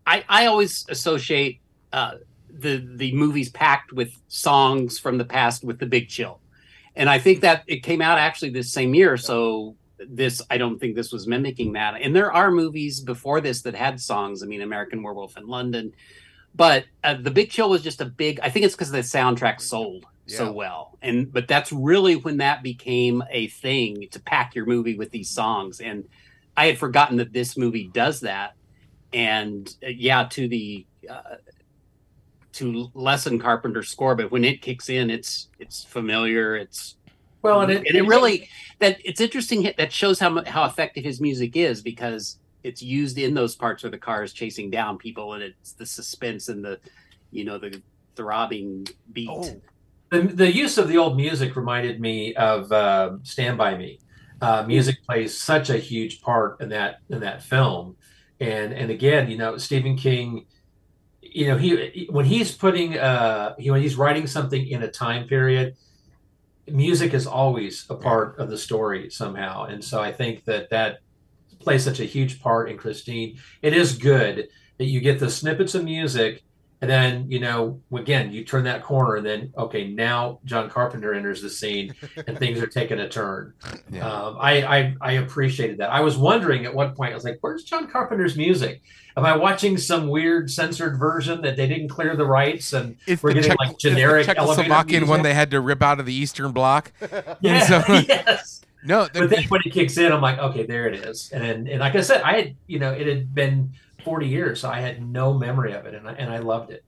I 0.06 0.24
I 0.30 0.46
always 0.46 0.86
associate 0.90 1.62
uh, 1.92 2.14
the 2.50 2.78
the 2.96 3.14
movies 3.14 3.50
packed 3.50 3.92
with 3.92 4.12
songs 4.30 4.98
from 4.98 5.18
the 5.18 5.26
past 5.26 5.64
with 5.64 5.80
the 5.80 5.86
Big 5.86 6.08
Chill, 6.08 6.42
and 6.96 7.10
I 7.10 7.20
think 7.20 7.42
that 7.42 7.64
it 7.68 7.84
came 7.84 8.02
out 8.02 8.18
actually 8.18 8.52
this 8.52 8.72
same 8.72 8.96
year. 8.96 9.18
So 9.18 9.76
this 10.00 10.42
I 10.50 10.58
don't 10.58 10.80
think 10.80 10.96
this 10.96 11.12
was 11.12 11.28
mimicking 11.28 11.74
that. 11.74 12.02
And 12.02 12.16
there 12.16 12.32
are 12.32 12.52
movies 12.52 13.00
before 13.00 13.42
this 13.42 13.62
that 13.64 13.76
had 13.76 14.00
songs. 14.00 14.44
I 14.44 14.46
mean, 14.46 14.62
American 14.62 15.02
Werewolf 15.04 15.38
in 15.38 15.48
London, 15.48 15.94
but 16.56 16.86
uh, 17.04 17.16
the 17.16 17.32
Big 17.32 17.50
Chill 17.50 17.70
was 17.70 17.82
just 17.84 18.02
a 18.02 18.06
big. 18.06 18.40
I 18.42 18.50
think 18.50 18.66
it's 18.66 18.76
because 18.76 18.92
the 18.92 19.00
soundtrack 19.00 19.62
sold 19.62 20.06
Yeah. 20.28 20.38
so 20.38 20.52
well, 20.52 20.98
and 21.02 21.32
but 21.32 21.48
that's 21.48 21.72
really 21.72 22.16
when 22.16 22.38
that 22.38 22.64
became 22.64 23.24
a 23.30 23.48
thing 23.48 24.08
to 24.12 24.20
pack 24.20 24.56
your 24.56 24.66
movie 24.66 24.96
with 24.98 25.12
these 25.12 25.30
songs. 25.30 25.80
And 25.80 26.06
I 26.56 26.68
had 26.68 26.78
forgotten 26.78 27.18
that 27.18 27.34
this 27.34 27.58
movie 27.58 27.88
does 27.94 28.22
that. 28.22 28.54
And 29.14 29.74
uh, 29.84 29.88
yeah, 29.90 30.26
to 30.32 30.48
the 30.48 30.86
uh, 31.10 31.36
to 32.54 32.90
lessen 32.94 33.40
Carpenter's 33.40 33.90
score, 33.90 34.16
but 34.16 34.32
when 34.32 34.44
it 34.44 34.62
kicks 34.62 34.90
in, 34.90 35.10
it's 35.10 35.48
it's 35.60 35.84
familiar. 35.84 36.56
It's 36.58 36.97
well, 37.48 37.62
and 37.62 37.72
and 37.72 37.86
it, 37.88 37.96
it, 37.96 38.06
really 38.06 38.50
that 38.80 38.98
it's 39.04 39.22
interesting 39.22 39.72
that 39.78 39.92
shows 39.92 40.20
how 40.20 40.44
how 40.46 40.66
effective 40.66 41.04
his 41.04 41.20
music 41.22 41.56
is 41.56 41.82
because 41.82 42.38
it's 42.64 42.82
used 42.82 43.18
in 43.18 43.34
those 43.34 43.56
parts 43.56 43.84
where 43.84 43.92
the 43.92 43.98
car 43.98 44.24
is 44.24 44.34
chasing 44.34 44.70
down 44.70 44.98
people 44.98 45.34
and 45.34 45.44
it's 45.44 45.74
the 45.74 45.86
suspense 45.86 46.50
and 46.50 46.64
the 46.64 46.80
you 47.32 47.46
know 47.46 47.58
the 47.58 47.82
throbbing 48.16 48.88
beat. 49.14 49.30
the, 50.10 50.22
the 50.22 50.52
use 50.52 50.78
of 50.78 50.88
the 50.88 50.98
old 50.98 51.16
music 51.16 51.56
reminded 51.56 52.02
me 52.02 52.36
of 52.36 52.72
uh, 52.72 53.18
Stand 53.24 53.58
by 53.58 53.78
Me. 53.78 54.00
Uh, 54.42 54.64
music 54.68 54.98
plays 55.06 55.40
such 55.40 55.70
a 55.70 55.78
huge 55.78 56.22
part 56.22 56.60
in 56.62 56.70
that 56.70 57.00
in 57.10 57.20
that 57.22 57.42
film, 57.42 57.96
and 58.40 58.72
and 58.74 58.92
again, 58.92 59.32
you 59.32 59.38
know, 59.38 59.58
Stephen 59.58 59.96
King, 59.96 60.46
you 61.22 61.48
know, 61.48 61.58
he 61.58 62.08
when 62.12 62.26
he's 62.26 62.52
putting 62.52 62.98
uh, 62.98 63.56
he, 63.58 63.72
when 63.72 63.82
he's 63.82 63.96
writing 63.96 64.28
something 64.28 64.68
in 64.68 64.84
a 64.84 64.92
time 64.92 65.28
period, 65.28 65.76
music 66.68 67.14
is 67.14 67.28
always 67.28 67.86
a 67.90 67.96
part 67.96 68.38
of 68.40 68.50
the 68.50 68.58
story 68.58 69.10
somehow, 69.10 69.66
and 69.66 69.84
so 69.84 70.02
I 70.02 70.12
think 70.12 70.46
that 70.46 70.70
that 70.70 71.00
plays 71.60 71.84
such 71.84 72.00
a 72.00 72.06
huge 72.06 72.42
part 72.42 72.70
in 72.70 72.78
Christine. 72.78 73.38
It 73.62 73.74
is 73.74 73.98
good 73.98 74.50
that 74.78 74.86
you 74.86 75.00
get 75.00 75.20
the 75.20 75.30
snippets 75.30 75.76
of 75.76 75.84
music 75.84 76.44
and 76.82 76.90
then, 76.90 77.30
you 77.32 77.40
know, 77.40 77.82
again, 77.94 78.32
you 78.32 78.44
turn 78.44 78.64
that 78.66 78.84
corner, 78.84 79.16
and 79.16 79.26
then, 79.26 79.54
okay, 79.58 79.88
now 79.88 80.40
John 80.46 80.70
Carpenter 80.70 81.14
enters 81.14 81.42
the 81.42 81.50
scene, 81.50 81.94
and 82.28 82.38
things 82.40 82.62
are 82.62 82.68
taking 82.68 83.00
a 83.00 83.10
turn. 83.10 83.54
Yeah. 83.92 84.08
Um, 84.08 84.38
I, 84.40 84.64
I 84.80 84.96
I 85.02 85.12
appreciated 85.14 85.80
that. 85.80 85.90
I 85.92 86.02
was 86.02 86.18
wondering 86.18 86.66
at 86.66 86.74
one 86.74 86.94
point, 86.96 87.12
I 87.12 87.16
was 87.16 87.24
like, 87.24 87.38
"Where's 87.42 87.64
John 87.64 87.88
Carpenter's 87.90 88.36
music? 88.38 88.82
Am 89.16 89.26
I 89.26 89.36
watching 89.36 89.78
some 89.78 90.08
weird 90.10 90.52
censored 90.52 91.00
version 91.00 91.42
that 91.42 91.56
they 91.58 91.68
didn't 91.68 91.88
clear 91.90 92.16
the 92.16 92.26
rights 92.28 92.74
and 92.74 92.98
It's 93.08 93.24
we're 93.24 93.30
the 93.34 93.42
getting 93.42 93.50
Czech- 93.52 93.60
like 93.60 93.70
the 93.72 93.90
generic 93.90 94.28
elevator 94.30 94.70
Czechoslovakian 94.70 95.08
one 95.08 95.24
they 95.24 95.34
had 95.34 95.50
to 95.52 95.60
rip 95.60 95.82
out 95.82 96.00
of 96.00 96.06
the 96.06 96.14
Eastern 96.14 96.52
Bloc. 96.52 96.92
Yeah, 97.42 97.66
so- 97.66 97.94
yes. 98.08 98.62
No, 98.84 99.08
But 99.12 99.32
then 99.32 99.44
when 99.46 99.62
it 99.66 99.74
kicks 99.74 99.98
in, 99.98 100.12
I'm 100.12 100.22
like, 100.22 100.38
okay, 100.38 100.68
there 100.68 100.88
it 100.88 100.94
is. 101.04 101.32
And 101.34 101.44
then, 101.44 101.68
and 101.68 101.80
like 101.80 101.96
I 101.96 102.02
said, 102.02 102.22
I 102.22 102.34
had, 102.36 102.56
you 102.68 102.78
know, 102.78 102.92
it 102.92 103.08
had 103.08 103.34
been 103.34 103.74
40 104.08 104.26
years, 104.26 104.62
so 104.62 104.70
I 104.70 104.80
had 104.80 105.06
no 105.06 105.34
memory 105.34 105.74
of 105.74 105.86
it, 105.86 105.94
and 105.94 106.08
I, 106.08 106.14
and 106.14 106.32
I 106.32 106.38
loved 106.38 106.72
it. 106.72 106.86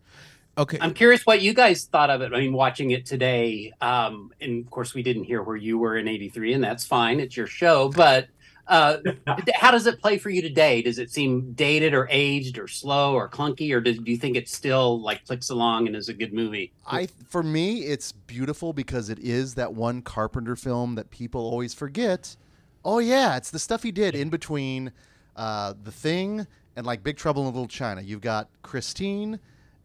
okay. 0.58 0.78
I'm 0.80 0.94
curious 0.94 1.26
what 1.26 1.41
you 1.41 1.54
guys 1.54 1.84
thought 1.84 2.10
of 2.10 2.22
it. 2.22 2.32
I 2.34 2.40
mean, 2.40 2.54
watching 2.54 2.91
it 2.91 3.06
today, 3.06 3.74
um, 3.82 4.32
and 4.40 4.64
of 4.64 4.72
course, 4.72 4.94
we 4.94 5.04
didn't 5.04 5.26
hear 5.26 5.44
where 5.44 5.58
you 5.58 5.78
were 5.78 5.98
in 5.98 6.08
'83, 6.08 6.54
and 6.54 6.64
that's 6.64 6.86
fine. 6.86 7.20
It's 7.20 7.36
your 7.36 7.46
show. 7.46 7.90
But 7.90 8.30
uh, 8.70 9.00
how 9.54 9.72
does 9.72 9.86
it 9.86 10.00
play 10.00 10.18
for 10.18 10.30
you 10.30 10.41
today? 10.41 10.82
Does 10.82 10.98
it 10.98 11.12
seem 11.12 11.52
dated 11.52 11.94
or 11.94 12.08
aged 12.10 12.58
or 12.58 12.70
slow 12.70 13.16
or 13.16 13.28
clunky, 13.28 13.76
or 13.76 13.82
do, 13.82 14.00
do 14.00 14.10
you 14.10 14.18
think 14.18 14.38
it 14.38 14.48
still 14.48 15.02
like 15.02 15.26
clicks 15.26 15.50
along 15.50 15.88
and 15.88 15.98
is 15.98 16.08
a 16.08 16.14
good 16.14 16.32
movie? 16.32 16.72
I 16.88 17.10
for 17.28 17.44
me 17.44 17.80
it's 17.82 18.14
beautiful 18.14 18.72
because 18.72 19.10
it 19.10 19.20
is 19.20 19.56
that 19.56 19.74
one 19.74 20.02
Carpenter 20.04 20.56
film 20.56 20.96
that 20.96 21.10
people 21.10 21.41
always 21.41 21.74
forget. 21.74 22.38
Oh 22.86 23.00
yeah, 23.00 23.36
it's 23.36 23.52
the 23.52 23.60
stuff 23.60 23.84
he 23.84 23.91
did 23.91 24.16
in 24.16 24.30
between 24.30 24.94
uh, 25.36 25.74
the 25.84 25.91
Thing 25.91 26.48
and 26.76 26.86
like 26.86 27.04
Big 27.04 27.18
Trouble 27.18 27.48
in 27.48 27.54
Little 27.54 27.68
China. 27.68 28.02
You've 28.02 28.22
got 28.22 28.50
Christine 28.62 29.40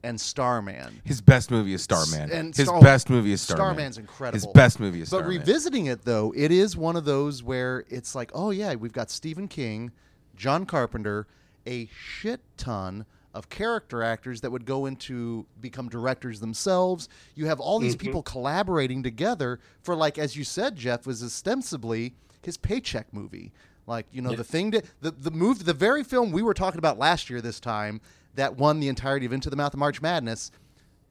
and 0.04 0.20
Starman. 0.20 1.00
His 1.04 1.20
best 1.20 1.50
movie 1.50 1.72
is 1.72 1.82
Starman. 1.82 2.30
And 2.30 2.54
His 2.54 2.68
Star- 2.68 2.80
best 2.80 3.08
movie 3.10 3.32
is 3.32 3.40
Starman. 3.40 3.64
Starman's 3.64 3.98
incredible. 3.98 4.36
His 4.36 4.46
best 4.54 4.78
movie 4.78 5.00
is 5.00 5.08
Starman. 5.08 5.26
But 5.26 5.38
revisiting 5.38 5.86
it 5.86 6.04
though, 6.04 6.32
it 6.36 6.52
is 6.52 6.76
one 6.76 6.94
of 6.94 7.04
those 7.04 7.42
where 7.42 7.84
it's 7.88 8.14
like, 8.14 8.30
oh 8.34 8.50
yeah, 8.50 8.74
we've 8.74 8.92
got 8.92 9.10
Stephen 9.10 9.48
King, 9.48 9.90
John 10.36 10.66
Carpenter, 10.66 11.26
a 11.66 11.88
shit 11.92 12.40
ton 12.56 13.06
of 13.32 13.48
character 13.48 14.02
actors 14.02 14.40
that 14.42 14.50
would 14.50 14.64
go 14.64 14.86
into 14.86 15.44
become 15.60 15.88
directors 15.88 16.38
themselves. 16.38 17.08
You 17.34 17.46
have 17.46 17.58
all 17.58 17.80
these 17.80 17.96
mm-hmm. 17.96 18.06
people 18.06 18.22
collaborating 18.22 19.02
together 19.02 19.58
for 19.82 19.96
like 19.96 20.18
as 20.18 20.36
you 20.36 20.44
said, 20.44 20.76
Jeff, 20.76 21.06
was 21.06 21.22
ostensibly 21.22 22.14
his 22.42 22.56
paycheck 22.56 23.12
movie. 23.12 23.52
Like, 23.86 24.06
you 24.12 24.22
know, 24.22 24.34
the 24.34 24.44
thing 24.44 24.70
that 24.70 24.86
the, 25.00 25.10
the 25.10 25.30
move 25.30 25.64
the 25.64 25.74
very 25.74 26.04
film 26.04 26.32
we 26.32 26.42
were 26.42 26.54
talking 26.54 26.78
about 26.78 26.98
last 26.98 27.28
year 27.28 27.40
this 27.40 27.60
time 27.60 28.00
that 28.34 28.56
won 28.56 28.80
the 28.80 28.88
entirety 28.88 29.26
of 29.26 29.32
Into 29.32 29.50
the 29.50 29.56
Mouth 29.56 29.74
of 29.74 29.78
March 29.78 30.00
Madness, 30.00 30.50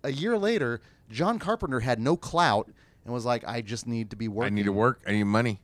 a 0.03 0.11
year 0.11 0.37
later, 0.37 0.81
John 1.09 1.39
Carpenter 1.39 1.81
had 1.81 1.99
no 1.99 2.17
clout 2.17 2.69
and 3.05 3.13
was 3.13 3.25
like, 3.25 3.47
I 3.47 3.61
just 3.61 3.87
need 3.87 4.09
to 4.09 4.15
be 4.15 4.27
working. 4.27 4.53
I 4.53 4.55
need 4.55 4.65
to 4.65 4.73
work. 4.73 5.01
I 5.07 5.11
need 5.11 5.23
money. 5.23 5.61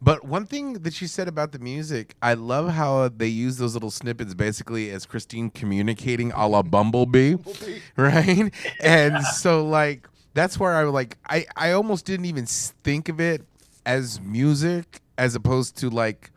But 0.00 0.24
one 0.24 0.46
thing 0.46 0.74
that 0.74 1.00
you 1.00 1.08
said 1.08 1.26
about 1.26 1.50
the 1.50 1.58
music, 1.58 2.14
I 2.22 2.34
love 2.34 2.70
how 2.70 3.08
they 3.08 3.26
use 3.26 3.56
those 3.56 3.74
little 3.74 3.90
snippets 3.90 4.32
basically 4.32 4.90
as 4.90 5.06
Christine 5.06 5.50
communicating 5.50 6.30
a 6.32 6.46
la 6.46 6.62
Bumblebee, 6.62 7.36
right? 7.96 8.52
And 8.80 9.24
so 9.24 9.66
like 9.66 10.08
that's 10.34 10.58
where 10.58 10.74
I 10.74 10.84
like 10.84 11.16
I 11.28 11.46
I 11.56 11.72
almost 11.72 12.04
didn't 12.04 12.26
even 12.26 12.46
think 12.46 13.08
of 13.08 13.20
it 13.20 13.42
as 13.84 14.20
music 14.20 15.00
as 15.16 15.34
opposed 15.34 15.76
to 15.78 15.90
like 15.90 16.30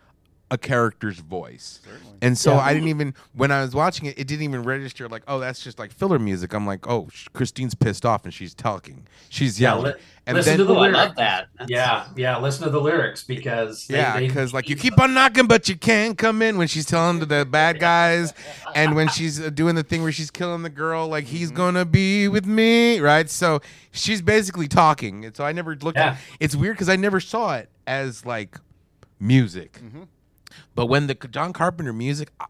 a 0.52 0.58
character's 0.58 1.18
voice. 1.20 1.80
And 2.22 2.38
so 2.38 2.56
I 2.56 2.74
didn't 2.74 2.90
even 2.90 3.16
when 3.34 3.52
I 3.52 3.62
was 3.62 3.74
watching 3.74 4.06
it, 4.06 4.20
it 4.20 4.28
didn't 4.28 4.44
even 4.44 4.64
register 4.64 5.08
like, 5.08 5.24
oh, 5.28 5.40
that's 5.40 5.64
just 5.64 5.80
like 5.80 5.92
filler 5.92 6.20
music. 6.20 6.54
I'm 6.54 6.68
like, 6.68 6.86
oh, 6.88 7.08
sh- 7.12 7.28
Christine's 7.34 7.74
pissed 7.74 8.06
off 8.06 8.26
and 8.26 8.34
she's 8.34 8.54
talking, 8.54 9.08
she's 9.30 9.60
Yeah, 9.60 9.70
yelling, 9.76 9.94
li- 9.94 10.00
and 10.28 10.36
listen 10.38 10.52
then 10.52 10.58
to 10.60 10.64
the 10.66 10.74
Oh, 10.74 10.78
I 10.78 10.80
lyrics. 10.90 10.98
love 10.98 11.16
that. 11.16 11.48
Yeah, 11.68 12.06
yeah. 12.18 12.38
Listen 12.38 12.66
to 12.66 12.70
the 12.70 12.82
lyrics 12.82 13.24
because 13.24 13.88
they- 13.88 13.96
Yeah, 13.98 14.20
because 14.20 14.54
like 14.54 14.68
you 14.70 14.76
keep 14.76 15.00
on 15.02 15.14
knocking, 15.14 15.48
but 15.48 15.68
you 15.70 15.78
can't 15.78 16.18
come 16.18 16.42
in 16.42 16.58
when 16.58 16.68
she's 16.68 16.86
telling 16.86 17.22
to 17.22 17.26
the 17.26 17.46
bad 17.46 17.80
guys, 17.80 18.34
and 18.76 18.94
when 18.96 19.08
she's 19.08 19.40
uh, 19.42 19.50
doing 19.50 19.76
the 19.76 19.84
thing 19.84 20.04
where 20.04 20.12
she's 20.12 20.30
killing 20.30 20.64
the 20.64 20.70
girl, 20.70 21.08
like 21.08 21.24
he's 21.26 21.48
Mm-hmm. 21.48 21.58
gonna 21.58 21.86
be 21.86 22.28
with 22.28 22.46
me, 22.46 23.00
right? 23.00 23.30
So 23.30 23.62
she's 23.92 24.22
basically 24.22 24.68
talking. 24.68 25.24
And 25.26 25.36
so 25.36 25.44
I 25.46 25.54
never 25.54 25.76
looked. 25.78 25.98
Yeah. 25.98 26.10
at 26.12 26.18
It's 26.42 26.56
weird 26.58 26.76
because 26.76 26.90
I 26.90 26.98
never 26.98 27.20
saw 27.22 27.56
it 27.56 27.70
as 27.88 28.26
like 28.26 28.58
music, 29.20 29.80
Mm-hmm. 29.84 30.04
But 30.76 30.88
when 30.88 31.08
the 31.08 31.16
John 31.16 31.54
Carpenter 31.54 31.94
music, 31.94 32.32
I- 32.40 32.46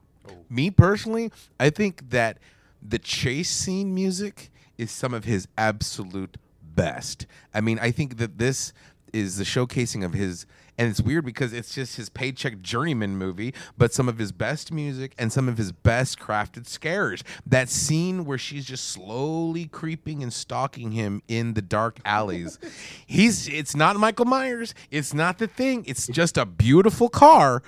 me 0.49 0.69
personally, 0.69 1.31
I 1.59 1.69
think 1.69 2.09
that 2.09 2.37
the 2.81 2.99
chase 2.99 3.49
scene 3.49 3.93
music 3.93 4.51
is 4.77 4.91
some 4.91 5.13
of 5.13 5.25
his 5.25 5.47
absolute 5.57 6.37
best. 6.63 7.25
I 7.53 7.61
mean, 7.61 7.79
I 7.79 7.91
think 7.91 8.17
that 8.17 8.37
this 8.37 8.73
is 9.13 9.37
the 9.37 9.43
showcasing 9.43 10.05
of 10.05 10.13
his 10.13 10.45
and 10.77 10.89
it's 10.89 11.01
weird 11.01 11.25
because 11.25 11.53
it's 11.53 11.75
just 11.75 11.97
his 11.97 12.09
paycheck 12.09 12.59
journeyman 12.61 13.15
movie, 13.15 13.53
but 13.77 13.93
some 13.93 14.09
of 14.09 14.17
his 14.17 14.31
best 14.31 14.71
music 14.71 15.13
and 15.15 15.31
some 15.31 15.47
of 15.47 15.57
his 15.57 15.71
best 15.71 16.17
crafted 16.17 16.65
scares. 16.65 17.23
That 17.45 17.69
scene 17.69 18.25
where 18.25 18.39
she's 18.39 18.65
just 18.65 18.89
slowly 18.89 19.65
creeping 19.65 20.23
and 20.23 20.33
stalking 20.33 20.93
him 20.93 21.21
in 21.27 21.53
the 21.53 21.61
dark 21.61 21.99
alleys. 22.03 22.57
He's 23.05 23.47
it's 23.47 23.75
not 23.75 23.95
Michael 23.97 24.25
Myers, 24.25 24.73
it's 24.89 25.13
not 25.13 25.37
the 25.37 25.45
thing. 25.45 25.83
It's 25.85 26.07
just 26.07 26.35
a 26.35 26.45
beautiful 26.47 27.09
car, 27.09 27.61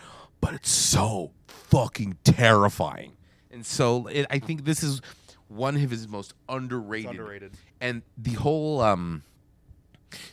but 0.43 0.53
it's 0.53 0.69
so 0.69 1.31
fucking 1.47 2.17
terrifying. 2.25 3.13
And 3.49 3.65
so 3.65 4.07
it, 4.07 4.25
I 4.29 4.39
think 4.39 4.65
this 4.65 4.83
is 4.83 4.99
one 5.47 5.77
of 5.77 5.89
his 5.89 6.05
most 6.05 6.33
underrated. 6.49 7.11
underrated. 7.11 7.53
And 7.79 8.01
the 8.17 8.33
whole 8.33 8.81
um 8.81 9.23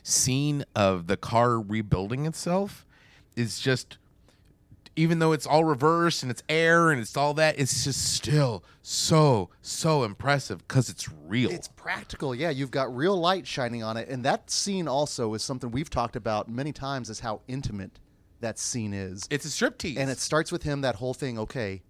scene 0.03 0.65
of 0.75 1.07
the 1.07 1.17
car 1.17 1.61
rebuilding 1.61 2.27
itself 2.27 2.85
is 3.37 3.61
just 3.61 3.99
even 4.97 5.21
though 5.21 5.31
it's 5.31 5.47
all 5.47 5.63
reversed 5.63 6.25
and 6.25 6.31
it's 6.31 6.43
air 6.49 6.91
and 6.91 7.01
it's 7.01 7.17
all 7.17 7.33
that, 7.35 7.57
it's 7.59 7.85
just 7.85 8.13
still 8.13 8.65
so 8.83 9.49
so 9.63 10.03
impressive 10.03 10.67
because 10.67 10.89
it's 10.89 11.09
real. 11.29 11.53
It's 11.53 11.69
practical. 11.69 12.35
Yeah, 12.35 12.51
you've 12.51 12.73
got 12.73 12.95
real 12.95 13.17
light 13.17 13.47
shining 13.47 13.85
on 13.85 13.97
it. 13.97 14.09
And 14.09 14.25
that 14.25 14.51
scene 14.51 14.89
also 14.89 15.35
is 15.35 15.45
something 15.45 15.71
we've 15.71 15.89
talked 15.89 16.17
about 16.17 16.51
many 16.51 16.73
times 16.73 17.11
is 17.11 17.21
how 17.21 17.43
intimate 17.47 18.01
that 18.41 18.59
scene 18.59 18.93
is. 18.95 19.27
It's 19.31 19.45
a 19.45 19.49
striptease, 19.49 19.97
and 19.99 20.11
it 20.11 20.19
starts 20.19 20.51
with 20.53 20.63
him 20.63 20.81
that 20.83 20.97
whole 20.97 21.15
thing, 21.15 21.39
okay, 21.39 21.83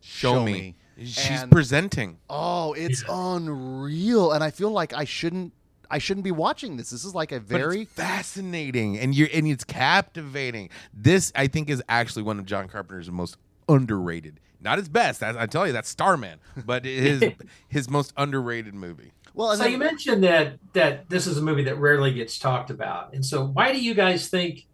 show, 0.00 0.34
show 0.34 0.44
me. 0.44 0.52
me. 0.98 1.04
She's 1.06 1.42
And- 1.42 1.50
presenting. 1.50 2.18
Oh, 2.28 2.74
it's 2.74 3.02
unreal. 3.08 4.32
And 4.32 4.44
I 4.44 4.50
feel 4.50 4.70
like 4.70 4.92
I 4.92 5.04
shouldn't 5.04 5.52
I 5.90 5.98
shouldn't 5.98 6.24
be 6.24 6.30
watching 6.30 6.76
this. 6.78 6.90
This 6.90 7.04
is 7.04 7.14
like 7.14 7.32
a 7.32 7.40
But 7.40 7.48
very 7.48 7.82
it's 7.82 7.92
fascinating 7.92 8.98
and 8.98 9.14
you're 9.14 9.28
and 9.32 9.46
it's 9.46 9.64
captivating. 9.64 10.68
This 10.94 11.32
I 11.34 11.46
think 11.46 11.68
is 11.70 11.82
actually 11.88 12.22
one 12.22 12.38
of 12.38 12.46
John 12.46 12.68
Carpenter's 12.68 13.10
most 13.10 13.36
underrated. 13.68 14.38
Not 14.60 14.78
his 14.78 14.88
best, 14.88 15.22
I, 15.22 15.42
I 15.42 15.46
tell 15.46 15.66
you, 15.66 15.72
that's 15.72 15.88
Starman, 15.88 16.38
but 16.64 16.84
his 16.86 17.24
his 17.68 17.90
most 17.90 18.12
underrated 18.16 18.74
movie. 18.74 19.12
well. 19.34 19.52
So 19.56 19.62
then- 19.64 19.72
you 19.72 19.78
mentioned 19.78 20.22
that 20.24 20.58
that 20.74 21.08
this 21.08 21.26
is 21.26 21.38
a 21.38 21.42
movie 21.42 21.64
that 21.64 21.76
rarely 21.78 22.12
gets 22.12 22.38
talked 22.38 22.70
about, 22.70 23.12
and 23.14 23.24
so 23.24 23.44
why 23.46 23.72
do 23.72 23.80
you 23.82 23.94
guys 23.94 24.28
think 24.28 24.66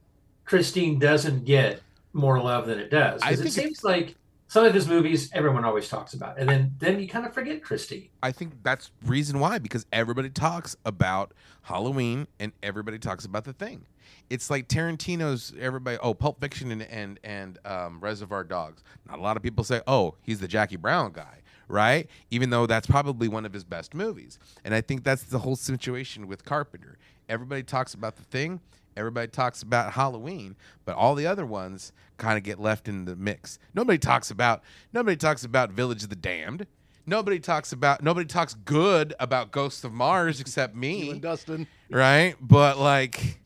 Christine 0.48 0.98
doesn't 0.98 1.44
get 1.44 1.82
more 2.14 2.40
love 2.40 2.66
than 2.66 2.78
it 2.78 2.90
does? 2.90 3.20
Because 3.20 3.40
it 3.40 3.52
seems 3.52 3.84
like 3.84 4.16
some 4.48 4.64
of 4.64 4.72
his 4.72 4.88
movies 4.88 5.30
everyone 5.34 5.64
always 5.64 5.88
talks 5.88 6.14
about, 6.14 6.38
and 6.38 6.48
then 6.48 6.74
then 6.78 6.98
you 6.98 7.06
kind 7.06 7.26
of 7.26 7.34
forget 7.34 7.62
Christine. 7.62 8.08
I 8.22 8.32
think 8.32 8.54
that's 8.62 8.90
reason 9.04 9.40
why 9.40 9.58
because 9.58 9.84
everybody 9.92 10.30
talks 10.30 10.74
about 10.86 11.32
Halloween 11.62 12.26
and 12.40 12.52
everybody 12.62 12.98
talks 12.98 13.26
about 13.26 13.44
the 13.44 13.52
thing. 13.52 13.84
It's 14.30 14.48
like 14.48 14.68
Tarantino's 14.68 15.52
everybody 15.60 15.98
oh 16.02 16.14
Pulp 16.14 16.40
Fiction 16.40 16.72
and 16.72 16.82
and 16.82 17.20
and 17.22 17.58
um, 17.66 18.00
Reservoir 18.00 18.42
Dogs. 18.42 18.82
Not 19.06 19.18
a 19.18 19.22
lot 19.22 19.36
of 19.36 19.42
people 19.42 19.64
say 19.64 19.82
oh 19.86 20.14
he's 20.22 20.40
the 20.40 20.48
Jackie 20.48 20.76
Brown 20.76 21.12
guy, 21.12 21.42
right? 21.68 22.08
Even 22.30 22.48
though 22.48 22.66
that's 22.66 22.86
probably 22.86 23.28
one 23.28 23.44
of 23.44 23.52
his 23.52 23.64
best 23.64 23.94
movies. 23.94 24.38
And 24.64 24.74
I 24.74 24.80
think 24.80 25.04
that's 25.04 25.24
the 25.24 25.40
whole 25.40 25.56
situation 25.56 26.26
with 26.26 26.46
Carpenter. 26.46 26.96
Everybody 27.28 27.62
talks 27.62 27.92
about 27.92 28.16
the 28.16 28.24
thing. 28.24 28.60
Everybody 28.98 29.28
talks 29.28 29.62
about 29.62 29.92
Halloween, 29.92 30.56
but 30.84 30.96
all 30.96 31.14
the 31.14 31.26
other 31.26 31.46
ones 31.46 31.92
kind 32.16 32.36
of 32.36 32.42
get 32.42 32.58
left 32.58 32.88
in 32.88 33.04
the 33.04 33.14
mix. 33.14 33.58
Nobody 33.74 33.96
talks 33.98 34.30
about 34.30 34.62
nobody 34.92 35.16
talks 35.16 35.44
about 35.44 35.70
Village 35.70 36.02
of 36.02 36.08
the 36.10 36.16
Damned. 36.16 36.66
Nobody 37.06 37.38
talks 37.38 37.72
about 37.72 38.02
nobody 38.02 38.26
talks 38.26 38.54
good 38.54 39.14
about 39.20 39.52
Ghosts 39.52 39.84
of 39.84 39.92
Mars 39.92 40.40
except 40.40 40.74
you 40.74 40.80
me, 40.80 41.10
and 41.12 41.22
Dustin. 41.22 41.66
right? 41.90 42.34
But 42.40 42.76
like, 42.78 43.38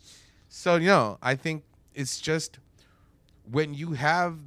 so 0.48 0.76
you 0.76 0.86
know, 0.86 1.18
I 1.22 1.34
think 1.36 1.64
it's 1.94 2.20
just 2.20 2.58
when 3.50 3.74
you 3.74 3.92
have 3.92 4.38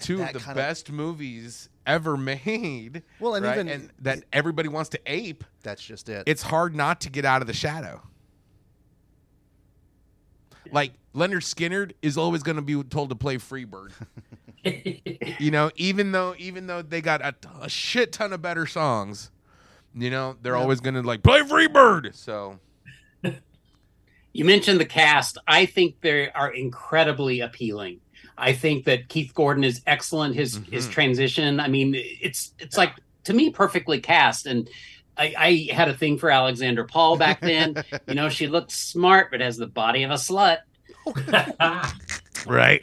two 0.00 0.16
that 0.16 0.28
of 0.28 0.32
the 0.34 0.38
kind 0.40 0.58
of- 0.58 0.64
best 0.64 0.90
movies 0.90 1.68
ever 1.86 2.16
made, 2.46 3.02
Well, 3.20 3.34
and 3.34 3.44
right, 3.44 3.54
even- 3.58 3.68
and 3.68 3.90
that 4.00 4.24
everybody 4.32 4.68
wants 4.68 4.88
to 4.90 5.00
ape. 5.06 5.44
That's 5.62 5.82
just 5.84 6.08
it. 6.08 6.24
It's 6.26 6.42
hard 6.42 6.74
not 6.74 7.02
to 7.02 7.10
get 7.10 7.24
out 7.26 7.42
of 7.42 7.46
the 7.46 7.52
shadow. 7.54 8.00
Like 10.74 10.92
Lynyrd 11.14 11.42
Skynyrd 11.44 11.92
is 12.02 12.18
always 12.18 12.42
going 12.42 12.56
to 12.56 12.62
be 12.62 12.82
told 12.82 13.08
to 13.10 13.14
play 13.14 13.36
Freebird. 13.36 13.92
you 15.40 15.50
know, 15.52 15.70
even 15.76 16.10
though 16.12 16.34
even 16.36 16.66
though 16.66 16.82
they 16.82 17.00
got 17.00 17.22
a, 17.22 17.34
a 17.60 17.68
shit 17.68 18.10
ton 18.12 18.32
of 18.32 18.42
better 18.42 18.66
songs, 18.66 19.30
you 19.94 20.10
know, 20.10 20.36
they're 20.42 20.56
always 20.56 20.80
going 20.80 20.94
to 20.94 21.02
like 21.02 21.22
play 21.22 21.40
Freebird. 21.42 22.14
So 22.16 22.58
You 24.32 24.44
mentioned 24.44 24.80
the 24.80 24.84
cast. 24.84 25.38
I 25.46 25.64
think 25.64 26.00
they 26.00 26.28
are 26.32 26.52
incredibly 26.52 27.38
appealing. 27.38 28.00
I 28.36 28.52
think 28.52 28.84
that 28.86 29.08
Keith 29.08 29.32
Gordon 29.32 29.62
is 29.62 29.80
excellent. 29.86 30.34
His 30.34 30.58
his 30.68 30.88
Mhm. 30.88 30.90
transition. 30.90 31.60
I 31.60 31.68
mean, 31.68 31.94
it's 31.96 32.52
it's 32.58 32.76
like 32.76 32.94
to 33.24 33.32
me 33.32 33.50
perfectly 33.50 34.00
cast. 34.00 34.46
And 34.46 34.68
I, 35.16 35.34
I 35.36 35.72
had 35.72 35.88
a 35.88 35.94
thing 35.94 36.18
for 36.18 36.30
Alexandra 36.30 36.84
Paul 36.84 37.16
back 37.16 37.40
then. 37.40 37.82
you 38.06 38.14
know, 38.14 38.28
she 38.28 38.46
looked 38.46 38.72
smart, 38.72 39.30
but 39.30 39.40
has 39.40 39.56
the 39.56 39.66
body 39.66 40.02
of 40.02 40.10
a 40.10 40.14
slut. 40.14 40.58
right, 42.46 42.82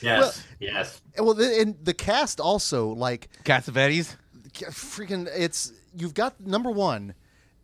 yes, 0.00 0.42
yes. 0.58 1.02
well, 1.18 1.34
the, 1.34 1.60
and 1.60 1.76
the 1.82 1.92
cast 1.92 2.40
also 2.40 2.88
like 2.88 3.28
Cassavetes. 3.44 4.16
freaking 4.52 5.28
it's 5.36 5.72
you've 5.94 6.14
got 6.14 6.40
number 6.40 6.70
one 6.70 7.14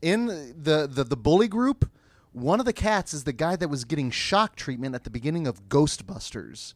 in 0.02 0.26
the, 0.26 0.88
the 0.90 1.04
the 1.04 1.16
bully 1.16 1.48
group 1.48 1.90
one 2.32 2.60
of 2.60 2.66
the 2.66 2.72
cats 2.72 3.12
is 3.14 3.24
the 3.24 3.32
guy 3.32 3.56
that 3.56 3.68
was 3.68 3.84
getting 3.84 4.10
shock 4.10 4.56
treatment 4.56 4.94
at 4.94 5.04
the 5.04 5.10
beginning 5.10 5.46
of 5.46 5.68
ghostbusters 5.68 6.74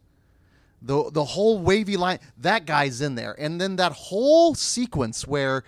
the 0.80 1.10
the 1.10 1.24
whole 1.24 1.58
wavy 1.58 1.96
line 1.96 2.18
that 2.36 2.66
guy's 2.66 3.00
in 3.00 3.14
there 3.14 3.34
and 3.38 3.60
then 3.60 3.76
that 3.76 3.92
whole 3.92 4.54
sequence 4.54 5.26
where 5.26 5.62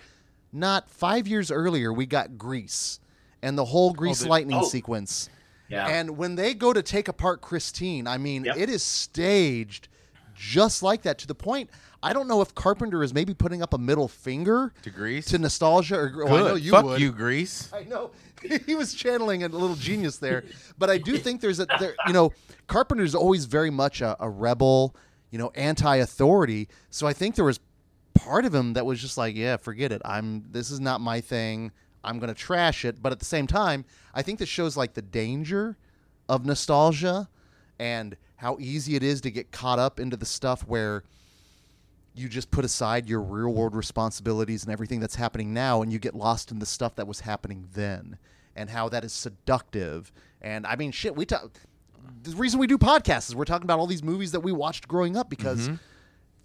not 0.55 0.89
five 0.89 1.27
years 1.27 1.51
earlier 1.51 1.91
we 1.91 2.05
got 2.05 2.37
grease 2.37 2.99
and 3.41 3.57
the 3.57 3.65
whole 3.65 3.89
oh, 3.89 3.93
grease 3.93 4.21
the- 4.21 4.29
lightning 4.29 4.57
oh. 4.57 4.63
sequence 4.67 5.29
Yeah. 5.67 5.87
and 5.87 6.17
when 6.17 6.35
they 6.35 6.53
go 6.53 6.73
to 6.73 6.81
take 6.81 7.07
apart 7.07 7.41
Christine, 7.41 8.07
I 8.07 8.17
mean, 8.17 8.45
Yep. 8.45 8.57
it 8.57 8.69
is 8.69 8.81
staged 8.83 9.87
just 10.35 10.83
like 10.83 11.01
that 11.03 11.17
to 11.19 11.27
the 11.27 11.35
point. 11.35 11.69
I 12.03 12.13
don't 12.13 12.27
know 12.27 12.41
if 12.41 12.53
Carpenter 12.53 13.01
is 13.03 13.13
maybe 13.13 13.33
putting 13.33 13.61
up 13.63 13.73
a 13.73 13.77
middle 13.77 14.07
finger 14.07 14.73
To 14.83 14.89
Grease? 14.89 15.25
to 15.27 15.39
nostalgia. 15.39 15.95
Or, 15.97 16.11
oh, 16.23 16.27
Good. 16.27 16.31
I 16.31 16.47
know 16.49 16.55
you 16.55 16.71
Fuck 16.71 16.85
would. 16.85 17.01
you, 17.01 17.11
Grease. 17.11 17.69
I 17.73 17.83
know 17.83 18.11
he 18.67 18.75
was 18.75 18.93
channeling 18.93 19.43
a 19.43 19.47
little 19.47 19.75
genius 19.75 20.17
there, 20.17 20.43
but 20.77 20.89
I 20.89 20.97
do 20.97 21.17
think 21.17 21.41
there's 21.41 21.59
a 21.59 21.65
there, 21.79 21.95
you 22.05 22.13
know 22.13 22.31
Carpenter's 22.67 23.15
always 23.15 23.45
very 23.45 23.69
much 23.71 24.01
a, 24.01 24.15
a 24.19 24.29
rebel, 24.29 24.95
you 25.31 25.37
know, 25.37 25.51
anti-authority. 25.55 26.67
So 26.89 27.07
I 27.07 27.13
think 27.13 27.35
there 27.35 27.45
was 27.45 27.59
part 28.15 28.45
of 28.45 28.55
him 28.55 28.73
that 28.73 28.85
was 28.85 28.99
just 28.99 29.17
like, 29.17 29.35
yeah, 29.35 29.57
forget 29.57 29.91
it. 29.91 30.01
I'm 30.03 30.45
this 30.51 30.71
is 30.71 30.79
not 30.79 31.01
my 31.01 31.21
thing. 31.21 31.71
I'm 32.03 32.19
gonna 32.19 32.33
trash 32.33 32.85
it. 32.85 33.01
But 33.01 33.11
at 33.11 33.19
the 33.19 33.25
same 33.25 33.47
time, 33.47 33.85
I 34.13 34.21
think 34.21 34.39
this 34.39 34.49
shows 34.49 34.75
like 34.75 34.93
the 34.93 35.01
danger 35.01 35.77
of 36.27 36.45
nostalgia 36.45 37.29
and 37.77 38.15
how 38.37 38.57
easy 38.59 38.95
it 38.95 39.03
is 39.03 39.21
to 39.21 39.31
get 39.31 39.51
caught 39.51 39.79
up 39.79 39.99
into 39.99 40.17
the 40.17 40.25
stuff 40.25 40.61
where 40.61 41.03
you 42.15 42.29
just 42.29 42.49
put 42.49 42.63
aside 42.63 43.07
your 43.07 43.21
real 43.21 43.53
world 43.53 43.75
responsibilities 43.75 44.63
and 44.63 44.71
everything 44.71 44.99
that's 44.99 45.15
happening 45.15 45.53
now 45.53 45.81
and 45.81 45.91
you 45.91 45.99
get 45.99 46.15
lost 46.15 46.51
in 46.51 46.59
the 46.59 46.65
stuff 46.65 46.95
that 46.95 47.07
was 47.07 47.19
happening 47.19 47.67
then 47.73 48.17
and 48.55 48.69
how 48.69 48.87
that 48.87 49.03
is 49.03 49.11
seductive 49.11 50.11
and 50.41 50.65
i 50.65 50.75
mean 50.75 50.91
shit 50.91 51.15
we 51.15 51.25
talk 51.25 51.51
the 52.23 52.31
reason 52.35 52.59
we 52.59 52.67
do 52.67 52.77
podcasts 52.77 53.27
is 53.27 53.35
we're 53.35 53.45
talking 53.45 53.65
about 53.65 53.79
all 53.79 53.87
these 53.87 54.03
movies 54.03 54.31
that 54.31 54.39
we 54.39 54.51
watched 54.51 54.87
growing 54.87 55.17
up 55.17 55.29
because 55.29 55.67
mm-hmm. 55.67 55.75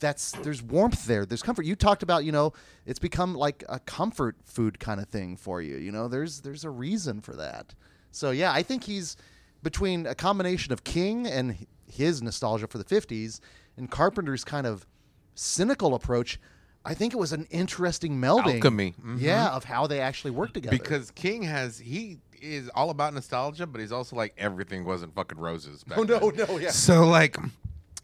That's 0.01 0.32
there's 0.43 0.62
warmth 0.62 1.06
there 1.06 1.24
there's 1.27 1.43
comfort 1.43 1.64
you 1.64 1.77
talked 1.77 2.02
about 2.02 2.24
you 2.24 2.32
know 2.32 2.52
it's 2.86 2.98
become 2.98 3.35
like 3.35 3.62
a 3.68 3.78
comfort 3.81 4.36
food 4.44 4.78
kind 4.81 5.01
of 5.01 5.09
thing 5.09 5.36
for 5.36 5.60
you 5.62 5.77
you 5.77 5.93
know 5.93 6.09
there's 6.09 6.40
there's 6.40 6.64
a 6.64 6.70
reason 6.70 7.20
for 7.20 7.35
that 7.36 7.74
so 8.10 8.31
yeah 8.31 8.52
i 8.52 8.62
think 8.62 8.85
he's 8.85 9.16
between 9.62 10.06
a 10.06 10.14
combination 10.14 10.72
of 10.72 10.82
king 10.85 11.27
and 11.27 11.66
his 11.86 12.22
nostalgia 12.22 12.66
for 12.66 12.78
the 12.78 12.85
50s 12.85 13.40
and 13.77 13.90
carpenter's 13.90 14.43
kind 14.44 14.66
of 14.66 14.86
cynical 15.35 15.94
approach 15.94 16.40
i 16.85 16.94
think 16.94 17.12
it 17.12 17.18
was 17.18 17.32
an 17.32 17.47
interesting 17.51 18.20
melding 18.20 18.55
Alchemy. 18.56 18.94
Mhm. 19.05 19.20
yeah 19.20 19.48
of 19.51 19.64
how 19.64 19.86
they 19.86 20.01
actually 20.01 20.31
work 20.31 20.52
together 20.55 20.77
Because 20.77 21.10
King 21.10 21.43
has 21.43 21.78
he 21.78 22.18
is 22.43 22.70
all 22.74 22.89
about 22.89 23.12
nostalgia, 23.12 23.66
but 23.66 23.82
he's 23.82 23.93
also 23.93 24.16
like 24.16 24.32
everything 24.39 24.86
wasn't 24.86 25.14
fucking 25.14 25.39
roses. 25.39 25.85
Back 25.85 25.98
oh 25.98 26.05
no 26.05 26.31
then. 26.31 26.47
no 26.48 26.56
yeah 26.59 26.70
So 26.70 27.06
like 27.06 27.36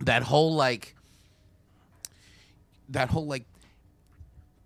that 0.01 0.23
whole 0.23 0.55
like 0.55 0.95
that 2.89 3.11
whole 3.11 3.27
like 3.27 3.45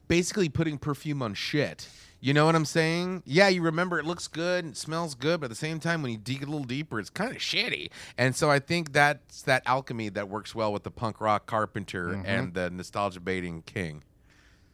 basically 0.08 0.48
putting 0.48 0.78
perfume 0.78 1.22
on 1.22 1.34
shit. 1.34 1.88
You 2.22 2.34
know 2.34 2.44
what 2.44 2.54
I'm 2.54 2.66
saying? 2.66 3.22
Yeah, 3.24 3.48
you 3.48 3.62
remember 3.62 3.98
it 3.98 4.04
looks 4.04 4.28
good 4.28 4.64
and 4.64 4.74
it 4.74 4.76
smells 4.76 5.14
good, 5.14 5.40
but 5.40 5.46
at 5.46 5.50
the 5.50 5.56
same 5.56 5.80
time 5.80 6.02
when 6.02 6.12
you 6.12 6.18
dig 6.18 6.42
a 6.42 6.46
little 6.46 6.64
deeper, 6.64 7.00
it's 7.00 7.08
kind 7.08 7.30
of 7.30 7.38
shitty. 7.38 7.90
And 8.18 8.36
so 8.36 8.50
I 8.50 8.58
think 8.58 8.92
that's 8.92 9.40
that 9.42 9.62
alchemy 9.64 10.10
that 10.10 10.28
works 10.28 10.54
well 10.54 10.70
with 10.70 10.82
the 10.82 10.90
punk 10.90 11.20
rock 11.20 11.46
carpenter 11.46 12.08
mm-hmm. 12.08 12.26
and 12.26 12.52
the 12.52 12.68
nostalgia 12.68 13.20
baiting 13.20 13.62
king. 13.62 14.02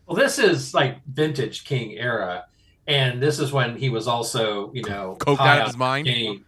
Well, 0.06 0.16
this 0.16 0.38
is 0.38 0.72
like 0.72 1.04
vintage 1.06 1.64
King 1.64 1.92
era, 1.98 2.46
and 2.86 3.20
this 3.20 3.40
is 3.40 3.52
when 3.52 3.76
he 3.76 3.90
was 3.90 4.06
also, 4.06 4.72
you 4.72 4.82
know, 4.82 5.16
Coked 5.18 5.38
high 5.38 5.56
out 5.56 5.60
of 5.62 5.66
his 5.68 5.76
mind? 5.76 6.06
cocaine. 6.06 6.44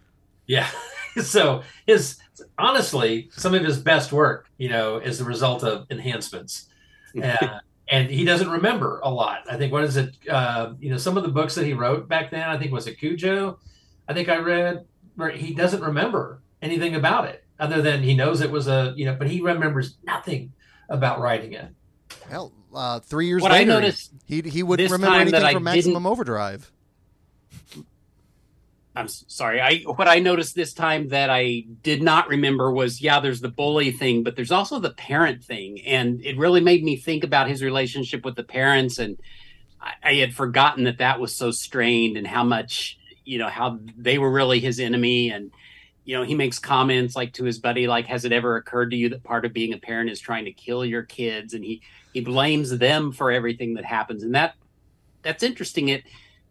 Yeah. 0.47 0.69
so 1.23 1.63
his 1.85 2.17
honestly, 2.57 3.29
some 3.33 3.53
of 3.53 3.63
his 3.63 3.79
best 3.79 4.13
work, 4.13 4.49
you 4.57 4.69
know, 4.69 4.97
is 4.97 5.19
the 5.19 5.25
result 5.25 5.63
of 5.63 5.87
enhancements, 5.91 6.68
uh, 7.15 7.59
and 7.89 8.09
he 8.09 8.25
doesn't 8.25 8.49
remember 8.49 8.99
a 9.03 9.09
lot. 9.09 9.43
I 9.49 9.57
think 9.57 9.73
what 9.73 9.83
is 9.83 9.97
it? 9.97 10.15
Uh, 10.29 10.73
you 10.79 10.89
know, 10.89 10.97
some 10.97 11.17
of 11.17 11.23
the 11.23 11.29
books 11.29 11.55
that 11.55 11.65
he 11.65 11.73
wrote 11.73 12.07
back 12.07 12.31
then. 12.31 12.47
I 12.47 12.57
think 12.57 12.71
was 12.71 12.87
it 12.87 12.99
Cujo. 12.99 13.59
I 14.07 14.13
think 14.13 14.29
I 14.29 14.37
read 14.37 14.85
where 15.15 15.29
he 15.29 15.53
doesn't 15.53 15.81
remember 15.81 16.41
anything 16.61 16.95
about 16.95 17.25
it 17.25 17.43
other 17.59 17.81
than 17.81 18.01
he 18.01 18.13
knows 18.13 18.41
it 18.41 18.51
was 18.51 18.67
a 18.67 18.93
you 18.95 19.05
know, 19.05 19.15
but 19.15 19.27
he 19.27 19.41
remembers 19.41 19.97
nothing 20.03 20.53
about 20.89 21.19
writing 21.19 21.53
it. 21.53 21.67
Well, 22.29 22.53
uh, 22.73 22.99
three 22.99 23.27
years 23.27 23.41
What 23.41 23.51
I 23.51 23.59
later, 23.59 23.71
noticed 23.71 24.13
he 24.25 24.41
he 24.41 24.63
wouldn't 24.63 24.91
remember 24.91 25.17
anything 25.17 25.53
from 25.53 25.63
Maximum 25.63 26.05
Overdrive. 26.05 26.71
I'm 28.95 29.07
sorry. 29.07 29.61
I 29.61 29.79
what 29.83 30.07
I 30.07 30.19
noticed 30.19 30.55
this 30.55 30.73
time 30.73 31.09
that 31.09 31.29
I 31.29 31.65
did 31.83 32.01
not 32.01 32.27
remember 32.27 32.71
was 32.71 33.01
yeah, 33.01 33.19
there's 33.19 33.39
the 33.39 33.49
bully 33.49 33.91
thing, 33.91 34.23
but 34.23 34.35
there's 34.35 34.51
also 34.51 34.79
the 34.79 34.93
parent 34.93 35.43
thing, 35.43 35.81
and 35.81 36.23
it 36.25 36.37
really 36.37 36.59
made 36.61 36.83
me 36.83 36.95
think 36.95 37.23
about 37.23 37.47
his 37.47 37.61
relationship 37.61 38.25
with 38.25 38.35
the 38.35 38.43
parents, 38.43 38.97
and 38.97 39.17
I, 39.79 39.93
I 40.03 40.13
had 40.15 40.33
forgotten 40.33 40.85
that 40.85 40.97
that 40.97 41.19
was 41.19 41.35
so 41.35 41.51
strained, 41.51 42.17
and 42.17 42.25
how 42.25 42.43
much 42.43 42.97
you 43.25 43.37
know 43.37 43.47
how 43.47 43.79
they 43.95 44.17
were 44.17 44.31
really 44.31 44.59
his 44.59 44.79
enemy, 44.79 45.29
and 45.29 45.51
you 46.03 46.17
know 46.17 46.23
he 46.23 46.33
makes 46.33 46.57
comments 46.57 47.15
like 47.15 47.33
to 47.33 47.43
his 47.43 47.59
buddy 47.59 47.85
like, 47.85 48.07
"Has 48.07 48.25
it 48.25 48.31
ever 48.31 48.55
occurred 48.57 48.89
to 48.89 48.97
you 48.97 49.09
that 49.09 49.23
part 49.23 49.45
of 49.45 49.53
being 49.53 49.73
a 49.73 49.77
parent 49.77 50.09
is 50.09 50.19
trying 50.19 50.45
to 50.45 50.51
kill 50.51 50.83
your 50.83 51.03
kids?" 51.03 51.53
And 51.53 51.63
he 51.63 51.83
he 52.11 52.21
blames 52.21 52.75
them 52.77 53.11
for 53.11 53.31
everything 53.31 53.75
that 53.75 53.85
happens, 53.85 54.23
and 54.23 54.33
that 54.33 54.55
that's 55.21 55.43
interesting. 55.43 55.89
It 55.89 56.03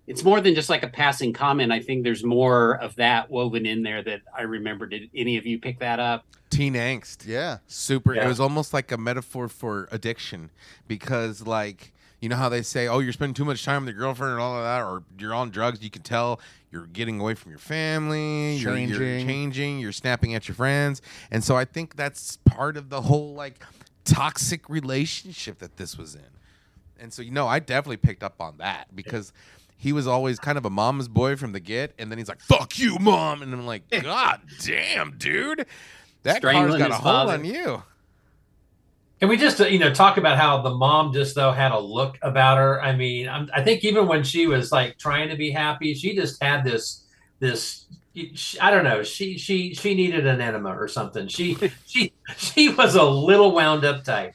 it's 0.08 0.24
more 0.24 0.40
than 0.40 0.54
just 0.54 0.68
like 0.70 0.82
a 0.82 0.88
passing 0.88 1.32
comment. 1.32 1.70
I 1.70 1.80
think 1.80 2.02
there's 2.02 2.24
more 2.24 2.74
of 2.76 2.96
that 2.96 3.30
woven 3.30 3.66
in 3.66 3.82
there 3.82 4.02
that 4.02 4.22
I 4.36 4.42
remember. 4.42 4.86
Did 4.86 5.10
any 5.14 5.36
of 5.36 5.46
you 5.46 5.58
pick 5.58 5.78
that 5.80 6.00
up? 6.00 6.24
Teen 6.50 6.74
angst. 6.74 7.26
Yeah. 7.26 7.58
Super. 7.66 8.14
Yeah. 8.14 8.24
It 8.24 8.28
was 8.28 8.40
almost 8.40 8.72
like 8.72 8.90
a 8.90 8.96
metaphor 8.96 9.48
for 9.48 9.86
addiction 9.92 10.50
because, 10.86 11.46
like, 11.46 11.92
you 12.20 12.28
know 12.28 12.36
how 12.36 12.48
they 12.48 12.62
say, 12.62 12.88
"Oh, 12.88 12.98
you're 13.00 13.12
spending 13.12 13.34
too 13.34 13.44
much 13.44 13.64
time 13.64 13.84
with 13.84 13.94
your 13.94 14.00
girlfriend 14.02 14.32
and 14.32 14.40
all 14.40 14.56
of 14.56 14.64
that," 14.64 14.82
or 14.82 15.04
you're 15.20 15.34
on 15.34 15.50
drugs. 15.50 15.82
You 15.84 15.90
can 15.90 16.02
tell 16.02 16.40
you're 16.72 16.86
getting 16.86 17.20
away 17.20 17.34
from 17.34 17.52
your 17.52 17.58
family. 17.60 18.56
You're, 18.56 18.76
you're 18.76 18.98
Changing. 18.98 19.26
changing. 19.28 19.78
You're 19.78 19.92
snapping 19.92 20.34
at 20.34 20.48
your 20.48 20.54
friends, 20.54 21.00
and 21.30 21.44
so 21.44 21.54
I 21.56 21.64
think 21.64 21.96
that's 21.96 22.38
part 22.38 22.76
of 22.76 22.88
the 22.88 23.02
whole 23.02 23.34
like 23.34 23.62
toxic 24.04 24.68
relationship 24.70 25.58
that 25.58 25.76
this 25.76 25.96
was 25.98 26.14
in. 26.14 26.22
And 27.00 27.12
so, 27.12 27.22
you 27.22 27.30
know, 27.30 27.46
I 27.46 27.60
definitely 27.60 27.98
picked 27.98 28.24
up 28.24 28.40
on 28.40 28.56
that 28.58 28.88
because 28.96 29.32
he 29.78 29.92
was 29.92 30.06
always 30.06 30.38
kind 30.38 30.58
of 30.58 30.66
a 30.66 30.70
mama's 30.70 31.08
boy 31.08 31.36
from 31.36 31.52
the 31.52 31.60
get, 31.60 31.94
and 31.98 32.10
then 32.10 32.18
he's 32.18 32.28
like, 32.28 32.40
"Fuck 32.40 32.78
you, 32.78 32.98
mom," 32.98 33.40
and 33.42 33.54
I'm 33.54 33.64
like, 33.64 33.88
"God 34.02 34.40
damn, 34.64 35.16
dude, 35.16 35.64
that 36.24 36.42
car's 36.42 36.52
Strangling 36.52 36.78
got 36.80 36.90
a 36.90 36.94
his 36.94 37.02
hold 37.02 37.14
father. 37.28 37.32
on 37.34 37.44
you." 37.44 37.82
Can 39.20 39.28
we 39.28 39.36
just 39.36 39.60
uh, 39.60 39.66
you 39.66 39.78
know 39.78 39.92
talk 39.94 40.16
about 40.16 40.36
how 40.36 40.60
the 40.62 40.70
mom 40.74 41.12
just 41.12 41.34
though 41.34 41.52
had 41.52 41.72
a 41.72 41.78
look 41.78 42.18
about 42.22 42.58
her? 42.58 42.82
I 42.82 42.94
mean, 42.94 43.28
I'm, 43.28 43.48
I 43.54 43.62
think 43.62 43.84
even 43.84 44.06
when 44.06 44.22
she 44.24 44.46
was 44.46 44.70
like 44.72 44.98
trying 44.98 45.28
to 45.30 45.36
be 45.36 45.50
happy, 45.50 45.94
she 45.94 46.14
just 46.14 46.42
had 46.42 46.64
this 46.64 47.04
this. 47.38 47.86
she- 48.34 48.58
I 48.60 48.70
don't 48.70 48.84
know. 48.84 49.02
She 49.02 49.38
she 49.38 49.74
she 49.74 49.94
needed 49.94 50.26
an 50.26 50.40
enema 50.40 50.70
or 50.70 50.88
something. 50.88 51.26
She 51.28 51.56
she 51.86 52.12
she 52.36 52.68
was 52.68 52.94
a 52.94 53.02
little 53.04 53.52
wound 53.52 53.84
up 53.84 54.04
type. 54.04 54.34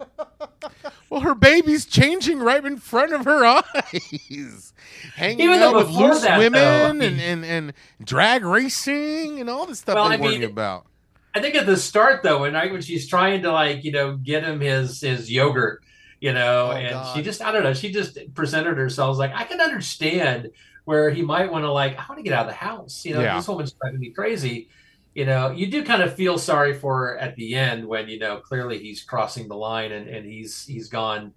Well, 1.14 1.22
her 1.22 1.36
baby's 1.36 1.86
changing 1.86 2.40
right 2.40 2.64
in 2.64 2.76
front 2.76 3.12
of 3.12 3.24
her 3.24 3.44
eyes, 3.46 4.72
hanging 5.14 5.40
Even 5.42 5.60
out 5.60 5.76
with 5.76 5.88
loose 5.90 6.22
that, 6.22 6.38
women 6.38 6.60
though, 6.60 6.66
I 6.86 6.88
and, 6.90 6.98
mean- 6.98 7.20
and, 7.20 7.44
and 7.44 7.72
drag 8.02 8.44
racing 8.44 9.38
and 9.38 9.48
all 9.48 9.64
the 9.64 9.76
stuff 9.76 9.94
Well, 9.94 10.08
they 10.08 10.16
I 10.16 10.20
worrying 10.20 10.40
mean, 10.40 10.50
about. 10.50 10.86
I 11.32 11.40
think 11.40 11.54
at 11.54 11.66
the 11.66 11.76
start 11.76 12.24
though, 12.24 12.40
when 12.40 12.56
I 12.56 12.66
when 12.72 12.82
she's 12.82 13.06
trying 13.06 13.42
to 13.42 13.52
like 13.52 13.84
you 13.84 13.92
know 13.92 14.16
get 14.16 14.42
him 14.42 14.58
his 14.60 15.00
his 15.02 15.30
yogurt, 15.30 15.84
you 16.20 16.32
know, 16.32 16.70
Oh, 16.72 16.76
and 16.76 16.90
God. 16.90 17.14
she 17.16 17.22
just 17.22 17.40
I 17.42 17.52
don't 17.52 17.62
know, 17.62 17.74
she 17.74 17.92
just 17.92 18.18
presented 18.34 18.76
herself 18.76 19.12
as 19.12 19.18
like 19.18 19.32
I 19.36 19.44
can 19.44 19.60
understand 19.60 20.50
where 20.84 21.10
he 21.10 21.22
might 21.22 21.50
want 21.52 21.64
to 21.64 21.70
like 21.70 21.96
I 21.96 22.04
want 22.08 22.18
to 22.18 22.22
get 22.24 22.32
out 22.32 22.46
of 22.46 22.50
the 22.50 22.54
house, 22.56 23.04
you 23.04 23.14
know, 23.14 23.20
Yeah. 23.20 23.36
this 23.36 23.46
woman's 23.46 23.70
driving 23.72 24.00
me 24.00 24.10
crazy. 24.10 24.68
You 25.14 25.24
know, 25.24 25.52
you 25.52 25.68
do 25.68 25.84
kind 25.84 26.02
of 26.02 26.14
feel 26.14 26.38
sorry 26.38 26.74
for 26.74 26.96
her 26.98 27.18
at 27.18 27.36
the 27.36 27.54
end 27.54 27.86
when 27.86 28.08
you 28.08 28.18
know 28.18 28.38
clearly 28.38 28.78
he's 28.78 29.02
crossing 29.02 29.46
the 29.48 29.56
line 29.56 29.92
and 29.92 30.08
and 30.08 30.26
he's 30.26 30.66
he's 30.66 30.88
gone, 30.88 31.32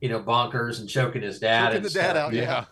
you 0.00 0.08
know, 0.08 0.20
bonkers 0.20 0.80
and 0.80 0.88
choking 0.88 1.22
his 1.22 1.38
dad 1.38 1.66
Choking 1.66 1.76
and 1.76 1.84
the 1.84 1.90
dad 1.90 2.10
stuff. 2.10 2.16
out, 2.16 2.32
yeah. 2.32 2.64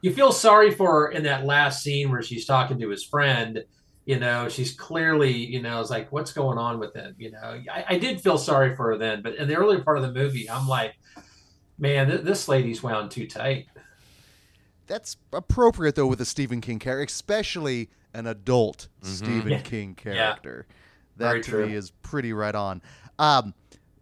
you 0.00 0.12
feel 0.12 0.30
sorry 0.30 0.70
for 0.70 0.92
her 0.92 1.08
in 1.08 1.24
that 1.24 1.44
last 1.44 1.82
scene 1.82 2.10
where 2.10 2.22
she's 2.22 2.46
talking 2.46 2.78
to 2.78 2.88
his 2.88 3.02
friend. 3.02 3.64
You 4.04 4.18
know, 4.18 4.48
she's 4.48 4.72
clearly, 4.72 5.32
you 5.32 5.60
know, 5.60 5.80
it's 5.82 5.90
like, 5.90 6.10
what's 6.10 6.32
going 6.32 6.56
on 6.56 6.78
with 6.78 6.94
him? 6.94 7.14
You 7.18 7.32
know, 7.32 7.60
I, 7.70 7.84
I 7.90 7.98
did 7.98 8.22
feel 8.22 8.38
sorry 8.38 8.74
for 8.74 8.86
her 8.86 8.96
then, 8.96 9.20
but 9.20 9.34
in 9.34 9.48
the 9.48 9.56
earlier 9.56 9.82
part 9.82 9.98
of 9.98 10.02
the 10.02 10.12
movie, 10.12 10.48
I'm 10.48 10.66
like, 10.66 10.94
man, 11.78 12.08
th- 12.08 12.22
this 12.22 12.48
lady's 12.48 12.82
wound 12.82 13.10
too 13.10 13.26
tight. 13.26 13.66
That's 14.86 15.18
appropriate 15.32 15.94
though 15.94 16.06
with 16.06 16.20
a 16.22 16.24
Stephen 16.24 16.62
King 16.62 16.78
character, 16.78 17.12
especially 17.12 17.90
an 18.18 18.26
adult 18.26 18.88
Stephen 19.02 19.52
Yeah. 19.52 19.60
King 19.60 19.96
Yeah. 20.04 20.12
character. 20.12 20.66
That 21.16 21.28
Very 21.30 21.42
to 21.44 21.50
true. 21.50 21.66
me 21.66 21.74
is 21.74 21.90
pretty 22.02 22.32
right 22.32 22.54
on. 22.54 22.82
Um, 23.18 23.54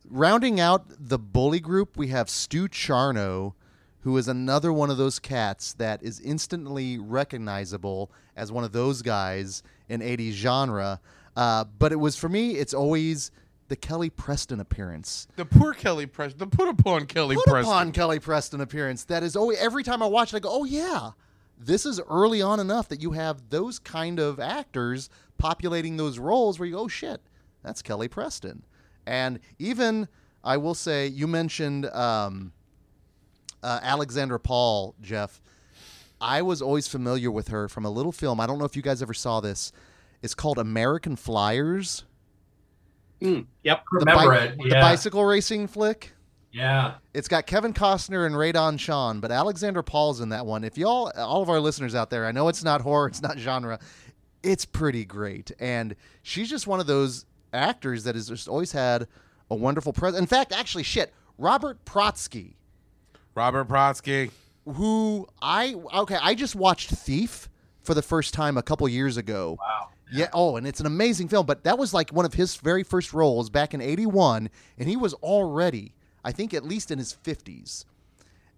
rounding 0.08 0.60
out 0.60 0.84
the 0.88 1.18
bully 1.18 1.60
group, 1.60 1.96
we 1.96 2.08
have 2.08 2.28
Stu 2.28 2.68
Charno, 2.68 3.54
who 4.00 4.16
is 4.16 4.28
another 4.28 4.72
one 4.72 4.90
of 4.90 4.96
those 4.98 5.18
cats 5.18 5.72
that 5.74 6.02
is 6.02 6.20
instantly 6.20 6.98
recognizable 6.98 8.10
as 8.36 8.52
one 8.52 8.64
of 8.64 8.72
those 8.72 9.02
guys 9.02 9.62
in 9.88 10.00
80s 10.00 10.32
genre. 10.34 11.00
Uh, 11.36 11.64
but 11.78 11.92
it 11.92 11.96
was 11.96 12.16
for 12.16 12.28
me, 12.28 12.52
it's 12.52 12.72
always 12.74 13.30
the 13.68 13.76
Kelly 13.76 14.08
Preston 14.10 14.60
appearance. 14.60 15.26
The 15.36 15.44
poor 15.44 15.72
Kelly 15.74 16.06
Preston, 16.06 16.38
the 16.38 16.46
put 16.46 16.68
upon 16.68 17.06
Kelly 17.06 17.34
Put 17.36 17.46
Preston. 17.46 17.72
upon 17.72 17.92
Kelly 17.92 18.20
Preston 18.20 18.60
appearance. 18.60 19.04
That 19.04 19.22
is 19.22 19.34
always 19.36 19.58
every 19.58 19.82
time 19.82 20.02
I 20.02 20.06
watch 20.06 20.32
it, 20.32 20.36
I 20.36 20.40
go, 20.40 20.50
oh 20.52 20.64
yeah, 20.64 21.10
this 21.58 21.86
is 21.86 22.00
early 22.08 22.42
on 22.42 22.60
enough 22.60 22.88
that 22.88 23.00
you 23.00 23.12
have 23.12 23.50
those 23.50 23.78
kind 23.78 24.18
of 24.18 24.38
actors 24.38 25.08
populating 25.38 25.96
those 25.96 26.18
roles 26.18 26.58
where 26.58 26.66
you 26.66 26.74
go, 26.74 26.82
oh 26.82 26.88
shit, 26.88 27.20
that's 27.62 27.82
Kelly 27.82 28.08
Preston. 28.08 28.64
And 29.06 29.40
even 29.58 30.08
I 30.44 30.56
will 30.56 30.74
say, 30.74 31.06
you 31.06 31.26
mentioned 31.26 31.86
um, 31.86 32.52
uh, 33.62 33.80
Alexandra 33.82 34.38
Paul, 34.38 34.94
Jeff. 35.00 35.40
I 36.20 36.42
was 36.42 36.62
always 36.62 36.88
familiar 36.88 37.30
with 37.30 37.48
her 37.48 37.68
from 37.68 37.84
a 37.84 37.90
little 37.90 38.12
film. 38.12 38.40
I 38.40 38.46
don't 38.46 38.58
know 38.58 38.64
if 38.64 38.76
you 38.76 38.82
guys 38.82 39.02
ever 39.02 39.12
saw 39.12 39.40
this. 39.40 39.72
It's 40.22 40.34
called 40.34 40.58
American 40.58 41.16
Flyers. 41.16 42.04
Mm, 43.20 43.46
yep. 43.62 43.82
Remember 43.92 44.30
bi- 44.30 44.44
it? 44.44 44.58
The 44.58 44.70
bicycle 44.80 45.24
racing 45.24 45.66
flick. 45.66 46.12
Yeah. 46.52 46.94
It's 47.12 47.28
got 47.28 47.46
Kevin 47.46 47.72
Costner 47.74 48.24
and 48.26 48.36
Rae 48.36 48.52
Dawn 48.52 48.78
Chong, 48.78 49.20
but 49.20 49.30
Alexandra 49.30 49.82
Paul's 49.82 50.20
in 50.20 50.30
that 50.30 50.46
one. 50.46 50.64
If 50.64 50.78
y'all, 50.78 51.12
all 51.16 51.42
of 51.42 51.50
our 51.50 51.60
listeners 51.60 51.94
out 51.94 52.08
there, 52.10 52.26
I 52.26 52.32
know 52.32 52.48
it's 52.48 52.64
not 52.64 52.80
horror, 52.80 53.08
it's 53.08 53.22
not 53.22 53.38
genre, 53.38 53.78
it's 54.42 54.64
pretty 54.64 55.04
great, 55.04 55.52
and 55.58 55.94
she's 56.22 56.48
just 56.48 56.66
one 56.66 56.80
of 56.80 56.86
those 56.86 57.26
actors 57.52 58.04
that 58.04 58.14
has 58.14 58.28
just 58.28 58.48
always 58.48 58.72
had 58.72 59.06
a 59.50 59.54
wonderful 59.54 59.92
presence. 59.92 60.20
In 60.20 60.26
fact, 60.26 60.52
actually, 60.52 60.82
shit, 60.84 61.12
Robert 61.38 61.84
Prosky, 61.84 62.54
Robert 63.34 63.68
Prosky. 63.68 64.30
who 64.64 65.26
I 65.42 65.74
okay, 65.94 66.18
I 66.22 66.34
just 66.34 66.54
watched 66.54 66.90
Thief 66.90 67.48
for 67.82 67.92
the 67.94 68.02
first 68.02 68.32
time 68.34 68.56
a 68.56 68.62
couple 68.62 68.88
years 68.88 69.16
ago. 69.16 69.58
Wow. 69.60 69.88
Yeah. 70.12 70.28
Oh, 70.32 70.56
and 70.56 70.66
it's 70.66 70.78
an 70.80 70.86
amazing 70.86 71.28
film. 71.28 71.46
But 71.46 71.64
that 71.64 71.78
was 71.78 71.92
like 71.92 72.10
one 72.12 72.24
of 72.24 72.34
his 72.34 72.56
very 72.56 72.84
first 72.84 73.12
roles 73.12 73.50
back 73.50 73.74
in 73.74 73.80
'81, 73.80 74.48
and 74.78 74.88
he 74.88 74.96
was 74.96 75.14
already, 75.14 75.94
I 76.26 76.32
think, 76.32 76.52
at 76.52 76.64
least 76.64 76.90
in 76.90 76.98
his 76.98 77.16
50s. 77.24 77.84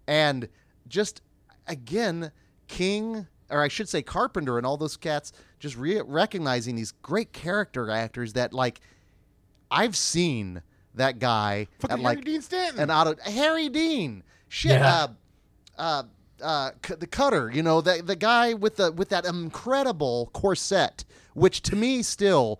And 0.07 0.49
just 0.87 1.21
again, 1.67 2.31
King, 2.67 3.27
or 3.51 3.61
I 3.61 3.67
should 3.67 3.87
say 3.87 4.01
Carpenter, 4.01 4.57
and 4.57 4.65
all 4.65 4.75
those 4.75 4.97
cats, 4.97 5.31
just 5.59 5.77
re- 5.77 6.01
recognizing 6.01 6.75
these 6.75 6.91
great 7.03 7.31
character 7.31 7.91
actors 7.91 8.33
that 8.33 8.53
like 8.53 8.81
I've 9.69 9.95
seen 9.95 10.63
that 10.95 11.19
guy 11.19 11.67
Fucking 11.79 11.97
at 11.97 12.03
like 12.03 12.17
Harry 12.17 12.25
Dean 12.25 12.41
Stanton. 12.41 12.79
and 12.79 12.89
out 12.91 13.05
of 13.05 13.19
Harry 13.19 13.69
Dean. 13.69 14.23
Shit. 14.47 14.71
Yeah. 14.71 14.93
Uh, 14.95 15.07
uh, 15.77 16.03
uh, 16.41 16.71
c- 16.83 16.95
the 16.95 17.05
cutter, 17.07 17.51
you 17.53 17.61
know, 17.61 17.81
the 17.81 18.01
the 18.03 18.15
guy 18.15 18.55
with 18.55 18.77
the 18.77 18.91
with 18.93 19.09
that 19.09 19.25
incredible 19.25 20.31
corset, 20.33 21.05
which 21.35 21.61
to 21.61 21.75
me 21.75 22.01
still, 22.01 22.59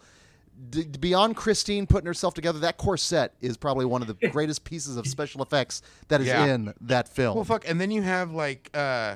d- 0.69 0.86
beyond 0.99 1.36
Christine 1.36 1.88
putting 1.88 2.06
herself 2.07 2.34
together, 2.34 2.60
that 2.60 2.77
corset 2.77 3.34
is 3.41 3.57
probably 3.57 3.86
one 3.86 4.02
of 4.02 4.07
the 4.07 4.27
greatest 4.30 4.64
pieces 4.64 4.98
of 4.98 5.07
special 5.07 5.41
effects 5.41 5.81
that 6.10 6.22
is 6.22 6.27
Yeah. 6.27 6.45
in 6.45 6.73
that 6.81 7.07
film. 7.07 7.36
well, 7.36 7.44
fuck. 7.45 7.68
And 7.68 7.80
then 7.80 7.91
you 7.91 8.02
have 8.02 8.31
like, 8.31 8.69
uh, 8.73 9.15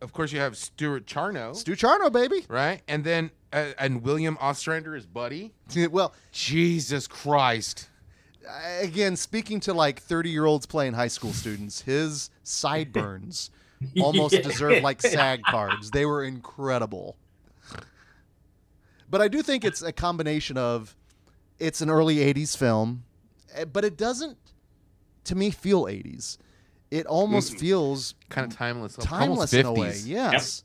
of 0.00 0.12
course, 0.12 0.32
you 0.32 0.40
have 0.40 0.56
Stuart 0.56 1.06
Charno, 1.06 1.54
Stu 1.54 1.72
Charno, 1.76 2.10
baby. 2.12 2.44
right? 2.48 2.80
And 2.88 3.04
then 3.04 3.30
uh, 3.52 3.72
and 3.78 4.02
William 4.02 4.38
Ostrander, 4.40 4.94
is 4.96 5.06
buddy. 5.06 5.52
well, 5.90 6.14
Jesus 6.32 7.06
Christ. 7.06 7.88
again, 8.80 9.16
speaking 9.16 9.60
to 9.60 9.74
like 9.74 10.00
thirty-year-olds 10.00 10.66
playing 10.66 10.94
high 10.94 11.08
school 11.08 11.32
students, 11.32 11.82
his 11.82 12.30
sideburns 12.42 13.50
almost 14.00 14.34
Yeah. 14.34 14.42
deserve 14.42 14.82
like 14.82 15.02
SAG 15.02 15.42
cards. 15.44 15.90
They 15.90 16.06
were 16.06 16.24
incredible. 16.24 17.16
But 19.10 19.20
I 19.20 19.28
do 19.28 19.42
think 19.42 19.64
it's 19.64 19.82
a 19.82 19.92
combination 19.92 20.56
of 20.56 20.96
it's 21.58 21.80
an 21.80 21.90
early 21.90 22.16
80s 22.16 22.56
film, 22.56 23.04
eh, 23.54 23.64
but 23.64 23.84
it 23.84 23.96
doesn't 23.96 24.38
to 25.24 25.34
me 25.34 25.50
feel 25.50 25.84
80s. 25.84 26.38
It 26.90 27.06
almost 27.06 27.58
feels 27.58 28.14
Kind 28.30 28.50
of 28.50 28.56
timeless. 28.56 28.96
almost 28.98 29.08
timeless 29.08 29.52
in 29.52 29.66
a 29.66 29.72
way. 29.72 29.88
50s. 29.90 30.06
Yes. 30.06 30.64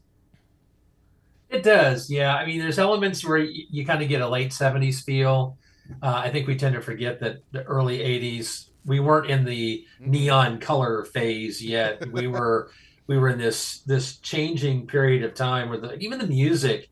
It 1.49 1.63
does, 1.63 2.09
yeah. 2.09 2.35
I 2.35 2.45
mean, 2.45 2.59
there's 2.59 2.80
elements 2.80 3.23
where 3.23 3.38
you, 3.38 3.65
you 3.69 3.85
kind 3.85 4.01
of 4.01 4.09
get 4.09 4.22
a 4.22 4.27
late 4.27 4.49
'70s 4.51 5.03
feel. 5.03 5.57
Uh, 6.01 6.22
I 6.26 6.30
think 6.31 6.47
we 6.47 6.55
tend 6.55 6.73
to 6.76 6.81
forget 6.81 7.19
that 7.19 7.41
the 7.51 7.63
early 7.63 7.99
'80s 7.99 8.69
we 8.85 8.99
weren't 8.99 9.30
in 9.30 9.45
the 9.45 9.85
neon 9.99 10.59
color 10.59 11.05
phase 11.05 11.63
yet. 11.63 12.11
We 12.11 12.27
were 12.35 12.72
we 13.07 13.17
were 13.17 13.30
in 13.30 13.38
this 13.38 13.80
this 13.81 14.17
changing 14.17 14.88
period 14.88 15.23
of 15.23 15.35
time 15.35 15.69
where 15.69 15.77
the, 15.77 15.95
even 15.99 16.17
the 16.17 16.27
music, 16.27 16.89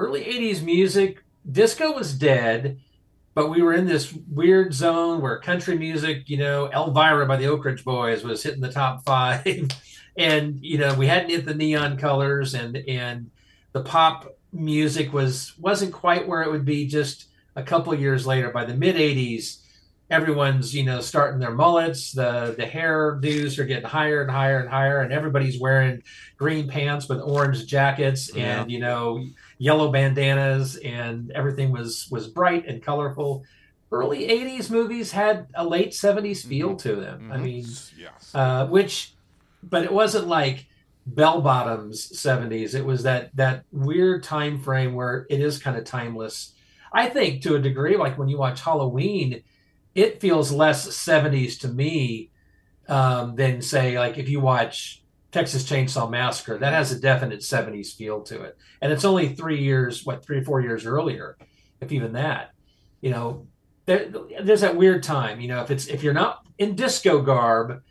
early 0.00 0.24
'80s 0.24 0.62
music, 0.62 1.22
disco 1.50 1.92
was 1.92 2.14
dead, 2.14 2.80
but 3.34 3.48
we 3.50 3.62
were 3.62 3.74
in 3.74 3.86
this 3.86 4.12
weird 4.30 4.72
zone 4.74 5.20
where 5.20 5.38
country 5.38 5.76
music, 5.78 6.28
you 6.28 6.38
know, 6.38 6.70
Elvira 6.72 7.26
by 7.26 7.36
the 7.36 7.46
Oak 7.46 7.64
Ridge 7.64 7.84
Boys 7.84 8.24
was 8.24 8.42
hitting 8.42 8.60
the 8.60 8.72
top 8.72 9.04
five, 9.04 9.44
and 10.16 10.58
you 10.62 10.78
know 10.78 10.94
we 10.94 11.06
hadn't 11.06 11.30
hit 11.30 11.44
the 11.46 11.54
neon 11.54 11.96
colors, 11.96 12.54
and 12.54 12.76
and 12.88 13.30
the 13.72 13.82
pop 13.82 14.26
music 14.52 15.12
was 15.12 15.54
wasn't 15.58 15.92
quite 15.92 16.26
where 16.26 16.42
it 16.42 16.50
would 16.50 16.64
be 16.64 16.86
just 16.86 17.26
a 17.54 17.62
couple 17.62 17.94
years 17.94 18.26
later. 18.26 18.50
By 18.50 18.64
the 18.64 18.74
mid 18.74 18.96
'80s, 18.96 19.58
everyone's 20.10 20.74
you 20.74 20.82
know 20.84 21.00
starting 21.00 21.38
their 21.40 21.52
mullets, 21.54 22.12
the 22.12 22.54
the 22.56 22.64
hairdos 22.64 23.58
are 23.58 23.64
getting 23.64 23.88
higher 23.88 24.22
and 24.22 24.30
higher 24.30 24.58
and 24.60 24.68
higher, 24.68 25.00
and 25.02 25.12
everybody's 25.12 25.60
wearing 25.60 26.02
green 26.36 26.66
pants 26.68 27.08
with 27.08 27.20
orange 27.20 27.66
jackets, 27.66 28.30
Yeah. 28.34 28.62
and 28.62 28.70
you 28.70 28.80
know 28.80 29.24
yellow 29.60 29.92
bandanas, 29.92 30.76
and 30.76 31.30
everything 31.32 31.70
was 31.70 32.08
was 32.10 32.26
bright 32.26 32.64
and 32.66 32.82
colorful. 32.82 33.44
Early 33.92 34.26
'80s 34.26 34.70
movies 34.70 35.12
had 35.12 35.46
a 35.54 35.64
late 35.64 35.92
'70s 35.92 36.42
feel 36.44 36.74
to 36.76 36.96
them. 36.96 37.30
I 37.30 37.36
Mhm. 37.36 37.42
mean, 37.42 37.64
Yes. 37.98 38.30
uh, 38.34 38.66
which, 38.68 39.14
but 39.62 39.84
it 39.84 39.92
wasn't 39.92 40.26
like 40.28 40.66
bell 41.06 41.40
bottoms 41.42 42.18
70s. 42.18 42.74
It 42.74 42.84
was 42.84 43.02
that 43.02 43.30
that 43.36 43.64
weird 43.70 44.22
time 44.22 44.58
frame 44.60 44.94
where 44.94 45.26
it 45.28 45.40
is 45.40 45.58
kind 45.62 45.76
of 45.76 45.84
timeless. 45.84 46.54
I 46.92 47.08
think 47.08 47.42
to 47.42 47.54
a 47.56 47.60
degree, 47.60 47.96
like 47.96 48.16
when 48.18 48.28
you 48.28 48.38
watch 48.38 48.62
Halloween, 48.62 49.42
it 49.94 50.20
feels 50.20 50.50
less 50.52 50.86
70s 50.96 51.58
to 51.58 51.68
me 51.68 52.30
um, 52.88 53.36
than 53.36 53.60
say 53.60 53.98
like 53.98 54.18
if 54.18 54.28
you 54.28 54.40
watch 54.40 54.99
Texas 55.32 55.64
Chainsaw 55.64 56.10
Massacre, 56.10 56.58
that 56.58 56.72
has 56.72 56.90
a 56.90 57.00
definite 57.00 57.40
70s 57.40 57.94
feel 57.94 58.22
to 58.22 58.42
it, 58.42 58.56
and 58.80 58.92
it's 58.92 59.04
only 59.04 59.28
three 59.28 59.62
years, 59.62 60.04
what 60.04 60.24
three 60.24 60.38
or 60.38 60.44
four 60.44 60.60
years 60.60 60.86
earlier, 60.86 61.36
if 61.80 61.92
even 61.92 62.12
that. 62.14 62.50
You 63.00 63.10
know, 63.10 63.46
there, 63.86 64.10
there's 64.42 64.60
that 64.60 64.76
weird 64.76 65.02
time. 65.02 65.40
You 65.40 65.48
know, 65.48 65.62
if 65.62 65.70
it's 65.70 65.86
if 65.86 66.02
you're 66.02 66.14
not 66.14 66.46
in 66.58 66.74
disco 66.74 67.22
garb, 67.22 67.82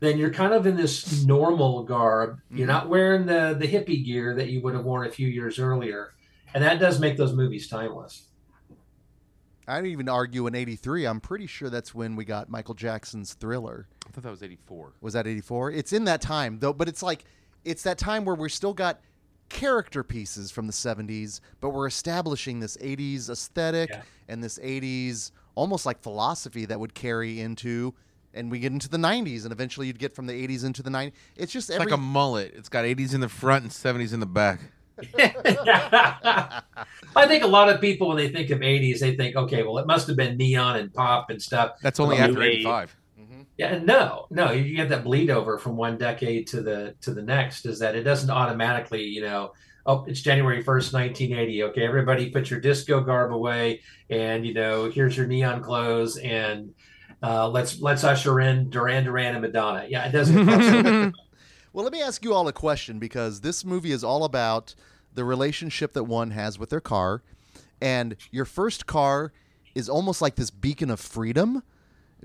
then 0.00 0.18
you're 0.18 0.32
kind 0.32 0.52
of 0.52 0.66
in 0.66 0.76
this 0.76 1.24
normal 1.24 1.84
garb. 1.84 2.38
You're 2.50 2.60
mm-hmm. 2.60 2.66
not 2.66 2.88
wearing 2.88 3.26
the 3.26 3.56
the 3.58 3.66
hippie 3.66 4.04
gear 4.04 4.34
that 4.34 4.48
you 4.48 4.60
would 4.62 4.74
have 4.74 4.84
worn 4.84 5.06
a 5.06 5.10
few 5.10 5.28
years 5.28 5.58
earlier, 5.58 6.14
and 6.54 6.62
that 6.62 6.78
does 6.78 7.00
make 7.00 7.16
those 7.16 7.32
movies 7.32 7.68
timeless. 7.68 8.27
I'd 9.68 9.86
even 9.86 10.08
argue 10.08 10.46
in 10.46 10.54
83, 10.54 11.04
I'm 11.06 11.20
pretty 11.20 11.46
sure 11.46 11.68
that's 11.70 11.94
when 11.94 12.16
we 12.16 12.24
got 12.24 12.48
Michael 12.48 12.74
Jackson's 12.74 13.34
Thriller. 13.34 13.86
I 14.06 14.10
thought 14.10 14.24
that 14.24 14.30
was 14.30 14.42
84. 14.42 14.94
Was 15.00 15.12
that 15.12 15.26
84? 15.26 15.72
It's 15.72 15.92
in 15.92 16.04
that 16.04 16.20
time, 16.22 16.58
though, 16.58 16.72
but 16.72 16.88
it's 16.88 17.02
like, 17.02 17.24
it's 17.64 17.82
that 17.82 17.98
time 17.98 18.24
where 18.24 18.34
we're 18.34 18.48
still 18.48 18.72
got 18.72 19.00
character 19.50 20.02
pieces 20.02 20.50
from 20.50 20.66
the 20.66 20.72
70s, 20.72 21.40
but 21.60 21.70
we're 21.70 21.86
establishing 21.86 22.60
this 22.60 22.76
80s 22.78 23.28
aesthetic 23.30 23.90
Yeah. 23.90 24.02
and 24.28 24.42
this 24.42 24.58
80s 24.58 25.32
almost 25.54 25.84
like 25.86 26.00
philosophy 26.02 26.64
that 26.66 26.78
would 26.80 26.94
carry 26.94 27.40
into, 27.40 27.94
and 28.34 28.50
we 28.50 28.60
get 28.60 28.72
into 28.72 28.88
the 28.88 28.96
90s, 28.98 29.42
and 29.44 29.52
eventually 29.52 29.86
you'd 29.86 29.98
get 29.98 30.14
from 30.14 30.26
the 30.26 30.32
80s 30.34 30.64
into 30.64 30.82
the 30.82 30.90
90s. 30.90 31.12
It's 31.36 31.52
just 31.52 31.68
It's 31.68 31.76
every. 31.76 31.90
like 31.90 31.94
a 31.98 32.02
mullet. 32.02 32.54
It's 32.56 32.68
got 32.68 32.84
80s 32.84 33.12
in 33.14 33.20
the 33.20 33.28
front 33.28 33.64
and 33.64 33.72
70s 33.72 34.12
in 34.14 34.20
the 34.20 34.26
back. 34.26 34.60
I 37.16 37.26
think 37.26 37.44
a 37.44 37.48
lot 37.48 37.68
of 37.68 37.80
people 37.80 38.08
when 38.08 38.16
they 38.16 38.28
think 38.28 38.50
of 38.50 38.60
80s, 38.60 39.00
they 39.00 39.16
think, 39.16 39.36
okay, 39.36 39.62
well, 39.62 39.78
it 39.78 39.86
must 39.86 40.06
have 40.08 40.16
been 40.16 40.36
neon 40.36 40.76
and 40.76 40.92
pop 40.92 41.30
and 41.30 41.40
stuff. 41.40 41.72
That's 41.82 42.00
only 42.00 42.16
Well, 42.16 42.28
after 42.28 42.40
new 42.40 42.46
85. 42.46 42.96
Yeah, 43.58 43.74
and 43.74 43.86
no, 43.86 44.28
no, 44.30 44.52
you 44.52 44.76
get 44.76 44.88
that 44.90 45.02
bleed 45.02 45.30
over 45.30 45.58
from 45.58 45.76
one 45.76 45.98
decade 45.98 46.46
to 46.48 46.62
the 46.62 46.94
to 47.00 47.12
the 47.12 47.22
next. 47.22 47.66
Is 47.66 47.80
that 47.80 47.96
it 47.96 48.04
doesn't 48.04 48.30
automatically, 48.30 49.02
you 49.02 49.20
know, 49.20 49.50
oh, 49.84 50.04
it's 50.06 50.20
January 50.20 50.62
first, 50.62 50.92
nineteen 50.92 51.32
eighty. 51.36 51.64
Okay, 51.64 51.84
everybody, 51.84 52.30
put 52.30 52.50
your 52.50 52.60
disco 52.60 53.00
garb 53.00 53.32
away, 53.32 53.80
and 54.10 54.46
you 54.46 54.54
know, 54.54 54.88
here's 54.88 55.16
your 55.16 55.26
neon 55.26 55.60
clothes, 55.60 56.18
and 56.18 56.72
uh, 57.20 57.48
let's 57.48 57.80
let's 57.80 58.04
usher 58.04 58.38
in 58.40 58.70
Duran 58.70 59.02
Duran 59.02 59.34
and 59.34 59.42
Madonna. 59.42 59.86
Yeah, 59.88 60.06
it 60.06 60.12
doesn't. 60.12 61.14
Well, 61.72 61.84
let 61.84 61.92
me 61.92 62.00
ask 62.00 62.24
you 62.24 62.32
all 62.32 62.48
a 62.48 62.52
question 62.52 62.98
because 62.98 63.42
this 63.42 63.64
movie 63.64 63.92
is 63.92 64.02
all 64.02 64.24
about 64.24 64.74
the 65.14 65.24
relationship 65.24 65.92
that 65.92 66.04
one 66.04 66.30
has 66.30 66.58
with 66.58 66.70
their 66.70 66.80
car. 66.80 67.22
And 67.80 68.16
your 68.30 68.46
first 68.46 68.86
car 68.86 69.32
is 69.74 69.88
almost 69.88 70.22
like 70.22 70.36
this 70.36 70.50
beacon 70.50 70.90
of 70.90 70.98
freedom 70.98 71.62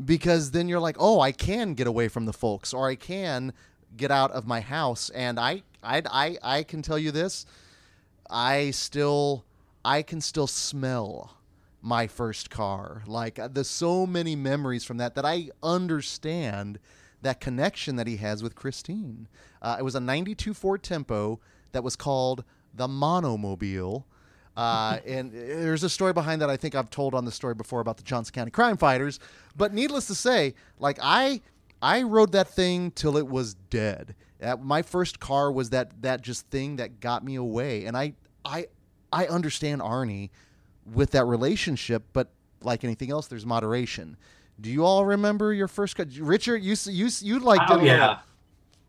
because 0.03 0.51
then 0.51 0.67
you're 0.67 0.79
like, 0.79 0.95
oh, 0.97 1.19
I 1.19 1.33
can 1.33 1.73
get 1.73 1.87
away 1.87 2.07
from 2.07 2.25
the 2.25 2.33
folks 2.33 2.73
or 2.73 2.87
I 2.87 2.95
can 2.95 3.53
get 3.97 4.11
out 4.11 4.31
of 4.31 4.47
my 4.47 4.61
house. 4.61 5.09
And 5.09 5.39
I, 5.39 5.63
I, 5.83 6.01
I, 6.09 6.37
I 6.41 6.63
can 6.63 6.81
tell 6.81 6.97
you 6.97 7.11
this 7.11 7.45
I 8.29 8.71
still, 8.71 9.43
I 9.83 10.01
can 10.03 10.21
still 10.21 10.47
smell 10.47 11.37
my 11.81 12.07
first 12.07 12.49
car. 12.49 13.03
Like 13.05 13.37
uh, 13.37 13.49
there's 13.49 13.69
so 13.69 14.07
many 14.07 14.37
memories 14.37 14.85
from 14.85 14.97
that 14.97 15.15
that 15.15 15.25
I 15.25 15.49
understand 15.61 16.79
that 17.23 17.39
connection 17.39 17.95
that 17.95 18.07
he 18.07 18.17
has 18.17 18.43
with 18.43 18.55
Christine. 18.55 19.27
Uh, 19.61 19.77
it 19.79 19.83
was 19.83 19.95
a 19.95 19.99
92 19.99 20.53
Ford 20.53 20.83
Tempo 20.83 21.39
that 21.71 21.83
was 21.83 21.95
called 21.95 22.43
the 22.73 22.87
Monomobile. 22.87 24.03
Uh, 24.55 24.99
and 25.07 25.31
there's 25.31 25.83
a 25.83 25.89
story 25.89 26.13
behind 26.13 26.41
that 26.41 26.49
I 26.49 26.57
think 26.57 26.75
I've 26.75 26.89
told 26.89 27.15
on 27.15 27.25
the 27.25 27.31
story 27.31 27.55
before 27.55 27.79
about 27.79 27.97
the 27.97 28.03
Johnson 28.03 28.33
County 28.33 28.51
crime 28.51 28.77
fighters. 28.77 29.19
But 29.55 29.73
needless 29.73 30.07
to 30.07 30.15
say, 30.15 30.53
like 30.79 30.99
I 31.01 31.41
I 31.81 32.03
rode 32.03 32.31
that 32.33 32.49
thing 32.49 32.91
till 32.91 33.17
it 33.17 33.27
was 33.27 33.55
dead. 33.55 34.15
Uh, 34.41 34.57
my 34.57 34.81
first 34.81 35.19
car 35.19 35.51
was 35.51 35.71
that 35.71 36.01
that 36.01 36.21
just 36.21 36.47
thing 36.47 36.75
that 36.75 36.99
got 36.99 37.23
me 37.23 37.35
away. 37.35 37.85
And 37.85 37.97
I 37.97 38.13
I 38.45 38.67
I 39.11 39.27
understand 39.27 39.81
Arnie 39.81 40.29
with 40.91 41.11
that 41.11 41.25
relationship, 41.25 42.03
but 42.13 42.29
like 42.61 42.83
anything 42.83 43.11
else, 43.11 43.27
there's 43.27 43.45
moderation. 43.45 44.17
Do 44.59 44.69
you 44.69 44.85
all 44.85 45.05
remember 45.05 45.53
your 45.53 45.67
first 45.67 45.95
car? 45.95 46.05
Richard, 46.19 46.57
you 46.63 46.73
s- 46.73 46.87
you 46.87 47.07
s- 47.07 47.21
you 47.23 47.39
like 47.39 47.61
Oh 47.69 47.81
yeah, 47.83 48.19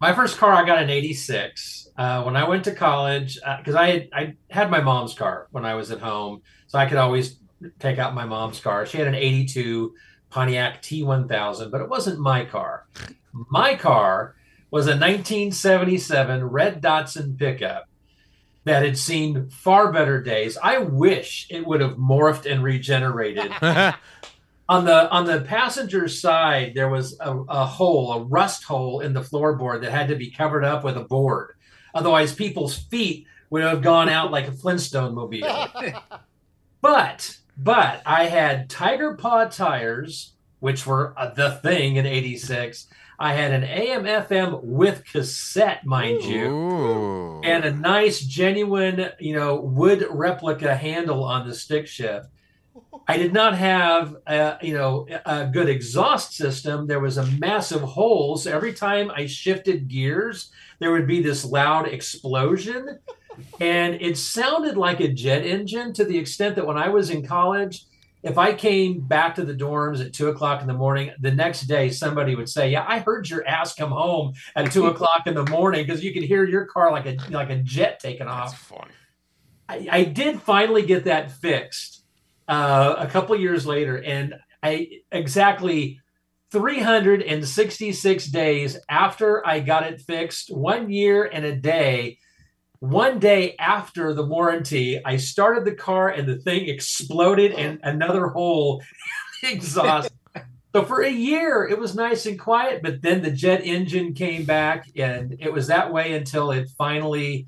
my 0.00 0.12
first 0.14 0.38
car 0.38 0.52
I 0.52 0.64
got 0.64 0.82
in 0.82 0.90
'86 0.90 1.88
uh, 1.96 2.22
when 2.22 2.36
I 2.36 2.48
went 2.48 2.64
to 2.64 2.74
college 2.74 3.38
because 3.58 3.74
I 3.74 3.90
had, 3.90 4.08
I 4.12 4.34
had 4.50 4.70
my 4.70 4.80
mom's 4.80 5.14
car 5.14 5.48
when 5.50 5.64
I 5.64 5.74
was 5.74 5.90
at 5.90 6.00
home, 6.00 6.42
so 6.66 6.78
I 6.78 6.86
could 6.86 6.98
always 6.98 7.38
take 7.78 7.98
out 7.98 8.14
my 8.14 8.24
mom's 8.24 8.60
car. 8.60 8.84
She 8.86 8.98
had 8.98 9.06
an 9.06 9.14
'82 9.14 9.94
Pontiac 10.30 10.82
T1000, 10.82 11.70
but 11.70 11.80
it 11.80 11.88
wasn't 11.88 12.18
my 12.20 12.44
car. 12.44 12.86
My 13.50 13.74
car 13.74 14.34
was 14.70 14.86
a 14.86 14.96
1977 14.96 16.44
red 16.44 16.82
Datsun 16.82 17.38
pickup 17.38 17.84
that 18.64 18.84
had 18.84 18.98
seen 18.98 19.48
far 19.50 19.92
better 19.92 20.20
days. 20.22 20.56
I 20.62 20.78
wish 20.78 21.46
it 21.50 21.66
would 21.66 21.80
have 21.80 21.92
morphed 21.96 22.50
and 22.50 22.62
regenerated 22.62 23.52
on 24.68 24.84
the 24.84 25.10
on 25.10 25.26
the 25.26 25.42
passenger 25.42 26.08
side 26.08 26.72
there 26.74 26.88
was 26.88 27.18
a, 27.20 27.36
a 27.48 27.66
hole 27.66 28.12
a 28.12 28.24
rust 28.24 28.64
hole 28.64 29.00
in 29.00 29.12
the 29.12 29.20
floorboard 29.20 29.82
that 29.82 29.90
had 29.92 30.08
to 30.08 30.16
be 30.16 30.30
covered 30.30 30.64
up 30.64 30.84
with 30.84 30.96
a 30.96 31.04
board. 31.04 31.54
Otherwise 31.94 32.34
people's 32.34 32.76
feet 32.76 33.26
would 33.50 33.62
have 33.62 33.82
gone 33.82 34.08
out 34.08 34.30
like 34.30 34.48
a 34.48 34.52
flintstone 34.52 35.14
mobile. 35.14 35.68
But 36.80 37.38
but 37.56 38.02
i 38.04 38.24
had 38.24 38.68
tiger 38.68 39.14
paw 39.14 39.44
tires 39.44 40.32
which 40.60 40.86
were 40.86 41.14
uh, 41.16 41.30
the 41.30 41.52
thing 41.62 41.96
in 41.96 42.06
86 42.06 42.88
i 43.18 43.32
had 43.32 43.52
an 43.52 43.64
am 43.64 44.04
fm 44.04 44.62
with 44.62 45.04
cassette 45.04 45.86
mind 45.86 46.24
you 46.24 47.40
and 47.44 47.64
a 47.64 47.72
nice 47.72 48.20
genuine 48.20 49.10
you 49.20 49.34
know 49.34 49.56
wood 49.60 50.06
replica 50.10 50.74
handle 50.74 51.22
on 51.24 51.46
the 51.46 51.54
stick 51.54 51.86
shift 51.86 52.26
i 53.08 53.16
did 53.16 53.32
not 53.32 53.56
have 53.56 54.16
a, 54.26 54.56
you 54.62 54.74
know 54.74 55.06
a 55.26 55.46
good 55.46 55.68
exhaust 55.68 56.34
system. 56.34 56.86
There 56.86 57.00
was 57.00 57.18
a 57.18 57.26
massive 57.26 57.82
hole 57.82 58.36
so 58.36 58.52
every 58.52 58.72
time 58.72 59.10
i 59.10 59.26
shifted 59.26 59.88
gears 59.88 60.50
there 60.78 60.92
would 60.92 61.06
be 61.06 61.22
this 61.22 61.44
loud 61.44 61.88
explosion. 61.88 62.98
And 63.60 63.94
it 64.00 64.16
sounded 64.16 64.76
like 64.76 65.00
a 65.00 65.08
jet 65.08 65.44
engine 65.44 65.92
to 65.94 66.04
the 66.04 66.16
extent 66.16 66.56
that 66.56 66.66
when 66.66 66.76
i 66.78 66.88
was 66.88 67.10
in 67.10 67.26
college 67.26 67.86
if 68.22 68.38
i 68.38 68.52
came 68.52 69.00
back 69.00 69.34
to 69.34 69.44
the 69.44 69.54
dorms 69.54 70.04
at 70.04 70.12
two 70.12 70.28
o'clock 70.28 70.60
in 70.60 70.66
the 70.66 70.74
morning 70.74 71.10
the 71.20 71.30
next 71.30 71.62
day 71.62 71.90
somebody 71.90 72.34
would 72.34 72.48
say 72.48 72.70
yeah 72.70 72.84
i 72.88 72.98
heard 73.00 73.28
your 73.28 73.46
ass 73.46 73.74
come 73.74 73.90
home 73.90 74.32
at 74.56 74.70
two 74.72 74.86
o'clock 74.86 75.26
in 75.26 75.34
the 75.34 75.44
morning 75.46 75.84
because 75.84 76.02
you 76.02 76.12
could 76.12 76.22
hear 76.22 76.44
your 76.44 76.64
car 76.66 76.90
like 76.90 77.06
a 77.06 77.16
like 77.30 77.50
a 77.50 77.58
jet 77.58 78.00
taking 78.00 78.26
That's 78.26 78.52
off. 78.52 78.58
funny. 78.58 78.92
I, 79.68 79.88
I 79.90 80.04
did 80.04 80.40
finally 80.42 80.82
get 80.82 81.04
that 81.04 81.32
fixed 81.32 81.93
uh, 82.48 82.94
a 82.98 83.06
couple 83.06 83.36
years 83.36 83.66
later, 83.66 83.96
and 83.96 84.34
I 84.62 85.00
exactly 85.10 86.00
366 86.52 88.26
days 88.26 88.78
after 88.88 89.46
I 89.46 89.60
got 89.60 89.84
it 89.84 90.00
fixed, 90.00 90.54
one 90.54 90.90
year 90.90 91.24
and 91.24 91.44
a 91.44 91.56
day. 91.56 92.18
One 92.78 93.18
day 93.18 93.56
after 93.58 94.12
the 94.12 94.24
warranty, 94.24 95.04
I 95.04 95.16
started 95.16 95.64
the 95.64 95.74
car 95.74 96.10
and 96.10 96.28
the 96.28 96.36
thing 96.36 96.68
exploded 96.68 97.52
and 97.52 97.80
another 97.82 98.28
hole 98.28 98.82
in 99.42 99.48
the 99.50 99.56
exhaust. 99.56 100.10
So 100.74 100.84
for 100.84 101.02
a 101.02 101.10
year, 101.10 101.68
it 101.70 101.78
was 101.78 101.94
nice 101.94 102.26
and 102.26 102.36
quiet, 102.36 102.82
but 102.82 103.00
then 103.00 103.22
the 103.22 103.30
jet 103.30 103.64
engine 103.64 104.12
came 104.12 104.44
back, 104.44 104.88
and 104.96 105.36
it 105.38 105.52
was 105.52 105.68
that 105.68 105.92
way 105.92 106.14
until 106.14 106.50
it 106.50 106.68
finally. 106.76 107.46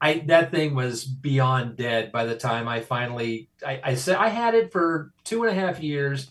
I 0.00 0.24
that 0.26 0.50
thing 0.50 0.74
was 0.74 1.04
beyond 1.04 1.76
dead 1.76 2.12
by 2.12 2.24
the 2.24 2.36
time 2.36 2.68
I 2.68 2.80
finally. 2.80 3.48
I, 3.66 3.80
I 3.82 3.94
said 3.94 4.16
I 4.16 4.28
had 4.28 4.54
it 4.54 4.72
for 4.72 5.12
two 5.24 5.44
and 5.44 5.56
a 5.56 5.60
half 5.60 5.82
years. 5.82 6.28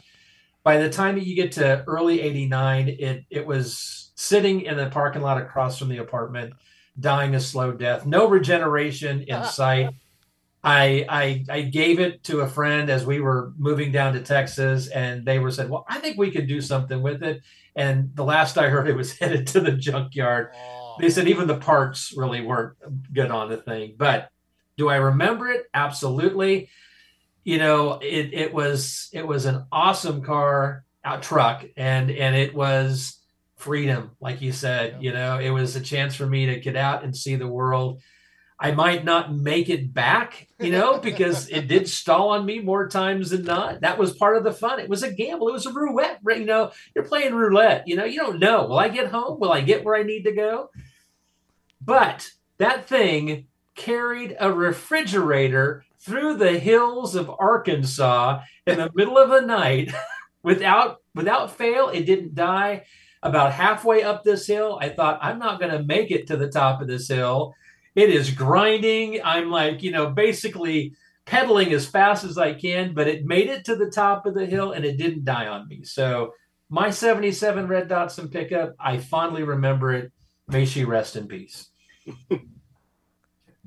By 0.64 0.78
the 0.78 0.90
time 0.90 1.18
you 1.18 1.36
get 1.36 1.54
to 1.54 1.84
early 1.86 2.22
'89, 2.22 2.88
it 2.88 3.26
it 3.30 3.46
was 3.46 4.12
sitting 4.16 4.62
in 4.62 4.78
the 4.78 4.90
parking 4.90 5.22
lot 5.22 5.42
across 5.42 5.78
from 5.78 5.90
the 5.90 5.98
apartment, 5.98 6.54
dying 7.00 7.36
a 7.36 7.40
slow 7.40 7.72
death. 7.72 8.06
No 8.06 8.28
regeneration 8.28 9.22
in 9.22 9.36
uh-huh. 9.36 9.50
sight. 9.50 9.90
I, 10.64 11.06
I 11.08 11.46
I 11.50 11.62
gave 11.62 12.00
it 12.00 12.24
to 12.26 12.42
a 12.42 12.48
friend 12.48 12.90
as 12.90 13.06
we 13.06 13.22
were 13.22 13.54
moving 13.58 13.92
down 13.92 14.14
to 14.14 14.22
Texas, 14.22 14.88
and 14.88 15.26
they 15.26 15.40
were 15.40 15.52
said, 15.52 15.70
"Well, 15.70 15.86
I 15.90 16.00
think 16.00 16.18
we 16.18 16.32
could 16.32 16.48
do 16.48 16.62
something 16.62 17.02
with 17.02 17.22
it." 17.22 17.42
And 17.76 18.16
the 18.16 18.24
last 18.24 18.58
I 18.58 18.70
heard, 18.70 18.88
it 18.88 18.96
was 18.96 19.12
headed 19.20 19.48
to 19.48 19.60
the 19.60 19.74
junkyard. 19.74 20.52
They 21.00 21.10
said 21.10 21.28
even 21.28 21.48
the 21.48 21.58
parts 21.58 22.14
really 22.16 22.42
weren't 22.42 22.76
good 23.14 23.32
on 23.32 23.50
the 23.50 23.58
thing. 23.58 23.96
But 23.98 24.30
do 24.78 24.90
I 24.90 24.98
remember 24.98 25.50
it? 25.50 25.66
Absolutely. 25.74 26.70
You 27.44 27.58
know, 27.58 28.00
it 28.02 28.34
it 28.34 28.54
was 28.54 29.10
it 29.14 29.26
was 29.26 29.46
an 29.46 29.66
awesome 29.72 30.22
car, 30.22 30.84
out 31.04 31.24
truck, 31.24 31.66
and 31.76 32.12
and 32.12 32.36
it 32.36 32.54
was 32.54 33.20
freedom, 33.56 34.12
like 34.20 34.42
you 34.42 34.52
said. 34.52 34.98
You 35.02 35.14
know, 35.14 35.40
it 35.40 35.50
was 35.50 35.76
a 35.76 35.82
chance 35.82 36.16
for 36.16 36.26
me 36.26 36.48
to 36.48 36.60
get 36.60 36.76
out 36.76 37.04
and 37.04 37.16
see 37.16 37.36
the 37.36 37.48
world. 37.48 38.02
I 38.60 38.72
might 38.72 39.06
not 39.06 39.34
make 39.34 39.70
it 39.70 39.94
back, 39.94 40.48
you 40.60 40.72
know, 40.72 40.98
because 41.00 41.48
it 41.50 41.68
did 41.68 41.88
stall 41.88 42.30
on 42.30 42.46
me 42.46 42.60
more 42.60 42.88
times 42.88 43.30
than 43.30 43.44
not. 43.44 43.82
That 43.82 44.00
was 44.00 44.16
part 44.16 44.38
of 44.38 44.44
the 44.44 44.52
fun. 44.52 44.80
It 44.80 44.90
was 44.90 45.04
a 45.04 45.12
gamble. 45.12 45.50
It 45.50 45.54
was 45.54 45.68
a 45.68 45.74
roulette. 45.74 46.20
You 46.26 46.46
know, 46.46 46.72
you're 46.96 47.06
playing 47.06 47.36
roulette. 47.36 47.88
You 47.88 47.96
know, 47.96 48.06
you 48.06 48.20
don't 48.20 48.40
know. 48.40 48.68
Will 48.68 48.80
I 48.80 48.90
get 48.90 49.12
home? 49.12 49.40
Will 49.40 49.52
I 49.52 49.62
get 49.62 49.84
where 49.84 49.96
I 49.96 50.04
need 50.04 50.24
to 50.24 50.32
go? 50.32 50.70
But 51.88 52.30
that 52.58 52.86
thing 52.88 53.48
carried 53.76 54.36
a 54.40 54.52
refrigerator 54.52 55.86
through 56.00 56.36
the 56.36 56.60
hills 56.60 57.16
of 57.16 57.32
Arkansas 57.40 58.42
in 58.68 58.78
the 58.78 58.92
middle 58.94 59.18
of 59.18 59.30
the 59.30 59.42
night 59.42 59.92
without 60.44 60.98
without 61.16 61.56
fail. 61.58 61.90
It 61.90 62.06
didn't 62.06 62.36
die. 62.36 62.84
About 63.24 63.54
halfway 63.54 64.04
up 64.04 64.24
this 64.24 64.46
hill, 64.46 64.78
I 64.80 64.90
thought 64.90 65.20
I'm 65.24 65.40
not 65.40 65.60
going 65.60 65.72
to 65.72 65.84
make 65.84 66.12
it 66.12 66.28
to 66.28 66.38
the 66.38 66.50
top 66.50 66.82
of 66.82 66.88
this 66.88 67.08
hill. 67.08 67.54
It 67.96 68.12
is 68.12 68.30
grinding. 68.30 69.22
I'm 69.24 69.50
like, 69.50 69.82
you 69.82 69.92
know, 69.92 70.12
basically 70.12 70.94
pedaling 71.26 71.74
as 71.74 71.88
fast 71.88 72.24
as 72.24 72.38
I 72.38 72.54
can, 72.54 72.94
but 72.94 73.08
it 73.08 73.26
made 73.26 73.48
it 73.48 73.66
to 73.66 73.76
the 73.76 73.90
top 73.90 74.26
of 74.26 74.36
the 74.36 74.46
hill 74.46 74.74
and 74.74 74.86
it 74.86 74.98
didn't 74.98 75.26
die 75.26 75.48
on 75.48 75.68
me. 75.68 75.84
So 75.84 76.34
my 76.70 76.92
77 76.92 77.68
Red 77.68 77.90
Datsun 77.90 78.32
pickup, 78.32 78.76
I 78.80 78.98
fondly 79.00 79.44
remember 79.44 79.94
it. 79.94 80.12
May 80.48 80.66
she 80.66 80.86
rest 80.86 81.16
in 81.16 81.28
peace. 81.28 81.70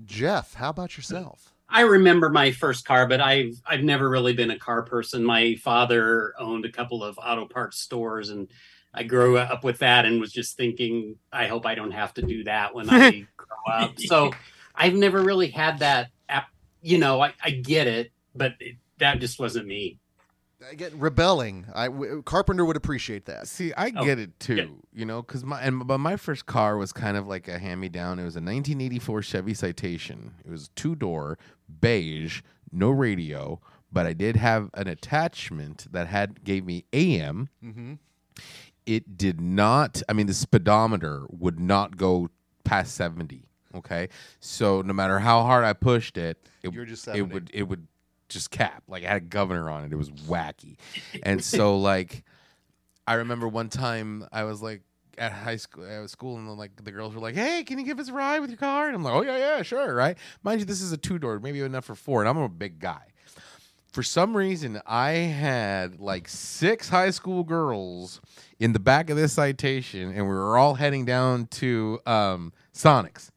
Jeff, 0.04 0.54
how 0.54 0.70
about 0.70 0.96
yourself? 0.96 1.52
I 1.70 1.82
remember 1.82 2.30
my 2.30 2.50
first 2.50 2.84
car, 2.84 3.06
but 3.06 3.20
I've 3.20 3.60
I've 3.64 3.84
never 3.84 4.08
really 4.08 4.32
been 4.32 4.50
a 4.50 4.58
car 4.58 4.82
person. 4.82 5.24
My 5.24 5.54
father 5.56 6.34
owned 6.38 6.64
a 6.64 6.72
couple 6.72 7.04
of 7.04 7.18
auto 7.18 7.46
parts 7.46 7.78
stores, 7.78 8.30
and 8.30 8.48
I 8.92 9.04
grew 9.04 9.38
up 9.38 9.62
with 9.62 9.78
that, 9.78 10.04
and 10.04 10.20
was 10.20 10.32
just 10.32 10.56
thinking, 10.56 11.16
I 11.32 11.46
hope 11.46 11.66
I 11.66 11.76
don't 11.76 11.92
have 11.92 12.12
to 12.14 12.22
do 12.22 12.44
that 12.44 12.74
when 12.74 12.90
I 12.90 13.26
grow 13.36 13.72
up. 13.72 14.00
So 14.00 14.32
I've 14.74 14.94
never 14.94 15.22
really 15.22 15.50
had 15.50 15.78
that. 15.78 16.08
App, 16.28 16.48
you 16.82 16.98
know, 16.98 17.20
I, 17.20 17.34
I 17.42 17.50
get 17.50 17.86
it, 17.86 18.10
but 18.34 18.54
it, 18.58 18.76
that 18.98 19.20
just 19.20 19.38
wasn't 19.38 19.66
me. 19.66 19.99
Again, 20.70 20.92
rebelling. 20.98 21.66
I 21.74 21.86
w- 21.86 22.22
Carpenter 22.22 22.64
would 22.64 22.76
appreciate 22.76 23.24
that. 23.26 23.48
See, 23.48 23.72
I 23.74 23.92
Oh, 23.96 24.04
get 24.04 24.18
it 24.18 24.38
too, 24.40 24.56
good. 24.56 24.70
you 24.92 25.04
know, 25.06 25.22
because 25.22 25.44
my 25.44 25.60
and 25.62 25.86
but 25.86 25.98
my 25.98 26.16
first 26.16 26.46
car 26.46 26.76
was 26.76 26.92
kind 26.92 27.16
of 27.16 27.26
like 27.26 27.48
a 27.48 27.58
hand 27.58 27.80
me 27.80 27.88
down. 27.88 28.18
It 28.18 28.24
was 28.24 28.36
a 28.36 28.40
1984 28.40 29.22
Chevy 29.22 29.54
Citation. 29.54 30.34
It 30.44 30.50
was 30.50 30.68
two 30.76 30.94
door, 30.94 31.38
beige, 31.80 32.42
no 32.72 32.90
radio, 32.90 33.60
but 33.90 34.06
I 34.06 34.12
did 34.12 34.36
have 34.36 34.68
an 34.74 34.86
attachment 34.86 35.86
that 35.92 36.08
had 36.08 36.44
gave 36.44 36.64
me 36.66 36.84
AM. 36.92 37.48
Mm-hmm. 37.64 37.94
It 38.86 39.16
did 39.16 39.40
not. 39.40 40.02
I 40.08 40.12
mean, 40.12 40.26
the 40.26 40.34
speedometer 40.34 41.24
would 41.30 41.60
not 41.60 41.96
go 41.96 42.28
past 42.64 42.94
70. 42.94 43.44
Okay, 43.72 44.08
so 44.40 44.82
no 44.82 44.92
matter 44.92 45.20
how 45.20 45.42
hard 45.42 45.64
I 45.64 45.72
pushed 45.74 46.18
it, 46.18 46.36
it, 46.62 46.72
You 46.72 46.80
were 46.80 46.84
just 46.86 47.06
it 47.06 47.22
would 47.22 47.50
it 47.54 47.62
would 47.64 47.86
just 48.30 48.50
cap 48.50 48.82
like 48.88 49.02
it 49.02 49.08
had 49.08 49.16
a 49.18 49.20
governor 49.20 49.68
on 49.68 49.84
it. 49.84 49.92
It 49.92 49.96
was 49.96 50.10
wacky, 50.10 50.76
and 51.22 51.44
so 51.44 51.78
like 51.90 52.24
I 53.06 53.14
remember 53.14 53.48
one 53.48 53.68
time 53.68 54.26
I 54.32 54.44
was 54.44 54.62
like 54.62 54.82
at 55.18 55.32
high 55.32 55.56
school, 55.56 55.84
at 55.84 56.08
school, 56.08 56.36
and 56.36 56.48
like 56.56 56.82
the 56.82 56.92
girls 56.92 57.14
were 57.14 57.20
like, 57.20 57.34
"Hey, 57.34 57.62
can 57.64 57.78
you 57.78 57.84
give 57.84 57.98
us 57.98 58.08
a 58.08 58.12
ride 58.12 58.40
with 58.40 58.50
your 58.50 58.56
car?" 58.56 58.86
And 58.86 58.96
I'm 58.96 59.02
like, 59.02 59.14
"Oh 59.14 59.22
yeah, 59.22 59.36
yeah, 59.36 59.62
sure, 59.62 59.94
right." 59.94 60.16
Mind 60.42 60.60
you, 60.60 60.66
this 60.66 60.80
is 60.80 60.92
a 60.92 60.96
two 60.96 61.18
door, 61.18 61.38
maybe 61.40 61.60
enough 61.60 61.84
for 61.84 61.94
four, 61.94 62.22
and 62.22 62.28
I'm 62.28 62.38
a 62.38 62.48
big 62.48 62.78
guy. 62.78 63.02
For 63.92 64.04
some 64.04 64.36
reason, 64.36 64.80
I 64.86 65.10
had 65.10 65.98
like 65.98 66.28
six 66.28 66.88
high 66.88 67.10
school 67.10 67.42
girls 67.42 68.20
in 68.60 68.72
the 68.72 68.78
back 68.78 69.10
of 69.10 69.16
this 69.16 69.32
citation, 69.32 70.12
and 70.12 70.26
we 70.26 70.32
were 70.32 70.56
all 70.56 70.74
heading 70.74 71.04
down 71.04 71.48
to 71.48 71.98
um, 72.06 72.52
Sonics. 72.72 73.30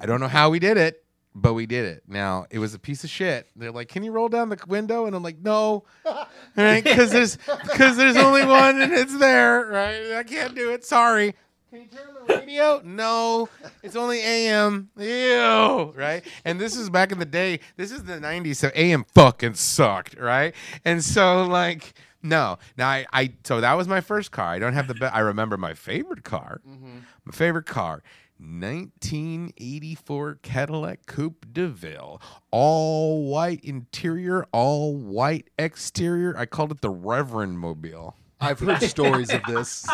I 0.00 0.06
don't 0.06 0.20
know 0.20 0.28
how 0.28 0.50
we 0.50 0.60
did 0.60 0.76
it, 0.76 1.04
but 1.34 1.54
we 1.54 1.66
did 1.66 1.84
it. 1.84 2.02
Now 2.08 2.46
it 2.50 2.58
was 2.58 2.74
a 2.74 2.78
piece 2.78 3.04
of 3.04 3.10
shit. 3.10 3.48
They're 3.56 3.70
like, 3.72 3.88
"Can 3.88 4.02
you 4.02 4.12
roll 4.12 4.28
down 4.28 4.48
the 4.48 4.58
window?" 4.66 5.06
And 5.06 5.14
I'm 5.16 5.22
like, 5.22 5.38
"No, 5.38 5.84
right? 6.56 6.82
because 6.84 7.10
there's 7.10 7.36
because 7.70 7.96
there's 7.96 8.16
only 8.16 8.44
one 8.44 8.80
and 8.80 8.92
it's 8.92 9.16
there, 9.18 9.66
right? 9.66 10.12
I 10.12 10.22
can't 10.22 10.54
do 10.54 10.72
it. 10.72 10.84
Sorry." 10.84 11.34
Can 11.70 11.80
you 11.80 11.86
turn 11.86 12.14
the 12.26 12.34
radio? 12.34 12.82
No, 12.84 13.48
it's 13.82 13.96
only 13.96 14.20
AM. 14.20 14.90
Ew, 14.98 15.94
right? 15.96 16.22
And 16.44 16.60
this 16.60 16.76
is 16.76 16.90
back 16.90 17.12
in 17.12 17.18
the 17.18 17.24
day. 17.24 17.60
This 17.76 17.90
is 17.92 18.04
the 18.04 18.14
'90s, 18.14 18.56
so 18.56 18.70
AM 18.74 19.04
fucking 19.14 19.54
sucked, 19.54 20.18
right? 20.18 20.54
And 20.84 21.02
so 21.02 21.44
like. 21.46 21.94
No, 22.24 22.60
now 22.78 22.88
I, 22.88 23.04
I 23.12 23.32
so 23.42 23.60
that 23.60 23.72
was 23.74 23.88
my 23.88 24.00
first 24.00 24.30
car. 24.30 24.46
I 24.46 24.60
don't 24.60 24.74
have 24.74 24.86
the 24.86 24.94
be- 24.94 25.06
I 25.06 25.18
remember 25.18 25.56
my 25.56 25.74
favorite 25.74 26.22
car. 26.22 26.60
Mm-hmm. 26.64 26.98
My 27.24 27.32
favorite 27.32 27.66
car, 27.66 28.04
1984 28.38 30.38
Cadillac 30.42 31.06
Coupe 31.06 31.46
de 31.52 31.68
Ville, 31.68 32.20
all 32.50 33.24
white 33.24 33.60
interior, 33.62 34.46
all 34.52 34.96
white 34.96 35.50
exterior. 35.58 36.36
I 36.36 36.46
called 36.46 36.72
it 36.72 36.80
the 36.80 36.90
Reverend 36.90 37.58
Mobile 37.58 38.16
I've 38.42 38.58
heard 38.58 38.82
stories 38.82 39.32
of 39.32 39.42
this. 39.44 39.86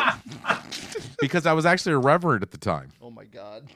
because 1.20 1.46
I 1.46 1.52
was 1.52 1.66
actually 1.66 1.92
a 1.92 1.98
reverend 1.98 2.42
at 2.42 2.50
the 2.50 2.58
time. 2.58 2.90
Oh 3.00 3.10
my 3.10 3.24
god. 3.24 3.68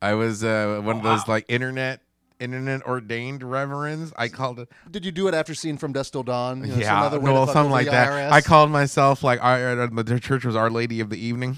I 0.00 0.14
was 0.14 0.44
uh, 0.44 0.80
one 0.84 0.98
of 0.98 1.02
those 1.02 1.26
like 1.26 1.44
internet 1.48 2.00
internet 2.38 2.86
ordained 2.86 3.42
reverends. 3.42 4.12
I 4.16 4.28
called 4.28 4.60
it 4.60 4.68
Did 4.90 5.04
you 5.04 5.12
do 5.12 5.26
it 5.26 5.34
after 5.34 5.54
seeing 5.54 5.78
From 5.78 5.92
Dusk 5.92 6.12
Till 6.12 6.22
Dawn? 6.22 6.60
You 6.60 6.66
know, 6.66 6.72
some 6.74 6.82
yeah, 6.82 7.02
other 7.02 7.18
way 7.18 7.30
to 7.30 7.34
no, 7.34 7.46
fuck 7.46 7.54
something 7.54 7.72
like 7.72 7.86
that. 7.86 8.08
IRS? 8.08 8.30
I 8.30 8.40
called 8.42 8.70
myself 8.70 9.24
like 9.24 9.42
our, 9.42 9.80
uh, 9.80 10.02
the 10.02 10.20
church 10.20 10.44
was 10.44 10.54
Our 10.54 10.70
Lady 10.70 11.00
of 11.00 11.10
the 11.10 11.18
Evening. 11.18 11.56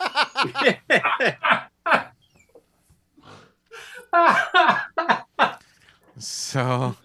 So 6.18 6.96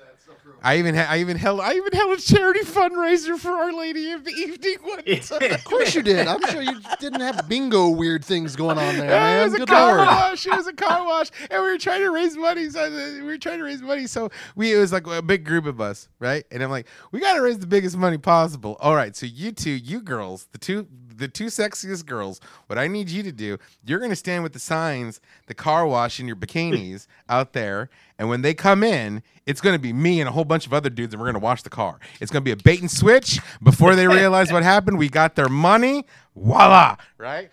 I 0.62 0.78
even 0.78 0.94
ha- 0.94 1.08
I 1.10 1.18
even 1.20 1.36
held 1.38 1.62
I 1.62 1.74
even 1.74 1.92
held 1.94 2.18
a 2.18 2.22
charity 2.22 2.60
fundraiser 2.60 3.38
for 3.40 3.50
Our 3.50 3.74
Lady 3.74 4.12
of 4.12 4.24
the 4.24 4.32
Evening 4.32 4.76
once. 4.84 5.32
Of 5.40 5.64
course 5.64 5.96
you 5.96 6.04
did. 6.04 6.28
I'm 6.28 6.42
sure 6.48 6.62
you 6.62 6.80
didn't 7.00 7.22
have 7.22 7.48
bingo 7.50 7.90
weird 7.90 8.24
things 8.24 8.56
going 8.56 8.78
on 8.78 8.98
there, 8.98 9.10
man. 9.10 9.40
it 9.42 9.44
was 9.46 9.54
a 9.56 9.58
Good 9.60 9.68
car 9.70 9.96
lord. 9.98 10.08
wash. 10.08 10.46
It 10.46 10.52
was 10.56 10.68
a 10.68 10.74
car 10.74 11.06
wash, 11.06 11.30
and 11.50 11.64
we 11.64 11.70
were 11.72 11.78
trying 11.78 12.02
to 12.02 12.12
raise 12.12 12.36
money. 12.38 12.70
So 12.70 12.82
uh, 12.84 12.90
we 13.16 13.24
were 13.24 13.38
trying 13.38 13.58
to 13.60 13.64
raise 13.64 13.82
money. 13.82 14.06
So 14.06 14.30
we 14.56 14.74
it 14.74 14.78
was 14.78 14.92
like 14.94 15.08
a 15.08 15.22
big 15.22 15.44
group 15.46 15.66
of 15.66 15.82
us, 15.82 16.08
right? 16.20 16.44
And 16.52 16.62
I'm 16.62 16.70
like, 16.70 16.88
we 17.12 17.20
got 17.20 17.34
to 17.34 17.42
raise 17.42 17.58
the 17.60 17.68
biggest 17.68 17.98
money 17.98 18.18
possible. 18.18 18.78
All 18.80 18.96
right, 18.96 19.16
so 19.16 19.26
you 19.26 19.52
two, 19.52 19.72
you 19.72 20.02
girls, 20.02 20.48
the 20.52 20.58
two, 20.60 20.88
the 21.20 21.28
two 21.28 21.46
sexiest 21.46 22.06
girls. 22.06 22.42
What 22.68 22.80
I 22.80 22.88
need 22.88 23.10
you 23.10 23.22
to 23.24 23.32
do, 23.32 23.58
you're 23.86 24.00
gonna 24.00 24.16
stand 24.16 24.44
with 24.44 24.54
the 24.54 24.60
signs, 24.60 25.22
the 25.48 25.54
car 25.54 25.86
wash 25.86 26.20
in 26.20 26.28
your 26.28 26.36
bikinis 26.36 27.08
out 27.30 27.54
there, 27.54 27.90
and 28.18 28.30
when 28.30 28.42
they 28.42 28.54
come 28.54 28.84
in, 28.84 29.22
it's 29.46 29.62
gonna 29.62 29.80
be 29.80 29.94
me 29.94 30.20
and 30.20 30.28
a 30.28 30.32
whole 30.32 30.46
bunch 30.46 30.66
of 30.66 30.74
other 30.74 30.90
dudes, 30.90 31.14
and 31.14 31.22
we're 31.22 31.28
gonna 31.28 31.40
wash 31.40 31.62
the 31.62 31.70
car. 31.70 32.00
It's 32.20 32.32
gonna 32.32 32.44
be 32.44 32.52
a 32.52 32.58
bait 32.58 32.82
and 32.82 32.90
switch. 32.90 33.40
Before 33.62 33.96
they 33.96 34.08
realize 34.08 34.52
what 34.52 34.64
happened, 34.64 34.98
we 34.98 35.10
got 35.10 35.36
their 35.36 35.50
money. 35.50 36.06
Voila, 36.36 36.96
right? 37.18 37.50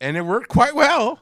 And 0.00 0.16
it 0.16 0.22
worked 0.22 0.48
quite 0.48 0.74
well. 0.74 1.20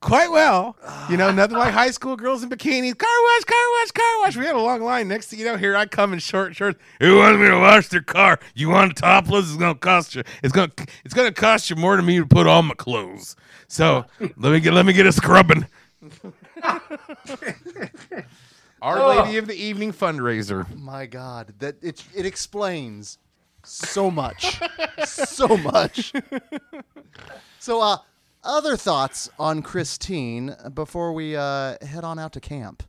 Quite 0.00 0.30
well. 0.30 0.76
You 1.10 1.16
know, 1.18 1.30
nothing 1.32 1.58
like 1.58 1.72
high 1.74 1.90
school 1.90 2.16
girls 2.16 2.42
in 2.42 2.48
bikinis. 2.48 2.96
Car 2.96 3.08
wash, 3.08 3.44
car 3.44 3.64
wash, 3.78 3.90
car 3.90 4.20
wash. 4.20 4.36
We 4.36 4.46
had 4.46 4.54
a 4.54 4.60
long 4.60 4.80
line. 4.80 5.08
Next 5.08 5.26
thing 5.28 5.38
you 5.38 5.44
know, 5.44 5.56
here 5.56 5.76
I 5.76 5.86
come 5.86 6.12
in 6.12 6.18
short 6.18 6.56
shorts. 6.56 6.78
Who 7.00 7.18
wants 7.18 7.38
me 7.38 7.48
to 7.48 7.58
wash 7.58 7.88
their 7.88 8.00
car? 8.00 8.40
You 8.54 8.70
want 8.70 8.92
a 8.92 8.94
topless? 8.94 9.48
It's 9.48 9.56
gonna 9.56 9.74
cost 9.74 10.14
you. 10.14 10.22
It's 10.42 10.52
gonna 10.52 10.72
it's 11.04 11.12
gonna 11.14 11.32
cost 11.32 11.68
you 11.68 11.76
more 11.76 11.96
than 11.96 12.06
me 12.06 12.18
to 12.18 12.26
put 12.26 12.46
on 12.46 12.66
my 12.66 12.74
clothes. 12.74 13.36
So 13.68 14.06
let 14.36 14.52
me 14.52 14.60
get 14.60 14.72
let 14.72 14.86
me 14.86 14.94
get 14.94 15.06
a 15.06 15.12
scrubbing. 15.12 15.66
Our 18.82 19.06
Lady 19.06 19.36
of 19.36 19.46
the 19.46 19.54
Evening 19.54 19.92
fundraiser. 19.92 20.74
My 20.78 21.04
God, 21.04 21.52
that 21.58 21.76
it 21.82 22.02
it 22.14 22.24
explains 22.24 23.18
so 23.62 24.10
much, 24.10 24.58
so 25.04 25.58
much. 25.58 26.14
So, 27.60 27.82
uh, 27.82 27.98
other 28.42 28.76
thoughts 28.76 29.28
on 29.38 29.62
Christine 29.62 30.54
before 30.74 31.12
we 31.12 31.36
uh, 31.36 31.76
head 31.82 32.04
on 32.04 32.18
out 32.18 32.32
to 32.34 32.40
camp? 32.40 32.82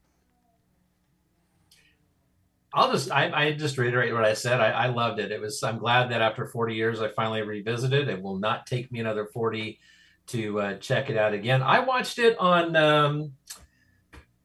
I'll 2.74 2.92
just 2.92 3.12
I, 3.12 3.32
I 3.32 3.52
just 3.52 3.78
reiterate 3.78 4.14
what 4.14 4.24
I 4.24 4.34
said. 4.34 4.62
I, 4.62 4.70
I 4.70 4.88
loved 4.88 5.20
it. 5.20 5.32
It 5.32 5.42
was 5.42 5.62
I'm 5.62 5.78
glad 5.78 6.10
that 6.12 6.22
after 6.22 6.46
40 6.46 6.74
years 6.74 7.02
I 7.02 7.10
finally 7.10 7.42
revisited. 7.42 8.08
It 8.08 8.22
will 8.22 8.38
not 8.38 8.66
take 8.66 8.92
me 8.92 9.00
another 9.00 9.26
40 9.26 9.80
to 10.28 10.62
uh, 10.62 10.74
check 10.76 11.10
it 11.10 11.18
out 11.18 11.34
again. 11.34 11.62
I 11.62 11.82
watched 11.82 12.18
it 12.18 12.38
on 12.40 12.76
um, 12.78 13.34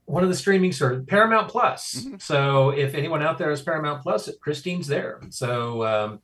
one 0.06 0.24
of 0.24 0.28
the 0.28 0.34
streaming 0.34 0.72
services, 0.72 1.04
Paramount 1.06 1.48
Plus. 1.48 2.06
So 2.18 2.70
if 2.70 2.94
anyone 2.94 3.22
out 3.22 3.38
there 3.38 3.52
is 3.52 3.62
Paramount 3.62 4.02
Plus, 4.02 4.28
Christine's 4.40 4.88
there. 4.88 5.20
So 5.30 5.84
um, 5.84 6.20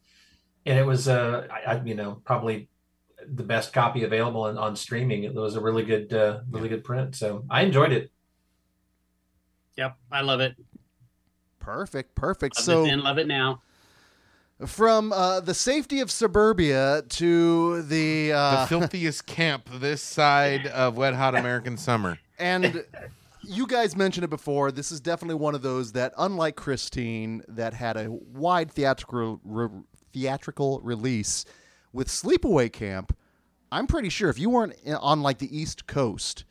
and 0.67 0.79
it 0.79 0.87
was 0.87 1.07
uh, 1.09 1.47
I, 1.51 1.81
you 1.85 1.95
know 1.95 2.21
probably 2.25 2.69
the 3.27 3.43
best 3.43 3.73
copy 3.73 4.05
available 4.05 4.43
on, 4.43 4.59
on 4.59 4.77
streaming. 4.77 5.25
It 5.25 5.35
was 5.35 5.57
a 5.57 5.61
really 5.61 5.85
good 5.85 6.13
uh, 6.13 6.41
really 6.51 6.69
good 6.69 6.85
print. 6.85 7.15
So 7.17 7.45
I 7.51 7.63
enjoyed 7.63 7.93
it. 7.93 8.11
Yep, 9.77 9.97
I 10.11 10.21
love 10.21 10.41
it. 10.41 10.57
Perfect, 11.59 12.15
perfect. 12.15 12.59
Love 12.59 12.65
so, 12.65 12.85
it 12.85 12.89
then, 12.89 13.03
love 13.03 13.19
it 13.19 13.27
now. 13.27 13.63
from 14.67 15.13
uh, 15.13 15.41
the 15.41 15.55
safety 15.55 16.01
of 16.01 16.11
suburbia 16.11 17.03
to 17.09 17.83
the, 17.83 18.29
The 18.29 18.33
uh, 18.33 18.67
filthiest 18.67 19.27
camp 19.27 19.69
this 19.73 20.03
side 20.03 20.67
of 20.75 20.97
wet 20.97 21.15
hot 21.15 21.35
American 21.35 21.77
summer. 21.77 22.19
and 22.39 22.85
you 23.45 23.67
guys 23.67 23.97
mentioned 23.97 24.25
it 24.25 24.31
before. 24.31 24.71
This 24.71 24.93
is 24.93 25.01
definitely 25.01 25.37
one 25.37 25.55
of 25.55 25.63
those 25.63 25.93
that, 25.93 26.13
unlike 26.19 26.57
Christine, 26.57 27.43
that 27.49 27.75
had 27.75 27.97
a 27.97 28.11
wide 28.11 28.71
theatrical 28.71 29.41
re- 29.45 29.69
theatrical 30.13 30.81
release 30.81 31.45
with 31.93 32.09
Sleepaway 32.09 32.73
Camp. 32.73 33.17
I'm 33.71 33.87
pretty 33.87 34.09
sure 34.09 34.29
if 34.29 34.39
you 34.39 34.51
weren't 34.51 34.75
on 34.87 35.23
like 35.23 35.39
the 35.39 35.57
East 35.57 35.87
Coast, 35.87 36.45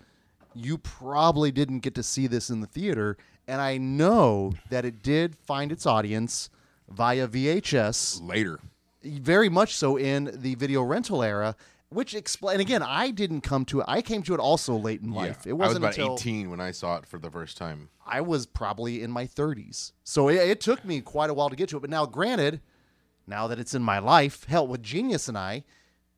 you 0.53 0.77
probably 0.77 1.51
didn't 1.51 1.79
get 1.79 1.95
to 1.95 2.03
see 2.03 2.27
this 2.27 2.49
in 2.49 2.61
the 2.61 2.67
theater. 2.67 3.17
And 3.47 3.61
I 3.61 3.77
know 3.77 4.53
that 4.69 4.85
it 4.85 5.03
did 5.03 5.35
find 5.35 5.71
its 5.71 5.85
audience 5.85 6.49
via 6.89 7.27
VHS 7.27 8.21
Later. 8.21 8.59
very 9.03 9.49
much 9.49 9.75
so 9.75 9.97
in 9.97 10.31
the 10.33 10.55
video 10.55 10.83
rental 10.83 11.23
era, 11.23 11.55
which 11.89 12.15
explain 12.15 12.59
again. 12.59 12.81
I 12.81 13.11
didn't 13.11 13.41
come 13.41 13.65
to 13.65 13.81
it. 13.81 13.85
I 13.87 14.01
came 14.01 14.23
to 14.23 14.33
it 14.33 14.39
also 14.39 14.75
late 14.75 15.01
in 15.01 15.11
life. 15.11 15.45
It 15.45 15.51
I 15.51 15.53
was 15.53 15.67
wasn't 15.67 15.85
about 15.85 15.97
until 15.97 16.13
18 16.15 16.49
when 16.49 16.61
I 16.61 16.71
saw 16.71 16.97
it 16.97 17.05
for 17.05 17.19
the 17.19 17.29
first 17.29 17.57
time. 17.57 17.89
I 18.05 18.21
was 18.21 18.45
probably 18.45 19.03
in 19.03 19.11
my 19.11 19.25
30s. 19.25 19.91
So 20.03 20.29
it, 20.29 20.35
it 20.35 20.61
took 20.61 20.83
me 20.85 21.01
quite 21.01 21.29
a 21.29 21.33
while 21.33 21.49
to 21.49 21.55
get 21.55 21.69
to 21.69 21.77
it. 21.77 21.81
But 21.81 21.89
now, 21.89 22.05
granted, 22.05 22.61
now 23.31 23.47
that 23.47 23.57
it's 23.57 23.73
in 23.73 23.81
my 23.81 23.97
life, 23.97 24.43
hell, 24.43 24.67
with 24.67 24.83
Genius 24.83 25.27
and 25.27 25.37
I, 25.37 25.63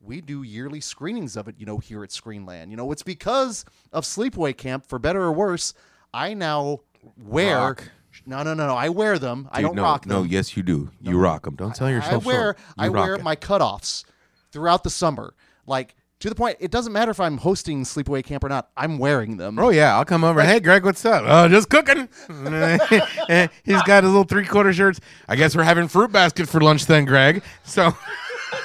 we 0.00 0.20
do 0.20 0.42
yearly 0.42 0.80
screenings 0.80 1.36
of 1.36 1.48
it. 1.48 1.54
You 1.58 1.64
know, 1.64 1.78
here 1.78 2.04
at 2.04 2.10
Screenland. 2.10 2.70
You 2.70 2.76
know, 2.76 2.92
it's 2.92 3.02
because 3.02 3.64
of 3.92 4.04
Sleepaway 4.04 4.54
Camp, 4.54 4.86
for 4.86 4.98
better 4.98 5.22
or 5.22 5.32
worse. 5.32 5.72
I 6.12 6.34
now 6.34 6.80
wear. 7.16 7.56
Rock. 7.56 7.90
No, 8.26 8.42
no, 8.42 8.54
no, 8.54 8.66
no. 8.66 8.76
I 8.76 8.90
wear 8.90 9.18
them. 9.18 9.48
I 9.50 9.62
don't 9.62 9.74
no, 9.74 9.82
rock 9.82 10.02
them. 10.02 10.10
No, 10.10 10.22
yes, 10.22 10.56
you 10.56 10.62
do. 10.62 10.90
You 11.00 11.18
rock 11.18 11.44
them. 11.44 11.56
Don't 11.56 11.76
sell 11.76 11.88
I 11.88 11.92
yourself 11.92 12.24
wear 12.24 12.36
short. 12.36 12.58
You 12.58 12.84
I 12.84 12.88
wear 12.90 13.14
it. 13.14 13.22
my 13.22 13.34
cutoffs 13.34 14.04
throughout 14.52 14.84
the 14.84 14.90
summer, 14.90 15.34
like 15.66 15.96
to 16.24 16.30
the 16.30 16.34
point. 16.34 16.56
It 16.58 16.70
doesn't 16.70 16.92
matter 16.94 17.10
if 17.10 17.20
I'm 17.20 17.36
hosting 17.36 17.84
sleepaway 17.84 18.24
camp 18.24 18.44
or 18.44 18.48
not. 18.48 18.70
I'm 18.78 18.96
wearing 18.98 19.36
them. 19.36 19.58
Oh 19.58 19.68
yeah, 19.68 19.94
I'll 19.94 20.06
come 20.06 20.24
over. 20.24 20.42
Hey, 20.42 20.58
Greg, 20.58 20.82
what's 20.82 21.04
up? 21.04 21.22
Oh, 21.26 21.48
just 21.48 21.68
cooking. 21.68 22.08
Eh, 23.28 23.48
he's 23.62 23.82
got 23.82 24.04
his 24.04 24.10
little 24.12 24.24
three 24.24 24.46
quarter 24.46 24.72
shirts. 24.72 25.00
I 25.28 25.36
guess 25.36 25.54
we're 25.54 25.64
having 25.64 25.86
fruit 25.88 26.12
basket 26.12 26.48
for 26.48 26.60
lunch 26.60 26.86
then, 26.86 27.04
Greg. 27.04 27.42
So, 27.64 27.94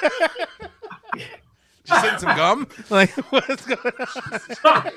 just 1.84 2.04
in 2.06 2.18
some 2.18 2.36
gum. 2.36 2.66
Like, 2.90 3.10
what's 3.30 3.66
going 3.66 3.92
on? 4.64 4.90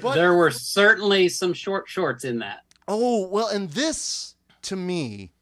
But- 0.00 0.14
there 0.14 0.34
were 0.34 0.50
certainly 0.50 1.28
some 1.28 1.52
short 1.52 1.86
shorts 1.88 2.24
in 2.24 2.38
that. 2.38 2.60
Oh 2.88 3.26
well, 3.28 3.48
and 3.48 3.70
this 3.70 4.36
to 4.62 4.76
me 4.76 5.32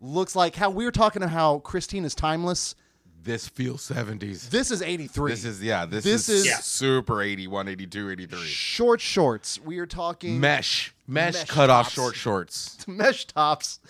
looks 0.00 0.34
like 0.34 0.56
how 0.56 0.70
we 0.70 0.84
were 0.86 0.92
talking 0.92 1.22
about 1.22 1.32
how 1.32 1.58
Christine 1.58 2.04
is 2.06 2.14
timeless. 2.14 2.74
This 3.22 3.48
feels 3.48 3.82
seventies. 3.82 4.48
This 4.48 4.70
is 4.70 4.80
'83. 4.82 5.30
This 5.32 5.44
is 5.44 5.62
yeah. 5.62 5.84
This, 5.84 6.04
This 6.04 6.28
is, 6.28 6.46
is- 6.46 6.64
super 6.64 7.20
81, 7.22 7.68
82, 7.68 8.10
83. 8.10 8.38
short 8.46 9.00
shorts. 9.00 9.60
We 9.60 9.78
are 9.78 9.86
talking 9.86 10.40
Mesh, 10.40 10.94
mesh, 11.06 11.34
Mesh 11.34 11.44
cut 11.44 11.68
off 11.70 11.92
short 11.92 12.14
shorts. 12.16 12.78
mesh 12.86 13.26
tops. 13.26 13.80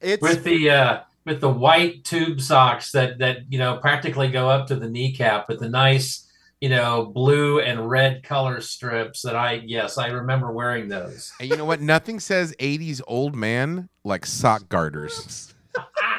It's 0.00 0.22
with 0.22 0.44
the 0.44 0.70
uh, 0.70 1.00
with 1.26 1.40
the 1.40 1.50
white 1.50 2.04
tube 2.04 2.40
socks 2.40 2.92
that 2.92 3.18
that 3.18 3.52
you 3.52 3.58
know 3.58 3.76
practically 3.76 4.28
go 4.28 4.48
up 4.48 4.66
to 4.68 4.76
the 4.76 4.88
kneecap 4.88 5.48
with 5.48 5.60
the 5.60 5.68
nice 5.68 6.26
you 6.60 6.70
know 6.70 7.04
blue 7.04 7.60
and 7.60 7.90
red 7.90 8.22
color 8.22 8.60
strips 8.62 9.20
that 9.22 9.36
I 9.36 9.62
yes 9.66 9.98
I 9.98 10.06
remember 10.08 10.50
wearing 10.52 10.88
those. 10.88 11.32
And 11.38 11.50
you 11.50 11.56
know 11.56 11.64
what? 11.66 11.80
Nothing 11.82 12.18
says 12.18 12.54
80s 12.58 13.02
old 13.06 13.34
man 13.34 13.90
like 14.04 14.24
sock 14.24 14.68
garters. 14.70 15.52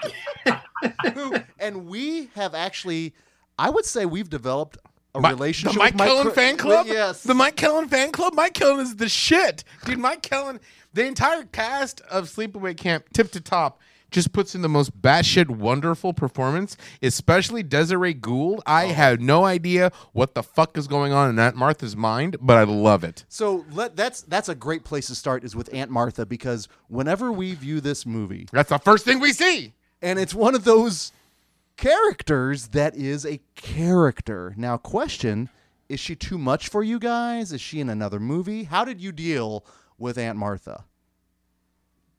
who, 1.14 1.36
and 1.60 1.88
we 1.88 2.30
have 2.36 2.54
actually, 2.56 3.14
I 3.58 3.70
would 3.70 3.86
say 3.86 4.06
we've 4.06 4.30
developed 4.30 4.78
a 5.14 5.22
Mi- 5.22 5.30
relationship. 5.30 5.74
The 5.74 5.80
Mike 5.80 5.94
with 5.94 6.04
Kellin 6.04 6.28
Cr- 6.28 6.34
fan 6.34 6.58
club? 6.58 6.88
Yes. 6.88 7.24
The 7.24 7.34
Mike 7.34 7.56
Kellin 7.56 7.88
fan 7.88 8.12
club? 8.12 8.34
Mike 8.34 8.54
Kellin 8.54 8.82
is 8.82 8.96
the 8.98 9.10
shit. 9.10 9.64
Dude, 9.86 10.00
Mike 10.00 10.22
Kellin, 10.22 10.60
the 10.94 11.06
entire 11.06 11.44
cast 11.44 12.02
of 12.02 12.26
Sleepaway 12.26 12.78
Camp, 12.78 13.06
tip 13.14 13.32
to 13.32 13.42
top, 13.42 13.80
just 14.12 14.32
puts 14.32 14.56
in 14.56 14.62
the 14.62 14.70
most 14.70 15.02
batshit 15.02 15.50
wonderful 15.50 16.14
performance, 16.14 16.78
especially 17.02 17.64
Desiree 17.64 18.14
Gould. 18.14 18.62
I 18.66 18.86
oh. 18.86 18.94
have 18.94 19.20
no 19.20 19.44
idea 19.44 19.92
what 20.14 20.36
the 20.36 20.44
fuck 20.44 20.78
is 20.78 20.88
going 20.88 21.12
on 21.12 21.30
in 21.30 21.40
Aunt 21.40 21.56
Martha's 21.56 21.96
mind, 21.96 22.38
but 22.40 22.58
I 22.58 22.64
love 22.64 23.04
it. 23.04 23.26
So 23.28 23.66
let, 23.72 23.96
that's 23.96 24.22
that's 24.22 24.48
a 24.48 24.56
great 24.56 24.86
place 24.86 25.08
to 25.08 25.16
start 25.16 25.44
is 25.44 25.56
with 25.56 25.70
Aunt 25.74 25.92
Martha 25.92 26.26
because 26.26 26.68
whenever 26.88 27.32
we 27.32 27.56
view 27.56 27.82
this 27.82 28.06
movie, 28.06 28.48
That's 28.52 28.70
the 28.70 28.80
first 28.80 29.06
thing 29.06 29.20
we 29.20 29.34
see. 29.34 29.74
And 30.06 30.20
it's 30.20 30.36
one 30.36 30.54
of 30.54 30.66
those 30.66 31.12
characters 31.78 32.68
that 32.68 32.96
is 32.96 33.26
a 33.26 33.42
character. 33.56 34.54
Now, 34.56 34.78
question: 34.78 35.50
Is 35.90 36.00
she 36.00 36.16
too 36.16 36.38
much 36.38 36.70
for 36.70 36.84
you 36.84 37.00
guys? 37.00 37.52
Is 37.52 37.60
she 37.60 37.80
in 37.80 37.90
another 37.90 38.20
movie? 38.20 38.66
How 38.66 38.86
did 38.86 39.02
you 39.02 39.12
deal 39.12 39.66
with 39.98 40.20
Aunt 40.20 40.38
Martha? 40.38 40.86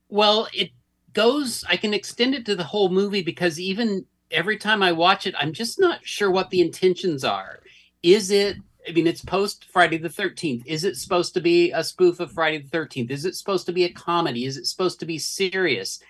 Well, 0.08 0.48
it 0.52 0.70
goes, 1.12 1.64
I 1.68 1.76
can 1.76 1.94
extend 1.94 2.34
it 2.34 2.44
to 2.46 2.56
the 2.56 2.64
whole 2.64 2.88
movie 2.88 3.22
because 3.22 3.60
even 3.60 4.04
every 4.32 4.56
time 4.56 4.82
I 4.82 4.90
watch 4.90 5.26
it, 5.26 5.34
I'm 5.38 5.52
just 5.52 5.78
not 5.78 6.04
sure 6.04 6.30
what 6.30 6.50
the 6.50 6.60
intentions 6.60 7.24
are. 7.24 7.60
Is 8.02 8.32
it, 8.32 8.56
I 8.88 8.92
mean, 8.92 9.06
it's 9.06 9.24
post 9.24 9.64
Friday 9.72 9.98
the 9.98 10.08
13th. 10.08 10.66
Is 10.66 10.84
it 10.84 10.96
supposed 10.96 11.34
to 11.34 11.40
be 11.40 11.70
a 11.72 11.84
spoof 11.84 12.18
of 12.18 12.32
Friday 12.32 12.58
the 12.58 12.76
13th? 12.76 13.10
Is 13.10 13.24
it 13.24 13.36
supposed 13.36 13.66
to 13.66 13.72
be 13.72 13.84
a 13.84 13.92
comedy? 13.92 14.44
Is 14.44 14.56
it 14.56 14.66
supposed 14.66 14.98
to 15.00 15.06
be 15.06 15.18
serious? 15.18 16.00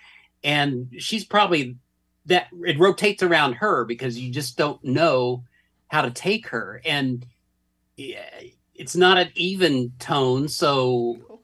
And 0.43 0.93
she's 0.99 1.25
probably 1.25 1.77
that 2.25 2.47
it 2.65 2.77
rotates 2.77 3.23
around 3.23 3.53
her 3.53 3.85
because 3.85 4.19
you 4.19 4.31
just 4.31 4.57
don't 4.57 4.83
know 4.83 5.43
how 5.87 6.01
to 6.01 6.11
take 6.11 6.47
her. 6.47 6.81
And 6.85 7.25
it's 7.97 8.95
not 8.95 9.17
an 9.17 9.29
even 9.35 9.93
tone. 9.99 10.47
So 10.47 11.39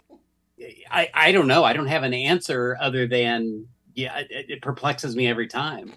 I, 0.92 1.10
I 1.14 1.32
don't 1.32 1.48
know. 1.48 1.64
I 1.64 1.74
don't 1.74 1.88
have 1.88 2.04
an 2.04 2.14
answer 2.14 2.78
other 2.80 3.08
than 3.08 3.68
yeah, 3.96 4.18
it, 4.18 4.50
it 4.50 4.62
perplexes 4.62 5.16
me 5.16 5.28
every 5.28 5.48
time. 5.48 5.94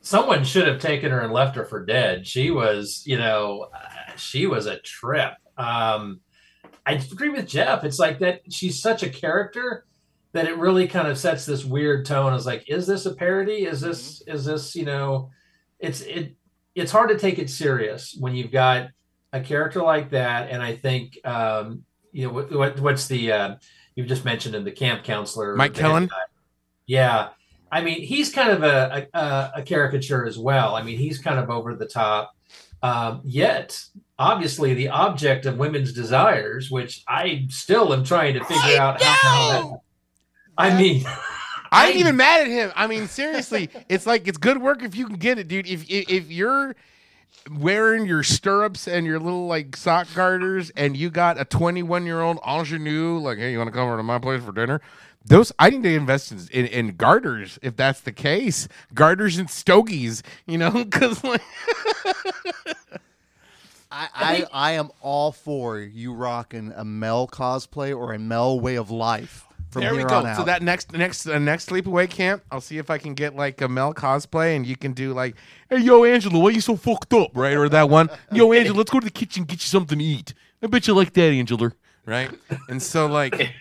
Someone 0.00 0.44
should 0.44 0.68
have 0.68 0.80
taken 0.80 1.10
her 1.10 1.20
and 1.20 1.32
left 1.32 1.56
her 1.56 1.64
for 1.64 1.84
dead. 1.84 2.26
She 2.26 2.50
was 2.50 3.02
you 3.06 3.18
know 3.18 3.68
she 4.16 4.46
was 4.46 4.66
a 4.66 4.78
trip. 4.78 5.34
Um, 5.56 6.20
I 6.86 6.92
agree 6.92 7.30
with 7.30 7.48
Jeff. 7.48 7.84
It's 7.84 7.98
like 7.98 8.18
that. 8.20 8.42
She's 8.52 8.80
such 8.80 9.02
a 9.02 9.08
character 9.08 9.86
that 10.34 10.46
it 10.46 10.58
really 10.58 10.88
kind 10.88 11.06
of 11.06 11.16
sets 11.16 11.46
this 11.46 11.64
weird 11.64 12.04
tone. 12.04 12.34
as 12.34 12.44
like, 12.44 12.68
is 12.68 12.88
this 12.88 13.06
a 13.06 13.14
parody? 13.14 13.66
Is 13.66 13.80
this 13.80 14.20
is 14.26 14.44
this 14.44 14.74
you 14.74 14.84
know? 14.84 15.30
It's 15.78 16.02
it. 16.02 16.34
It's 16.74 16.90
hard 16.90 17.08
to 17.10 17.18
take 17.18 17.38
it 17.38 17.48
serious 17.48 18.16
when 18.18 18.34
you've 18.34 18.50
got 18.50 18.88
a 19.32 19.40
character 19.40 19.80
like 19.80 20.10
that. 20.10 20.50
And 20.50 20.60
I 20.60 20.74
think 20.74 21.18
um, 21.24 21.84
you 22.10 22.26
know 22.26 22.32
what, 22.32 22.52
what 22.52 22.80
what's 22.80 23.06
the 23.06 23.32
uh, 23.32 23.54
you've 23.94 24.08
just 24.08 24.24
mentioned 24.24 24.56
in 24.56 24.64
the 24.64 24.72
camp 24.72 25.04
counselor 25.04 25.54
Mike 25.54 25.74
Kellin? 25.74 26.10
Yeah, 26.86 27.28
I 27.70 27.80
mean 27.80 28.02
he's 28.02 28.32
kind 28.32 28.50
of 28.50 28.64
a, 28.64 29.06
a 29.14 29.52
a 29.56 29.62
caricature 29.62 30.26
as 30.26 30.36
well. 30.36 30.74
I 30.74 30.82
mean 30.82 30.98
he's 30.98 31.18
kind 31.18 31.38
of 31.38 31.48
over 31.48 31.76
the 31.76 31.86
top. 31.86 32.36
Um, 32.82 33.22
yet, 33.24 33.80
obviously, 34.18 34.74
the 34.74 34.88
object 34.88 35.46
of 35.46 35.58
women's 35.58 35.92
desires, 35.92 36.70
which 36.70 37.02
I 37.08 37.46
still 37.48 37.94
am 37.94 38.04
trying 38.04 38.34
to 38.34 38.44
figure 38.44 38.78
out 38.78 39.00
how. 39.00 39.12
how 39.12 39.62
that, 39.70 39.80
I 40.56 40.76
mean, 40.76 41.04
I 41.70 41.88
ain't 41.88 41.96
even 41.96 42.16
mad 42.16 42.42
at 42.42 42.48
him. 42.48 42.72
I 42.76 42.86
mean, 42.86 43.08
seriously, 43.08 43.68
it's 43.88 44.06
like 44.06 44.28
it's 44.28 44.38
good 44.38 44.60
work 44.62 44.82
if 44.82 44.94
you 44.94 45.06
can 45.06 45.16
get 45.16 45.38
it, 45.38 45.48
dude. 45.48 45.66
If 45.66 45.88
if, 45.90 46.08
if 46.08 46.30
you're 46.30 46.76
wearing 47.50 48.06
your 48.06 48.22
stirrups 48.22 48.86
and 48.86 49.06
your 49.06 49.18
little 49.18 49.46
like 49.46 49.76
sock 49.76 50.06
garters, 50.14 50.70
and 50.76 50.96
you 50.96 51.10
got 51.10 51.40
a 51.40 51.44
21 51.44 52.06
year 52.06 52.20
old 52.20 52.38
ingenue, 52.46 53.18
like, 53.18 53.38
hey, 53.38 53.52
you 53.52 53.58
want 53.58 53.68
to 53.68 53.72
come 53.72 53.88
over 53.88 53.96
to 53.96 54.02
my 54.02 54.18
place 54.18 54.42
for 54.42 54.52
dinner? 54.52 54.80
Those 55.26 55.52
I 55.58 55.70
need 55.70 55.82
to 55.82 55.94
invest 55.94 56.30
in, 56.30 56.38
in, 56.52 56.66
in 56.66 56.96
garters 56.96 57.58
if 57.62 57.76
that's 57.76 58.00
the 58.00 58.12
case. 58.12 58.68
Garters 58.92 59.38
and 59.38 59.50
stogies, 59.50 60.22
you 60.46 60.58
know, 60.58 60.70
because 60.84 61.24
like 61.24 61.42
I, 63.90 64.08
I, 64.14 64.46
I 64.52 64.72
am 64.72 64.90
all 65.00 65.32
for 65.32 65.78
you 65.80 66.12
rocking 66.12 66.72
a 66.76 66.84
Mel 66.84 67.26
cosplay 67.26 67.96
or 67.96 68.12
a 68.12 68.18
Mel 68.18 68.60
way 68.60 68.76
of 68.76 68.90
life 68.90 69.44
from 69.74 69.82
there 69.82 69.94
we 69.94 70.04
go. 70.04 70.34
So 70.36 70.44
that 70.44 70.62
next 70.62 70.92
next 70.92 71.26
uh, 71.26 71.38
next 71.38 71.68
sleepaway 71.68 72.08
camp, 72.08 72.42
I'll 72.50 72.62
see 72.62 72.78
if 72.78 72.88
I 72.88 72.96
can 72.96 73.12
get 73.12 73.36
like 73.36 73.60
a 73.60 73.68
Mel 73.68 73.92
cosplay, 73.92 74.56
and 74.56 74.64
you 74.66 74.76
can 74.76 74.92
do 74.92 75.12
like, 75.12 75.36
hey 75.68 75.78
yo 75.80 76.04
Angela, 76.04 76.38
why 76.38 76.50
you 76.50 76.62
so 76.62 76.76
fucked 76.76 77.12
up, 77.12 77.32
right? 77.34 77.54
Or 77.54 77.68
that 77.68 77.90
one, 77.90 78.08
yo 78.32 78.52
Angela, 78.54 78.78
let's 78.78 78.90
go 78.90 79.00
to 79.00 79.04
the 79.04 79.10
kitchen 79.10 79.44
get 79.44 79.56
you 79.56 79.66
something 79.66 79.98
to 79.98 80.04
eat. 80.04 80.32
I 80.62 80.66
bet 80.68 80.86
you 80.86 80.94
like 80.94 81.12
that, 81.12 81.30
Angela, 81.30 81.72
right? 82.06 82.30
And 82.70 82.82
so 82.82 83.06
like. 83.06 83.50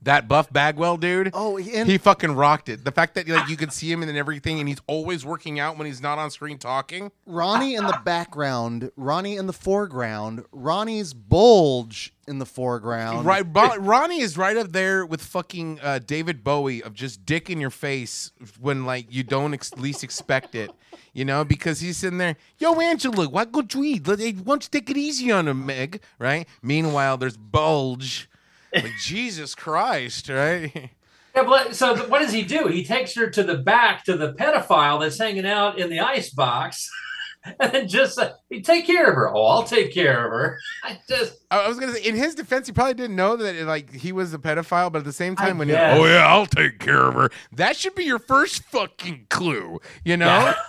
That 0.00 0.28
Buff 0.28 0.50
Bagwell 0.50 0.96
dude, 0.96 1.30
Oh, 1.34 1.58
and- 1.58 1.86
he 1.86 1.98
fucking 1.98 2.32
rocked 2.32 2.70
it. 2.70 2.84
The 2.86 2.90
fact 2.90 3.14
that 3.16 3.28
like 3.28 3.50
you 3.50 3.56
could 3.58 3.70
see 3.70 3.92
him 3.92 4.02
and 4.02 4.16
everything, 4.16 4.60
and 4.60 4.66
he's 4.68 4.80
always 4.86 5.26
working 5.26 5.60
out 5.60 5.76
when 5.76 5.86
he's 5.86 6.00
not 6.00 6.16
on 6.18 6.30
screen 6.30 6.56
talking. 6.56 7.12
Ronnie 7.26 7.74
in 7.74 7.84
the 7.84 8.00
background, 8.02 8.90
Ronnie 8.96 9.36
in 9.36 9.46
the 9.46 9.52
foreground, 9.52 10.46
Ronnie's 10.52 11.12
bulge 11.12 12.14
in 12.28 12.38
the 12.38 12.46
foreground. 12.46 13.24
Right, 13.26 13.44
Ron- 13.52 13.84
Ronnie 13.84 14.20
is 14.20 14.36
right 14.38 14.56
up 14.56 14.72
there 14.72 15.04
with 15.04 15.20
fucking 15.22 15.80
uh, 15.82 15.98
David 16.00 16.44
Bowie 16.44 16.82
of 16.82 16.94
just 16.94 17.24
dick 17.26 17.50
in 17.50 17.60
your 17.60 17.70
face 17.70 18.30
when 18.60 18.84
like 18.86 19.06
you 19.10 19.22
don't 19.24 19.54
ex- 19.54 19.72
least 19.74 20.04
expect 20.04 20.54
it, 20.54 20.70
you 21.12 21.24
know, 21.24 21.44
because 21.44 21.80
he's 21.80 21.96
sitting 21.96 22.18
there, 22.18 22.36
yo 22.58 22.78
Angela, 22.80 23.28
why 23.28 23.44
go 23.46 23.62
to 23.62 23.82
eat? 23.84 24.06
Let- 24.06 24.20
hey, 24.20 24.32
Why 24.32 24.44
don't 24.52 24.62
you 24.64 24.68
take 24.80 24.90
it 24.90 24.96
easy 24.96 25.32
on 25.32 25.48
him, 25.48 25.66
Meg? 25.66 26.00
Right. 26.18 26.46
Meanwhile, 26.62 27.16
there's 27.16 27.36
Bulge, 27.36 28.28
like 28.74 28.92
Jesus 29.00 29.54
Christ, 29.54 30.28
right? 30.28 30.90
Yeah, 31.34 31.42
but 31.44 31.74
so 31.74 31.94
th- 31.96 32.08
what 32.08 32.20
does 32.20 32.32
he 32.32 32.42
do? 32.42 32.66
He 32.68 32.84
takes 32.84 33.14
her 33.14 33.28
to 33.30 33.42
the 33.42 33.56
back 33.56 34.04
to 34.04 34.16
the 34.16 34.32
pedophile 34.34 35.00
that's 35.00 35.18
hanging 35.18 35.46
out 35.46 35.78
in 35.78 35.88
the 35.90 36.00
ice 36.00 36.30
box, 36.30 36.88
and 37.44 37.56
then 37.72 37.88
just 37.88 38.18
uh, 38.18 38.32
he 38.48 38.60
take 38.60 38.86
care 38.86 39.06
of 39.08 39.14
her. 39.14 39.34
Oh, 39.34 39.44
I'll 39.46 39.62
take 39.64 39.92
care 39.92 40.24
of 40.24 40.30
her. 40.32 40.58
I 40.84 40.98
just 41.08 41.38
I 41.50 41.60
I 41.60 41.68
was 41.68 41.78
gonna 41.78 41.92
say, 41.92 42.02
in 42.02 42.14
his 42.14 42.34
defense, 42.34 42.66
he 42.66 42.72
probably 42.72 42.94
didn't 42.94 43.16
know 43.16 43.36
that 43.36 43.54
like 43.66 43.92
he 43.92 44.12
was 44.12 44.34
a 44.34 44.38
pedophile, 44.38 44.92
but 44.92 44.98
at 45.00 45.04
the 45.04 45.12
same 45.12 45.34
I 45.38 45.46
time, 45.46 45.58
when 45.58 45.68
guess. 45.68 45.96
you, 45.96 46.02
oh 46.02 46.06
yeah, 46.06 46.26
I'll 46.26 46.46
take 46.46 46.78
care 46.78 47.06
of 47.08 47.14
her. 47.14 47.30
That 47.52 47.76
should 47.76 47.94
be 47.94 48.04
your 48.04 48.18
first 48.18 48.62
fucking 48.64 49.26
clue, 49.30 49.80
you 50.04 50.16
know. 50.16 50.26
Yeah. 50.26 50.54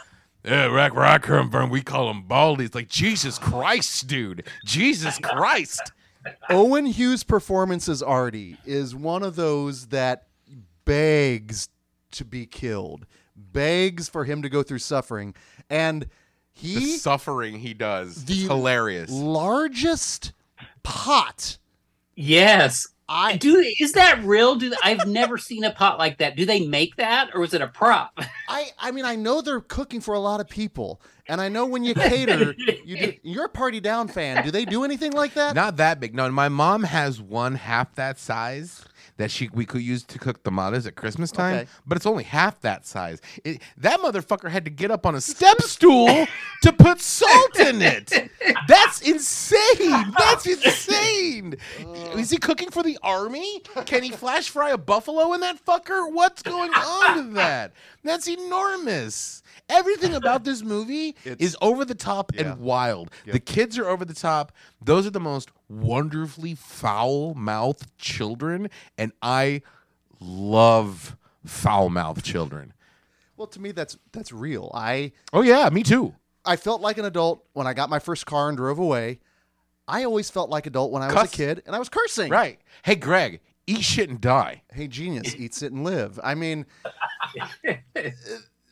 Yeah, 0.46 0.68
rack 0.68 0.96
where 0.96 1.04
I 1.04 1.18
come 1.18 1.52
from, 1.52 1.70
we 1.70 1.82
call 1.82 2.08
them 2.08 2.24
baldies. 2.26 2.68
It's 2.68 2.76
like 2.76 2.88
Jesus 2.88 3.38
Christ, 3.38 4.08
dude. 4.08 4.48
Jesus 4.66 5.20
Christ. 5.20 5.92
Owen 6.50 6.86
Hughes' 6.86 7.26
performance 7.26 7.90
as 7.90 8.02
Artie 8.02 8.58
is 8.66 8.96
one 8.96 9.22
of 9.22 9.36
those 9.36 9.88
that 9.88 10.28
begs 10.86 11.68
to 12.12 12.24
be 12.24 12.46
killed, 12.46 13.06
begs 13.36 14.08
for 14.08 14.24
him 14.24 14.42
to 14.42 14.50
go 14.50 14.64
through 14.64 14.80
suffering, 14.80 15.36
and 15.70 16.08
The 16.62 16.98
suffering 16.98 17.60
he 17.60 17.74
does, 17.74 18.26
The 18.26 18.34
is 18.34 18.48
hilarious. 18.48 19.10
largest 19.12 20.34
pot. 20.84 21.58
Yes. 22.16 22.88
I 23.12 23.38
Do 23.38 23.58
is 23.80 23.94
that 23.94 24.24
real? 24.24 24.56
Do 24.56 24.72
I've 24.84 25.08
never 25.08 25.38
seen 25.40 25.64
a 25.64 25.72
pot 25.72 25.98
like 25.98 26.20
that. 26.20 26.36
Do 26.36 26.46
they 26.46 26.68
make 26.68 26.96
that 26.98 27.32
or 27.34 27.40
was 27.42 27.56
it 27.56 27.62
a 27.62 27.68
prop? 27.68 28.20
I 28.50 28.68
I 28.78 28.92
mean 28.92 29.04
I 29.06 29.16
know 29.16 29.42
they're 29.42 29.62
cooking 29.62 30.00
for 30.00 30.14
a 30.14 30.20
lot 30.20 30.40
of 30.40 30.48
people, 30.48 31.02
and 31.28 31.42
I 31.42 31.50
know 31.50 31.66
when 31.66 31.84
you 31.84 31.96
cater, 31.96 32.54
you 32.86 32.98
do, 32.98 33.14
you're 33.24 33.46
a 33.46 33.50
Party 33.50 33.80
Down 33.80 34.10
fan. 34.10 34.44
Do 34.44 34.52
they 34.52 34.64
do 34.64 34.84
anything 34.84 35.14
like 35.14 35.34
that? 35.34 35.56
Not 35.56 35.78
that 35.78 36.00
big. 36.00 36.14
No, 36.14 36.30
my 36.30 36.50
mom 36.50 36.84
has 36.84 37.20
one 37.20 37.56
half 37.56 37.96
that 37.96 38.20
size 38.20 38.86
that 39.20 39.30
she 39.30 39.50
we 39.54 39.66
could 39.66 39.82
use 39.82 40.04
to 40.06 40.18
cook 40.18 40.42
tamales 40.44 40.88
at 40.88 40.96
Christmas 40.96 41.30
time, 41.30 41.56
Okay. 41.58 41.68
but 41.86 41.98
it's 41.98 42.06
only 42.06 42.24
half 42.24 42.60
that 42.62 42.86
size. 42.88 43.20
It, 43.44 43.62
that 43.78 44.00
motherfucker 44.00 44.50
had 44.50 44.64
to 44.64 44.72
get 44.72 44.90
up 44.92 45.06
on 45.06 45.14
a 45.14 45.22
step 45.22 45.62
stool 45.62 46.26
to 46.64 46.74
put 46.74 47.02
salt 47.02 47.60
in 47.60 47.82
it. 47.82 48.32
That's 48.68 49.02
insane. 49.02 50.14
That's 50.18 50.48
insane. 50.48 51.56
Uh. 51.86 52.18
Is 52.18 52.30
he 52.30 52.38
cooking 52.38 52.70
for 52.72 52.82
the 52.82 52.98
army? 53.04 53.60
Can 53.86 54.04
he 54.04 54.10
flash 54.12 54.50
fry 54.50 54.72
a 54.72 54.78
buffalo 54.78 55.34
in 55.34 55.42
that 55.42 55.64
fucker? 55.66 56.10
What's 56.12 56.42
going 56.42 56.74
on 56.74 57.18
with 57.18 57.34
that? 57.36 57.74
That's 58.04 58.28
enormous. 58.28 59.44
Everything 59.70 60.14
about 60.22 60.44
this 60.44 60.62
movie 60.64 61.16
is 61.26 61.56
over 61.62 61.86
the 61.86 61.96
top 61.96 62.32
Yeah. 62.36 62.42
and 62.54 62.60
wild. 62.60 63.12
The 63.26 63.40
kids 63.40 63.78
are 63.78 63.88
over 63.88 64.04
the 64.04 64.14
top. 64.14 64.52
Those 64.84 65.06
are 65.08 65.12
the 65.12 65.20
most 65.20 65.52
wonderfully 65.70 66.56
foul 66.56 67.34
mouthed 67.36 67.96
children, 67.98 68.70
and 68.98 69.12
I 69.22 69.62
love 70.20 71.16
foul 71.46 71.90
mouthed 71.90 72.26
children. 72.26 72.74
Well, 73.38 73.48
to 73.48 73.62
me 73.62 73.72
that's 73.72 73.98
that's 74.12 74.32
real. 74.34 74.70
I 74.74 75.14
Oh 75.32 75.42
yeah, 75.42 75.70
me 75.70 75.84
too. 75.84 76.14
I 76.46 76.56
felt 76.56 76.82
like 76.82 76.98
an 76.98 77.06
adult 77.06 77.46
when 77.54 77.68
I 77.68 77.74
got 77.74 77.90
my 77.90 78.00
first 78.00 78.26
car 78.26 78.50
and 78.50 78.58
drove 78.58 78.80
away. 78.80 79.20
I 79.88 80.04
always 80.04 80.30
felt 80.30 80.50
like 80.50 80.68
adult 80.68 80.92
when 80.92 81.02
I 81.02 81.08
was 81.08 81.16
Cuss. 81.16 81.34
a 81.34 81.36
kid 81.38 81.64
and 81.66 81.76
I 81.76 81.80
was 81.80 81.90
cursing. 81.90 82.30
Right. 82.32 82.60
Hey 82.84 82.96
Greg, 82.96 83.40
eat 83.66 83.82
shit 83.84 84.10
and 84.10 84.20
die. 84.20 84.64
Hey, 84.74 84.88
genius, 84.88 85.34
eat, 85.38 85.54
sit, 85.54 85.72
and 85.72 85.84
live. 85.84 86.20
I 86.24 86.36
mean, 86.36 86.66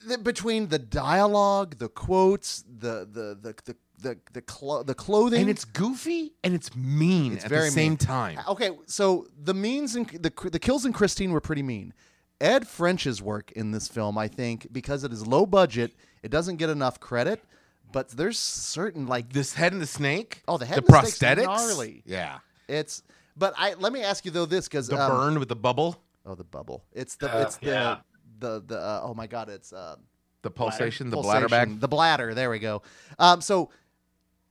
the, 0.07 0.17
between 0.17 0.67
the 0.69 0.79
dialogue, 0.79 1.77
the 1.77 1.89
quotes, 1.89 2.63
the 2.67 3.07
the 3.11 3.37
the 3.41 3.53
the 3.65 3.75
the 3.99 4.17
the, 4.31 4.41
clo- 4.41 4.83
the 4.83 4.93
clothing, 4.93 5.41
And 5.41 5.49
it's 5.49 5.65
goofy 5.65 6.33
and 6.43 6.53
it's 6.53 6.75
mean 6.75 7.33
It's 7.33 7.45
at 7.45 7.49
very 7.49 7.65
the 7.65 7.71
same 7.71 7.91
mean. 7.93 7.97
time. 7.97 8.39
okay. 8.47 8.69
So 8.85 9.25
the 9.43 9.53
means 9.55 9.95
and 9.95 10.07
the 10.09 10.31
the 10.49 10.59
kills 10.59 10.85
in 10.85 10.93
Christine 10.93 11.31
were 11.31 11.41
pretty 11.41 11.63
mean. 11.63 11.93
Ed 12.39 12.67
French's 12.67 13.19
work 13.23 13.51
in 13.53 13.71
this 13.71 13.87
film, 13.87 14.15
I 14.17 14.27
think, 14.27 14.67
because 14.71 15.03
it 15.03 15.11
is 15.11 15.25
low 15.25 15.47
budget, 15.47 15.93
it 16.21 16.29
doesn't 16.29 16.57
get 16.57 16.69
enough 16.69 16.99
credit. 16.99 17.43
But 17.91 18.09
there's 18.09 18.37
certain 18.37 19.07
like 19.07 19.33
This 19.33 19.53
head 19.53 19.71
and 19.73 19.81
the 19.81 19.87
snake. 19.87 20.43
Oh, 20.47 20.57
the 20.57 20.65
head 20.67 20.83
the 20.83 20.85
and 20.85 20.87
the 20.87 20.93
prosthetics. 20.93 21.43
gnarly. 21.45 22.03
Yeah. 22.05 22.39
it's. 22.67 23.01
But 23.35 23.53
I 23.57 23.73
let 23.75 23.91
me 23.93 24.03
ask 24.03 24.25
you 24.25 24.31
though 24.31 24.45
this 24.45 24.67
because 24.67 24.87
The 24.87 24.95
burn 24.97 25.39
with 25.39 25.49
the 25.49 25.55
bubble, 25.55 26.03
Oh, 26.25 26.35
the 26.35 26.43
bubble. 26.43 26.83
It's 26.91 27.15
the 27.15 27.33
Uh, 27.35 27.41
it's 27.43 27.57
the 27.57 27.67
yeah. 27.67 27.97
The 28.39 28.63
the 28.65 28.77
uh, 28.79 29.01
oh 29.03 29.13
my 29.13 29.27
god, 29.27 29.49
it's 29.49 29.73
uh, 29.73 29.95
the 30.41 30.51
pulsation, 30.51 31.09
the 31.09 31.17
pulsation, 31.17 31.47
bladder 31.47 31.49
bag. 31.49 31.79
the 31.79 31.87
bladder. 31.87 32.33
There 32.33 32.49
we 32.49 32.59
go. 32.59 32.81
Um, 33.19 33.41
so, 33.41 33.69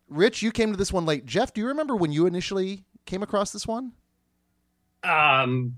Rich, 0.09 0.43
you 0.43 0.51
came 0.51 0.71
to 0.71 0.77
this 0.77 0.93
one 0.93 1.07
late. 1.07 1.27
Jeff, 1.27 1.53
do 1.53 1.61
you 1.61 1.69
remember 1.69 1.97
when 1.97 2.13
you 2.13 2.27
initially 2.27 2.85
came 3.05 3.23
across 3.23 3.53
this 3.53 3.67
one? 3.67 3.93
Um, 5.03 5.77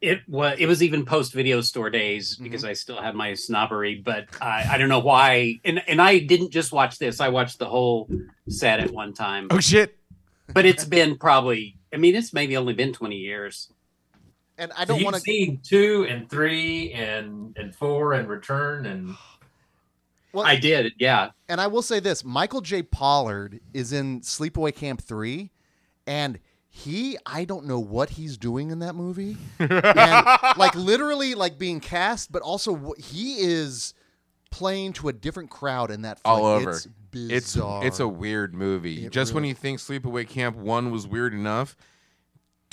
it 0.00 0.20
was 0.28 0.56
it 0.58 0.66
was 0.66 0.82
even 0.82 1.04
post 1.04 1.32
video 1.32 1.60
store 1.60 1.90
days 1.90 2.36
because 2.36 2.64
I 2.64 2.72
still 2.72 3.00
had 3.00 3.14
my 3.14 3.34
snobbery, 3.34 4.00
but 4.04 4.26
I, 4.40 4.66
I 4.70 4.78
don't 4.78 4.88
know 4.88 5.00
why. 5.00 5.60
And 5.64 5.82
and 5.88 6.00
I 6.00 6.18
didn't 6.18 6.50
just 6.50 6.72
watch 6.72 6.98
this; 6.98 7.20
I 7.20 7.28
watched 7.28 7.58
the 7.58 7.66
whole 7.66 8.08
set 8.48 8.80
at 8.80 8.90
one 8.90 9.14
time. 9.14 9.48
Oh 9.50 9.60
shit. 9.60 9.96
But 10.52 10.66
it's 10.66 10.84
been 10.84 11.16
probably, 11.16 11.78
I 11.92 11.96
mean, 11.96 12.14
it's 12.14 12.34
maybe 12.34 12.56
only 12.56 12.74
been 12.74 12.92
twenty 12.92 13.16
years. 13.16 13.70
And 14.58 14.72
I 14.76 14.84
don't 14.84 14.98
you've 14.98 15.04
want 15.04 15.16
to. 15.16 15.22
seen 15.22 15.60
two 15.62 16.06
and 16.08 16.28
three 16.30 16.92
and 16.92 17.56
and 17.58 17.74
four 17.74 18.12
and 18.12 18.28
return 18.28 18.86
and 18.86 19.16
Well, 20.32 20.44
I 20.44 20.56
did, 20.56 20.94
yeah. 20.98 21.30
and 21.48 21.60
I 21.60 21.68
will 21.68 21.80
say 21.82 22.00
this: 22.00 22.24
Michael 22.24 22.60
J. 22.60 22.82
Pollard 22.82 23.60
is 23.72 23.92
in 23.92 24.20
Sleepaway 24.22 24.74
Camp 24.74 25.00
three, 25.00 25.52
and 26.08 26.40
he 26.68 27.16
I 27.24 27.44
don't 27.44 27.66
know 27.66 27.78
what 27.78 28.10
he's 28.10 28.36
doing 28.36 28.70
in 28.72 28.80
that 28.80 28.96
movie, 28.96 29.36
and 29.60 30.26
like 30.56 30.74
literally 30.74 31.36
like 31.36 31.56
being 31.56 31.78
cast, 31.78 32.32
but 32.32 32.42
also 32.42 32.94
he 32.98 33.34
is 33.42 33.94
playing 34.50 34.92
to 34.94 35.08
a 35.08 35.12
different 35.12 35.50
crowd 35.50 35.92
in 35.92 36.02
that. 36.02 36.20
All 36.24 36.44
over. 36.46 36.70
It's 36.72 36.88
It's 37.12 37.54
bizarre. 37.54 37.86
it's 37.86 38.00
a 38.00 38.08
weird 38.08 38.54
movie. 38.54 39.06
It 39.06 39.12
Just 39.12 39.34
when 39.34 39.44
you 39.44 39.54
think 39.54 39.78
Sleepaway 39.78 40.28
Camp 40.28 40.56
one 40.56 40.90
was 40.90 41.06
weird 41.06 41.32
enough, 41.32 41.76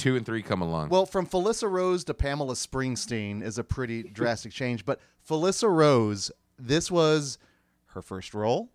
two 0.02 0.16
and 0.16 0.26
three 0.26 0.42
come 0.42 0.62
along. 0.62 0.90
Well, 0.90 1.06
from 1.06 1.28
Felissa 1.28 1.70
Rose 1.70 2.04
to 2.06 2.14
Pamela 2.16 2.56
Springsteen 2.56 3.44
is 3.44 3.60
a 3.60 3.64
pretty 3.64 4.04
drastic 4.14 4.52
change. 4.52 4.84
But 4.84 5.00
Felissa 5.30 5.70
Rose, 5.70 6.32
this 6.58 6.90
was 6.90 7.38
her 7.88 8.02
first 8.02 8.34
role. 8.34 8.72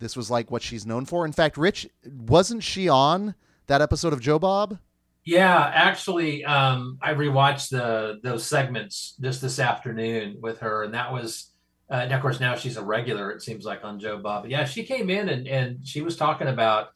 This 0.00 0.16
was 0.16 0.30
like 0.30 0.50
what 0.50 0.62
she's 0.62 0.84
known 0.84 1.06
for. 1.06 1.24
In 1.24 1.32
fact, 1.32 1.56
Rich, 1.56 1.88
wasn't 2.04 2.64
she 2.64 2.88
on 2.88 3.36
that 3.68 3.80
episode 3.80 4.12
of 4.12 4.20
Joe 4.20 4.40
Bob? 4.40 4.78
Yeah, 5.24 5.70
actually, 5.72 6.44
um, 6.44 6.98
I 7.00 7.14
rewatched 7.14 7.70
the 7.70 8.18
those 8.22 8.44
segments 8.44 9.14
just 9.20 9.40
this 9.40 9.58
afternoon 9.58 10.36
with 10.42 10.58
her, 10.58 10.82
and 10.82 10.92
that 10.92 11.12
was, 11.12 11.52
uh, 11.90 12.00
and 12.02 12.12
of 12.12 12.20
course 12.20 12.40
now 12.40 12.56
she's 12.56 12.76
a 12.76 12.82
regular. 12.82 13.30
It 13.30 13.40
seems 13.40 13.64
like 13.64 13.84
on 13.84 13.98
Joe 13.98 14.18
Bob. 14.18 14.42
But 14.42 14.50
yeah, 14.50 14.64
she 14.64 14.84
came 14.84 15.08
in 15.08 15.30
and 15.30 15.46
and 15.48 15.86
she 15.86 16.02
was 16.02 16.16
talking 16.16 16.48
about 16.48 16.88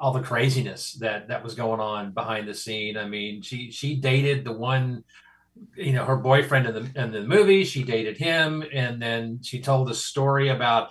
all 0.00 0.12
the 0.12 0.22
craziness 0.22 0.94
that 0.94 1.28
that 1.28 1.44
was 1.44 1.54
going 1.54 1.80
on 1.80 2.12
behind 2.12 2.48
the 2.48 2.54
scene. 2.54 2.96
I 2.96 3.06
mean, 3.06 3.42
she 3.42 3.70
she 3.70 3.96
dated 3.96 4.44
the 4.44 4.52
one, 4.52 5.04
you 5.76 5.92
know, 5.92 6.04
her 6.04 6.16
boyfriend 6.16 6.66
in 6.66 6.74
the 6.74 7.00
in 7.02 7.12
the 7.12 7.22
movie. 7.22 7.64
She 7.64 7.84
dated 7.84 8.16
him, 8.16 8.64
and 8.72 9.00
then 9.00 9.40
she 9.42 9.60
told 9.60 9.90
a 9.90 9.94
story 9.94 10.48
about 10.48 10.90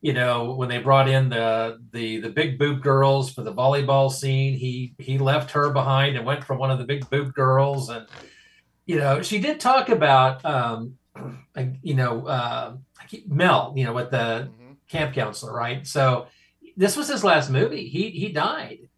you 0.00 0.12
know 0.12 0.54
when 0.54 0.68
they 0.68 0.78
brought 0.78 1.08
in 1.08 1.28
the 1.30 1.78
the 1.92 2.20
the 2.20 2.30
big 2.30 2.58
boob 2.58 2.82
girls 2.82 3.32
for 3.32 3.42
the 3.42 3.52
volleyball 3.54 4.12
scene 4.12 4.54
he 4.54 4.94
he 4.98 5.16
left 5.18 5.52
her 5.52 5.70
behind 5.70 6.16
and 6.16 6.26
went 6.26 6.44
for 6.44 6.54
one 6.56 6.70
of 6.70 6.78
the 6.78 6.84
big 6.84 7.08
boob 7.08 7.32
girls 7.32 7.88
and 7.88 8.06
you 8.86 8.98
know, 8.98 9.22
she 9.22 9.38
did 9.40 9.60
talk 9.60 9.88
about, 9.88 10.44
um, 10.44 10.98
you 11.82 11.94
know, 11.94 12.26
uh, 12.26 12.76
Mel, 13.26 13.72
you 13.76 13.84
know, 13.84 13.92
with 13.92 14.10
the 14.10 14.50
Mm-hmm. 14.50 14.72
camp 14.88 15.14
counselor, 15.14 15.54
right? 15.54 15.86
So 15.86 16.26
this 16.76 16.96
was 16.96 17.08
his 17.08 17.24
last 17.24 17.50
movie. 17.50 17.88
He 17.88 18.10
he 18.10 18.32
died. 18.32 18.88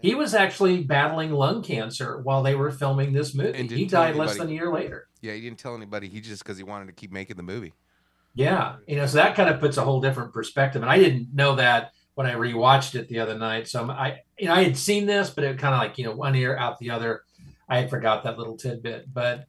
He 0.00 0.14
was 0.14 0.34
actually 0.34 0.82
battling 0.82 1.32
lung 1.32 1.62
cancer 1.62 2.20
while 2.20 2.42
they 2.42 2.54
were 2.54 2.70
filming 2.70 3.14
this 3.14 3.34
movie. 3.34 3.66
He 3.66 3.86
died 3.86 4.16
less 4.16 4.36
than 4.36 4.48
a 4.48 4.52
year 4.52 4.70
later. 4.70 5.08
Yeah, 5.22 5.32
he 5.32 5.40
didn't 5.40 5.58
tell 5.58 5.74
anybody. 5.74 6.08
He 6.08 6.20
just 6.20 6.44
because 6.44 6.58
he 6.58 6.62
wanted 6.62 6.86
to 6.88 6.92
keep 6.92 7.10
making 7.10 7.36
the 7.36 7.42
movie. 7.42 7.72
Yeah, 8.34 8.76
you 8.86 8.96
know, 8.96 9.06
so 9.06 9.16
that 9.16 9.34
kind 9.34 9.48
of 9.48 9.60
puts 9.60 9.76
a 9.76 9.82
whole 9.82 10.00
different 10.00 10.32
perspective. 10.32 10.82
And 10.82 10.90
I 10.90 10.98
didn't 10.98 11.32
know 11.32 11.54
that 11.54 11.92
when 12.16 12.26
I 12.26 12.34
rewatched 12.34 12.96
it 12.96 13.08
the 13.08 13.20
other 13.20 13.38
night. 13.38 13.68
So 13.68 13.80
I'm, 13.80 13.90
I, 13.90 14.20
you 14.38 14.48
know, 14.48 14.54
I 14.54 14.62
had 14.62 14.76
seen 14.76 15.06
this, 15.06 15.30
but 15.30 15.44
it 15.44 15.58
kind 15.58 15.74
of 15.74 15.80
like 15.80 15.96
you 15.98 16.04
know 16.04 16.14
one 16.14 16.34
ear 16.34 16.56
out 16.56 16.78
the 16.78 16.90
other. 16.90 17.22
I 17.68 17.78
had 17.78 17.88
forgot 17.88 18.24
that 18.24 18.36
little 18.36 18.56
tidbit, 18.56 19.12
but 19.12 19.46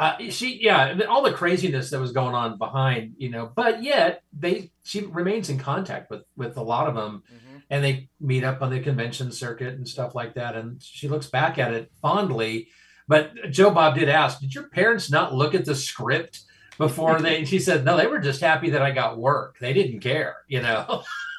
uh, 0.00 0.16
she, 0.30 0.58
yeah, 0.62 0.98
all 1.08 1.22
the 1.22 1.32
craziness 1.32 1.90
that 1.90 2.00
was 2.00 2.12
going 2.12 2.34
on 2.34 2.56
behind, 2.56 3.14
you 3.18 3.28
know, 3.28 3.52
but 3.54 3.82
yet 3.82 4.22
they 4.32 4.70
she 4.82 5.02
remains 5.02 5.50
in 5.50 5.58
contact 5.58 6.10
with 6.10 6.22
with 6.36 6.56
a 6.56 6.62
lot 6.62 6.88
of 6.88 6.94
them, 6.94 7.22
and 7.68 7.84
they 7.84 8.08
meet 8.18 8.42
up 8.42 8.62
on 8.62 8.70
the 8.70 8.80
convention 8.80 9.30
circuit 9.30 9.74
and 9.74 9.86
stuff 9.86 10.14
like 10.14 10.34
that. 10.34 10.56
And 10.56 10.82
she 10.82 11.06
looks 11.06 11.26
back 11.26 11.58
at 11.58 11.74
it 11.74 11.92
fondly. 12.00 12.68
But 13.06 13.50
Joe 13.50 13.70
Bob 13.70 13.96
did 13.96 14.08
ask, 14.08 14.40
did 14.40 14.54
your 14.54 14.68
parents 14.70 15.10
not 15.10 15.34
look 15.34 15.54
at 15.54 15.64
the 15.64 15.74
script? 15.74 16.40
before 16.78 17.20
they 17.20 17.36
and 17.36 17.46
she 17.46 17.58
said 17.58 17.84
no 17.84 17.94
they 17.94 18.06
were 18.06 18.20
just 18.20 18.40
happy 18.40 18.70
that 18.70 18.80
i 18.80 18.90
got 18.90 19.18
work 19.18 19.58
they 19.60 19.74
didn't 19.74 20.00
care 20.00 20.36
you 20.48 20.62
know 20.62 21.02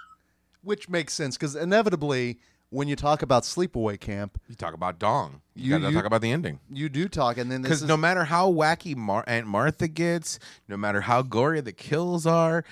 Which 0.64 0.88
makes 0.88 1.14
sense 1.14 1.38
because 1.38 1.56
inevitably, 1.56 2.40
when 2.72 2.88
you 2.88 2.95
talk 2.95 3.22
about 3.22 3.43
sleepaway 3.43 4.00
camp, 4.00 4.41
You 4.48 4.56
talk 4.56 4.74
about 4.74 4.98
Dong. 4.98 5.41
You, 5.53 5.64
You- 5.66 5.69
got 5.80 5.85
to 5.85 5.91
you- 5.91 5.98
talk 5.98 6.06
about 6.06 6.22
the 6.22 6.32
ending. 6.32 6.59
you 6.69 6.90
do 6.90 7.08
talk, 7.08 7.38
and 7.38 7.51
then 7.51 7.61
Because 7.61 7.83
is 7.83 7.88
no 7.88 7.95
matter 7.98 8.24
how 8.24 8.51
wacky 8.51 8.95
Mar- 8.95 9.24
Aunt 9.27 9.45
Martha 9.45 9.88
gets, 9.88 10.40
no 10.67 10.75
matter 10.77 11.01
how 11.01 11.22
gory 11.22 11.61
the 11.61 11.74
kills 11.74 12.25
are, 12.25 12.64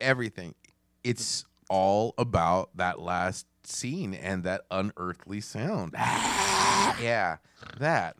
everything, 0.00 0.54
it's 1.04 1.44
all 1.68 2.14
about 2.16 2.70
that 2.76 2.98
last 3.00 3.46
scene 3.64 4.14
and 4.14 4.42
that 4.44 4.62
unearthly 4.70 5.40
sound. 5.40 5.92
yeah, 5.98 7.36
that. 7.78 8.16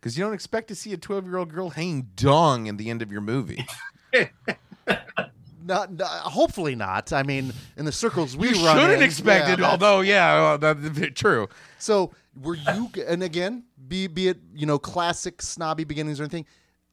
Because 0.00 0.18
you 0.18 0.24
don't 0.24 0.34
expect 0.34 0.66
to 0.68 0.74
see 0.74 0.92
a 0.92 0.96
12 0.96 1.26
year 1.26 1.36
old 1.36 1.52
girl 1.52 1.70
hanging 1.70 2.08
dong 2.16 2.66
in 2.66 2.76
the 2.76 2.90
end 2.90 3.02
of 3.02 3.12
your 3.12 3.20
movie. 3.20 3.64
not, 5.64 5.92
not- 5.92 6.08
hopefully 6.08 6.74
not. 6.74 7.12
I 7.12 7.22
mean, 7.22 7.52
in 7.76 7.84
the 7.84 7.92
circles 7.92 8.36
we 8.36 8.48
you 8.48 8.64
run, 8.64 8.76
shouldn't 8.76 8.98
in, 8.98 9.02
expect 9.02 9.48
yeah, 9.48 9.54
it, 9.54 9.60
although, 9.62 10.00
yeah, 10.00 10.56
well, 10.56 10.58
that's 10.58 11.14
true. 11.14 11.48
So 11.78 12.12
were 12.40 12.54
you? 12.56 12.90
And 13.06 13.22
again, 13.22 13.64
be 13.88 14.06
be 14.06 14.28
it 14.28 14.38
you 14.54 14.66
know 14.66 14.78
classic 14.78 15.42
snobby 15.42 15.84
beginnings 15.84 16.20
or 16.20 16.24
anything. 16.24 16.46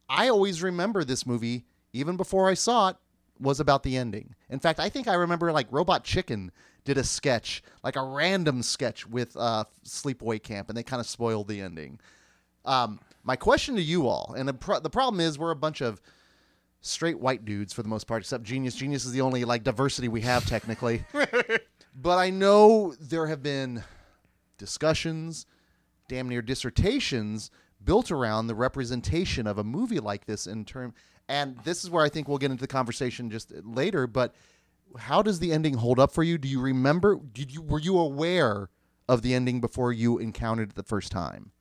I 0.10 0.30
always 0.30 0.64
remember 0.64 1.04
this 1.04 1.26
movie, 1.26 1.66
even 1.94 2.18
before 2.18 2.50
I 2.50 2.56
saw 2.56 2.90
it, 2.90 2.96
was 3.40 3.60
about 3.60 3.84
the 3.84 3.96
ending. 3.96 4.36
In 4.50 4.60
fact, 4.60 4.80
I 4.80 4.90
think 4.90 5.08
I 5.08 5.14
remember 5.14 5.52
like 5.52 5.68
Robot 5.72 6.04
Chicken 6.04 6.52
did 6.84 6.98
a 6.98 7.04
sketch, 7.04 7.62
like 7.84 7.96
a 7.96 8.04
random 8.04 8.64
sketch 8.64 9.08
with 9.08 9.36
uh, 9.38 9.66
Sleepaway 9.86 10.42
Camp, 10.42 10.70
and 10.70 10.78
they 10.78 10.84
kind 10.84 11.00
of 11.00 11.06
spoiled 11.08 11.48
the 11.48 11.62
ending. 11.62 12.00
Um, 12.66 13.00
my 13.24 13.36
question 13.36 13.76
to 13.76 13.82
you 13.82 14.08
all, 14.08 14.34
and 14.38 14.48
the, 14.48 14.54
pro- 14.54 14.80
the 14.80 14.90
problem 14.90 15.20
is 15.20 15.38
we're 15.38 15.52
a 15.52 15.56
bunch 15.56 15.82
of 15.82 16.02
straight 16.82 17.20
white 17.20 17.46
dudes 17.46 17.74
for 17.74 17.84
the 17.84 17.90
most 17.90 18.06
part, 18.08 18.22
except 18.22 18.44
Genius. 18.44 18.76
Genius 18.76 19.06
is 19.06 19.12
the 19.12 19.22
only 19.22 19.46
like 19.46 19.64
diversity 19.64 20.08
we 20.08 20.22
have 20.22 20.46
technically. 20.46 21.04
but 21.96 22.18
I 22.18 22.30
know 22.30 22.94
there 23.00 23.28
have 23.28 23.44
been 23.44 23.84
discussions, 24.58 25.46
damn 26.08 26.30
near 26.30 26.42
dissertations 26.42 27.52
built 27.84 28.12
around 28.12 28.48
the 28.48 28.56
representation 28.56 29.48
of 29.48 29.58
a 29.58 29.64
movie 29.64 30.00
like 30.00 30.26
this 30.26 30.48
in 30.48 30.66
term 30.66 30.94
and 31.30 31.58
this 31.64 31.84
is 31.84 31.90
where 31.90 32.04
I 32.04 32.10
think 32.10 32.28
we'll 32.28 32.40
get 32.40 32.52
into 32.52 32.62
the 32.62 32.68
conversation 32.68 33.30
just 33.30 33.54
later, 33.64 34.08
but 34.08 34.34
how 34.98 35.22
does 35.22 35.40
the 35.40 35.54
ending 35.54 35.76
hold 35.76 36.00
up 36.00 36.12
for 36.12 36.24
you? 36.24 36.40
Do 36.40 36.48
you 36.48 36.60
remember 36.60 37.18
did 37.18 37.54
you 37.54 37.62
were 37.62 37.80
you 37.80 37.98
aware 38.00 38.70
of 39.08 39.22
the 39.22 39.34
ending 39.36 39.62
before 39.62 39.94
you 39.94 40.18
encountered 40.18 40.72
it 40.72 40.76
the 40.76 40.84
first 40.84 41.12
time? 41.12 41.52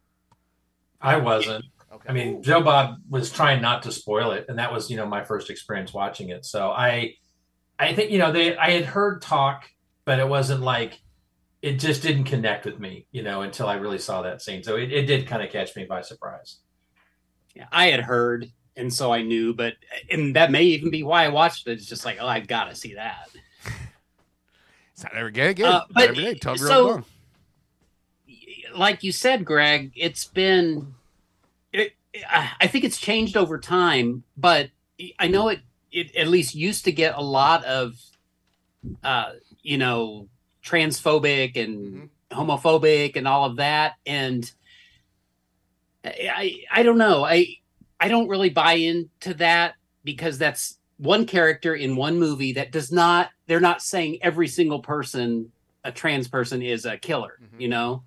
i 1.01 1.17
wasn't 1.17 1.65
Okay. 2.01 2.09
i 2.09 2.12
mean 2.12 2.43
joe 2.43 2.62
bob 2.62 2.97
was 3.09 3.31
trying 3.31 3.60
not 3.62 3.83
to 3.85 3.93
spoil 3.93 4.31
it 4.33 4.47
and 4.49 4.59
that 4.59 4.73
was 4.73 4.91
you 4.91 4.97
know 4.97 5.07
my 5.07 5.25
first 5.25 5.51
experience 5.51 5.93
watching 5.93 6.28
it 6.31 6.44
so 6.44 6.70
i 6.70 7.15
i 7.78 7.94
think 7.94 8.10
you 8.10 8.18
know 8.18 8.31
they 8.33 8.57
i 8.57 8.70
had 8.70 8.85
heard 8.85 9.20
talk 9.23 9.65
but 10.05 10.18
it 10.18 10.28
wasn't 10.28 10.60
like 10.60 11.01
it 11.62 11.75
just 11.81 12.02
didn't 12.02 12.25
connect 12.25 12.65
with 12.65 12.78
me 12.78 13.07
you 13.10 13.23
know 13.23 13.43
until 13.43 13.67
i 13.68 13.75
really 13.75 13.99
saw 13.99 14.23
that 14.23 14.41
scene 14.43 14.62
so 14.62 14.77
it, 14.77 14.93
it 14.93 15.07
did 15.07 15.27
kind 15.27 15.43
of 15.43 15.51
catch 15.51 15.75
me 15.77 15.85
by 15.85 16.01
surprise 16.01 16.59
Yeah, 17.55 17.67
I 17.73 17.86
had 17.86 18.01
heard, 18.01 18.47
and 18.77 18.93
so 18.93 19.12
I 19.12 19.23
knew, 19.23 19.52
but 19.55 19.75
and 20.12 20.36
that 20.36 20.52
may 20.52 20.62
even 20.62 20.91
be 20.91 21.02
why 21.02 21.25
I 21.25 21.28
watched 21.31 21.67
it. 21.67 21.73
It's 21.73 21.86
just 21.86 22.05
like, 22.05 22.18
oh, 22.20 22.28
I 22.28 22.39
gotta 22.39 22.77
see 22.77 22.94
that. 22.94 23.28
It's 24.93 25.02
not 25.02 25.15
every 25.17 25.33
day. 25.33 25.49
Again, 25.49 25.67
Uh, 25.67 25.70
not 25.73 25.89
but 25.94 26.09
every 26.10 26.23
day. 26.25 26.35
12 26.35 26.59
year 26.59 26.67
so- 26.68 26.91
old 26.91 27.05
Like 28.77 29.02
you 29.02 29.10
said, 29.10 29.44
Greg, 29.44 29.91
it's 29.97 30.27
been. 30.27 30.94
I 32.29 32.51
I 32.61 32.67
think 32.67 32.85
it's 32.85 32.99
changed 32.99 33.37
over 33.37 33.59
time, 33.59 34.23
but 34.37 34.71
I 35.19 35.29
know 35.29 35.49
it. 35.49 35.61
It 35.91 36.15
at 36.17 36.29
least 36.29 36.55
used 36.55 36.85
to 36.85 36.93
get 36.93 37.15
a 37.17 37.23
lot 37.23 37.65
of, 37.65 37.95
uh, 39.03 39.33
you 39.63 39.79
know, 39.79 40.29
transphobic 40.63 41.57
and 41.57 42.11
homophobic 42.31 43.17
and 43.17 43.27
all 43.27 43.47
of 43.47 43.57
that, 43.57 43.95
and 44.05 44.51
I, 46.05 46.63
I 46.71 46.83
don't 46.83 46.99
know. 46.99 47.25
I 47.25 47.57
I 48.01 48.09
don't 48.09 48.29
really 48.29 48.51
buy 48.51 48.75
into 48.75 49.35
that 49.35 49.75
because 50.05 50.39
that's 50.39 50.79
one 50.99 51.27
character 51.27 51.75
in 51.75 51.97
one 51.97 52.19
movie 52.19 52.53
that 52.55 52.73
does 52.73 52.93
not. 52.93 53.31
They're 53.47 53.61
not 53.61 53.83
saying 53.83 54.19
every 54.23 54.49
single 54.49 54.81
person, 54.81 55.51
a 55.85 55.93
trans 55.93 56.29
person, 56.29 56.63
is 56.63 56.85
a 56.85 56.99
killer. 56.99 57.39
Mhm. 57.43 57.61
You 57.61 57.69
know. 57.69 58.03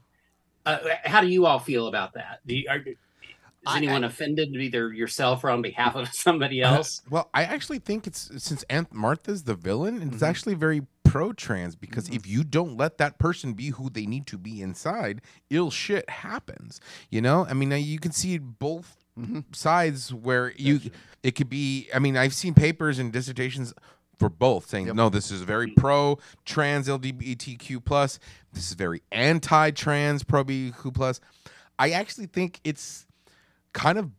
Uh, 0.64 0.78
how 1.06 1.22
do 1.22 1.28
you 1.28 1.48
all 1.48 1.58
feel 1.58 1.88
about 1.88 2.14
that? 2.14 2.40
Do 2.46 2.56
you, 2.56 2.70
are, 2.70 2.84
is 3.64 3.74
I- 3.74 3.78
anyone 3.78 4.04
offended, 4.04 4.50
either 4.56 4.92
yourself 4.94 5.44
or 5.44 5.50
on 5.52 5.62
behalf 5.62 5.96
of 5.96 6.10
somebody 6.14 6.64
Uh, 6.64 6.76
else? 6.76 7.02
well, 7.10 7.30
I 7.34 7.44
actually 7.44 7.80
think 7.80 8.08
it's 8.08 8.32
since 8.38 8.64
Aunt 8.70 8.92
Martha's 8.94 9.44
the 9.44 9.56
villain, 9.56 10.02
it's 10.02 10.18
Mhm. 10.24 10.28
actually 10.28 10.56
very 10.56 10.82
pro 11.04 11.34
trans 11.34 11.76
because 11.76 12.10
Mhm. 12.10 12.16
if 12.16 12.28
you 12.28 12.44
don't 12.44 12.78
let 12.78 12.98
that 12.98 13.20
person 13.20 13.54
be 13.54 13.70
who 13.72 13.90
they 13.90 14.06
need 14.06 14.26
to 14.28 14.38
be 14.38 14.62
inside, 14.62 15.22
ill 15.50 15.70
shit 15.70 16.10
happens. 16.10 16.80
You 17.10 17.22
know, 17.22 17.46
I 17.50 17.54
mean, 17.54 17.72
you 17.72 18.00
can 18.00 18.12
see 18.14 18.38
both 18.38 18.98
Mhm. 19.20 19.54
sides 19.56 20.14
where 20.14 20.54
you 20.56 20.80
it 21.22 21.36
could 21.36 21.50
be. 21.50 21.88
I 21.94 22.00
mean, 22.00 22.18
I've 22.18 22.34
seen 22.34 22.54
papers 22.56 22.98
and 22.98 23.12
dissertations 23.14 23.74
for 24.18 24.30
both 24.30 24.68
saying 24.70 24.88
Yep. 24.88 24.96
no, 24.96 25.10
this 25.10 25.30
is 25.30 25.42
very 25.42 25.68
pro 25.72 26.18
trans 26.46 26.88
LGBTQ 26.88 27.80
plus. 27.82 28.18
This 28.54 28.68
is 28.70 28.74
very 28.74 29.02
anti 29.12 29.70
trans 29.72 30.24
pro 30.24 30.44
BQ 30.44 30.92
plus. 30.94 31.20
I 31.78 31.92
actually 31.92 32.28
think 32.28 32.60
it's 32.64 33.06
kind 33.74 33.98
of 33.98 34.12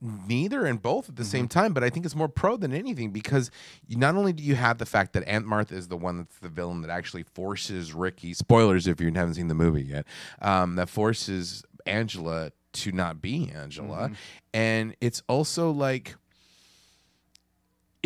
neither 0.00 0.66
and 0.66 0.80
both 0.82 1.08
at 1.08 1.16
the 1.16 1.24
same 1.24 1.48
time, 1.48 1.72
but 1.72 1.82
I 1.82 1.90
think 1.90 2.04
it's 2.04 2.14
more 2.14 2.28
pro 2.28 2.56
than 2.56 2.72
anything 2.72 3.10
because 3.10 3.50
you, 3.86 3.96
not 3.96 4.14
only 4.14 4.32
do 4.32 4.42
you 4.42 4.54
have 4.54 4.78
the 4.78 4.86
fact 4.86 5.14
that 5.14 5.26
Aunt 5.26 5.46
Martha 5.46 5.74
is 5.74 5.88
the 5.88 5.96
one 5.96 6.18
that's 6.18 6.38
the 6.38 6.48
villain 6.48 6.82
that 6.82 6.90
actually 6.90 7.22
forces 7.22 7.94
Ricky, 7.94 8.34
spoilers 8.34 8.86
if 8.86 9.00
you 9.00 9.10
haven't 9.12 9.34
seen 9.34 9.48
the 9.48 9.54
movie 9.54 9.84
yet, 9.84 10.06
um, 10.42 10.76
that 10.76 10.88
forces 10.88 11.64
Angela 11.86 12.52
to 12.74 12.92
not 12.92 13.22
be 13.22 13.50
Angela. 13.54 14.10
And 14.52 14.94
it's 15.00 15.22
also 15.28 15.70
like, 15.70 16.14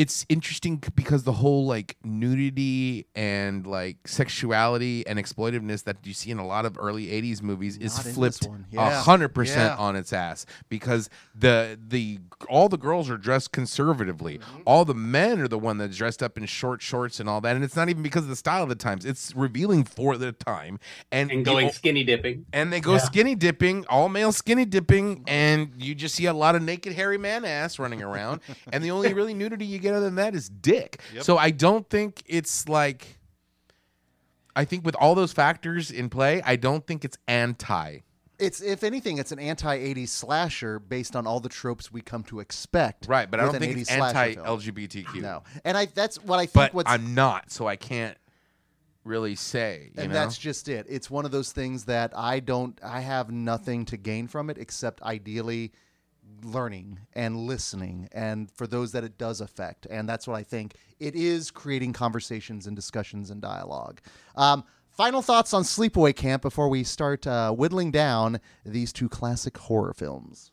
it's 0.03 0.25
interesting 0.31 0.83
because 0.95 1.25
the 1.25 1.33
whole 1.33 1.67
like 1.67 1.97
nudity 2.03 3.07
and 3.15 3.67
like 3.67 3.97
sexuality 4.07 5.07
and 5.07 5.19
exploitiveness 5.19 5.85
that 5.85 5.97
you 6.05 6.15
see 6.15 6.31
in 6.31 6.39
a 6.39 6.47
lot 6.47 6.65
of 6.65 6.79
early 6.79 7.07
80s 7.09 7.43
movies 7.43 7.77
is 7.77 7.97
Not 7.97 8.07
in 8.07 8.09
this 8.09 8.15
flipped 8.39 8.47
one. 8.49 8.65
a 8.73 8.75
Yeah. 8.77 9.03
hundred 9.03 9.31
percent 9.35 9.75
Yeah. 9.77 9.85
on 9.85 9.97
its 9.97 10.13
ass 10.13 10.47
because 10.71 11.11
the 11.35 11.79
the 11.89 12.21
all 12.49 12.69
the 12.71 12.79
girls 12.79 13.11
are 13.11 13.19
dressed 13.19 13.53
conservatively. 13.53 14.39
Mm-hmm. 14.39 14.63
All 14.65 14.85
the 14.87 14.95
men 14.95 15.39
are 15.41 15.49
the 15.49 15.59
one 15.59 15.77
that's 15.77 15.97
dressed 15.97 16.23
up 16.23 16.39
in 16.39 16.47
short 16.47 16.81
shorts 16.81 17.21
and 17.21 17.29
all 17.29 17.41
that, 17.43 17.55
and 17.55 17.63
it's 17.65 17.77
not 17.77 17.91
even 17.91 18.03
because 18.03 18.23
of 18.23 18.31
the 18.31 18.37
style 18.37 18.63
of 18.63 18.69
the 18.71 18.75
times. 18.77 19.05
It's 19.05 19.35
revealing 19.37 19.85
for 19.85 20.17
the 20.17 20.33
time 20.33 20.79
and 21.13 21.31
And 21.31 21.45
going 21.45 21.69
o- 21.69 21.73
skinny 21.73 22.05
dipping. 22.05 22.47
and 22.55 22.73
they 22.73 22.81
go 22.81 22.93
Yeah. 22.93 22.99
skinny 23.01 23.35
dipping, 23.35 23.85
all 23.91 24.09
male 24.09 24.33
skinny 24.33 24.65
dipping, 24.65 25.25
and 25.27 25.73
you 25.77 25.95
just 25.95 26.15
see 26.15 26.25
a 26.27 26.33
lot 26.33 26.55
of 26.55 26.63
naked 26.63 26.95
hairy 26.95 27.19
man 27.19 27.45
ass 27.45 27.79
running 27.79 28.03
around. 28.03 28.41
and 28.73 28.83
the 28.83 28.91
only 28.91 29.13
really 29.13 29.35
nudity 29.35 29.67
you 29.67 29.79
get 29.79 29.90
other 29.93 30.07
than 30.07 30.17
that 30.17 30.35
is 30.35 30.49
dick. 30.49 31.01
So 31.21 31.39
I 31.39 31.51
don't 31.51 31.89
think 31.89 32.23
it's 32.27 32.69
like. 32.69 33.19
I 34.57 34.65
think 34.65 34.85
with 34.85 34.97
all 34.97 35.15
those 35.15 35.33
factors 35.33 35.93
in 35.93 36.11
play, 36.11 36.43
I 36.45 36.57
don't 36.57 36.85
think 36.85 37.05
it's 37.05 37.17
anti. 37.29 38.01
It's 38.41 38.61
if 38.61 38.83
anything, 38.83 39.19
it's 39.19 39.33
an 39.33 39.39
anti 39.39 39.79
'80s 39.79 40.09
slasher 40.09 40.79
based 40.79 41.15
on 41.15 41.27
all 41.27 41.41
the 41.41 41.49
tropes 41.49 41.93
we 41.93 42.01
come 42.01 42.25
to 42.25 42.41
expect. 42.41 43.07
Right, 43.07 43.31
but 43.31 43.39
I 43.39 43.45
with 43.45 43.53
don't 43.53 43.63
an 43.63 43.69
think 43.69 43.81
it's 43.81 43.95
slasher 43.95 44.19
anti 44.19 44.35
film. 44.35 44.47
LGBTQ. 44.59 45.21
No, 45.21 45.43
and 45.65 45.77
I 45.77 45.87
that's 45.87 46.23
what 46.23 46.39
I 46.39 46.47
think. 46.47 46.55
but 46.55 46.75
what's 46.75 46.91
I'm 46.91 47.15
not, 47.15 47.53
so 47.53 47.67
I 47.69 47.77
can't 47.77 48.17
really 49.05 49.35
say. 49.35 49.91
You 49.95 50.03
and 50.03 50.13
know? 50.13 50.19
that's 50.19 50.39
just 50.39 50.69
it. 50.69 50.87
It's 50.89 51.11
one 51.11 51.25
of 51.25 51.31
those 51.31 51.53
things 51.53 51.85
that 51.85 52.17
I 52.17 52.41
don't. 52.41 52.79
I 52.83 53.01
have 53.01 53.31
nothing 53.31 53.85
to 53.87 53.97
gain 53.97 54.27
from 54.27 54.51
it 54.51 54.59
except 54.59 55.03
ideally 55.03 55.73
learning 56.45 56.99
and 57.15 57.37
listening 57.37 58.09
and 58.13 58.51
for 58.51 58.67
those 58.67 58.93
that 58.93 59.05
it 59.05 59.19
does 59.19 59.41
affect 59.41 59.87
and 59.87 60.09
that's 60.09 60.27
what 60.27 60.37
i 60.37 60.43
think 60.43 60.75
it 60.99 61.15
is 61.15 61.51
creating 61.51 61.93
conversations 61.93 62.67
and 62.67 62.77
discussions 62.77 63.31
and 63.31 63.41
dialogue 63.41 64.01
um, 64.37 64.65
final 64.91 65.23
thoughts 65.23 65.53
on 65.53 65.63
sleepaway 65.63 66.15
camp 66.15 66.43
before 66.43 66.69
we 66.69 66.85
start 66.85 67.27
uh, 67.27 67.53
whittling 67.53 67.91
down 67.91 68.41
these 68.65 68.93
two 68.93 69.09
classic 69.09 69.57
horror 69.57 69.93
films 69.93 70.53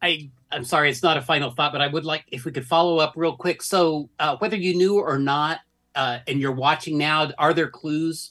I 0.00 0.30
I'm 0.50 0.64
sorry, 0.64 0.90
it's 0.90 1.02
not 1.02 1.16
a 1.16 1.22
final 1.22 1.50
thought, 1.50 1.72
but 1.72 1.80
I 1.80 1.86
would 1.86 2.04
like 2.04 2.24
if 2.28 2.44
we 2.44 2.52
could 2.52 2.66
follow 2.66 2.98
up 2.98 3.14
real 3.16 3.36
quick. 3.36 3.62
So, 3.62 4.10
uh, 4.18 4.36
whether 4.36 4.56
you 4.56 4.74
knew 4.74 4.98
or 4.98 5.18
not, 5.18 5.60
uh, 5.94 6.18
and 6.26 6.40
you're 6.40 6.52
watching 6.52 6.98
now, 6.98 7.30
are 7.38 7.54
there 7.54 7.68
clues? 7.68 8.30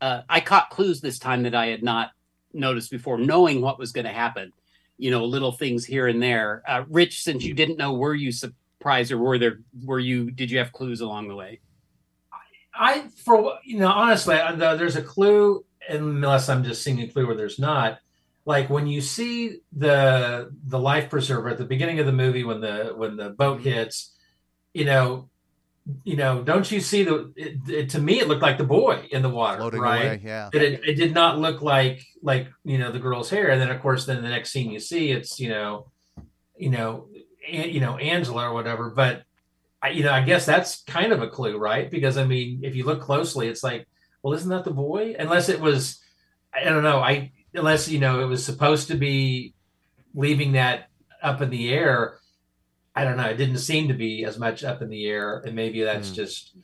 Uh, 0.00 0.22
I 0.28 0.40
caught 0.40 0.70
clues 0.70 1.00
this 1.00 1.18
time 1.18 1.42
that 1.42 1.54
I 1.54 1.66
had 1.66 1.82
not 1.82 2.10
noticed 2.52 2.90
before, 2.90 3.18
knowing 3.18 3.60
what 3.60 3.78
was 3.78 3.92
going 3.92 4.06
to 4.06 4.12
happen. 4.12 4.52
You 5.00 5.10
know, 5.10 5.24
little 5.24 5.52
things 5.52 5.84
here 5.84 6.06
and 6.06 6.22
there. 6.22 6.62
Uh, 6.68 6.84
Rich, 6.88 7.22
since 7.22 7.42
you 7.44 7.54
didn't 7.54 7.78
know, 7.78 7.94
were 7.94 8.14
you 8.14 8.30
surprised, 8.30 9.10
or 9.10 9.18
were 9.18 9.38
there? 9.38 9.60
Were 9.82 9.98
you? 9.98 10.30
Did 10.30 10.50
you 10.50 10.58
have 10.58 10.72
clues 10.72 11.00
along 11.00 11.28
the 11.28 11.34
way? 11.34 11.60
I 12.74 13.08
for 13.24 13.58
you 13.64 13.78
know 13.78 13.88
honestly, 13.88 14.36
the- 14.36 14.76
there's 14.76 14.96
a 14.96 15.02
clue 15.02 15.64
unless 15.88 16.48
I'm 16.50 16.62
just 16.62 16.82
seeing 16.82 17.00
a 17.00 17.08
clue 17.08 17.26
where 17.26 17.36
there's 17.36 17.58
not. 17.58 17.98
Like 18.44 18.68
when 18.68 18.86
you 18.86 19.00
see 19.00 19.60
the 19.72 20.52
the 20.64 20.78
life 20.78 21.08
preserver 21.08 21.48
at 21.48 21.58
the 21.58 21.64
beginning 21.64 21.98
of 21.98 22.06
the 22.06 22.12
movie 22.12 22.44
when 22.44 22.60
the 22.60 22.92
when 22.94 23.16
the 23.16 23.30
boat 23.30 23.62
hits, 23.62 24.14
you 24.74 24.84
know, 24.84 25.29
you 26.04 26.16
know, 26.16 26.42
don't 26.42 26.70
you 26.70 26.80
see 26.80 27.04
the? 27.04 27.32
It, 27.36 27.56
it, 27.68 27.88
to 27.90 28.00
me, 28.00 28.20
it 28.20 28.28
looked 28.28 28.42
like 28.42 28.58
the 28.58 28.64
boy 28.64 29.06
in 29.10 29.22
the 29.22 29.28
water, 29.28 29.58
floating 29.58 29.80
right? 29.80 30.04
away 30.04 30.20
yeah 30.24 30.50
That 30.52 30.62
it, 30.62 30.84
it 30.84 30.94
did 30.94 31.14
not 31.14 31.38
look 31.38 31.62
like 31.62 32.04
like 32.22 32.48
you 32.64 32.78
know 32.78 32.90
the 32.92 32.98
girl's 32.98 33.30
hair, 33.30 33.50
and 33.50 33.60
then 33.60 33.70
of 33.70 33.80
course 33.80 34.06
then 34.06 34.22
the 34.22 34.28
next 34.28 34.52
scene 34.52 34.70
you 34.70 34.80
see 34.80 35.10
it's 35.10 35.38
you 35.40 35.48
know, 35.48 35.86
you 36.56 36.70
know, 36.70 37.08
An- 37.50 37.70
you 37.70 37.80
know 37.80 37.96
Angela 37.96 38.48
or 38.48 38.54
whatever, 38.54 38.90
but 38.90 39.22
I, 39.82 39.90
you 39.90 40.02
know, 40.02 40.12
I 40.12 40.22
guess 40.22 40.44
that's 40.44 40.82
kind 40.82 41.12
of 41.12 41.22
a 41.22 41.28
clue, 41.28 41.56
right? 41.56 41.90
Because 41.90 42.18
I 42.18 42.24
mean, 42.24 42.60
if 42.62 42.74
you 42.74 42.84
look 42.84 43.00
closely, 43.00 43.48
it's 43.48 43.62
like, 43.62 43.86
well, 44.22 44.34
isn't 44.34 44.50
that 44.50 44.64
the 44.64 44.72
boy? 44.72 45.16
Unless 45.18 45.48
it 45.48 45.60
was, 45.60 46.00
I 46.52 46.64
don't 46.64 46.82
know. 46.82 47.00
I 47.00 47.32
unless 47.54 47.88
you 47.88 47.98
know 47.98 48.20
it 48.20 48.26
was 48.26 48.44
supposed 48.44 48.88
to 48.88 48.94
be 48.94 49.54
leaving 50.14 50.52
that 50.52 50.88
up 51.22 51.40
in 51.40 51.50
the 51.50 51.72
air. 51.72 52.18
I 53.00 53.04
don't 53.04 53.16
know. 53.16 53.28
It 53.28 53.36
didn't 53.36 53.58
seem 53.58 53.88
to 53.88 53.94
be 53.94 54.24
as 54.24 54.38
much 54.38 54.64
up 54.64 54.82
in 54.82 54.88
the 54.90 55.06
air, 55.06 55.42
and 55.46 55.54
maybe 55.54 55.82
that's 55.82 56.08
Hmm. 56.10 56.14
just, 56.16 56.56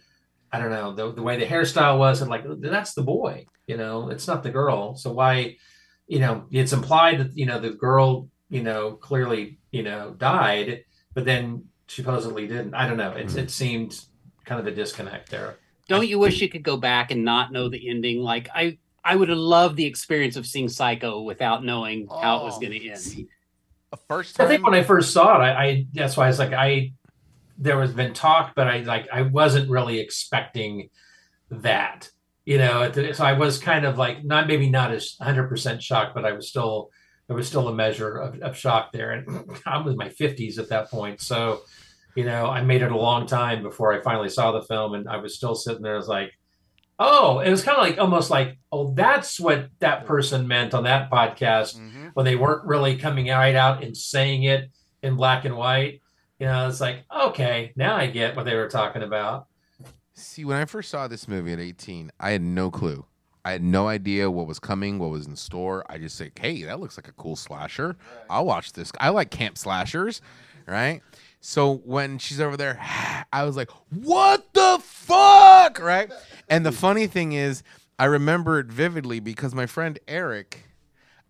I 0.53 0.59
don't 0.61 0.71
know, 0.71 0.93
the 0.93 1.13
the 1.13 1.23
way 1.23 1.37
the 1.39 1.47
hairstyle 1.47 1.99
was, 1.99 2.21
and 2.21 2.31
like 2.31 2.45
that's 2.61 2.95
the 2.95 3.03
boy. 3.03 3.47
You 3.67 3.77
know, 3.77 4.11
it's 4.11 4.27
not 4.29 4.43
the 4.43 4.51
girl. 4.51 4.97
So 4.97 5.13
why, 5.13 5.57
you 6.07 6.21
know, 6.21 6.47
it's 6.51 6.73
implied 6.73 7.19
that 7.21 7.31
you 7.37 7.47
know 7.47 7.59
the 7.59 7.71
girl, 7.71 8.29
you 8.51 8.63
know, 8.63 8.93
clearly 8.93 9.59
you 9.73 9.83
know 9.83 10.15
died, 10.19 10.85
but 11.15 11.25
then 11.25 11.65
supposedly 11.89 12.47
didn't. 12.47 12.75
I 12.75 12.87
don't 12.89 12.97
know. 12.99 13.13
It's 13.13 13.35
Hmm. 13.35 13.41
it 13.41 13.51
seemed 13.51 14.01
kind 14.45 14.61
of 14.61 14.67
a 14.67 14.75
disconnect 14.75 15.31
there. 15.31 15.57
Don't 15.89 16.09
you 16.09 16.19
wish 16.19 16.41
you 16.41 16.49
could 16.49 16.65
go 16.65 16.77
back 16.77 17.11
and 17.11 17.25
not 17.25 17.53
know 17.53 17.69
the 17.69 17.89
ending? 17.89 18.21
Like 18.21 18.49
I, 18.55 18.79
I 19.05 19.15
would 19.17 19.29
have 19.29 19.39
loved 19.39 19.77
the 19.77 19.87
experience 19.87 20.37
of 20.37 20.47
seeing 20.47 20.69
Psycho 20.69 21.23
without 21.23 21.65
knowing 21.65 22.09
how 22.21 22.41
it 22.41 22.45
was 22.45 22.57
Oh, 22.57 22.61
going 22.61 22.73
to 22.73 22.89
end. 22.89 23.29
The 23.91 23.99
first 24.09 24.41
I 24.41 24.49
think 24.49 24.65
when 24.65 24.75
I 24.75 24.83
first 24.83 25.13
saw 25.13 25.37
it, 25.37 25.45
I, 25.45 25.65
I 25.65 25.87
that's 25.93 26.17
why 26.17 26.25
I 26.25 26.29
was 26.29 26.39
like 26.39 26.53
I 26.53 26.93
there 27.59 27.79
was 27.79 27.93
been 27.93 28.13
talk, 28.13 28.55
but 28.55 28.69
I 28.69 28.79
like 28.81 29.09
I 29.13 29.23
wasn't 29.23 29.71
really 29.71 29.99
expecting 29.99 30.91
that. 31.51 32.11
You 32.45 32.59
know, 32.59 32.93
so 32.93 33.25
I 33.25 33.33
was 33.33 33.59
kind 33.59 33.85
of 33.85 33.99
like 33.99 34.25
not 34.25 34.47
maybe 34.47 34.71
not 34.71 34.93
as 34.93 35.15
100 35.19 35.49
percent 35.49 35.83
shocked, 35.83 36.15
but 36.15 36.25
I 36.25 36.33
was 36.33 36.49
still 36.49 36.91
there 37.27 37.37
was 37.37 37.49
still 37.49 37.69
a 37.69 37.75
measure 37.75 38.17
of, 38.17 38.41
of 38.41 38.57
shock 38.57 38.93
there, 38.93 39.13
and 39.13 39.59
I 39.67 39.79
was 39.79 39.93
in 39.93 39.99
my 39.99 40.09
50s 40.09 40.59
at 40.59 40.69
that 40.69 40.91
point, 40.91 41.21
so 41.21 41.63
you 42.15 42.25
know 42.25 42.47
I 42.47 42.63
made 42.63 42.83
it 42.83 42.93
a 42.93 42.97
long 42.97 43.27
time 43.27 43.63
before 43.63 43.93
I 43.93 44.01
finally 44.01 44.29
saw 44.29 44.53
the 44.53 44.63
film, 44.63 44.95
and 44.95 45.09
I 45.09 45.17
was 45.17 45.37
still 45.37 45.55
sitting 45.55 45.83
there. 45.83 45.95
I 45.95 45.99
was 45.99 46.09
like, 46.09 46.33
oh, 46.99 47.41
it 47.41 47.51
was 47.51 47.63
kind 47.63 47.77
of 47.77 47.83
like 47.85 47.99
almost 47.99 48.31
like 48.31 48.57
oh 48.73 48.93
that's 48.95 49.39
what 49.39 49.69
that 49.81 50.07
person 50.07 50.49
meant 50.49 50.73
on 50.75 50.85
that 50.85 51.11
podcast 51.11 51.77
Mhm. 51.79 52.11
when 52.15 52.25
they 52.25 52.37
weren't 52.37 52.65
really 52.67 52.97
coming 52.97 53.29
right 53.29 53.55
out 53.55 53.83
and 53.83 53.97
saying 53.97 54.45
it 54.45 54.71
in 55.03 55.17
black 55.17 55.45
and 55.45 55.57
white. 55.57 56.01
You 56.39 56.47
know, 56.47 56.69
it's 56.69 56.81
like, 56.81 57.05
okay, 57.15 57.73
now 57.77 57.97
I 57.97 58.07
get 58.09 58.37
what 58.37 58.45
they 58.45 58.55
were 58.55 58.69
talking 58.69 59.03
about. 59.03 59.47
See, 60.15 60.45
when 60.45 60.57
I 60.57 60.65
first 60.65 60.91
saw 60.91 61.09
this 61.09 61.29
movie 61.29 61.53
at 61.53 61.59
18, 61.61 62.11
I 62.21 62.31
had 62.31 62.43
no 62.43 62.71
clue. 62.71 63.05
I 63.45 63.53
had 63.53 63.63
no 63.63 63.87
idea 63.89 64.31
what 64.31 64.47
was 64.47 64.59
coming, 64.59 64.99
what 64.99 65.11
was 65.11 65.27
in 65.27 65.37
store. 65.37 65.85
I 65.89 65.99
just 65.99 66.17
said, 66.17 66.33
"Hey, 66.39 66.63
that 66.65 66.81
looks 66.81 66.99
like 66.99 67.07
a 67.09 67.13
cool 67.13 67.37
slasher. 67.37 67.97
I'll 68.29 68.45
watch 68.47 68.73
this. 68.73 68.91
I 68.99 69.11
like 69.11 69.31
camp 69.31 69.57
slashers, 69.57 70.21
right?" 70.67 71.01
So 71.49 71.77
when 71.85 72.19
she's 72.19 72.41
over 72.41 72.57
there, 72.57 72.77
I 73.33 73.45
was 73.45 73.57
like, 73.57 73.71
"What 73.91 74.53
the 74.53 74.81
fuck?" 74.83 75.79
Right? 75.79 76.11
And 76.49 76.67
the 76.67 76.73
funny 76.73 77.07
thing 77.07 77.35
is, 77.35 77.63
I 78.01 78.07
remember 78.07 78.59
it 78.59 78.67
vividly 78.67 79.21
because 79.21 79.55
my 79.55 79.67
friend 79.67 79.97
Eric, 80.09 80.65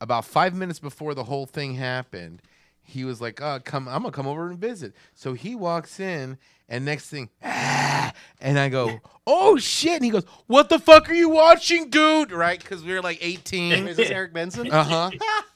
about 0.00 0.24
five 0.24 0.54
minutes 0.54 0.78
before 0.78 1.12
the 1.12 1.24
whole 1.24 1.44
thing 1.44 1.74
happened, 1.74 2.40
he 2.82 3.04
was 3.04 3.20
like, 3.20 3.42
"Uh, 3.42 3.58
come, 3.58 3.88
I'm 3.88 4.00
gonna 4.00 4.10
come 4.10 4.26
over 4.26 4.48
and 4.48 4.58
visit." 4.58 4.94
So 5.12 5.34
he 5.34 5.54
walks 5.54 6.00
in, 6.00 6.38
and 6.66 6.86
next 6.86 7.10
thing, 7.10 7.28
ah, 7.44 8.14
and 8.40 8.58
I 8.58 8.70
go, 8.70 9.02
"Oh 9.26 9.58
shit!" 9.58 9.96
And 9.96 10.04
he 10.06 10.10
goes, 10.10 10.24
"What 10.46 10.70
the 10.70 10.78
fuck 10.78 11.10
are 11.10 11.14
you 11.14 11.28
watching, 11.28 11.90
dude?" 11.90 12.32
Right? 12.32 12.58
Because 12.58 12.82
we 12.82 12.94
were 12.94 13.02
like 13.02 13.18
18. 13.20 13.86
is 13.86 13.98
this 13.98 14.10
eric 14.10 14.32
benson 14.32 14.72
Uh 14.72 14.82
huh. 14.82 15.10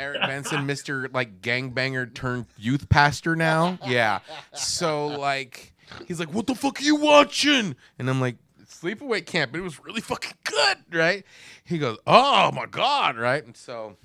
Eric 0.00 0.20
Benson, 0.22 0.66
Mr. 0.66 1.12
like 1.14 1.40
gangbanger 1.42 2.12
turned 2.14 2.46
youth 2.56 2.88
pastor 2.88 3.36
now. 3.36 3.78
Yeah. 3.86 4.20
So 4.54 5.06
like 5.08 5.74
he's 6.06 6.18
like, 6.18 6.32
What 6.34 6.46
the 6.46 6.54
fuck 6.54 6.80
are 6.80 6.84
you 6.84 6.96
watching? 6.96 7.76
And 7.98 8.08
I'm 8.10 8.20
like, 8.20 8.36
Sleepaway 8.66 9.26
Camp. 9.26 9.54
It 9.54 9.60
was 9.60 9.78
really 9.84 10.00
fucking 10.00 10.36
good, 10.44 10.78
right? 10.92 11.24
He 11.64 11.78
goes, 11.78 11.98
Oh 12.06 12.50
my 12.52 12.66
God, 12.66 13.16
right? 13.18 13.44
And 13.44 13.56
so 13.56 13.96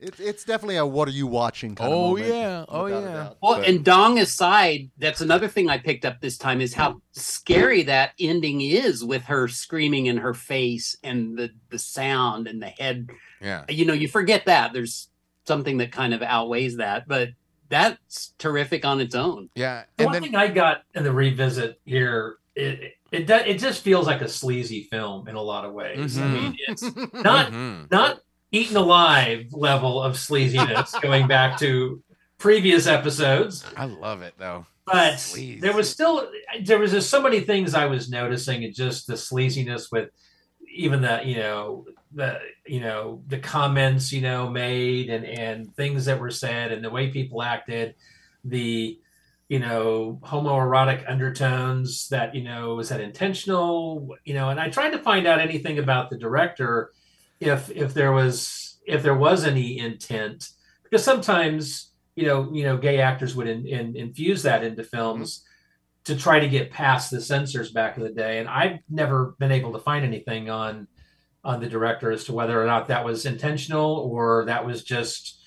It, 0.00 0.18
it's 0.18 0.44
definitely 0.44 0.76
a 0.76 0.86
what 0.86 1.06
are 1.08 1.12
you 1.12 1.26
watching 1.26 1.74
kind 1.74 1.92
Oh, 1.92 2.16
of 2.16 2.22
moment. 2.22 2.28
yeah. 2.34 2.64
Oh, 2.68 2.84
without 2.84 3.02
a 3.04 3.06
oh, 3.06 3.10
yeah. 3.12 3.28
Well, 3.42 3.58
But- 3.58 3.68
and 3.68 3.84
Dong 3.84 4.18
aside, 4.18 4.90
that's 4.98 5.20
another 5.20 5.46
thing 5.48 5.68
I 5.68 5.78
picked 5.78 6.04
up 6.04 6.20
this 6.20 6.38
time 6.38 6.60
is 6.60 6.72
how 6.74 7.00
scary 7.12 7.82
that 7.84 8.12
ending 8.18 8.60
is 8.60 9.04
with 9.04 9.22
her 9.24 9.46
screaming 9.48 10.06
in 10.06 10.16
her 10.16 10.34
face 10.34 10.96
and 11.04 11.36
the 11.38 11.50
the 11.70 11.78
sound 11.78 12.48
and 12.48 12.62
the 12.62 12.68
head. 12.68 13.10
yeah. 13.42 13.64
You 13.68 13.84
know, 13.84 13.92
you 13.94 14.08
forget 14.08 14.46
that 14.46 14.72
there's 14.72 15.08
something 15.48 15.78
that 15.78 15.90
kind 15.90 16.14
of 16.14 16.22
outweighs 16.22 16.76
that, 16.76 17.08
but 17.08 17.30
that's 17.68 18.34
terrific 18.38 18.84
on 18.84 19.00
its 19.00 19.14
own. 19.16 19.50
Yeah. 19.56 19.82
The 19.96 20.04
And 20.04 20.06
one 20.06 20.12
then 20.12 20.22
thing 20.22 20.36
I 20.36 20.46
got 20.48 20.82
in 20.94 21.02
the 21.02 21.12
revisit 21.12 21.80
here, 21.84 22.36
it 22.54 22.94
it, 23.10 23.28
it, 23.28 23.30
it 23.30 23.58
just 23.58 23.82
feels 23.82 24.06
like 24.06 24.20
a 24.20 24.28
sleazy 24.28 24.84
film 24.84 25.26
in 25.28 25.34
a 25.34 25.42
lot 25.42 25.64
of 25.64 25.72
ways. 25.72 26.16
I 26.18 26.22
Mhm. 26.22 26.32
mean, 26.32 26.56
it's 26.68 26.82
not 27.14 27.50
Mhm. 27.50 27.90
not 27.90 28.20
eaten 28.52 28.76
alive 28.76 29.46
level 29.52 30.00
of 30.02 30.14
sleaziness 30.14 31.00
going 31.02 31.26
back 31.26 31.58
to 31.58 32.02
previous 32.38 32.86
episodes. 32.86 33.64
I 33.76 33.86
love 33.86 34.22
it 34.22 34.34
though. 34.38 34.64
but 34.86 35.14
Sleaze. 35.16 35.60
there 35.60 35.74
was 35.74 35.90
still 35.90 36.30
there 36.64 36.78
was 36.78 36.92
just 36.92 37.10
so 37.10 37.20
many 37.20 37.40
things 37.40 37.74
I 37.74 37.84
was 37.86 38.08
noticing 38.08 38.64
and 38.64 38.74
just 38.74 39.06
the 39.06 39.14
sleaziness 39.14 39.90
with 39.92 40.08
even 40.74 41.02
the 41.02 41.20
you 41.24 41.36
know 41.36 41.84
the 42.14 42.38
you 42.66 42.80
know 42.80 43.22
the 43.26 43.38
comments 43.38 44.12
you 44.12 44.20
know 44.20 44.48
made 44.48 45.10
and 45.10 45.24
and 45.24 45.74
things 45.76 46.06
that 46.06 46.18
were 46.18 46.30
said 46.30 46.72
and 46.72 46.82
the 46.82 46.90
way 46.90 47.10
people 47.10 47.42
acted 47.42 47.94
the 48.44 48.98
you 49.48 49.58
know 49.58 50.18
homoerotic 50.24 51.08
undertones 51.08 52.08
that 52.08 52.34
you 52.34 52.42
know 52.42 52.74
was 52.74 52.88
that 52.88 53.00
intentional 53.00 54.08
you 54.24 54.34
know 54.34 54.48
and 54.48 54.60
I 54.60 54.70
tried 54.70 54.90
to 54.90 54.98
find 54.98 55.26
out 55.26 55.40
anything 55.40 55.78
about 55.78 56.10
the 56.10 56.18
director 56.18 56.92
if 57.40 57.70
if 57.70 57.94
there 57.94 58.12
was 58.12 58.78
if 58.86 59.02
there 59.02 59.16
was 59.16 59.44
any 59.44 59.78
intent 59.78 60.50
because 60.82 61.04
sometimes 61.04 61.92
you 62.16 62.26
know 62.26 62.50
you 62.52 62.64
know 62.64 62.76
gay 62.76 63.00
actors 63.00 63.36
would 63.36 63.46
in, 63.46 63.66
in, 63.66 63.96
infuse 63.96 64.42
that 64.42 64.64
into 64.64 64.82
films 64.82 65.44
to 66.04 66.16
try 66.16 66.40
to 66.40 66.48
get 66.48 66.70
past 66.70 67.10
the 67.10 67.20
censors 67.20 67.70
back 67.70 67.98
in 67.98 68.02
the 68.02 68.10
day. 68.10 68.38
And 68.38 68.48
i've 68.48 68.78
never 68.88 69.34
been 69.38 69.52
able 69.52 69.72
to 69.72 69.78
find 69.78 70.04
anything 70.04 70.48
on 70.48 70.88
on 71.44 71.60
the 71.60 71.68
director 71.68 72.10
as 72.10 72.24
to 72.24 72.32
whether 72.32 72.60
or 72.60 72.66
not 72.66 72.88
that 72.88 73.04
was 73.04 73.26
intentional 73.26 73.96
or 74.12 74.44
that 74.46 74.66
was 74.66 74.82
just 74.82 75.40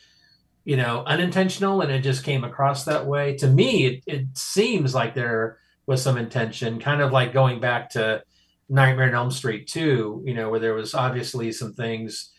you 0.64 0.78
know 0.78 1.04
unintentional 1.06 1.82
and 1.82 1.92
it 1.92 2.02
just 2.02 2.24
came 2.24 2.44
across 2.44 2.86
that 2.86 3.06
way. 3.06 3.36
To 3.38 3.48
me 3.48 3.86
it, 3.86 4.04
it 4.08 4.38
seems 4.38 4.96
like 4.96 5.14
there 5.14 5.58
was 5.86 6.02
some 6.02 6.18
intention 6.18 6.80
kind 6.80 7.02
of 7.02 7.12
like 7.12 7.34
going 7.34 7.60
back 7.60 7.90
to 7.92 8.24
nightmare 8.70 9.10
on 9.10 9.16
elm 9.16 9.32
street 9.32 9.68
2 9.68 10.24
you 10.26 10.34
know 10.34 10.50
where 10.50 10.60
there 10.60 10.74
was 10.74 10.94
obviously 10.94 11.52
some 11.52 11.74
things 11.74 12.32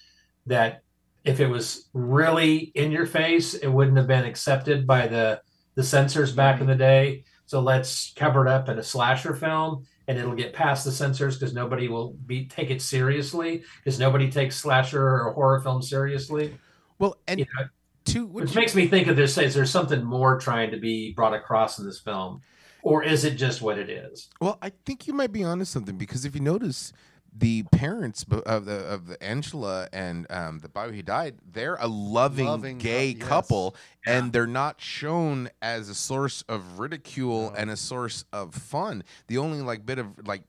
that 0.47 0.83
if 1.25 1.41
it 1.41 1.47
was 1.47 1.89
really 1.93 2.73
in 2.75 2.91
your 2.91 3.07
face, 3.07 3.55
it 3.55 3.69
wouldn't 3.69 3.97
have 3.97 4.07
been 4.07 4.25
accepted 4.25 4.87
by 4.87 5.07
the 5.07 5.41
the 5.75 5.83
censors 5.83 6.33
back 6.33 6.61
in 6.61 6.67
the 6.67 6.75
day. 6.75 7.25
So 7.47 7.61
let's 7.61 8.13
cover 8.15 8.47
it 8.47 8.51
up 8.51 8.69
in 8.69 8.79
a 8.79 8.83
slasher 8.83 9.35
film, 9.35 9.87
and 10.09 10.19
it'll 10.19 10.35
get 10.35 10.53
past 10.53 10.85
the 10.85 10.93
censors 10.93 11.39
because 11.39 11.55
nobody 11.55 11.89
will 11.89 12.15
be 12.27 12.47
take 12.47 12.71
it 12.71 12.83
seriously 12.83 13.63
because 13.85 13.99
nobody 13.99 14.31
takes 14.31 14.57
slasher 14.57 15.03
or 15.03 15.33
horror 15.33 15.61
film 15.61 15.83
seriously. 15.83 16.55
Well, 16.99 17.17
and 17.29 17.41
You 17.41 17.47
know, 17.59 17.67
two. 18.05 18.27
Which 18.27 18.51
you- 18.55 18.61
makes 18.61 18.75
me 18.75 18.89
think 18.89 19.07
of 19.09 19.17
this: 19.17 19.37
is 19.39 19.55
there 19.55 19.67
something 19.67 20.03
more 20.03 20.39
trying 20.39 20.71
to 20.71 20.77
be 20.79 21.13
brought 21.13 21.35
across 21.35 21.79
in 21.79 21.87
this 21.87 22.01
film, 22.01 22.41
or 22.83 23.03
is 23.03 23.25
it 23.25 23.35
just 23.37 23.63
what 23.63 23.79
it 23.79 23.91
is? 23.91 24.29
Well, 24.41 24.59
I 24.63 24.73
think 24.85 25.07
you 25.07 25.15
might 25.15 25.33
be 25.33 25.45
onto 25.45 25.65
something 25.65 25.97
because 25.97 26.25
if 26.25 26.35
you 26.35 26.41
notice, 26.41 26.93
the 27.37 27.63
parents 27.65 28.25
of 28.47 28.67
the 28.67 28.75
of 28.77 29.07
the 29.07 29.23
Angela 29.23 29.89
and 29.93 30.27
um, 30.31 30.59
the 30.59 30.69
boy 30.69 30.93
who 30.93 31.03
died, 31.03 31.37
they're 31.51 31.77
a 31.81 31.89
loving, 31.89 32.47
Loving 32.47 32.79
gay 32.79 33.15
cou- 33.15 33.21
yes. 33.21 33.29
couple, 33.29 33.77
and 34.07 34.33
they're 34.33 34.47
not 34.47 34.81
shown 34.81 35.49
as 35.63 35.89
a 35.89 35.95
source 35.95 36.43
of 36.49 36.79
ridicule 36.79 37.51
and 37.57 37.71
a 37.71 37.77
source 37.77 38.25
of 38.33 38.55
fun. 38.55 39.03
The 39.29 39.39
only 39.39 39.63
like 39.63 39.87
bit 39.87 39.99
of 39.99 40.27
like 40.27 40.43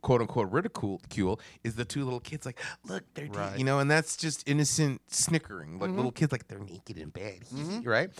quote 0.00 0.20
unquote 0.20 0.50
ridicule 0.52 0.92
ridicule 1.02 1.40
is 1.64 1.74
the 1.74 1.84
two 1.84 2.04
little 2.04 2.20
kids 2.20 2.46
like 2.46 2.60
look 2.88 3.02
they're 3.14 3.26
Right. 3.26 3.58
you 3.58 3.64
know 3.64 3.80
and 3.80 3.90
that's 3.90 4.16
just 4.16 4.48
innocent 4.48 5.00
snickering. 5.08 5.78
Like 5.80 5.90
little 5.90 6.12
kids 6.12 6.30
like 6.32 6.46
they're 6.48 6.58
naked 6.60 6.98
in 6.98 7.08
bed. 7.08 7.40
Right? 7.84 8.10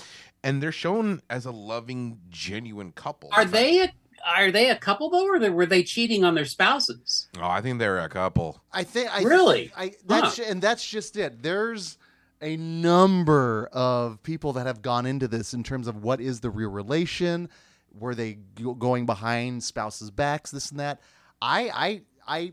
And 0.43 0.63
they're 0.63 0.73
shown 0.73 1.21
as 1.31 1.45
a 1.47 1.51
loving 1.51 2.19
genuine 2.31 2.93
couple. 2.93 3.29
Are 3.33 3.45
they 3.45 3.81
a 3.83 3.93
are 4.27 4.51
they 4.51 4.71
a 4.71 4.77
couple 4.77 5.11
though, 5.11 5.27
or 5.27 5.51
were 5.51 5.67
they 5.67 5.83
cheating 5.83 6.25
on 6.25 6.35
their 6.35 6.45
spouses? 6.45 7.29
oh 7.41 7.49
i 7.49 7.61
think 7.61 7.79
they're 7.79 7.99
a 7.99 8.09
couple 8.09 8.63
I 8.73 8.85
think 8.85 9.13
I 9.13 9.23
Really? 9.23 9.73
I 9.77 9.95
that's 10.07 10.39
and 10.39 10.61
that's 10.63 10.87
just 10.87 11.17
it. 11.17 11.43
There's 11.43 11.99
a 12.41 12.57
number 12.57 13.69
of 13.73 14.23
people 14.23 14.53
that 14.53 14.67
have 14.67 14.83
gone 14.83 15.07
into 15.07 15.27
this 15.27 15.55
in 15.55 15.63
terms 15.65 15.89
of 15.89 16.03
what 16.05 16.21
is 16.21 16.41
the 16.41 16.51
real 16.51 16.71
relation, 16.71 17.49
were 17.93 18.15
they 18.15 18.39
going 18.79 19.07
behind 19.07 19.65
spouses' 19.65 20.11
backs, 20.11 20.51
this 20.53 20.71
and 20.71 20.79
that. 20.79 21.01
I 21.43 21.71
I 21.75 22.03
I 22.27 22.53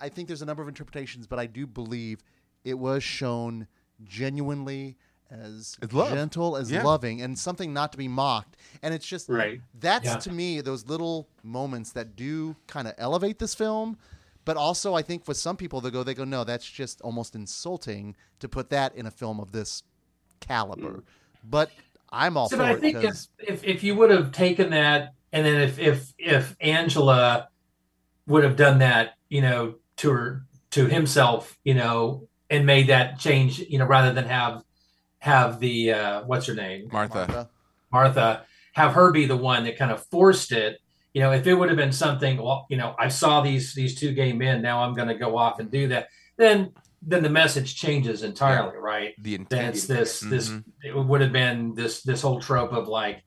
I 0.00 0.08
think 0.08 0.28
there's 0.28 0.42
a 0.42 0.46
number 0.46 0.62
of 0.62 0.68
interpretations, 0.68 1.26
but 1.26 1.38
I 1.38 1.46
do 1.46 1.66
believe 1.66 2.20
it 2.64 2.78
was 2.78 3.02
shown 3.02 3.66
genuinely 4.04 4.96
as 5.30 5.76
gentle 5.90 6.56
as 6.56 6.70
Yeah. 6.70 6.82
loving 6.82 7.20
and 7.20 7.38
something 7.38 7.72
not 7.72 7.92
to 7.92 7.98
be 7.98 8.08
mocked. 8.08 8.56
And 8.82 8.94
it's 8.94 9.06
just 9.06 9.28
Right. 9.28 9.60
that's 9.78 10.04
Yeah. 10.06 10.16
to 10.18 10.32
me 10.32 10.60
those 10.60 10.86
little 10.86 11.28
moments 11.42 11.92
that 11.92 12.16
do 12.16 12.56
kind 12.66 12.86
of 12.86 12.94
elevate 12.98 13.38
this 13.38 13.54
film 13.54 13.98
but 14.44 14.56
also 14.56 14.94
i 14.94 15.02
think 15.02 15.24
for 15.24 15.34
some 15.34 15.56
people 15.56 15.80
they 15.80 15.90
go 15.90 16.02
they 16.04 16.14
go 16.14 16.24
no 16.24 16.44
that's 16.44 16.68
just 16.70 17.00
almost 17.00 17.34
insulting 17.34 18.14
to 18.38 18.48
put 18.48 18.70
that 18.70 18.94
in 18.94 19.04
a 19.06 19.10
film 19.10 19.40
of 19.40 19.50
this 19.52 19.82
caliber 20.40 20.98
mm. 20.98 21.02
but 21.42 21.70
i'm 22.12 22.36
all 22.36 22.48
So, 22.48 22.56
for 22.56 22.62
but 22.62 22.70
I 22.70 22.74
it 22.74 22.80
think 22.80 22.96
if, 22.98 23.02
'cause- 23.04 23.28
if 23.38 23.64
if 23.64 23.82
you 23.82 23.94
would 23.96 24.10
have 24.10 24.30
taken 24.32 24.70
that, 24.70 25.14
and 25.32 25.44
then 25.44 25.60
if 25.60 25.78
if 25.80 26.12
if 26.18 26.54
Angela 26.60 27.48
would 28.28 28.44
have 28.44 28.56
done 28.56 28.78
that, 28.78 29.14
you 29.28 29.40
know, 29.40 29.74
to 29.96 30.10
her 30.10 30.46
to 30.70 30.86
himself, 30.86 31.58
you 31.64 31.74
know, 31.74 32.28
and 32.50 32.64
made 32.66 32.86
that 32.88 33.18
change, 33.18 33.58
you 33.60 33.78
know, 33.78 33.84
rather 33.86 34.12
than 34.12 34.24
have 34.26 34.62
have 35.26 35.60
the 35.60 35.92
uh, 35.92 36.22
what's 36.24 36.46
her 36.46 36.54
name, 36.54 36.88
martha, 36.92 37.18
Martha. 37.26 37.50
Martha, 37.92 38.46
have 38.74 38.92
her 38.94 39.10
be 39.10 39.26
the 39.26 39.36
one 39.36 39.64
that 39.64 39.76
kind 39.76 39.90
of 39.90 40.04
forced 40.06 40.52
it. 40.52 40.78
You 41.14 41.20
know, 41.22 41.32
if 41.32 41.46
it 41.46 41.54
would 41.54 41.68
have 41.68 41.78
been 41.78 41.92
something, 41.92 42.36
well, 42.40 42.66
you 42.70 42.76
know, 42.76 42.94
I 42.98 43.08
saw 43.08 43.40
these 43.42 43.74
these 43.74 43.94
two 43.94 44.12
gay 44.12 44.32
men, 44.32 44.62
now 44.62 44.82
I'm 44.82 44.94
going 44.94 45.08
to 45.08 45.14
go 45.14 45.36
off 45.36 45.58
and 45.60 45.70
do 45.70 45.88
that. 45.88 46.08
Then 46.38 46.72
then 47.02 47.22
the 47.22 47.30
message 47.30 47.74
changes 47.76 48.22
entirely, 48.22 48.76
right? 48.78 49.14
the 49.18 49.32
then 49.36 49.40
intent 49.40 49.74
it's 49.76 49.86
this 49.86 50.20
this 50.20 50.48
Mhm. 50.50 50.64
it 50.84 50.96
would 50.96 51.20
have 51.20 51.32
been 51.32 51.74
this 51.74 52.02
this 52.02 52.22
whole 52.22 52.40
trope 52.40 52.72
of 52.72 52.88
like 52.88 53.22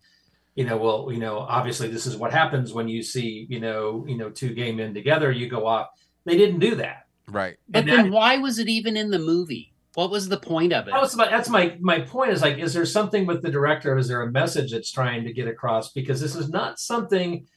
you 0.56 0.66
know 0.66 0.78
well 0.78 1.10
you 1.11 1.19
know 1.19 1.38
obviously 1.40 1.88
this 1.88 2.06
is 2.06 2.16
what 2.18 2.32
happens 2.32 2.74
when 2.74 2.88
you 2.88 3.02
see 3.03 3.45
you 3.50 3.60
know 3.60 4.06
you 4.08 4.18
know 4.18 4.30
two 4.30 4.53
gay 4.53 4.72
men 4.72 4.94
together 4.94 5.32
you 5.32 5.48
go 5.48 5.66
off 5.66 5.88
they 6.26 6.36
didn't 6.36 6.60
do 6.60 6.76
that 6.76 7.06
right 7.28 7.56
But 7.69 7.80
And 7.82 7.90
then 7.90 8.03
that- 8.06 8.11
why 8.11 8.38
was 8.38 8.58
it 8.60 8.68
even 8.68 8.98
in 8.98 9.10
the 9.11 9.19
movie? 9.19 9.72
What 9.95 10.11
was 10.11 10.30
the 10.30 10.38
point 10.40 10.72
of 10.74 10.88
it? 10.88 10.92
that 10.92 11.01
was 11.01 11.16
my, 11.16 11.27
that's 11.30 11.50
my 11.50 11.76
my 11.80 12.00
point 12.01 12.32
is 12.32 12.42
like 12.42 12.58
is 12.59 12.74
there 12.74 12.85
something 12.85 13.26
with 13.26 13.42
the 13.42 13.50
director? 13.51 13.98
Is 13.98 14.08
there 14.08 14.22
a 14.22 14.32
message 14.32 14.72
that's 14.72 14.92
trying 14.92 15.24
to 15.26 15.34
get 15.34 15.48
across? 15.48 15.92
Because 15.92 16.22
this 16.22 16.35
is 16.35 16.50
not 16.50 16.80
something 16.80 17.48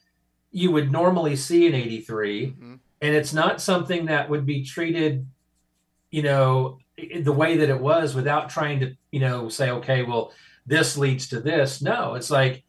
you 0.51 0.71
would 0.71 0.91
normally 0.91 1.35
see 1.35 1.65
in 1.67 1.73
83 1.73 2.47
Mhm. 2.59 2.79
and 3.01 3.15
it's 3.15 3.33
not 3.33 3.59
something 3.61 4.05
that 4.05 4.29
would 4.29 4.45
be 4.45 4.63
treated 4.63 5.25
you 6.11 6.21
know 6.21 6.77
the 7.21 7.31
way 7.33 7.57
that 7.57 7.69
it 7.69 7.79
was 7.79 8.13
without 8.13 8.49
trying 8.49 8.79
to 8.81 8.93
you 9.11 9.19
know 9.19 9.49
say 9.49 9.71
okay 9.71 10.03
well 10.03 10.31
this 10.65 10.95
leads 10.97 11.27
to 11.29 11.39
this. 11.41 11.81
No 11.81 12.13
it's 12.15 12.29
like 12.31 12.63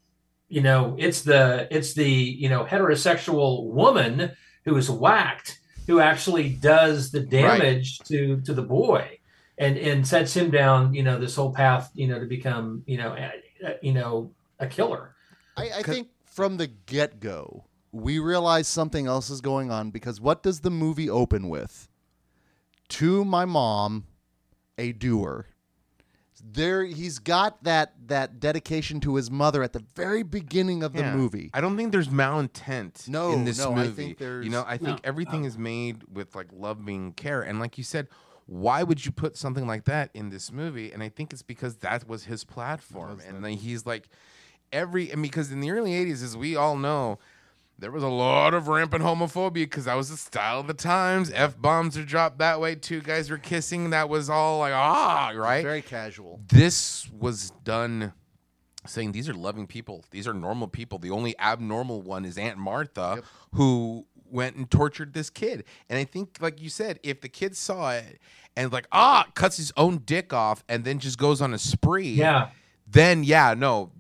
you 0.49 0.61
know 0.63 0.95
it's 0.99 1.23
the 1.23 1.69
it's 1.71 1.95
the 1.95 2.11
you 2.11 2.49
know 2.49 2.65
heterosexual 2.65 3.65
woman 3.71 4.31
who 4.65 4.77
is 4.77 4.91
whacked 4.91 5.59
who 5.87 6.01
actually 6.01 6.49
does 6.51 7.11
the 7.11 7.21
damage 7.21 7.99
to 8.01 8.41
to 8.43 8.55
the 8.55 8.63
boy 8.63 9.19
and 9.59 9.77
and 9.79 10.07
sets 10.07 10.37
him 10.37 10.51
down 10.51 10.93
you 10.95 11.03
know 11.03 11.19
this 11.19 11.37
whole 11.37 11.53
path 11.53 11.91
you 11.95 12.07
know 12.09 12.19
to 12.19 12.27
become 12.27 12.83
you 12.87 12.97
know 12.99 13.13
a, 13.13 13.33
a- 13.67 13.79
you 13.83 13.93
know 13.93 14.31
a 14.59 14.67
killer 14.67 15.15
I, 15.57 15.71
I 15.77 15.83
think 15.83 16.09
from 16.25 16.57
the 16.57 16.67
get 16.67 17.21
go, 17.21 17.67
we 17.93 18.19
realize 18.19 18.67
something 18.67 19.07
else 19.07 19.31
is 19.31 19.41
going 19.41 19.71
on 19.71 19.91
because 19.93 20.21
what 20.21 20.43
does 20.43 20.61
the 20.63 20.71
movie 20.71 21.09
open 21.09 21.49
with? 21.49 21.89
To 22.89 23.25
my 23.25 23.45
mom, 23.45 24.07
a 24.77 24.91
doer. 24.91 25.47
There, 26.47 26.83
he's 26.85 27.21
got 27.21 27.63
that 27.63 27.95
that 28.09 28.41
dedication 28.41 28.99
to 29.01 29.15
his 29.15 29.31
mother 29.31 29.63
at 29.63 29.73
the 29.73 29.85
very 29.95 30.25
beginning 30.25 30.83
of 30.83 30.93
the 30.93 31.05
movie. 31.05 31.51
I 31.55 31.61
don't 31.61 31.77
think 31.77 31.93
there's 31.93 32.09
malintent 32.09 33.09
No, 33.09 33.31
in 33.33 33.45
this 33.45 33.59
no, 33.59 33.71
I 33.73 33.85
movie. 33.85 33.93
think 33.93 34.19
there's- 34.19 34.45
you 34.45 34.51
know, 34.51 34.65
I 34.67 34.77
think 34.77 34.89
No. 35.05 35.09
everything 35.09 35.45
is 35.45 35.57
made 35.57 36.03
with 36.13 36.35
like 36.35 36.49
loving 36.53 37.13
care, 37.13 37.41
and 37.43 37.61
like 37.61 37.79
you 37.79 37.85
said, 37.85 38.09
why 38.47 38.83
would 38.83 39.05
you 39.07 39.13
put 39.13 39.37
something 39.37 39.67
like 39.67 39.85
that 39.85 40.11
in 40.15 40.31
this 40.31 40.53
movie? 40.53 40.93
And 40.93 41.03
I 41.03 41.09
think 41.09 41.33
it's 41.33 41.43
because 41.43 41.77
that 41.77 42.07
was 42.09 42.25
his 42.25 42.45
platform, 42.45 43.21
and 43.27 43.45
then 43.45 43.53
he's 43.53 43.87
like 43.87 44.09
every 44.73 45.11
and 45.11 45.23
because 45.23 45.51
in 45.53 45.61
the 45.61 45.71
early 45.71 45.93
'80s, 45.93 46.23
as 46.23 46.37
we 46.37 46.57
all 46.57 46.77
know. 46.77 47.19
There 47.77 47.91
was 47.91 48.05
a 48.05 48.09
lot 48.09 48.55
of 48.55 48.69
rampant 48.69 49.03
homophobia 49.03 49.53
because 49.55 49.87
that 49.87 49.97
was 49.97 50.09
the 50.09 50.17
style 50.17 50.61
of 50.61 50.69
the 50.69 50.75
times. 50.75 51.33
F 51.35 51.61
bombs 51.61 51.99
are 51.99 52.05
dropped 52.05 52.39
that 52.39 52.61
way. 52.61 52.77
Two 52.77 53.01
guys 53.01 53.29
were 53.31 53.37
kissing. 53.37 53.91
That 53.91 54.09
was 54.09 54.31
all 54.31 54.61
like 54.61 54.73
ah, 54.73 55.33
right? 55.35 55.65
Very 55.65 55.83
casual. 55.83 56.39
this 56.47 57.11
was 57.11 57.51
done 57.65 58.13
saying 58.87 59.11
these 59.11 59.29
are 59.29 59.35
loving 59.35 59.67
people 59.67 60.05
these 60.13 60.29
are 60.29 60.35
normal 60.35 60.69
people 60.69 60.99
the 60.99 61.11
only 61.11 61.35
abnormal 61.41 62.03
one 62.03 62.25
is 62.27 62.37
aunt 62.37 62.59
martha 62.59 63.15
Yep. 63.17 63.25
who 63.55 64.07
went 64.35 64.57
and 64.57 64.71
tortured 64.71 65.15
this 65.15 65.31
kid 65.31 65.65
and 65.89 65.99
i 65.99 66.05
think 66.05 66.37
like 66.41 66.61
you 66.61 66.69
said 66.69 66.99
if 67.03 67.21
the 67.21 67.29
kid 67.29 67.57
saw 67.57 67.93
it 67.93 68.19
and 68.57 68.73
like 68.73 68.87
ah 68.93 69.27
cuts 69.35 69.57
his 69.57 69.73
own 69.77 69.99
dick 69.99 70.33
off 70.33 70.65
and 70.69 70.85
then 70.85 70.99
just 70.99 71.19
goes 71.19 71.41
on 71.41 71.55
a 71.55 71.59
spree 71.59 72.11
yeah 72.11 72.49
then 72.87 73.25
yeah 73.25 73.55
no 73.55 73.91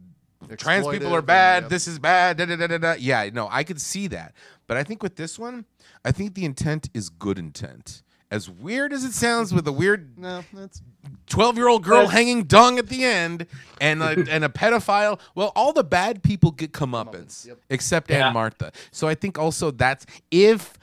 trans 0.59 0.87
people 0.89 1.15
are 1.15 1.23
bad 1.23 1.65
yep. 1.65 1.71
this 1.71 1.89
is 1.89 1.99
bad 1.99 2.37
da, 2.37 2.45
da, 2.45 2.57
da, 2.57 2.67
da, 2.67 2.79
da. 2.79 2.95
yeah 2.99 3.29
no 3.33 3.49
i 3.51 3.65
could 3.65 3.81
see 3.81 4.07
that 4.07 4.35
but 4.67 4.77
i 4.77 4.83
think 4.83 5.03
with 5.03 5.17
this 5.17 5.39
one 5.39 5.65
i 6.05 6.13
think 6.13 6.35
the 6.35 6.45
intent 6.45 6.91
is 6.93 7.09
good 7.09 7.39
intent 7.39 8.04
as 8.35 8.51
weird 8.51 8.93
as 8.93 9.05
it 9.05 9.13
sounds 9.13 9.55
with 9.55 9.67
a 9.69 9.73
weird 9.73 10.19
No, 10.19 10.43
that's 10.53 10.83
12 11.29 11.57
year 11.57 11.69
old 11.69 11.85
girl 11.85 12.05
But- 12.07 12.13
hanging 12.13 12.45
dung 12.45 12.79
at 12.79 12.89
the 12.89 13.05
end 13.05 13.47
and 13.81 14.03
a, 14.03 14.09
and 14.31 14.45
a 14.45 14.49
pedophile. 14.49 15.21
Well, 15.37 15.53
all 15.55 15.73
the 15.73 15.85
bad 15.85 16.23
people 16.23 16.51
get 16.51 16.73
comeuppance 16.73 17.47
Yep. 17.47 17.59
except 17.71 18.11
Yeah. 18.11 18.27
Aunt 18.27 18.35
Martha. 18.35 18.73
So 18.91 19.07
I 19.07 19.15
think 19.15 19.39
also 19.39 19.71
that's 19.71 20.05
if 20.31 20.75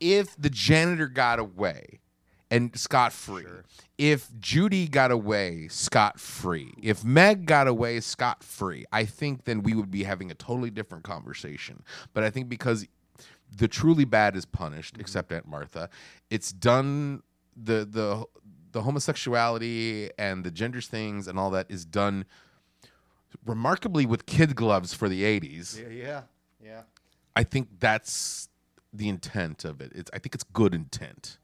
if 0.00 0.34
the 0.36 0.50
janitor 0.50 1.06
got 1.08 1.38
away 1.38 2.00
and 2.50 2.78
scot 2.78 3.12
free, 3.12 3.44
if 3.98 4.28
Judy 4.38 4.88
got 4.88 5.10
away 5.10 5.68
scot 5.68 6.20
free, 6.20 6.72
if 6.82 7.02
Meg 7.04 7.44
got 7.46 7.66
away 7.66 8.00
scot 8.00 8.42
free, 8.44 8.84
I 8.92 9.04
think 9.04 9.44
then 9.44 9.62
we 9.62 9.74
would 9.74 9.90
be 9.90 10.04
having 10.04 10.30
a 10.30 10.34
totally 10.34 10.70
different 10.70 11.02
conversation. 11.04 11.82
But 12.14 12.24
I 12.24 12.30
think 12.30 12.48
because 12.48 12.86
the 13.54 13.68
truly 13.68 14.04
bad 14.04 14.36
is 14.36 14.44
punished, 14.44 14.96
except 14.98 15.32
Aunt 15.32 15.46
Martha. 15.46 15.88
It's 16.30 16.52
done 16.52 17.22
the 17.56 17.84
the 17.84 18.24
the 18.72 18.82
homosexuality 18.82 20.10
and 20.18 20.44
the 20.44 20.50
genders 20.50 20.86
things 20.86 21.28
and 21.28 21.38
all 21.38 21.50
that 21.50 21.66
is 21.70 21.84
done 21.84 22.26
remarkably 23.46 24.04
with 24.04 24.26
kid 24.26 24.54
gloves 24.54 24.92
for 24.92 25.08
the 25.08 25.22
80s. 25.22 25.80
yeah, 25.80 25.88
yeah, 25.88 26.20
yeah. 26.62 26.82
I 27.34 27.42
think 27.42 27.68
that's 27.78 28.48
the 28.92 29.08
intent 29.08 29.64
of 29.64 29.80
it. 29.80 29.92
It's 29.94 30.10
I 30.12 30.18
think 30.18 30.34
it's 30.34 30.44
good 30.44 30.74
intent. 30.74 31.38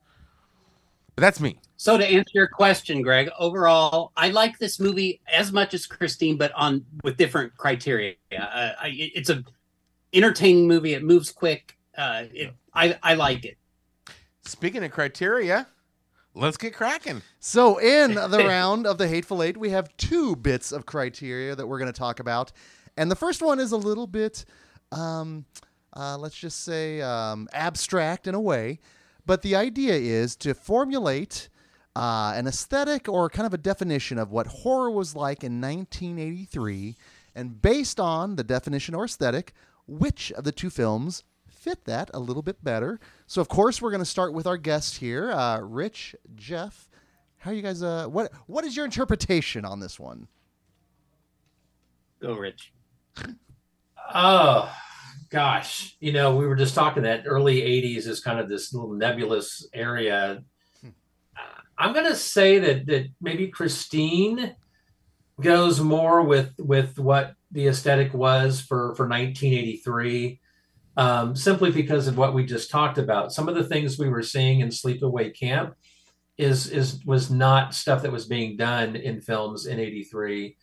But 1.15 1.23
that's 1.23 1.41
me. 1.41 1.61
So 1.77 1.99
to 1.99 2.07
answer 2.07 2.31
your 2.33 2.47
question, 2.47 3.03
Greg, 3.03 3.29
overall, 3.39 4.13
I 4.17 4.31
like 4.31 4.59
this 4.59 4.81
movie 4.81 5.21
as 5.31 5.53
much 5.53 5.75
as 5.75 5.87
Christine, 5.87 6.39
but 6.39 6.53
on 6.53 6.85
with 7.05 7.19
different 7.19 7.55
criteria. 7.57 8.15
Uh, 8.33 8.73
I, 8.81 9.11
it's 9.15 9.29
a 9.29 9.45
entertaining 10.15 10.67
movie. 10.67 10.95
It 10.95 11.03
moves 11.03 11.31
quick. 11.31 11.77
Uh, 11.97 12.25
it, 12.33 12.55
I 12.75 12.99
I 13.03 13.15
like 13.15 13.45
it. 13.45 13.59
Speaking 14.45 14.83
of 14.83 14.91
criteria, 14.91 15.67
let's 16.35 16.57
get 16.57 16.75
cracking. 16.75 17.23
So, 17.39 17.79
in 17.79 18.15
the 18.31 18.45
round 18.47 18.87
of 18.87 18.99
the 18.99 19.09
Hateful 19.09 19.43
Eight, 19.43 19.57
we 19.57 19.71
have 19.71 19.97
two 19.97 20.37
bits 20.37 20.73
of 20.73 20.87
criteria 20.87 21.55
that 21.55 21.67
we're 21.67 21.79
going 21.79 21.93
to 21.93 21.99
talk 21.99 22.21
about. 22.21 22.53
And 22.97 23.11
the 23.11 23.17
first 23.17 23.41
one 23.41 23.59
is 23.59 23.73
a 23.73 23.77
little 23.77 24.07
bit, 24.07 24.45
um, 24.91 25.47
uh, 25.97 26.19
let's 26.19 26.37
just 26.37 26.65
say, 26.65 27.01
um, 27.01 27.49
abstract 27.53 28.27
in 28.27 28.35
a 28.35 28.41
way. 28.41 28.81
But 29.25 29.43
the 29.43 29.55
idea 29.55 29.95
is 29.95 30.37
to 30.37 30.55
formulate 30.55 31.49
uh, 31.95 32.33
an 32.35 32.47
aesthetic 32.47 33.09
or 33.09 33.29
kind 33.31 33.47
of 33.47 33.55
a 33.55 33.59
definition 33.59 34.19
of 34.19 34.31
what 34.31 34.47
horror 34.47 34.91
was 34.91 35.15
like 35.15 35.45
in 35.45 35.61
1983. 35.61 36.97
And 37.35 37.63
based 37.63 38.01
on 38.01 38.37
the 38.37 38.45
definition 38.45 38.95
or 38.95 39.05
aesthetic, 39.05 39.53
which 39.87 40.33
of 40.33 40.45
the 40.45 40.53
two 40.53 40.71
films 40.71 41.25
fit 41.63 41.85
that 41.85 42.11
a 42.13 42.19
little 42.19 42.43
bit 42.43 42.63
better? 42.63 42.99
So, 43.27 43.41
of 43.41 43.49
course, 43.49 43.81
we're 43.81 43.91
going 43.91 44.03
to 44.03 44.05
start 44.05 44.35
with 44.35 44.47
our 44.47 44.57
guest 44.57 44.97
here, 44.97 45.31
uh, 45.31 45.61
Rich, 45.61 46.17
Jeff. 46.35 46.89
How 47.39 47.51
are 47.51 47.55
you 47.55 47.63
guys? 47.63 47.83
Uh, 47.83 48.07
what 48.07 48.33
What 48.47 48.65
is 48.65 48.77
your 48.77 48.85
interpretation 48.85 49.65
on 49.65 49.81
this 49.81 49.99
one? 49.99 50.29
Go, 52.21 52.35
Rich. 52.35 52.73
Oh 54.15 54.73
gosh, 55.31 55.97
you 56.01 56.13
know, 56.13 56.37
we 56.37 56.47
were 56.47 56.55
just 56.55 56.75
talking 56.75 57.03
that 57.05 57.25
early 57.27 57.63
'80s 57.63 58.07
is 58.07 58.21
kind 58.21 58.39
of 58.39 58.49
this 58.49 58.73
little 58.73 58.93
nebulous 58.93 59.67
area. 59.73 60.45
Uh, 60.85 61.41
I'm 61.79 61.93
going 61.93 62.07
to 62.07 62.17
say 62.17 62.59
that 62.59 62.87
that 62.87 63.07
maybe 63.21 63.49
Christine 63.49 64.55
goes 65.41 65.81
more 65.81 66.23
with 66.23 66.53
with 66.59 66.99
what 66.99 67.35
the 67.51 67.67
aesthetic 67.69 68.15
was 68.15 68.61
for 68.61 68.95
for 68.95 69.09
1983, 69.09 70.41
um, 70.97 71.35
simply 71.35 71.71
because 71.71 72.07
of 72.07 72.19
what 72.19 72.35
we 72.35 72.45
just 72.45 72.71
talked 72.71 72.99
about. 72.99 73.33
Some 73.33 73.49
of 73.49 73.55
the 73.55 73.65
things 73.65 73.99
we 73.99 74.09
were 74.09 74.23
seeing 74.23 74.61
in 74.61 74.69
Sleepaway 74.69 75.37
Camp 75.37 75.75
is 76.39 76.69
is 76.69 77.05
was 77.05 77.31
not 77.31 77.75
stuff 77.75 78.03
that 78.03 78.13
was 78.13 78.27
being 78.27 78.57
done 78.57 78.97
in 78.97 79.21
films 79.21 79.67
in 79.67 79.79
'83, 79.79 80.57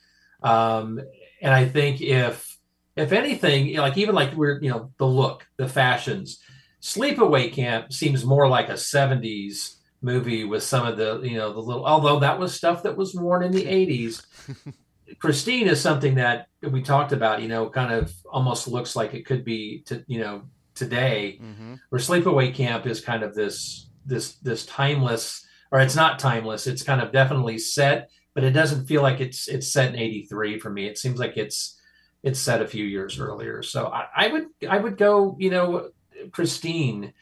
um, 0.44 1.00
and 1.42 1.54
I 1.54 1.68
think 1.68 2.02
if 2.02 2.58
if 2.96 3.12
anything, 3.12 3.76
like 3.78 3.98
even 3.98 4.16
like 4.16 4.34
we're 4.34 4.62
you 4.62 4.70
know 4.70 4.92
the 4.98 5.08
look, 5.08 5.48
the 5.58 5.70
fashions, 5.70 6.40
Sleepaway 6.82 7.52
Camp 7.52 7.94
seems 7.94 8.26
more 8.26 8.48
like 8.48 8.70
a 8.70 8.74
'70s 8.74 9.76
movie 10.02 10.46
with 10.46 10.64
some 10.64 10.88
of 10.88 10.98
the 10.98 11.20
you 11.22 11.38
know 11.38 11.52
the 11.52 11.60
little 11.60 11.86
although 11.86 12.20
that 12.20 12.40
was 12.40 12.56
stuff 12.56 12.84
that 12.84 12.96
was 12.96 13.14
worn 13.14 13.44
in 13.44 13.52
the 13.52 13.66
80s 13.66 14.26
christine 15.18 15.68
is 15.68 15.82
something 15.82 16.16
that 16.16 16.48
we 16.62 16.82
talked 16.82 17.12
about 17.12 17.42
you 17.42 17.48
know 17.48 17.70
kind 17.70 17.92
of 17.92 18.14
almost 18.30 18.68
looks 18.68 18.96
like 18.96 19.14
it 19.14 19.26
could 19.26 19.44
be 19.44 19.82
to 19.86 20.04
you 20.08 20.20
know 20.20 20.44
today. 20.76 21.40
Mm-hmm. 21.42 21.76
where 21.90 22.00
sleepaway 22.00 22.54
camp 22.54 22.86
is 22.86 23.02
kind 23.02 23.24
of 23.24 23.34
this 23.36 23.90
this 24.06 24.36
this 24.36 24.66
timeless 24.66 25.46
or 25.72 25.80
it's 25.82 25.96
not 25.96 26.20
timeless 26.20 26.68
it's 26.68 26.84
kind 26.84 27.02
of 27.02 27.12
definitely 27.12 27.58
set 27.58 28.10
but 28.40 28.44
it 28.44 28.52
doesn't 28.52 28.86
feel 28.86 29.02
like 29.02 29.20
it's 29.20 29.50
it's 29.50 29.72
set 29.72 29.90
in 29.90 30.00
83 30.00 30.60
for 30.60 30.70
me. 30.70 30.88
It 30.88 30.98
seems 30.98 31.20
like 31.20 31.36
it's 31.36 31.78
it's 32.24 32.40
set 32.40 32.62
a 32.62 32.68
few 32.68 32.86
years 32.86 33.20
earlier. 33.20 33.62
So 33.64 33.88
i, 33.88 34.08
I 34.16 34.28
would 34.28 34.46
i 34.70 34.78
would 34.78 34.98
go 34.98 35.36
you 35.40 35.50
know 35.50 35.90
christine 36.32 37.14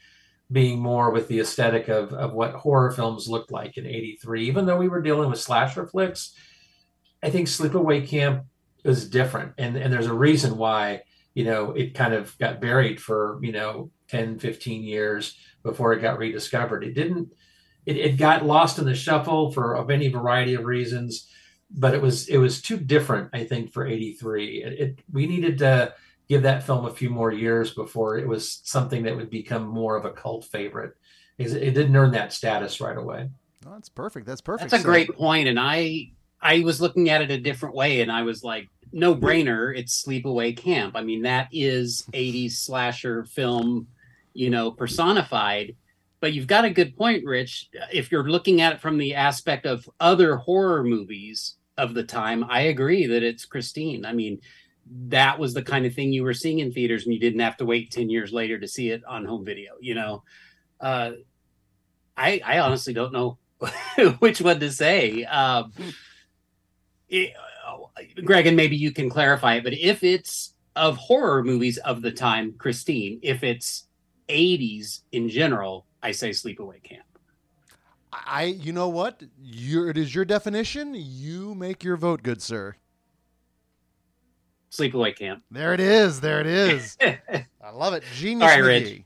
being 0.52 0.80
more 0.80 1.12
with 1.12 1.28
the 1.28 1.40
aesthetic 1.40 1.88
of, 1.88 2.14
of 2.14 2.34
what 2.34 2.54
horror 2.54 2.92
films 2.92 3.28
looked 3.28 3.52
like 3.52 3.78
in 3.78 3.86
83 3.86 4.48
even 4.48 4.66
though 4.66 4.78
we 4.78 4.88
were 4.88 5.02
dealing 5.02 5.30
with 5.30 5.40
slasher 5.40 5.86
flicks 5.86 6.34
i 7.28 7.30
think 7.30 7.48
sleepaway 7.48 8.08
camp 8.08 8.46
is 8.84 9.10
different 9.10 9.52
and 9.58 9.76
and 9.76 9.92
there's 9.92 10.08
a 10.08 10.14
reason 10.14 10.58
why 10.58 11.02
you 11.34 11.44
know 11.44 11.72
it 11.72 11.94
kind 11.94 12.14
of 12.14 12.38
got 12.40 12.62
buried 12.62 13.00
for 13.02 13.40
you 13.42 13.52
know 13.52 13.92
10 14.08 14.40
15 14.40 14.84
years 14.84 15.38
before 15.64 15.94
it 15.94 16.02
got 16.02 16.18
rediscovered 16.18 16.84
it 16.84 16.94
didn't 16.94 17.34
it, 17.86 17.98
it 17.98 18.18
got 18.18 18.46
lost 18.46 18.80
in 18.80 18.86
the 18.86 18.96
shuffle 18.96 19.52
for 19.52 19.76
of 19.76 19.90
any 19.90 20.08
variety 20.08 20.54
of 20.56 20.64
reasons 20.66 21.28
but 21.70 21.94
it 21.94 22.02
was 22.02 22.28
it 22.30 22.38
was 22.38 22.62
too 22.62 22.78
different 22.78 23.30
i 23.34 23.44
think 23.44 23.74
for 23.74 23.86
83 23.86 24.64
it, 24.64 24.74
it 24.84 25.00
we 25.12 25.28
needed 25.28 25.58
to 25.60 25.94
give 26.30 26.44
that 26.44 26.64
film 26.64 26.86
a 26.86 26.94
few 26.94 27.10
more 27.10 27.32
years 27.32 27.74
before 27.74 28.18
it 28.18 28.28
was 28.28 28.62
something 28.64 29.04
that 29.04 29.16
would 29.16 29.30
become 29.30 29.68
more 29.68 29.96
of 29.98 30.06
a 30.06 30.12
cult 30.12 30.46
favorite 30.46 30.94
Because 31.38 31.54
it 31.54 31.74
didn't 31.74 31.96
earn 31.96 32.12
that 32.12 32.32
status 32.34 32.80
right 32.80 32.98
away 32.98 33.30
Oh, 33.66 33.74
that's 33.74 33.90
perfect. 33.90 34.26
That's 34.26 34.40
perfect. 34.40 34.72
That's 34.72 34.82
a 34.82 34.86
So- 34.86 34.90
great 34.90 35.10
point, 35.14 35.50
and 35.50 35.60
I 35.60 36.12
I 36.42 36.60
was 36.60 36.82
looking 36.82 37.10
at 37.10 37.22
it 37.22 37.32
a 37.32 37.40
different 37.40 37.76
way, 37.76 38.02
and 38.02 38.12
I 38.12 38.24
was 38.24 38.44
like, 38.44 38.70
no 38.92 39.16
brainer. 39.16 39.78
It's 39.78 40.04
Sleepaway 40.04 40.56
Camp. 40.56 40.96
I 40.96 41.02
mean, 41.02 41.24
that 41.24 41.50
is 41.52 42.06
'80s 42.14 42.54
slasher 42.54 43.26
film, 43.26 43.88
you 44.34 44.50
know, 44.50 44.72
personified. 44.72 45.76
But 46.20 46.34
you've 46.34 46.48
got 46.48 46.66
a 46.66 46.70
good 46.70 46.96
point, 46.96 47.26
Rich. 47.26 47.70
If 47.92 48.12
you're 48.12 48.30
looking 48.30 48.62
at 48.62 48.74
it 48.74 48.82
from 48.82 48.98
the 48.98 49.16
aspect 49.16 49.66
of 49.66 49.88
other 50.00 50.38
horror 50.38 50.84
movies 50.84 51.56
of 51.78 51.94
the 51.94 52.04
time, 52.04 52.44
I 52.50 52.62
agree 52.62 53.06
that 53.06 53.24
it's 53.24 53.46
Christine. 53.46 54.06
I 54.06 54.14
mean, 54.14 54.42
that 55.10 55.38
was 55.38 55.54
the 55.54 55.62
kind 55.62 55.86
of 55.86 55.94
thing 55.94 56.12
you 56.12 56.24
were 56.24 56.34
seeing 56.34 56.60
in 56.60 56.72
theaters, 56.72 57.06
and 57.06 57.14
you 57.14 57.20
didn't 57.20 57.42
have 57.42 57.58
to 57.58 57.66
wait 57.66 57.92
ten 57.92 58.10
years 58.10 58.32
later 58.32 58.58
to 58.60 58.68
see 58.68 58.90
it 58.90 59.04
on 59.06 59.26
home 59.26 59.46
video. 59.46 59.74
You 59.80 59.96
know, 59.96 60.24
uh, 60.80 61.12
I 62.16 62.42
I 62.44 62.60
honestly 62.60 62.94
don't 62.94 63.14
know 63.14 63.38
which 64.20 64.42
one 64.42 64.60
to 64.60 64.72
say. 64.72 65.24
Um, 65.26 65.74
it- 67.10 67.34
uh, 67.66 67.78
Greg, 68.24 68.48
and 68.48 68.56
maybe 68.56 68.76
you 68.76 68.92
can 68.92 69.10
clarify 69.10 69.56
it, 69.56 69.64
but 69.64 69.74
if 69.74 70.04
it's 70.04 70.54
of 70.76 70.96
horror 70.98 71.44
movies 71.44 71.78
of 71.80 72.02
the 72.02 72.12
time, 72.12 72.54
Christine, 72.58 73.20
if 73.24 73.44
it's 73.44 73.88
80s 74.30 75.02
in 75.12 75.28
general, 75.30 75.86
I 76.04 76.12
say 76.12 76.30
Sleepaway 76.30 76.82
Camp. 76.84 77.04
I, 78.14 78.44
you 78.44 78.72
know 78.72 78.88
what? 78.88 79.22
Your, 79.42 79.90
it 79.90 79.98
is 79.98 80.14
your 80.14 80.26
definition. 80.26 80.94
You 80.96 81.56
make 81.56 81.84
your 81.84 81.98
vote, 81.98 82.24
good 82.24 82.42
sir. 82.42 82.76
Sleepaway 84.72 85.16
Camp. 85.16 85.44
There 85.52 85.74
it 85.74 85.80
is. 85.80 86.22
There 86.22 86.40
it 86.40 86.48
is. 86.48 86.98
I 87.02 87.70
love 87.72 87.94
it. 87.94 88.04
Genius. 88.16 88.52
All 88.52 88.62
right. 88.62 89.04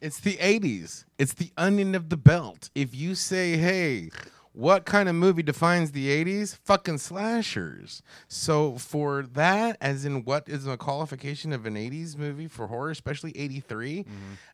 It's 0.00 0.18
the 0.20 0.36
80s. 0.36 1.04
It's 1.18 1.34
the 1.34 1.52
onion 1.56 1.94
of 1.94 2.08
the 2.08 2.16
belt. 2.16 2.70
If 2.74 2.94
you 2.94 3.14
say, 3.14 3.56
hey, 3.56 4.10
what 4.52 4.84
kind 4.84 5.08
of 5.08 5.14
movie 5.14 5.42
defines 5.42 5.92
the 5.92 6.08
80s? 6.24 6.58
Fucking 6.64 6.98
slashers. 6.98 8.02
So, 8.28 8.76
for 8.76 9.22
that, 9.22 9.76
as 9.80 10.04
in 10.04 10.24
what 10.24 10.48
is 10.48 10.66
a 10.66 10.76
qualification 10.76 11.52
of 11.52 11.64
an 11.66 11.74
80s 11.74 12.16
movie 12.16 12.48
for 12.48 12.66
horror, 12.66 12.90
especially 12.90 13.32
83? 13.36 14.04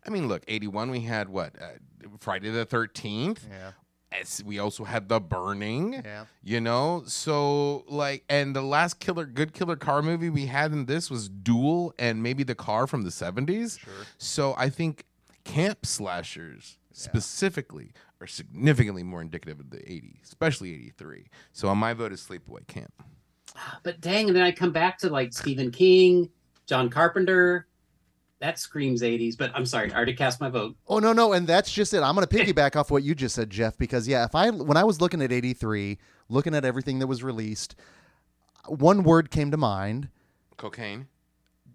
I 0.07 0.11
mean, 0.11 0.29
look, 0.29 0.45
81, 0.47 0.91
we 0.91 1.01
had 1.01 1.29
what? 1.29 1.55
Uh, 1.61 1.71
Friday 2.21 2.51
the 2.51 2.65
13th. 2.65 3.39
Yeah. 3.51 3.73
As 4.11 4.43
we 4.43 4.59
also 4.59 4.85
had 4.85 5.09
The 5.11 5.21
Burning. 5.21 6.01
Yeah. 6.05 6.25
You 6.43 6.61
know, 6.63 7.03
so 7.07 7.85
like, 7.89 8.25
and 8.31 8.57
the 8.57 8.63
last 8.63 9.01
killer, 9.01 9.27
good 9.27 9.53
killer 9.53 9.77
car 9.77 10.01
movie 10.01 10.31
we 10.31 10.47
had 10.47 10.73
in 10.73 10.87
this 10.87 11.11
was 11.11 11.29
Duel 11.29 11.93
and 11.99 12.23
maybe 12.23 12.43
The 12.43 12.55
Car 12.55 12.87
from 12.87 13.03
the 13.03 13.11
70s. 13.11 13.79
Sure. 13.81 13.93
So 14.17 14.55
I 14.57 14.71
think 14.71 15.05
camp 15.45 15.85
slashers 15.85 16.79
specifically 16.93 17.93
are 18.21 18.27
significantly 18.27 19.03
more 19.03 19.21
indicative 19.21 19.61
of 19.61 19.71
the 19.71 19.79
80s, 19.79 20.23
especially 20.25 20.75
83. 20.75 21.27
So 21.53 21.69
on 21.69 21.79
my 21.79 21.95
vote 21.95 22.13
is 22.13 22.21
Sleepaway 22.21 22.67
Camp. 22.67 22.93
But 23.83 24.01
dang, 24.01 24.29
and 24.29 24.37
then 24.37 24.43
I 24.43 24.53
come 24.53 24.73
back 24.73 24.99
to 24.99 25.11
like 25.11 25.33
Stephen 25.33 25.71
King, 25.71 26.31
John 26.67 26.89
Carpenter. 26.91 27.67
That 28.41 28.59
screams 28.59 29.03
80s, 29.03 29.37
but 29.37 29.51
I'm 29.53 29.67
sorry, 29.67 29.93
I 29.93 29.97
already 29.97 30.15
cast 30.15 30.41
my 30.41 30.49
vote. 30.49 30.77
Oh 30.87 31.01
no, 31.01 31.13
no, 31.13 31.33
and 31.33 31.45
that's 31.45 31.73
just 31.73 31.93
it. 31.93 32.03
I'm 32.03 32.15
going 32.15 32.27
to 32.27 32.37
piggyback 32.37 32.77
off 32.77 32.89
what 32.89 33.03
you 33.03 33.17
just 33.17 33.35
said, 33.35 33.51
Jeff, 33.51 33.77
because 33.77 34.07
yeah, 34.07 34.25
if 34.25 34.35
I 34.35 34.51
when 34.51 34.77
I 34.77 34.85
was 34.85 35.01
looking 35.01 35.23
at 35.23 35.33
83, 35.33 35.99
looking 36.29 36.55
at 36.55 36.65
everything 36.65 37.01
that 37.01 37.09
was 37.09 37.25
released, 37.25 37.75
one 38.67 39.03
word 39.03 39.33
came 39.33 39.51
to 39.51 39.57
mind. 39.57 40.09
Cocaine. 40.57 41.09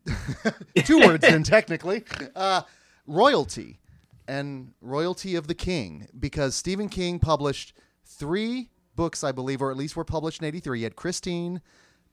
Two 0.86 1.00
words, 1.00 1.22
then 1.22 1.44
technically, 1.44 2.04
uh, 2.36 2.62
royalty, 3.08 3.80
and 4.28 4.74
royalty 4.82 5.36
of 5.36 5.48
the 5.48 5.56
king, 5.56 6.08
because 6.20 6.56
Stephen 6.56 6.90
King 6.90 7.20
published 7.20 7.74
three 8.06 8.70
books, 8.96 9.24
I 9.24 9.32
believe, 9.32 9.62
or 9.62 9.72
at 9.72 9.78
least 9.78 9.96
were 9.96 10.06
published 10.06 10.42
in 10.42 10.48
'83. 10.48 10.80
He 10.80 10.84
had 10.84 10.96
Christine, 10.96 11.62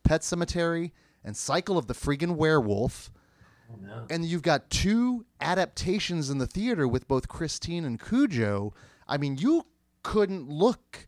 Pet 0.03 0.23
Sematary, 0.23 0.93
and 1.25 1.37
Cycle 1.37 1.79
of 1.79 1.87
the 1.87 1.95
Friggin' 1.95 2.37
Werewolf. 2.37 3.11
Oh, 3.73 4.07
and 4.11 4.25
you've 4.25 4.43
got 4.43 4.71
two 4.71 5.25
adaptations 5.41 6.31
in 6.31 6.39
the 6.39 6.47
theater 6.47 6.89
with 6.89 7.07
both 7.07 7.29
Christine 7.29 7.85
and 7.85 8.01
Cujo. 8.01 8.75
I 9.07 9.17
mean, 9.17 9.39
you 9.39 9.67
couldn't 10.03 10.49
look 10.49 11.07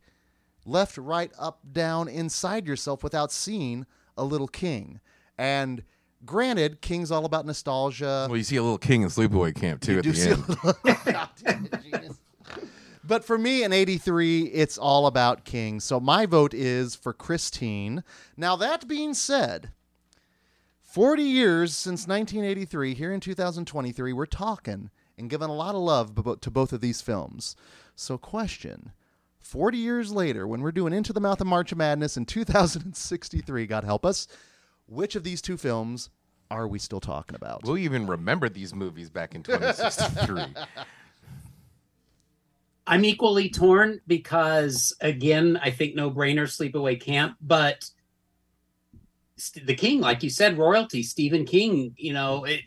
left, 0.65 0.97
right, 0.97 1.33
up, 1.39 1.61
down, 1.73 2.07
inside 2.07 2.67
yourself 2.67 3.03
without 3.03 3.33
seeing 3.33 3.87
a 4.17 4.25
little 4.25 4.47
king. 4.47 5.01
And 5.37 5.83
granted, 6.25 6.81
King's 6.81 7.11
all 7.11 7.25
about 7.25 7.47
nostalgia. 7.47 8.27
Well, 8.29 8.37
you 8.37 8.45
see 8.45 8.57
a 8.57 8.63
little 8.63 8.79
king 8.79 9.03
in 9.03 9.09
Sleepaway 9.09 9.55
Camp 9.55 9.81
too 9.81 9.99
at 9.99 10.05
do 10.05 10.13
the 10.13 10.17
see 10.19 10.31
a 10.31 10.35
end. 10.35 10.49
little- 10.49 10.73
God 11.13 11.29
damn 11.45 11.67
it, 11.67 11.83
genius. 11.83 12.19
But 13.05 13.25
for 13.25 13.37
me 13.37 13.65
in 13.65 13.73
83, 13.73 14.43
it's 14.45 14.79
all 14.79 15.07
about 15.09 15.45
King. 15.45 15.81
So 15.81 15.99
my 15.99 16.25
vote 16.25 16.55
is 16.55 16.95
for 16.95 17.13
Christine. 17.13 18.05
Now, 18.37 18.55
that 18.57 18.87
being 18.87 19.13
said, 19.13 19.71
40 20.83 21.23
years 21.23 21.77
since 21.77 22.07
1983, 22.07 22.95
here 22.95 23.13
in 23.13 23.19
2023, 23.19 24.13
we're 24.13 24.27
talking 24.27 24.91
and 25.19 25.29
giving 25.29 25.49
a 25.49 25.55
lot 25.55 25.75
of 25.75 25.81
love 25.81 26.15
to 26.43 26.51
both 26.51 26.73
of 26.73 26.81
these 26.81 27.01
films. 27.01 27.57
So, 27.97 28.17
question 28.19 28.93
40 29.41 29.79
years 29.79 30.13
later, 30.13 30.47
when 30.47 30.61
we're 30.63 30.71
doing 30.73 30.93
Into 30.93 31.13
the 31.13 31.21
Mouth 31.21 31.41
of 31.41 31.47
March 31.49 31.73
of 31.73 31.79
Madness 31.79 32.17
in 32.17 32.25
2063, 32.25 33.67
God 33.67 33.83
help 33.85 34.07
us, 34.07 34.29
which 34.87 35.17
of 35.17 35.25
these 35.25 35.41
two 35.43 35.57
films 35.57 36.11
are 36.51 36.69
we 36.69 36.79
still 36.79 37.01
talking 37.01 37.35
about? 37.35 37.63
We'll 37.65 37.79
even 37.79 38.07
remember 38.07 38.49
these 38.49 38.75
movies 38.75 39.09
back 39.11 39.35
in 39.35 39.43
2063. 39.43 40.45
I'm 42.87 43.05
equally 43.05 43.49
torn 43.49 44.01
because 44.07 44.95
again, 45.01 45.59
I 45.63 45.71
think 45.71 45.95
no 45.95 46.11
brainer 46.11 46.45
sleepaway 46.45 47.01
camp, 47.01 47.37
but 47.41 47.89
St- 49.37 49.67
the 49.67 49.75
King, 49.75 50.01
like 50.01 50.23
you 50.23 50.31
said, 50.31 50.59
royalty, 50.59 51.03
Stephen 51.03 51.45
King, 51.47 51.95
you 51.97 52.13
know, 52.13 52.45
it 52.45 52.61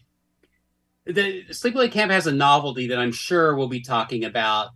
the 1.06 1.44
sleepaway 1.50 1.92
camp 1.92 2.11
has 2.11 2.26
a 2.27 2.32
novelty 2.32 2.88
that 2.88 2.98
I'm 2.98 3.11
sure 3.11 3.56
we'll 3.56 3.68
be 3.68 3.82
talking 3.82 4.26
about, 4.26 4.69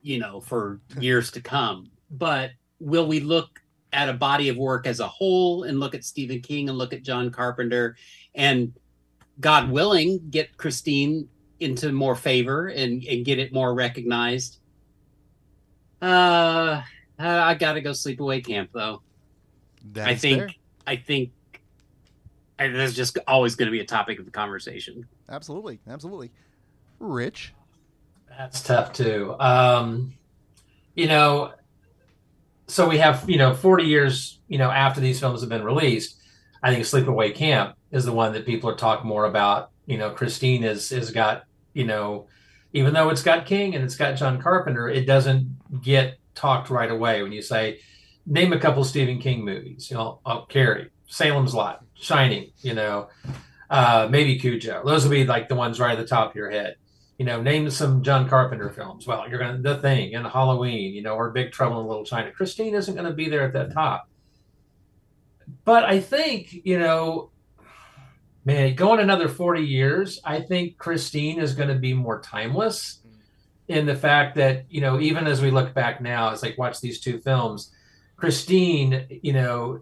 you 0.00 0.18
know, 0.18 0.40
for 0.40 0.80
years 0.98 1.30
to 1.32 1.42
come. 1.42 1.90
But 2.10 2.52
will 2.80 3.06
we 3.06 3.20
look 3.20 3.61
at 3.92 4.08
a 4.08 4.12
body 4.12 4.48
of 4.48 4.56
work 4.56 4.86
as 4.86 5.00
a 5.00 5.06
whole 5.06 5.64
and 5.64 5.78
look 5.78 5.94
at 5.94 6.04
Stephen 6.04 6.40
King 6.40 6.68
and 6.68 6.78
look 6.78 6.92
at 6.92 7.02
John 7.02 7.30
Carpenter 7.30 7.96
and 8.34 8.72
God 9.40 9.70
willing, 9.70 10.20
get 10.30 10.56
Christine 10.56 11.28
into 11.60 11.92
more 11.92 12.14
favor 12.14 12.68
and, 12.68 13.04
and 13.04 13.24
get 13.24 13.38
it 13.38 13.52
more 13.52 13.74
recognized. 13.74 14.58
Uh, 16.00 16.82
I 17.18 17.54
gotta 17.54 17.80
go 17.80 17.90
sleepaway 17.90 18.44
camp 18.44 18.70
though. 18.72 19.02
That 19.92 20.08
I 20.08 20.14
think 20.14 20.38
fair. 20.38 20.50
I 20.86 20.96
think 20.96 21.30
and 22.58 22.74
that's 22.76 22.94
just 22.94 23.18
always 23.26 23.54
going 23.54 23.66
to 23.66 23.72
be 23.72 23.80
a 23.80 23.84
topic 23.84 24.18
of 24.18 24.24
the 24.24 24.30
conversation. 24.30 25.06
absolutely, 25.28 25.80
absolutely. 25.88 26.30
Rich, 27.00 27.52
That's 28.28 28.62
tough 28.62 28.92
too. 28.92 29.34
Um, 29.40 30.14
you 30.94 31.08
know, 31.08 31.52
so 32.72 32.88
we 32.88 32.98
have 32.98 33.28
you 33.28 33.36
know 33.36 33.54
40 33.54 33.84
years 33.84 34.40
you 34.48 34.58
know 34.58 34.70
after 34.70 35.00
these 35.00 35.20
films 35.20 35.40
have 35.40 35.50
been 35.50 35.64
released. 35.64 36.18
I 36.62 36.72
think 36.72 36.84
Sleepaway 36.84 37.34
Camp 37.34 37.76
is 37.90 38.04
the 38.04 38.12
one 38.12 38.32
that 38.32 38.46
people 38.46 38.70
are 38.70 38.76
talking 38.76 39.08
more 39.08 39.26
about. 39.26 39.70
You 39.86 39.98
know, 39.98 40.10
Christine 40.10 40.64
is 40.64 40.90
has 40.90 41.10
got 41.10 41.44
you 41.74 41.84
know, 41.84 42.28
even 42.72 42.94
though 42.94 43.10
it's 43.10 43.22
got 43.22 43.46
King 43.46 43.74
and 43.74 43.84
it's 43.84 43.96
got 43.96 44.16
John 44.16 44.40
Carpenter, 44.40 44.88
it 44.88 45.06
doesn't 45.06 45.82
get 45.82 46.18
talked 46.34 46.70
right 46.70 46.90
away 46.90 47.22
when 47.22 47.32
you 47.32 47.42
say 47.42 47.80
name 48.26 48.52
a 48.52 48.58
couple 48.58 48.84
Stephen 48.84 49.18
King 49.18 49.44
movies. 49.44 49.90
You 49.90 49.96
know, 49.96 50.20
oh, 50.24 50.46
Carrie, 50.48 50.90
Salem's 51.06 51.54
Lot, 51.54 51.84
Shining. 51.94 52.52
You 52.58 52.74
know, 52.74 53.08
uh, 53.68 54.08
maybe 54.10 54.38
Cujo. 54.38 54.82
Those 54.84 55.04
would 55.04 55.10
be 55.10 55.26
like 55.26 55.48
the 55.48 55.56
ones 55.56 55.78
right 55.78 55.92
at 55.92 55.98
the 55.98 56.06
top 56.06 56.30
of 56.30 56.36
your 56.36 56.50
head 56.50 56.76
you 57.18 57.24
know, 57.24 57.40
name 57.40 57.68
some 57.70 58.02
John 58.02 58.28
Carpenter 58.28 58.70
films. 58.70 59.06
Well, 59.06 59.28
you're 59.28 59.38
going 59.38 59.56
to 59.56 59.62
The 59.62 59.78
Thing 59.78 60.14
and 60.14 60.26
Halloween, 60.26 60.94
you 60.94 61.02
know, 61.02 61.14
or 61.14 61.30
Big 61.30 61.52
Trouble 61.52 61.80
in 61.80 61.86
Little 61.86 62.04
China. 62.04 62.32
Christine 62.32 62.74
isn't 62.74 62.94
going 62.94 63.06
to 63.06 63.12
be 63.12 63.28
there 63.28 63.42
at 63.42 63.52
that 63.52 63.72
top. 63.72 64.08
But 65.64 65.84
I 65.84 66.00
think, 66.00 66.52
you 66.64 66.78
know, 66.78 67.30
man, 68.44 68.74
going 68.74 69.00
another 69.00 69.28
40 69.28 69.62
years, 69.62 70.20
I 70.24 70.40
think 70.40 70.78
Christine 70.78 71.40
is 71.40 71.54
going 71.54 71.68
to 71.68 71.74
be 71.74 71.94
more 71.94 72.20
timeless 72.20 73.00
in 73.68 73.86
the 73.86 73.94
fact 73.94 74.36
that, 74.36 74.64
you 74.68 74.80
know, 74.80 74.98
even 75.00 75.26
as 75.26 75.40
we 75.40 75.50
look 75.50 75.74
back 75.74 76.00
now, 76.00 76.30
as 76.30 76.42
like 76.42 76.58
watch 76.58 76.80
these 76.80 77.00
two 77.00 77.20
films, 77.20 77.70
Christine, 78.16 79.06
you 79.22 79.32
know, 79.32 79.80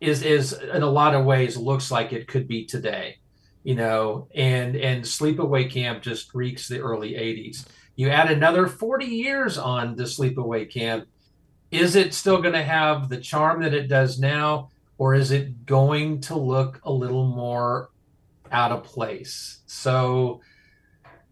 is 0.00 0.22
is 0.22 0.52
in 0.52 0.82
a 0.82 0.90
lot 0.90 1.14
of 1.14 1.24
ways 1.24 1.56
looks 1.56 1.90
like 1.90 2.12
it 2.12 2.28
could 2.28 2.46
be 2.46 2.66
today 2.66 3.18
you 3.64 3.74
know, 3.74 4.28
and 4.34 4.76
and 4.76 5.02
Sleepaway 5.02 5.70
Camp 5.70 6.02
just 6.02 6.32
reeks 6.34 6.68
the 6.68 6.80
early 6.80 7.14
80s. 7.14 7.66
You 7.96 8.10
add 8.10 8.30
another 8.30 8.68
40 8.68 9.06
years 9.06 9.58
on 9.58 9.96
to 9.96 10.04
Sleepaway 10.04 10.70
Camp, 10.70 11.06
is 11.70 11.96
it 11.96 12.14
still 12.14 12.40
going 12.40 12.54
to 12.54 12.62
have 12.62 13.08
the 13.08 13.20
charm 13.20 13.62
that 13.62 13.74
it 13.74 13.88
does 13.88 14.20
now, 14.20 14.70
or 14.98 15.14
is 15.14 15.30
it 15.30 15.66
going 15.66 16.20
to 16.22 16.36
look 16.36 16.80
a 16.84 16.92
little 16.92 17.26
more 17.26 17.90
out 18.52 18.70
of 18.70 18.84
place? 18.84 19.60
So 19.66 20.40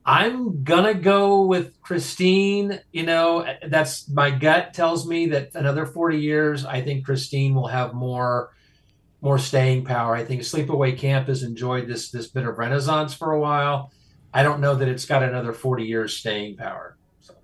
I'm 0.05 0.65
gonna 0.65 0.95
go 0.95 1.47
with 1.47 1.81
Christine. 1.81 2.81
You 2.93 3.05
know, 3.05 3.47
that's 3.69 4.09
my 4.09 4.31
gut 4.31 4.75
tells 4.75 5.07
me 5.07 5.27
that 5.27 5.55
another 5.55 5.87
40 5.87 6.19
years, 6.19 6.65
I 6.65 6.83
think 6.83 7.05
Christine 7.05 7.55
will 7.55 7.69
have 7.69 7.95
more 7.95 8.51
more 9.23 9.39
staying 9.39 9.85
power. 9.85 10.15
I 10.15 10.25
think 10.25 10.43
Sleepaway 10.43 10.99
Camp 10.99 11.29
has 11.29 11.43
enjoyed 11.43 11.87
this 11.87 12.11
this 12.11 12.27
bit 12.27 12.45
of 12.45 12.59
renaissance 12.59 13.15
for 13.15 13.33
a 13.33 13.41
while. 13.41 13.93
I 14.35 14.43
don't 14.43 14.61
know 14.61 14.75
that 14.75 14.89
it's 14.89 15.07
got 15.07 15.23
another 15.23 15.53
40 15.53 15.85
years 15.85 16.17
staying 16.17 16.57
power. 16.57 16.97
So, 17.21 17.35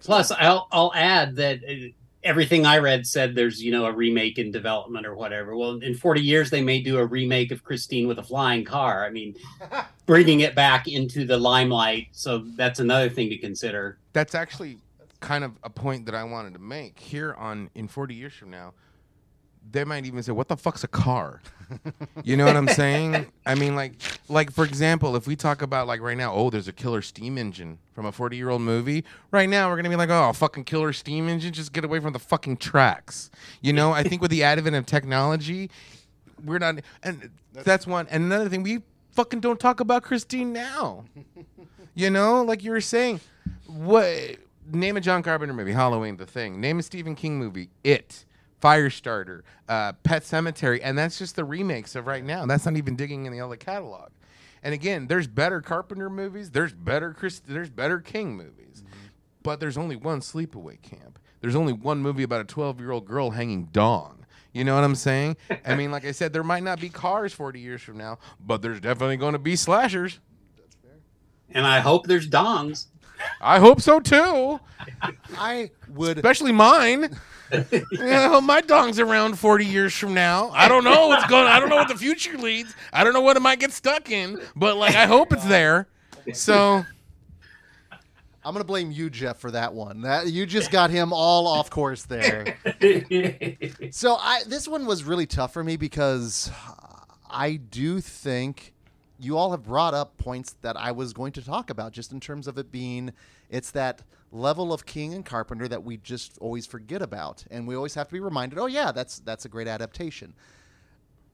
Plus, 0.00 0.30
I'll 0.32 0.66
I'll 0.72 0.92
add 0.94 1.36
that 1.36 1.60
uh, 1.66 1.88
everything 2.24 2.66
I 2.66 2.78
read 2.78 3.06
said 3.06 3.34
there's 3.34 3.62
you 3.62 3.70
know 3.70 3.86
a 3.86 3.92
remake 3.92 4.38
in 4.38 4.50
development 4.50 5.06
or 5.06 5.14
whatever. 5.14 5.56
Well, 5.56 5.76
in 5.76 5.94
40 5.94 6.20
years 6.20 6.50
they 6.50 6.60
may 6.60 6.82
do 6.82 6.98
a 6.98 7.06
remake 7.06 7.52
of 7.52 7.62
Christine 7.62 8.08
with 8.08 8.18
a 8.18 8.24
flying 8.24 8.64
car. 8.64 9.06
I 9.06 9.10
mean, 9.10 9.36
bringing 10.06 10.40
it 10.40 10.56
back 10.56 10.88
into 10.88 11.24
the 11.24 11.38
limelight. 11.38 12.08
So 12.10 12.44
that's 12.56 12.80
another 12.80 13.08
thing 13.08 13.30
to 13.30 13.38
consider. 13.38 13.98
That's 14.12 14.34
actually 14.34 14.78
kind 15.20 15.44
of 15.44 15.52
a 15.62 15.70
point 15.70 16.04
that 16.06 16.16
I 16.16 16.24
wanted 16.24 16.54
to 16.54 16.58
make 16.58 16.98
here 16.98 17.34
on 17.34 17.70
in 17.76 17.86
40 17.86 18.12
years 18.12 18.32
from 18.32 18.50
now. 18.50 18.74
They 19.70 19.84
might 19.84 20.04
even 20.04 20.22
say, 20.22 20.32
"What 20.32 20.48
the 20.48 20.56
fuck's 20.56 20.84
a 20.84 20.88
car?" 20.88 21.40
You 22.22 22.36
know 22.36 22.44
what 22.44 22.54
I'm 22.56 22.68
saying? 22.68 23.26
I 23.46 23.54
mean, 23.54 23.74
like, 23.74 23.94
like 24.28 24.52
for 24.52 24.64
example, 24.64 25.16
if 25.16 25.26
we 25.26 25.36
talk 25.36 25.62
about 25.62 25.86
like 25.86 26.02
right 26.02 26.16
now, 26.16 26.32
oh, 26.34 26.50
there's 26.50 26.68
a 26.68 26.72
killer 26.72 27.00
steam 27.00 27.38
engine 27.38 27.78
from 27.94 28.04
a 28.04 28.12
40 28.12 28.36
year 28.36 28.50
old 28.50 28.60
movie. 28.60 29.04
Right 29.30 29.48
now, 29.48 29.70
we're 29.70 29.76
gonna 29.76 29.88
be 29.88 29.96
like, 29.96 30.10
oh, 30.10 30.32
fucking 30.34 30.64
killer 30.64 30.92
steam 30.92 31.28
engine, 31.28 31.52
just 31.52 31.72
get 31.72 31.84
away 31.84 31.98
from 32.00 32.12
the 32.12 32.18
fucking 32.18 32.58
tracks. 32.58 33.30
You 33.62 33.72
know? 33.72 33.92
I 33.92 34.02
think 34.02 34.20
with 34.20 34.30
the 34.30 34.42
advent 34.42 34.76
of 34.76 34.84
technology, 34.84 35.70
we're 36.44 36.58
not, 36.58 36.76
and 37.02 37.30
that's 37.52 37.86
one. 37.86 38.06
And 38.10 38.24
another 38.24 38.48
thing, 38.48 38.62
we 38.62 38.82
fucking 39.12 39.40
don't 39.40 39.58
talk 39.58 39.80
about 39.80 40.02
Christine 40.02 40.52
now. 40.52 41.04
You 41.94 42.08
know, 42.08 42.42
like 42.42 42.64
you 42.64 42.70
were 42.70 42.80
saying, 42.80 43.20
what? 43.66 44.36
Name 44.66 44.96
a 44.96 45.00
John 45.02 45.22
Carpenter 45.22 45.52
movie, 45.52 45.72
Halloween, 45.72 46.16
The 46.16 46.24
Thing. 46.24 46.58
Name 46.58 46.78
a 46.78 46.82
Stephen 46.82 47.14
King 47.14 47.38
movie, 47.38 47.68
It, 47.84 48.24
Firestarter, 48.62 49.42
uh, 49.68 49.92
Pet 50.04 50.22
Sematary, 50.22 50.80
and 50.82 50.96
that's 50.96 51.18
just 51.18 51.36
the 51.36 51.44
remakes 51.44 51.96
of 51.96 52.06
right 52.06 52.24
now. 52.24 52.46
That's 52.46 52.64
not 52.64 52.76
even 52.76 52.96
digging 52.96 53.26
in 53.26 53.32
the 53.32 53.40
other 53.40 53.56
catalog. 53.56 54.10
And 54.62 54.72
again, 54.72 55.08
there's 55.08 55.26
better 55.26 55.60
Carpenter 55.60 56.08
movies. 56.08 56.50
There's 56.50 56.72
better 56.72 57.12
Chris. 57.12 57.40
There's 57.40 57.70
better 57.70 57.98
King 57.98 58.36
movies, 58.36 58.84
but 59.42 59.58
there's 59.58 59.76
only 59.76 59.96
one 59.96 60.20
Sleepaway 60.20 60.80
Camp. 60.80 61.18
There's 61.40 61.56
only 61.56 61.72
one 61.72 61.98
movie 61.98 62.22
about 62.22 62.40
a 62.40 62.44
12 62.44 62.78
year 62.78 62.92
old 62.92 63.04
girl 63.04 63.30
hanging 63.30 63.64
dong. 63.72 64.24
You 64.52 64.64
know 64.64 64.74
what 64.76 64.84
I'm 64.84 64.94
saying? 64.94 65.36
I 65.66 65.74
mean, 65.74 65.90
like 65.90 66.04
I 66.04 66.12
said, 66.12 66.32
there 66.32 66.44
might 66.44 66.62
not 66.62 66.80
be 66.80 66.88
cars 66.88 67.32
40 67.32 67.58
years 67.58 67.82
from 67.82 67.98
now, 67.98 68.18
but 68.38 68.62
there's 68.62 68.80
definitely 68.80 69.16
going 69.16 69.32
to 69.32 69.38
be 69.40 69.56
slashers. 69.56 70.20
And 71.50 71.66
I 71.66 71.80
hope 71.80 72.06
there's 72.06 72.28
dongs. 72.28 72.86
I 73.40 73.58
hope 73.58 73.80
so 73.80 74.00
too, 74.00 74.58
I 75.38 75.70
would 75.88 76.18
especially 76.18 76.52
mine. 76.52 77.16
You 77.70 77.98
know, 77.98 78.40
my 78.40 78.60
dong's 78.60 78.98
around 78.98 79.38
40 79.38 79.66
years 79.66 79.94
from 79.96 80.14
now. 80.14 80.50
I 80.50 80.68
don't 80.68 80.84
know 80.84 81.08
what's 81.08 81.26
going. 81.26 81.46
I 81.46 81.60
don't 81.60 81.68
know 81.68 81.76
what 81.76 81.88
the 81.88 81.96
future 81.96 82.36
leads. 82.38 82.74
I 82.92 83.04
don't 83.04 83.12
know 83.12 83.20
what 83.20 83.36
it 83.36 83.40
might 83.40 83.60
get 83.60 83.72
stuck 83.72 84.10
in, 84.10 84.40
but 84.56 84.76
like 84.76 84.94
I 84.94 85.06
hope 85.06 85.32
it's 85.32 85.44
there. 85.44 85.88
So 86.32 86.84
I'm 88.44 88.54
gonna 88.54 88.64
blame 88.64 88.90
you, 88.90 89.10
Jeff, 89.10 89.38
for 89.38 89.50
that 89.50 89.74
one. 89.74 90.02
That 90.02 90.28
you 90.28 90.46
just 90.46 90.70
got 90.70 90.90
him 90.90 91.12
all 91.12 91.46
off 91.46 91.70
course 91.70 92.04
there. 92.04 92.56
So 93.90 94.16
I 94.16 94.42
this 94.46 94.66
one 94.66 94.86
was 94.86 95.04
really 95.04 95.26
tough 95.26 95.52
for 95.52 95.62
me 95.62 95.76
because 95.76 96.50
I 97.30 97.56
do 97.56 98.00
think 98.00 98.72
you 99.18 99.36
all 99.38 99.52
have 99.52 99.62
brought 99.62 99.94
up 99.94 100.18
points 100.18 100.56
that 100.62 100.76
I 100.76 100.92
was 100.92 101.12
going 101.12 101.32
to 101.32 101.42
talk 101.42 101.70
about 101.70 101.92
just 101.92 102.12
in 102.12 102.18
terms 102.18 102.48
of 102.48 102.58
it 102.58 102.72
being 102.72 103.12
it's 103.50 103.70
that 103.72 104.02
level 104.32 104.72
of 104.72 104.86
King 104.86 105.14
and 105.14 105.24
Carpenter 105.24 105.68
that 105.68 105.84
we 105.84 105.98
just 105.98 106.38
always 106.38 106.66
forget 106.66 107.02
about 107.02 107.44
and 107.50 107.68
we 107.68 107.76
always 107.76 107.94
have 107.94 108.08
to 108.08 108.12
be 108.12 108.20
reminded, 108.20 108.58
"Oh 108.58 108.66
yeah, 108.66 108.90
that's 108.90 109.20
that's 109.20 109.44
a 109.44 109.48
great 109.48 109.68
adaptation." 109.68 110.34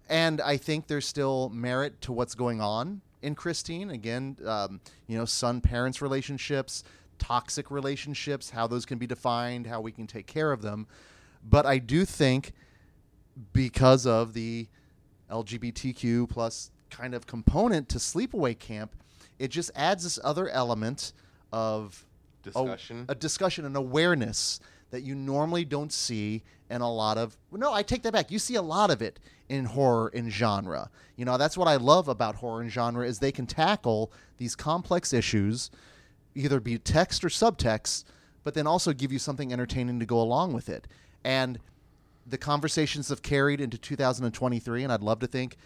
And 0.09 0.41
I 0.41 0.57
think 0.57 0.86
there's 0.86 1.07
still 1.07 1.49
merit 1.51 2.01
to 2.02 2.12
what's 2.12 2.35
going 2.35 2.60
on 2.60 3.02
in 3.23 3.35
Christine. 3.35 3.91
Again, 3.91 4.36
um, 4.44 4.81
you 5.07 5.17
know, 5.17 5.25
son 5.25 5.60
parents 5.60 6.02
relationships, 6.02 6.83
toxic 7.18 7.70
relationships, 7.70 8.51
how 8.51 8.67
those 8.67 8.86
can 8.86 8.99
be 8.99 9.07
defined, 9.07 9.67
how 9.67 9.81
we 9.81 9.93
can 9.93 10.07
take 10.07 10.27
care 10.27 10.51
of 10.52 10.62
them. 10.62 10.86
But 11.44 11.67
I 11.67 11.78
do 11.78 12.05
think 12.05 12.52
because 13.52 14.07
of 14.07 14.33
the 14.33 14.68
LGBTQ 15.31 16.28
plus 16.28 16.70
kind 16.91 17.15
of 17.15 17.27
component 17.27 17.89
to 17.91 17.99
sleepaway 17.99 18.59
camp, 18.59 18.97
it 19.39 19.49
just 19.49 19.70
adds 19.77 20.05
this 20.05 20.18
other 20.25 20.49
element 20.49 21.12
of 21.52 22.07
Oh, 22.57 22.65
discussion. 22.67 23.05
a, 23.09 23.15
discussion 23.15 23.65
an 23.65 23.77
awareness 23.77 24.60
that 24.91 25.02
you 25.02 25.15
normally 25.15 25.65
don't 25.65 25.93
see 25.93 26.43
in 26.70 26.81
a 26.81 26.93
lot 26.93 27.18
of 27.18 27.36
no 27.52 27.73
i 27.73 27.83
take 27.83 28.02
that 28.02 28.12
back. 28.12 28.31
You 28.31 28.39
see 28.39 28.55
a 28.55 28.62
lot 28.62 28.91
of 28.91 29.02
it 29.02 29.18
in 29.49 29.65
horror 29.65 30.10
and 30.15 30.31
genre. 30.31 30.91
You 31.17 31.25
know 31.25 31.36
that's 31.36 31.57
what 31.57 31.68
i 31.68 31.77
love 31.77 32.09
about 32.09 32.36
horror 32.36 32.60
and 32.60 32.70
genre 32.70 33.07
is 33.07 33.18
they 33.18 33.33
can 33.33 33.47
tackle 33.47 34.12
these 34.36 34.55
complex 34.55 35.12
issues 35.12 35.70
either 36.35 36.60
be 36.60 36.78
text 36.78 37.25
or 37.25 37.28
subtext 37.28 38.05
but 38.44 38.55
then 38.55 38.67
also 38.67 38.93
give 38.93 39.12
you 39.12 39.18
something 39.18 39.52
entertaining 39.52 39.99
to 40.01 40.07
go 40.07 40.20
along 40.20 40.52
with 40.55 40.68
it. 40.68 40.86
And 41.25 41.59
the 42.28 42.39
conversations 42.39 43.09
have 43.09 43.23
carried 43.23 43.60
into 43.60 43.78
2023 43.78 44.85
and 44.85 44.93
i'd 44.93 45.02
love 45.02 45.18
to 45.18 45.27
think 45.27 45.57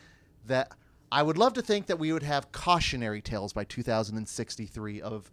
that 0.46 0.70
i 1.10 1.22
would 1.22 1.36
love 1.36 1.52
to 1.52 1.62
think 1.62 1.86
that 1.86 1.98
we 1.98 2.12
would 2.12 2.22
have 2.22 2.52
cautionary 2.52 3.20
tales 3.20 3.52
by 3.52 3.64
2063 3.64 5.02
of 5.02 5.30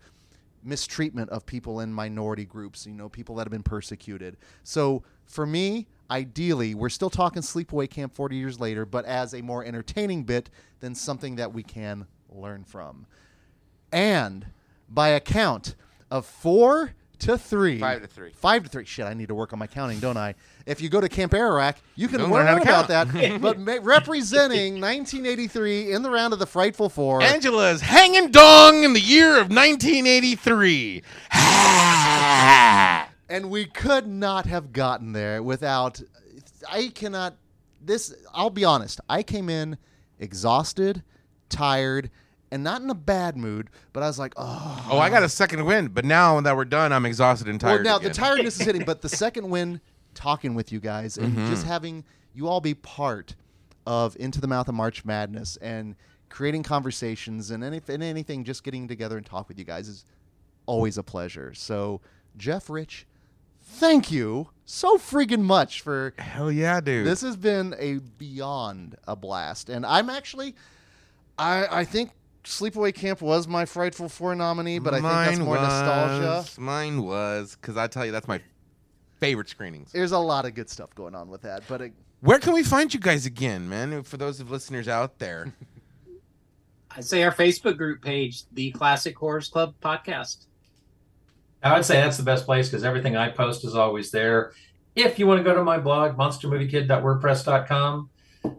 mistreatment 0.63 1.29
of 1.29 1.45
people 1.45 1.79
in 1.79 1.93
minority 1.93 2.45
groups, 2.45 2.85
you 2.85 2.93
know, 2.93 3.09
people 3.09 3.35
that 3.35 3.45
have 3.45 3.51
been 3.51 3.63
persecuted. 3.63 4.37
So 4.63 5.03
for 5.25 5.45
me, 5.45 5.87
ideally, 6.09 6.75
we're 6.75 6.89
still 6.89 7.09
talking 7.09 7.41
sleepaway 7.41 7.89
camp 7.89 8.13
40 8.13 8.35
years 8.35 8.59
later, 8.59 8.85
but 8.85 9.05
as 9.05 9.33
a 9.33 9.41
more 9.41 9.63
entertaining 9.63 10.23
bit 10.23 10.49
than 10.79 10.95
something 10.95 11.35
that 11.35 11.53
we 11.53 11.63
can 11.63 12.07
learn 12.29 12.63
from. 12.63 13.05
And 13.91 14.47
by 14.89 15.09
a 15.09 15.19
count 15.19 15.75
of 16.11 16.25
four 16.25 16.93
to 17.19 17.37
three, 17.37 17.79
Five 17.79 18.01
to 18.01 18.07
three. 18.07 18.31
five 18.35 18.63
to 18.63 18.69
three. 18.69 18.85
Shit, 18.85 19.05
I 19.05 19.13
need 19.13 19.27
to 19.27 19.35
work 19.35 19.53
on 19.53 19.59
my 19.59 19.67
counting, 19.67 19.99
don't 19.99 20.17
I? 20.17 20.35
If 20.65 20.81
you 20.81 20.89
go 20.89 21.01
to 21.01 21.09
Camp 21.09 21.31
Arawak, 21.33 21.75
you 21.95 22.07
can 22.07 22.19
You'll 22.19 22.29
learn, 22.29 22.45
learn 22.45 22.57
how 22.65 22.81
to 22.83 22.85
about 22.85 22.87
that. 23.13 23.41
but 23.41 23.59
ma- 23.59 23.77
representing 23.81 24.73
1983 24.81 25.91
in 25.93 26.01
the 26.01 26.09
round 26.09 26.33
of 26.33 26.39
the 26.39 26.45
Frightful 26.45 26.89
Four, 26.89 27.21
Angela's 27.21 27.81
hanging 27.81 28.31
dong 28.31 28.83
in 28.83 28.93
the 28.93 28.99
year 28.99 29.31
of 29.39 29.49
1983. 29.49 31.03
and 33.29 33.49
we 33.49 33.65
could 33.65 34.07
not 34.07 34.45
have 34.45 34.71
gotten 34.73 35.13
there 35.13 35.41
without. 35.43 36.01
I 36.69 36.87
cannot. 36.93 37.35
This. 37.81 38.13
I'll 38.33 38.49
be 38.49 38.65
honest. 38.65 38.99
I 39.09 39.23
came 39.23 39.49
in 39.49 39.77
exhausted, 40.19 41.03
tired, 41.49 42.09
and 42.51 42.63
not 42.63 42.81
in 42.81 42.89
a 42.89 42.95
bad 42.95 43.37
mood. 43.37 43.69
But 43.93 44.03
I 44.03 44.07
was 44.07 44.19
like, 44.19 44.33
oh. 44.37 44.87
oh, 44.91 44.99
I 44.99 45.09
got 45.09 45.23
a 45.23 45.29
second 45.29 45.65
wind, 45.65 45.93
but 45.93 46.05
now 46.05 46.39
that 46.41 46.55
we're 46.55 46.65
done, 46.65 46.91
I'm 46.93 47.05
exhausted 47.05 47.47
and 47.47 47.59
tired. 47.59 47.83
Well, 47.83 47.93
now 47.93 47.97
again. 47.97 48.09
the 48.09 48.13
tiredness 48.15 48.59
is 48.59 48.65
hitting, 48.65 48.83
but 48.85 49.01
the 49.01 49.09
second 49.09 49.49
win, 49.49 49.81
talking 50.15 50.55
with 50.55 50.71
you 50.71 50.79
guys 50.79 51.17
and 51.17 51.33
Mm-hmm. 51.35 51.49
just 51.49 51.65
having 51.65 52.03
you 52.33 52.47
all 52.47 52.61
be 52.61 52.73
part 52.73 53.35
of 53.85 54.15
Into 54.19 54.41
the 54.41 54.47
Mouth 54.47 54.67
of 54.67 54.75
March 54.75 55.05
Madness 55.05 55.57
and 55.57 55.95
creating 56.29 56.63
conversations 56.63 57.49
and, 57.51 57.63
any, 57.63 57.81
and 57.87 58.03
anything, 58.03 58.43
just 58.43 58.63
getting 58.63 58.87
together 58.87 59.17
and 59.17 59.25
talk 59.25 59.47
with 59.47 59.57
you 59.57 59.65
guys 59.65 59.87
is 59.87 60.05
always 60.65 60.97
a 60.97 61.03
pleasure. 61.03 61.53
So, 61.55 62.01
Jeff 62.37 62.69
Rich, 62.69 63.07
thank 63.61 64.11
you 64.11 64.49
so 64.65 64.97
freaking 64.97 65.41
much 65.41 65.81
for 65.81 66.13
Hell 66.19 66.51
yeah, 66.51 66.79
dude. 66.81 67.07
this 67.07 67.21
has 67.21 67.35
been 67.35 67.73
a 67.79 67.95
beyond 68.17 68.95
a 69.07 69.15
blast, 69.15 69.69
and 69.69 69.85
I'm 69.85 70.09
actually, 70.09 70.55
I 71.37 71.67
I 71.79 71.85
think 71.85 72.11
Sleepaway 72.43 72.93
Camp 72.93 73.21
was 73.21 73.47
my 73.47 73.65
Frightful 73.65 74.09
Four 74.09 74.35
nominee, 74.35 74.79
but 74.79 74.93
I 74.93 74.97
think 74.97 75.09
that's 75.09 75.37
Mine 75.37 75.45
more 75.45 75.55
nostalgia. 75.55 76.45
Mine 76.59 77.03
was 77.03 77.57
because 77.59 77.77
I 77.77 77.87
tell 77.87 78.05
you 78.05 78.11
that's 78.11 78.27
my 78.27 78.41
favorite 79.19 79.49
screenings. 79.49 79.91
There's 79.91 80.13
a 80.13 80.17
lot 80.17 80.45
of 80.45 80.55
good 80.55 80.69
stuff 80.69 80.93
going 80.95 81.15
on 81.15 81.29
with 81.29 81.41
that, 81.41 81.63
but 81.67 81.81
it, 81.81 81.93
Where 82.21 82.39
can 82.39 82.53
we 82.53 82.63
find 82.63 82.93
you 82.93 82.99
guys 82.99 83.25
again, 83.25 83.67
man? 83.67 84.03
For 84.03 84.17
those 84.17 84.39
of 84.39 84.49
listeners 84.51 84.87
out 84.87 85.19
there, 85.19 85.53
I'd 86.91 87.05
say 87.05 87.23
our 87.23 87.31
Facebook 87.31 87.77
group 87.77 88.01
page, 88.01 88.43
the 88.51 88.71
Classic 88.71 89.15
Horrors 89.17 89.49
Club 89.49 89.75
podcast. 89.81 90.45
I 91.61 91.73
would 91.73 91.85
say 91.85 91.95
that's 91.95 92.17
the 92.17 92.23
best 92.23 92.45
place 92.45 92.69
because 92.69 92.85
everything 92.85 93.17
I 93.17 93.29
post 93.29 93.65
is 93.65 93.75
always 93.75 94.11
there. 94.11 94.53
If 94.95 95.19
you 95.19 95.27
want 95.27 95.39
to 95.39 95.43
go 95.43 95.53
to 95.53 95.63
my 95.63 95.77
blog, 95.77 96.17
monstermoviekid.wordpress.com, 96.17 98.09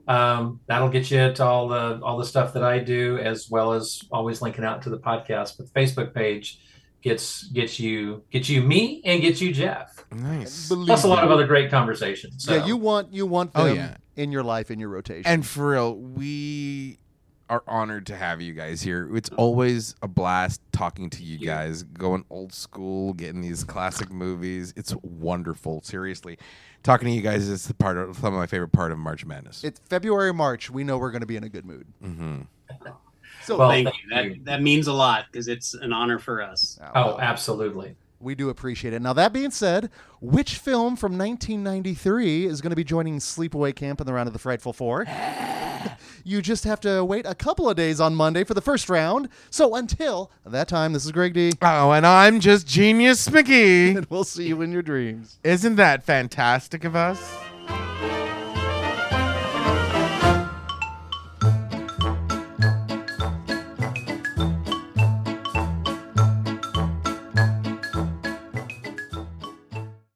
um, 0.09 0.61
that'll 0.67 0.89
get 0.89 1.11
you 1.11 1.33
to 1.33 1.45
all 1.45 1.69
the 1.69 2.01
all 2.03 2.19
the 2.19 2.25
stuff 2.25 2.53
that 2.55 2.63
I 2.63 2.79
do, 2.79 3.19
as 3.19 3.49
well 3.51 3.73
as 3.73 4.03
always 4.11 4.43
linking 4.43 4.65
out 4.65 4.83
to 4.83 4.91
the 4.91 4.99
podcast. 4.99 5.57
But 5.57 5.73
the 5.73 5.81
Facebook 5.81 6.15
page 6.15 6.61
gets 7.03 7.45
gets 7.49 7.81
you 7.81 8.23
gets 8.31 8.49
you 8.49 8.63
me 8.63 9.01
and 9.05 9.23
gets 9.23 9.41
you 9.41 9.53
Jeff. 9.53 10.05
nice. 10.13 10.69
Plus 10.69 11.05
a 11.05 11.09
lot 11.09 11.25
of 11.25 11.31
other 11.31 11.47
great 11.47 11.71
conversations. 11.71 12.45
So. 12.45 12.55
yeah, 12.57 12.67
you 12.67 12.77
want 12.77 13.13
you 13.13 13.27
want 13.27 13.53
Oh, 13.55 13.67
yeah. 13.67 13.97
in 14.17 14.33
your 14.33 14.43
life 14.43 14.71
in 14.71 14.79
your 14.79 14.91
rotation. 14.91 15.25
And 15.31 15.47
for 15.47 15.71
real, 15.71 15.95
we 15.97 16.99
are 17.49 17.65
honored 17.67 18.07
to 18.07 18.17
have 18.17 18.41
you 18.41 18.53
guys 18.53 18.81
here. 18.83 19.11
It's 19.17 19.31
always 19.31 19.97
a 20.03 20.09
blast 20.09 20.61
talking 20.73 21.11
to 21.11 21.25
you 21.25 21.39
guys, 21.39 21.83
going 21.83 22.25
old 22.31 22.53
school, 22.53 23.13
getting 23.15 23.41
these 23.41 23.65
classic 23.65 24.09
movies. 24.11 24.73
It's 24.77 24.95
wonderful. 25.03 25.81
Seriously, 25.83 26.39
talking 26.83 27.07
to 27.09 27.13
you 27.15 27.21
guys 27.23 27.49
is 27.49 27.67
the 27.67 27.75
part 27.75 27.97
of 27.97 28.17
some 28.17 28.33
of 28.35 28.39
my 28.39 28.47
favorite 28.47 28.73
part 28.73 28.93
of 28.93 28.99
March 28.99 29.25
Madness. 29.25 29.65
it's 29.65 29.81
February, 29.89 30.33
March. 30.33 30.71
We 30.71 30.85
know 30.85 30.99
we're 30.99 31.11
going 31.11 31.21
to 31.21 31.27
be 31.27 31.37
in 31.37 31.45
a 31.45 31.49
good 31.49 31.65
mood. 31.65 31.87
hmm 32.03 32.41
So 33.45 33.57
Well, 33.57 33.71
Thank 33.71 33.87
thank 33.89 33.97
you. 34.03 34.11
That, 34.11 34.25
you. 34.25 34.41
that 34.45 34.63
means 34.63 34.87
a 34.87 34.93
lot 34.93 35.25
because 35.33 35.49
it's 35.49 35.73
an 35.75 35.93
honor 35.95 36.19
for 36.19 36.43
us. 36.43 36.79
Oh, 36.95 37.19
absolutely. 37.19 37.97
we 38.21 38.35
do 38.35 38.51
appreciate 38.51 38.93
it. 38.93 39.01
Now 39.01 39.15
that 39.15 39.33
being 39.33 39.51
said, 39.51 39.91
which 40.21 40.57
film 40.59 40.95
from 40.95 41.17
1993 41.17 42.45
is 42.47 42.61
going 42.61 42.71
to 42.71 42.77
be 42.77 42.85
joining 42.85 43.19
Sleepaway 43.19 43.75
Camp 43.75 43.99
in 44.01 44.07
the 44.07 44.13
round 44.13 44.27
of 44.27 44.35
the 44.35 44.39
Frightful 44.39 44.73
Four? 44.75 45.07
you 46.25 46.43
just 46.43 46.65
have 46.65 46.81
to 46.81 47.05
wait 47.05 47.27
a 47.27 47.35
couple 47.35 47.69
of 47.69 47.77
days 47.77 48.01
on 48.01 48.15
Monday 48.15 48.45
for 48.45 48.55
the 48.55 48.61
first 48.61 48.89
round. 48.89 49.29
So 49.51 49.75
until 49.75 50.31
that 50.47 50.69
time, 50.69 50.93
this 50.93 51.05
is 51.05 51.13
Greg 51.13 51.35
D, 51.35 51.53
Oh, 51.63 51.93
and 51.93 52.07
I'm 52.07 52.41
just 52.41 52.67
genius 52.67 53.31
Mickey. 53.31 53.91
and 53.97 54.07
we'll 54.11 54.25
see 54.25 54.47
you 54.49 54.63
in 54.63 54.73
your 54.73 54.83
dreams. 54.83 55.39
Isn't 55.45 55.77
that 55.77 56.03
fantastic 56.03 56.85
of 56.85 56.95
us? 56.97 57.21